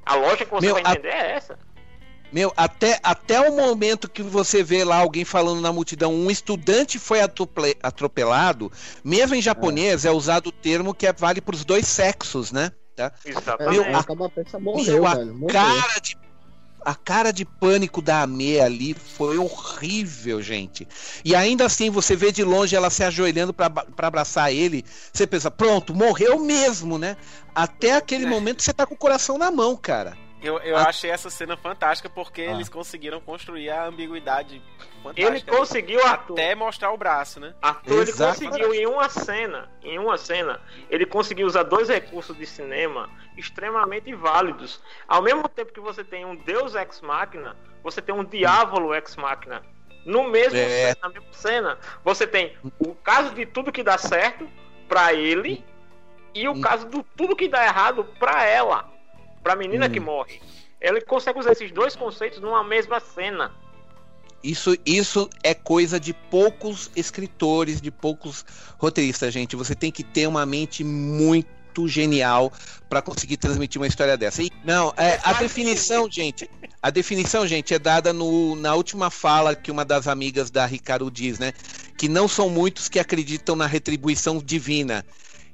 A 0.06 0.14
lógica 0.16 0.46
que 0.46 0.52
você 0.52 0.66
Meu, 0.68 0.76
vai 0.76 0.84
a- 0.86 0.92
entender 0.92 1.08
é 1.10 1.32
essa. 1.32 1.58
Meu, 2.32 2.54
até, 2.56 3.00
até 3.04 3.42
o 3.50 3.56
momento 3.56 4.10
que 4.10 4.24
você 4.24 4.64
vê 4.64 4.84
lá 4.86 4.98
alguém 4.98 5.26
falando 5.26 5.60
na 5.60 5.74
multidão, 5.74 6.14
um 6.14 6.32
estudante 6.32 6.98
foi 6.98 7.20
atrope- 7.22 7.76
atropelado, 7.84 8.72
mesmo 9.04 9.36
em 9.36 9.42
japonês 9.42 10.06
é, 10.06 10.12
usado 10.12 10.48
o 10.48 10.52
termo 10.52 10.94
que 10.94 11.06
é, 11.06 11.12
vale 11.14 11.42
para 11.42 11.56
os 11.56 11.66
dois 11.66 11.86
sexos, 11.88 12.52
né? 12.52 12.72
Tá? 12.96 13.12
Exatamente. 13.26 13.80
Meu, 13.86 13.96
a- 13.98 14.30
peça 14.30 14.60
Meu, 14.60 14.74
morreu, 14.74 15.06
a 15.08 15.16
velho. 15.16 15.34
Morreu. 15.34 15.54
cara 15.54 16.00
de 16.02 16.18
a 16.84 16.96
cara 16.96 17.32
de 17.32 17.46
pânico 17.46 18.02
da 18.02 18.24
Amê 18.24 18.60
ali 18.60 18.96
foi 18.96 19.38
horrível, 19.38 20.42
gente. 20.42 20.88
E 21.24 21.36
ainda 21.36 21.66
assim, 21.66 21.92
você 21.92 22.16
vê 22.16 22.32
de 22.32 22.44
longe 22.44 22.76
ela 22.76 22.90
se 22.90 23.04
ajoelhando 23.04 23.54
pra 23.54 23.70
pra 23.70 24.08
abraçar 24.08 24.52
ele. 24.52 24.84
Você 25.14 25.28
pensa, 25.28 25.52
pronto, 25.52 25.94
morreu 25.94 26.40
mesmo, 26.40 26.98
né? 26.98 27.18
Até 27.54 27.92
aquele 27.92 28.26
É. 28.26 28.28
momento 28.28 28.64
você 28.64 28.74
tá 28.74 28.88
com 28.88 28.96
o 28.96 28.98
coração 28.98 29.38
na 29.38 29.52
mão, 29.52 29.76
cara. 29.76 30.18
Eu, 30.42 30.58
eu 30.60 30.76
Ah. 30.76 30.90
achei 30.90 31.12
essa 31.12 31.30
cena 31.30 31.56
fantástica 31.56 32.10
porque 32.10 32.42
Ah. 32.42 32.52
eles 32.54 32.68
conseguiram 32.68 33.20
construir 33.22 33.70
a 33.70 33.86
ambiguidade 33.86 34.56
Ele 34.56 34.64
fantástica. 35.04 35.56
conseguiu 35.58 36.04
Arthur. 36.06 36.34
até 36.34 36.56
mostrar 36.56 36.92
o 36.92 36.98
braço, 36.98 37.40
né? 37.40 37.54
Arthur, 37.62 38.02
ele 38.02 38.10
Exato. 38.10 38.40
conseguiu 38.44 38.74
em 38.74 38.88
uma 38.88 39.08
cena, 39.08 39.70
em 39.84 40.00
uma 40.00 40.18
cena, 40.18 40.60
ele 40.90 41.06
conseguiu 41.06 41.46
usar 41.46 41.64
dois 41.64 41.90
recursos 41.90 42.36
de 42.36 42.46
cinema 42.46 43.10
extremamente 43.38 44.14
válidos. 44.16 44.82
Ao 45.08 45.22
mesmo 45.22 45.48
tempo 45.48 45.72
que 45.72 45.80
você 45.80 46.04
tem 46.04 46.26
um 46.26 46.36
Deus 46.36 46.74
ex 46.76 47.02
machina, 47.02 47.56
você 47.84 48.02
tem 48.02 48.14
um 48.14 48.24
diávolo 48.24 48.94
ex 48.96 49.16
machina. 49.16 49.62
No 50.06 50.24
mesmo 50.24 50.58
É. 50.58 50.94
cena, 50.94 50.98
na 51.04 51.10
mesma 51.10 51.34
cena, 51.34 51.78
você 52.04 52.26
tem 52.26 52.58
o 52.80 52.96
caso 52.96 53.36
de 53.36 53.46
tudo 53.46 53.72
que 53.72 53.84
dá 53.84 53.98
certo 54.00 54.50
pra 54.90 55.14
ele 55.14 55.64
e 56.34 56.48
o 56.48 56.54
Hum. 56.54 56.62
caso 56.62 56.88
do 56.88 57.04
tudo 57.16 57.36
que 57.36 57.48
dá 57.48 57.64
errado 57.64 58.04
pra 58.18 58.44
ela, 58.46 58.91
pra 59.44 59.56
menina 59.56 59.88
Hum. 59.88 59.90
que 59.90 60.00
morre. 60.00 60.42
Ele 60.80 61.02
consegue 61.02 61.40
usar 61.40 61.52
esses 61.52 61.72
dois 61.72 61.96
conceitos 61.96 62.40
numa 62.40 62.64
mesma 62.64 63.00
cena. 63.00 63.52
Isso, 64.44 64.76
isso 64.84 65.30
é 65.44 65.54
coisa 65.54 66.00
de 66.00 66.14
poucos 66.14 66.90
escritores, 66.96 67.80
de 67.80 67.92
poucos 67.92 68.44
roteiristas, 68.80 69.32
gente. 69.32 69.56
Você 69.56 69.76
tem 69.76 69.92
que 69.92 70.04
ter 70.04 70.28
uma 70.28 70.46
mente 70.48 70.84
muito 70.84 71.88
genial 71.88 72.52
para 72.90 73.04
conseguir 73.04 73.38
transmitir 73.38 73.80
uma 73.80 73.88
história 73.88 74.18
dessa. 74.18 74.42
E, 74.42 74.50
não, 74.66 74.92
é, 74.98 75.20
a 75.24 75.34
definição, 75.34 76.10
gente, 76.10 76.50
a 76.82 76.90
definição, 76.90 77.46
gente, 77.46 77.74
é 77.74 77.78
dada 77.80 78.12
no, 78.12 78.56
na 78.56 78.74
última 78.74 79.12
fala 79.12 79.56
que 79.56 79.70
uma 79.70 79.86
das 79.86 80.08
amigas 80.08 80.50
da 80.50 80.66
Ricardo 80.66 81.12
diz, 81.12 81.38
né? 81.38 81.54
Que 81.96 82.10
não 82.10 82.28
são 82.28 82.50
muitos 82.50 82.90
que 82.90 82.98
acreditam 82.98 83.56
na 83.56 83.68
retribuição 83.68 84.40
divina. 84.40 85.06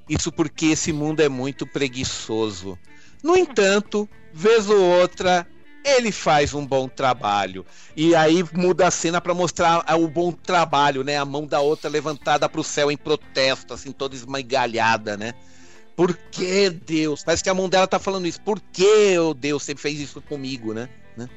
Isso 0.08 0.32
porque 0.32 0.68
esse 0.68 0.94
mundo 0.94 1.20
é 1.20 1.28
muito 1.28 1.68
preguiçoso. 1.68 2.80
No 3.24 3.36
entanto, 3.36 4.08
vez 4.34 4.70
ou 4.70 4.80
outra, 4.80 5.48
ele 5.84 6.12
faz 6.12 6.54
um 6.54 6.66
bom 6.66 6.88
trabalho. 6.88 7.66
E 7.96 8.14
aí 8.14 8.44
muda 8.54 8.88
a 8.88 8.92
cena 8.92 9.22
pra 9.22 9.34
mostrar 9.34 9.84
o 9.98 10.08
bom 10.08 10.32
trabalho, 10.32 11.04
né? 11.04 11.18
A 11.18 11.26
mão 11.26 11.48
da 11.48 11.62
outra 11.62 11.90
levantada 11.90 12.48
pro 12.50 12.64
céu 12.64 12.92
em 12.92 12.98
protesto, 12.98 13.74
assim, 13.74 13.92
toda 13.92 14.16
esmigalhada, 14.16 15.16
né? 15.16 15.34
Por 15.96 16.16
que 16.16 16.70
Deus? 16.70 17.24
Parece 17.24 17.44
que 17.44 17.50
a 17.50 17.54
mão 17.56 17.68
dela 17.68 17.88
tá 17.88 17.98
falando 17.98 18.28
isso. 18.28 18.40
Por 18.42 18.60
que, 18.60 19.18
oh 19.18 19.34
Deus, 19.34 19.64
você 19.64 19.76
fez 19.76 20.00
isso 20.00 20.22
comigo, 20.22 20.74
né? 20.74 20.90
né? 21.16 21.28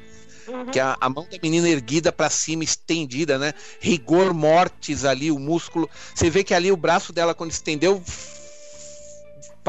Que 0.71 0.81
a, 0.81 0.97
a 1.01 1.09
mão 1.09 1.27
da 1.31 1.39
menina 1.43 1.69
erguida 1.69 2.13
pra 2.13 2.29
cima, 2.29 2.65
estendida, 2.65 3.39
né? 3.39 3.55
Rigor 3.81 4.35
mortis 4.35 5.05
ali, 5.05 5.31
o 5.31 5.39
músculo. 5.39 5.89
Você 6.15 6.29
vê 6.29 6.45
que 6.45 6.53
ali 6.53 6.71
o 6.71 6.77
braço 6.77 7.13
dela, 7.13 7.35
quando 7.35 7.53
estendeu, 7.53 8.03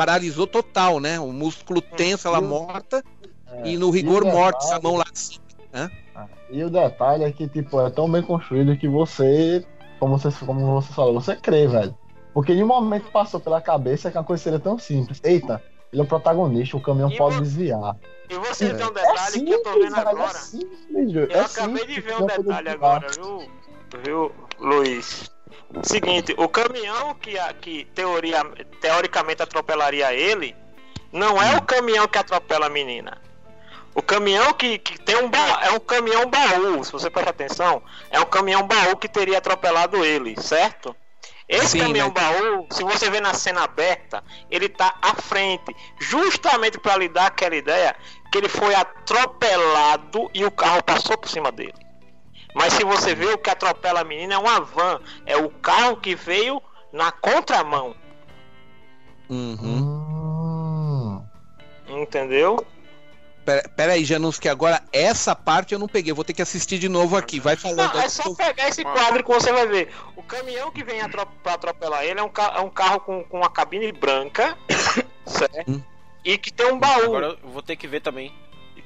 paralisou 0.01 0.47
total, 0.47 0.99
né? 0.99 1.19
O 1.19 1.31
músculo 1.31 1.79
tenso, 1.79 2.27
ela 2.27 2.41
morta. 2.41 3.03
É, 3.47 3.67
E 3.67 3.77
no 3.77 3.91
rigor 3.91 4.23
e 4.25 4.29
o 4.29 4.31
mortis, 4.31 4.65
a 4.71 4.75
detalhe- 4.79 4.83
mão 4.83 4.95
lá 4.97 5.05
assim. 5.13 5.37
E 6.49 6.63
o 6.63 6.69
detalhe 6.69 7.23
é 7.23 7.31
que, 7.31 7.47
tipo, 7.47 7.79
é 7.79 7.89
tão 7.91 8.11
bem 8.11 8.23
construído 8.23 8.75
que 8.75 8.87
você, 8.87 9.63
como 9.99 10.17
você, 10.17 10.45
como 10.45 10.81
você 10.81 10.91
falou, 10.91 11.13
você 11.13 11.35
crê, 11.35 11.67
velho. 11.67 11.95
Porque 12.33 12.55
de 12.55 12.63
um 12.63 12.67
momento 12.67 13.11
passou 13.11 13.39
pela 13.39 13.61
cabeça 13.61 14.09
que 14.09 14.17
a 14.17 14.23
coisa 14.23 14.41
seria 14.41 14.59
tão 14.59 14.77
simples. 14.79 15.19
Eita, 15.23 15.61
ele 15.93 16.01
é 16.01 16.03
o 16.03 16.07
protagonista, 16.07 16.75
o 16.77 16.81
caminhão 16.81 17.11
E 17.11 17.17
pode 17.17 17.35
vo- 17.35 17.41
desviar. 17.43 17.95
E 18.29 18.35
você 18.35 18.65
É. 18.67 18.73
tem 18.73 18.85
um 18.85 18.89
É 18.89 18.93
detalhe 18.93 19.31
simples, 19.33 19.49
que 19.49 19.53
eu 19.53 19.63
tô 19.63 19.73
vendo 19.79 19.95
velho, 19.95 20.07
é 20.07 20.11
agora. 20.11 20.33
simples, 20.39 20.79
Eu 21.15 21.23
é 21.29 21.39
acabei 21.41 21.77
simples, 21.77 21.95
de 21.95 22.01
ver 22.01 22.15
um 22.15 22.25
detalhe 22.25 22.69
agora, 22.69 23.07
viu, 23.11 23.49
viu, 24.03 24.31
Luiz? 24.59 25.29
Seguinte, 25.83 26.33
o 26.37 26.47
caminhão 26.49 27.15
que, 27.15 27.37
que 27.61 27.85
teoria, 27.95 28.43
teoricamente 28.79 29.41
atropelaria 29.41 30.13
ele 30.13 30.55
não 31.11 31.41
é 31.41 31.57
o 31.57 31.61
caminhão 31.61 32.07
que 32.07 32.17
atropela 32.17 32.67
a 32.67 32.69
menina. 32.69 33.21
O 33.93 34.01
caminhão 34.01 34.53
que, 34.53 34.77
que 34.77 34.99
tem 35.01 35.17
um 35.17 35.29
baú, 35.29 35.59
é 35.63 35.71
um 35.71 35.79
caminhão 35.79 36.29
baú, 36.29 36.83
se 36.83 36.91
você 36.91 37.09
prestar 37.09 37.31
atenção, 37.31 37.83
é 38.09 38.19
um 38.19 38.25
caminhão 38.25 38.65
baú 38.65 38.95
que 38.95 39.09
teria 39.09 39.37
atropelado 39.37 40.05
ele, 40.05 40.39
certo? 40.41 40.95
Esse 41.47 41.71
Sim, 41.71 41.79
caminhão 41.79 42.13
mas- 42.15 42.23
baú, 42.23 42.67
se 42.71 42.83
você 42.83 43.09
vê 43.09 43.19
na 43.19 43.33
cena 43.33 43.63
aberta, 43.63 44.23
ele 44.49 44.69
tá 44.69 44.95
à 45.01 45.13
frente, 45.15 45.75
justamente 45.99 46.77
para 46.79 46.95
lhe 46.95 47.09
dar 47.09 47.25
aquela 47.27 47.55
ideia 47.55 47.93
que 48.31 48.37
ele 48.37 48.47
foi 48.47 48.73
atropelado 48.73 50.29
e 50.33 50.45
o 50.45 50.51
carro 50.51 50.81
passou 50.81 51.17
por 51.17 51.27
cima 51.27 51.51
dele. 51.51 51.73
Mas 52.53 52.73
se 52.73 52.83
você 52.83 53.15
vê 53.15 53.25
o 53.27 53.37
que 53.37 53.49
atropela 53.49 54.01
a 54.01 54.03
menina 54.03 54.35
é 54.35 54.37
uma 54.37 54.59
van, 54.61 54.99
é 55.25 55.37
o 55.37 55.49
carro 55.49 55.97
que 55.97 56.15
veio 56.15 56.61
na 56.91 57.11
contramão, 57.11 57.95
Uhum. 59.29 61.23
Hum. 61.87 62.01
entendeu? 62.01 62.65
Pera, 63.45 63.67
pera 63.75 63.93
aí, 63.93 64.03
Janus, 64.05 64.37
que 64.37 64.47
agora 64.49 64.83
essa 64.93 65.33
parte 65.35 65.73
eu 65.73 65.79
não 65.79 65.87
peguei. 65.87 66.13
Vou 66.13 66.23
ter 66.23 66.33
que 66.33 66.41
assistir 66.41 66.77
de 66.77 66.87
novo 66.89 67.15
aqui. 67.17 67.39
Vai 67.39 67.55
falando. 67.55 67.93
Não, 67.93 68.01
é 68.01 68.07
só 68.09 68.33
pegar 68.35 68.67
esse 68.67 68.83
quadro 68.83 69.23
que 69.23 69.29
você 69.31 69.51
vai 69.51 69.65
ver. 69.67 69.91
O 70.15 70.21
caminhão 70.21 70.69
que 70.71 70.83
vem 70.83 71.01
atro 71.01 71.25
pra 71.41 71.53
atropelar 71.53 72.03
ele 72.03 72.19
é 72.19 72.23
um, 72.23 72.29
ca- 72.29 72.53
é 72.57 72.59
um 72.59 72.69
carro 72.69 72.99
com, 72.99 73.23
com 73.23 73.37
uma 73.37 73.49
cabine 73.49 73.91
branca, 73.91 74.55
certo? 75.25 75.71
Hum. 75.71 75.81
E 76.23 76.37
que 76.37 76.51
tem 76.53 76.71
um 76.71 76.77
baú. 76.77 77.03
Agora 77.05 77.37
eu 77.41 77.49
vou 77.49 77.63
ter 77.63 77.75
que 77.77 77.87
ver 77.87 78.01
também. 78.01 78.31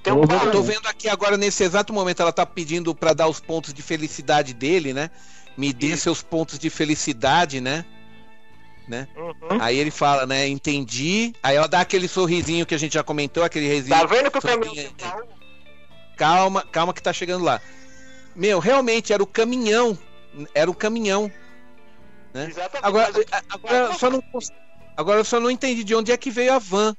Tem 0.05 0.13
um 0.13 0.21
Eu 0.21 0.51
tô 0.51 0.61
vendo 0.61 0.85
aqui 0.87 1.09
agora, 1.09 1.35
nesse 1.35 1.63
exato 1.63 1.91
momento, 1.91 2.21
ela 2.21 2.31
tá 2.31 2.45
pedindo 2.45 2.93
pra 2.93 3.11
dar 3.11 3.27
os 3.27 3.39
pontos 3.39 3.73
de 3.73 3.81
felicidade 3.81 4.53
dele, 4.53 4.93
né? 4.93 5.09
Me 5.57 5.73
dê 5.73 5.97
seus 5.97 6.21
pontos 6.21 6.59
de 6.59 6.69
felicidade, 6.69 7.59
né? 7.59 7.85
Uhum. 9.17 9.59
Aí 9.59 9.79
ele 9.79 9.89
fala, 9.89 10.27
né? 10.27 10.47
Entendi. 10.47 11.33
Aí 11.41 11.55
ela 11.55 11.67
dá 11.67 11.81
aquele 11.81 12.07
sorrisinho 12.07 12.67
que 12.67 12.75
a 12.75 12.77
gente 12.77 12.93
já 12.93 13.03
comentou, 13.03 13.43
aquele 13.43 13.67
risinho. 13.67 13.97
Tá 13.97 14.05
vendo 14.05 14.29
que 14.29 14.37
o 14.37 14.41
caminhão 14.41 14.93
baú? 15.01 15.23
Calma, 16.15 16.61
calma 16.71 16.93
que 16.93 17.01
tá 17.01 17.11
chegando 17.11 17.43
lá. 17.43 17.59
Meu, 18.35 18.59
realmente 18.59 19.11
era 19.11 19.23
o 19.23 19.27
caminhão. 19.27 19.97
Era 20.53 20.69
o 20.69 20.75
caminhão. 20.75 21.31
né? 22.31 22.45
Exatamente. 22.47 22.85
Agora, 22.85 23.11
agora, 23.49 23.93
só 23.93 24.11
não, 24.11 24.23
agora 24.95 25.19
eu 25.19 25.25
só 25.25 25.39
não 25.39 25.49
entendi 25.49 25.83
de 25.83 25.95
onde 25.95 26.11
é 26.11 26.17
que 26.17 26.29
veio 26.29 26.53
a 26.53 26.59
van. 26.59 26.95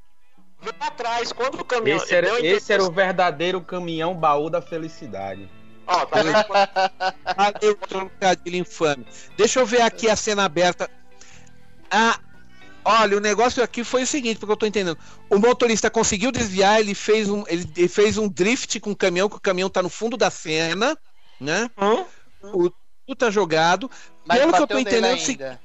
Vê 0.60 0.72
pra 0.72 0.90
trás, 0.90 1.32
quando 1.32 1.60
o 1.60 1.64
caminhão. 1.64 1.98
Esse 1.98 2.14
era, 2.14 2.40
esse 2.44 2.72
era 2.72 2.82
o 2.82 2.90
verdadeiro 2.90 3.60
caminhão 3.60 4.14
baú 4.14 4.48
da 4.48 4.62
felicidade. 4.62 5.48
Ó, 5.86 6.04
tá 6.06 6.22
vendo? 6.22 6.34
Valeu, 7.36 7.76
trocadilho 7.76 8.56
infame. 8.56 9.06
Deixa 9.36 9.60
eu 9.60 9.66
ver 9.66 9.82
aqui 9.82 10.08
a 10.08 10.16
cena 10.16 10.44
aberta. 10.44 10.90
Ah, 11.90 12.18
olha, 12.84 13.16
o 13.16 13.20
negócio 13.20 13.62
aqui 13.62 13.84
foi 13.84 14.02
o 14.02 14.06
seguinte, 14.06 14.38
porque 14.38 14.52
eu 14.52 14.56
tô 14.56 14.66
entendendo. 14.66 14.98
O 15.30 15.38
motorista 15.38 15.90
conseguiu 15.90 16.32
desviar, 16.32 16.80
ele 16.80 16.94
fez 16.94 17.28
um, 17.28 17.44
ele, 17.46 17.70
ele 17.76 17.88
fez 17.88 18.18
um 18.18 18.28
drift 18.28 18.80
com 18.80 18.90
o 18.90 18.96
caminhão, 18.96 19.28
que 19.28 19.36
o 19.36 19.40
caminhão 19.40 19.70
tá 19.70 19.82
no 19.82 19.88
fundo 19.88 20.16
da 20.16 20.30
cena, 20.30 20.98
né? 21.40 21.70
Hum? 21.78 22.04
O 22.42 22.70
tudo 23.06 23.16
tá 23.16 23.30
jogado. 23.30 23.88
Mas 24.26 24.40
Pelo 24.40 24.52
que 24.52 24.62
eu 24.62 24.66
tô 24.66 24.78
entendendo, 24.78 25.06
é 25.06 25.14
o 25.14 25.18
seguinte, 25.20 25.44
ainda. 25.44 25.60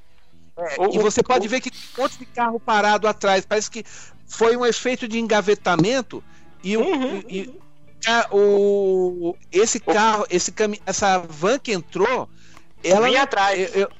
E 0.92 1.00
você 1.00 1.24
pode 1.24 1.48
ver 1.48 1.60
que 1.60 1.72
tem 1.72 1.80
um 1.98 2.02
monte 2.02 2.18
de 2.20 2.26
carro 2.26 2.60
parado 2.60 3.08
atrás. 3.08 3.46
Parece 3.46 3.72
que 3.72 3.84
foi 4.32 4.56
um 4.56 4.66
efeito 4.66 5.08
de 5.10 5.20
engavetamento 5.20 6.24
e, 6.64 6.78
Uhum. 6.78 7.22
e- 7.30 7.54
a- 8.08 8.28
o, 8.32 9.36
esse 9.52 9.80
carro, 9.80 10.26
esse 10.30 10.54
essa 10.86 11.18
van 11.20 11.60
que 11.60 11.74
entrou, 11.74 12.30
ela 12.84 13.08
Vinha 13.08 13.24
atrás. 13.24 13.60
eu- 13.76 13.82
eu- 13.82 13.92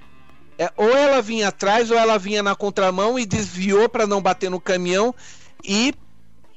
é, 0.58 0.72
ou 0.78 0.90
ela 0.90 1.22
vinha 1.22 1.50
atrás 1.50 1.92
ou 1.92 1.98
ela 1.98 2.18
vinha 2.18 2.42
na 2.42 2.56
contramão 2.56 3.20
e 3.20 3.26
desviou 3.26 3.90
para 3.90 4.08
não 4.08 4.22
bater 4.22 4.50
no 4.50 4.60
caminhão 4.60 5.14
e 5.64 5.94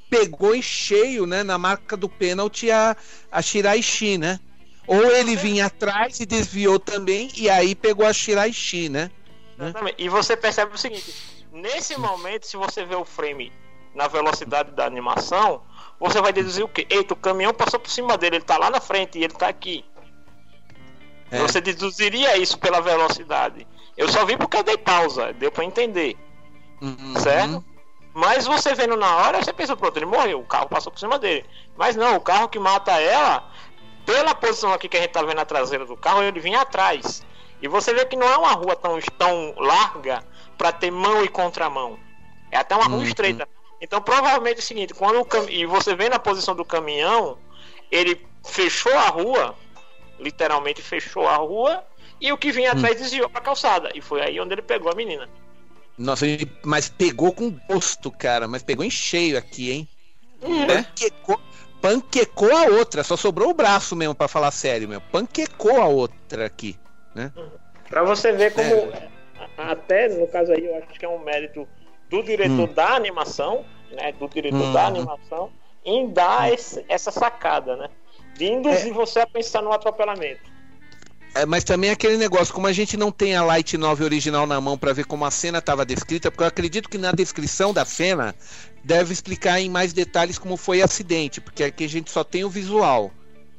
pegou 0.09 0.55
em 0.55 0.63
cheio, 0.63 1.27
né, 1.27 1.43
na 1.43 1.59
marca 1.59 1.97
do 1.97 2.09
pênalti 2.09 2.71
a, 2.71 2.97
a 3.31 3.43
Shiraishi, 3.43 4.19
né? 4.19 4.39
Ou 4.87 5.11
ele 5.11 5.35
vinha 5.35 5.67
atrás 5.67 6.21
e 6.21 6.27
desviou 6.27 6.79
também 6.79 7.29
e 7.35 7.51
aí 7.51 7.75
pegou 7.75 8.07
a 8.07 8.13
Shiraishi, 8.13 8.89
né? 8.89 9.11
Exatamente. 9.59 9.97
E 9.99 10.09
você 10.09 10.37
percebe 10.37 10.75
o 10.75 10.79
seguinte: 10.79 11.13
nesse 11.53 11.97
momento, 11.97 12.47
se 12.47 12.57
você 12.57 12.85
vê 12.85 12.95
o 12.95 13.05
frame 13.05 13.51
na 13.95 14.09
velocidade 14.09 14.73
da 14.73 14.85
animação, 14.85 15.63
você 16.01 16.21
vai 16.21 16.33
deduzir 16.33 16.65
o 16.65 16.69
quê? 16.69 16.87
Eita, 16.91 17.15
o 17.15 17.17
caminhão 17.17 17.55
passou 17.55 17.79
por 17.79 17.91
cima 17.91 18.17
dele, 18.19 18.37
ele 18.37 18.45
tá 18.45 18.59
lá 18.59 18.71
na 18.71 18.81
frente 18.81 19.19
e 19.19 19.25
ele 19.25 19.33
tá 19.35 19.49
aqui. 19.49 19.85
É. 21.31 21.39
Você 21.39 21.61
deduziria 21.61 22.37
isso 22.37 22.59
pela 22.59 22.81
velocidade. 22.81 23.67
Eu 23.97 24.09
só 24.09 24.25
vi 24.25 24.37
porque 24.37 24.57
eu 24.57 24.63
dei 24.63 24.77
pausa, 24.77 25.33
deu 25.33 25.51
pra 25.51 25.65
entender, 25.65 26.17
Uhum. 26.81 27.15
certo? 27.17 27.65
Mas 28.13 28.47
você 28.47 28.75
vendo 28.75 28.97
na 28.97 29.17
hora, 29.17 29.43
você 29.43 29.53
pensa, 29.53 29.77
pronto, 29.77 29.97
ele 29.97 30.07
morreu, 30.07 30.41
o 30.41 30.47
carro 30.47 30.69
passou 30.69 30.93
por 30.93 30.99
cima 30.99 31.19
dele. 31.19 31.45
Mas 31.77 31.97
não, 31.97 32.17
o 32.17 32.21
carro 32.21 32.49
que 32.49 32.59
mata 32.59 32.93
ela 33.01 33.49
pela 34.07 34.35
posição 34.35 34.73
aqui 34.73 34.89
que 34.89 34.97
a 34.97 35.01
gente 35.01 35.11
tá 35.13 35.21
vendo 35.23 35.35
na 35.37 35.45
traseira 35.45 35.85
do 35.87 35.97
carro, 35.97 36.23
ele 36.23 36.39
vinha 36.39 36.61
atrás. 36.61 37.25
E 37.61 37.67
você 37.67 37.93
vê 37.95 38.05
que 38.05 38.15
não 38.17 38.27
é 38.29 38.37
uma 38.37 38.53
rua 38.53 38.77
tão, 38.77 39.01
tão 39.19 39.55
larga 39.57 40.23
para 40.59 40.71
ter 40.71 40.91
mão 40.91 41.25
e 41.25 41.29
contramão. 41.29 41.99
É 42.53 42.59
até 42.59 42.77
uma 42.77 42.85
rua 42.85 42.99
Uhum. 42.99 43.03
estreita. 43.05 43.49
Então 43.85 44.01
provavelmente 44.01 44.57
é 44.57 44.61
o 44.61 44.63
seguinte, 44.63 44.95
quando 44.95 45.21
o 45.21 45.27
cam... 45.27 45.45
e 45.51 45.67
você 45.67 45.95
vê 45.95 46.09
na 46.09 46.19
posição 46.19 46.57
do 46.57 46.65
caminhão, 46.65 47.37
ele 47.91 48.19
fechou 48.43 48.97
a 48.97 49.09
rua, 49.09 49.55
literalmente 50.19 50.81
fechou 50.81 51.29
a 51.29 51.37
rua, 51.37 51.85
e 52.19 52.33
o 52.33 52.39
que 52.39 52.51
vinha 52.51 52.73
atrás 52.73 52.97
desviou 52.99 53.29
pra 53.29 53.43
calçada. 53.43 53.91
E 53.95 54.01
foi 54.01 54.23
aí 54.23 54.41
onde 54.41 54.55
ele 54.55 54.63
pegou 54.63 54.91
a 54.91 54.95
menina. 54.95 55.29
Nossa, 55.99 56.25
mas 56.65 56.89
pegou 56.89 57.31
com 57.33 57.51
gosto, 57.69 58.11
cara. 58.11 58.49
Mas 58.49 58.63
pegou 58.63 58.85
em 58.85 58.91
cheio 58.91 59.37
aqui, 59.37 59.71
hein? 59.71 59.89
Panquecou, 60.67 61.39
panquecou 61.83 62.57
a 62.57 62.63
outra. 62.63 63.05
Só 63.05 63.19
sobrou 63.19 63.51
o 63.51 63.55
braço 63.55 63.95
mesmo, 63.95 64.15
pra 64.15 64.29
falar 64.29 64.51
sério, 64.51 64.89
meu. 64.89 65.01
Panquecou 65.03 65.83
a 65.83 65.87
outra 65.87 66.47
aqui. 66.47 66.79
Pra 67.91 68.03
você 68.03 68.33
ver 68.33 68.55
como 68.55 68.75
É. 68.93 69.11
até 69.59 70.09
no 70.09 70.27
caso 70.29 70.53
aí 70.53 70.65
eu 70.65 70.75
acho 70.79 70.99
que 70.99 71.05
é 71.05 71.09
um 71.09 71.23
mérito 71.23 71.69
do 72.09 72.23
diretor 72.23 72.69
da 72.69 72.95
animação, 72.95 73.65
né, 73.95 74.13
do 74.13 74.29
diretor 74.29 74.63
Hum. 74.63 74.73
da 74.73 74.87
animação 74.87 75.51
em 75.85 76.09
dar 76.11 76.53
esse- 76.53 76.85
essa 76.89 77.11
sacada, 77.11 77.77
né, 77.77 77.89
de 78.37 78.47
induzir 78.47 78.93
você 78.93 79.21
a 79.21 79.27
pensar 79.27 79.63
no 79.63 79.73
atropelamento. 79.73 80.53
É, 81.37 81.45
mas 81.45 81.65
também 81.65 81.91
aquele 81.91 82.17
negócio, 82.17 82.55
como 82.55 82.69
a 82.69 82.73
gente 82.73 82.97
não 82.97 83.11
tem 83.11 83.35
a 83.35 83.43
Light 83.43 83.77
9 83.77 84.05
original 84.05 84.47
na 84.47 84.61
mão 84.61 84.79
pra 84.79 84.93
ver 84.93 85.05
como 85.05 85.25
a 85.25 85.31
cena 85.33 85.59
estava 85.59 85.85
descrita, 85.85 86.31
porque 86.31 86.45
eu 86.45 86.49
acredito 86.49 86.89
que 86.89 86.97
na 86.97 87.11
descrição 87.11 87.73
da 87.75 87.85
cena 87.85 88.35
deve 88.85 89.13
explicar 89.13 89.61
em 89.61 89.69
mais 89.69 89.93
detalhes 89.93 90.39
como 90.39 90.57
foi 90.57 90.81
o 90.81 90.85
acidente, 90.85 91.41
porque 91.41 91.65
aqui 91.65 91.85
a 91.85 91.89
gente 91.89 92.09
só 92.11 92.23
tem 92.23 92.45
o 92.45 92.51
visual. 92.51 93.11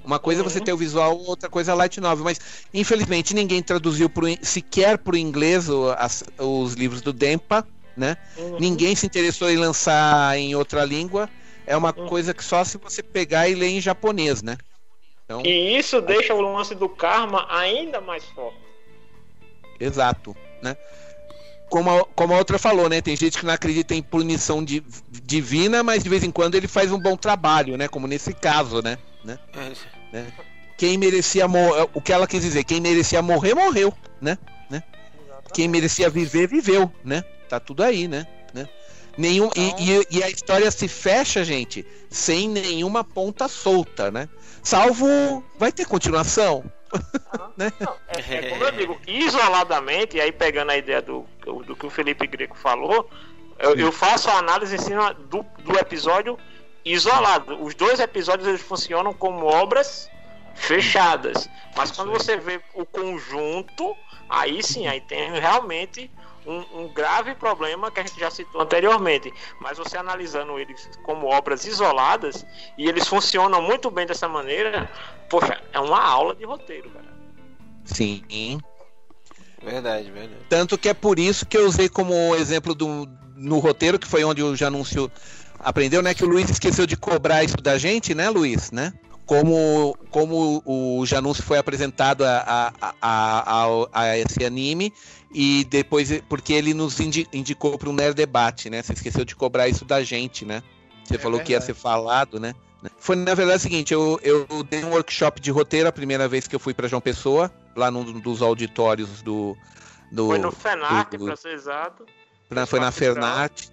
Uma 0.06 0.20
coisa 0.20 0.40
é 0.42 0.44
você 0.44 0.62
ter 0.62 0.72
o 0.72 0.78
visual, 0.78 1.18
outra 1.18 1.50
coisa 1.50 1.72
é 1.72 1.74
a 1.74 1.76
Light 1.76 2.00
9, 2.00 2.24
mas 2.24 2.40
infelizmente 2.74 3.34
ninguém 3.34 3.62
traduziu 3.62 4.10
pro, 4.10 4.26
sequer 4.42 4.98
para 5.00 5.16
o 5.16 5.18
inglês 5.18 5.68
o- 5.68 5.92
as- 5.98 6.24
os 6.38 6.76
livros 6.76 7.02
do 7.02 7.12
Dempa, 7.12 7.68
né? 7.96 8.18
Uhum. 8.38 8.58
Ninguém 8.60 8.96
se 8.96 9.06
interessou 9.06 9.50
em 9.50 9.58
lançar 9.58 10.38
em 10.38 10.56
outra 10.56 10.84
língua. 10.84 11.30
É 11.68 11.76
uma 11.76 11.94
Uhum. 11.98 12.08
coisa 12.08 12.34
que 12.34 12.44
só 12.44 12.64
se 12.64 12.78
você 12.78 13.02
pegar 13.02 13.48
e 13.48 13.56
ler 13.56 13.70
em 13.70 13.82
japonês, 13.82 14.42
né? 14.44 14.58
Então, 15.24 15.42
E 15.44 15.78
isso 15.78 16.00
deixa 16.02 16.34
o 16.34 16.42
lance 16.42 16.76
do 16.76 16.88
karma 16.88 17.48
ainda 17.50 18.00
mais 18.00 18.24
forte. 18.26 18.60
Exato, 19.80 20.36
né? 20.62 20.78
Como 21.70 21.90
a, 21.90 22.06
como 22.06 22.34
a 22.34 22.38
outra 22.38 22.60
falou, 22.60 22.88
né? 22.88 23.02
Tem 23.02 23.16
gente 23.16 23.40
que 23.40 23.46
não 23.46 23.54
acredita 23.54 23.96
em 23.96 24.02
punição 24.02 24.64
di- 24.64 24.84
divina, 25.10 25.82
mas 25.84 26.04
de 26.04 26.10
vez 26.10 26.24
em 26.24 26.32
quando 26.32 26.56
ele 26.56 26.68
faz 26.68 26.92
um 26.92 27.00
bom 27.00 27.18
trabalho, 27.18 27.76
né? 27.76 27.88
Como 27.88 28.06
nesse 28.08 28.34
caso, 28.34 28.82
né? 28.84 28.98
né? 29.24 29.40
É, 30.14 30.26
Quem 30.78 30.98
merecia 30.98 31.48
morrer, 31.48 31.90
o 31.94 32.02
que 32.02 32.14
ela 32.14 32.28
quis 32.28 32.42
dizer, 32.44 32.64
quem 32.64 32.80
merecia 32.80 33.22
morrer, 33.22 33.56
morreu, 33.56 33.92
né? 34.22 34.38
né? 34.70 34.84
Quem 35.54 35.68
merecia 35.68 36.10
viver, 36.10 36.48
viveu, 36.48 36.92
né? 37.04 37.24
Tá 37.48 37.60
tudo 37.60 37.84
aí, 37.84 38.08
né? 38.08 38.28
né? 38.54 38.68
Nenhum, 39.18 39.50
e, 39.56 39.92
e- 39.92 40.08
e 40.18 40.24
a 40.24 40.30
história 40.30 40.70
se 40.72 40.88
fecha, 40.88 41.44
gente, 41.44 41.86
sem 42.10 42.50
nenhuma 42.50 43.04
ponta 43.04 43.48
solta, 43.48 44.12
né? 44.12 44.28
Salvo. 44.62 45.44
Vai 45.58 45.72
ter 45.72 45.86
continuação? 45.86 46.64
Não, 47.58 47.96
é, 48.08 48.36
é 48.36 48.50
como 48.50 48.64
eu 48.64 48.72
digo, 48.78 49.00
isoladamente, 49.08 50.18
e 50.18 50.22
aí 50.22 50.32
pegando 50.32 50.72
a 50.72 50.78
ideia 50.78 51.02
do, 51.02 51.26
do 51.66 51.76
que 51.76 51.86
o 51.86 51.90
Felipe 51.90 52.28
Greco 52.28 52.58
falou, 52.58 53.10
eu, 53.60 53.76
eu 53.76 53.92
faço 53.92 54.30
a 54.30 54.38
análise 54.38 54.76
em 54.76 54.80
cima 54.80 55.14
do, 55.14 55.46
do 55.60 55.78
episódio 55.78 56.38
isolado. 56.84 57.64
Os 57.64 57.74
dois 57.74 58.00
episódios 58.00 58.48
eles 58.48 58.62
funcionam 58.62 59.14
como 59.14 59.46
obras 59.46 60.10
fechadas. 60.54 61.50
Mas 61.76 61.92
quando 61.92 62.12
você 62.12 62.38
vê 62.38 62.62
o 62.74 62.86
conjunto, 62.86 63.96
aí 64.30 64.62
sim, 64.64 64.88
aí 64.88 65.02
tem 65.02 65.32
realmente 65.40 66.10
um, 66.46 66.82
um 66.82 66.88
grave 66.88 67.36
problema 67.36 67.92
que 67.92 68.00
a 68.00 68.04
gente 68.04 68.20
já 68.20 68.30
citou 68.30 68.62
anteriormente. 68.62 69.34
Mas 69.60 69.78
você 69.78 69.98
analisando 69.98 70.60
eles 70.60 70.90
como 71.04 71.28
obras 71.28 71.66
isoladas, 71.66 72.46
e 72.78 72.88
eles 72.88 73.08
funcionam 73.08 73.62
muito 73.62 73.90
bem 73.90 74.06
dessa 74.06 74.28
maneira, 74.28 74.90
poxa, 75.30 75.62
é 75.74 75.80
uma 75.80 76.02
aula 76.02 76.36
de 76.36 76.46
roteiro, 76.46 76.90
cara. 76.90 77.06
Sim. 77.84 78.60
Verdade, 79.64 80.12
verdade. 80.12 80.42
Tanto 80.50 80.78
que 80.78 80.90
é 80.90 80.94
por 80.94 81.18
isso 81.18 81.46
que 81.46 81.58
eu 81.58 81.66
usei 81.66 81.90
como 81.90 82.36
exemplo 82.36 82.76
do, 82.76 83.08
no 83.36 83.60
roteiro, 83.60 83.98
que 83.98 84.08
foi 84.08 84.24
onde 84.24 84.44
o 84.44 84.56
Janúncio 84.56 85.12
aprendeu, 85.60 86.02
né? 86.02 86.14
Que 86.14 86.24
o 86.24 86.28
Luiz 86.28 86.50
esqueceu 86.50 86.86
de 86.86 86.96
cobrar 86.96 87.44
isso 87.44 87.58
da 87.58 87.78
gente, 87.78 88.14
né, 88.14 88.30
Luiz, 88.30 88.72
né? 88.72 88.94
Como, 89.26 89.98
como 90.12 90.62
o 90.66 91.04
Janúncio 91.06 91.44
foi 91.44 91.58
apresentado 91.58 92.24
a, 92.24 92.72
a, 92.82 92.94
a, 93.02 93.88
a, 93.92 94.18
esse 94.20 94.46
anime 94.46 94.94
e 95.34 95.66
depois, 95.66 96.22
porque 96.30 96.54
ele 96.54 96.74
nos 96.76 97.00
indi- 97.00 97.28
indicou 97.34 97.76
para 97.78 97.90
um 97.90 97.94
Nerd 97.94 98.14
Debate, 98.14 98.70
né? 98.70 98.84
Você 98.84 98.94
esqueceu 98.94 99.26
de 99.26 99.36
cobrar 99.36 99.68
isso 99.68 99.84
da 99.84 100.04
gente, 100.04 100.46
né? 100.46 100.62
Você 101.04 101.16
É 101.16 101.18
falou 101.18 101.40
que 101.40 101.54
ia 101.54 101.60
verdade. 101.60 101.66
ser 101.78 101.82
falado, 101.82 102.40
né? 102.40 102.54
Foi 103.00 103.16
na 103.16 103.34
verdade 103.34 103.58
o 103.58 103.62
seguinte, 103.62 103.92
eu, 103.94 104.20
eu 104.22 104.46
dei 104.70 104.84
um 104.86 104.92
workshop 104.92 105.42
de 105.42 105.50
roteiro 105.50 105.90
a 105.90 105.92
primeira 105.92 106.28
vez 106.28 106.48
que 106.48 106.56
eu 106.56 106.60
fui 106.60 106.74
para 106.74 106.88
João 106.88 107.02
Pessoa, 107.02 107.52
lá 107.76 107.90
num 107.90 108.20
dos 108.20 108.44
auditórios 108.44 109.24
do, 109.24 109.58
do 110.12 110.28
Foi 110.28 110.38
no 110.38 110.52
FENAC, 110.52 111.18
do- 111.18 111.26
pra 111.26 111.36
ser 111.36 111.54
exato. 111.54 112.06
na- 112.52 112.68
foi 112.68 112.80
na. 112.80 112.92
Fernat, 112.92 113.70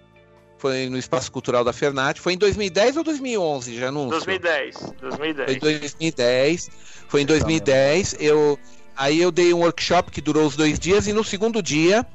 foi 0.63 0.87
no 0.87 0.97
Espaço 0.97 1.29
Cultural 1.29 1.61
da 1.61 1.73
Fernat. 1.73 2.21
Foi 2.21 2.31
em 2.31 2.37
2010 2.37 2.95
ou 2.95 3.03
2011, 3.03 3.77
já 3.77 3.91
não 3.91 4.07
2010. 4.07 4.77
Foi 4.77 4.95
2010. 5.01 5.51
em 5.57 5.59
2010. 5.59 6.69
Foi 7.09 7.21
em 7.21 7.25
2010. 7.25 8.15
Eu, 8.17 8.57
aí 8.95 9.19
eu 9.21 9.29
dei 9.29 9.53
um 9.53 9.59
workshop 9.59 10.09
que 10.09 10.21
durou 10.21 10.47
os 10.47 10.55
dois 10.55 10.79
dias 10.79 11.05
e 11.05 11.11
no 11.11 11.21
segundo 11.21 11.61
dia 11.61 12.05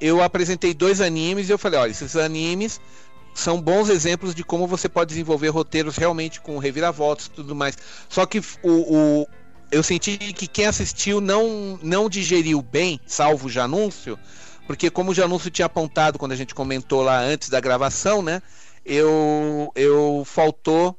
eu 0.00 0.22
apresentei 0.22 0.72
dois 0.72 1.00
animes 1.00 1.48
e 1.48 1.52
eu 1.52 1.58
falei, 1.58 1.80
olha, 1.80 1.90
esses 1.90 2.14
animes 2.14 2.80
são 3.34 3.60
bons 3.60 3.88
exemplos 3.88 4.36
de 4.36 4.44
como 4.44 4.68
você 4.68 4.88
pode 4.88 5.08
desenvolver 5.08 5.48
roteiros 5.48 5.96
realmente 5.96 6.40
com 6.40 6.58
reviravoltas 6.58 7.26
e 7.26 7.30
tudo 7.30 7.56
mais. 7.56 7.76
Só 8.08 8.24
que 8.24 8.38
o, 8.38 8.44
o- 8.62 9.26
eu 9.72 9.82
senti 9.82 10.16
que 10.16 10.46
quem 10.46 10.66
assistiu 10.66 11.20
não, 11.20 11.76
não 11.82 12.08
digeriu 12.08 12.62
bem, 12.62 13.00
salvo 13.04 13.48
o 13.48 13.50
Janúncio, 13.50 14.16
porque 14.70 14.88
como 14.88 15.10
o 15.10 15.14
Janúncio 15.14 15.50
tinha 15.50 15.66
apontado 15.66 16.16
quando 16.16 16.30
a 16.30 16.36
gente 16.36 16.54
comentou 16.54 17.02
lá 17.02 17.18
antes 17.18 17.48
da 17.48 17.58
gravação, 17.58 18.22
né? 18.22 18.40
Eu, 18.86 19.72
eu 19.74 20.22
faltou 20.24 20.96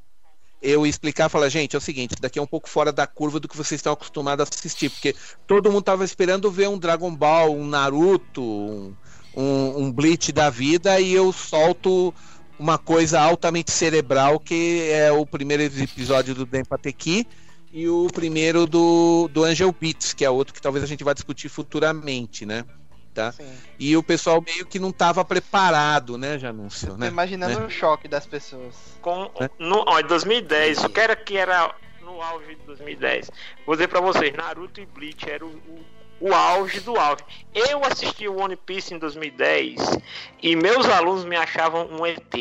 eu 0.61 0.85
explicar, 0.85 1.29
falar, 1.29 1.47
gente, 1.47 1.73
é 1.73 1.79
o 1.79 1.81
seguinte, 1.81 2.15
daqui 2.19 2.37
é 2.37 2.41
um 2.41 2.45
pouco 2.45 2.67
fora 2.67 2.91
da 2.91 3.07
curva 3.07 3.39
do 3.39 3.47
que 3.47 3.55
vocês 3.55 3.79
estão 3.79 3.93
acostumados 3.93 4.45
a 4.45 4.49
assistir, 4.53 4.89
porque 4.89 5.15
todo 5.47 5.71
mundo 5.71 5.83
tava 5.83 6.03
esperando 6.03 6.51
ver 6.51 6.67
um 6.67 6.77
Dragon 6.77 7.15
Ball, 7.15 7.55
um 7.55 7.65
Naruto, 7.65 8.43
um, 8.43 8.93
um, 9.33 9.83
um 9.83 9.91
Bleach 9.91 10.33
da 10.33 10.49
vida, 10.49 10.99
e 10.99 11.13
eu 11.13 11.31
solto 11.31 12.13
uma 12.59 12.77
coisa 12.77 13.21
altamente 13.21 13.71
cerebral, 13.71 14.37
que 14.37 14.89
é 14.91 15.13
o 15.13 15.25
primeiro 15.25 15.63
episódio 15.63 16.35
do 16.35 16.45
Denpateki 16.45 17.25
e 17.71 17.87
o 17.87 18.07
primeiro 18.07 18.67
do, 18.67 19.29
do 19.29 19.45
Angel 19.45 19.73
Beats, 19.79 20.11
que 20.11 20.25
é 20.25 20.29
outro 20.29 20.53
que 20.53 20.61
talvez 20.61 20.83
a 20.83 20.87
gente 20.87 21.05
vá 21.05 21.13
discutir 21.13 21.47
futuramente, 21.47 22.45
né? 22.45 22.65
Tá? 23.13 23.31
Sim. 23.33 23.53
E 23.77 23.97
o 23.97 24.01
pessoal 24.03 24.41
meio 24.41 24.65
que 24.65 24.79
não 24.79 24.89
estava 24.89 25.23
preparado, 25.25 26.17
né, 26.17 26.39
Janúncio? 26.39 26.95
Né? 26.97 27.07
imaginando 27.07 27.59
Né? 27.59 27.65
o 27.65 27.69
choque 27.69 28.07
das 28.07 28.25
pessoas. 28.25 28.73
Com, 29.01 29.29
É. 29.39 29.49
no, 29.59 29.83
ó, 29.85 29.99
em 29.99 30.03
2010, 30.05 30.85
o 30.85 30.89
que 30.89 30.99
era 30.99 31.15
que 31.15 31.35
era 31.37 31.75
no 32.01 32.21
auge 32.21 32.55
de 32.55 32.61
2010? 32.63 33.29
Vou 33.65 33.75
dizer 33.75 33.89
pra 33.89 33.99
vocês, 33.99 34.33
Naruto 34.33 34.79
e 34.79 34.85
Bleach 34.85 35.29
era 35.29 35.45
o, 35.45 35.49
o, 35.49 35.85
o 36.29 36.33
auge 36.33 36.79
do 36.79 36.95
auge. 36.97 37.23
Eu 37.53 37.83
assisti 37.83 38.29
o 38.29 38.37
One 38.39 38.55
Piece 38.55 38.93
em 38.93 38.97
2010 38.97 39.97
e 40.41 40.55
meus 40.55 40.85
alunos 40.87 41.25
me 41.25 41.35
achavam 41.35 41.87
um 41.87 42.05
ET. 42.05 42.33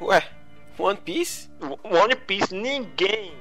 Ué, 0.00 0.22
One 0.78 0.98
Piece? 0.98 1.50
One 1.82 2.14
Piece, 2.14 2.54
ninguém 2.54 3.34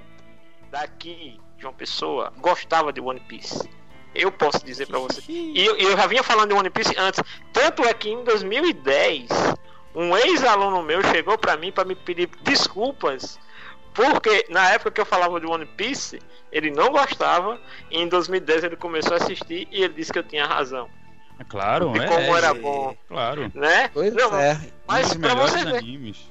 daqui, 0.71 1.39
João 1.59 1.73
Pessoa, 1.73 2.33
gostava 2.37 2.91
de 2.91 2.99
One 3.01 3.19
Piece. 3.19 3.69
Eu 4.13 4.31
posso 4.31 4.63
dizer 4.65 4.87
pra 4.87 4.99
você. 4.99 5.21
E 5.29 5.65
eu, 5.65 5.77
eu 5.77 5.95
já 5.95 6.05
vinha 6.07 6.21
falando 6.23 6.49
de 6.49 6.55
One 6.55 6.69
Piece 6.69 6.93
antes. 6.97 7.21
Tanto 7.53 7.83
é 7.83 7.93
que 7.93 8.09
em 8.09 8.23
2010, 8.23 9.29
um 9.95 10.15
ex-aluno 10.17 10.81
meu 10.83 11.01
chegou 11.03 11.37
pra 11.37 11.55
mim 11.57 11.71
pra 11.71 11.85
me 11.85 11.95
pedir 11.95 12.29
desculpas. 12.43 13.39
Porque 13.93 14.45
na 14.49 14.69
época 14.71 14.91
que 14.91 15.01
eu 15.01 15.05
falava 15.05 15.39
de 15.39 15.45
One 15.45 15.65
Piece, 15.65 16.19
ele 16.51 16.71
não 16.71 16.89
gostava. 16.89 17.59
E 17.89 17.99
em 18.01 18.07
2010 18.07 18.63
ele 18.65 18.75
começou 18.75 19.13
a 19.13 19.17
assistir 19.17 19.67
e 19.71 19.83
ele 19.83 19.93
disse 19.93 20.11
que 20.11 20.19
eu 20.19 20.23
tinha 20.23 20.45
razão. 20.45 20.89
É 21.39 21.43
claro, 21.43 21.91
E 21.95 21.99
é. 21.99 22.05
como 22.07 22.37
era 22.37 22.47
é, 22.47 22.53
bom, 22.53 22.95
Claro. 23.07 23.51
né? 23.55 23.89
Pois 23.93 24.13
Não, 24.13 24.37
é. 24.37 24.59
Mas 24.87 25.13
pra 25.13 25.29
melhores 25.29 25.51
você 25.53 25.65
ver. 25.65 25.77
animes. 25.77 26.30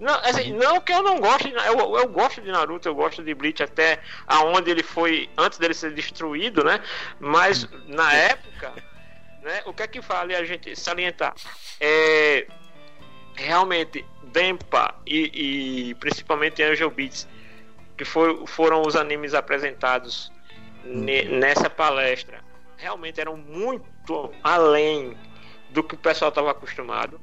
Não, 0.00 0.14
assim, 0.22 0.52
não 0.52 0.80
que 0.80 0.92
eu 0.92 1.02
não 1.02 1.18
goste, 1.18 1.52
eu, 1.52 1.96
eu 1.96 2.08
gosto 2.08 2.40
de 2.40 2.50
Naruto, 2.50 2.88
eu 2.88 2.94
gosto 2.94 3.22
de 3.22 3.34
Bleach 3.34 3.62
até 3.62 4.00
aonde 4.26 4.70
ele 4.70 4.82
foi, 4.82 5.28
antes 5.36 5.58
dele 5.58 5.74
ser 5.74 5.92
destruído, 5.92 6.62
né? 6.62 6.80
Mas 7.18 7.68
na 7.86 8.12
época, 8.14 8.72
né, 9.42 9.62
o 9.66 9.72
que 9.72 9.82
é 9.82 9.86
que 9.88 10.00
vale 10.00 10.36
a 10.36 10.44
gente 10.44 10.74
salientar? 10.76 11.34
É, 11.80 12.46
realmente, 13.34 14.04
Dempa 14.22 14.94
e, 15.06 15.88
e 15.90 15.94
principalmente 15.96 16.62
Angel 16.62 16.90
Beats, 16.90 17.26
que 17.96 18.04
foi, 18.04 18.46
foram 18.46 18.82
os 18.82 18.94
animes 18.94 19.34
apresentados 19.34 20.30
ne- 20.84 21.24
nessa 21.24 21.68
palestra, 21.68 22.44
realmente 22.76 23.20
eram 23.20 23.36
muito 23.36 24.32
além 24.42 25.16
do 25.70 25.82
que 25.82 25.94
o 25.94 25.98
pessoal 25.98 26.28
estava 26.28 26.50
acostumado. 26.50 27.20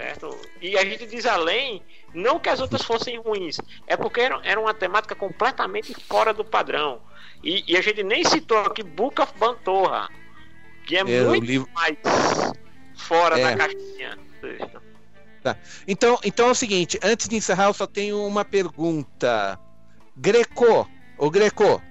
Certo? 0.00 0.40
E 0.62 0.78
a 0.78 0.84
gente 0.84 1.06
diz 1.06 1.26
além, 1.26 1.82
não 2.14 2.38
que 2.40 2.48
as 2.48 2.58
outras 2.58 2.80
fossem 2.82 3.18
ruins, 3.18 3.58
é 3.86 3.96
porque 3.98 4.20
era, 4.20 4.40
era 4.42 4.58
uma 4.58 4.72
temática 4.72 5.14
completamente 5.14 5.94
fora 6.08 6.32
do 6.32 6.42
padrão. 6.42 7.02
E, 7.44 7.64
e 7.70 7.76
a 7.76 7.82
gente 7.82 8.02
nem 8.02 8.24
citou 8.24 8.58
aqui 8.60 8.82
Book 8.82 9.20
of 9.20 9.32
Bantorra, 9.38 10.08
que 10.86 10.96
é, 10.96 11.00
É, 11.00 11.22
o 11.22 11.28
muito 11.28 11.44
livro- 11.44 11.68
mais 11.74 11.96
fora 12.96 13.38
É. 13.38 13.42
da 13.50 13.56
caixinha. 13.58 14.18
Então, 15.86 16.18
então 16.24 16.48
é 16.48 16.50
o 16.50 16.54
seguinte, 16.54 16.98
antes 17.02 17.28
de 17.28 17.36
encerrar, 17.36 17.66
eu 17.66 17.74
só 17.74 17.86
tenho 17.86 18.24
uma 18.26 18.44
pergunta. 18.44 19.58
Greco, 20.16 20.88
ô 21.18 21.30
Greco, 21.30 21.82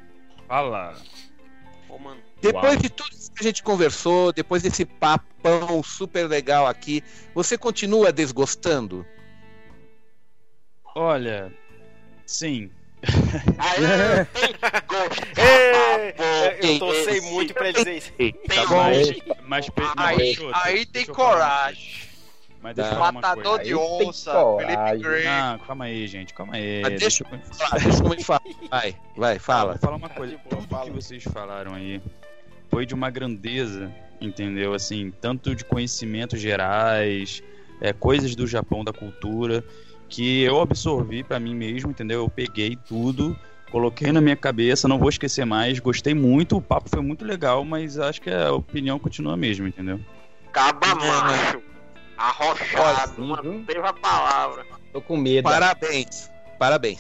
Fala. 0.48 0.96
Mano. 2.00 2.22
Depois 2.42 2.74
Uau. 2.74 2.82
de 2.82 2.90
tudo 2.90 3.10
isso 3.14 3.32
que 3.32 3.40
a 3.42 3.44
gente 3.44 3.64
conversou, 3.64 4.32
depois 4.34 4.62
desse 4.64 4.86
papão 4.86 5.82
super 5.84 6.28
legal 6.28 6.68
aqui, 6.68 7.04
você 7.34 7.58
continua 7.58 8.12
desgostando? 8.12 9.06
Olha, 10.96 11.52
sim. 12.26 12.70
Aê, 13.58 14.26
tem 14.26 14.54
gosto. 14.88 15.22
Ei, 16.62 16.76
eu 16.76 16.80
torcei 16.80 17.22
muito 17.22 17.54
pra 17.54 17.70
ele 17.70 17.78
dizer 17.78 17.98
isso. 17.98 18.12
Tá 18.48 18.66
bom? 18.68 18.76
Mas, 19.48 19.70
mas, 19.76 19.96
não, 19.96 20.04
Aí, 20.06 20.18
deixa 20.18 20.42
eu- 20.44 20.52
aí 20.56 20.74
deixa 20.86 20.88
tem 20.92 21.06
eu 21.08 21.16
falar 21.16 21.32
coragem. 21.32 21.84
coisa. 21.94 22.10
Mas 22.62 22.76
deixa 22.76 22.90
eu 22.90 22.94
Tá. 22.94 23.00
falar 23.00 23.12
Matador 23.14 23.44
coisa. 23.44 23.64
de 23.64 23.74
Aí 23.74 23.80
tem 23.98 24.08
onça. 24.10 24.32
Felipe 24.58 24.98
Grey. 25.08 25.24
Não, 25.24 25.60
calma 25.60 25.86
aí, 25.86 26.08
gente, 26.08 26.34
calma 26.34 26.56
aí. 26.56 26.82
Mas 26.82 27.00
deixa- 27.00 27.24
eu 27.24 27.40
Fala, 27.56 27.80
deixa 27.82 28.02
como 28.02 28.14
ele 28.14 28.24
fala. 28.24 28.42
Vai, 28.70 28.96
vai, 29.16 29.40
fala. 29.40 29.72
Vou 29.74 29.80
falar 29.80 29.96
uma 29.96 30.10
coisa. 30.10 30.36
de 30.36 30.44
boa, 30.50 30.62
Tudo 30.68 30.84
que 30.84 30.90
vocês 30.92 31.24
falaram 31.24 31.74
aí 31.76 32.02
foi 32.70 32.86
de 32.86 32.94
uma 32.94 33.10
grandeza, 33.10 33.94
entendeu? 34.22 34.74
Assim, 34.74 35.12
tanto 35.22 35.56
de 35.56 35.66
conhecimentos 35.66 36.40
gerais, 36.40 37.42
é, 37.82 37.94
coisas 37.94 38.36
do 38.36 38.48
Japão, 38.48 38.84
da 38.84 38.94
cultura, 38.94 39.64
que 40.08 40.42
eu 40.42 40.62
absorvi 40.62 41.24
pra 41.24 41.40
mim 41.40 41.56
mesmo, 41.56 41.92
entendeu? 41.92 42.22
Eu 42.22 42.30
peguei 42.30 42.76
tudo, 42.76 43.38
coloquei 43.72 44.12
na 44.12 44.22
minha 44.22 44.36
cabeça, 44.36 44.88
não 44.88 45.00
vou 45.00 45.10
esquecer 45.10 45.46
mais. 45.46 45.80
Gostei 45.80 46.14
muito, 46.14 46.58
o 46.58 46.62
papo 46.62 46.90
foi 46.90 47.02
muito 47.02 47.24
legal, 47.24 47.64
mas 47.64 48.00
acho 48.00 48.22
que 48.22 48.30
a 48.30 48.52
opinião 48.52 49.00
continua 49.00 49.34
a 49.34 49.38
mesma, 49.38 49.68
entendeu? 49.68 50.00
Caba 50.52 50.96
macho. 50.96 51.62
Arrochado. 52.18 53.16
Sim, 53.16 53.36
viu? 53.42 53.54
Manteve 53.54 53.80
a 53.80 53.94
palavra. 53.94 54.66
Tô 54.92 55.02
com 55.02 55.16
medo. 55.16 55.44
Parabéns, 55.44 56.30
parabéns. 56.58 57.00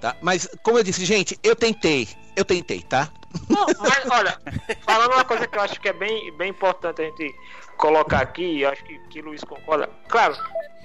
Tá? 0.00 0.16
Mas, 0.20 0.48
como 0.62 0.78
eu 0.78 0.82
disse, 0.84 1.04
gente, 1.04 1.38
eu 1.42 1.54
tentei, 1.54 2.08
eu 2.36 2.44
tentei, 2.44 2.82
tá? 2.82 3.12
Não, 3.48 3.66
mas 3.78 4.10
olha, 4.10 4.38
falando 4.82 5.12
uma 5.14 5.24
coisa 5.24 5.46
que 5.46 5.56
eu 5.56 5.62
acho 5.62 5.80
que 5.80 5.88
é 5.88 5.92
bem, 5.92 6.32
bem 6.36 6.50
importante 6.50 7.02
a 7.02 7.04
gente 7.04 7.34
colocar 7.76 8.20
aqui, 8.20 8.42
e 8.42 8.62
eu 8.62 8.70
acho 8.70 8.84
que, 8.84 8.98
que 9.10 9.20
o 9.20 9.26
Luiz 9.26 9.42
concorda. 9.44 9.88
Claro, 10.08 10.36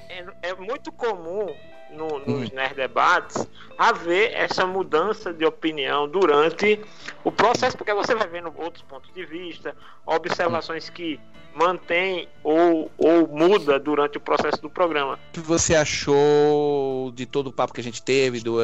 é, 0.10 0.26
é 0.50 0.54
muito 0.56 0.92
comum 0.92 1.48
no- 1.92 2.20
nos 2.20 2.52
nerd 2.52 2.76
debates 2.76 3.48
haver 3.78 4.32
essa 4.34 4.66
mudança 4.66 5.32
de 5.34 5.46
opinião 5.46 6.08
durante 6.08 6.80
o 7.24 7.32
processo, 7.32 7.78
porque 7.78 7.94
você 7.94 8.14
vai 8.16 8.28
vendo 8.28 8.52
outros 8.58 8.84
pontos 8.84 9.12
de 9.14 9.26
vista, 9.26 9.76
observações 10.06 10.90
que 10.90 11.20
mantém 11.56 12.28
ou, 12.44 12.92
ou 12.98 13.28
muda 13.28 13.80
durante 13.80 14.18
o 14.18 14.22
processo 14.22 14.60
do 14.62 14.70
programa. 14.72 15.20
O 15.30 15.34
que 15.34 15.40
você 15.40 15.76
achou 15.76 17.12
de 17.14 17.26
todo 17.28 17.48
o 17.48 17.54
papo 17.54 17.74
que 17.74 17.80
a 17.82 17.84
gente 17.84 18.02
teve? 18.02 18.40
Do, 18.40 18.58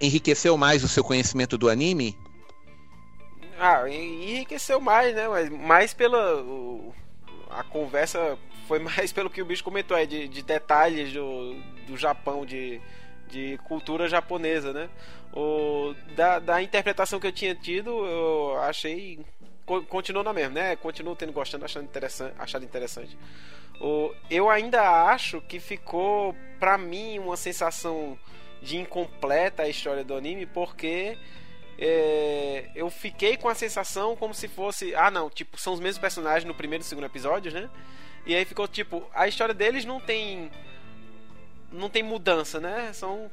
enriqueceu 0.00 0.56
mais 0.56 0.82
o 0.82 0.88
seu 0.88 1.04
conhecimento 1.04 1.56
do 1.56 1.68
anime? 1.68 2.16
Ah, 3.64 3.88
en- 3.88 4.22
enriqueceu 4.30 4.80
mais, 4.80 5.14
né? 5.14 5.28
Mas 5.28 5.48
mais 5.48 5.94
pela. 5.94 6.42
o- 6.42 6.92
a 7.50 7.62
conversa 7.62 8.36
foi 8.66 8.78
mais 8.80 9.12
pelo 9.12 9.30
que 9.30 9.40
o 9.42 9.44
bicho 9.44 9.62
comentou 9.64 9.96
aí, 9.96 10.06
de, 10.06 10.26
de 10.28 10.42
detalhes 10.42 11.12
do, 11.12 11.54
do 11.86 11.96
Japão, 11.96 12.44
de, 12.44 12.80
de 13.28 13.58
cultura 13.68 14.08
japonesa, 14.08 14.72
né? 14.72 14.88
O, 15.32 15.94
da, 16.16 16.38
da 16.38 16.62
interpretação 16.62 17.20
que 17.20 17.26
eu 17.26 17.32
tinha 17.32 17.54
tido, 17.54 17.90
eu 18.04 18.58
achei. 18.62 19.20
co- 19.64 19.82
Continuou 19.84 20.24
na 20.24 20.32
mesma, 20.32 20.54
né? 20.54 20.76
Continuo 20.76 21.14
tendo 21.14 21.32
gostando, 21.32 21.64
achando 21.64 21.84
interessante. 21.84 22.34
Achado 22.38 22.64
interessante. 22.64 23.16
O, 23.80 24.12
eu 24.30 24.50
ainda 24.50 25.06
acho 25.06 25.40
que 25.42 25.60
ficou, 25.60 26.34
pra 26.58 26.76
mim, 26.78 27.18
uma 27.20 27.36
sensação 27.36 28.18
de 28.60 28.76
incompleta 28.78 29.62
a 29.64 29.68
história 29.68 30.04
do 30.04 30.14
anime, 30.14 30.46
porque 30.46 31.16
é, 31.84 32.70
eu 32.74 32.88
fiquei 32.90 33.36
com 33.36 33.48
a 33.48 33.54
sensação 33.54 34.14
como 34.16 34.32
se 34.32 34.46
fosse. 34.48 34.94
Ah, 34.94 35.10
não, 35.10 35.28
tipo, 35.28 35.58
são 35.58 35.72
os 35.72 35.80
mesmos 35.80 35.98
personagens 35.98 36.44
no 36.44 36.54
primeiro 36.54 36.82
e 36.82 36.86
segundo 36.86 37.04
episódio, 37.04 37.52
né? 37.52 37.68
E 38.24 38.34
aí 38.34 38.44
ficou 38.44 38.68
tipo, 38.68 39.04
a 39.14 39.26
história 39.26 39.52
deles 39.54 39.84
não 39.84 40.00
tem. 40.00 40.50
Não 41.72 41.88
tem 41.88 42.02
mudança, 42.02 42.60
né? 42.60 42.92
São 42.92 43.30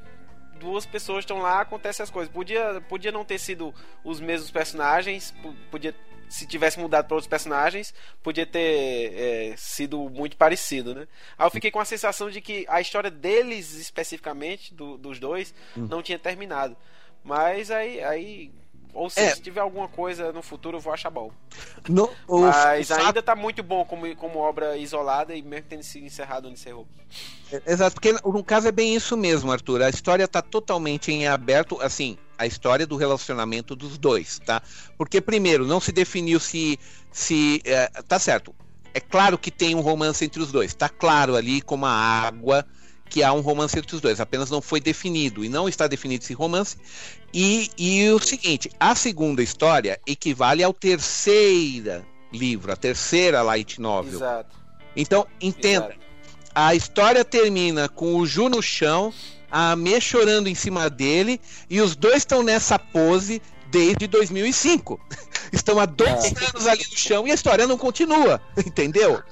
duas 0.58 0.84
pessoas 0.86 1.18
que 1.24 1.32
estão 1.32 1.42
lá, 1.42 1.60
acontecem 1.60 2.02
as 2.02 2.10
coisas. 2.10 2.32
Podia, 2.32 2.80
podia 2.88 3.12
não 3.12 3.24
ter 3.24 3.38
sido 3.38 3.74
os 4.02 4.20
mesmos 4.20 4.50
personagens, 4.50 5.30
po- 5.42 5.54
podia. 5.70 5.94
Se 6.28 6.46
tivesse 6.46 6.78
mudado 6.78 7.06
para 7.06 7.16
outros 7.16 7.28
personagens, 7.28 7.92
podia 8.22 8.46
ter 8.46 9.12
é, 9.16 9.54
sido 9.56 10.08
muito 10.10 10.36
parecido, 10.36 10.94
né? 10.94 11.08
Aí 11.36 11.44
eu 11.44 11.50
fiquei 11.50 11.72
com 11.72 11.80
a 11.80 11.84
sensação 11.84 12.30
de 12.30 12.40
que 12.40 12.64
a 12.68 12.80
história 12.80 13.10
deles, 13.10 13.74
especificamente, 13.74 14.72
do- 14.72 14.96
dos 14.96 15.18
dois, 15.18 15.52
não 15.74 16.00
tinha 16.02 16.18
terminado. 16.20 16.76
Mas 17.24 17.70
aí, 17.70 18.02
aí 18.02 18.50
ou 18.92 19.08
seja, 19.08 19.28
É. 19.30 19.34
se 19.36 19.40
tiver 19.42 19.60
alguma 19.60 19.86
coisa 19.86 20.32
no 20.32 20.42
futuro, 20.42 20.76
eu 20.76 20.80
vou 20.80 20.92
achar 20.92 21.10
bom. 21.10 21.30
No, 21.88 22.10
o, 22.26 22.40
Mas 22.40 22.90
o 22.90 22.94
fato- 22.94 23.06
ainda 23.06 23.22
tá 23.22 23.36
muito 23.36 23.62
bom 23.62 23.84
como, 23.84 24.14
como 24.16 24.38
obra 24.40 24.76
isolada 24.76 25.34
e 25.34 25.42
mesmo 25.42 25.66
tendo 25.68 25.82
sido 25.84 26.04
encerrado 26.06 26.46
onde 26.48 26.54
encerrou. 26.58 26.88
Exato, 27.66 27.94
porque 27.94 28.12
no 28.12 28.42
caso 28.44 28.66
é 28.68 28.72
bem 28.72 28.94
isso 28.94 29.16
mesmo, 29.16 29.50
Arthur. 29.52 29.82
A 29.82 29.90
história 29.90 30.26
tá 30.26 30.42
totalmente 30.42 31.12
em 31.12 31.26
aberto, 31.28 31.80
assim, 31.80 32.18
a 32.38 32.46
história 32.46 32.86
do 32.86 32.96
relacionamento 32.96 33.76
dos 33.76 33.96
dois, 33.96 34.38
tá? 34.40 34.60
Porque, 34.98 35.20
primeiro, 35.20 35.64
não 35.66 35.80
se 35.80 35.92
definiu 35.92 36.40
se. 36.40 36.78
se 37.12 37.60
é, 37.64 37.86
tá 38.08 38.18
certo. 38.18 38.54
É 38.92 38.98
claro 38.98 39.38
que 39.38 39.52
tem 39.52 39.74
um 39.76 39.80
romance 39.80 40.24
entre 40.24 40.42
os 40.42 40.50
dois. 40.50 40.74
Tá 40.74 40.88
claro 40.88 41.36
ali 41.36 41.60
como 41.60 41.86
a 41.86 41.90
água 41.92 42.66
que 43.10 43.22
há 43.22 43.32
um 43.32 43.40
romance 43.40 43.78
entre 43.78 43.94
os 43.94 44.00
dois. 44.00 44.20
Apenas 44.20 44.48
não 44.48 44.62
foi 44.62 44.80
definido. 44.80 45.44
E 45.44 45.48
não 45.48 45.68
está 45.68 45.86
definido 45.86 46.24
esse 46.24 46.32
romance. 46.32 46.76
E, 47.34 47.68
e 47.76 48.08
o 48.10 48.18
seguinte: 48.20 48.70
a 48.78 48.94
segunda 48.94 49.42
história 49.42 50.00
equivale 50.06 50.62
ao 50.62 50.72
terceira 50.72 52.06
livro, 52.32 52.72
a 52.72 52.76
terceira 52.76 53.42
light 53.42 53.80
novel. 53.80 54.14
Exato. 54.14 54.56
Então, 54.96 55.26
entenda. 55.40 55.86
exato. 55.86 56.00
A 56.54 56.74
história 56.74 57.24
termina 57.24 57.88
com 57.88 58.16
o 58.16 58.26
Ju 58.26 58.48
no 58.48 58.62
chão, 58.62 59.12
a 59.50 59.72
Ame 59.72 60.00
chorando 60.00 60.48
em 60.48 60.54
cima 60.54 60.88
dele, 60.88 61.40
e 61.68 61.80
os 61.80 61.94
dois 61.94 62.18
estão 62.18 62.42
nessa 62.42 62.78
pose 62.78 63.40
desde 63.70 64.06
2005. 64.06 65.00
Estão 65.52 65.78
há 65.80 65.86
dois 65.86 66.10
anos 66.48 66.66
ali 66.66 66.84
no 66.90 66.96
chão 66.96 67.26
e 67.26 67.30
a 67.30 67.34
história 67.34 67.66
não 67.66 67.76
continua, 67.76 68.40
entendeu? 68.64 69.22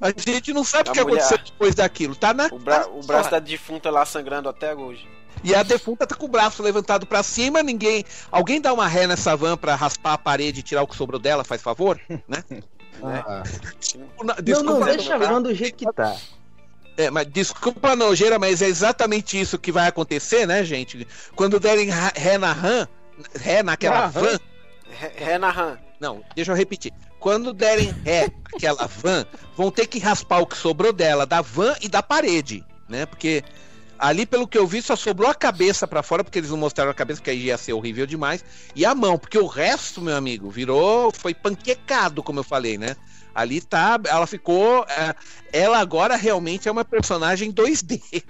A 0.00 0.08
gente 0.16 0.52
não 0.52 0.64
sabe 0.64 0.88
o 0.88 0.92
A 0.92 0.94
que 0.94 1.02
mulher- 1.04 1.18
aconteceu 1.24 1.38
depois 1.44 1.74
daquilo. 1.74 2.14
Tá 2.16 2.32
na, 2.32 2.46
O, 2.46 2.58
bra 2.58 2.86
o 2.88 3.02
braço 3.02 3.30
da 3.30 3.38
defunta 3.38 3.90
lá 3.90 4.04
sangrando 4.06 4.48
até 4.48 4.74
hoje. 4.74 5.06
E 5.44 5.54
a 5.54 5.62
defunta 5.62 6.06
tá 6.06 6.14
com 6.14 6.24
o 6.24 6.28
braço 6.28 6.62
levantado 6.62 7.06
pra 7.06 7.22
cima, 7.22 7.62
ninguém. 7.62 8.04
Alguém 8.32 8.60
dá 8.60 8.72
uma 8.72 8.86
ré 8.88 9.06
nessa 9.06 9.36
van 9.36 9.56
pra 9.56 9.74
raspar 9.74 10.14
a 10.14 10.18
parede 10.18 10.60
e 10.60 10.62
tirar 10.62 10.82
o 10.82 10.86
que 10.86 10.96
sobrou 10.96 11.20
dela, 11.20 11.44
faz 11.44 11.60
favor? 11.62 12.00
Né? 12.26 12.42
Ah. 13.02 13.42
Não, 14.24 14.34
Desculpa, 14.42 14.70
não, 14.72 14.80
né, 14.80 14.96
deixa 14.96 15.18
não 15.18 15.26
tá? 15.26 15.32
lá 15.32 15.38
do 15.40 15.54
jeito 15.54 15.76
que 15.76 15.92
tá. 15.92 16.16
É, 16.96 17.10
mas 17.10 17.26
desculpa 17.30 17.90
a 17.90 17.96
nojeira, 17.96 18.38
mas 18.38 18.62
é 18.62 18.66
exatamente 18.66 19.38
isso 19.38 19.58
que 19.58 19.70
vai 19.70 19.86
acontecer, 19.86 20.46
né, 20.46 20.64
gente? 20.64 21.06
Quando 21.34 21.60
derem 21.60 21.90
ré 22.14 22.38
na 22.38 22.54
RAM, 22.54 22.88
ré 23.34 23.62
naquela 23.62 24.02
Na 24.02 24.06
van. 24.08 24.38
Re- 24.88 25.12
Renahan. 25.16 25.78
Não, 26.00 26.22
deixa 26.34 26.52
eu 26.52 26.56
repetir. 26.56 26.92
Quando 27.18 27.52
derem 27.52 27.90
ré 28.04 28.30
naquela 28.52 28.86
van, 28.86 29.24
vão 29.56 29.70
ter 29.70 29.86
que 29.86 29.98
raspar 29.98 30.40
o 30.40 30.46
que 30.46 30.56
sobrou 30.56 30.92
dela, 30.92 31.26
da 31.26 31.40
van 31.40 31.74
e 31.80 31.88
da 31.88 32.02
parede, 32.02 32.64
né? 32.88 33.06
Porque 33.06 33.42
ali, 33.98 34.26
pelo 34.26 34.46
que 34.46 34.58
eu 34.58 34.66
vi, 34.66 34.82
só 34.82 34.94
sobrou 34.94 35.28
a 35.30 35.34
cabeça 35.34 35.88
pra 35.88 36.02
fora, 36.02 36.22
porque 36.22 36.38
eles 36.38 36.50
não 36.50 36.58
mostraram 36.58 36.90
a 36.90 36.94
cabeça, 36.94 37.20
que 37.22 37.30
aí 37.30 37.44
ia 37.46 37.56
ser 37.56 37.72
horrível 37.72 38.06
demais, 38.06 38.44
e 38.74 38.84
a 38.84 38.94
mão, 38.94 39.18
porque 39.18 39.38
o 39.38 39.46
resto, 39.46 40.00
meu 40.02 40.14
amigo, 40.14 40.50
virou, 40.50 41.10
foi 41.10 41.34
panquecado, 41.34 42.22
como 42.22 42.40
eu 42.40 42.44
falei, 42.44 42.76
né? 42.76 42.94
Ali 43.34 43.60
tá, 43.60 43.98
ela 44.06 44.26
ficou, 44.26 44.84
é, 44.88 45.14
ela 45.52 45.78
agora 45.78 46.14
realmente 46.16 46.68
é 46.68 46.72
uma 46.72 46.84
personagem 46.84 47.50
2D. 47.52 48.22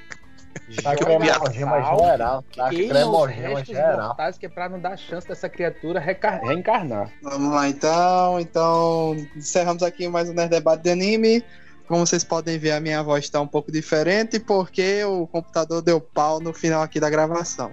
Tá 0.83 0.97
Que 0.97 1.05
cremogema 1.05 1.83
geral. 1.99 2.45
Tá 2.55 2.69
cremogema 2.69 3.65
geral. 3.65 4.09
mortais 4.09 4.39
que 4.39 4.47
é 4.47 4.49
pra 4.49 4.69
não 4.69 4.81
dar 4.81 4.97
chance 4.97 5.27
dessa 5.27 5.49
criatura 5.49 6.01
reencarnar. 6.01 7.11
Vamos 7.23 7.53
lá 7.53 7.69
então. 7.69 8.41
Então, 8.41 9.17
encerramos 9.35 9.83
aqui 9.83 10.09
mais 10.09 10.29
um 10.29 10.33
Nerd 10.33 10.51
Debate 10.51 10.83
de 10.83 10.91
Anime. 10.91 11.45
Como 11.87 12.05
vocês 12.05 12.25
podem 12.25 12.59
ver, 12.59 12.73
a 12.73 12.81
minha 12.81 13.03
voz 13.03 13.25
está 13.25 13.41
um 13.41 13.47
pouco 13.47 13.71
diferente 13.71 14.41
porque 14.41 15.05
o 15.05 15.27
computador 15.27 15.81
deu 15.83 16.01
pau 16.01 16.41
no 16.41 16.53
final 16.53 16.83
aqui 16.83 16.99
da 16.99 17.09
gravação. 17.09 17.71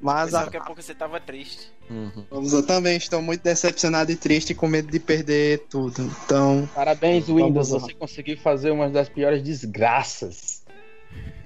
Mas 0.00 0.26
Pensava 0.26 0.46
a, 0.46 0.50
que 0.50 0.56
a 0.56 0.60
pouco 0.60 0.80
você 0.80 0.94
tava 0.94 1.20
triste. 1.20 1.70
Uhum. 1.90 2.24
eu 2.30 2.64
também 2.64 2.96
estou 2.96 3.20
muito 3.20 3.42
decepcionado 3.42 4.12
e 4.12 4.16
triste 4.16 4.54
com 4.54 4.68
medo 4.68 4.90
de 4.90 5.00
perder 5.00 5.66
tudo. 5.68 6.02
Então, 6.24 6.68
Parabéns, 6.74 7.26
Windows. 7.26 7.70
Você 7.70 7.92
conseguiu 7.94 8.38
fazer 8.38 8.70
uma 8.70 8.88
das 8.88 9.08
piores 9.08 9.42
desgraças 9.42 10.60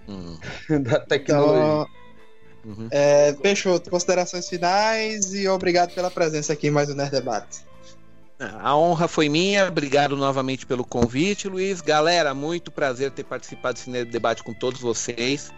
Uhum. 0.07 0.39
da 0.83 1.01
tecnologia. 1.01 1.63
então 1.63 2.05
Uhum. 2.65 2.89
é, 2.91 3.33
Peixoto, 3.35 3.91
considerações 3.91 4.49
finais 4.49 5.35
e 5.35 5.47
obrigado 5.47 5.95
pela 5.95 6.11
presença 6.11 6.55
aqui 6.55 6.69
em 6.69 6.71
mais 6.71 6.89
um 6.89 6.95
Nerd 6.95 7.11
Debate. 7.11 7.63
A 8.41 8.77
honra 8.77 9.07
foi 9.07 9.29
minha, 9.29 9.69
obrigado 9.69 10.17
novamente 10.17 10.67
pelo 10.67 10.85
convite, 10.85 11.49
Luiz. 11.49 11.81
Galera, 11.81 12.35
muito 12.35 12.71
prazer 12.71 13.11
ter 13.11 13.25
participado 13.25 13.75
desse 13.75 14.05
debate 14.07 14.43
com 14.43 14.53
todos 14.53 14.81
vocês. 14.81 15.53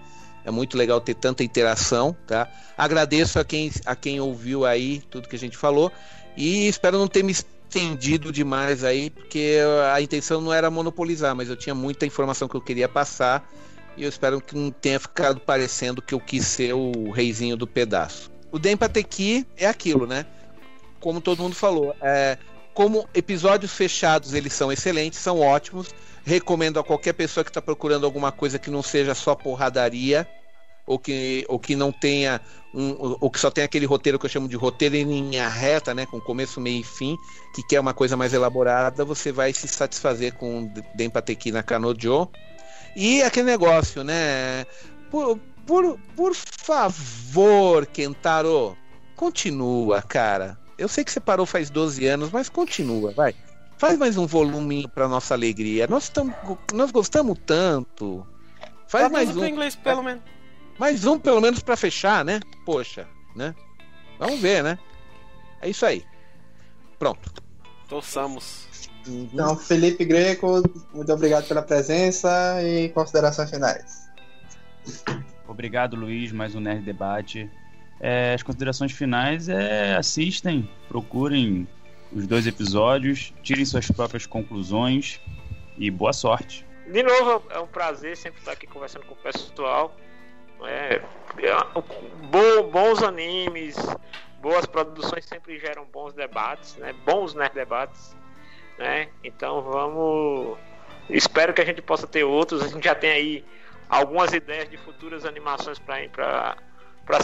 É 0.44 0.50
muito 0.50 0.76
legal 0.76 1.00
ter 1.00 1.14
tanta 1.14 1.42
interação, 1.42 2.14
tá? 2.26 2.48
Agradeço 2.76 3.38
a 3.38 3.44
quem, 3.44 3.72
a 3.84 3.96
quem 3.96 4.20
ouviu 4.20 4.64
aí 4.64 5.00
tudo 5.10 5.28
que 5.28 5.36
a 5.36 5.38
gente 5.38 5.56
falou 5.56 5.90
e 6.36 6.68
espero 6.68 6.98
não 6.98 7.08
ter 7.08 7.24
me 7.24 7.32
estendido 7.32 8.30
demais 8.30 8.84
aí, 8.84 9.10
porque 9.10 9.58
a 9.92 10.00
intenção 10.00 10.40
não 10.40 10.52
era 10.52 10.70
monopolizar, 10.70 11.34
mas 11.34 11.48
eu 11.48 11.56
tinha 11.56 11.74
muita 11.74 12.04
informação 12.04 12.46
que 12.46 12.54
eu 12.54 12.60
queria 12.60 12.88
passar 12.88 13.48
e 13.96 14.02
eu 14.02 14.08
espero 14.08 14.40
que 14.40 14.56
não 14.56 14.70
tenha 14.70 15.00
ficado 15.00 15.40
parecendo 15.40 16.02
que 16.02 16.14
eu 16.14 16.20
quis 16.20 16.44
ser 16.46 16.74
o 16.74 17.10
reizinho 17.10 17.56
do 17.56 17.66
pedaço. 17.66 18.30
O 18.52 18.58
Dempateki 18.58 19.46
é 19.56 19.66
aquilo, 19.66 20.06
né? 20.06 20.26
Como 21.00 21.20
todo 21.20 21.42
mundo 21.42 21.54
falou, 21.54 21.94
é, 22.00 22.38
como 22.74 23.08
episódios 23.14 23.72
fechados 23.72 24.34
eles 24.34 24.52
são 24.52 24.70
excelentes, 24.70 25.18
são 25.18 25.40
ótimos. 25.40 25.88
Recomendo 26.24 26.78
a 26.78 26.84
qualquer 26.84 27.12
pessoa 27.12 27.44
que 27.44 27.50
está 27.50 27.62
procurando 27.62 28.04
alguma 28.04 28.32
coisa 28.32 28.58
que 28.58 28.70
não 28.70 28.82
seja 28.82 29.14
só 29.14 29.34
porradaria 29.34 30.26
ou 30.86 30.98
que, 30.98 31.44
ou 31.48 31.58
que 31.58 31.74
não 31.74 31.90
tenha 31.90 32.40
um, 32.72 32.94
ou 33.20 33.30
que 33.30 33.40
só 33.40 33.50
tem 33.50 33.64
aquele 33.64 33.86
roteiro 33.86 34.18
que 34.18 34.26
eu 34.26 34.30
chamo 34.30 34.48
de 34.48 34.56
roteiro 34.56 34.94
em 34.94 35.04
linha 35.04 35.48
reta, 35.48 35.94
né, 35.94 36.06
com 36.06 36.20
começo, 36.20 36.60
meio 36.60 36.80
e 36.80 36.84
fim, 36.84 37.16
que 37.54 37.62
quer 37.66 37.80
uma 37.80 37.92
coisa 37.92 38.16
mais 38.16 38.32
elaborada, 38.32 39.04
você 39.04 39.32
vai 39.32 39.52
se 39.52 39.66
satisfazer 39.66 40.34
com 40.34 40.70
Dempateki 40.94 41.50
na 41.50 41.62
Kanojo. 41.62 42.28
E 42.98 43.22
aquele 43.22 43.44
negócio, 43.46 44.02
né? 44.02 44.64
Por, 45.10 45.38
por, 45.66 45.98
por 46.16 46.34
favor, 46.34 47.84
Kentaro, 47.84 48.74
continua, 49.14 50.00
cara. 50.00 50.58
Eu 50.78 50.88
sei 50.88 51.04
que 51.04 51.12
você 51.12 51.20
parou 51.20 51.44
faz 51.44 51.68
12 51.68 52.06
anos, 52.06 52.30
mas 52.30 52.48
continua, 52.48 53.12
vai. 53.12 53.34
Faz 53.76 53.98
mais 53.98 54.16
um 54.16 54.26
voluminho 54.26 54.88
pra 54.88 55.06
nossa 55.06 55.34
alegria. 55.34 55.86
Nós, 55.86 56.08
tamo, 56.08 56.34
nós 56.72 56.90
gostamos 56.90 57.38
tanto. 57.44 58.26
Faz 58.88 59.04
Tá 59.04 59.10
mais 59.10 59.36
um. 59.36 59.44
inglês, 59.44 59.76
pelo 59.76 60.02
menos. 60.02 60.22
Mais 60.78 61.04
um, 61.04 61.18
pelo 61.18 61.40
menos, 61.42 61.60
pra 61.62 61.76
fechar, 61.76 62.24
né? 62.24 62.40
Poxa, 62.64 63.06
né? 63.34 63.54
Vamos 64.18 64.40
ver, 64.40 64.64
né? 64.64 64.78
É 65.60 65.68
isso 65.68 65.84
aí. 65.84 66.02
Pronto. 66.98 67.30
Torçamos. 67.88 68.66
Então, 69.08 69.56
Felipe 69.56 70.04
Greco, 70.04 70.62
muito 70.92 71.12
obrigado 71.12 71.46
pela 71.46 71.62
presença 71.62 72.62
e 72.62 72.88
considerações 72.90 73.50
finais. 73.50 74.06
Obrigado, 75.46 75.96
Luiz, 75.96 76.32
mais 76.32 76.54
um 76.54 76.60
Nerd 76.60 76.82
Debate. 76.82 77.50
É, 78.00 78.34
as 78.34 78.42
considerações 78.42 78.92
finais 78.92 79.48
é 79.48 79.96
assistem, 79.96 80.68
procurem 80.88 81.66
os 82.12 82.26
dois 82.26 82.46
episódios, 82.46 83.32
tirem 83.42 83.64
suas 83.64 83.90
próprias 83.90 84.26
conclusões 84.26 85.20
e 85.78 85.90
boa 85.90 86.12
sorte. 86.12 86.66
De 86.90 87.02
novo, 87.02 87.42
é 87.50 87.58
um 87.58 87.66
prazer 87.66 88.16
sempre 88.16 88.38
estar 88.40 88.52
aqui 88.52 88.66
conversando 88.66 89.04
com 89.06 89.14
o 89.14 89.16
pessoal. 89.16 89.96
É, 90.62 90.94
é, 90.94 91.02
bo- 92.30 92.70
bons 92.70 93.02
animes, 93.02 93.76
boas 94.40 94.64
produções 94.66 95.24
sempre 95.24 95.58
geram 95.58 95.84
bons 95.92 96.14
debates, 96.14 96.76
né? 96.76 96.94
Bons 97.04 97.34
nerd 97.34 97.54
debates, 97.54 98.16
né? 98.78 99.08
Então 99.22 99.62
vamos. 99.62 100.58
Espero 101.08 101.54
que 101.54 101.60
a 101.60 101.64
gente 101.64 101.80
possa 101.82 102.06
ter 102.06 102.24
outros. 102.24 102.62
A 102.62 102.68
gente 102.68 102.84
já 102.84 102.94
tem 102.94 103.10
aí 103.10 103.44
algumas 103.88 104.32
ideias 104.32 104.68
de 104.68 104.76
futuras 104.76 105.24
animações 105.24 105.78
para 105.78 106.56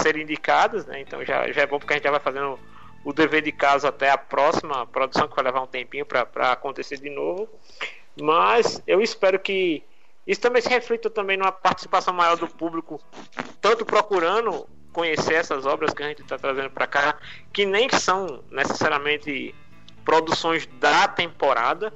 serem 0.00 0.22
indicadas, 0.22 0.86
né? 0.86 1.00
Então 1.00 1.24
já, 1.24 1.50
já 1.50 1.62
é 1.62 1.66
bom 1.66 1.78
porque 1.78 1.94
a 1.94 1.96
gente 1.96 2.04
já 2.04 2.10
vai 2.10 2.20
fazendo 2.20 2.58
o 3.04 3.12
dever 3.12 3.42
de 3.42 3.50
casa 3.50 3.88
até 3.88 4.10
a 4.10 4.18
próxima 4.18 4.86
produção 4.86 5.26
que 5.26 5.34
vai 5.34 5.44
levar 5.44 5.62
um 5.62 5.66
tempinho 5.66 6.06
para 6.06 6.52
acontecer 6.52 6.98
de 6.98 7.10
novo. 7.10 7.48
Mas 8.20 8.82
eu 8.86 9.00
espero 9.00 9.38
que 9.38 9.82
isso 10.26 10.40
também 10.40 10.62
se 10.62 10.68
reflita 10.68 11.10
também 11.10 11.36
numa 11.36 11.50
participação 11.50 12.14
maior 12.14 12.36
do 12.36 12.46
público, 12.46 13.00
tanto 13.60 13.84
procurando 13.84 14.68
conhecer 14.92 15.34
essas 15.34 15.66
obras 15.66 15.92
que 15.92 16.02
a 16.02 16.08
gente 16.08 16.22
está 16.22 16.38
trazendo 16.38 16.70
para 16.70 16.86
cá, 16.86 17.18
que 17.52 17.64
nem 17.64 17.88
são 17.88 18.44
necessariamente 18.50 19.54
produções 20.04 20.66
da 20.78 21.08
temporada, 21.08 21.92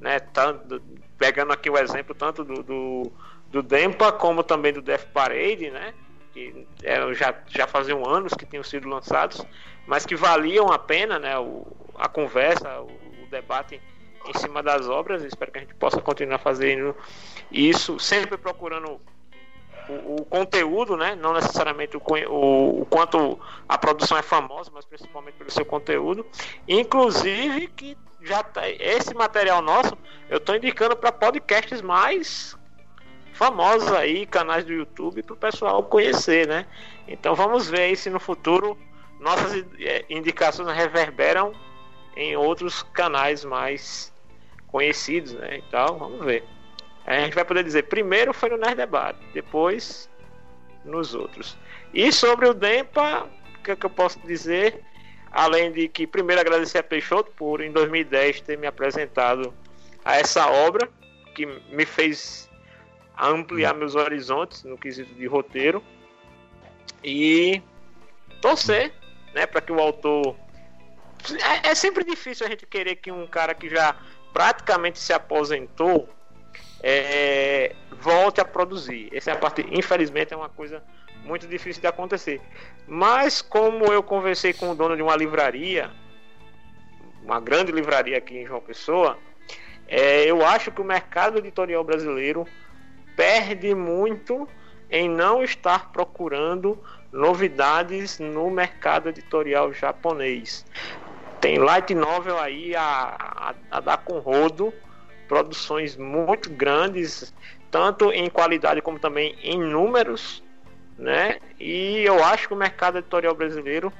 né? 0.00 0.18
Tanto, 0.18 0.82
pegando 1.18 1.52
aqui 1.52 1.68
o 1.70 1.78
exemplo 1.78 2.14
tanto 2.14 2.44
do, 2.44 2.62
do, 2.62 3.12
do 3.50 3.62
Dempa 3.62 4.12
como 4.12 4.42
também 4.42 4.72
do 4.72 4.82
Death 4.82 5.06
Parade, 5.12 5.70
né? 5.70 5.94
Que 6.32 6.66
eram, 6.82 7.12
já, 7.14 7.34
já 7.48 7.66
faziam 7.66 8.06
anos 8.06 8.32
que 8.34 8.46
tinham 8.46 8.62
sido 8.62 8.88
lançados, 8.88 9.44
mas 9.86 10.06
que 10.06 10.14
valiam 10.14 10.72
a 10.72 10.78
pena, 10.78 11.18
né? 11.18 11.38
O, 11.38 11.66
a 11.96 12.08
conversa, 12.08 12.80
o, 12.80 12.86
o 12.86 13.26
debate 13.30 13.80
em 14.26 14.38
cima 14.38 14.62
das 14.62 14.88
obras. 14.88 15.22
Espero 15.22 15.52
que 15.52 15.58
a 15.58 15.62
gente 15.62 15.74
possa 15.74 16.00
continuar 16.00 16.38
fazendo 16.38 16.94
isso, 17.50 17.98
sempre 17.98 18.36
procurando 18.36 19.00
o, 20.04 20.16
o 20.20 20.24
conteúdo, 20.24 20.96
né? 20.96 21.14
Não 21.14 21.32
necessariamente 21.32 21.96
o, 21.96 22.02
o, 22.28 22.82
o 22.82 22.86
quanto 22.86 23.38
a 23.68 23.76
produção 23.76 24.16
é 24.16 24.22
famosa, 24.22 24.70
mas 24.72 24.84
principalmente 24.84 25.34
pelo 25.34 25.50
seu 25.50 25.64
conteúdo. 25.64 26.24
Inclusive 26.68 27.66
que 27.68 27.96
já 28.22 28.42
tá, 28.42 28.68
esse 28.68 29.14
material 29.14 29.62
nosso 29.62 29.96
eu 30.28 30.36
estou 30.36 30.54
indicando 30.54 30.96
para 30.96 31.10
podcasts 31.10 31.80
mais 31.80 32.56
famosos 33.32 33.90
aí, 33.92 34.26
canais 34.26 34.64
do 34.64 34.72
YouTube, 34.72 35.22
para 35.22 35.34
o 35.34 35.36
pessoal 35.36 35.82
conhecer, 35.82 36.46
né? 36.46 36.66
Então 37.08 37.34
vamos 37.34 37.68
ver 37.68 37.80
aí 37.80 37.96
se 37.96 38.10
no 38.10 38.20
futuro 38.20 38.76
nossas 39.18 39.64
eh, 39.78 40.04
indicações 40.08 40.68
reverberam 40.74 41.52
em 42.16 42.36
outros 42.36 42.82
canais 42.82 43.44
mais 43.44 44.12
conhecidos, 44.66 45.32
né? 45.32 45.58
Então 45.58 45.98
vamos 45.98 46.24
ver. 46.24 46.44
A 47.10 47.18
gente 47.24 47.34
vai 47.34 47.44
poder 47.44 47.64
dizer, 47.64 47.82
primeiro 47.88 48.32
foi 48.32 48.50
no 48.50 48.56
Nerd 48.56 48.76
Debate, 48.76 49.18
depois 49.34 50.08
nos 50.84 51.12
outros. 51.12 51.56
E 51.92 52.12
sobre 52.12 52.48
o 52.48 52.54
Dempa, 52.54 53.28
o 53.58 53.62
que, 53.64 53.72
é 53.72 53.76
que 53.76 53.84
eu 53.84 53.90
posso 53.90 54.20
dizer? 54.20 54.80
Além 55.32 55.72
de 55.72 55.88
que 55.88 56.06
primeiro 56.06 56.40
agradecer 56.40 56.78
a 56.78 56.82
Peixoto 56.84 57.32
por 57.32 57.60
em 57.62 57.72
2010 57.72 58.42
ter 58.42 58.56
me 58.56 58.68
apresentado 58.68 59.52
a 60.04 60.18
essa 60.18 60.46
obra 60.46 60.88
que 61.34 61.46
me 61.46 61.84
fez 61.84 62.48
ampliar 63.18 63.74
meus 63.74 63.96
horizontes 63.96 64.62
no 64.62 64.78
quesito 64.78 65.12
de 65.12 65.26
roteiro 65.26 65.82
e 67.02 67.60
torcer, 68.40 68.92
né, 69.34 69.46
para 69.46 69.60
que 69.60 69.72
o 69.72 69.80
autor 69.80 70.36
é, 71.64 71.70
é 71.70 71.74
sempre 71.74 72.04
difícil 72.04 72.46
a 72.46 72.50
gente 72.50 72.66
querer 72.66 72.94
que 72.94 73.10
um 73.10 73.26
cara 73.26 73.52
que 73.52 73.68
já 73.68 73.96
praticamente 74.32 75.00
se 75.00 75.12
aposentou 75.12 76.08
é, 76.82 77.74
volte 78.00 78.40
a 78.40 78.44
produzir. 78.44 79.08
Essa 79.12 79.30
é 79.30 79.34
a 79.34 79.36
parte, 79.36 79.66
infelizmente, 79.70 80.32
é 80.32 80.36
uma 80.36 80.48
coisa 80.48 80.82
muito 81.24 81.46
difícil 81.46 81.80
de 81.80 81.86
acontecer. 81.86 82.40
Mas 82.86 83.42
como 83.42 83.86
eu 83.86 84.02
conversei 84.02 84.52
com 84.52 84.70
o 84.70 84.74
dono 84.74 84.96
de 84.96 85.02
uma 85.02 85.16
livraria, 85.16 85.90
uma 87.22 87.40
grande 87.40 87.70
livraria 87.70 88.18
aqui 88.18 88.38
em 88.38 88.46
João 88.46 88.60
Pessoa, 88.60 89.18
é, 89.86 90.24
eu 90.24 90.44
acho 90.44 90.70
que 90.70 90.80
o 90.80 90.84
mercado 90.84 91.38
editorial 91.38 91.84
brasileiro 91.84 92.46
perde 93.16 93.74
muito 93.74 94.48
em 94.90 95.08
não 95.08 95.42
estar 95.42 95.92
procurando 95.92 96.78
novidades 97.12 98.18
no 98.18 98.50
mercado 98.50 99.08
editorial 99.08 99.72
japonês. 99.72 100.64
Tem 101.40 101.58
light 101.58 101.94
novel 101.94 102.38
aí 102.38 102.74
a, 102.74 103.16
a, 103.18 103.54
a 103.70 103.80
dar 103.80 103.98
com 103.98 104.18
rodo, 104.18 104.72
produções 105.30 105.96
muito 105.96 106.50
grandes, 106.50 107.32
tanto 107.70 108.10
em 108.10 108.28
qualidade 108.28 108.82
como 108.82 108.98
também 108.98 109.36
em 109.44 109.56
números, 109.56 110.42
né? 110.98 111.38
E 111.60 112.00
eu 112.00 112.24
acho 112.24 112.48
que 112.48 112.54
o 112.54 112.56
mercado 112.56 112.98
editorial 112.98 113.32
brasileiro 113.32 113.92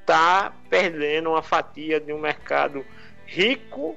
está 0.00 0.52
perdendo 0.70 1.30
uma 1.30 1.42
fatia 1.42 1.98
de 1.98 2.12
um 2.12 2.20
mercado 2.20 2.86
rico, 3.26 3.96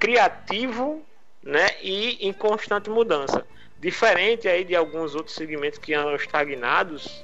criativo, 0.00 1.02
né? 1.42 1.68
E 1.82 2.26
em 2.26 2.32
constante 2.32 2.88
mudança. 2.88 3.46
Diferente 3.78 4.48
aí 4.48 4.64
de 4.64 4.74
alguns 4.74 5.14
outros 5.14 5.36
segmentos 5.36 5.78
que 5.78 5.92
andam 5.92 6.16
estagnados, 6.16 7.22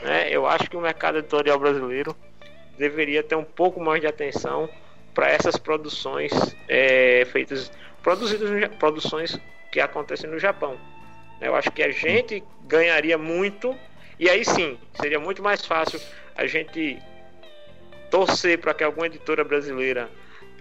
né? 0.00 0.30
Eu 0.30 0.46
acho 0.46 0.70
que 0.70 0.78
o 0.78 0.80
mercado 0.80 1.18
editorial 1.18 1.58
brasileiro 1.58 2.16
deveria 2.78 3.22
ter 3.22 3.34
um 3.34 3.44
pouco 3.44 3.82
mais 3.82 4.00
de 4.00 4.06
atenção 4.06 4.66
para 5.12 5.28
essas 5.28 5.58
produções 5.58 6.32
é, 6.66 7.26
feitas, 7.30 7.70
produções 8.78 9.40
que 9.72 9.80
acontecem 9.80 10.30
no 10.30 10.38
Japão. 10.38 10.78
Eu 11.40 11.56
acho 11.56 11.70
que 11.72 11.82
a 11.82 11.90
gente 11.90 12.44
ganharia 12.62 13.18
muito 13.18 13.76
E 14.18 14.30
aí 14.30 14.44
sim, 14.44 14.78
seria 14.94 15.18
muito 15.18 15.42
mais 15.42 15.66
fácil 15.66 16.00
a 16.36 16.46
gente 16.46 16.98
torcer 18.10 18.58
para 18.58 18.72
que 18.72 18.84
alguma 18.84 19.06
editora 19.06 19.42
brasileira 19.42 20.08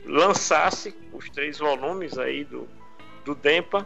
lançasse 0.06 0.96
os 1.14 1.30
três 1.30 1.60
volumes 1.60 2.18
aí 2.18 2.44
do, 2.46 2.68
do 3.24 3.36
Dempa 3.36 3.86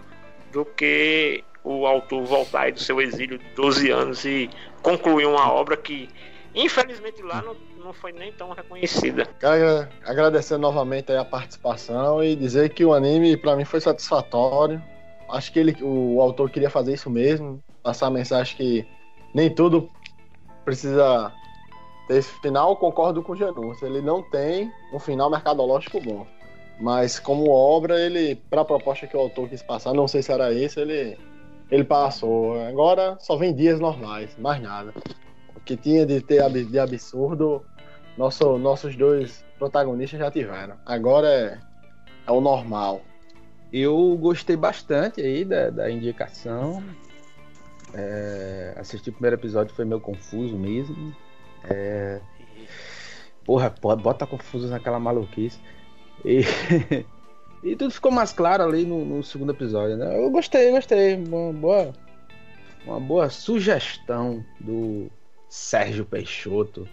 do 0.51 0.63
que 0.63 1.43
o 1.63 1.85
autor 1.85 2.23
voltar 2.23 2.61
aí 2.61 2.71
do 2.71 2.79
seu 2.79 3.01
exílio 3.01 3.37
de 3.37 3.45
12 3.55 3.91
anos 3.91 4.23
e 4.23 4.49
concluir 4.81 5.25
uma 5.25 5.51
obra 5.51 5.75
que 5.75 6.09
infelizmente 6.57 7.21
lá 7.21 7.41
não, 7.41 7.55
não 7.77 7.93
foi 7.93 8.11
nem 8.11 8.31
tão 8.33 8.51
reconhecida. 8.51 9.25
Quero 9.39 9.87
agradecer 10.03 10.57
novamente 10.57 11.11
a 11.11 11.23
participação 11.23 12.23
e 12.23 12.35
dizer 12.35 12.69
que 12.73 12.83
o 12.83 12.93
anime 12.93 13.37
para 13.37 13.55
mim 13.55 13.65
foi 13.65 13.79
satisfatório. 13.79 14.81
Acho 15.29 15.51
que 15.51 15.59
ele, 15.59 15.77
o 15.81 16.21
autor 16.21 16.49
queria 16.49 16.69
fazer 16.69 16.93
isso 16.93 17.09
mesmo, 17.09 17.61
passar 17.83 18.07
a 18.07 18.11
mensagem 18.11 18.55
que 18.55 18.87
nem 19.33 19.53
tudo 19.53 19.89
precisa 20.65 21.31
ter 22.07 22.17
esse 22.17 22.31
final. 22.41 22.75
Concordo 22.77 23.21
com 23.21 23.33
o 23.33 23.35
Janus, 23.35 23.81
ele 23.81 24.01
não 24.01 24.23
tem 24.23 24.71
um 24.93 24.99
final 24.99 25.29
mercadológico 25.29 26.01
bom. 26.01 26.25
Mas 26.79 27.19
como 27.19 27.49
obra, 27.49 27.99
ele, 27.99 28.35
para 28.35 28.61
a 28.61 28.65
proposta 28.65 29.07
que 29.07 29.17
o 29.17 29.19
autor 29.19 29.49
quis 29.49 29.63
passar, 29.63 29.93
não 29.93 30.07
sei 30.07 30.21
se 30.21 30.31
era 30.31 30.53
isso, 30.53 30.79
ele, 30.79 31.17
ele 31.71 31.83
passou. 31.83 32.59
Agora 32.61 33.17
só 33.19 33.35
vem 33.35 33.53
dias 33.53 33.79
normais, 33.79 34.37
mais 34.37 34.61
nada. 34.61 34.93
Que 35.67 35.75
tinha 35.75 36.05
de 36.05 36.21
ter 36.21 36.49
de 36.49 36.79
absurdo, 36.79 37.65
nosso, 38.17 38.57
nossos 38.57 38.95
dois 38.95 39.43
protagonistas 39.59 40.17
já 40.17 40.31
tiveram. 40.31 40.77
Agora 40.85 41.27
é, 41.27 41.59
é 42.25 42.31
o 42.31 42.39
normal. 42.39 43.01
Eu 43.71 44.17
gostei 44.17 44.55
bastante 44.55 45.19
aí 45.19 45.43
da, 45.43 45.69
da 45.69 45.91
indicação. 45.91 46.81
É, 47.93 48.75
assistir 48.77 49.09
o 49.09 49.13
primeiro 49.13 49.35
episódio 49.35 49.75
foi 49.75 49.83
meio 49.83 49.99
confuso 49.99 50.55
mesmo. 50.57 51.13
É, 51.69 52.21
porra, 53.45 53.69
bota 53.97 54.25
confuso 54.25 54.69
naquela 54.69 55.01
maluquice. 55.01 55.59
E, 56.23 56.43
e 57.61 57.75
tudo 57.75 57.91
ficou 57.91 58.11
mais 58.11 58.31
claro 58.31 58.63
ali 58.63 58.85
no, 58.85 59.03
no 59.03 59.21
segundo 59.21 59.51
episódio, 59.51 59.97
né? 59.97 60.17
Eu 60.17 60.29
gostei, 60.29 60.71
gostei. 60.71 61.17
Boa, 61.17 61.93
uma 62.85 63.01
boa 63.01 63.29
sugestão 63.29 64.45
do 64.61 65.11
Sérgio 65.47 66.05
Peixoto. 66.05 66.87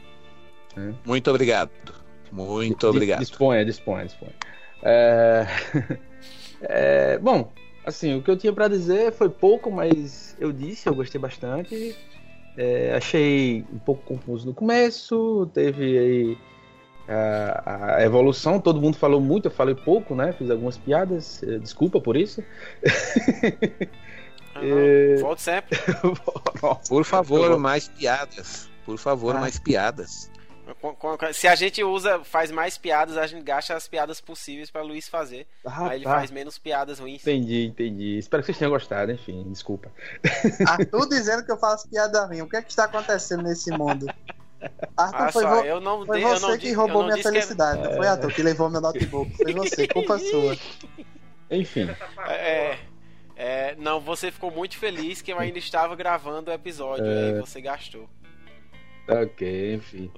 né? 0.76 0.94
Muito 1.04 1.30
obrigado. 1.30 1.70
Muito 2.30 2.86
obrigado. 2.88 3.20
Disponha, 3.20 3.64
disponha, 3.64 4.06
disponha. 4.06 4.32
É... 4.82 5.46
é, 6.62 7.18
bom, 7.18 7.52
assim, 7.84 8.16
o 8.16 8.22
que 8.22 8.30
eu 8.30 8.36
tinha 8.36 8.52
pra 8.52 8.68
dizer 8.68 9.12
foi 9.12 9.28
pouco, 9.28 9.70
mas 9.70 10.36
eu 10.40 10.52
disse, 10.52 10.88
eu 10.88 10.94
gostei 10.94 11.20
bastante. 11.20 11.96
É, 12.56 12.94
achei 12.94 13.64
um 13.72 13.78
pouco 13.78 14.02
confuso 14.04 14.46
no 14.46 14.54
começo, 14.54 15.50
teve 15.52 15.98
aí 15.98 16.38
a, 17.08 17.96
a 17.96 18.02
evolução, 18.04 18.60
todo 18.60 18.80
mundo 18.80 18.96
falou 18.96 19.20
muito, 19.20 19.46
eu 19.46 19.50
falei 19.50 19.74
pouco, 19.74 20.14
né? 20.14 20.32
Fiz 20.32 20.50
algumas 20.50 20.78
piadas, 20.78 21.42
eh, 21.42 21.58
desculpa 21.58 22.00
por 22.00 22.16
isso. 22.16 22.42
É, 24.64 25.16
Volte 25.20 25.42
sempre. 25.42 25.78
Por 26.88 27.04
favor, 27.04 27.58
mais 27.58 27.88
piadas. 27.88 28.68
Por 28.84 28.98
favor, 28.98 29.34
mais 29.34 29.58
piadas. 29.58 30.30
Se 31.34 31.46
a 31.46 31.54
gente 31.54 31.84
usa, 31.84 32.24
faz 32.24 32.50
mais 32.50 32.78
piadas, 32.78 33.18
a 33.18 33.26
gente 33.26 33.42
gasta 33.42 33.74
as 33.74 33.86
piadas 33.86 34.20
possíveis 34.20 34.70
pra 34.70 34.82
Luiz 34.82 35.08
fazer. 35.08 35.46
Ah, 35.64 35.88
aí 35.88 35.98
ele 35.98 36.04
tá. 36.04 36.12
faz 36.14 36.30
menos 36.30 36.56
piadas 36.58 36.98
ruins. 36.98 37.20
Entendi, 37.20 37.66
entendi. 37.66 38.18
Espero 38.18 38.42
que 38.42 38.46
vocês 38.46 38.58
tenham 38.58 38.70
gostado, 38.72 39.12
enfim, 39.12 39.44
desculpa. 39.50 39.90
Arthur 40.66 41.06
dizendo 41.08 41.44
que 41.44 41.52
eu 41.52 41.58
faço 41.58 41.88
piada 41.88 42.24
ruim. 42.26 42.40
O 42.40 42.48
que 42.48 42.56
é 42.56 42.62
que 42.62 42.70
está 42.70 42.84
acontecendo 42.84 43.42
nesse 43.42 43.70
mundo? 43.72 44.06
Arthur, 44.96 45.16
Ah, 45.26 45.32
foi, 45.32 45.42
só, 45.42 45.54
vo- 45.56 45.66
eu 45.66 45.80
não 45.82 46.06
foi 46.06 46.16
dei- 46.20 46.24
eu 46.24 46.36
você 46.38 46.46
não 46.46 46.58
que 46.58 46.72
roubou 46.72 46.96
não 47.02 47.04
minha 47.08 47.16
disse 47.16 47.28
que- 47.28 47.34
felicidade. 47.34 47.82
Não 47.82 47.96
foi 47.96 48.06
Arthur 48.06 48.32
que 48.32 48.42
levou 48.42 48.70
meu 48.70 48.80
notebook. 48.80 49.36
Foi 49.36 49.52
você, 49.52 49.86
culpa 49.86 50.18
sua. 50.18 50.56
Enfim. 51.50 51.90
É, 52.26 52.78
é, 53.44 53.76
não, 53.76 54.00
você 54.00 54.30
ficou 54.30 54.50
muito 54.50 54.76
feliz 54.78 55.20
que 55.20 55.32
eu 55.32 55.38
ainda 55.38 55.58
estava 55.58 55.94
gravando 55.94 56.50
o 56.50 56.54
episódio, 56.54 57.04
É. 57.04 57.26
aí 57.32 57.40
você 57.40 57.60
gastou. 57.60 58.08
Ok, 59.08 59.74
enfim. 59.74 60.10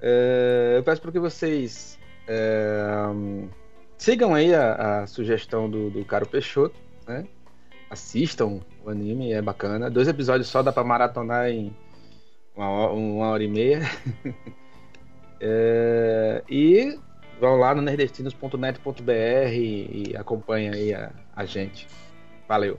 É, 0.00 0.74
eu 0.76 0.82
peço 0.82 1.00
para 1.00 1.10
que 1.10 1.18
vocês 1.18 1.98
é, 2.28 3.06
hum, 3.08 3.48
sigam 3.96 4.34
aí 4.34 4.54
a, 4.54 5.02
a 5.02 5.06
sugestão 5.06 5.70
do, 5.70 5.88
do 5.88 6.04
Caro 6.04 6.26
Peixoto, 6.26 6.76
né? 7.06 7.26
Assistam 7.88 8.60
o 8.84 8.90
anime, 8.90 9.32
é 9.32 9.40
bacana. 9.40 9.88
Dois 9.88 10.06
episódios 10.08 10.48
só 10.48 10.62
dá 10.62 10.70
para 10.72 10.84
maratonar 10.84 11.48
em 11.48 11.74
uma 12.54 12.68
hora, 12.68 12.92
uma 12.92 13.28
hora 13.28 13.42
e 13.42 13.48
meia. 13.48 13.80
É, 15.38 16.42
e 16.48 16.98
vão 17.38 17.56
lá 17.56 17.74
no 17.74 17.82
nerdestinos.net.br 17.82 19.12
e, 19.52 20.08
e 20.12 20.16
acompanhem 20.16 20.70
aí 20.70 20.94
a, 20.94 21.12
a 21.34 21.44
gente. 21.44 21.86
Valeu. 22.48 22.78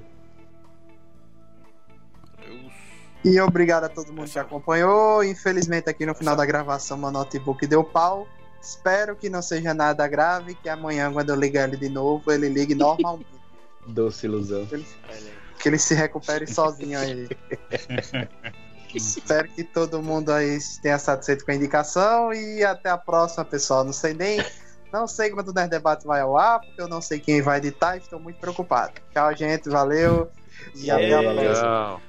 E 3.23 3.39
obrigado 3.41 3.85
a 3.85 3.89
todo 3.89 4.13
mundo 4.13 4.29
que 4.29 4.39
acompanhou. 4.39 5.23
Infelizmente, 5.23 5.89
aqui 5.89 6.05
no 6.05 6.15
final 6.15 6.35
da 6.35 6.45
gravação, 6.45 6.97
meu 6.97 7.11
notebook 7.11 7.65
deu 7.67 7.83
pau. 7.83 8.27
Espero 8.61 9.15
que 9.15 9.29
não 9.29 9.41
seja 9.41 9.73
nada 9.73 10.07
grave, 10.07 10.55
que 10.55 10.69
amanhã, 10.69 11.11
quando 11.11 11.29
eu 11.29 11.35
ligar 11.35 11.67
ele 11.67 11.77
de 11.77 11.89
novo, 11.89 12.31
ele 12.31 12.47
ligue 12.49 12.75
normalmente. 12.75 13.27
Doce 13.87 14.25
ilusão. 14.25 14.67
que 15.59 15.69
ele 15.69 15.77
se 15.77 15.93
recupere 15.93 16.45
sozinho 16.45 16.99
aí. 16.99 17.29
Espero 18.93 19.49
que 19.49 19.63
todo 19.63 20.01
mundo 20.01 20.31
aí 20.31 20.57
tenha 20.81 20.97
satisfeito 20.97 21.45
com 21.45 21.51
a 21.51 21.55
indicação 21.55 22.33
e 22.33 22.63
até 22.63 22.89
a 22.89 22.97
próxima, 22.97 23.45
pessoal. 23.45 23.83
Não 23.83 23.93
sei 23.93 24.13
nem. 24.13 24.43
Não 24.91 25.07
sei 25.07 25.29
quando 25.29 25.49
o 25.49 25.53
Nerd 25.53 25.69
Debate 25.69 26.05
vai 26.05 26.21
ao 26.21 26.37
ar, 26.37 26.59
porque 26.61 26.81
eu 26.81 26.87
não 26.87 27.01
sei 27.01 27.19
quem 27.19 27.41
vai 27.41 27.57
editar, 27.57 27.97
estou 27.97 28.19
muito 28.19 28.39
preocupado. 28.39 28.93
Tchau, 29.11 29.35
gente, 29.35 29.69
valeu. 29.69 30.29
e 30.75 30.89
até 30.89 31.13
a 31.13 31.21
próxima. 31.21 32.01